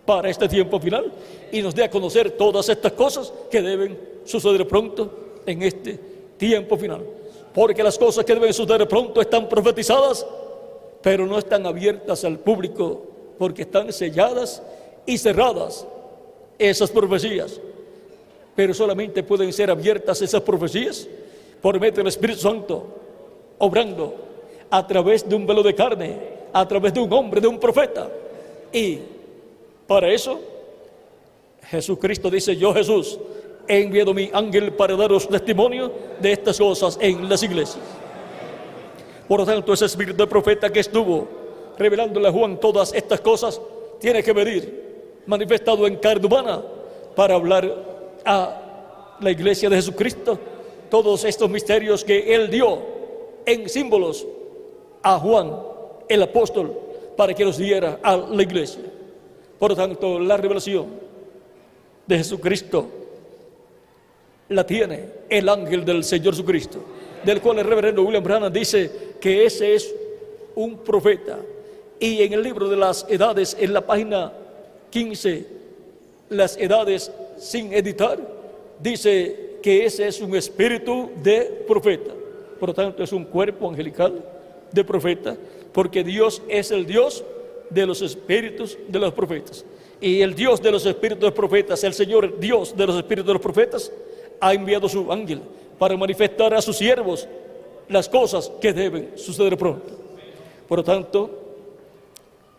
para 0.05 0.31
este 0.31 0.49
tiempo 0.49 0.81
final 0.81 1.13
y 1.53 1.61
nos 1.61 1.75
dé 1.75 1.85
a 1.85 1.91
conocer 1.91 2.31
todas 2.31 2.69
estas 2.69 2.93
cosas 2.93 3.33
que 3.51 3.61
deben 3.61 3.99
suceder 4.25 4.67
pronto 4.67 5.41
en 5.45 5.63
este 5.63 5.99
tiempo 6.37 6.77
final. 6.77 7.05
Porque 7.55 7.83
las 7.83 7.99
cosas 7.99 8.25
que 8.25 8.35
deben 8.35 8.53
suceder 8.53 8.87
pronto 8.89 9.21
están 9.21 9.49
profetizadas, 9.49 10.27
pero 11.03 11.27
no 11.27 11.39
están 11.39 11.67
abiertas 11.67 12.25
al 12.25 12.39
público 12.39 13.03
porque 13.39 13.63
están 13.63 13.93
selladas 13.93 14.63
y 15.05 15.19
cerradas 15.19 15.87
esas 16.59 16.91
profecías. 16.91 17.61
Pero 18.57 18.75
solamente 18.75 19.23
pueden 19.23 19.53
ser 19.53 19.71
abiertas 19.71 20.21
esas 20.23 20.43
profecías 20.43 21.07
por 21.61 21.79
medio 21.81 21.97
del 21.97 22.07
Espíritu 22.09 22.41
Santo, 22.41 22.87
obrando 23.59 24.15
a 24.71 24.87
través 24.87 25.29
de 25.29 25.35
un 25.35 25.47
velo 25.47 25.63
de 25.63 25.75
carne, 25.75 26.17
a 26.53 26.67
través 26.67 26.93
de 26.95 27.01
un 27.01 27.13
hombre, 27.13 27.41
de 27.41 27.49
un 27.49 27.59
profeta. 27.59 28.09
Y 28.73 28.99
para 29.87 30.13
eso, 30.13 30.41
Jesucristo 31.63 32.31
dice, 32.31 32.57
yo 32.57 32.73
Jesús, 32.73 33.19
he 33.67 33.83
enviado 33.83 34.15
mi 34.15 34.31
ángel 34.33 34.73
para 34.73 34.97
daros 34.97 35.29
testimonio 35.29 35.93
de 36.21 36.33
estas 36.33 36.59
cosas 36.59 36.99
en 37.01 37.29
las 37.29 37.43
iglesias. 37.43 37.85
Por 39.27 39.41
lo 39.41 39.47
tanto, 39.47 39.73
ese 39.73 39.85
espíritu 39.85 40.17
de 40.17 40.27
profeta 40.27 40.71
que 40.71 40.81
estuvo 40.81 41.29
revelándole 41.79 42.29
a 42.29 42.33
Juan 42.33 42.59
todas 42.59 42.93
estas 42.93 43.21
cosas, 43.21 43.61
tiene 44.01 44.23
que 44.23 44.33
venir 44.33 45.23
manifestado 45.27 45.87
en 45.87 45.97
carne 45.97 46.27
humana 46.27 46.63
para 47.15 47.35
hablar 47.35 47.71
a 48.25 49.17
la 49.21 49.31
iglesia 49.31 49.69
de 49.69 49.77
Jesucristo 49.77 50.39
todos 50.91 51.25
estos 51.25 51.49
misterios 51.51 52.05
que 52.05 52.35
él 52.35 52.51
dio 52.51 52.79
en 53.47 53.69
símbolos 53.69 54.27
a 55.03 55.19
Juan, 55.19 55.53
el 56.09 56.23
apóstol, 56.23 56.73
para 57.17 57.35
que 57.35 57.45
los 57.45 57.59
diera 57.59 57.99
a 58.03 58.17
la 58.17 58.43
iglesia. 58.43 58.83
Por 59.59 59.71
lo 59.71 59.77
tanto, 59.77 60.19
la 60.19 60.37
revelación 60.37 60.87
de 62.07 62.17
Jesucristo 62.19 62.87
la 64.49 64.65
tiene 64.65 65.05
el 65.29 65.49
ángel 65.49 65.85
del 65.85 66.05
Señor 66.05 66.35
Jesucristo, 66.35 66.79
del 67.25 67.41
cual 67.41 67.59
el 67.59 67.67
reverendo 67.67 68.03
William 68.03 68.23
Branham 68.23 68.53
dice 68.53 68.91
que 69.21 69.45
ese 69.45 69.75
es 69.75 69.95
un 70.55 70.79
profeta. 70.79 71.39
Y 72.01 72.23
en 72.23 72.33
el 72.33 72.43
libro 72.43 72.69
de 72.69 72.77
las 72.77 73.05
edades, 73.09 73.57
en 73.59 73.73
la 73.73 73.81
página 73.81 74.33
15, 74.91 75.47
las 76.31 76.57
edades 76.57 77.11
sin 77.37 77.73
editar, 77.73 78.19
dice 78.81 79.48
que 79.69 79.85
ese 79.85 80.09
es 80.09 80.23
un 80.23 80.35
espíritu 80.35 81.11
de 81.23 81.43
profeta. 81.69 82.11
Por 82.59 82.71
lo 82.71 82.75
tanto, 82.75 83.03
es 83.03 83.13
un 83.13 83.27
cuerpo 83.27 83.69
angelical 83.69 84.25
de 84.73 84.83
profeta, 84.83 85.37
porque 85.75 86.03
Dios 86.03 86.41
es 86.49 86.71
el 86.71 86.87
Dios 86.87 87.23
de 87.69 87.85
los 87.85 88.01
espíritus 88.01 88.79
de 88.89 88.99
los 88.99 89.13
profetas. 89.13 89.67
Y 90.01 90.23
el 90.23 90.35
Dios 90.35 90.63
de 90.63 90.71
los 90.71 90.87
espíritus 90.87 91.21
de 91.21 91.27
los 91.27 91.35
profetas, 91.35 91.85
el 91.85 91.93
Señor 91.93 92.41
Dios 92.41 92.75
de 92.75 92.87
los 92.87 92.97
espíritus 92.97 93.27
de 93.27 93.33
los 93.35 93.43
profetas, 93.43 93.93
ha 94.41 94.55
enviado 94.55 94.89
su 94.89 95.13
ángel 95.13 95.43
para 95.79 95.99
manifestar 95.99 96.55
a 96.55 96.63
sus 96.63 96.79
siervos 96.79 97.29
las 97.91 98.09
cosas 98.09 98.51
que 98.63 98.73
deben 98.73 99.19
suceder 99.19 99.59
pronto. 99.59 99.91
Por 100.67 100.79
lo 100.79 100.85
tanto, 100.85 101.29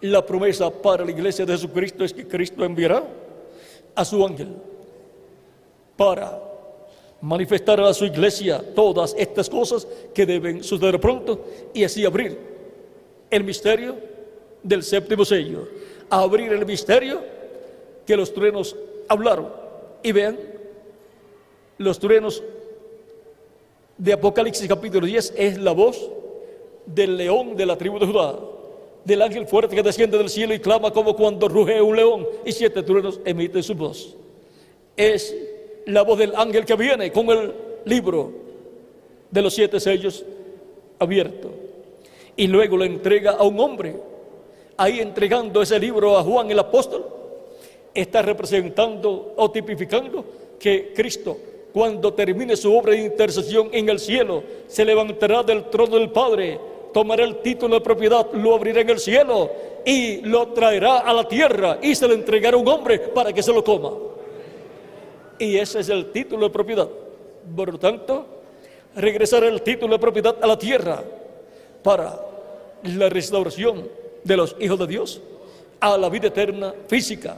la 0.01 0.23
promesa 0.23 0.69
para 0.69 1.03
la 1.03 1.09
iglesia 1.09 1.43
de 1.43 1.53
Jesucristo 1.53 2.03
es 2.03 2.13
que 2.13 2.27
Cristo 2.27 2.63
enviará 2.63 3.03
a 3.95 4.05
su 4.05 4.23
ángel 4.23 4.49
para 5.97 6.48
manifestar 7.21 7.79
a 7.81 7.93
su 7.93 8.05
iglesia 8.05 8.63
todas 8.73 9.15
estas 9.17 9.49
cosas 9.49 9.87
que 10.13 10.25
deben 10.25 10.63
suceder 10.63 10.99
pronto 10.99 11.45
y 11.73 11.83
así 11.83 12.05
abrir 12.05 12.37
el 13.29 13.43
misterio 13.43 13.95
del 14.63 14.83
séptimo 14.83 15.25
sello, 15.25 15.67
abrir 16.09 16.51
el 16.53 16.65
misterio 16.65 17.21
que 18.05 18.15
los 18.15 18.33
truenos 18.33 18.75
hablaron. 19.07 19.49
Y 20.01 20.11
vean, 20.11 20.37
los 21.77 21.99
truenos 21.99 22.41
de 23.97 24.13
Apocalipsis 24.13 24.67
capítulo 24.67 25.05
10 25.05 25.33
es 25.35 25.57
la 25.57 25.71
voz 25.71 26.09
del 26.85 27.17
león 27.17 27.55
de 27.55 27.65
la 27.65 27.77
tribu 27.77 27.99
de 27.99 28.05
Judá 28.05 28.39
del 29.03 29.21
ángel 29.21 29.47
fuerte 29.47 29.75
que 29.75 29.83
desciende 29.83 30.17
del 30.17 30.29
cielo 30.29 30.53
y 30.53 30.59
clama 30.59 30.91
como 30.91 31.15
cuando 31.15 31.47
ruge 31.47 31.81
un 31.81 31.95
león 31.95 32.27
y 32.45 32.51
siete 32.51 32.83
truenos 32.83 33.19
emiten 33.25 33.63
su 33.63 33.73
voz. 33.73 34.15
Es 34.95 35.35
la 35.89 36.03
voz 36.03 36.17
del 36.19 36.35
ángel 36.35 36.65
que 36.65 36.75
viene 36.75 37.11
con 37.11 37.29
el 37.29 37.53
libro 37.85 38.31
de 39.29 39.41
los 39.41 39.53
siete 39.53 39.79
sellos 39.79 40.23
abierto 40.97 41.49
y 42.35 42.47
luego 42.47 42.77
lo 42.77 42.85
entrega 42.85 43.31
a 43.31 43.43
un 43.43 43.59
hombre. 43.59 43.95
Ahí 44.77 44.99
entregando 44.99 45.61
ese 45.61 45.77
libro 45.77 46.17
a 46.17 46.23
Juan 46.23 46.49
el 46.49 46.59
apóstol, 46.59 47.05
está 47.93 48.21
representando 48.21 49.33
o 49.35 49.51
tipificando 49.51 50.23
que 50.57 50.93
Cristo, 50.95 51.37
cuando 51.73 52.13
termine 52.13 52.55
su 52.55 52.73
obra 52.73 52.93
de 52.93 53.03
intercesión 53.03 53.69
en 53.73 53.89
el 53.89 53.99
cielo, 53.99 54.43
se 54.67 54.85
levantará 54.85 55.43
del 55.43 55.65
trono 55.65 55.97
del 55.97 56.11
Padre 56.11 56.59
tomará 56.93 57.23
el 57.23 57.37
título 57.37 57.75
de 57.75 57.81
propiedad, 57.81 58.27
lo 58.33 58.55
abrirá 58.55 58.81
en 58.81 58.89
el 58.89 58.99
cielo 58.99 59.51
y 59.85 60.21
lo 60.21 60.47
traerá 60.49 60.99
a 60.99 61.13
la 61.13 61.27
tierra 61.27 61.79
y 61.81 61.95
se 61.95 62.07
lo 62.07 62.13
entregará 62.13 62.57
a 62.57 62.59
un 62.59 62.67
hombre 62.67 62.99
para 62.99 63.33
que 63.33 63.43
se 63.43 63.53
lo 63.53 63.63
coma. 63.63 63.91
Y 65.39 65.57
ese 65.57 65.79
es 65.79 65.89
el 65.89 66.11
título 66.11 66.47
de 66.47 66.53
propiedad. 66.53 66.89
Por 67.55 67.71
lo 67.71 67.79
tanto, 67.79 68.25
regresará 68.95 69.47
el 69.47 69.61
título 69.61 69.93
de 69.93 69.99
propiedad 69.99 70.35
a 70.41 70.45
la 70.45 70.59
tierra 70.59 71.01
para 71.81 72.19
la 72.83 73.09
restauración 73.09 73.87
de 74.23 74.37
los 74.37 74.55
hijos 74.59 74.77
de 74.79 74.87
Dios 74.87 75.21
a 75.79 75.97
la 75.97 76.09
vida 76.09 76.27
eterna 76.27 76.73
física, 76.87 77.37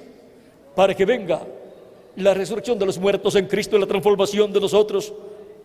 para 0.76 0.96
que 0.96 1.06
venga 1.06 1.42
la 2.16 2.34
resurrección 2.34 2.80
de 2.80 2.88
los 2.88 2.98
muertos 2.98 3.36
en 3.36 3.46
Cristo 3.46 3.78
y 3.78 3.80
la 3.80 3.86
transformación 3.86 4.52
de 4.52 4.60
nosotros 4.60 5.14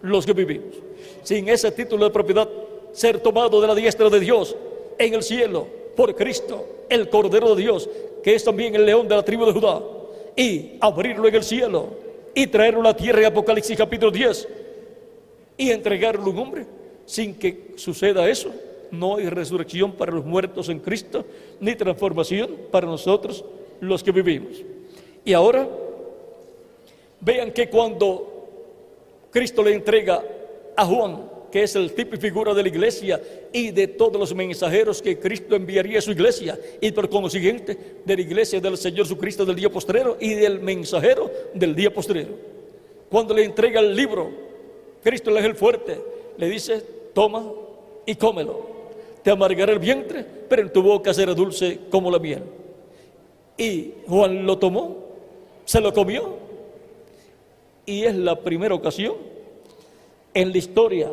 los 0.03 0.27
que 0.27 0.35
vivimos. 0.35 0.77
Sin 1.23 1.49
ese 1.49 1.73
título 1.73 2.05
de 2.05 2.11
propiedad 2.11 2.49
ser 2.93 3.21
tomado 3.21 3.61
de 3.61 3.67
la 3.67 3.75
diestra 3.75 4.11
de 4.11 4.21
Dios 4.21 4.55
en 4.99 5.15
el 5.15 5.23
cielo 5.23 5.67
por 5.97 6.15
Cristo, 6.15 6.67
el 6.91 7.09
Cordero 7.09 7.55
de 7.55 7.63
Dios, 7.63 7.89
que 8.23 8.35
es 8.35 8.45
también 8.45 8.75
el 8.75 8.85
león 8.85 9.09
de 9.09 9.17
la 9.17 9.25
tribu 9.25 9.47
de 9.47 9.53
Judá, 9.53 9.81
y 10.37 10.73
abrirlo 10.81 11.27
en 11.29 11.35
el 11.35 11.43
cielo 11.43 12.06
y 12.37 12.47
traerlo 12.49 12.81
a 12.81 12.85
la 12.85 12.97
tierra 12.97 13.21
en 13.21 13.27
Apocalipsis 13.29 13.79
capítulo 13.79 14.13
10 14.13 14.47
y 15.57 15.71
entregarlo 15.71 16.27
a 16.27 16.29
un 16.29 16.39
hombre 16.39 16.67
sin 17.07 17.35
que 17.35 17.73
suceda 17.77 18.29
eso. 18.29 18.55
No 18.91 19.17
hay 19.17 19.31
resurrección 19.31 19.93
para 19.93 20.13
los 20.13 20.27
muertos 20.27 20.69
en 20.69 20.81
Cristo, 20.81 21.25
ni 21.61 21.75
transformación 21.75 22.51
para 22.71 22.87
nosotros 22.87 23.43
los 23.81 24.03
que 24.03 24.13
vivimos. 24.13 24.63
Y 25.25 25.33
ahora, 25.33 25.67
vean 27.23 27.53
que 27.53 27.71
cuando 27.71 28.49
Cristo 29.31 29.63
le 29.63 29.73
entrega 29.73 30.23
a 30.77 30.85
Juan 30.85 31.31
que 31.57 31.63
es 31.63 31.75
el 31.75 31.95
tipo 31.95 32.15
y 32.15 32.19
figura 32.19 32.53
de 32.53 32.63
la 32.63 32.69
iglesia 32.69 33.19
y 33.51 33.71
de 33.71 33.87
todos 33.87 34.21
los 34.21 34.35
mensajeros 34.35 35.01
que 35.01 35.19
Cristo 35.19 35.57
enviaría 35.57 36.01
a 36.01 36.03
su 36.03 36.11
iglesia 36.11 36.61
y 36.83 36.93
por 36.93 37.09
consiguiente 37.09 37.79
de 38.05 38.15
la 38.15 38.21
iglesia 38.21 38.61
del 38.61 38.77
Señor 38.77 39.07
Jesucristo 39.07 39.47
del 39.47 39.57
día 39.57 39.71
postrero 39.71 40.19
y 40.21 40.35
del 40.35 40.61
mensajero 40.61 41.31
del 41.55 41.75
día 41.75 41.91
postrero. 41.91 42.35
Cuando 43.09 43.33
le 43.33 43.45
entrega 43.45 43.81
el 43.81 43.97
libro, 43.97 44.31
Cristo 45.03 45.31
el 45.31 45.39
ángel 45.39 45.55
fuerte 45.55 45.99
le 46.37 46.47
dice, 46.51 46.83
toma 47.15 47.51
y 48.05 48.15
cómelo. 48.17 48.67
Te 49.23 49.31
amargará 49.31 49.73
el 49.73 49.79
vientre, 49.79 50.27
pero 50.51 50.61
en 50.61 50.71
tu 50.71 50.83
boca 50.83 51.15
será 51.15 51.33
dulce 51.33 51.79
como 51.89 52.11
la 52.11 52.19
miel. 52.19 52.43
Y 53.57 53.95
Juan 54.07 54.45
lo 54.45 54.59
tomó, 54.59 55.07
se 55.65 55.81
lo 55.81 55.95
comió 55.95 56.37
y 57.87 58.05
es 58.05 58.15
la 58.15 58.39
primera 58.39 58.75
ocasión 58.75 59.15
en 60.35 60.53
la 60.53 60.59
historia 60.59 61.11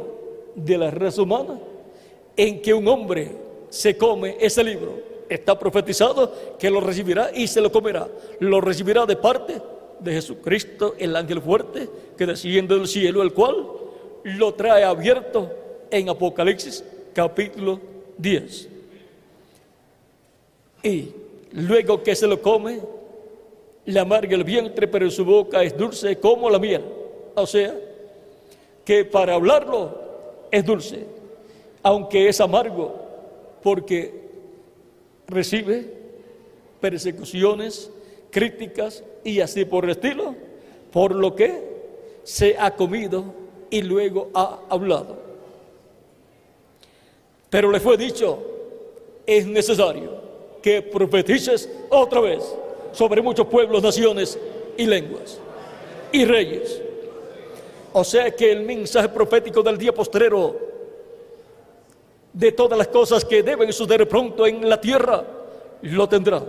de 0.56 0.78
la 0.78 0.92
raza 0.92 1.22
humana 1.22 1.60
en 2.36 2.62
que 2.62 2.74
un 2.74 2.88
hombre 2.88 3.32
se 3.70 3.98
come 3.98 4.38
ese 4.40 4.64
libro. 4.64 4.94
Está 5.30 5.58
profetizado 5.58 6.32
que 6.60 6.70
lo 6.70 6.80
recibirá 6.80 7.32
y 7.34 7.48
se 7.48 7.62
lo 7.62 7.72
comerá. 7.72 8.08
Lo 8.40 8.62
recibirá 8.62 9.06
de 9.06 9.16
parte 9.16 9.62
de 10.00 10.14
Jesucristo, 10.14 10.96
el 10.98 11.16
ángel 11.16 11.42
fuerte 11.42 11.88
que 12.18 12.26
desciende 12.26 12.76
del 12.76 12.88
cielo, 12.88 13.24
el 13.24 13.34
cual 13.34 13.66
lo 14.24 14.54
trae 14.54 14.84
abierto 14.84 15.50
en 15.90 16.10
Apocalipsis 16.10 16.84
capítulo 17.14 17.80
10. 18.18 18.70
Y 20.84 21.10
luego 21.54 22.04
que 22.04 22.16
se 22.16 22.28
lo 22.28 22.42
come, 22.42 22.80
le 23.86 24.00
amarga 24.00 24.36
el 24.36 24.44
vientre, 24.44 24.88
pero 24.88 25.06
en 25.06 25.12
su 25.12 25.24
boca 25.24 25.64
es 25.64 25.76
dulce 25.78 26.20
como 26.20 26.50
la 26.50 26.60
miel. 26.60 26.84
O 27.36 27.48
sea, 27.48 27.74
que 28.86 29.06
para 29.06 29.36
hablarlo 29.36 30.03
es 30.54 30.64
dulce, 30.64 31.04
aunque 31.82 32.30
es 32.30 32.40
amargo, 32.40 32.94
porque 33.64 34.14
recibe 35.28 35.92
persecuciones, 36.80 37.90
críticas 38.30 39.04
y 39.24 39.40
así 39.40 39.66
por 39.66 39.84
el 39.86 39.92
estilo, 39.92 40.36
por 40.92 41.16
lo 41.16 41.36
que 41.36 41.60
se 42.22 42.56
ha 42.60 42.76
comido 42.76 43.34
y 43.72 43.82
luego 43.82 44.30
ha 44.36 44.60
hablado. 44.70 45.18
Pero 47.50 47.72
le 47.72 47.80
fue 47.80 47.98
dicho, 47.98 48.38
es 49.26 49.48
necesario 49.48 50.22
que 50.62 50.84
profetices 50.84 51.68
otra 51.90 52.22
vez 52.22 52.44
sobre 52.92 53.24
muchos 53.24 53.48
pueblos, 53.48 53.82
naciones 53.82 54.38
y 54.78 54.86
lenguas 54.86 55.40
y 56.12 56.26
reyes. 56.26 56.80
O 57.94 58.04
sea 58.04 58.32
que 58.32 58.52
el 58.52 58.62
mensaje 58.62 59.10
profético 59.10 59.62
del 59.62 59.78
día 59.78 59.94
postrero 59.94 60.58
de 62.34 62.52
todas 62.52 62.78
las 62.78 62.88
cosas 62.88 63.24
que 63.24 63.44
deben 63.44 63.72
suceder 63.72 64.08
pronto 64.08 64.48
en 64.48 64.68
la 64.68 64.82
tierra, 64.82 65.24
lo 65.84 66.10
tendrá. 66.10 66.44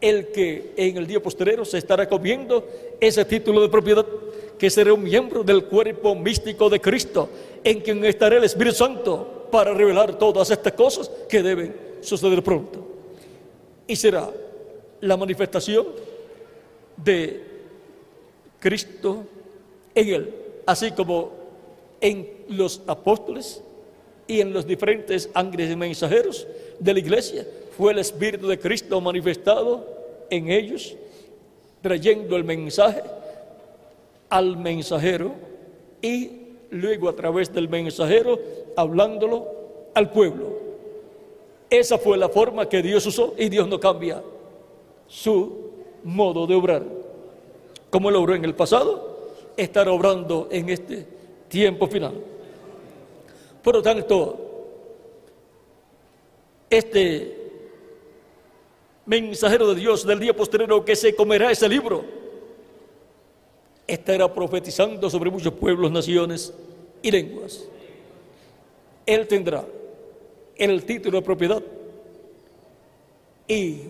El 0.00 0.28
que 0.28 0.72
en 0.76 0.96
el 0.96 1.06
día 1.06 1.20
postrero 1.20 1.64
se 1.64 1.78
estará 1.78 2.08
comiendo 2.08 2.64
ese 3.00 3.24
título 3.24 3.60
de 3.60 3.68
propiedad, 3.68 4.06
que 4.56 4.70
será 4.70 4.92
un 4.92 5.02
miembro 5.02 5.42
del 5.42 5.64
cuerpo 5.64 6.14
místico 6.14 6.70
de 6.70 6.80
Cristo, 6.80 7.28
en 7.64 7.80
quien 7.80 8.04
estará 8.04 8.36
el 8.36 8.44
Espíritu 8.44 8.76
Santo 8.76 9.48
para 9.50 9.74
revelar 9.74 10.16
todas 10.18 10.50
estas 10.50 10.72
cosas 10.74 11.10
que 11.28 11.42
deben 11.42 11.74
suceder 12.00 12.42
pronto. 12.44 12.86
Y 13.88 13.96
será 13.96 14.30
la 15.00 15.16
manifestación 15.16 15.86
de 16.96 17.42
Cristo 18.60 19.24
en 19.94 20.08
él, 20.08 20.34
así 20.66 20.90
como 20.92 21.30
en 22.00 22.28
los 22.48 22.82
apóstoles 22.86 23.62
y 24.26 24.40
en 24.40 24.52
los 24.52 24.66
diferentes 24.66 25.30
ángeles 25.34 25.70
y 25.70 25.76
mensajeros 25.76 26.46
de 26.78 26.92
la 26.92 26.98
iglesia. 26.98 27.46
Fue 27.76 27.92
el 27.92 27.98
Espíritu 27.98 28.48
de 28.48 28.58
Cristo 28.58 29.00
manifestado 29.00 29.86
en 30.30 30.50
ellos, 30.50 30.94
trayendo 31.80 32.36
el 32.36 32.44
mensaje 32.44 33.02
al 34.28 34.56
mensajero 34.56 35.32
y 36.00 36.30
luego 36.70 37.08
a 37.08 37.14
través 37.14 37.52
del 37.52 37.68
mensajero 37.68 38.38
hablándolo 38.76 39.46
al 39.94 40.10
pueblo. 40.10 40.58
Esa 41.68 41.98
fue 41.98 42.18
la 42.18 42.28
forma 42.28 42.68
que 42.68 42.82
Dios 42.82 43.06
usó 43.06 43.34
y 43.38 43.48
Dios 43.48 43.68
no 43.68 43.78
cambia 43.80 44.22
su 45.06 45.70
modo 46.04 46.46
de 46.46 46.54
obrar. 46.54 46.82
Como 47.90 48.10
lo 48.10 48.20
obró 48.20 48.34
en 48.34 48.44
el 48.44 48.54
pasado, 48.54 49.11
estará 49.56 49.92
obrando 49.92 50.48
en 50.50 50.68
este 50.68 51.06
tiempo 51.48 51.86
final. 51.86 52.14
Por 53.62 53.74
lo 53.74 53.82
tanto, 53.82 54.52
este 56.70 57.42
mensajero 59.06 59.68
de 59.68 59.80
Dios 59.80 60.06
del 60.06 60.20
día 60.20 60.34
posterior 60.34 60.84
que 60.84 60.96
se 60.96 61.14
comerá 61.14 61.50
ese 61.50 61.68
libro, 61.68 62.04
estará 63.86 64.32
profetizando 64.32 65.10
sobre 65.10 65.30
muchos 65.30 65.52
pueblos, 65.52 65.90
naciones 65.90 66.52
y 67.02 67.10
lenguas. 67.10 67.64
Él 69.04 69.26
tendrá 69.26 69.64
el 70.56 70.84
título 70.84 71.18
de 71.18 71.24
propiedad 71.24 71.62
y 73.48 73.80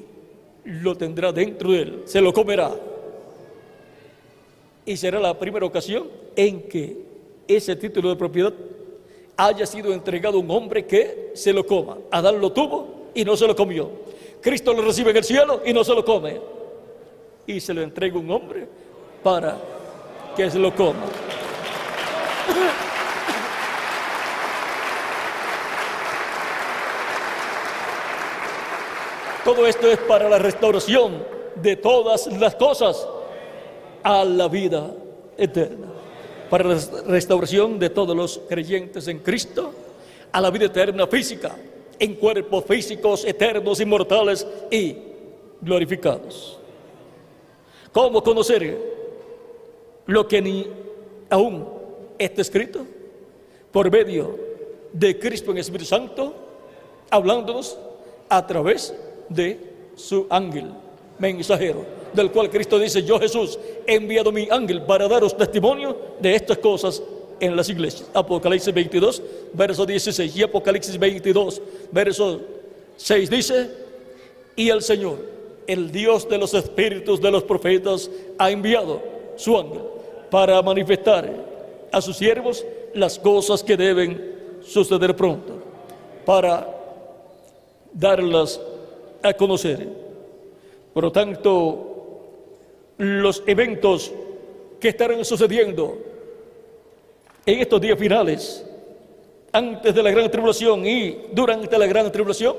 lo 0.64 0.96
tendrá 0.96 1.32
dentro 1.32 1.72
de 1.72 1.82
él, 1.82 2.02
se 2.06 2.20
lo 2.20 2.32
comerá. 2.32 2.72
Y 4.84 4.96
será 4.96 5.20
la 5.20 5.38
primera 5.38 5.64
ocasión 5.64 6.08
en 6.34 6.68
que 6.68 6.96
ese 7.46 7.76
título 7.76 8.08
de 8.08 8.16
propiedad 8.16 8.52
haya 9.36 9.66
sido 9.66 9.92
entregado 9.92 10.38
a 10.38 10.40
un 10.40 10.50
hombre 10.50 10.86
que 10.86 11.32
se 11.34 11.52
lo 11.52 11.66
coma. 11.66 11.98
Adán 12.10 12.40
lo 12.40 12.52
tuvo 12.52 13.10
y 13.14 13.24
no 13.24 13.36
se 13.36 13.46
lo 13.46 13.54
comió. 13.54 13.90
Cristo 14.40 14.72
lo 14.72 14.82
recibe 14.82 15.10
en 15.10 15.18
el 15.18 15.24
cielo 15.24 15.62
y 15.64 15.72
no 15.72 15.84
se 15.84 15.94
lo 15.94 16.04
come. 16.04 16.40
Y 17.46 17.60
se 17.60 17.74
lo 17.74 17.82
entrega 17.82 18.18
un 18.18 18.30
hombre 18.30 18.66
para 19.22 19.56
que 20.36 20.50
se 20.50 20.58
lo 20.58 20.74
coma. 20.74 21.06
Todo 29.44 29.66
esto 29.66 29.90
es 29.90 29.98
para 29.98 30.28
la 30.28 30.38
restauración 30.38 31.24
de 31.56 31.76
todas 31.76 32.28
las 32.28 32.54
cosas 32.54 33.06
a 34.02 34.24
la 34.24 34.48
vida 34.48 34.90
eterna. 35.36 35.86
Para 36.50 36.64
la 36.64 36.80
restauración 37.06 37.78
de 37.78 37.90
todos 37.90 38.16
los 38.16 38.40
creyentes 38.48 39.08
en 39.08 39.20
Cristo 39.20 39.72
a 40.32 40.40
la 40.40 40.50
vida 40.50 40.66
eterna 40.66 41.06
física, 41.06 41.56
en 41.98 42.14
cuerpos 42.14 42.64
físicos 42.64 43.24
eternos, 43.24 43.80
inmortales 43.80 44.46
y 44.70 44.96
glorificados. 45.60 46.58
¿Cómo 47.92 48.22
conocer 48.22 48.78
lo 50.06 50.26
que 50.26 50.40
ni 50.40 50.66
aún 51.28 51.68
está 52.18 52.40
escrito? 52.40 52.86
Por 53.70 53.90
medio 53.90 54.38
de 54.92 55.18
Cristo 55.18 55.50
en 55.50 55.58
Espíritu 55.58 55.86
Santo, 55.86 56.34
hablándonos 57.10 57.78
a 58.28 58.46
través 58.46 58.94
de 59.28 59.58
su 59.94 60.26
ángel 60.30 60.72
mensajero, 61.18 61.84
del 62.14 62.30
cual 62.30 62.50
Cristo 62.50 62.78
dice, 62.78 63.02
yo 63.02 63.18
Jesús 63.18 63.58
he 63.86 63.94
enviado 63.94 64.32
mi 64.32 64.48
ángel 64.50 64.82
para 64.82 65.08
daros 65.08 65.36
testimonio 65.36 65.96
de 66.20 66.34
estas 66.34 66.58
cosas 66.58 67.02
en 67.40 67.56
las 67.56 67.68
iglesias. 67.68 68.08
Apocalipsis 68.14 68.72
22, 68.72 69.22
verso 69.52 69.84
16 69.84 70.36
y 70.36 70.42
Apocalipsis 70.42 70.98
22, 70.98 71.62
verso 71.90 72.40
6 72.96 73.30
dice, 73.30 73.70
y 74.54 74.68
el 74.68 74.82
Señor, 74.82 75.18
el 75.66 75.90
Dios 75.90 76.28
de 76.28 76.38
los 76.38 76.54
espíritus 76.54 77.20
de 77.20 77.30
los 77.30 77.42
profetas, 77.44 78.10
ha 78.38 78.50
enviado 78.50 79.00
su 79.36 79.56
ángel 79.58 79.82
para 80.30 80.60
manifestar 80.62 81.30
a 81.90 82.00
sus 82.00 82.16
siervos 82.16 82.64
las 82.94 83.18
cosas 83.18 83.62
que 83.62 83.76
deben 83.76 84.60
suceder 84.62 85.16
pronto, 85.16 85.54
para 86.24 86.68
darlas 87.92 88.60
a 89.22 89.32
conocer. 89.32 89.88
Por 90.92 91.04
lo 91.04 91.12
tanto, 91.12 91.91
los 92.98 93.42
eventos 93.46 94.12
que 94.80 94.88
estarán 94.88 95.24
sucediendo 95.24 95.98
en 97.44 97.60
estos 97.60 97.80
días 97.80 97.98
finales, 97.98 98.64
antes 99.52 99.94
de 99.94 100.02
la 100.02 100.10
gran 100.10 100.30
tribulación 100.30 100.86
y 100.86 101.26
durante 101.32 101.76
la 101.78 101.86
gran 101.86 102.10
tribulación, 102.10 102.56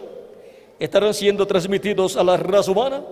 estarán 0.79 1.13
siendo 1.13 1.47
transmitidos 1.47 2.17
a 2.17 2.23
la 2.23 2.37
raza 2.37 2.71
humana 2.71 3.03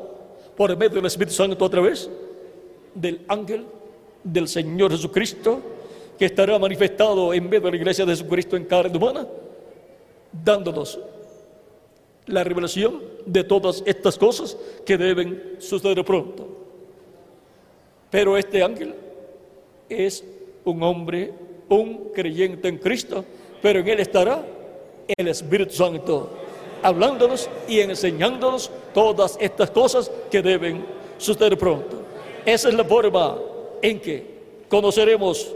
por 0.56 0.76
medio 0.76 0.96
del 0.96 1.06
Espíritu 1.06 1.34
Santo 1.34 1.64
a 1.64 1.70
través 1.70 2.10
del 2.94 3.22
ángel 3.28 3.66
del 4.24 4.48
Señor 4.48 4.92
Jesucristo, 4.92 5.60
que 6.20 6.26
estará 6.26 6.60
manifestado 6.60 7.34
en 7.34 7.46
medio 7.46 7.62
de 7.62 7.72
la 7.72 7.78
iglesia 7.78 8.06
de 8.06 8.12
Jesucristo 8.12 8.56
en 8.56 8.66
carne 8.66 8.98
humana, 8.98 9.28
dándonos 10.44 11.00
la 12.28 12.44
revelación 12.44 13.02
de 13.26 13.44
todas 13.44 13.82
estas 13.86 14.18
cosas 14.18 14.58
que 14.86 14.98
deben 14.98 15.56
suceder 15.60 16.04
pronto. 16.06 16.61
Pero 18.12 18.38
este 18.38 18.62
ángel 18.62 18.94
es 19.90 20.24
un 20.66 20.84
hombre, 20.84 21.34
un 21.70 22.10
creyente 22.14 22.68
en 22.68 22.78
Cristo, 22.78 23.24
pero 23.62 23.80
en 23.80 23.88
él 23.88 24.00
estará 24.02 24.44
el 25.08 25.28
Espíritu 25.30 25.74
Santo, 25.74 26.30
hablándonos 26.84 27.50
y 27.68 27.80
enseñándonos 27.80 28.70
todas 28.94 29.38
estas 29.40 29.72
cosas 29.72 30.12
que 30.30 30.42
deben 30.42 30.84
suceder 31.18 31.58
pronto. 31.58 32.02
Esa 32.46 32.70
es 32.70 32.76
la 32.76 32.84
forma 32.84 33.38
en 33.82 34.00
que 34.00 34.26
conoceremos 34.68 35.54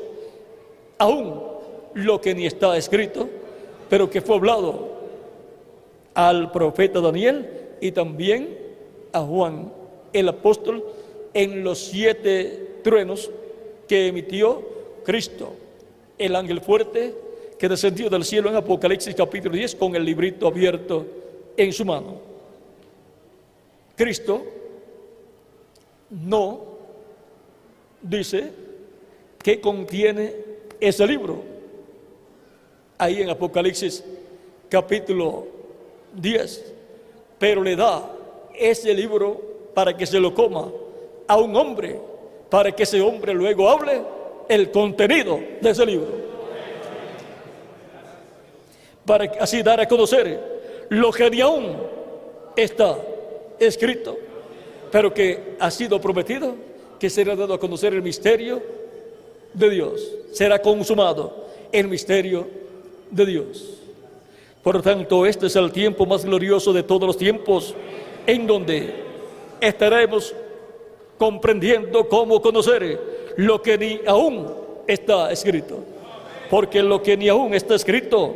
aún 0.97 1.41
lo 1.93 2.21
que 2.21 2.33
ni 2.33 2.45
está 2.45 2.77
escrito, 2.77 3.27
pero 3.89 4.09
que 4.09 4.21
fue 4.21 4.35
hablado 4.35 4.95
al 6.13 6.51
profeta 6.51 7.01
Daniel 7.01 7.49
y 7.81 7.91
también 7.91 8.57
a 9.11 9.19
Juan 9.21 9.71
el 10.13 10.29
apóstol 10.29 10.83
en 11.35 11.65
los 11.65 11.79
siete 11.79 12.77
truenos 12.81 13.29
que 13.89 14.07
emitió 14.07 14.63
Cristo, 15.03 15.53
el 16.17 16.33
ángel 16.33 16.61
fuerte 16.61 17.13
que 17.59 17.67
descendió 17.67 18.09
del 18.09 18.23
cielo 18.23 18.49
en 18.49 18.55
Apocalipsis 18.55 19.13
capítulo 19.13 19.53
10 19.55 19.75
con 19.75 19.95
el 19.97 20.05
librito 20.05 20.47
abierto 20.47 21.05
en 21.57 21.73
su 21.73 21.83
mano. 21.83 22.15
Cristo 23.97 24.45
no 26.09 26.61
dice 28.01 28.51
que 29.43 29.59
contiene 29.59 30.33
ese 30.79 31.05
libro. 31.05 31.43
Ahí 32.97 33.21
en 33.21 33.29
Apocalipsis 33.29 34.05
capítulo 34.69 35.47
10. 36.13 36.73
Pero 37.37 37.61
le 37.61 37.75
da 37.75 38.09
ese 38.57 38.93
libro 38.93 39.41
para 39.73 39.95
que 39.97 40.05
se 40.05 40.17
lo 40.17 40.33
coma 40.33 40.71
a 41.27 41.37
un 41.37 41.55
hombre, 41.55 41.99
para 42.49 42.71
que 42.71 42.83
ese 42.83 43.01
hombre 43.01 43.33
luego 43.33 43.69
hable 43.69 44.01
el 44.47 44.71
contenido 44.71 45.39
de 45.61 45.69
ese 45.69 45.85
libro. 45.85 46.25
Para 49.05 49.25
así 49.39 49.61
dar 49.61 49.79
a 49.79 49.87
conocer 49.87 50.85
lo 50.89 51.11
que 51.11 51.29
ni 51.29 51.41
aún 51.41 51.75
está 52.55 52.97
escrito, 53.59 54.17
pero 54.91 55.13
que 55.13 55.55
ha 55.59 55.69
sido 55.71 55.99
prometido 55.99 56.55
que 56.99 57.09
será 57.09 57.35
dado 57.35 57.53
a 57.53 57.59
conocer 57.59 57.93
el 57.93 58.01
misterio 58.01 58.61
de 59.53 59.69
Dios. 59.69 60.11
Será 60.31 60.61
consumado 60.61 61.47
el 61.71 61.87
misterio 61.87 62.47
de 63.11 63.25
Dios. 63.25 63.81
Por 64.63 64.75
lo 64.75 64.81
tanto, 64.81 65.25
este 65.25 65.47
es 65.47 65.55
el 65.55 65.71
tiempo 65.71 66.05
más 66.05 66.25
glorioso 66.25 66.73
de 66.73 66.83
todos 66.83 67.05
los 67.05 67.17
tiempos, 67.17 67.75
en 68.25 68.47
donde 68.47 68.95
estaremos 69.61 70.33
comprendiendo 71.17 72.07
cómo 72.09 72.41
conocer 72.41 73.33
lo 73.37 73.61
que 73.61 73.77
ni 73.77 74.01
aún 74.05 74.47
está 74.87 75.31
escrito. 75.31 75.79
Porque 76.49 76.81
lo 76.83 77.01
que 77.01 77.17
ni 77.17 77.29
aún 77.29 77.53
está 77.53 77.75
escrito, 77.75 78.35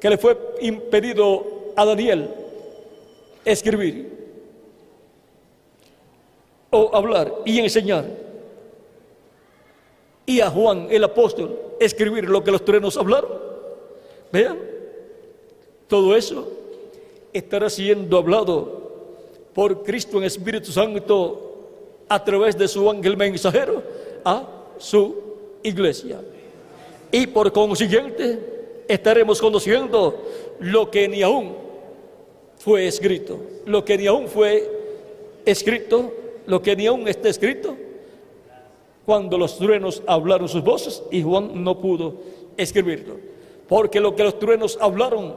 que 0.00 0.10
le 0.10 0.18
fue 0.18 0.36
impedido 0.60 1.72
a 1.74 1.84
Daniel 1.84 2.28
escribir 3.44 4.14
o 6.70 6.90
hablar 6.94 7.32
y 7.44 7.58
enseñar, 7.60 8.04
y 10.26 10.40
a 10.40 10.50
Juan 10.50 10.88
el 10.90 11.04
apóstol 11.04 11.58
escribir 11.78 12.28
lo 12.28 12.42
que 12.42 12.50
los 12.50 12.64
truenos 12.64 12.96
hablaron. 12.96 13.30
Vean, 14.32 14.58
todo 15.86 16.16
eso 16.16 16.48
estará 17.32 17.70
siendo 17.70 18.18
hablado 18.18 18.86
por 19.54 19.84
Cristo 19.84 20.18
en 20.18 20.24
Espíritu 20.24 20.72
Santo 20.72 21.55
a 22.08 22.22
través 22.22 22.56
de 22.56 22.68
su 22.68 22.88
ángel 22.88 23.16
mensajero 23.16 23.82
a 24.24 24.48
su 24.78 25.16
iglesia. 25.62 26.20
Y 27.10 27.26
por 27.26 27.52
consiguiente 27.52 28.84
estaremos 28.88 29.40
conociendo 29.40 30.22
lo 30.60 30.90
que 30.90 31.08
ni 31.08 31.22
aún 31.22 31.54
fue 32.58 32.86
escrito, 32.86 33.38
lo 33.64 33.84
que 33.84 33.98
ni 33.98 34.06
aún 34.06 34.28
fue 34.28 34.68
escrito, 35.44 36.12
lo 36.46 36.62
que 36.62 36.76
ni 36.76 36.86
aún 36.86 37.06
está 37.08 37.28
escrito, 37.28 37.76
cuando 39.04 39.38
los 39.38 39.58
truenos 39.58 40.02
hablaron 40.06 40.48
sus 40.48 40.62
voces 40.64 41.02
y 41.12 41.22
Juan 41.22 41.62
no 41.62 41.80
pudo 41.80 42.14
escribirlo. 42.56 43.14
Porque 43.68 44.00
lo 44.00 44.14
que 44.16 44.24
los 44.24 44.38
truenos 44.38 44.78
hablaron 44.80 45.36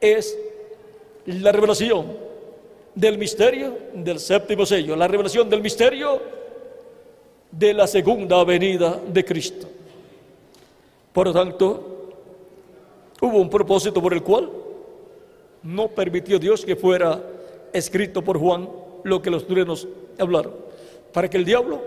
es 0.00 0.36
la 1.26 1.52
revelación 1.52 2.29
del 2.94 3.18
misterio 3.18 3.76
del 3.94 4.18
séptimo 4.18 4.66
sello, 4.66 4.96
la 4.96 5.08
revelación 5.08 5.48
del 5.48 5.62
misterio 5.62 6.20
de 7.50 7.74
la 7.74 7.86
segunda 7.86 8.42
venida 8.44 9.00
de 9.08 9.24
Cristo. 9.24 9.68
Por 11.12 11.28
lo 11.28 11.32
tanto, 11.32 12.12
hubo 13.20 13.38
un 13.38 13.50
propósito 13.50 14.00
por 14.00 14.12
el 14.12 14.22
cual 14.22 14.50
no 15.62 15.88
permitió 15.88 16.38
Dios 16.38 16.64
que 16.64 16.76
fuera 16.76 17.22
escrito 17.72 18.22
por 18.22 18.38
Juan 18.38 18.68
lo 19.04 19.20
que 19.20 19.30
los 19.30 19.46
truenos 19.46 19.88
hablaron, 20.18 20.54
para 21.12 21.28
que 21.28 21.36
el 21.36 21.44
diablo 21.44 21.80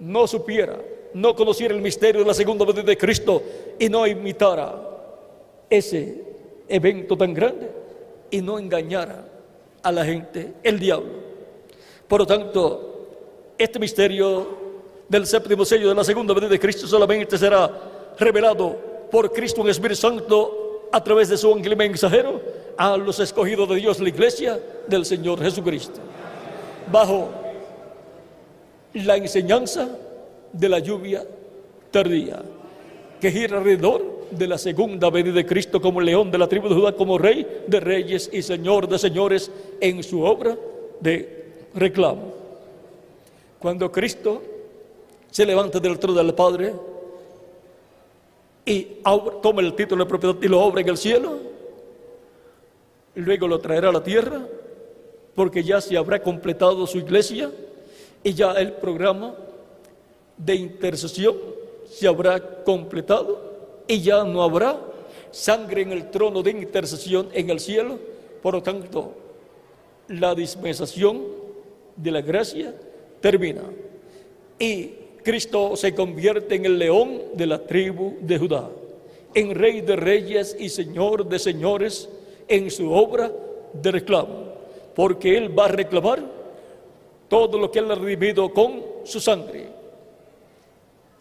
no 0.00 0.26
supiera, 0.26 0.78
no 1.14 1.34
conociera 1.34 1.74
el 1.74 1.80
misterio 1.80 2.22
de 2.22 2.26
la 2.26 2.34
segunda 2.34 2.64
venida 2.64 2.84
de 2.84 2.96
Cristo 2.96 3.42
y 3.78 3.88
no 3.88 4.06
imitara 4.06 4.84
ese 5.68 6.22
evento 6.68 7.16
tan 7.16 7.34
grande 7.34 7.70
y 8.30 8.40
no 8.40 8.58
engañara 8.58 9.27
a 9.88 9.92
la 9.92 10.04
gente, 10.04 10.52
el 10.62 10.78
diablo. 10.78 11.08
Por 12.06 12.20
lo 12.20 12.26
tanto, 12.26 13.54
este 13.56 13.78
misterio 13.78 14.46
del 15.08 15.26
séptimo 15.26 15.64
sello 15.64 15.88
de 15.88 15.94
la 15.94 16.04
segunda 16.04 16.34
venida 16.34 16.50
de 16.50 16.60
Cristo 16.60 16.86
solamente 16.86 17.38
será 17.38 17.70
revelado 18.18 18.76
por 19.10 19.32
Cristo 19.32 19.62
en 19.62 19.70
Espíritu 19.70 19.96
Santo 20.02 20.88
a 20.92 21.02
través 21.02 21.30
de 21.30 21.38
su 21.38 21.52
ángel 21.52 21.74
mensajero 21.74 22.40
a 22.76 22.98
los 22.98 23.18
escogidos 23.18 23.66
de 23.70 23.76
Dios, 23.76 23.98
la 23.98 24.10
iglesia 24.10 24.60
del 24.86 25.06
Señor 25.06 25.40
Jesucristo. 25.40 26.00
Bajo 26.92 27.30
la 28.92 29.16
enseñanza 29.16 29.88
de 30.52 30.68
la 30.68 30.80
lluvia 30.80 31.24
tardía, 31.90 32.42
que 33.20 33.30
gira 33.30 33.56
alrededor 33.56 34.17
de 34.30 34.46
la 34.46 34.58
segunda 34.58 35.10
venida 35.10 35.34
de 35.34 35.46
Cristo 35.46 35.80
como 35.80 36.00
león 36.00 36.30
de 36.30 36.38
la 36.38 36.48
tribu 36.48 36.68
de 36.68 36.74
Judá, 36.74 36.92
como 36.92 37.18
rey 37.18 37.46
de 37.66 37.80
reyes 37.80 38.30
y 38.32 38.42
señor 38.42 38.88
de 38.88 38.98
señores 38.98 39.50
en 39.80 40.02
su 40.02 40.22
obra 40.22 40.56
de 41.00 41.54
reclamo. 41.74 42.32
Cuando 43.58 43.90
Cristo 43.90 44.42
se 45.30 45.44
levanta 45.44 45.80
del 45.80 45.98
trono 45.98 46.22
del 46.22 46.34
Padre 46.34 46.74
y 48.64 48.98
toma 49.42 49.60
el 49.62 49.74
título 49.74 50.04
de 50.04 50.08
propiedad 50.08 50.36
y 50.40 50.48
lo 50.48 50.60
obra 50.60 50.80
en 50.80 50.88
el 50.88 50.96
cielo, 50.96 51.38
luego 53.14 53.48
lo 53.48 53.58
traerá 53.58 53.88
a 53.88 53.92
la 53.92 54.02
tierra, 54.02 54.46
porque 55.34 55.62
ya 55.62 55.80
se 55.80 55.96
habrá 55.96 56.22
completado 56.22 56.86
su 56.86 56.98
iglesia 56.98 57.50
y 58.22 58.34
ya 58.34 58.52
el 58.52 58.72
programa 58.74 59.34
de 60.36 60.54
intercesión 60.54 61.36
se 61.88 62.06
habrá 62.06 62.62
completado 62.64 63.47
y 63.88 64.02
ya 64.02 64.22
no 64.22 64.42
habrá 64.42 64.78
sangre 65.30 65.82
en 65.82 65.92
el 65.92 66.10
trono 66.10 66.42
de 66.42 66.50
intercesión 66.50 67.28
en 67.32 67.50
el 67.50 67.58
cielo. 67.58 67.98
Por 68.42 68.54
lo 68.54 68.62
tanto, 68.62 69.14
la 70.08 70.34
dispensación 70.34 71.24
de 71.96 72.10
la 72.10 72.20
gracia 72.20 72.74
termina. 73.20 73.62
Y 74.58 74.90
Cristo 75.24 75.74
se 75.76 75.94
convierte 75.94 76.54
en 76.54 76.66
el 76.66 76.78
león 76.78 77.22
de 77.34 77.46
la 77.46 77.66
tribu 77.66 78.16
de 78.20 78.38
Judá, 78.38 78.68
en 79.34 79.54
rey 79.54 79.80
de 79.80 79.96
reyes 79.96 80.56
y 80.58 80.68
señor 80.68 81.26
de 81.26 81.38
señores 81.38 82.08
en 82.46 82.70
su 82.70 82.92
obra 82.92 83.32
de 83.72 83.90
reclamo, 83.90 84.54
porque 84.94 85.36
Él 85.36 85.56
va 85.56 85.66
a 85.66 85.68
reclamar 85.68 86.22
todo 87.28 87.58
lo 87.58 87.70
que 87.70 87.78
Él 87.78 87.90
ha 87.90 87.94
redimido 87.94 88.52
con 88.52 88.82
su 89.04 89.20
sangre. 89.20 89.66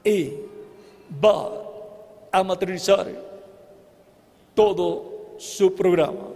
Y 0.04 0.34
va 1.24 1.67
a 2.38 2.44
materializar 2.44 3.08
todo 4.54 5.36
su 5.38 5.74
programa. 5.74 6.28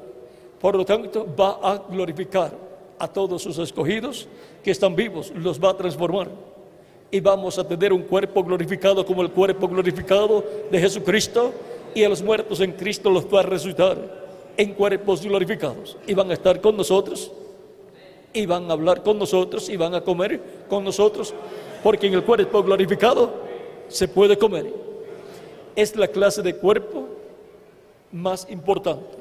Por 0.60 0.76
lo 0.76 0.84
tanto, 0.84 1.28
va 1.40 1.60
a 1.62 1.78
glorificar 1.78 2.52
a 2.98 3.08
todos 3.08 3.42
sus 3.42 3.58
escogidos 3.60 4.28
que 4.64 4.72
están 4.72 4.96
vivos, 4.96 5.32
los 5.36 5.60
va 5.60 5.72
a 5.72 5.78
transformar. 5.78 6.30
Y 7.12 7.20
vamos 7.20 7.60
a 7.60 7.68
tener 7.68 7.94
un 7.94 8.04
cuerpo 8.04 8.44
glorificado 8.44 9.06
como 9.06 9.22
el 9.22 9.32
cuerpo 9.32 9.68
glorificado 9.68 10.44
de 10.72 10.80
Jesucristo 10.80 11.52
y 11.94 12.04
a 12.04 12.10
los 12.10 12.22
muertos 12.22 12.62
en 12.62 12.72
Cristo 12.72 13.10
los 13.10 13.26
va 13.26 13.42
a 13.42 13.44
resucitar 13.44 13.98
en 14.58 14.74
cuerpos 14.74 15.22
glorificados. 15.22 15.98
Y 16.08 16.14
van 16.14 16.32
a 16.32 16.34
estar 16.34 16.62
con 16.62 16.78
nosotros, 16.78 17.32
y 18.34 18.46
van 18.46 18.70
a 18.70 18.74
hablar 18.74 19.04
con 19.04 19.20
nosotros, 19.20 19.70
y 19.70 19.78
van 19.78 19.94
a 19.94 20.02
comer 20.02 20.42
con 20.68 20.84
nosotros, 20.84 21.34
porque 21.84 22.08
en 22.08 22.14
el 22.14 22.24
cuerpo 22.24 22.64
glorificado 22.64 23.34
se 23.88 24.08
puede 24.08 24.38
comer 24.38 24.91
es 25.76 25.96
la 25.96 26.08
clase 26.08 26.42
de 26.42 26.56
cuerpo 26.56 27.08
más 28.12 28.48
importante. 28.50 29.18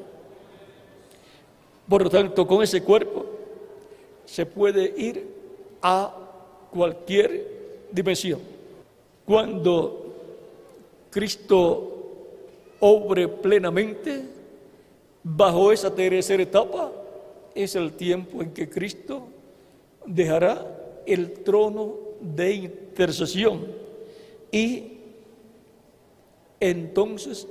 Por 1.88 2.02
lo 2.04 2.10
tanto, 2.10 2.46
con 2.46 2.62
ese 2.62 2.82
cuerpo 2.82 3.26
se 4.24 4.46
puede 4.46 4.94
ir 4.96 5.26
a 5.82 6.14
cualquier 6.70 7.86
dimensión. 7.90 8.40
Cuando 9.24 10.06
Cristo 11.10 11.90
obre 12.78 13.28
plenamente 13.28 14.22
bajo 15.22 15.72
esa 15.72 15.94
tercera 15.94 16.42
etapa, 16.42 16.92
es 17.54 17.74
el 17.74 17.92
tiempo 17.92 18.42
en 18.42 18.52
que 18.52 18.68
Cristo 18.68 19.26
dejará 20.06 20.64
el 21.06 21.32
trono 21.42 21.94
de 22.20 22.52
intercesión 22.54 23.66
y 24.52 24.99
entonces 26.60 27.48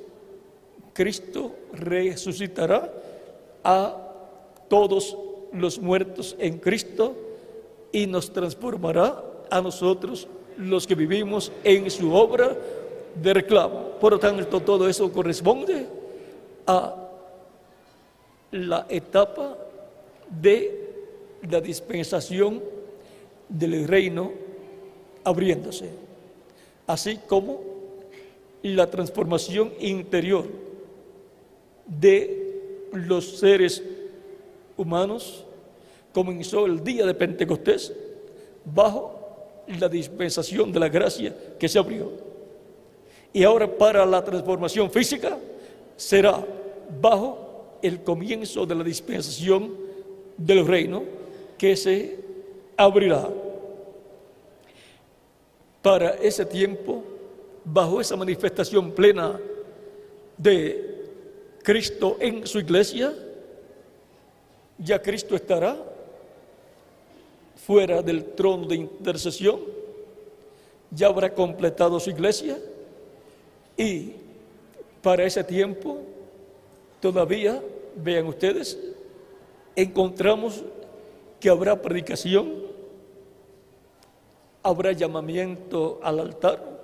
Cristo 0.93 1.55
resucitará 1.73 2.93
a 3.63 3.97
todos 4.67 5.17
los 5.51 5.79
muertos 5.79 6.35
en 6.39 6.59
Cristo 6.59 7.15
y 7.91 8.05
nos 8.05 8.31
transformará 8.31 9.23
a 9.49 9.61
nosotros 9.61 10.27
los 10.57 10.85
que 10.85 10.95
vivimos 10.95 11.51
en 11.63 11.89
su 11.89 12.13
obra 12.13 12.55
de 13.15 13.33
reclamo. 13.33 13.91
Por 13.99 14.13
lo 14.13 14.19
tanto, 14.19 14.61
todo 14.61 14.87
eso 14.87 15.11
corresponde 15.11 15.87
a 16.67 16.95
la 18.51 18.85
etapa 18.89 19.57
de 20.29 20.89
la 21.49 21.61
dispensación 21.61 22.61
del 23.47 23.87
reino 23.87 24.31
abriéndose, 25.23 25.89
así 26.85 27.19
como 27.27 27.78
la 28.61 28.89
transformación 28.89 29.71
interior 29.79 30.45
de 31.85 32.87
los 32.93 33.37
seres 33.39 33.81
humanos 34.77 35.45
comenzó 36.13 36.65
el 36.65 36.83
día 36.83 37.05
de 37.05 37.13
Pentecostés 37.13 37.93
bajo 38.65 39.19
la 39.79 39.87
dispensación 39.87 40.71
de 40.71 40.79
la 40.79 40.89
gracia 40.89 41.35
que 41.57 41.69
se 41.69 41.79
abrió. 41.79 42.11
Y 43.31 43.43
ahora 43.43 43.69
para 43.69 44.05
la 44.05 44.23
transformación 44.23 44.89
física 44.89 45.37
será 45.95 46.43
bajo 47.01 47.77
el 47.81 48.01
comienzo 48.03 48.65
de 48.65 48.75
la 48.75 48.83
dispensación 48.83 49.75
del 50.37 50.65
reino 50.65 51.03
que 51.57 51.75
se 51.75 52.17
abrirá. 52.75 53.29
Para 55.81 56.11
ese 56.15 56.45
tiempo, 56.45 57.03
bajo 57.71 58.01
esa 58.01 58.15
manifestación 58.15 58.91
plena 58.91 59.39
de 60.37 61.05
Cristo 61.63 62.17
en 62.19 62.47
su 62.47 62.59
iglesia, 62.59 63.13
ya 64.77 65.01
Cristo 65.01 65.35
estará 65.35 65.77
fuera 67.55 68.01
del 68.01 68.23
trono 68.33 68.65
de 68.65 68.75
intercesión, 68.75 69.59
ya 70.89 71.07
habrá 71.07 71.33
completado 71.33 71.99
su 71.99 72.09
iglesia 72.09 72.57
y 73.77 74.13
para 75.03 75.23
ese 75.23 75.43
tiempo 75.43 76.01
todavía, 76.99 77.61
vean 77.95 78.25
ustedes, 78.27 78.79
encontramos 79.75 80.63
que 81.39 81.49
habrá 81.49 81.81
predicación, 81.81 82.51
habrá 84.63 84.91
llamamiento 84.91 85.99
al 86.01 86.19
altar, 86.19 86.78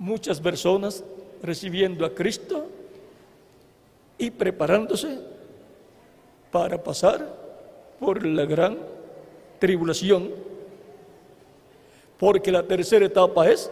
muchas 0.00 0.40
personas 0.40 1.04
recibiendo 1.42 2.06
a 2.06 2.14
Cristo 2.14 2.64
y 4.16 4.30
preparándose 4.30 5.18
para 6.50 6.82
pasar 6.82 7.28
por 8.00 8.24
la 8.26 8.46
gran 8.46 8.78
tribulación, 9.58 10.30
porque 12.18 12.50
la 12.50 12.62
tercera 12.62 13.04
etapa 13.04 13.48
es 13.50 13.70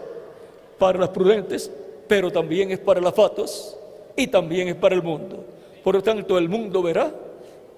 para 0.78 0.98
las 0.98 1.08
prudentes, 1.08 1.70
pero 2.06 2.30
también 2.30 2.70
es 2.70 2.78
para 2.78 3.00
las 3.00 3.14
fatos 3.14 3.76
y 4.14 4.26
también 4.26 4.68
es 4.68 4.76
para 4.76 4.94
el 4.94 5.02
mundo. 5.02 5.42
Por 5.82 5.94
lo 5.94 6.02
tanto, 6.02 6.36
el 6.36 6.50
mundo 6.50 6.82
verá 6.82 7.10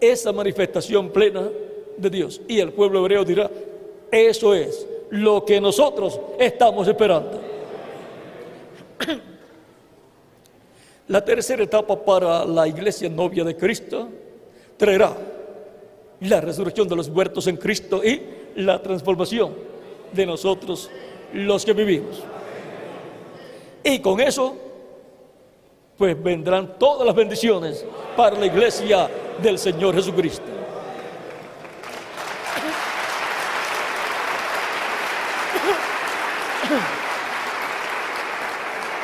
esa 0.00 0.32
manifestación 0.32 1.10
plena 1.10 1.48
de 1.96 2.10
Dios 2.10 2.40
y 2.48 2.58
el 2.58 2.72
pueblo 2.72 2.98
hebreo 2.98 3.24
dirá, 3.24 3.48
eso 4.10 4.54
es 4.54 4.88
lo 5.10 5.44
que 5.44 5.60
nosotros 5.60 6.20
estamos 6.38 6.88
esperando. 6.88 7.49
La 11.08 11.24
tercera 11.24 11.62
etapa 11.62 12.04
para 12.04 12.44
la 12.44 12.68
iglesia 12.68 13.08
novia 13.08 13.42
de 13.42 13.56
Cristo 13.56 14.08
traerá 14.76 15.16
la 16.20 16.40
resurrección 16.40 16.86
de 16.86 16.96
los 16.96 17.08
muertos 17.08 17.46
en 17.46 17.56
Cristo 17.56 18.02
y 18.04 18.22
la 18.56 18.80
transformación 18.80 19.54
de 20.12 20.26
nosotros 20.26 20.90
los 21.32 21.64
que 21.64 21.72
vivimos. 21.72 22.22
Y 23.82 23.98
con 24.00 24.20
eso, 24.20 24.54
pues 25.96 26.20
vendrán 26.22 26.78
todas 26.78 27.06
las 27.06 27.14
bendiciones 27.14 27.84
para 28.16 28.38
la 28.38 28.46
iglesia 28.46 29.10
del 29.42 29.58
Señor 29.58 29.94
Jesucristo. 29.94 30.59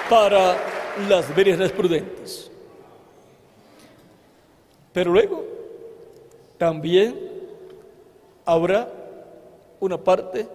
Para 0.08 0.56
las 1.08 1.34
vírgenes 1.34 1.72
prudentes. 1.72 2.50
Pero 4.92 5.12
luego 5.12 5.44
también 6.56 7.18
habrá 8.44 8.88
una 9.80 9.98
parte 9.98 10.46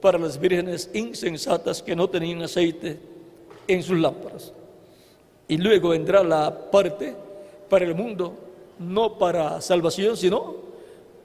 para 0.00 0.18
las 0.18 0.38
vírgenes 0.38 0.90
insensatas 0.92 1.82
que 1.82 1.96
no 1.96 2.08
tenían 2.08 2.42
aceite 2.42 2.98
en 3.66 3.82
sus 3.82 3.98
lámparas. 3.98 4.52
Y 5.48 5.56
luego 5.56 5.90
vendrá 5.90 6.22
la 6.22 6.70
parte 6.70 7.14
para 7.68 7.84
el 7.84 7.94
mundo, 7.94 8.34
no 8.78 9.18
para 9.18 9.60
salvación, 9.60 10.16
sino 10.16 10.54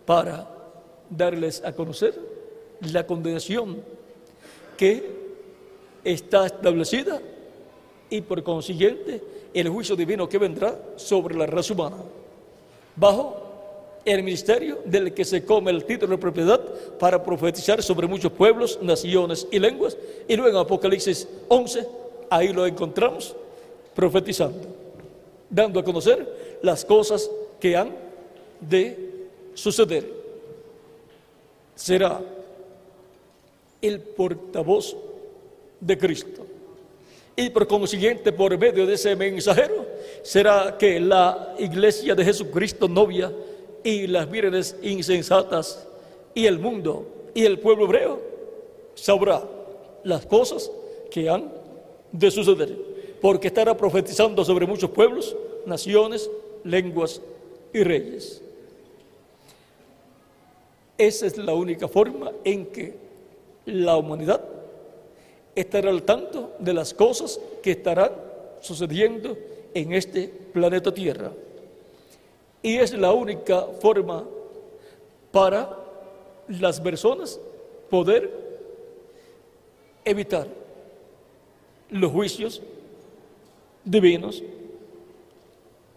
para 0.06 0.48
darles 1.10 1.64
a 1.64 1.74
conocer 1.74 2.14
la 2.80 3.06
condenación 3.06 3.82
que 4.78 5.18
está 6.04 6.46
establecida 6.46 7.22
y 8.10 8.22
por 8.22 8.44
consiguiente 8.44 9.22
el 9.54 9.70
juicio 9.70 9.96
divino 9.96 10.28
que 10.30 10.38
vendrá 10.38 10.78
sobre 10.96 11.36
la 11.36 11.46
raza 11.46 11.74
humana, 11.74 11.98
bajo 12.96 13.44
el 14.06 14.24
ministerio 14.24 14.80
del 14.86 15.14
que 15.14 15.26
se 15.26 15.44
come 15.44 15.72
el 15.72 15.84
título 15.84 16.16
de 16.16 16.22
propiedad 16.22 16.62
para 16.98 17.22
profetizar 17.22 17.84
sobre 17.84 18.08
muchos 18.08 18.32
pueblos, 18.32 18.80
naciones 18.82 19.48
y 19.52 19.60
lenguas, 19.60 19.98
y 20.28 20.36
luego 20.36 20.58
en 20.58 20.64
Apocalipsis 20.64 21.28
11, 21.50 21.88
ahí 22.30 22.54
lo 22.54 22.66
encontramos 22.66 23.36
profetizando, 23.94 24.68
dando 25.50 25.80
a 25.80 25.84
conocer 25.84 26.60
las 26.62 26.86
cosas 26.86 27.30
que 27.60 27.76
han 27.76 27.92
de 28.62 29.28
suceder. 29.54 30.10
Será 31.76 32.22
el 33.82 34.00
portavoz 34.00 34.96
de 35.82 35.98
Cristo 35.98 36.47
y 37.40 37.52
por 37.52 37.68
consiguiente, 37.68 38.32
por 38.32 38.58
medio 38.58 38.88
de 38.88 38.96
ese 38.96 39.16
mensajero, 39.16 39.86
será 40.24 40.76
que 40.78 41.00
la 41.00 41.54
iglesia 41.60 42.16
de 42.16 42.26
Jesucristo 42.26 42.88
novia 42.88 43.32
y 43.84 44.08
las 44.08 44.30
vírgenes 44.30 44.76
insensatas 44.82 45.88
y 46.34 46.48
el 46.48 46.58
mundo 46.58 47.08
y 47.36 47.46
el 47.46 47.60
pueblo 47.60 47.86
hebreo 47.86 48.20
sabrá 48.96 49.48
las 50.04 50.26
cosas 50.26 50.72
que 51.12 51.30
han 51.30 51.52
de 52.12 52.32
suceder, 52.32 52.76
porque 53.22 53.50
estará 53.50 53.78
profetizando 53.78 54.44
sobre 54.44 54.66
muchos 54.66 54.90
pueblos, 54.90 55.36
naciones, 55.64 56.32
lenguas 56.64 57.22
y 57.72 57.84
reyes. 57.84 58.42
Esa 60.98 61.28
es 61.28 61.38
la 61.38 61.54
única 61.54 61.88
forma 61.88 62.32
en 62.44 62.66
que 62.66 62.96
la 63.66 63.96
humanidad 63.96 64.57
estar 65.62 65.88
al 65.88 66.04
tanto 66.04 66.54
de 66.60 66.72
las 66.72 66.94
cosas 66.94 67.40
que 67.64 67.72
estarán 67.72 68.12
sucediendo 68.62 69.36
en 69.74 69.94
este 69.94 70.28
planeta 70.28 70.94
Tierra. 70.94 71.32
Y 72.62 72.78
es 72.78 72.94
la 72.94 73.12
única 73.12 73.64
forma 73.82 74.24
para 75.32 75.76
las 76.48 76.80
personas 76.80 77.40
poder 77.90 78.32
evitar 80.06 80.48
los 81.90 82.12
juicios 82.12 82.62
divinos 83.84 84.44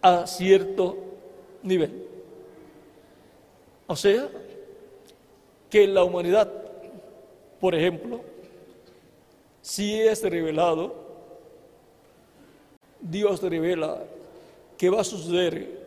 a 0.01 0.25
cierto 0.25 0.97
nivel. 1.61 2.07
O 3.85 3.95
sea, 3.95 4.27
que 5.69 5.87
la 5.87 6.03
humanidad, 6.03 6.51
por 7.59 7.75
ejemplo, 7.75 8.21
si 9.61 9.99
es 9.99 10.23
revelado, 10.23 10.95
Dios 12.99 13.41
revela 13.41 14.03
que 14.77 14.89
va 14.89 15.01
a 15.01 15.03
suceder 15.03 15.81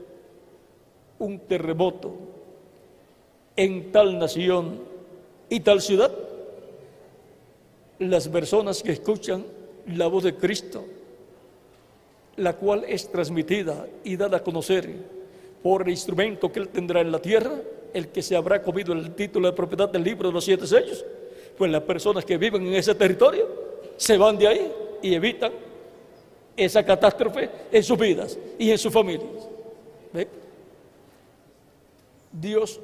un 1.18 1.38
terremoto 1.40 2.14
en 3.56 3.92
tal 3.92 4.18
nación 4.18 4.80
y 5.48 5.60
tal 5.60 5.80
ciudad, 5.80 6.12
las 7.98 8.28
personas 8.28 8.82
que 8.82 8.92
escuchan 8.92 9.44
la 9.86 10.06
voz 10.06 10.24
de 10.24 10.34
Cristo, 10.34 10.84
la 12.36 12.54
cual 12.56 12.84
es 12.88 13.10
transmitida 13.10 13.86
y 14.02 14.16
dada 14.16 14.38
a 14.38 14.42
conocer 14.42 14.90
por 15.62 15.82
el 15.82 15.90
instrumento 15.90 16.50
que 16.50 16.60
Él 16.60 16.68
tendrá 16.68 17.00
en 17.00 17.12
la 17.12 17.20
tierra, 17.20 17.60
el 17.92 18.08
que 18.08 18.22
se 18.22 18.34
habrá 18.34 18.60
comido 18.62 18.92
el 18.92 19.14
título 19.14 19.48
de 19.48 19.56
propiedad 19.56 19.88
del 19.88 20.02
libro 20.02 20.28
de 20.28 20.34
los 20.34 20.44
siete 20.44 20.66
sellos, 20.66 21.04
pues 21.56 21.70
las 21.70 21.82
personas 21.82 22.24
que 22.24 22.36
viven 22.36 22.66
en 22.66 22.74
ese 22.74 22.94
territorio 22.94 23.48
se 23.96 24.16
van 24.16 24.36
de 24.36 24.48
ahí 24.48 24.72
y 25.02 25.14
evitan 25.14 25.52
esa 26.56 26.84
catástrofe 26.84 27.50
en 27.70 27.82
sus 27.82 27.98
vidas 27.98 28.38
y 28.58 28.70
en 28.70 28.78
sus 28.78 28.92
familias. 28.92 29.48
Dios 32.32 32.80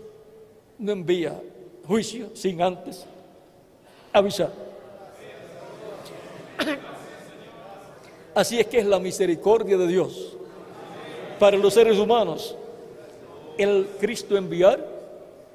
no 0.79 0.93
envía 0.93 1.41
juicio 1.87 2.31
sin 2.35 2.63
antes 2.63 3.05
avisar. 4.13 4.53
Así 8.35 8.61
es 8.61 8.67
que 8.67 8.79
es 8.79 8.87
la 8.87 8.99
misericordia 8.99 9.77
de 9.77 9.89
Dios 9.89 10.37
para 11.39 11.57
los 11.57 11.75
seres 11.75 11.99
humanos 11.99 12.55
el 13.59 13.89
Cristo 13.99 14.37
enviar 14.37 14.87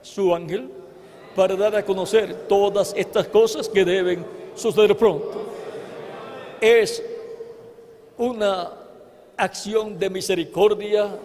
su 0.02 0.35
ángel 0.35 0.69
para 1.35 1.55
dar 1.55 1.75
a 1.75 1.83
conocer 1.83 2.47
todas 2.47 2.93
estas 2.95 3.27
cosas 3.27 3.67
que 3.67 3.83
deben 3.83 4.25
suceder 4.55 4.95
pronto. 4.95 5.43
Es 6.61 7.03
una 8.17 8.72
acción 9.35 9.99
de 9.99 10.09
misericordia 10.09 11.19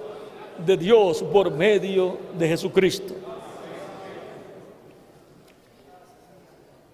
de 0.67 0.77
Dios 0.77 1.23
por 1.23 1.51
medio 1.51 2.19
de 2.37 2.49
Jesucristo. 2.49 3.15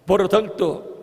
Por 0.05 0.23
lo 0.23 0.29
tanto, 0.29 0.97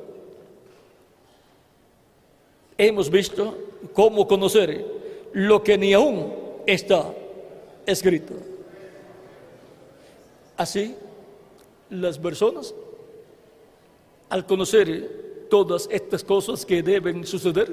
hemos 2.78 3.10
visto 3.10 3.58
cómo 3.92 4.28
conocer 4.28 4.86
lo 5.34 5.62
que 5.64 5.78
ni 5.78 5.94
aún 5.94 6.34
está 6.66 7.12
escrito. 7.86 8.34
Así, 10.56 10.96
las 11.94 12.18
personas, 12.18 12.74
al 14.30 14.46
conocer 14.46 15.48
todas 15.50 15.88
estas 15.92 16.24
cosas 16.24 16.66
que 16.66 16.82
deben 16.82 17.26
suceder, 17.26 17.72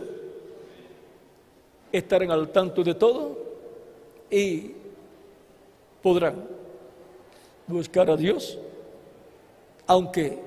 estarán 1.90 2.30
al 2.30 2.50
tanto 2.50 2.82
de 2.84 2.94
todo 2.94 3.38
y 4.30 4.72
podrán 6.02 6.44
buscar 7.66 8.10
a 8.10 8.16
Dios, 8.16 8.58
aunque 9.86 10.38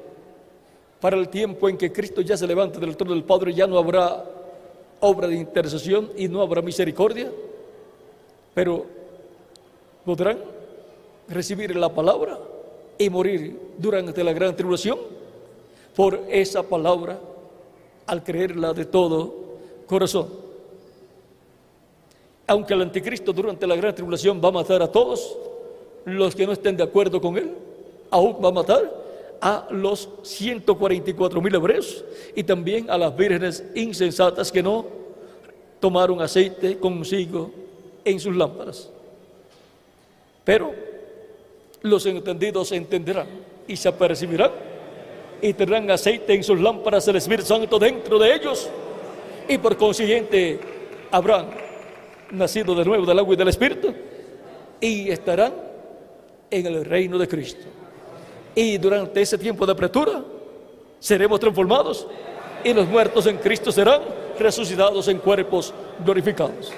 para 1.01 1.17
el 1.17 1.27
tiempo 1.29 1.67
en 1.67 1.77
que 1.77 1.91
Cristo 1.91 2.21
ya 2.21 2.37
se 2.37 2.47
levante 2.47 2.79
del 2.79 2.95
trono 2.95 3.13
del 3.13 3.23
Padre 3.23 3.53
ya 3.53 3.67
no 3.67 3.77
habrá 3.77 4.23
obra 4.99 5.27
de 5.27 5.35
intercesión 5.35 6.11
y 6.15 6.27
no 6.27 6.41
habrá 6.41 6.61
misericordia, 6.61 7.29
pero 8.53 8.85
podrán 10.05 10.39
recibir 11.27 11.75
la 11.75 11.93
palabra 11.93 12.39
y 13.03 13.09
morir 13.09 13.59
durante 13.77 14.23
la 14.23 14.33
gran 14.33 14.55
tribulación 14.55 14.97
por 15.95 16.21
esa 16.29 16.63
palabra 16.63 17.19
al 18.05 18.23
creerla 18.23 18.73
de 18.73 18.85
todo 18.85 19.33
corazón. 19.85 20.27
Aunque 22.47 22.73
el 22.73 22.81
anticristo 22.81 23.31
durante 23.31 23.65
la 23.67 23.75
gran 23.75 23.95
tribulación 23.95 24.41
va 24.43 24.49
a 24.49 24.51
matar 24.51 24.81
a 24.81 24.91
todos 24.91 25.37
los 26.05 26.35
que 26.35 26.45
no 26.45 26.53
estén 26.53 26.75
de 26.75 26.83
acuerdo 26.83 27.21
con 27.21 27.37
él, 27.37 27.53
aún 28.09 28.37
va 28.43 28.49
a 28.49 28.51
matar 28.51 29.03
a 29.39 29.67
los 29.71 30.09
144 30.23 31.41
mil 31.41 31.55
hebreos 31.55 32.03
y 32.35 32.43
también 32.43 32.89
a 32.89 32.97
las 32.97 33.15
vírgenes 33.15 33.63
insensatas 33.75 34.51
que 34.51 34.63
no 34.63 34.85
tomaron 35.79 36.21
aceite 36.21 36.77
consigo 36.77 37.51
en 38.05 38.19
sus 38.19 38.35
lámparas. 38.35 38.89
Pero 40.43 40.92
los 41.83 42.05
entendidos 42.05 42.71
entenderán 42.71 43.27
y 43.67 43.75
se 43.75 43.89
apercibirán 43.89 44.51
y 45.41 45.53
tendrán 45.53 45.91
aceite 45.91 46.33
en 46.33 46.43
sus 46.43 46.59
lámparas 46.59 47.07
el 47.09 47.17
Espíritu 47.17 47.45
Santo 47.45 47.77
dentro 47.77 48.17
de 48.17 48.33
ellos 48.33 48.69
y 49.47 49.57
por 49.57 49.75
consiguiente 49.75 50.59
habrán 51.11 51.47
nacido 52.31 52.73
de 52.73 52.85
nuevo 52.85 53.05
del 53.05 53.19
agua 53.19 53.33
y 53.33 53.37
del 53.37 53.49
Espíritu 53.49 53.93
y 54.79 55.09
estarán 55.09 55.53
en 56.49 56.65
el 56.65 56.85
reino 56.85 57.17
de 57.17 57.27
Cristo. 57.27 57.65
Y 58.55 58.77
durante 58.77 59.21
ese 59.21 59.37
tiempo 59.37 59.65
de 59.65 59.73
apertura 59.73 60.23
seremos 60.99 61.39
transformados 61.39 62.07
y 62.63 62.73
los 62.73 62.87
muertos 62.87 63.25
en 63.25 63.37
Cristo 63.37 63.71
serán 63.73 64.01
resucitados 64.39 65.07
en 65.09 65.17
cuerpos 65.17 65.73
glorificados. 66.03 66.71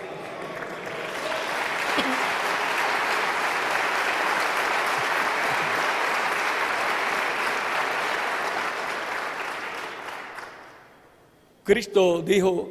Cristo 11.65 12.21
dijo 12.21 12.69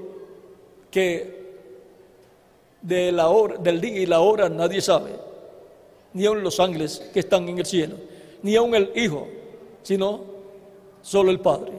que 0.89 1.43
del 2.81 3.81
día 3.81 4.01
y 4.03 4.07
la 4.07 4.21
hora 4.21 4.49
nadie 4.49 4.81
sabe, 4.81 5.11
ni 6.13 6.27
aun 6.27 6.45
los 6.45 6.61
ángeles 6.61 7.01
que 7.13 7.19
están 7.19 7.49
en 7.49 7.59
el 7.59 7.67
cielo, 7.67 7.97
ni 8.41 8.55
aun 8.55 8.73
el 8.73 8.93
Hijo, 8.95 9.27
sino 9.83 10.21
solo 11.03 11.33
el 11.33 11.41
Padre. 11.41 11.73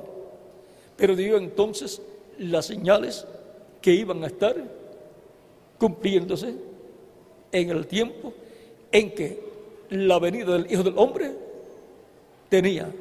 Pero 0.98 1.16
dio 1.16 1.38
entonces 1.38 2.02
las 2.38 2.66
señales 2.66 3.26
que 3.82 3.94
iban 3.94 4.22
a 4.26 4.28
estar 4.28 4.58
cumpliéndose 5.80 6.54
en 7.54 7.70
el 7.70 7.88
tiempo 7.88 8.34
en 8.92 9.16
que 9.16 9.42
la 9.90 10.20
venida 10.20 10.52
del 10.52 10.70
Hijo 10.70 10.84
del 10.84 10.98
Hombre 10.98 11.32
tenía 12.50 12.92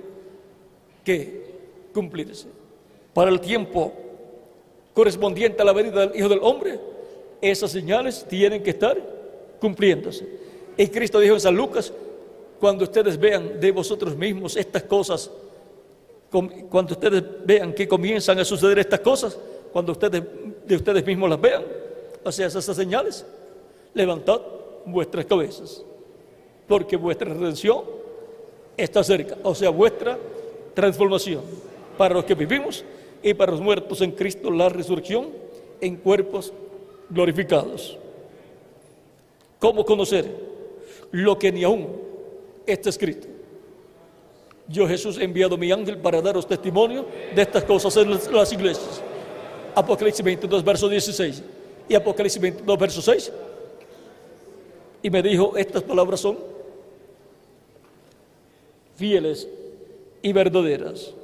que 1.02 1.52
cumplirse. 1.92 2.46
Para 3.12 3.30
el 3.30 3.40
tiempo 3.40 4.03
correspondiente 4.94 5.60
a 5.60 5.64
la 5.64 5.73
venida 5.73 6.06
del 6.06 6.18
Hijo 6.18 6.28
del 6.28 6.39
Hombre, 6.42 6.78
esas 7.42 7.70
señales 7.73 8.24
tienen 8.28 8.62
que 8.62 8.70
estar 8.70 8.97
cumpliéndose. 9.60 10.26
Y 10.76 10.86
Cristo 10.86 11.20
dijo 11.20 11.34
en 11.34 11.40
San 11.40 11.55
Lucas, 11.55 11.92
cuando 12.60 12.84
ustedes 12.84 13.18
vean 13.18 13.60
de 13.60 13.70
vosotros 13.73 14.16
mismos 14.16 14.56
estas 14.56 14.84
cosas, 14.84 15.31
cuando 16.70 16.94
ustedes 16.94 17.23
vean 17.44 17.74
que 17.74 17.86
comienzan 17.86 18.39
a 18.39 18.44
suceder 18.44 18.78
estas 18.78 19.00
cosas, 19.00 19.39
cuando 19.73 19.92
ustedes 19.92 20.23
de 20.64 20.76
ustedes 20.76 21.05
mismos 21.05 21.28
las 21.28 21.40
vean, 21.40 21.62
o 22.24 22.32
sea, 22.32 22.47
esas 22.47 22.64
señales, 22.64 23.26
levantad 23.92 24.40
vuestras 24.86 25.26
cabezas, 25.26 25.84
porque 26.66 26.97
vuestra 26.97 27.32
redención 27.32 27.82
está 28.76 29.05
cerca, 29.05 29.36
o 29.42 29.55
sea, 29.55 29.70
vuestra 29.70 30.18
transformación 30.73 31.42
para 31.98 32.14
los 32.14 32.24
que 32.24 32.34
vivimos 32.34 32.84
y 33.24 33.32
para 33.32 33.52
los 33.52 33.60
muertos 33.62 34.02
en 34.02 34.12
Cristo 34.12 34.50
la 34.50 34.68
resurrección 34.68 35.30
en 35.80 35.96
cuerpos 35.96 36.52
glorificados. 37.08 37.98
¿Cómo 39.58 39.84
conocer 39.84 40.30
lo 41.10 41.38
que 41.38 41.50
ni 41.50 41.64
aún 41.64 41.88
está 42.66 42.90
escrito? 42.90 43.26
Yo 44.68 44.86
Jesús 44.86 45.18
he 45.18 45.24
enviado 45.24 45.56
mi 45.56 45.72
ángel 45.72 45.96
para 45.98 46.20
daros 46.20 46.46
testimonio 46.46 47.06
de 47.34 47.40
estas 47.40 47.64
cosas 47.64 47.96
en 47.96 48.10
las 48.10 48.52
iglesias. 48.52 49.02
Apocalipsis 49.74 50.24
22, 50.24 50.62
verso 50.62 50.88
16 50.88 51.42
y 51.88 51.94
Apocalipsis 51.94 52.40
22, 52.40 52.78
verso 52.78 53.00
6. 53.00 53.32
Y 55.02 55.10
me 55.10 55.22
dijo, 55.22 55.56
estas 55.56 55.82
palabras 55.82 56.20
son 56.20 56.38
fieles 58.96 59.48
y 60.20 60.32
verdaderas. 60.32 61.14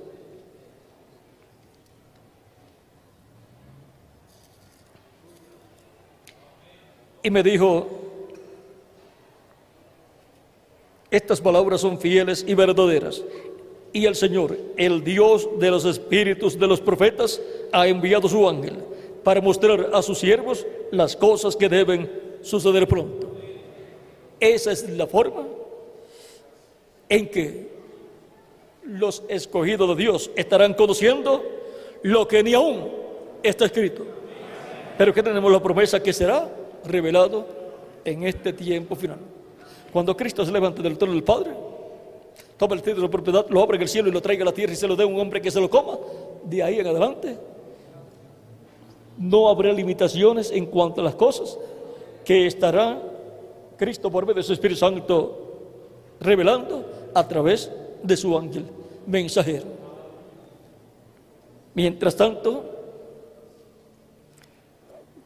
Y 7.22 7.30
me 7.30 7.42
dijo, 7.42 7.86
estas 11.10 11.40
palabras 11.40 11.80
son 11.80 11.98
fieles 11.98 12.44
y 12.46 12.54
verdaderas. 12.54 13.22
Y 13.92 14.06
el 14.06 14.14
Señor, 14.14 14.56
el 14.76 15.02
Dios 15.02 15.48
de 15.58 15.70
los 15.70 15.84
espíritus 15.84 16.58
de 16.58 16.66
los 16.66 16.80
profetas, 16.80 17.40
ha 17.72 17.88
enviado 17.88 18.28
su 18.28 18.48
ángel 18.48 18.78
para 19.24 19.40
mostrar 19.40 19.90
a 19.92 20.02
sus 20.02 20.18
siervos 20.18 20.66
las 20.92 21.16
cosas 21.16 21.56
que 21.56 21.68
deben 21.68 22.10
suceder 22.42 22.86
pronto. 22.86 23.30
Esa 24.38 24.72
es 24.72 24.88
la 24.88 25.06
forma 25.06 25.46
en 27.08 27.28
que 27.28 27.68
los 28.84 29.22
escogidos 29.28 29.88
de 29.88 30.02
Dios 30.02 30.30
estarán 30.36 30.74
conociendo 30.74 31.44
lo 32.02 32.26
que 32.26 32.42
ni 32.42 32.54
aún 32.54 32.88
está 33.42 33.66
escrito. 33.66 34.06
Pero 34.96 35.12
que 35.12 35.22
tenemos 35.22 35.50
la 35.50 35.62
promesa 35.62 36.02
que 36.02 36.12
será 36.12 36.48
revelado 36.90 37.46
en 38.04 38.24
este 38.24 38.52
tiempo 38.52 38.94
final. 38.94 39.18
Cuando 39.92 40.16
Cristo 40.16 40.44
se 40.44 40.52
levante 40.52 40.82
del 40.82 40.98
trono 40.98 41.14
del 41.14 41.24
Padre, 41.24 41.50
toma 42.56 42.74
el 42.74 42.82
título 42.82 43.02
de 43.02 43.08
propiedad, 43.08 43.46
lo 43.48 43.62
abra 43.62 43.76
en 43.76 43.82
el 43.82 43.88
cielo 43.88 44.08
y 44.08 44.12
lo 44.12 44.20
traiga 44.20 44.42
a 44.42 44.46
la 44.46 44.52
tierra 44.52 44.72
y 44.72 44.76
se 44.76 44.86
lo 44.86 44.96
dé 44.96 45.04
a 45.04 45.06
un 45.06 45.18
hombre 45.18 45.40
que 45.40 45.50
se 45.50 45.60
lo 45.60 45.68
coma, 45.68 45.98
de 46.44 46.62
ahí 46.62 46.78
en 46.78 46.86
adelante 46.86 47.38
no 49.20 49.50
habrá 49.50 49.70
limitaciones 49.70 50.50
en 50.50 50.64
cuanto 50.64 51.02
a 51.02 51.04
las 51.04 51.14
cosas 51.14 51.58
que 52.24 52.46
estará 52.46 53.00
Cristo 53.76 54.10
por 54.10 54.24
medio 54.24 54.36
de 54.36 54.42
su 54.42 54.54
Espíritu 54.54 54.80
Santo 54.80 55.58
revelando 56.20 57.10
a 57.12 57.28
través 57.28 57.70
de 58.02 58.16
su 58.16 58.36
ángel 58.36 58.64
mensajero. 59.06 59.66
Mientras 61.74 62.16
tanto, 62.16 62.64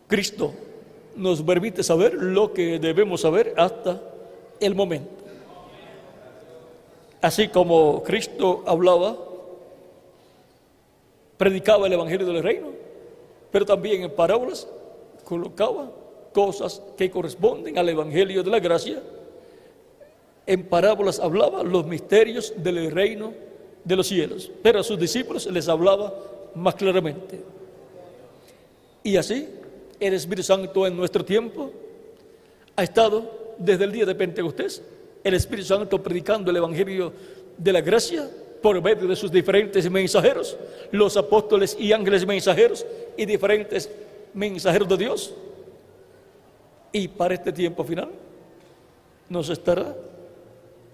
Cristo 0.08 0.52
nos 1.16 1.42
permite 1.42 1.82
saber 1.82 2.14
lo 2.14 2.52
que 2.52 2.78
debemos 2.78 3.20
saber 3.20 3.54
hasta 3.56 4.00
el 4.60 4.74
momento. 4.74 5.10
Así 7.20 7.48
como 7.48 8.02
Cristo 8.02 8.62
hablaba, 8.66 9.16
predicaba 11.36 11.86
el 11.86 11.92
Evangelio 11.94 12.26
del 12.26 12.42
Reino, 12.42 12.68
pero 13.50 13.64
también 13.64 14.02
en 14.02 14.10
parábolas 14.10 14.68
colocaba 15.24 15.90
cosas 16.32 16.82
que 16.96 17.10
corresponden 17.10 17.78
al 17.78 17.88
Evangelio 17.88 18.42
de 18.42 18.50
la 18.50 18.60
Gracia 18.60 19.02
en 20.46 20.64
parábolas 20.64 21.20
hablaba 21.20 21.62
los 21.62 21.86
misterios 21.86 22.52
del 22.56 22.90
reino 22.90 23.32
de 23.82 23.96
los 23.96 24.06
cielos, 24.06 24.50
pero 24.62 24.80
a 24.80 24.84
sus 24.84 24.98
discípulos 24.98 25.46
les 25.46 25.68
hablaba 25.68 26.12
más 26.54 26.74
claramente. 26.74 27.40
Y 29.02 29.16
así 29.16 29.48
el 30.04 30.14
Espíritu 30.14 30.42
Santo 30.42 30.86
en 30.86 30.96
nuestro 30.96 31.24
tiempo 31.24 31.70
ha 32.76 32.82
estado 32.82 33.54
desde 33.58 33.84
el 33.84 33.92
día 33.92 34.04
de 34.04 34.14
Pentecostés, 34.14 34.82
el 35.22 35.34
Espíritu 35.34 35.68
Santo 35.68 36.02
predicando 36.02 36.50
el 36.50 36.58
Evangelio 36.58 37.12
de 37.56 37.72
la 37.72 37.80
gracia 37.80 38.28
por 38.60 38.80
medio 38.82 39.06
de 39.08 39.16
sus 39.16 39.30
diferentes 39.30 39.90
mensajeros, 39.90 40.56
los 40.90 41.16
apóstoles 41.16 41.76
y 41.78 41.92
ángeles 41.92 42.26
mensajeros 42.26 42.84
y 43.16 43.24
diferentes 43.24 43.90
mensajeros 44.34 44.88
de 44.88 44.96
Dios. 44.96 45.34
Y 46.92 47.08
para 47.08 47.34
este 47.34 47.52
tiempo 47.52 47.82
final 47.82 48.10
nos 49.28 49.48
estará 49.48 49.96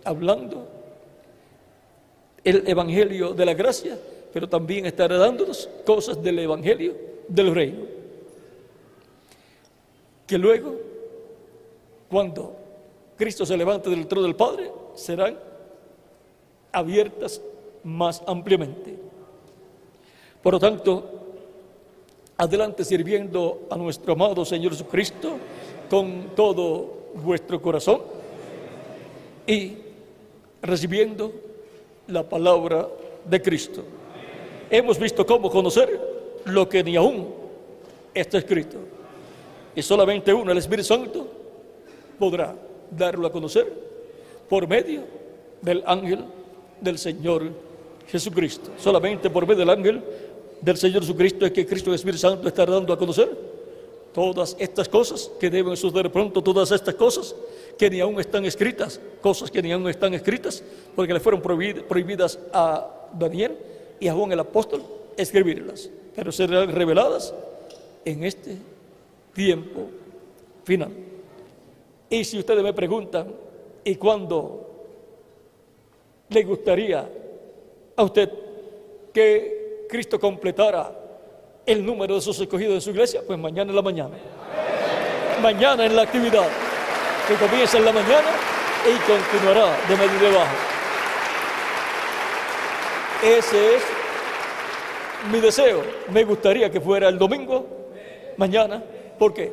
hablando 0.04 0.68
el 2.44 2.66
Evangelio 2.66 3.34
de 3.34 3.44
la 3.44 3.54
gracia, 3.54 3.98
pero 4.32 4.48
también 4.48 4.86
estará 4.86 5.18
dándonos 5.18 5.68
cosas 5.84 6.22
del 6.22 6.38
Evangelio 6.38 6.94
del 7.28 7.54
reino. 7.54 7.99
Que 10.30 10.38
luego, 10.38 10.76
cuando 12.08 12.54
Cristo 13.16 13.44
se 13.44 13.56
levante 13.56 13.90
del 13.90 14.06
trono 14.06 14.28
del 14.28 14.36
Padre, 14.36 14.70
serán 14.94 15.36
abiertas 16.70 17.42
más 17.82 18.22
ampliamente. 18.28 18.96
Por 20.40 20.52
lo 20.52 20.60
tanto, 20.60 21.04
adelante 22.36 22.84
sirviendo 22.84 23.66
a 23.70 23.76
nuestro 23.76 24.12
amado 24.12 24.44
Señor 24.44 24.70
Jesucristo 24.70 25.32
con 25.90 26.30
todo 26.36 27.08
vuestro 27.14 27.60
corazón 27.60 28.00
y 29.48 29.78
recibiendo 30.62 31.32
la 32.06 32.22
palabra 32.22 32.86
de 33.24 33.42
Cristo. 33.42 33.82
Hemos 34.70 34.96
visto 34.96 35.26
cómo 35.26 35.50
conocer 35.50 36.00
lo 36.44 36.68
que 36.68 36.84
ni 36.84 36.94
aún 36.94 37.34
está 38.14 38.38
escrito. 38.38 38.99
Y 39.74 39.82
solamente 39.82 40.32
uno, 40.34 40.52
el 40.52 40.58
Espíritu 40.58 40.88
Santo, 40.88 41.26
podrá 42.18 42.54
darlo 42.90 43.26
a 43.26 43.32
conocer 43.32 43.72
por 44.48 44.66
medio 44.66 45.02
del 45.62 45.82
ángel 45.86 46.24
del 46.80 46.98
Señor 46.98 47.44
Jesucristo. 48.08 48.70
Solamente 48.78 49.30
por 49.30 49.46
medio 49.46 49.60
del 49.60 49.70
ángel 49.70 50.02
del 50.60 50.76
Señor 50.76 51.02
Jesucristo 51.02 51.46
es 51.46 51.52
que 51.52 51.66
Cristo 51.66 51.90
el 51.90 51.96
Espíritu 51.96 52.18
Santo 52.18 52.48
estará 52.48 52.72
dando 52.72 52.92
a 52.92 52.98
conocer 52.98 53.30
todas 54.12 54.56
estas 54.58 54.88
cosas 54.88 55.30
que 55.38 55.48
deben 55.48 55.76
suceder 55.76 56.10
pronto, 56.10 56.42
todas 56.42 56.72
estas 56.72 56.94
cosas 56.94 57.34
que 57.78 57.88
ni 57.88 58.00
aún 58.00 58.18
están 58.18 58.44
escritas, 58.44 59.00
cosas 59.20 59.50
que 59.50 59.62
ni 59.62 59.72
aún 59.72 59.88
están 59.88 60.12
escritas, 60.14 60.62
porque 60.96 61.14
le 61.14 61.20
fueron 61.20 61.40
prohibidas 61.40 62.38
a 62.52 63.08
Daniel 63.16 63.56
y 64.00 64.08
a 64.08 64.14
Juan 64.14 64.32
el 64.32 64.40
apóstol 64.40 64.82
escribirlas, 65.16 65.88
pero 66.14 66.32
serán 66.32 66.72
reveladas 66.72 67.32
en 68.04 68.24
este 68.24 68.56
tiempo 69.32 69.88
final. 70.64 70.90
Y 72.08 72.24
si 72.24 72.38
ustedes 72.38 72.62
me 72.62 72.72
preguntan, 72.72 73.32
¿y 73.84 73.94
cuándo 73.96 74.70
le 76.28 76.42
gustaría 76.42 77.08
a 77.96 78.02
usted 78.02 78.30
que 79.12 79.86
Cristo 79.88 80.18
completara 80.18 80.92
el 81.66 81.84
número 81.84 82.16
de 82.16 82.20
sus 82.20 82.38
escogidos 82.40 82.74
de 82.74 82.80
su 82.80 82.90
iglesia? 82.90 83.22
Pues 83.26 83.38
mañana 83.38 83.70
en 83.70 83.76
la 83.76 83.82
mañana. 83.82 84.16
Mañana 85.42 85.86
en 85.86 85.96
la 85.96 86.02
actividad 86.02 86.48
que 87.28 87.34
comienza 87.34 87.78
en 87.78 87.84
la 87.84 87.92
mañana 87.92 88.28
y 88.86 89.10
continuará 89.10 89.76
de 89.88 89.96
medio 89.96 90.16
y 90.16 90.20
de 90.20 90.28
abajo. 90.28 90.56
Ese 93.22 93.76
es 93.76 93.82
mi 95.30 95.40
deseo. 95.40 95.82
Me 96.10 96.24
gustaría 96.24 96.70
que 96.70 96.80
fuera 96.80 97.08
el 97.08 97.18
domingo, 97.18 97.66
mañana. 98.36 98.82
¿Por 99.20 99.34
qué? 99.34 99.52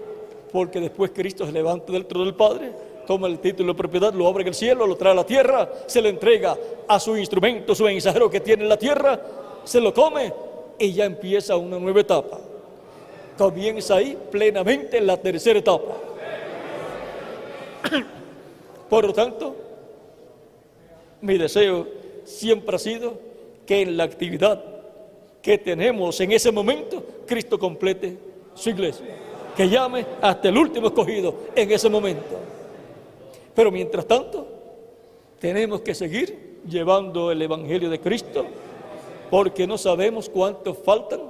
Porque 0.49 0.79
después 0.79 1.11
Cristo 1.13 1.45
se 1.45 1.51
levanta 1.51 1.91
del 1.91 2.05
trono 2.05 2.23
del 2.23 2.35
Padre, 2.35 2.71
toma 3.05 3.27
el 3.27 3.39
título 3.39 3.73
de 3.73 3.77
propiedad, 3.77 4.13
lo 4.13 4.25
abre 4.25 4.43
en 4.43 4.47
el 4.47 4.53
cielo, 4.53 4.87
lo 4.87 4.95
trae 4.95 5.11
a 5.11 5.15
la 5.15 5.25
tierra, 5.25 5.69
se 5.85 6.01
le 6.01 6.07
entrega 6.07 6.57
a 6.87 6.97
su 7.01 7.17
instrumento, 7.17 7.75
su 7.75 7.83
mensajero 7.83 8.29
que 8.29 8.39
tiene 8.39 8.63
en 8.63 8.69
la 8.69 8.77
tierra, 8.77 9.19
se 9.65 9.81
lo 9.81 9.93
come 9.93 10.31
y 10.79 10.93
ya 10.93 11.03
empieza 11.03 11.57
una 11.57 11.77
nueva 11.77 11.99
etapa. 11.99 12.39
Comienza 13.37 13.97
ahí 13.97 14.17
plenamente 14.31 15.01
la 15.01 15.17
tercera 15.17 15.59
etapa. 15.59 15.97
Por 18.89 19.05
lo 19.05 19.11
tanto, 19.11 19.53
mi 21.19 21.37
deseo 21.37 21.85
siempre 22.23 22.73
ha 22.73 22.79
sido 22.79 23.19
que 23.65 23.81
en 23.81 23.97
la 23.97 24.05
actividad 24.05 24.63
que 25.41 25.57
tenemos 25.57 26.21
en 26.21 26.31
ese 26.31 26.53
momento, 26.53 27.03
Cristo 27.25 27.59
complete 27.59 28.17
su 28.55 28.69
iglesia, 28.69 29.26
que 29.57 29.67
llame 29.67 30.05
hasta 30.21 30.49
el 30.49 30.57
último 30.57 30.87
escogido 30.87 31.33
en 31.55 31.71
ese 31.71 31.89
momento. 31.89 32.37
Pero 33.55 33.71
mientras 33.71 34.05
tanto, 34.05 34.47
tenemos 35.39 35.81
que 35.81 35.95
seguir 35.95 36.59
llevando 36.69 37.31
el 37.31 37.41
Evangelio 37.41 37.89
de 37.89 37.99
Cristo, 37.99 38.45
porque 39.31 39.65
no 39.65 39.79
sabemos 39.79 40.29
cuántos 40.29 40.77
faltan 40.77 41.21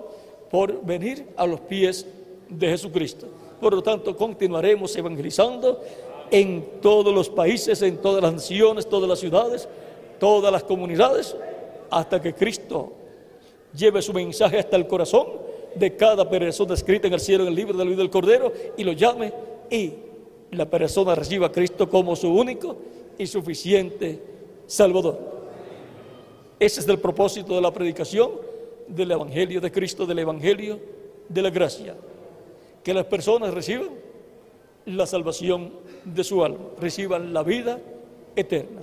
por 0.52 0.84
venir 0.84 1.26
a 1.38 1.48
los 1.48 1.62
pies 1.62 2.06
de 2.50 2.68
Jesucristo. 2.68 3.28
Por 3.62 3.74
lo 3.74 3.82
tanto, 3.82 4.16
continuaremos 4.18 4.94
evangelizando 4.98 5.82
en 6.30 6.82
todos 6.82 7.16
los 7.16 7.30
países, 7.30 7.82
en 7.82 7.96
todas 7.98 8.22
las 8.22 8.34
naciones, 8.34 8.90
todas 8.90 9.08
las 9.08 9.20
ciudades, 9.20 9.70
todas 10.20 10.52
las 10.52 10.64
comunidades, 10.64 11.34
hasta 11.90 12.22
que 12.22 12.34
Cristo 12.34 12.92
lleve 13.74 14.02
su 14.02 14.12
mensaje 14.12 14.60
hasta 14.60 14.76
el 14.76 14.86
corazón 14.86 15.48
de 15.78 15.96
cada 15.96 16.30
persona 16.30 16.74
escrita 16.74 17.08
en 17.08 17.14
el 17.14 17.20
cielo, 17.20 17.44
en 17.44 17.50
el 17.50 17.56
libro 17.56 17.78
de 17.78 17.84
la 17.84 17.90
vida 17.90 18.02
del 18.02 18.10
Cordero, 18.10 18.52
y 18.76 18.84
lo 18.84 18.94
llame 18.94 19.34
y 19.70 19.94
la 20.52 20.70
persona 20.70 21.16
reciba 21.16 21.48
a 21.48 21.52
Cristo 21.52 21.90
como 21.90 22.16
su 22.16 22.30
único 22.34 22.78
y 23.18 23.28
suficiente 23.28 24.20
Salvador. 24.66 25.20
Ese 26.60 26.80
es 26.80 26.88
el 26.88 27.00
propósito 27.00 27.56
de 27.56 27.62
la 27.62 27.72
predicación 27.72 28.32
del 28.88 29.12
Evangelio 29.12 29.62
de 29.62 29.72
Cristo, 29.72 30.06
del 30.06 30.20
Evangelio 30.20 30.80
de 31.30 31.42
la 31.42 31.50
gracia. 31.50 31.96
Que 32.84 32.94
las 32.94 33.06
personas 33.06 33.54
reciban 33.54 33.90
la 34.86 35.06
salvación 35.06 35.72
de 36.06 36.24
su 36.24 36.44
alma, 36.44 36.60
reciban 36.80 37.34
la 37.34 37.44
vida 37.44 37.80
eterna. 38.36 38.82